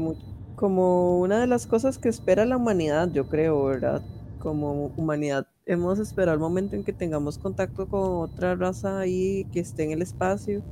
como 0.56 1.20
una 1.20 1.40
de 1.40 1.46
las 1.46 1.66
cosas 1.66 1.98
que 1.98 2.08
espera 2.08 2.44
la 2.46 2.56
humanidad, 2.56 3.10
yo 3.12 3.28
creo, 3.28 3.64
¿verdad? 3.64 4.02
Como 4.38 4.92
humanidad 4.96 5.46
hemos 5.66 5.98
esperado 5.98 6.34
el 6.34 6.40
momento 6.40 6.76
en 6.76 6.84
que 6.84 6.92
tengamos 6.92 7.38
contacto 7.38 7.88
con 7.88 8.22
otra 8.22 8.56
raza 8.56 8.98
ahí 8.98 9.46
que 9.52 9.60
esté 9.60 9.84
en 9.84 9.92
el 9.92 10.02
espacio 10.02 10.64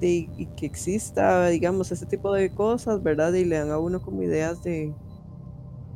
y 0.00 0.46
que 0.56 0.66
exista, 0.66 1.48
digamos, 1.48 1.92
ese 1.92 2.06
tipo 2.06 2.32
de 2.32 2.54
cosas, 2.54 3.02
¿verdad? 3.02 3.32
Y 3.34 3.44
le 3.44 3.58
dan 3.58 3.70
a 3.70 3.78
uno 3.78 4.00
como 4.00 4.22
ideas 4.22 4.62
de, 4.62 4.94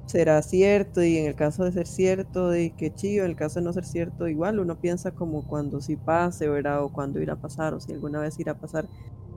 será 0.07 0.43
cierto 0.43 1.03
y 1.03 1.17
en 1.19 1.27
el 1.27 1.35
caso 1.35 1.65
de 1.65 1.73
ser 1.73 1.87
cierto, 1.87 2.51
de 2.51 2.75
que 2.77 2.95
chido, 2.95 3.25
en 3.25 3.31
el 3.31 3.37
caso 3.37 3.61
de 3.61 3.65
no 3.65 3.73
ser 3.73 3.85
cierto, 3.85 4.29
igual 4.29 4.61
uno 4.61 4.81
piensa 4.81 5.13
como 5.13 5.47
cuando 5.47 5.81
sí 5.81 5.97
pase, 5.97 6.49
¿verdad? 6.49 6.85
O 6.85 6.93
cuando 6.93 7.21
irá 7.21 7.35
a 7.35 7.41
pasar, 7.41 7.75
o 7.75 7.81
si 7.81 7.93
alguna 7.93 8.21
vez 8.21 8.39
irá 8.39 8.53
a 8.53 8.59
pasar, 8.61 8.89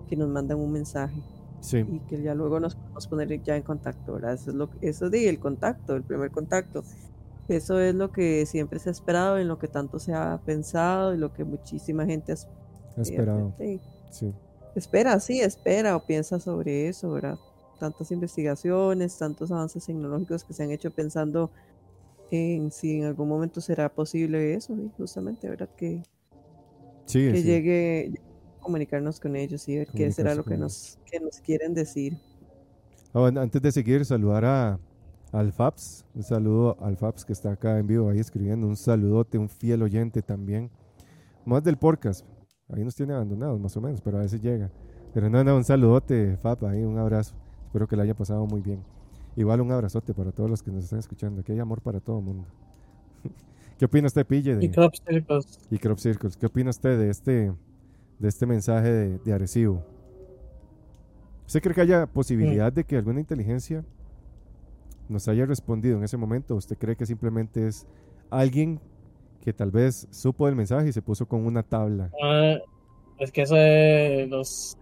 que 0.08 0.16
nos 0.18 0.30
mandan 0.30 0.60
un 0.60 0.72
mensaje 0.72 1.24
Sí, 1.60 1.86
y 1.88 2.00
que 2.02 2.22
ya 2.22 2.34
luego 2.36 2.60
nos 2.60 2.76
podemos 2.76 3.08
poner 3.08 3.42
ya 3.44 3.56
en 3.56 3.64
contacto, 3.64 4.14
¿verdad? 4.14 4.34
Eso 4.34 4.52
es 4.52 4.56
lo 4.56 4.70
que, 4.70 4.88
eso 4.90 5.10
de 5.10 5.28
el 5.30 5.40
contacto, 5.40 5.96
el 5.96 6.04
primer 6.04 6.32
contacto. 6.32 6.84
Eso 7.48 7.80
es 7.80 7.96
lo 7.96 8.12
que 8.12 8.46
siempre 8.46 8.78
se 8.80 8.90
ha 8.90 8.92
esperado, 8.92 9.38
en 9.38 9.48
lo 9.48 9.58
que 9.58 9.68
tanto 9.68 10.00
se 10.00 10.14
ha 10.14 10.40
pensado 10.46 11.14
y 11.14 11.18
lo 11.18 11.34
que 11.34 11.44
muchísima 11.46 12.06
gente 12.06 12.34
has- 12.34 12.48
he 12.98 13.02
esperado. 13.02 13.54
eh, 13.60 13.80
Sí. 14.10 14.34
espera, 14.76 15.20
sí, 15.20 15.40
espera 15.42 15.96
o 15.96 16.06
piensa 16.06 16.40
sobre 16.40 16.88
eso, 16.90 17.10
¿verdad? 17.12 17.38
Tantas 17.80 18.12
investigaciones, 18.12 19.18
tantos 19.18 19.52
avances 19.52 19.86
tecnológicos 19.86 20.44
que 20.44 20.54
se 20.54 20.64
han 20.64 20.72
hecho 20.72 20.92
pensando 20.92 21.52
en 22.32 22.70
si 22.72 23.00
en 23.00 23.06
algún 23.06 23.30
momento 23.30 23.62
será 23.62 23.88
posible 23.90 24.54
eso, 24.54 24.76
justamente, 24.98 25.50
¿verdad? 25.50 25.70
Que, 25.78 26.04
Sí, 27.06 27.32
que 27.32 27.38
sí. 27.38 27.44
llegue 27.44 28.12
comunicarnos 28.68 29.20
con 29.20 29.36
ellos 29.38 29.68
y 29.70 29.78
ver 29.78 29.88
qué 29.96 30.12
será 30.12 30.36
lo 30.36 30.44
que 30.44 30.58
nos, 30.58 31.00
que 31.10 31.20
nos 31.22 31.40
quieren 31.40 31.74
decir. 31.74 32.18
Bueno, 33.14 33.40
antes 33.42 33.62
de 33.62 33.72
seguir, 33.72 34.04
saludar 34.06 34.44
a 34.46 34.80
al 35.32 35.52
Fabs. 35.54 36.06
Un 36.14 36.24
saludo 36.24 36.78
al 36.82 36.98
Fabs 36.98 37.24
que 37.26 37.32
está 37.34 37.52
acá 37.54 37.80
en 37.80 37.88
vivo 37.88 38.10
ahí 38.10 38.20
escribiendo. 38.20 38.68
Un 38.68 38.76
saludote, 38.76 39.38
un 39.38 39.48
fiel 39.50 39.82
oyente 39.84 40.22
también. 40.22 40.70
Más 41.46 41.64
del 41.64 41.78
podcast. 41.78 42.26
Ahí 42.70 42.84
nos 42.84 42.96
tiene 42.96 43.14
abandonados 43.14 43.58
más 43.60 43.76
o 43.78 43.82
menos, 43.82 44.02
pero 44.02 44.18
a 44.18 44.22
veces 44.22 44.42
llega. 44.42 44.70
Pero 45.14 45.30
no, 45.30 45.42
no, 45.44 45.56
un 45.56 45.64
saludote, 45.64 46.36
Fab, 46.38 46.66
ahí 46.66 46.84
un 46.84 46.98
abrazo. 46.98 47.36
Espero 47.66 47.88
que 47.88 47.96
le 47.96 48.04
haya 48.04 48.14
pasado 48.16 48.46
muy 48.46 48.60
bien. 48.62 48.84
Igual 49.38 49.62
un 49.62 49.72
abrazote 49.72 50.14
para 50.14 50.32
todos 50.34 50.50
los 50.50 50.62
que 50.62 50.72
nos 50.72 50.84
están 50.84 51.00
escuchando. 51.00 51.40
Aquí 51.42 51.54
hay 51.54 51.60
amor 51.60 51.82
para 51.82 52.00
todo 52.02 52.20
el 52.20 52.26
mundo. 52.26 52.46
¿Qué 53.78 53.86
opina 53.86 54.08
usted, 54.08 54.26
Pille? 54.26 54.56
de- 54.58 54.66
Y 54.66 54.70
crop 54.70 54.94
circles. 54.96 55.60
y 55.72 55.78
Crop 55.78 55.98
Circles. 56.00 56.36
¿Qué 56.38 56.46
opina 56.48 56.70
usted 56.72 56.98
de 56.98 57.10
este, 57.10 57.54
de 58.20 58.28
este 58.28 58.46
mensaje 58.46 58.90
de, 58.90 59.18
de 59.20 59.34
Arecibo? 59.34 59.84
¿Usted 61.46 61.62
cree 61.62 61.76
que 61.76 61.82
haya 61.82 62.06
posibilidad 62.08 62.74
de 62.74 62.84
que 62.84 62.98
alguna 62.98 63.22
inteligencia 63.22 63.86
nos 65.08 65.28
haya 65.30 65.46
respondido 65.46 65.98
en 65.98 66.04
ese 66.04 66.18
momento? 66.18 66.54
¿O 66.54 66.58
¿Usted 66.58 66.78
cree 66.78 66.96
que 66.96 67.06
simplemente 67.06 67.68
es 67.68 67.88
alguien 68.30 68.82
que 69.42 69.54
tal 69.54 69.72
vez 69.72 70.08
supo 70.12 70.46
del 70.46 70.56
mensaje 70.56 70.90
y 70.90 70.92
se 70.92 71.02
puso 71.02 71.26
con 71.26 71.46
una 71.46 71.64
tabla? 71.64 72.12
Ah, 72.22 72.58
es 73.18 73.32
que 73.32 73.44
eso 73.44 73.56
de 73.56 74.28
los 74.30 74.78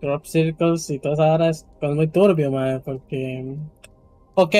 crop 0.00 0.26
circles 0.26 0.90
y 0.90 0.98
todas 0.98 1.20
ahora 1.20 1.48
es 1.48 1.66
muy 1.80 2.08
turbio, 2.08 2.50
mae, 2.50 2.80
porque. 2.80 3.56
Ok. 4.34 4.54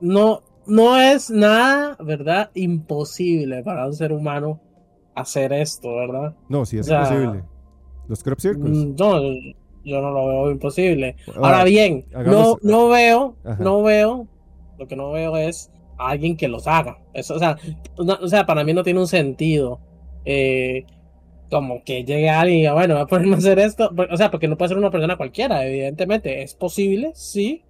No, 0.00 0.40
no 0.66 0.98
es 0.98 1.30
nada, 1.30 1.96
¿verdad? 2.00 2.50
Imposible 2.54 3.62
para 3.62 3.86
un 3.86 3.94
ser 3.94 4.12
humano 4.12 4.60
hacer 5.14 5.52
esto, 5.52 5.94
¿verdad? 5.96 6.34
No, 6.48 6.64
sí 6.66 6.78
es 6.78 6.86
O 6.86 6.88
sea, 6.88 7.00
imposible. 7.02 7.44
Los 8.08 8.22
Crop 8.22 8.38
Circles. 8.40 8.76
Mm, 8.76 8.94
No, 8.98 9.20
yo 9.84 10.00
no 10.00 10.10
lo 10.10 10.26
veo 10.28 10.50
imposible. 10.50 11.16
Ahora, 11.28 11.48
Ahora 11.48 11.64
bien, 11.64 12.04
hagamos- 12.14 12.58
no, 12.62 12.70
no 12.70 12.88
veo, 12.88 13.36
Ajá. 13.44 13.62
no 13.62 13.82
veo, 13.82 14.26
lo 14.78 14.86
que 14.88 14.96
no 14.96 15.10
veo 15.12 15.36
es 15.36 15.70
a 15.98 16.08
alguien 16.10 16.36
que 16.36 16.48
los 16.48 16.66
haga. 16.66 16.98
Eso, 17.12 17.34
o, 17.34 17.38
sea, 17.38 17.56
no- 17.98 18.18
o 18.20 18.28
sea, 18.28 18.44
para 18.46 18.64
mí 18.64 18.72
no 18.74 18.82
tiene 18.82 19.00
un 19.00 19.06
sentido. 19.08 19.80
eh, 20.26 20.84
como 21.50 21.84
que 21.84 22.02
llegue 22.04 22.30
alguien 22.30 22.56
y 22.58 22.60
diga, 22.62 22.72
bueno, 22.72 22.94
voy 22.94 23.02
a 23.02 23.06
ponerme 23.06 23.34
a 23.34 23.38
hacer 23.38 23.58
esto. 23.58 23.90
O 24.10 24.16
sea, 24.16 24.30
porque 24.30 24.48
no 24.48 24.56
puede 24.56 24.70
ser 24.70 24.78
una 24.78 24.90
persona 24.90 25.16
cualquiera, 25.18 25.64
evidentemente. 25.66 26.42
Es 26.42 26.54
posible, 26.54 27.12
sí. 27.14 27.62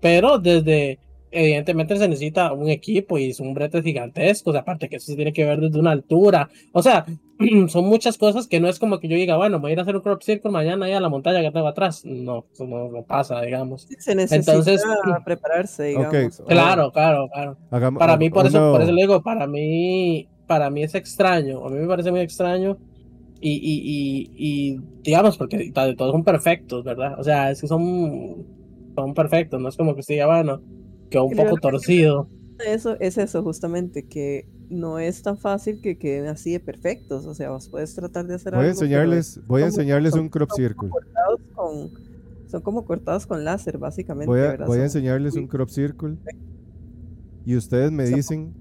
Pero 0.00 0.38
desde, 0.38 0.98
evidentemente 1.30 1.96
se 1.96 2.08
necesita 2.08 2.52
un 2.52 2.68
equipo 2.68 3.18
y 3.18 3.32
son 3.32 3.52
bretes 3.54 3.82
gigantescos. 3.84 4.54
Aparte 4.56 4.88
que 4.88 4.96
eso 4.96 5.06
se 5.06 5.16
tiene 5.16 5.32
que 5.32 5.44
ver 5.44 5.60
desde 5.60 5.78
una 5.78 5.90
altura. 5.92 6.48
O 6.72 6.82
sea, 6.82 7.04
son 7.68 7.84
muchas 7.86 8.16
cosas 8.18 8.46
que 8.46 8.60
no 8.60 8.68
es 8.68 8.78
como 8.78 8.98
que 9.00 9.08
yo 9.08 9.16
diga, 9.16 9.36
bueno, 9.36 9.60
voy 9.60 9.70
a 9.70 9.72
ir 9.74 9.78
a 9.78 9.82
hacer 9.82 9.96
un 9.96 10.02
crop 10.02 10.22
circle 10.22 10.50
mañana 10.50 10.86
ahí 10.86 10.92
a 10.92 11.00
la 11.00 11.08
montaña 11.08 11.42
que 11.42 11.50
tengo 11.50 11.66
atrás. 11.68 12.04
No, 12.04 12.46
eso 12.52 12.66
no, 12.66 12.88
no 12.90 13.02
pasa, 13.02 13.40
digamos. 13.42 13.86
Se 13.98 14.14
necesita 14.14 14.52
Entonces- 14.52 14.82
prepararse, 15.24 15.84
digamos. 15.84 16.10
Claro, 16.46 16.92
claro, 16.92 17.28
claro. 17.32 17.56
hagamos- 17.70 17.98
Para 17.98 18.16
mí, 18.16 18.30
por 18.30 18.46
eso, 18.46 18.58
uno- 18.58 18.72
por 18.72 18.82
eso 18.82 18.92
le 18.92 19.02
digo, 19.02 19.22
para 19.22 19.46
mí, 19.46 20.28
para 20.46 20.70
mí 20.70 20.82
es 20.82 20.94
extraño. 20.94 21.64
A 21.66 21.70
mí 21.70 21.78
me 21.78 21.86
parece 21.88 22.10
muy 22.10 22.20
extraño. 22.20 22.78
Y, 23.38 23.50
y, 23.52 24.30
y, 24.38 24.72
y 24.72 24.80
digamos, 25.02 25.36
porque 25.36 25.70
todos 25.72 26.12
son 26.12 26.24
perfectos, 26.24 26.82
¿verdad? 26.84 27.20
O 27.20 27.22
sea, 27.22 27.50
es 27.50 27.60
que 27.60 27.66
son, 27.66 28.46
son 28.94 29.12
perfectos. 29.12 29.60
No 29.60 29.68
es 29.68 29.76
como 29.76 29.92
que 29.94 30.00
usted 30.00 30.14
diga, 30.14 30.26
bueno, 30.26 30.62
quedó 31.08 31.24
un 31.24 31.32
Creo 31.32 31.44
poco 31.50 31.60
torcido. 31.60 32.28
Eso 32.66 32.96
es 33.00 33.18
eso, 33.18 33.42
justamente, 33.42 34.06
que 34.06 34.48
no 34.70 34.98
es 34.98 35.22
tan 35.22 35.36
fácil 35.38 35.80
que 35.80 35.98
queden 35.98 36.26
así 36.28 36.52
de 36.52 36.60
perfectos. 36.60 37.26
O 37.26 37.34
sea, 37.34 37.50
vos 37.50 37.68
puedes 37.68 37.94
tratar 37.94 38.26
de 38.26 38.34
hacer 38.34 38.52
Voy 38.52 38.58
a 38.58 38.62
algo. 38.62 38.70
enseñarles, 38.72 39.40
voy 39.46 39.62
a 39.62 39.66
enseñarles 39.66 40.12
son- 40.12 40.20
un 40.22 40.28
crop 40.28 40.50
son 40.50 40.56
circle. 40.56 40.90
con, 41.54 41.90
son 42.48 42.62
como 42.62 42.84
cortados 42.84 43.26
con 43.26 43.44
láser, 43.44 43.78
básicamente. 43.78 44.26
Voy 44.26 44.40
a, 44.40 44.56
voy 44.64 44.78
a 44.78 44.84
enseñarles 44.84 45.34
un 45.36 45.46
crop 45.46 45.68
circle 45.68 46.16
y 47.44 47.56
ustedes 47.56 47.92
me 47.92 48.04
dicen 48.06 48.52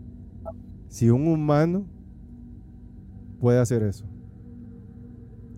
si 0.90 1.10
un 1.10 1.28
humano 1.28 1.86
puede 3.40 3.60
hacer 3.60 3.84
eso. 3.84 4.06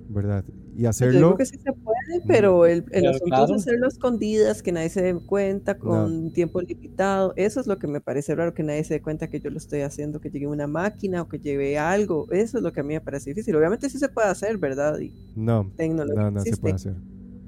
¿Verdad? 0.10 0.46
Y 0.76 0.84
Yo 0.84 0.90
hacerlo. 0.90 1.18
digo 1.20 1.36
que 1.38 1.46
sí 1.46 1.58
se 1.58 1.74
puede, 1.74 1.97
pero 2.28 2.66
el, 2.66 2.80
el 2.80 2.86
Pero 2.92 3.10
asunto 3.10 3.26
claro. 3.28 3.46
es 3.56 3.62
hacerlo 3.62 3.88
escondidas, 3.88 4.62
que 4.64 4.72
nadie 4.72 4.90
se 4.90 5.02
dé 5.02 5.14
cuenta, 5.16 5.78
con 5.78 6.32
tiempo 6.34 6.62
limitado. 6.62 7.34
Eso 7.36 7.60
es 7.60 7.68
lo 7.68 7.78
que 7.78 7.88
me 7.88 8.02
parece 8.02 8.36
raro, 8.36 8.54
que 8.54 8.64
nadie 8.64 8.84
se 8.84 8.96
dé 8.96 9.02
cuenta 9.02 9.30
que 9.30 9.40
yo 9.40 9.50
lo 9.50 9.58
estoy 9.58 9.82
haciendo, 9.82 10.20
que 10.22 10.30
llegue 10.30 10.48
una 10.48 10.68
máquina 10.68 11.22
o 11.22 11.28
que 11.28 11.40
lleve 11.40 11.78
algo. 11.78 12.26
Eso 12.32 12.58
es 12.58 12.64
lo 12.64 12.72
que 12.74 12.80
a 12.80 12.84
mí 12.84 12.94
me 12.94 13.02
parece 13.02 13.32
difícil. 13.32 13.56
Obviamente 13.56 13.90
sí 13.90 13.98
se 14.00 14.10
puede 14.10 14.28
hacer, 14.30 14.58
¿verdad? 14.58 15.00
Y 15.00 15.14
No, 15.36 15.72
tecnología 15.76 16.22
no, 16.24 16.32
no 16.32 16.42
se 16.42 16.58
puede 16.58 16.76
hacer. 16.76 16.96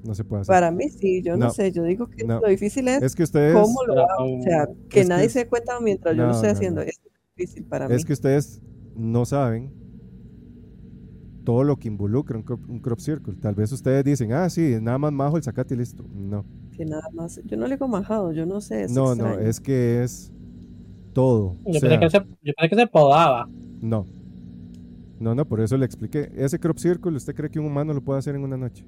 No 0.05 0.15
se 0.15 0.23
puede 0.23 0.41
hacer. 0.43 0.53
Para 0.53 0.71
mí 0.71 0.89
sí, 0.89 1.21
yo 1.23 1.35
no, 1.37 1.47
No. 1.47 1.51
sé. 1.51 1.71
Yo 1.71 1.83
digo 1.83 2.09
que 2.09 2.23
No. 2.23 2.39
lo 2.39 2.47
difícil 2.47 2.87
es, 2.87 3.01
Es 3.01 3.15
que 3.15 3.23
ustedes, 3.23 3.53
cómo 3.53 3.83
lo 3.85 3.99
hago. 4.09 4.39
O 4.39 4.41
sea, 4.43 4.67
que 4.89 5.03
nadie 5.05 5.29
se 5.29 5.39
dé 5.39 5.47
cuenta 5.47 5.79
mientras 5.81 6.15
yo 6.15 6.23
lo 6.23 6.31
estoy 6.31 6.47
no, 6.49 6.53
haciendo. 6.53 6.81
no. 6.81 6.87
Es 6.87 6.99
difícil 7.35 7.65
para 7.65 7.87
mí. 7.87 7.95
es 7.95 8.05
que 8.05 8.13
ustedes 8.13 8.61
no 8.95 9.25
saben 9.25 9.71
todo 11.49 11.63
lo 11.63 11.77
que 11.77 11.87
involucra 11.87 12.37
un 12.37 12.43
crop, 12.43 12.69
un 12.69 12.79
crop 12.79 12.99
circle. 12.99 13.33
Tal 13.33 13.55
vez 13.55 13.71
ustedes 13.71 14.05
dicen, 14.05 14.31
ah, 14.33 14.47
sí, 14.51 14.77
nada 14.79 14.99
más 14.99 15.11
majo 15.11 15.35
el 15.35 15.41
sacate 15.41 15.73
y 15.73 15.77
listo. 15.77 16.05
No, 16.13 16.45
Que 16.77 16.85
nada 16.85 17.09
más. 17.11 17.41
Yo 17.43 17.57
no 17.57 17.65
le 17.65 17.73
digo 17.73 17.87
majado, 17.87 18.31
yo 18.33 18.45
no 18.45 18.61
sé. 18.61 18.83
es 18.83 18.91
no, 18.91 19.15
no, 19.15 19.33
es 19.33 19.59
que 19.59 20.03
es 20.03 20.31
todo. 21.11 21.57
O 21.63 21.73
Yo, 21.73 21.79
sea, 21.79 21.89
pensé 21.89 21.99
que 22.01 22.09
se, 22.11 22.17
yo 22.19 22.53
pensé 22.55 22.69
que 22.69 22.75
se 22.75 22.85
podaba. 22.85 23.49
No. 23.81 24.05
No, 25.19 25.33
no, 25.33 25.43
por 25.47 25.59
eso 25.59 25.75
le 25.75 25.85
expliqué. 25.87 26.31
Ese 26.35 26.59
crop 26.59 26.77
circle, 26.77 27.17
¿usted 27.17 27.33
cree 27.33 27.49
que 27.49 27.59
un 27.59 27.65
humano 27.65 27.95
lo 27.95 28.01
puede 28.03 28.19
hacer 28.19 28.35
en 28.35 28.43
una 28.43 28.55
noche? 28.55 28.85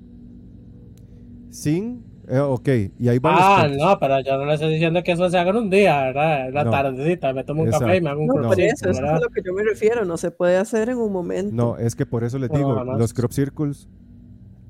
Sin. 1.50 2.04
Eh, 2.32 2.40
ok, 2.40 2.70
y 3.00 3.08
ahí 3.10 3.20
van 3.20 3.36
los 3.36 3.44
Ah, 3.46 3.68
no, 3.78 4.00
pero 4.00 4.20
yo 4.22 4.38
no 4.38 4.46
le 4.46 4.54
estoy 4.54 4.72
diciendo 4.74 5.04
que 5.04 5.12
eso 5.12 5.30
se 5.30 5.38
haga 5.38 5.50
en 5.52 5.58
un 5.58 5.70
día, 5.70 6.02
¿verdad? 6.06 6.48
En 6.48 6.54
la 6.54 6.64
No. 6.64 6.72
tardecita, 6.72 7.34
me 7.34 7.44
tomo 7.44 7.62
un 7.62 7.68
Exacto. 7.68 7.86
café 7.88 7.98
y 7.98 8.02
me 8.02 8.10
hago 8.10 8.22
un 8.22 8.28
No, 8.28 8.34
crop 8.34 8.46
circle, 8.54 8.66
eso, 8.68 8.90
eso 8.90 9.04
es 9.04 9.10
a 9.12 9.20
lo 9.20 9.30
que 9.30 9.42
yo 9.46 9.54
me 9.54 9.64
refiero. 9.64 10.06
No 10.06 10.18
se 10.18 10.32
puede 10.32 10.58
hacer 10.58 10.90
en 10.90 10.98
un 10.98 11.12
momento. 11.12 11.54
No, 11.56 11.78
es 11.78 11.96
que 11.96 12.06
por 12.06 12.24
eso 12.24 12.40
les 12.40 12.50
No, 12.50 12.58
digo, 12.58 12.76
jamás. 12.76 12.98
los 12.98 13.14
crop 13.14 13.32
circles, 13.32 13.88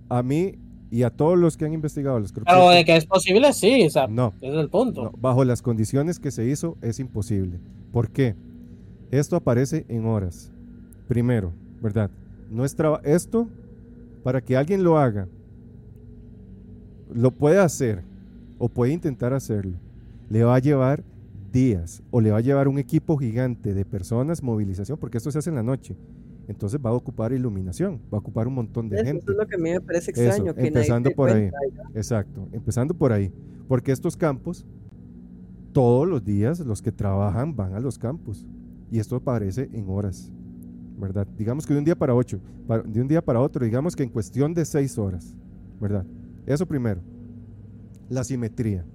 a 0.10 0.24
mí 0.24 0.56
y 0.90 1.04
a 1.04 1.10
todos 1.10 1.38
los 1.38 1.56
que 1.56 1.66
han 1.66 1.74
investigado 1.74 2.20
los 2.20 2.34
crop 2.34 2.46
Pero 2.48 2.70
de 2.70 2.78
circles, 2.78 2.86
que 2.86 2.96
es 2.98 3.06
posible, 3.06 3.54
sí, 3.54 3.86
o 3.86 3.90
sea, 3.90 4.08
no, 4.08 4.34
ese 4.42 4.48
es 4.50 4.56
el 4.60 4.70
punto. 4.70 5.04
no, 5.06 5.12
bajo 5.18 5.46
las 5.46 5.62
condiciones 5.62 6.20
que 6.20 6.32
se 6.32 6.46
hizo 6.46 6.78
es 6.82 7.00
imposible. 7.00 7.60
¿Por 7.94 8.10
qué? 8.10 8.36
Esto 9.12 9.36
aparece 9.36 9.86
en 9.88 10.06
horas. 10.06 10.52
Primero, 11.08 11.54
¿verdad? 11.82 12.10
No 12.50 12.66
es 12.66 12.76
traba- 12.76 13.02
esto, 13.04 13.48
para 14.24 14.42
que 14.42 14.58
alguien 14.58 14.84
lo 14.84 14.98
haga, 14.98 15.28
lo 17.14 17.32
puede 17.32 17.60
hacer 17.60 18.04
o 18.58 18.70
puede 18.70 18.94
intentar 18.94 19.34
hacerlo, 19.34 19.78
le 20.30 20.44
va 20.44 20.56
a 20.56 20.60
llevar 20.60 21.04
días 21.52 22.02
o 22.12 22.22
le 22.22 22.32
va 22.32 22.38
a 22.38 22.42
llevar 22.42 22.68
un 22.68 22.78
equipo 22.80 23.18
gigante 23.18 23.74
de 23.74 23.84
personas, 23.86 24.42
movilización, 24.42 24.98
porque 24.98 25.18
esto 25.18 25.32
se 25.32 25.40
hace 25.40 25.50
en 25.50 25.56
la 25.58 25.64
noche. 25.64 25.96
Entonces 26.48 26.80
va 26.84 26.90
a 26.90 26.94
ocupar 26.94 27.32
iluminación, 27.34 28.00
va 28.14 28.18
a 28.18 28.20
ocupar 28.20 28.48
un 28.48 28.56
montón 28.56 28.90
de 28.90 28.98
Eso, 28.98 29.06
gente. 29.06 29.22
eso 29.24 29.32
es 29.32 29.38
lo 29.38 29.48
que 29.48 29.56
a 29.56 29.60
mí 29.60 29.72
me 29.72 29.82
parece 29.82 30.12
Eso, 30.12 30.22
extraño. 30.22 30.54
que 30.54 30.62
nadie 30.62 30.68
empezando 30.70 31.12
por 31.12 31.30
ahí. 31.30 31.50
Exacto, 31.94 32.48
empezando 32.52 32.94
por 32.94 33.12
ahí. 33.14 33.32
Porque 33.68 33.92
estos 33.92 34.18
campos, 34.18 34.66
todos 35.74 36.08
los 36.08 36.24
días 36.24 36.60
los 36.62 36.82
que 36.82 36.92
trabajan 36.92 37.56
van 37.56 37.74
a 37.74 37.80
los 37.80 37.98
campos. 37.98 38.46
Y 38.92 39.00
esto 39.00 39.16
aparece 39.16 39.70
en 39.72 39.86
horas, 39.88 40.32
¿verdad? 41.00 41.26
Digamos 41.38 41.66
que 41.66 41.74
de 41.74 41.80
un 41.80 41.86
día 41.86 41.96
para 41.96 42.14
ocho, 42.14 42.40
para- 42.68 42.84
de 42.84 43.00
un 43.02 43.08
día 43.08 43.22
para 43.24 43.40
otro, 43.40 43.64
digamos 43.64 43.96
que 43.96 44.04
en 44.04 44.10
cuestión 44.10 44.54
de 44.54 44.66
seis 44.66 44.98
horas, 44.98 45.34
¿verdad? 45.80 46.06
Eso 46.46 46.66
primero. 46.66 47.02
La 48.10 48.24
simetría. 48.24 48.86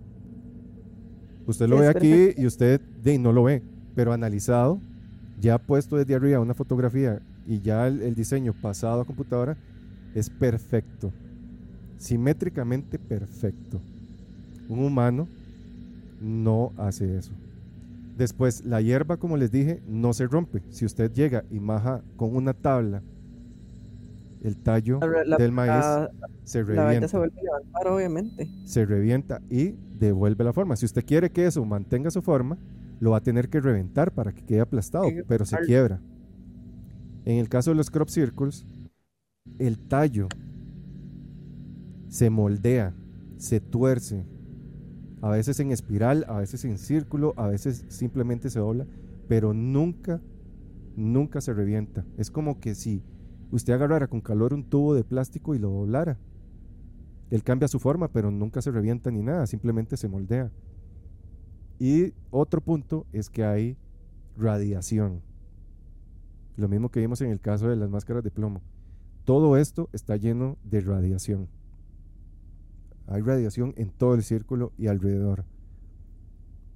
Usted 1.46 1.68
lo 1.68 1.78
ve 1.78 1.88
aquí 1.88 2.30
y 2.36 2.46
usted 2.46 2.80
de, 3.02 3.18
no 3.18 3.32
lo 3.32 3.44
ve, 3.44 3.62
pero 3.94 4.12
analizado, 4.12 4.80
ya 5.40 5.58
puesto 5.58 5.96
desde 5.96 6.14
arriba 6.14 6.40
una 6.40 6.54
fotografía 6.54 7.22
y 7.46 7.60
ya 7.60 7.86
el, 7.86 8.02
el 8.02 8.14
diseño 8.14 8.52
pasado 8.52 9.00
a 9.00 9.04
computadora, 9.04 9.56
es 10.14 10.28
perfecto. 10.28 11.12
Simétricamente 11.98 12.98
perfecto. 12.98 13.80
Un 14.68 14.80
humano 14.80 15.28
no 16.20 16.72
hace 16.76 17.16
eso. 17.16 17.32
Después, 18.16 18.64
la 18.64 18.80
hierba, 18.80 19.18
como 19.18 19.36
les 19.36 19.52
dije, 19.52 19.82
no 19.86 20.12
se 20.14 20.26
rompe. 20.26 20.62
Si 20.70 20.84
usted 20.84 21.12
llega 21.12 21.44
y 21.50 21.60
maja 21.60 22.02
con 22.16 22.34
una 22.34 22.54
tabla 22.54 23.02
el 24.42 24.56
tallo 24.58 25.00
La- 25.00 25.24
la- 25.24 25.36
del 25.36 25.52
maíz, 25.52 25.70
la- 25.70 26.10
se 26.44 26.62
revienta. 26.62 27.08
se 27.08 27.16
vuelve 27.18 27.40
a 27.40 27.42
levantar, 27.42 27.88
obviamente. 27.88 28.48
se 28.64 28.84
revienta 28.86 29.40
y 29.50 29.74
devuelve 29.98 30.44
la 30.44 30.52
forma. 30.52 30.76
Si 30.76 30.84
usted 30.86 31.04
quiere 31.04 31.30
que 31.30 31.46
eso 31.46 31.64
mantenga 31.64 32.10
su 32.10 32.22
forma, 32.22 32.58
lo 33.00 33.10
va 33.12 33.18
a 33.18 33.22
tener 33.22 33.48
que 33.48 33.60
reventar 33.60 34.12
para 34.12 34.32
que 34.32 34.42
quede 34.44 34.60
aplastado, 34.60 35.06
pero 35.26 35.44
se 35.44 35.56
quiebra. 35.58 36.00
En 37.24 37.38
el 37.38 37.48
caso 37.48 37.70
de 37.70 37.76
los 37.76 37.90
crop 37.90 38.08
circles, 38.08 38.64
el 39.58 39.78
tallo 39.78 40.28
se 42.08 42.30
moldea, 42.30 42.94
se 43.36 43.60
tuerce, 43.60 44.24
a 45.22 45.30
veces 45.30 45.58
en 45.60 45.72
espiral, 45.72 46.24
a 46.28 46.38
veces 46.38 46.64
en 46.64 46.78
círculo, 46.78 47.34
a 47.36 47.48
veces 47.48 47.84
simplemente 47.88 48.48
se 48.48 48.60
dobla, 48.60 48.86
pero 49.28 49.52
nunca, 49.52 50.20
nunca 50.94 51.40
se 51.40 51.52
revienta. 51.52 52.04
Es 52.16 52.30
como 52.30 52.60
que 52.60 52.74
si 52.74 53.02
usted 53.50 53.72
agarrara 53.72 54.06
con 54.06 54.20
calor 54.20 54.54
un 54.54 54.64
tubo 54.64 54.94
de 54.94 55.04
plástico 55.04 55.54
y 55.54 55.58
lo 55.58 55.70
doblara. 55.70 56.18
Él 57.30 57.42
cambia 57.42 57.68
su 57.68 57.78
forma, 57.78 58.08
pero 58.08 58.30
nunca 58.30 58.62
se 58.62 58.70
revienta 58.70 59.10
ni 59.10 59.22
nada, 59.22 59.46
simplemente 59.46 59.96
se 59.96 60.08
moldea. 60.08 60.50
Y 61.78 62.12
otro 62.30 62.60
punto 62.60 63.06
es 63.12 63.28
que 63.28 63.44
hay 63.44 63.76
radiación. 64.36 65.22
Lo 66.56 66.68
mismo 66.68 66.88
que 66.90 67.00
vimos 67.00 67.20
en 67.20 67.30
el 67.30 67.40
caso 67.40 67.68
de 67.68 67.76
las 67.76 67.90
máscaras 67.90 68.22
de 68.22 68.30
plomo. 68.30 68.62
Todo 69.24 69.56
esto 69.56 69.88
está 69.92 70.16
lleno 70.16 70.56
de 70.64 70.80
radiación. 70.80 71.48
Hay 73.08 73.22
radiación 73.22 73.74
en 73.76 73.90
todo 73.90 74.14
el 74.14 74.22
círculo 74.22 74.72
y 74.78 74.86
alrededor. 74.86 75.44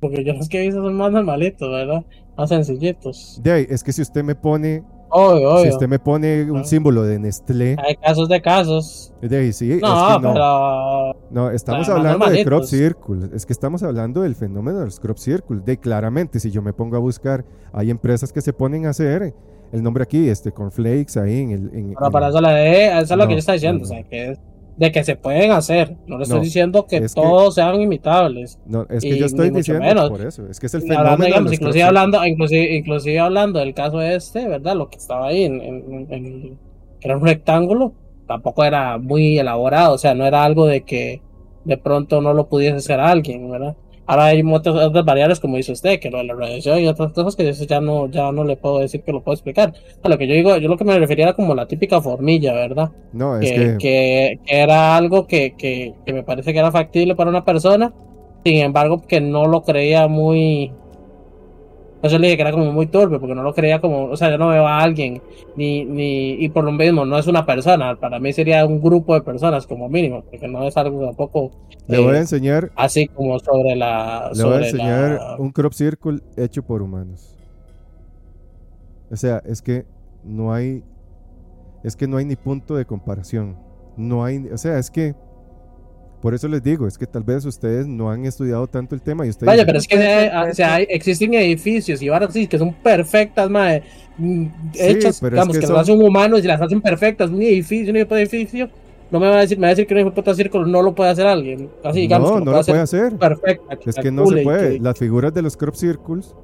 Porque 0.00 0.24
yo 0.24 0.32
los 0.34 0.48
que 0.48 0.60
he 0.60 0.66
visto 0.66 0.82
son 0.82 0.94
más 0.94 1.12
normalitos, 1.12 1.70
¿verdad? 1.70 2.04
Más 2.36 2.48
sencillitos. 2.48 3.40
De 3.42 3.52
ahí, 3.52 3.66
es 3.68 3.82
que 3.82 3.92
si 3.92 4.02
usted 4.02 4.24
me 4.24 4.34
pone, 4.34 4.82
Obvio, 5.10 5.50
si 5.56 5.60
obvio. 5.62 5.72
usted 5.72 5.88
me 5.88 5.98
pone 5.98 6.50
un 6.50 6.64
símbolo 6.64 7.02
de 7.02 7.18
Nestlé, 7.18 7.76
Hay 7.86 7.96
casos 7.96 8.28
de 8.28 8.40
casos. 8.40 9.12
de 9.20 9.36
ahí, 9.36 9.52
sí, 9.52 9.72
es 9.72 9.82
No, 9.82 10.16
que 10.20 10.26
no. 10.26 10.32
pero. 10.32 11.16
No, 11.30 11.50
estamos 11.50 11.88
más 11.88 11.96
hablando 11.96 12.26
de 12.26 12.44
crop 12.44 12.64
circles. 12.64 13.30
Es 13.34 13.46
que 13.46 13.52
estamos 13.52 13.82
hablando 13.82 14.22
del 14.22 14.34
fenómeno 14.34 14.78
de 14.78 14.84
los 14.86 14.98
crop 15.00 15.18
circles. 15.18 15.64
De 15.64 15.76
claramente, 15.78 16.40
si 16.40 16.50
yo 16.50 16.62
me 16.62 16.72
pongo 16.72 16.96
a 16.96 17.00
buscar, 17.00 17.44
hay 17.72 17.90
empresas 17.90 18.32
que 18.32 18.40
se 18.40 18.52
ponen 18.52 18.86
a 18.86 18.90
hacer 18.90 19.34
el 19.72 19.82
nombre 19.82 20.02
aquí, 20.02 20.28
este, 20.28 20.50
cornflakes 20.52 21.18
ahí 21.20 21.40
en 21.42 21.50
el. 21.52 21.60
en- 21.74 21.94
Pero 21.94 22.06
en- 22.06 22.12
para 22.12 22.28
eso, 22.28 22.40
le, 22.40 22.86
eso 22.88 22.98
es 23.02 23.10
lo 23.10 23.16
No, 23.16 23.26
que 23.28 23.34
yo 23.34 23.38
está 23.38 23.52
diciendo. 23.52 23.78
no, 23.80 23.84
O 23.84 23.88
sea, 23.88 24.02
que 24.02 24.30
es 24.32 24.38
de 24.80 24.90
que 24.90 25.04
se 25.04 25.14
pueden 25.14 25.52
hacer. 25.52 25.96
No 26.06 26.16
le 26.16 26.22
estoy 26.24 26.38
No, 26.38 26.42
diciendo 26.44 26.86
que 26.86 27.06
todos 27.14 27.54
sean 27.54 27.80
imitables. 27.80 28.58
No, 28.66 28.86
es 28.88 29.02
que 29.02 29.10
y 29.10 29.18
yo 29.18 29.26
estoy 29.26 29.50
diciendo 29.50 29.84
menos. 29.84 30.08
por 30.10 30.22
eso. 30.22 30.46
Es 30.48 30.58
que 30.58 30.66
es 30.66 30.74
el 30.74 30.80
fenómeno. 30.80 31.00
hablando, 31.02 31.26
digamos, 31.26 31.52
inclusive 31.52 31.82
hablando, 31.84 32.26
inclusive, 32.26 32.74
inclusive 32.76 33.18
hablando 33.20 33.58
del 33.60 33.74
caso 33.74 34.00
este, 34.00 34.48
¿verdad? 34.48 34.74
Lo 34.74 34.88
que 34.88 34.96
estaba 34.96 35.26
ahí 35.28 35.44
en, 35.44 35.60
en- 35.60 36.06
en- 36.10 36.58
era 37.02 37.16
un 37.16 37.24
rectángulo, 37.24 37.92
tampoco 38.26 38.64
era 38.64 38.96
muy 38.98 39.38
elaborado, 39.38 39.94
o 39.94 39.98
sea, 39.98 40.14
no 40.14 40.24
era 40.26 40.44
algo 40.44 40.66
de 40.66 40.82
que 40.82 41.20
de 41.64 41.76
pronto 41.76 42.20
no 42.22 42.32
lo 42.32 42.48
pudiese 42.48 42.76
hacer 42.76 43.00
alguien, 43.00 43.50
¿verdad? 43.50 43.76
Ahora 44.10 44.24
hay 44.26 44.42
otras, 44.42 44.74
otras 44.74 45.04
variables, 45.04 45.38
como 45.40 45.56
dice 45.56 45.72
usted, 45.72 46.00
que 46.00 46.10
lo 46.10 46.18
de 46.18 46.24
la 46.24 46.34
radiación 46.34 46.80
y 46.80 46.86
otras 46.88 47.12
cosas 47.12 47.36
que 47.36 47.48
eso 47.48 47.64
ya 47.64 47.80
no, 47.80 48.08
ya 48.10 48.32
no 48.32 48.44
le 48.44 48.56
puedo 48.56 48.80
decir 48.80 49.02
que 49.02 49.12
lo 49.12 49.22
puedo 49.22 49.34
explicar. 49.34 49.72
A 50.02 50.08
lo 50.08 50.18
que 50.18 50.26
yo 50.26 50.34
digo, 50.34 50.56
yo 50.56 50.68
lo 50.68 50.76
que 50.76 50.84
me 50.84 50.98
refería 50.98 51.26
era 51.26 51.34
como 51.34 51.54
la 51.54 51.66
típica 51.66 52.00
formilla, 52.02 52.52
¿verdad? 52.52 52.90
No, 53.12 53.38
es 53.38 53.50
que, 53.52 53.56
que. 53.56 53.78
que- 53.78 54.38
que 54.46 54.60
era 54.60 54.96
algo 54.96 55.26
que, 55.26 55.54
que 55.56 55.94
me 56.12 56.22
parece 56.22 56.52
que 56.52 56.58
era 56.58 56.72
factible 56.72 57.14
para 57.14 57.30
una 57.30 57.44
persona, 57.44 57.92
sin 58.44 58.56
embargo 58.58 59.00
que 59.06 59.20
no 59.20 59.46
lo 59.46 59.62
creía 59.62 60.08
muy... 60.08 60.72
Por 62.00 62.06
Eso 62.08 62.18
le 62.18 62.28
dije 62.28 62.36
que 62.36 62.42
era 62.42 62.52
como 62.52 62.72
muy 62.72 62.86
turbio, 62.86 63.20
porque 63.20 63.34
no 63.34 63.42
lo 63.42 63.52
creía 63.52 63.78
como, 63.80 64.04
o 64.04 64.16
sea, 64.16 64.30
yo 64.30 64.38
no 64.38 64.48
veo 64.48 64.66
a 64.66 64.78
alguien, 64.80 65.20
ni, 65.54 65.84
ni, 65.84 66.30
y 66.42 66.48
por 66.48 66.64
lo 66.64 66.72
mismo, 66.72 67.04
no 67.04 67.18
es 67.18 67.26
una 67.26 67.44
persona, 67.44 67.94
para 67.96 68.18
mí 68.18 68.32
sería 68.32 68.64
un 68.64 68.80
grupo 68.80 69.14
de 69.14 69.20
personas 69.20 69.66
como 69.66 69.88
mínimo, 69.88 70.22
porque 70.30 70.48
no 70.48 70.66
es 70.66 70.74
algo 70.78 71.04
tampoco 71.04 71.50
Le 71.86 71.98
voy 71.98 72.14
a 72.14 72.16
eh, 72.16 72.20
enseñar. 72.20 72.70
así 72.74 73.06
como 73.08 73.38
sobre 73.38 73.76
la... 73.76 74.30
Le 74.34 74.44
voy 74.44 74.54
a 74.54 74.58
enseñar 74.58 75.10
la- 75.12 75.36
un 75.38 75.50
crop 75.52 75.74
circle 75.74 76.20
hecho 76.38 76.62
por 76.62 76.80
humanos. 76.80 77.36
O 79.10 79.16
sea, 79.16 79.42
es 79.44 79.60
que 79.60 79.84
no 80.24 80.52
hay. 80.54 80.84
Es 81.82 81.96
que 81.96 82.06
no 82.06 82.16
hay 82.18 82.24
ni 82.24 82.36
punto 82.36 82.76
de 82.76 82.84
comparación. 82.84 83.56
No 83.96 84.24
hay. 84.24 84.46
O 84.52 84.56
sea, 84.58 84.78
es 84.78 84.90
que. 84.90 85.14
Por 86.20 86.34
eso 86.34 86.48
les 86.48 86.62
digo, 86.62 86.86
es 86.86 86.98
que 86.98 87.06
tal 87.06 87.22
vez 87.22 87.44
ustedes 87.46 87.86
no 87.86 88.10
han 88.10 88.26
estudiado 88.26 88.66
tanto 88.66 88.94
el 88.94 89.00
tema 89.00 89.24
y 89.24 89.30
ustedes. 89.30 89.46
Vaya, 89.46 89.64
dicen, 89.64 89.66
pero 89.66 89.78
es 89.78 89.88
que 89.88 90.50
o 90.50 90.54
sea, 90.54 90.78
existen 90.80 91.32
edificios 91.34 92.02
y 92.02 92.08
varas 92.10 92.28
así 92.30 92.46
que 92.46 92.58
son 92.58 92.74
perfectas, 92.74 93.48
madre, 93.48 93.82
mm, 94.18 94.44
Sí, 94.74 94.80
hechas, 94.82 95.22
es 95.22 95.30
digamos, 95.30 95.54
que 95.54 95.60
que, 95.60 95.66
son- 95.66 95.76
las 95.76 95.82
hacen 95.88 96.02
humanos 96.02 96.44
y 96.44 96.46
las 96.46 96.60
hacen 96.60 96.82
perfectas. 96.82 97.30
Un 97.30 97.40
edificio, 97.40 97.92
un 97.94 97.98
tipo 98.00 98.14
de 98.14 98.20
edificio, 98.22 98.68
no 99.10 99.18
me 99.18 99.28
va 99.28 99.38
a 99.38 99.40
decir, 99.40 99.56
me 99.58 99.62
va 99.62 99.68
a 99.68 99.70
decir 99.70 99.86
que 99.86 99.94
un 100.04 100.12
puta 100.12 100.34
círculo 100.34 100.66
no 100.66 100.82
lo 100.82 100.94
puede 100.94 101.10
hacer 101.10 101.26
alguien. 101.26 101.70
Así, 101.82 102.00
digamos, 102.00 102.28
no, 102.30 102.34
que 102.34 102.44
no 102.44 102.44
puede 102.44 102.54
lo 102.56 102.60
hacer 102.60 102.72
puede 102.74 102.82
hacer. 102.82 103.18
perfecta. 103.18 103.78
Es 103.86 103.96
que 103.96 104.10
no 104.12 104.26
se 104.26 104.42
puede. 104.42 104.78
Las 104.78 104.98
figuras 104.98 105.32
de 105.32 105.40
los 105.40 105.56
crop 105.56 105.74
circles 105.74 106.34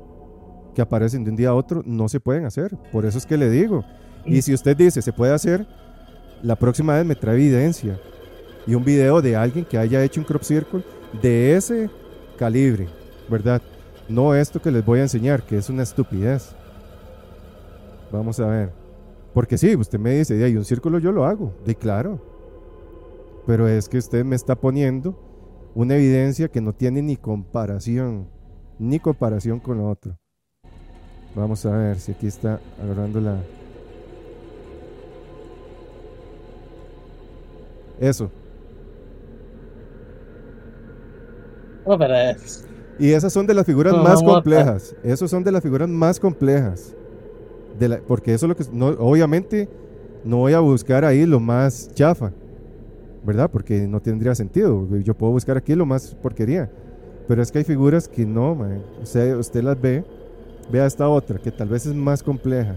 que 0.74 0.80
aparecen 0.80 1.22
de 1.22 1.30
un 1.30 1.36
día 1.36 1.50
a 1.50 1.54
otro 1.54 1.82
no 1.84 2.08
se 2.08 2.18
pueden 2.18 2.46
hacer. 2.46 2.76
Por 2.92 3.04
eso 3.04 3.18
es 3.18 3.26
que 3.26 3.36
le 3.36 3.50
digo. 3.50 3.84
Y 4.24 4.40
si 4.42 4.54
usted 4.54 4.74
dice 4.76 5.02
se 5.02 5.12
puede 5.12 5.32
hacer, 5.34 5.66
la 6.42 6.56
próxima 6.56 6.94
vez 6.96 7.04
me 7.04 7.14
trae 7.14 7.34
evidencia 7.36 8.00
y 8.66 8.74
un 8.74 8.84
video 8.84 9.22
de 9.22 9.36
alguien 9.36 9.64
que 9.64 9.78
haya 9.78 10.02
hecho 10.02 10.20
un 10.20 10.26
crop 10.26 10.42
circle 10.42 10.82
de 11.22 11.54
ese 11.56 11.88
calibre, 12.36 12.88
¿verdad? 13.28 13.62
No 14.08 14.34
esto 14.34 14.60
que 14.60 14.70
les 14.70 14.84
voy 14.84 15.00
a 15.00 15.02
enseñar, 15.02 15.42
que 15.42 15.56
es 15.56 15.70
una 15.70 15.82
estupidez. 15.82 16.54
Vamos 18.10 18.40
a 18.40 18.46
ver. 18.46 18.72
Porque 19.34 19.58
sí, 19.58 19.76
usted 19.76 19.98
me 19.98 20.14
dice, 20.14 20.42
hay 20.42 20.56
un 20.56 20.64
círculo 20.64 20.98
yo 20.98 21.12
lo 21.12 21.26
hago, 21.26 21.54
de 21.64 21.74
claro. 21.74 22.20
Pero 23.46 23.68
es 23.68 23.88
que 23.88 23.98
usted 23.98 24.24
me 24.24 24.36
está 24.36 24.56
poniendo 24.56 25.18
una 25.74 25.94
evidencia 25.96 26.48
que 26.48 26.60
no 26.60 26.72
tiene 26.72 27.02
ni 27.02 27.16
comparación, 27.16 28.28
ni 28.78 28.98
comparación 28.98 29.60
con 29.60 29.78
lo 29.78 29.88
otro. 29.88 30.18
Vamos 31.34 31.66
a 31.66 31.76
ver 31.76 31.98
si 32.00 32.12
aquí 32.12 32.26
está 32.26 32.60
agarrando 32.82 33.20
la... 33.20 33.36
Eso. 38.00 38.30
No, 41.86 41.98
pero 41.98 42.14
es- 42.14 42.64
Y 42.98 43.12
esas 43.12 43.32
son 43.32 43.46
de 43.46 43.54
las 43.54 43.66
figuras 43.66 43.92
No, 43.94 44.02
más 44.02 44.22
complejas. 44.22 44.96
Esos 45.02 45.30
son 45.30 45.44
de 45.44 45.52
las 45.52 45.62
figuras 45.62 45.88
más 45.88 46.18
complejas. 46.18 46.94
De 47.78 47.88
la- 47.88 47.98
porque 48.00 48.32
eso 48.34 48.46
es 48.46 48.48
lo 48.48 48.56
que... 48.56 48.64
No, 48.72 48.88
obviamente 48.98 49.68
no 50.24 50.38
voy 50.38 50.54
a 50.54 50.60
buscar 50.60 51.04
ahí 51.04 51.26
lo 51.26 51.38
más 51.40 51.90
chafa. 51.94 52.32
¿Verdad? 53.24 53.50
Porque 53.50 53.86
no 53.86 54.00
tendría 54.00 54.34
sentido. 54.34 54.86
Yo 55.02 55.14
puedo 55.14 55.32
buscar 55.32 55.56
aquí 55.56 55.74
lo 55.74 55.84
más 55.84 56.14
porquería. 56.14 56.70
Pero 57.28 57.42
es 57.42 57.50
que 57.52 57.58
hay 57.58 57.64
figuras 57.64 58.08
que 58.08 58.24
no, 58.24 58.54
man. 58.54 58.82
Usted, 59.02 59.36
usted 59.36 59.62
las 59.62 59.80
ve. 59.80 60.04
Vea 60.70 60.86
esta 60.86 61.08
otra, 61.08 61.38
que 61.38 61.50
tal 61.52 61.68
vez 61.68 61.86
es 61.86 61.94
más 61.94 62.22
compleja. 62.22 62.76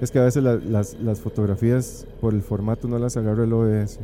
Es 0.00 0.10
que 0.10 0.18
a 0.18 0.24
veces 0.24 0.42
la- 0.42 0.56
las, 0.56 0.94
las 1.00 1.20
fotografías 1.20 2.06
por 2.20 2.34
el 2.34 2.42
formato 2.42 2.88
no 2.88 2.98
las 2.98 3.16
agarra 3.16 3.44
el 3.44 3.52
OBS. 3.52 4.00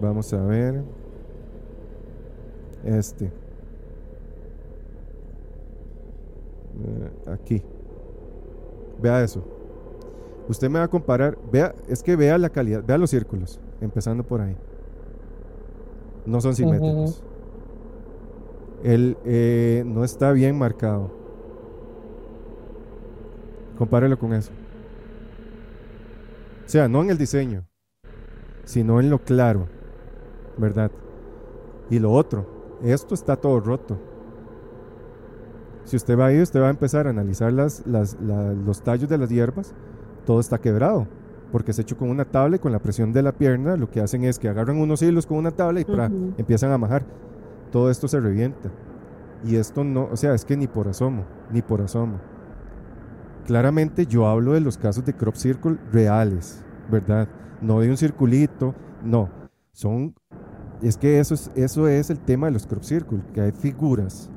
Vamos 0.00 0.32
a 0.32 0.42
ver. 0.44 0.82
Este. 2.84 3.26
Eh, 6.84 7.10
aquí. 7.26 7.62
Vea 9.00 9.22
eso. 9.22 9.44
Usted 10.48 10.70
me 10.70 10.78
va 10.78 10.86
a 10.86 10.88
comparar. 10.88 11.38
Vea, 11.52 11.74
es 11.88 12.02
que 12.02 12.16
vea 12.16 12.38
la 12.38 12.48
calidad. 12.48 12.82
Vea 12.84 12.98
los 12.98 13.10
círculos. 13.10 13.60
Empezando 13.80 14.24
por 14.24 14.40
ahí. 14.40 14.56
No 16.26 16.40
son 16.40 16.54
simétricos. 16.54 17.22
El, 18.82 19.16
eh, 19.24 19.82
no 19.86 20.04
está 20.04 20.32
bien 20.32 20.56
marcado. 20.56 21.10
Compárelo 23.76 24.18
con 24.18 24.32
eso. 24.32 24.52
O 26.64 26.68
sea, 26.68 26.88
no 26.88 27.02
en 27.02 27.10
el 27.10 27.18
diseño, 27.18 27.66
sino 28.64 29.00
en 29.00 29.10
lo 29.10 29.18
claro. 29.18 29.66
¿Verdad? 30.60 30.90
Y 31.88 31.98
lo 31.98 32.12
otro, 32.12 32.46
esto 32.82 33.14
está 33.14 33.34
todo 33.36 33.58
roto. 33.60 33.98
Si 35.84 35.96
usted 35.96 36.18
va 36.18 36.26
ahí, 36.26 36.40
usted 36.40 36.60
va 36.60 36.66
a 36.68 36.70
empezar 36.70 37.06
a 37.06 37.10
analizar 37.10 37.52
las, 37.52 37.84
las- 37.86 38.16
la- 38.20 38.52
los 38.52 38.82
tallos 38.82 39.08
de 39.08 39.18
las 39.18 39.30
hierbas, 39.30 39.74
todo 40.26 40.38
está 40.38 40.58
quebrado, 40.58 41.06
porque 41.50 41.72
es 41.72 41.78
hecho 41.78 41.96
con 41.96 42.10
una 42.10 42.24
tabla 42.24 42.56
y 42.56 42.58
con 42.60 42.70
la 42.72 42.78
presión 42.78 43.12
de 43.12 43.22
la 43.22 43.32
pierna, 43.32 43.76
lo 43.76 43.90
que 43.90 44.00
hacen 44.00 44.22
es 44.24 44.38
que 44.38 44.48
agarran 44.48 44.76
unos 44.78 45.02
hilos 45.02 45.26
con 45.26 45.38
una 45.38 45.50
tabla 45.50 45.80
y 45.80 45.84
empiezan 46.36 46.70
a 46.70 46.78
majar. 46.78 47.02
Todo 47.72 47.90
esto 47.90 48.06
se 48.06 48.20
revienta. 48.20 48.70
Y 49.44 49.56
esto 49.56 49.82
no, 49.82 50.08
o 50.12 50.16
sea, 50.16 50.34
es 50.34 50.44
que 50.44 50.56
ni 50.56 50.66
por 50.68 50.86
asomo, 50.86 51.24
ni 51.50 51.62
por 51.62 51.80
asomo. 51.80 52.18
Claramente 53.46 54.06
yo 54.06 54.26
hablo 54.28 54.52
de 54.52 54.60
los 54.60 54.76
casos 54.76 55.04
de 55.04 55.14
crop 55.14 55.34
circle 55.34 55.78
reales, 55.92 56.62
¿verdad? 56.90 57.26
No 57.60 57.80
de 57.80 57.88
un 57.90 57.96
circulito, 57.96 58.74
no. 59.02 59.28
Son 59.72 60.14
es 60.82 60.96
que 60.96 61.20
eso 61.20 61.34
es, 61.34 61.50
eso 61.54 61.88
es 61.88 62.10
el 62.10 62.18
tema 62.18 62.46
de 62.46 62.52
los 62.52 62.66
crop 62.66 62.82
circles, 62.82 63.22
que 63.34 63.40
hay 63.40 63.52
figuras 63.52 64.30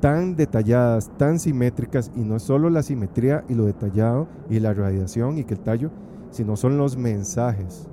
tan 0.00 0.36
detalladas, 0.36 1.10
tan 1.16 1.38
simétricas, 1.38 2.10
y 2.14 2.20
no 2.20 2.38
solo 2.38 2.68
la 2.68 2.82
simetría 2.82 3.42
y 3.48 3.54
lo 3.54 3.64
detallado 3.64 4.28
y 4.50 4.60
la 4.60 4.74
radiación 4.74 5.38
y 5.38 5.44
que 5.44 5.54
el 5.54 5.60
tallo, 5.60 5.90
sino 6.30 6.56
son 6.56 6.76
los 6.76 6.98
mensajes. 6.98 7.88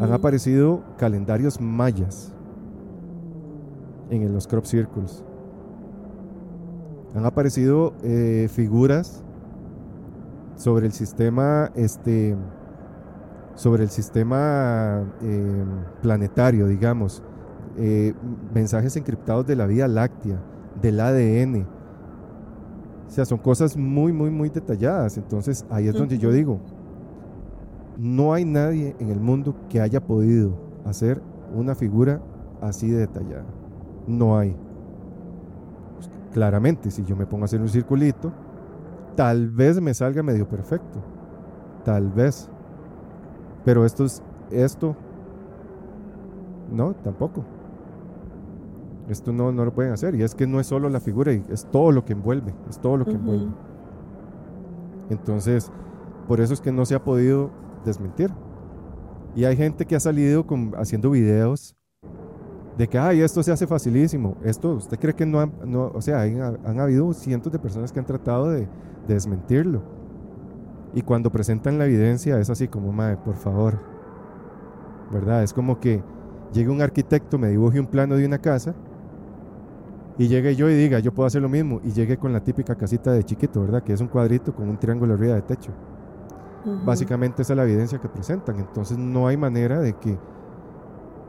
Han 0.00 0.12
aparecido 0.12 0.82
calendarios 0.98 1.60
mayas 1.60 2.32
en 4.10 4.32
los 4.34 4.48
crop 4.48 4.64
circles. 4.64 5.24
Han 7.14 7.26
aparecido 7.26 7.94
eh, 8.02 8.48
figuras 8.50 9.22
sobre 10.56 10.86
el 10.86 10.92
sistema, 10.92 11.70
este, 11.76 12.36
sobre 13.54 13.84
el 13.84 13.90
sistema 13.90 15.04
eh, 15.22 15.64
planetario, 16.00 16.66
digamos, 16.66 17.22
eh, 17.76 18.14
mensajes 18.54 18.96
encriptados 18.96 19.46
de 19.46 19.56
la 19.56 19.66
Vía 19.66 19.88
Láctea, 19.88 20.42
del 20.80 21.00
ADN. 21.00 21.66
O 23.06 23.10
sea, 23.10 23.24
son 23.24 23.38
cosas 23.38 23.76
muy, 23.76 24.12
muy, 24.12 24.30
muy 24.30 24.48
detalladas. 24.48 25.18
Entonces 25.18 25.66
ahí 25.70 25.88
es 25.88 25.94
donde 25.94 26.18
yo 26.18 26.30
digo, 26.32 26.60
no 27.98 28.32
hay 28.32 28.44
nadie 28.44 28.96
en 28.98 29.10
el 29.10 29.20
mundo 29.20 29.54
que 29.68 29.80
haya 29.80 30.00
podido 30.00 30.54
hacer 30.84 31.22
una 31.54 31.74
figura 31.74 32.20
así 32.60 32.90
de 32.90 33.00
detallada. 33.00 33.46
No 34.06 34.38
hay. 34.38 34.56
Pues, 35.94 36.10
claramente, 36.32 36.90
si 36.90 37.04
yo 37.04 37.16
me 37.16 37.26
pongo 37.26 37.44
a 37.44 37.46
hacer 37.46 37.60
un 37.60 37.68
circulito, 37.68 38.32
tal 39.14 39.50
vez 39.50 39.80
me 39.80 39.94
salga 39.94 40.22
medio 40.22 40.48
perfecto. 40.48 41.00
Tal 41.84 42.10
vez. 42.10 42.50
Pero 43.64 43.84
esto 43.84 44.04
es 44.04 44.22
esto 44.50 44.96
no, 46.70 46.94
tampoco. 46.94 47.44
Esto 49.08 49.32
no, 49.32 49.52
no 49.52 49.64
lo 49.64 49.74
pueden 49.74 49.92
hacer. 49.92 50.14
Y 50.14 50.22
es 50.22 50.34
que 50.34 50.46
no 50.46 50.58
es 50.60 50.66
solo 50.66 50.88
la 50.88 51.00
figura, 51.00 51.32
es 51.32 51.66
todo 51.70 51.92
lo 51.92 52.04
que 52.04 52.14
envuelve. 52.14 52.54
Es 52.68 52.78
todo 52.78 52.96
lo 52.96 53.04
que 53.04 53.12
envuelve. 53.12 53.52
Entonces, 55.10 55.70
por 56.26 56.40
eso 56.40 56.54
es 56.54 56.60
que 56.60 56.72
no 56.72 56.86
se 56.86 56.94
ha 56.94 57.04
podido 57.04 57.50
desmentir. 57.84 58.30
Y 59.34 59.44
hay 59.44 59.56
gente 59.56 59.86
que 59.86 59.96
ha 59.96 60.00
salido 60.00 60.46
con, 60.46 60.72
haciendo 60.76 61.10
videos 61.10 61.76
de 62.78 62.88
que, 62.88 62.98
ay, 62.98 63.20
esto 63.20 63.42
se 63.42 63.52
hace 63.52 63.66
facilísimo. 63.66 64.36
Esto, 64.42 64.74
¿usted 64.74 64.98
cree 64.98 65.14
que 65.14 65.26
no, 65.26 65.40
han, 65.40 65.52
no 65.66 65.90
o 65.94 66.00
sea, 66.00 66.22
han, 66.22 66.80
habido 66.80 67.12
cientos 67.12 67.52
de 67.52 67.58
personas 67.58 67.92
que 67.92 67.98
han 67.98 68.06
tratado 68.06 68.50
de, 68.50 68.68
desmentirlo. 69.06 69.82
Y 70.94 71.02
cuando 71.02 71.30
presentan 71.30 71.78
la 71.78 71.86
evidencia 71.86 72.38
es 72.38 72.50
así 72.50 72.68
como, 72.68 72.92
madre, 72.92 73.16
por 73.16 73.34
favor. 73.34 73.78
¿Verdad? 75.10 75.42
Es 75.42 75.52
como 75.52 75.80
que 75.80 76.02
llegue 76.52 76.70
un 76.70 76.82
arquitecto, 76.82 77.38
me 77.38 77.48
dibuje 77.48 77.80
un 77.80 77.86
plano 77.86 78.16
de 78.16 78.26
una 78.26 78.38
casa 78.38 78.74
y 80.18 80.28
llegue 80.28 80.54
yo 80.54 80.68
y 80.68 80.74
diga, 80.74 80.98
yo 80.98 81.12
puedo 81.12 81.26
hacer 81.26 81.42
lo 81.42 81.48
mismo. 81.48 81.80
Y 81.82 81.92
llegue 81.92 82.16
con 82.16 82.32
la 82.32 82.40
típica 82.40 82.74
casita 82.74 83.12
de 83.12 83.24
chiquito, 83.24 83.62
¿verdad? 83.62 83.82
Que 83.82 83.92
es 83.92 84.00
un 84.00 84.08
cuadrito 84.08 84.54
con 84.54 84.68
un 84.68 84.78
triángulo 84.78 85.14
arriba 85.14 85.34
de 85.34 85.42
techo. 85.42 85.72
Básicamente 86.84 87.42
esa 87.42 87.54
es 87.54 87.56
la 87.56 87.64
evidencia 87.64 87.98
que 87.98 88.08
presentan. 88.08 88.56
Entonces 88.56 88.96
no 88.96 89.26
hay 89.26 89.36
manera 89.36 89.80
de 89.80 89.94
que 89.94 90.16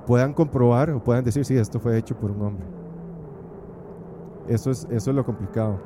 puedan 0.05 0.33
comprobar 0.33 0.91
o 0.91 1.03
puedan 1.03 1.23
decir, 1.23 1.43
sí, 1.45 1.57
esto 1.57 1.79
fue 1.79 1.97
hecho 1.97 2.15
por 2.15 2.31
un 2.31 2.41
hombre. 2.41 2.65
Eso 4.47 4.71
es, 4.71 4.85
eso 4.91 5.09
es 5.09 5.15
lo 5.15 5.25
complicado. 5.25 5.79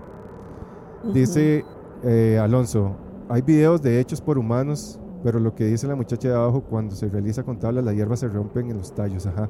Dice 1.13 1.63
eh, 2.03 2.39
Alonso, 2.41 2.95
hay 3.29 3.41
videos 3.41 3.81
de 3.81 3.99
hechos 3.99 4.21
por 4.21 4.37
humanos, 4.37 4.99
pero 5.23 5.39
lo 5.39 5.53
que 5.55 5.65
dice 5.65 5.87
la 5.87 5.95
muchacha 5.95 6.29
de 6.29 6.35
abajo, 6.35 6.61
cuando 6.61 6.95
se 6.95 7.09
realiza 7.09 7.43
con 7.43 7.59
tablas, 7.59 7.83
las 7.83 7.95
hierbas 7.95 8.19
se 8.19 8.27
rompen 8.27 8.69
en 8.71 8.77
los 8.77 8.93
tallos, 8.93 9.25
ajá. 9.25 9.49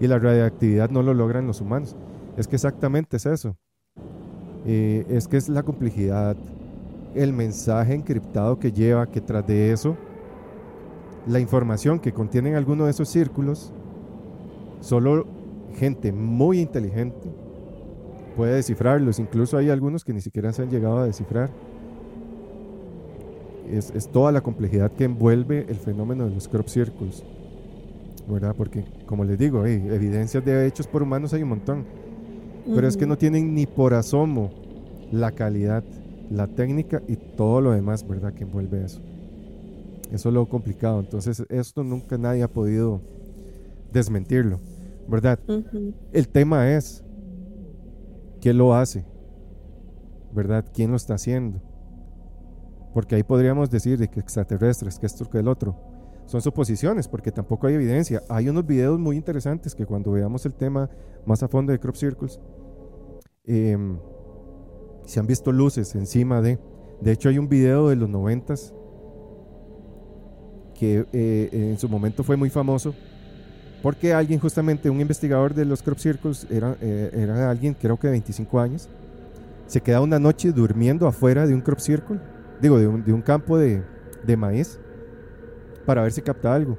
Y 0.00 0.06
la 0.06 0.18
radiactividad 0.18 0.90
no 0.90 1.02
lo 1.02 1.14
logran 1.14 1.46
los 1.46 1.60
humanos. 1.60 1.96
Es 2.36 2.48
que 2.48 2.56
exactamente 2.56 3.16
es 3.16 3.26
eso. 3.26 3.56
Eh, 4.64 5.04
es 5.08 5.28
que 5.28 5.36
es 5.36 5.48
la 5.48 5.62
complejidad, 5.62 6.36
el 7.14 7.32
mensaje 7.32 7.94
encriptado 7.94 8.58
que 8.58 8.72
lleva, 8.72 9.06
que 9.06 9.20
tras 9.20 9.46
de 9.46 9.72
eso, 9.72 9.96
la 11.26 11.40
información 11.40 11.98
que 11.98 12.12
contienen 12.12 12.54
alguno 12.54 12.84
de 12.84 12.90
esos 12.90 13.08
círculos, 13.08 13.72
solo 14.80 15.26
gente 15.74 16.12
muy 16.12 16.60
inteligente 16.60 17.30
puede 18.36 18.54
descifrarlos. 18.54 19.18
Incluso 19.18 19.56
hay 19.56 19.70
algunos 19.70 20.04
que 20.04 20.12
ni 20.12 20.20
siquiera 20.20 20.52
se 20.52 20.62
han 20.62 20.70
llegado 20.70 20.98
a 20.98 21.06
descifrar. 21.06 21.50
Es, 23.70 24.08
toda 24.08 24.32
la 24.32 24.40
complejidad 24.40 24.92
que 24.92 25.04
envuelve 25.04 25.66
el 25.68 25.76
fenómeno 25.76 26.28
de 26.28 26.34
los 26.34 26.48
crop 26.48 26.68
circles. 26.68 27.24
¿Verdad? 28.28 28.54
Porque, 28.56 28.84
como 29.06 29.24
les 29.24 29.38
digo, 29.38 29.64
evidencias 29.64 30.44
de 30.44 30.66
hechos 30.66 30.86
por 30.86 31.02
humanos 31.02 31.32
hay 31.32 31.42
un 31.42 31.50
montón. 31.50 31.84
Pero 32.74 32.88
es 32.88 32.96
que 32.96 33.06
no 33.06 33.16
tienen 33.16 33.54
ni 33.54 33.66
por 33.66 33.94
asomo 33.94 34.50
la 35.12 35.30
calidad, 35.30 35.84
la 36.30 36.48
técnica 36.48 37.02
y 37.06 37.16
todo 37.16 37.60
lo 37.60 37.70
demás, 37.70 38.06
¿verdad? 38.06 38.32
Que 38.34 38.42
envuelve 38.42 38.84
eso. 38.84 39.00
Eso 40.10 40.28
es 40.28 40.34
lo 40.34 40.46
complicado. 40.46 41.00
Entonces, 41.00 41.44
esto 41.48 41.84
nunca 41.84 42.18
nadie 42.18 42.42
ha 42.42 42.48
podido 42.48 43.00
desmentirlo, 43.92 44.60
¿verdad? 45.08 45.38
El 46.12 46.28
tema 46.28 46.72
es, 46.72 47.04
¿qué 48.40 48.52
lo 48.52 48.74
hace? 48.74 49.04
¿Verdad? 50.34 50.64
¿Quién 50.74 50.90
lo 50.90 50.96
está 50.96 51.14
haciendo? 51.14 51.60
Porque 52.96 53.14
ahí 53.14 53.22
podríamos 53.22 53.68
decir 53.68 53.98
de 53.98 54.08
que 54.08 54.20
extraterrestres, 54.20 54.98
que 54.98 55.04
esto, 55.04 55.28
que 55.28 55.36
el 55.36 55.48
otro. 55.48 55.76
Son 56.24 56.40
suposiciones, 56.40 57.06
porque 57.06 57.30
tampoco 57.30 57.66
hay 57.66 57.74
evidencia. 57.74 58.22
Hay 58.26 58.48
unos 58.48 58.64
videos 58.64 58.98
muy 58.98 59.18
interesantes 59.18 59.74
que 59.74 59.84
cuando 59.84 60.12
veamos 60.12 60.46
el 60.46 60.54
tema 60.54 60.88
más 61.26 61.42
a 61.42 61.48
fondo 61.48 61.72
de 61.72 61.78
crop 61.78 61.94
circles, 61.94 62.40
em, 63.44 63.98
se 65.04 65.20
han 65.20 65.26
visto 65.26 65.52
luces 65.52 65.94
encima 65.94 66.40
de... 66.40 66.58
De 67.02 67.12
hecho, 67.12 67.28
hay 67.28 67.38
un 67.38 67.50
video 67.50 67.90
de 67.90 67.96
los 67.96 68.08
noventas 68.08 68.72
que 70.74 71.04
eh, 71.12 71.50
en 71.52 71.78
su 71.78 71.90
momento 71.90 72.24
fue 72.24 72.38
muy 72.38 72.48
famoso, 72.48 72.94
porque 73.82 74.14
alguien 74.14 74.40
justamente, 74.40 74.88
un 74.88 75.02
investigador 75.02 75.52
de 75.52 75.66
los 75.66 75.82
crop 75.82 75.98
circles, 75.98 76.46
era, 76.48 76.78
eh, 76.80 77.10
era 77.12 77.50
alguien 77.50 77.74
creo 77.74 77.98
que 77.98 78.06
de 78.06 78.12
25 78.12 78.58
años, 78.58 78.88
se 79.66 79.82
queda 79.82 80.00
una 80.00 80.18
noche 80.18 80.50
durmiendo 80.50 81.06
afuera 81.06 81.46
de 81.46 81.52
un 81.52 81.60
crop 81.60 81.80
circle, 81.80 82.20
digo, 82.60 82.78
de 82.78 82.86
un, 82.86 83.04
de 83.04 83.12
un 83.12 83.22
campo 83.22 83.58
de, 83.58 83.82
de, 84.24 84.36
maíz, 84.36 84.80
para 85.84 86.02
ver 86.02 86.12
si 86.12 86.22
capta 86.22 86.54
algo. 86.54 86.78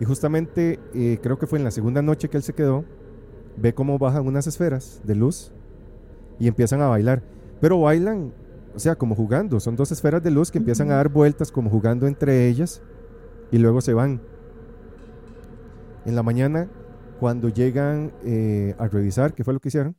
Y 0.00 0.04
justamente 0.04 0.80
eh, 0.94 1.18
creo 1.22 1.38
que 1.38 1.46
fue 1.46 1.58
en 1.58 1.64
la 1.64 1.70
segunda 1.70 2.02
noche 2.02 2.28
que 2.28 2.36
él 2.36 2.42
se 2.42 2.54
quedó, 2.54 2.84
ve 3.56 3.74
cómo 3.74 3.98
bajan 3.98 4.26
unas 4.26 4.46
esferas 4.46 5.00
de 5.04 5.14
luz 5.14 5.52
y 6.38 6.48
empiezan 6.48 6.80
a 6.80 6.88
bailar. 6.88 7.22
Pero 7.60 7.80
bailan, 7.80 8.32
o 8.74 8.78
sea, 8.78 8.96
como 8.96 9.14
jugando, 9.14 9.60
son 9.60 9.76
dos 9.76 9.92
esferas 9.92 10.22
de 10.22 10.30
luz 10.30 10.50
que 10.50 10.58
empiezan 10.58 10.90
a 10.90 10.96
dar 10.96 11.08
vueltas 11.08 11.52
como 11.52 11.70
jugando 11.70 12.06
entre 12.06 12.48
ellas 12.48 12.82
y 13.50 13.58
luego 13.58 13.80
se 13.80 13.94
van. 13.94 14.20
En 16.04 16.16
la 16.16 16.24
mañana, 16.24 16.68
cuando 17.20 17.48
llegan 17.48 18.12
eh, 18.24 18.74
a 18.78 18.88
revisar 18.88 19.34
qué 19.34 19.44
fue 19.44 19.54
lo 19.54 19.60
que 19.60 19.68
hicieron, 19.68 19.94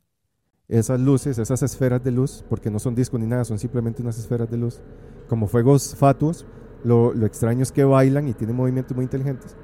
esas 0.68 1.00
luces, 1.00 1.38
esas 1.38 1.62
esferas 1.62 2.02
de 2.02 2.10
luz, 2.10 2.44
porque 2.48 2.70
no 2.70 2.78
son 2.78 2.94
discos 2.94 3.20
ni 3.20 3.26
nada, 3.26 3.44
son 3.44 3.58
simplemente 3.58 4.02
unas 4.02 4.18
esferas 4.18 4.50
de 4.50 4.56
luz, 4.56 4.80
como 5.28 5.46
fuegos 5.46 5.94
fatuos, 5.96 6.46
lo, 6.84 7.14
lo 7.14 7.26
extraño 7.26 7.62
es 7.62 7.72
que 7.72 7.84
bailan 7.84 8.28
y 8.28 8.34
tienen 8.34 8.56
movimientos 8.56 8.94
muy 8.94 9.04
inteligentes. 9.04 9.56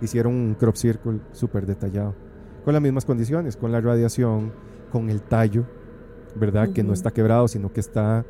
Hicieron 0.00 0.34
un 0.34 0.54
crop 0.54 0.76
circle 0.76 1.20
súper 1.32 1.66
detallado, 1.66 2.14
con 2.64 2.74
las 2.74 2.82
mismas 2.82 3.04
condiciones, 3.04 3.56
con 3.56 3.72
la 3.72 3.80
radiación, 3.80 4.52
con 4.92 5.10
el 5.10 5.22
tallo, 5.22 5.64
¿verdad? 6.34 6.70
Que 6.72 6.82
no 6.82 6.92
está 6.92 7.10
quebrado, 7.10 7.48
sino 7.48 7.72
que 7.72 7.80
está 7.80 8.24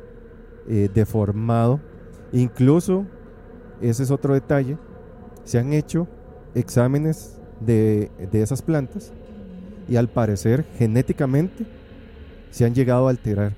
eh, 0.67 0.89
deformado. 0.93 1.79
Incluso, 2.31 3.05
ese 3.81 4.03
es 4.03 4.11
otro 4.11 4.33
detalle, 4.33 4.77
se 5.43 5.57
han 5.57 5.73
hecho 5.73 6.07
exámenes 6.53 7.39
de, 7.59 8.11
esas 8.33 8.61
plantas 8.61 9.11
y 9.87 9.95
al 9.95 10.09
parecer 10.09 10.65
genéticamente 10.77 11.65
se 12.51 12.65
han 12.65 12.73
llegado 12.73 13.07
a 13.07 13.11
alterar 13.11 13.53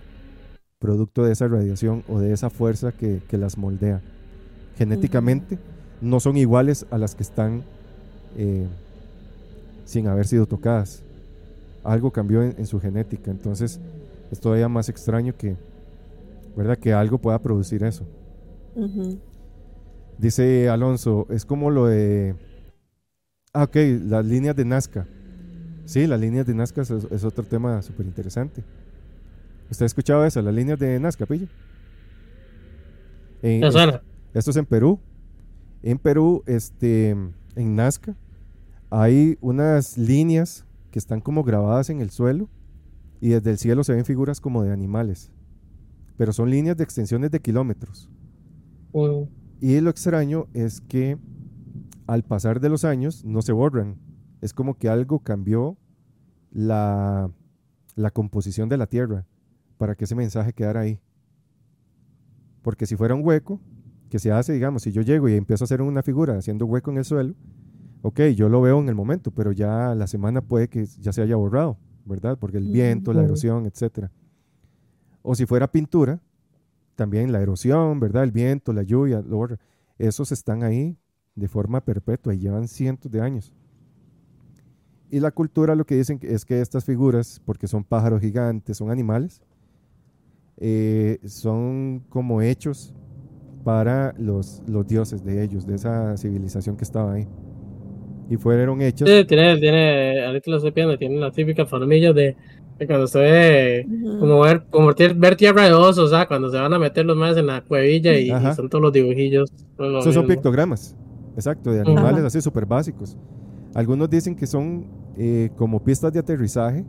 producto 0.80 1.24
de 1.24 1.32
esa 1.32 1.48
radiación 1.48 2.04
o 2.08 2.20
de 2.20 2.34
esa 2.34 2.50
fuerza 2.50 2.92
que, 2.92 3.22
las 3.32 3.58
moldea. 3.58 4.02
Genéticamente 4.78 5.60
no 6.02 6.20
son 6.20 6.38
iguales 6.38 6.86
a 6.90 6.98
las 6.98 7.14
que 7.14 7.24
están 7.24 7.64
eh, 8.36 8.66
sin 9.86 10.08
haber 10.08 10.26
sido 10.26 10.46
tocadas. 10.48 11.04
Algo 11.84 12.12
cambió 12.12 12.42
en, 12.42 12.66
su 12.66 12.80
genética, 12.80 13.32
entonces 13.32 13.80
es 14.32 14.40
todavía 14.40 14.70
más 14.70 14.90
extraño 14.90 15.36
que, 15.36 15.56
¿verdad? 16.56 16.78
que 16.78 16.94
algo 16.94 17.18
pueda 17.18 17.40
producir 17.40 17.84
eso. 17.84 18.06
Dice 20.18 20.70
Alonso, 20.70 21.28
es 21.30 21.46
como 21.46 21.70
lo 21.70 21.88
de... 21.88 22.36
Ah, 23.54 23.64
ok, 23.64 23.76
las 24.06 24.26
líneas 24.26 24.56
de 24.56 24.66
Nazca. 24.66 25.08
Sí, 25.86 26.08
las 26.08 26.20
líneas 26.20 26.46
de 26.46 26.54
Nazca 26.54 26.82
es, 26.84 27.24
otro 27.24 27.44
tema 27.44 27.82
súper 27.82 28.06
interesante. 28.06 28.64
¿Usted 29.72 29.84
ha 29.84 29.88
escuchado 29.88 30.26
eso? 30.26 30.42
Las 30.42 30.54
líneas 30.54 30.78
de 30.78 31.00
Nazca, 31.00 31.26
pillo. 31.26 31.48
esto 34.34 34.52
es 34.52 34.58
en 34.58 34.66
Perú. 34.66 35.00
En 35.82 35.98
Perú, 35.98 36.44
este, 36.46 37.12
en 37.12 37.76
Nazca, 37.76 38.16
hay 38.90 39.38
unas 39.40 39.98
líneas 39.98 40.66
que 40.92 41.00
están 41.00 41.22
como 41.22 41.44
grabadas 41.44 41.90
en 41.90 42.02
el 42.02 42.10
suelo 42.12 42.50
y 43.22 43.30
desde 43.30 43.52
el 43.52 43.58
cielo 43.58 43.86
se 43.86 43.94
ven 43.94 44.04
figuras 44.04 44.42
como 44.42 44.62
de 44.62 44.74
animales. 44.74 45.32
Pero 46.18 46.34
son 46.34 46.50
líneas 46.50 46.76
de 46.76 46.84
extensiones 46.84 47.32
de 47.32 47.40
kilómetros. 47.40 48.10
Mm, 48.92 49.24
Y 49.62 49.80
lo 49.80 49.90
extraño 49.90 50.48
es 50.54 50.82
que 50.82 51.18
al 52.08 52.24
pasar 52.24 52.60
de 52.60 52.68
los 52.68 52.84
años 52.84 53.24
no 53.24 53.42
se 53.42 53.54
borran. 53.54 53.96
Es 54.42 54.54
como 54.54 54.78
que 54.78 54.90
algo 54.90 55.20
cambió 55.20 55.78
la, 56.52 57.32
la 57.96 58.12
composición 58.12 58.68
de 58.68 58.76
la 58.78 58.88
Tierra 58.88 59.26
para 59.82 59.96
que 59.96 60.04
ese 60.04 60.14
mensaje 60.14 60.54
quedara 60.54 60.82
ahí. 60.82 61.00
Porque 62.62 62.86
si 62.86 62.96
fuera 62.96 63.16
un 63.16 63.26
hueco, 63.26 63.60
que 64.12 64.20
se 64.20 64.32
hace, 64.32 64.54
digamos, 64.54 64.84
si 64.84 64.92
yo 64.92 65.02
llego 65.02 65.28
y 65.28 65.34
empiezo 65.34 65.64
a 65.64 65.66
hacer 65.66 65.82
una 65.82 66.04
figura 66.04 66.38
haciendo 66.38 66.68
hueco 66.68 66.92
en 66.92 67.00
el 67.00 67.04
suelo, 67.04 67.34
ok, 68.04 68.20
yo 68.36 68.48
lo 68.48 68.62
veo 68.62 68.80
en 68.80 68.90
el 68.90 68.94
momento, 68.94 69.32
pero 69.32 69.52
ya 69.52 69.96
la 69.96 70.06
semana 70.06 70.42
puede 70.42 70.68
que 70.68 70.86
ya 70.86 71.12
se 71.12 71.24
haya 71.24 71.36
borrado, 71.36 71.80
¿verdad? 72.06 72.38
Porque 72.38 72.60
el 72.60 72.72
viento, 72.72 73.12
la 73.12 73.24
erosión, 73.24 73.66
etcétera. 73.66 74.12
O 75.24 75.34
si 75.34 75.48
fuera 75.48 75.72
pintura, 75.72 76.22
también 76.94 77.32
la 77.32 77.42
erosión, 77.42 78.00
¿verdad? 78.00 78.24
El 78.24 78.32
viento, 78.32 78.74
la 78.74 78.84
lluvia, 78.84 79.24
lo 79.24 79.38
borra. 79.38 79.58
esos 79.98 80.32
están 80.32 80.62
ahí 80.62 80.96
de 81.34 81.48
forma 81.48 81.82
perpetua 81.82 82.36
y 82.36 82.38
llevan 82.38 82.68
cientos 82.68 83.12
de 83.12 83.20
años. 83.20 83.52
Y 85.10 85.22
la 85.22 85.32
cultura 85.32 85.74
lo 85.74 85.86
que 85.86 85.96
dicen 85.96 86.20
es 86.22 86.46
que 86.46 86.62
estas 86.62 86.86
figuras, 86.86 87.42
porque 87.44 87.68
son 87.68 87.84
pájaros 87.84 88.22
gigantes, 88.22 88.78
son 88.78 88.92
animales, 88.92 89.42
eh, 90.62 91.20
son 91.26 92.04
como 92.10 92.42
hechos 92.42 92.94
para 93.64 94.14
los, 94.18 94.62
los 94.68 94.88
dioses 94.88 95.24
de 95.24 95.44
ellos, 95.44 95.66
de 95.66 95.76
esa 95.76 96.16
civilización 96.18 96.78
que 96.78 96.84
estaba 96.84 97.14
ahí. 97.14 97.28
Y 98.30 98.38
fueron 98.38 98.82
hechas. 98.82 99.10
Sí, 99.10 99.26
tiene, 99.26 99.58
tiene, 99.58 100.24
ahorita 100.26 100.52
lo 100.52 100.58
estoy 100.58 100.72
viendo, 100.72 100.98
tiene 100.98 101.18
la 101.20 101.32
típica 101.32 101.66
formilla 101.66 102.14
de, 102.14 102.36
de 102.80 102.88
cuando 102.88 103.08
se 103.08 103.20
ve 103.20 103.88
como 104.20 104.40
ver, 104.40 104.64
como 104.70 104.94
ver, 104.94 105.36
tierra 105.36 105.66
de 105.66 105.74
osos, 105.74 106.06
o 106.06 106.08
sea, 106.08 106.28
cuando 106.28 106.50
se 106.50 106.58
van 106.58 106.74
a 106.74 106.80
meter 106.80 107.06
los 107.06 107.18
más 107.18 107.36
en 107.38 107.48
la 107.48 107.62
cuevilla 107.62 108.18
y, 108.18 108.28
y 108.28 108.32
Ajá. 108.32 108.54
son 108.56 108.70
todos 108.70 108.82
los 108.84 108.94
dibujillos. 108.94 109.50
son 109.78 109.92
lo 109.94 110.00
Esos 110.00 110.14
son 110.14 110.24
mismo. 110.24 110.36
pictogramas, 110.36 110.96
exacto, 111.36 111.72
de 111.72 111.82
Ajá. 111.82 111.92
animales 111.92 112.24
así 112.24 112.40
súper 112.40 112.66
básicos. 112.66 113.18
Algunos 113.74 114.10
dicen 114.10 114.36
que 114.36 114.48
son 114.48 114.86
eh, 115.18 115.50
como 115.56 115.84
pistas 115.84 116.14
de 116.14 116.20
aterrizaje, 116.20 116.86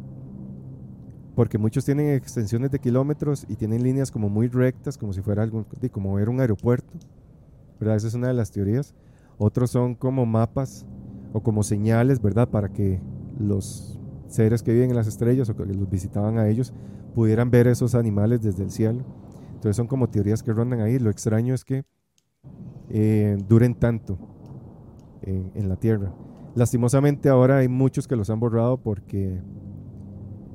porque 1.35 1.59
muchos 1.59 1.85
tienen 1.85 2.15
extensiones 2.15 2.71
de 2.71 2.79
kilómetros 2.79 3.47
y 3.49 3.57
tienen 3.57 3.83
líneas 3.83 4.11
como 4.11 4.29
muy 4.29 4.49
rectas, 4.49 4.99
como 4.99 5.13
si 5.13 5.23
fuera 5.23 5.43
algo, 5.43 5.65
de- 5.81 5.91
como 5.91 6.15
ver 6.15 6.29
un 6.29 6.41
aeropuerto. 6.41 6.93
¿verdad? 7.81 7.97
Esa 7.97 8.09
es 8.09 8.15
una 8.15 8.29
de 8.29 8.35
las 8.35 8.51
teorías. 8.51 8.95
Otros 9.39 9.71
son 9.71 9.95
como 9.95 10.25
mapas 10.25 10.87
o 11.33 11.41
como 11.43 11.63
señales, 11.63 12.23
¿verdad? 12.23 12.49
Para 12.49 12.69
que 12.69 13.01
los 13.41 13.99
seres 14.29 14.63
que 14.63 14.73
viven 14.73 14.91
en 14.91 14.97
las 14.97 15.09
estrellas 15.09 15.49
o 15.49 15.57
que 15.57 15.65
los 15.67 15.91
visitaban 15.91 16.39
a 16.39 16.49
ellos 16.49 16.73
pudieran 17.15 17.51
ver 17.51 17.67
esos 17.67 17.95
animales 17.95 18.41
desde 18.43 18.63
el 18.63 18.71
cielo. 18.71 19.05
Entonces 19.49 19.77
son 19.77 19.87
como 19.87 20.09
teorías 20.09 20.43
que 20.43 20.53
rondan 20.53 20.81
ahí. 20.81 20.99
Lo 20.99 21.11
extraño 21.11 21.55
es 21.55 21.65
que 21.65 21.85
eh, 22.91 23.37
duren 23.49 23.75
tanto 23.75 24.19
en, 25.23 25.51
en 25.55 25.69
la 25.69 25.77
Tierra. 25.77 26.13
Lastimosamente 26.55 27.29
ahora 27.29 27.59
hay 27.59 27.69
muchos 27.69 28.07
que 28.07 28.17
los 28.17 28.29
han 28.31 28.39
borrado 28.41 28.77
porque 28.77 29.41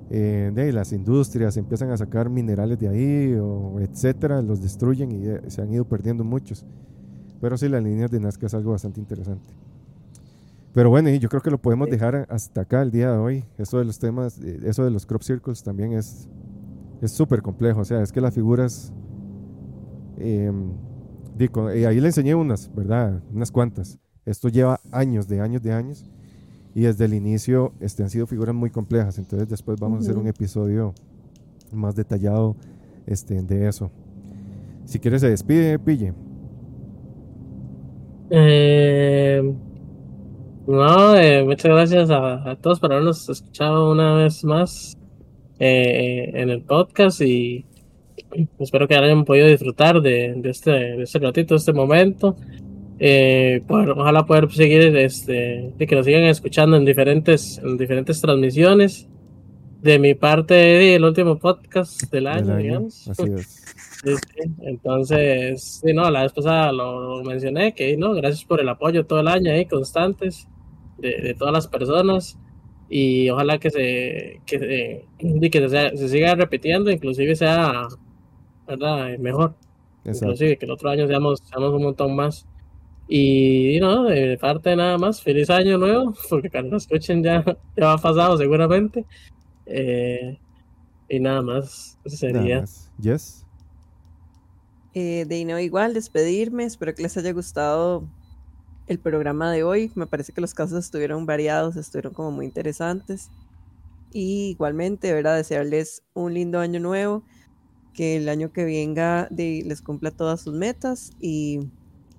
eh, 0.10 0.52
de 0.54 0.72
las 0.72 0.94
industrias 0.94 1.58
empiezan 1.58 1.90
a 1.92 1.98
sacar 1.98 2.30
minerales 2.30 2.80
de 2.80 2.88
ahí 2.88 3.36
o 3.36 3.80
etcétera, 3.80 4.42
los 4.42 4.62
destruyen 4.62 5.12
y 5.12 5.28
eh, 5.28 5.42
se 5.48 5.62
han 5.62 5.72
ido 5.72 5.86
perdiendo 5.86 6.24
muchos. 6.24 6.66
Pero 7.42 7.58
sí, 7.58 7.68
las 7.70 7.84
líneas 7.84 8.10
de 8.10 8.20
Nazca 8.20 8.48
es 8.48 8.54
algo 8.54 8.72
bastante 8.72 9.00
interesante. 9.00 9.54
Pero 10.74 10.90
bueno, 10.90 11.10
y 11.10 11.20
yo 11.20 11.28
creo 11.30 11.42
que 11.42 11.52
lo 11.52 11.58
podemos 11.58 11.86
Sí. 11.88 11.92
dejar 11.92 12.26
hasta 12.30 12.62
acá 12.62 12.82
el 12.82 12.92
día 12.92 13.12
de 13.12 13.18
hoy. 13.18 13.44
Eso 13.58 13.80
de 13.80 13.86
los 13.86 14.00
temas, 14.00 14.40
eh, 14.40 14.60
eso 14.66 14.84
de 14.84 14.92
los 14.92 15.06
crop 15.06 15.22
circles 15.24 15.64
también 15.64 15.94
es 15.94 16.28
es 17.02 17.12
súper 17.12 17.42
complejo. 17.44 17.82
O 17.82 17.86
sea, 17.86 18.02
es 18.02 18.12
que 18.12 18.22
las 18.22 18.34
figuras 18.34 18.92
eh, 20.18 20.52
digo, 21.38 21.68
ahí 21.68 22.00
le 22.00 22.08
enseñé 22.08 22.34
unas, 22.34 22.74
¿verdad? 22.74 23.22
Unas 23.34 23.52
cuantas. 23.52 24.00
Esto 24.26 24.50
lleva 24.50 24.80
años, 24.92 25.28
de 25.28 25.40
años, 25.42 25.62
de 25.62 25.72
años. 25.74 26.10
Y 26.78 26.82
desde 26.82 27.06
el 27.06 27.16
inicio 27.16 27.74
este, 27.80 28.04
han 28.04 28.12
sido 28.12 28.28
figuras 28.28 28.54
muy 28.54 28.70
complejas. 28.70 29.18
Entonces 29.18 29.50
después 29.50 29.80
vamos 29.80 29.98
a 29.98 30.02
hacer 30.02 30.16
un 30.16 30.28
episodio 30.28 30.94
más 31.72 31.96
detallado 31.96 32.56
este, 33.08 33.42
de 33.42 33.68
eso. 33.68 33.90
Si 34.86 35.00
quieres 35.00 35.22
se 35.22 35.30
despide, 35.32 35.80
Pille. 35.80 36.14
Eh, 38.30 39.42
no, 40.68 41.16
eh, 41.16 41.44
muchas 41.44 41.72
gracias 41.72 42.12
a, 42.12 42.48
a 42.48 42.56
todos 42.58 42.80
por 42.80 42.92
habernos 42.92 43.28
escuchado 43.28 43.92
una 43.92 44.14
vez 44.14 44.44
más 44.44 44.96
eh, 45.58 46.30
en 46.36 46.52
el 46.52 46.62
podcast 46.62 47.22
y 47.22 47.66
espero 48.60 48.88
que 48.88 48.94
hayan 48.94 49.26
podido 49.26 49.48
disfrutar 49.48 50.00
de, 50.00 50.36
de 50.38 50.50
este, 50.52 50.70
de 50.70 51.02
este 51.02 51.18
ratito, 51.18 51.56
de 51.56 51.58
este 51.58 51.74
momento. 51.74 52.36
Eh, 53.00 53.62
poder- 53.68 53.92
ojalá 53.92 54.26
poder 54.26 54.52
seguir 54.52 54.82
este, 54.98 55.74
que 55.78 55.96
nos 55.96 56.06
sigan 56.06 56.24
escuchando 56.24 56.78
en 56.78 56.86
diferentes, 56.86 57.60
en 57.60 57.78
diferentes 57.78 58.20
transmisiones. 58.22 59.08
De 59.82 60.00
mi 60.00 60.16
parte, 60.16 60.96
el 60.96 61.04
último 61.04 61.38
podcast 61.38 62.12
del 62.12 62.26
año, 62.28 62.54
año. 62.54 62.58
digamos. 62.64 63.08
Así 63.10 63.24
es. 63.36 63.64
Sí, 63.98 64.14
sí. 64.16 64.52
Entonces, 64.62 65.82
sí, 65.84 65.92
no, 65.92 66.10
la 66.12 66.22
vez 66.22 66.32
pasada 66.32 66.72
lo, 66.72 67.18
lo 67.18 67.24
mencioné, 67.24 67.74
que 67.74 67.98
no, 67.98 68.14
gracias 68.14 68.46
por 68.46 68.62
el 68.62 68.70
apoyo 68.70 69.08
todo 69.08 69.22
el 69.22 69.28
año 69.28 69.52
ahí, 69.52 69.66
constantes, 69.66 70.48
de, 71.00 71.18
de 71.20 71.34
todas 71.34 71.52
las 71.52 71.68
personas, 71.68 72.38
y 72.90 73.28
ojalá 73.32 73.58
que 73.58 73.72
se, 73.72 74.42
que, 74.46 74.60
se- 74.60 75.50
que 75.50 75.70
se, 75.70 75.98
se 75.98 76.10
siga 76.10 76.36
repitiendo, 76.36 76.92
inclusive 76.92 77.36
sea, 77.36 77.88
¿verdad? 78.68 79.18
Mejor, 79.18 79.56
Exacto. 80.06 80.26
inclusive 80.26 80.58
que 80.60 80.66
el 80.66 80.72
otro 80.72 80.90
año 80.92 81.08
seamos, 81.08 81.40
seamos 81.44 81.74
un 81.74 81.82
montón 81.84 82.16
más. 82.16 82.46
Y, 83.10 83.80
no, 83.80 84.04
de 84.04 84.30
mi 84.32 84.38
parte 84.38 84.76
nada 84.76 84.98
más, 84.98 85.22
feliz 85.22 85.50
año 85.50 85.78
nuevo, 85.78 86.14
porque 86.30 86.50
cuando 86.50 86.72
lo 86.72 86.78
escuchen 86.78 87.24
ya, 87.24 87.44
ya 87.76 87.94
ha 87.94 87.98
pasado 87.98 88.38
seguramente. 88.38 89.06
Eh, 89.66 90.38
y 91.10 91.20
nada 91.20 91.42
más, 91.42 91.98
eso 92.04 92.26
Nada 92.28 92.40
sería. 92.40 92.60
más. 92.62 92.92
Yes. 93.02 93.46
Eh, 94.94 95.26
de 95.28 95.46
no 95.46 95.60
igual, 95.60 95.94
despedirme. 95.94 96.64
Espero 96.66 96.94
que 96.96 97.04
les 97.04 97.16
haya 97.18 97.32
gustado 97.32 98.04
el 98.88 99.00
programa 99.00 99.52
de 99.52 99.64
hoy. 99.64 99.92
Me 99.96 100.08
parece 100.08 100.34
que 100.34 100.42
los 100.42 100.54
casos 100.54 100.84
estuvieron 100.84 101.26
variados, 101.26 101.76
estuvieron 101.76 102.14
como 102.14 102.32
muy 102.32 102.46
interesantes. 102.46 103.30
Y 104.12 104.50
igualmente, 104.52 105.14
¿verdad? 105.14 105.36
Desearles 105.38 106.04
un 106.14 106.34
lindo 106.34 106.60
año 106.60 106.80
nuevo, 106.80 107.24
que 107.94 108.18
el 108.18 108.28
año 108.30 108.52
que 108.52 108.64
venga 108.66 109.28
de- 109.30 109.64
les 109.66 109.82
cumpla 109.82 110.12
todas 110.12 110.42
sus 110.42 110.54
metas 110.54 111.12
y 111.20 111.60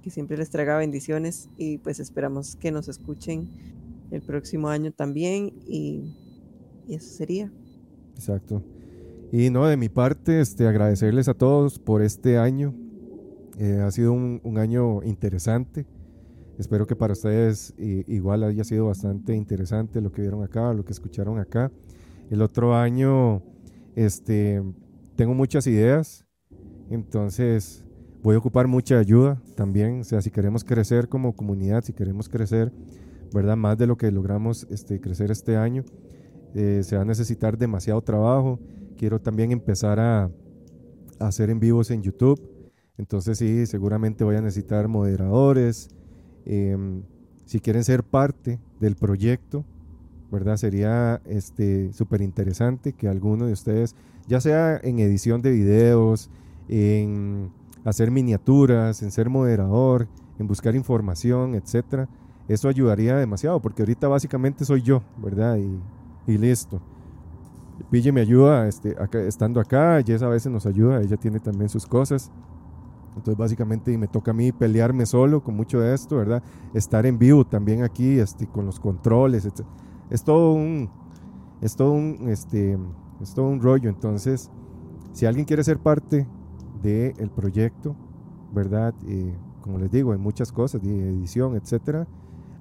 que 0.09 0.15
siempre 0.15 0.39
les 0.39 0.49
traiga 0.49 0.79
bendiciones. 0.79 1.51
Y 1.57 1.79
pues 1.79 2.01
esperamos 2.01 2.57
que 2.57 2.71
nos 2.71 2.89
escuchen 2.89 3.49
el 4.11 4.23
próximo 4.23 4.69
año 4.69 4.91
también. 4.91 5.53
Y, 5.67 6.17
y 6.87 6.95
eso 6.95 7.11
sería. 7.11 7.53
Exacto. 8.15 8.63
Y 9.31 9.51
no, 9.51 9.67
de 9.67 9.77
mi 9.77 9.91
parte, 9.91 10.41
este, 10.41 10.67
agradecerles 10.67 11.29
a 11.29 11.35
todos 11.35 11.79
por 11.79 12.01
este 12.01 12.39
año. 12.39 12.75
Eh, 13.59 13.81
ha 13.85 13.91
sido 13.91 14.13
un, 14.13 14.59
año 14.59 15.03
interesante. 15.03 15.85
Espero 16.59 16.87
que 16.87 16.97
para 16.97 17.13
ustedes 17.13 17.75
igual 17.77 18.43
haya 18.43 18.65
sido 18.65 18.87
bastante 18.87 19.35
interesante 19.37 20.01
lo 20.01 20.11
que 20.11 20.23
vieron 20.23 20.43
acá, 20.43 20.73
lo 20.73 20.85
que 20.85 20.93
escucharon 20.93 21.39
acá. 21.39 21.71
El 22.31 22.43
otro 22.43 22.75
año, 22.75 23.43
este, 23.95 24.63
tengo 25.15 25.35
muchas 25.35 25.67
ideas, 25.69 26.27
entonces 26.91 27.85
voy 28.23 28.35
a 28.35 28.39
ocupar 28.39 28.67
mucha 28.67 28.99
ayuda 28.99 29.41
también. 29.55 30.01
O 30.01 30.05
sea, 30.05 30.21
si 30.23 30.31
queremos 30.31 30.65
crecer 30.65 31.09
como 31.09 31.35
comunidad, 31.35 31.85
si 31.85 31.93
queremos 31.93 32.29
crecer, 32.29 32.73
¿verdad? 33.33 33.57
Más 33.57 33.77
de 33.79 33.87
lo 33.87 33.97
que 33.97 34.11
logramos 34.11 34.67
este, 34.71 35.01
crecer 35.01 35.31
este 35.31 35.57
año, 35.57 35.85
eh, 36.55 36.83
se 36.83 36.97
va 36.97 37.03
a 37.03 37.05
necesitar 37.05 37.59
demasiado 37.59 38.01
trabajo. 38.03 38.59
Quiero 38.97 39.21
también 39.21 39.53
empezar 39.53 40.01
a, 40.01 40.31
hacer 41.19 41.51
en 41.51 41.59
vivos 41.59 41.91
en 41.91 42.03
YouTube. 42.03 42.41
Entonces 42.97 43.39
sí, 43.39 43.67
seguramente 43.67 44.25
voy 44.25 44.37
a 44.37 44.41
necesitar 44.41 44.89
moderadores. 44.89 45.89
Em, 46.45 47.03
si 47.45 47.61
quieren 47.61 47.83
ser 47.83 48.05
parte 48.05 48.61
del 48.81 48.95
proyecto, 48.95 49.65
¿verdad? 50.31 50.57
Sería 50.57 51.21
este 51.25 51.93
súper 51.93 52.21
interesante 52.23 52.93
que 52.93 53.09
alguno 53.09 53.47
de 53.47 53.53
ustedes, 53.53 53.97
ya 54.27 54.41
sea 54.41 54.79
en 54.83 54.99
edición 54.99 55.43
de 55.43 55.51
videos, 55.51 56.31
en 56.69 57.51
hacer 57.89 58.11
miniaturas, 58.11 59.03
en 59.03 59.11
ser 59.11 59.29
moderador, 59.29 60.09
en 60.39 60.47
buscar 60.47 60.75
información, 60.75 61.55
etcétera, 61.55 62.09
eso 62.49 62.69
ayudaría 62.69 63.17
demasiado, 63.17 63.61
porque 63.61 63.83
ahorita 63.83 64.09
básicamente 64.09 64.65
soy 64.65 64.83
yo, 64.83 65.03
¿verdad? 65.19 65.57
Y, 65.59 66.33
y 66.33 66.39
listo. 66.39 66.81
Pille 67.91 68.13
me 68.13 68.21
ayuda 68.21 68.67
este, 68.69 68.97
acá- 68.99 69.21
estando 69.21 69.61
acá, 69.61 70.03
Jess 70.05 70.23
a 70.23 70.29
veces 70.29 70.51
nos 70.53 70.67
ayuda, 70.67 71.01
ella 71.01 71.17
tiene 71.17 71.41
también 71.41 71.69
sus 71.69 71.87
cosas. 71.87 72.31
Entonces 73.17 73.37
básicamente 73.37 73.97
me 73.99 74.09
toca 74.09 74.31
a 74.31 74.35
mí 74.35 74.53
pelearme 74.53 75.05
solo 75.07 75.43
con 75.43 75.57
mucho 75.57 75.81
de 75.81 75.95
esto, 75.95 76.17
¿verdad? 76.17 76.43
Estar 76.75 77.07
en 77.07 77.19
vivo 77.19 77.45
también 77.45 77.83
aquí, 77.83 78.19
este, 78.19 78.47
con 78.47 78.67
los 78.67 78.79
controles, 78.79 79.45
etc. 79.45 79.67
Es 80.11 80.23
todo 80.23 80.53
un, 80.53 80.89
es 81.61 81.77
este, 82.29 82.79
es 83.21 83.35
todo 83.35 83.47
un 83.49 83.61
rollo. 83.61 83.89
Entonces, 83.89 84.51
si 85.13 85.27
alguien 85.27 85.47
quiere 85.47 85.65
ser 85.65 85.79
parte 85.79 86.27
del 86.83 87.31
proyecto, 87.31 87.97
¿verdad? 88.53 88.95
Eh, 89.07 89.35
como 89.61 89.79
les 89.79 89.91
digo, 89.91 90.13
hay 90.13 90.19
muchas 90.19 90.53
cosas, 90.53 90.83
de 90.83 91.11
edición, 91.11 91.57
etcétera. 91.57 92.07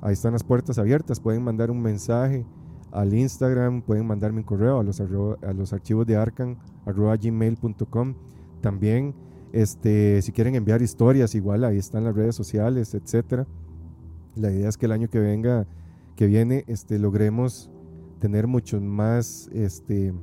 Ahí 0.01 0.13
están 0.13 0.33
las 0.33 0.43
puertas 0.43 0.77
abiertas. 0.77 1.19
Pueden 1.19 1.43
mandar 1.43 1.71
un 1.71 1.81
mensaje 1.81 2.45
al 2.91 3.13
Instagram, 3.13 3.81
pueden 3.81 4.05
mandarme 4.05 4.39
un 4.39 4.45
correo 4.45 4.79
a 4.79 4.83
los, 4.83 4.99
a 4.99 5.53
los 5.53 5.73
archivos 5.73 6.05
de 6.05 6.15
arcan 6.15 6.57
gmail.com. 6.85 8.15
También, 8.61 9.13
este, 9.53 10.21
si 10.21 10.31
quieren 10.31 10.55
enviar 10.55 10.81
historias, 10.81 11.35
igual 11.35 11.63
ahí 11.63 11.77
están 11.77 12.03
las 12.03 12.15
redes 12.15 12.35
sociales, 12.35 12.93
etcétera. 12.93 13.47
La 14.35 14.51
idea 14.51 14.69
es 14.69 14.77
que 14.77 14.85
el 14.85 14.91
año 14.91 15.09
que 15.09 15.19
venga, 15.19 15.67
que 16.15 16.27
viene, 16.27 16.63
este, 16.67 16.99
logremos 16.99 17.71
tener 18.19 18.47
muchos 18.47 18.81
más, 18.81 19.49
este, 19.53 20.13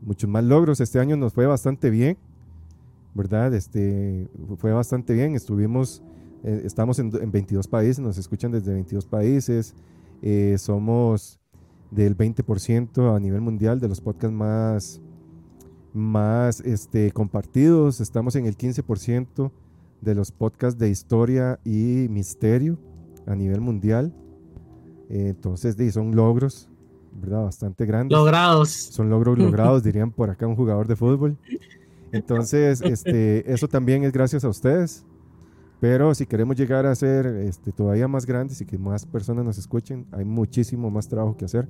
muchos 0.00 0.28
más 0.28 0.44
logros. 0.44 0.80
Este 0.80 0.98
año 0.98 1.16
nos 1.16 1.32
fue 1.32 1.46
bastante 1.46 1.90
bien, 1.90 2.18
¿verdad? 3.14 3.54
Este, 3.54 4.28
fue 4.58 4.72
bastante 4.72 5.14
bien. 5.14 5.34
Estuvimos, 5.34 6.02
eh, 6.42 6.62
estamos 6.64 6.98
en, 6.98 7.10
22 7.10 7.68
países, 7.68 8.00
nos 8.00 8.18
escuchan 8.18 8.52
desde 8.52 8.72
22 8.72 9.06
países. 9.06 9.74
Eh, 10.20 10.56
somos 10.58 11.38
del 11.90 12.16
20% 12.16 13.14
a 13.14 13.20
nivel 13.20 13.40
mundial 13.40 13.78
de 13.80 13.88
los 13.88 14.00
podcasts 14.00 14.36
más, 14.36 15.00
más 15.92 16.60
este, 16.60 17.12
compartidos. 17.12 18.00
Estamos 18.00 18.34
en 18.36 18.46
el 18.46 18.56
15% 18.56 19.50
de 20.00 20.14
los 20.14 20.32
podcasts 20.32 20.78
de 20.78 20.90
historia 20.90 21.60
y 21.64 22.08
misterio 22.10 22.78
a 23.26 23.34
nivel 23.34 23.60
mundial. 23.60 24.12
Eh, 25.08 25.28
entonces, 25.28 25.76
son 25.92 26.16
logros, 26.16 26.68
¿verdad? 27.12 27.44
Bastante 27.44 27.86
grandes. 27.86 28.16
Logrados. 28.16 28.70
Son 28.70 29.08
logros 29.08 29.38
logrados, 29.38 29.84
dirían 29.84 30.10
por 30.10 30.30
acá 30.30 30.46
un 30.46 30.56
jugador 30.56 30.88
de 30.88 30.96
fútbol. 30.96 31.38
Entonces, 32.14 32.80
este, 32.80 33.52
eso 33.52 33.66
también 33.66 34.04
es 34.04 34.12
gracias 34.12 34.44
a 34.44 34.48
ustedes. 34.48 35.04
Pero 35.80 36.14
si 36.14 36.26
queremos 36.26 36.56
llegar 36.56 36.86
a 36.86 36.94
ser 36.94 37.26
este, 37.26 37.72
todavía 37.72 38.06
más 38.06 38.24
grandes 38.24 38.60
y 38.60 38.64
que 38.64 38.78
más 38.78 39.04
personas 39.04 39.44
nos 39.44 39.58
escuchen, 39.58 40.06
hay 40.12 40.24
muchísimo 40.24 40.90
más 40.90 41.08
trabajo 41.08 41.36
que 41.36 41.44
hacer. 41.44 41.68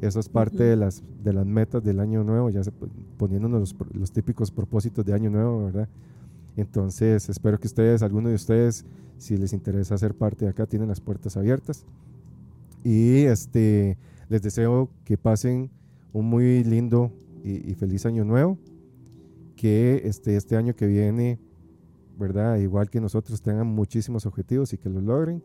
Eso 0.00 0.20
es 0.20 0.28
parte 0.30 0.64
de, 0.64 0.74
las, 0.74 1.02
de 1.22 1.34
las 1.34 1.44
metas 1.44 1.84
del 1.84 2.00
año 2.00 2.24
nuevo, 2.24 2.48
ya 2.48 2.64
se, 2.64 2.72
poniéndonos 3.18 3.60
los, 3.60 3.76
los, 3.92 4.10
típicos 4.10 4.50
propósitos 4.50 5.04
de 5.04 5.12
año 5.12 5.28
nuevo, 5.28 5.66
¿verdad? 5.66 5.88
Entonces, 6.56 7.28
espero 7.28 7.60
que 7.60 7.66
ustedes, 7.66 8.02
alguno 8.02 8.30
de 8.30 8.34
ustedes, 8.36 8.86
si 9.18 9.36
les 9.36 9.52
interesa 9.52 9.98
ser 9.98 10.14
parte 10.14 10.46
de 10.46 10.50
acá, 10.50 10.66
tienen 10.66 10.88
las 10.88 11.00
puertas 11.00 11.36
abiertas. 11.36 11.84
Y 12.82 13.24
este, 13.24 13.98
les 14.30 14.40
deseo 14.40 14.88
que 15.04 15.18
pasen 15.18 15.70
un 16.14 16.24
muy 16.24 16.64
lindo 16.64 17.12
y, 17.44 17.70
y 17.70 17.74
feliz 17.74 18.06
año 18.06 18.24
nuevo 18.24 18.58
que 19.56 20.02
este, 20.04 20.36
este 20.36 20.56
año 20.56 20.74
que 20.74 20.86
viene, 20.86 21.38
¿verdad? 22.18 22.56
Igual 22.56 22.90
que 22.90 23.00
nosotros 23.00 23.40
tengan 23.42 23.66
muchísimos 23.66 24.26
objetivos 24.26 24.72
y 24.72 24.78
que 24.78 24.88
los 24.88 25.02
logren. 25.02 25.42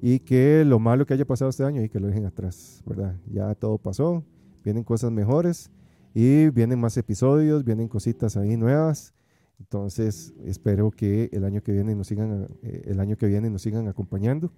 Y 0.00 0.18
que 0.20 0.64
lo 0.66 0.78
malo 0.78 1.06
que 1.06 1.14
haya 1.14 1.24
pasado 1.24 1.48
este 1.48 1.64
año 1.64 1.82
y 1.82 1.88
que 1.88 1.98
lo 1.98 2.08
dejen 2.08 2.26
atrás, 2.26 2.82
¿verdad? 2.84 3.16
Ya 3.30 3.54
todo 3.54 3.78
pasó, 3.78 4.22
vienen 4.62 4.84
cosas 4.84 5.10
mejores 5.10 5.70
y 6.12 6.50
vienen 6.50 6.78
más 6.78 6.96
episodios, 6.96 7.64
vienen 7.64 7.88
cositas 7.88 8.36
ahí 8.36 8.56
nuevas. 8.56 9.14
Entonces, 9.58 10.34
espero 10.44 10.90
que 10.90 11.30
el 11.32 11.44
año 11.44 11.62
que 11.62 11.72
viene 11.72 11.94
nos 11.94 12.08
sigan, 12.08 12.48
eh, 12.62 12.82
el 12.84 13.00
año 13.00 13.16
que 13.16 13.26
viene 13.26 13.48
nos 13.48 13.62
sigan 13.62 13.88
acompañando. 13.88 14.52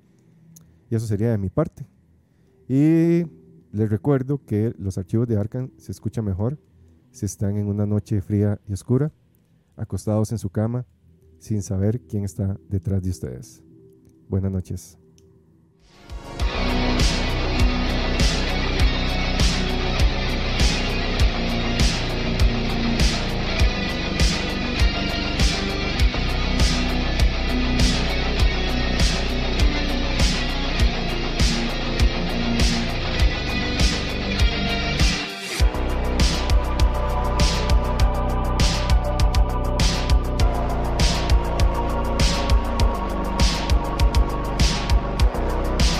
Y 0.90 0.96
eso 0.96 1.06
sería 1.06 1.30
de 1.30 1.38
mi 1.38 1.48
parte. 1.48 1.86
Y 2.68 3.24
les 3.72 3.90
recuerdo 3.90 4.44
que 4.44 4.74
los 4.78 4.98
archivos 4.98 5.28
de 5.28 5.36
Arcan 5.36 5.70
se 5.76 5.92
escuchan 5.92 6.24
mejor 6.24 6.58
si 7.16 7.24
están 7.24 7.56
en 7.56 7.66
una 7.66 7.86
noche 7.86 8.20
fría 8.20 8.60
y 8.68 8.74
oscura, 8.74 9.10
acostados 9.74 10.32
en 10.32 10.38
su 10.38 10.50
cama, 10.50 10.84
sin 11.38 11.62
saber 11.62 12.02
quién 12.02 12.24
está 12.24 12.60
detrás 12.68 13.02
de 13.02 13.08
ustedes. 13.08 13.62
Buenas 14.28 14.52
noches. 14.52 14.98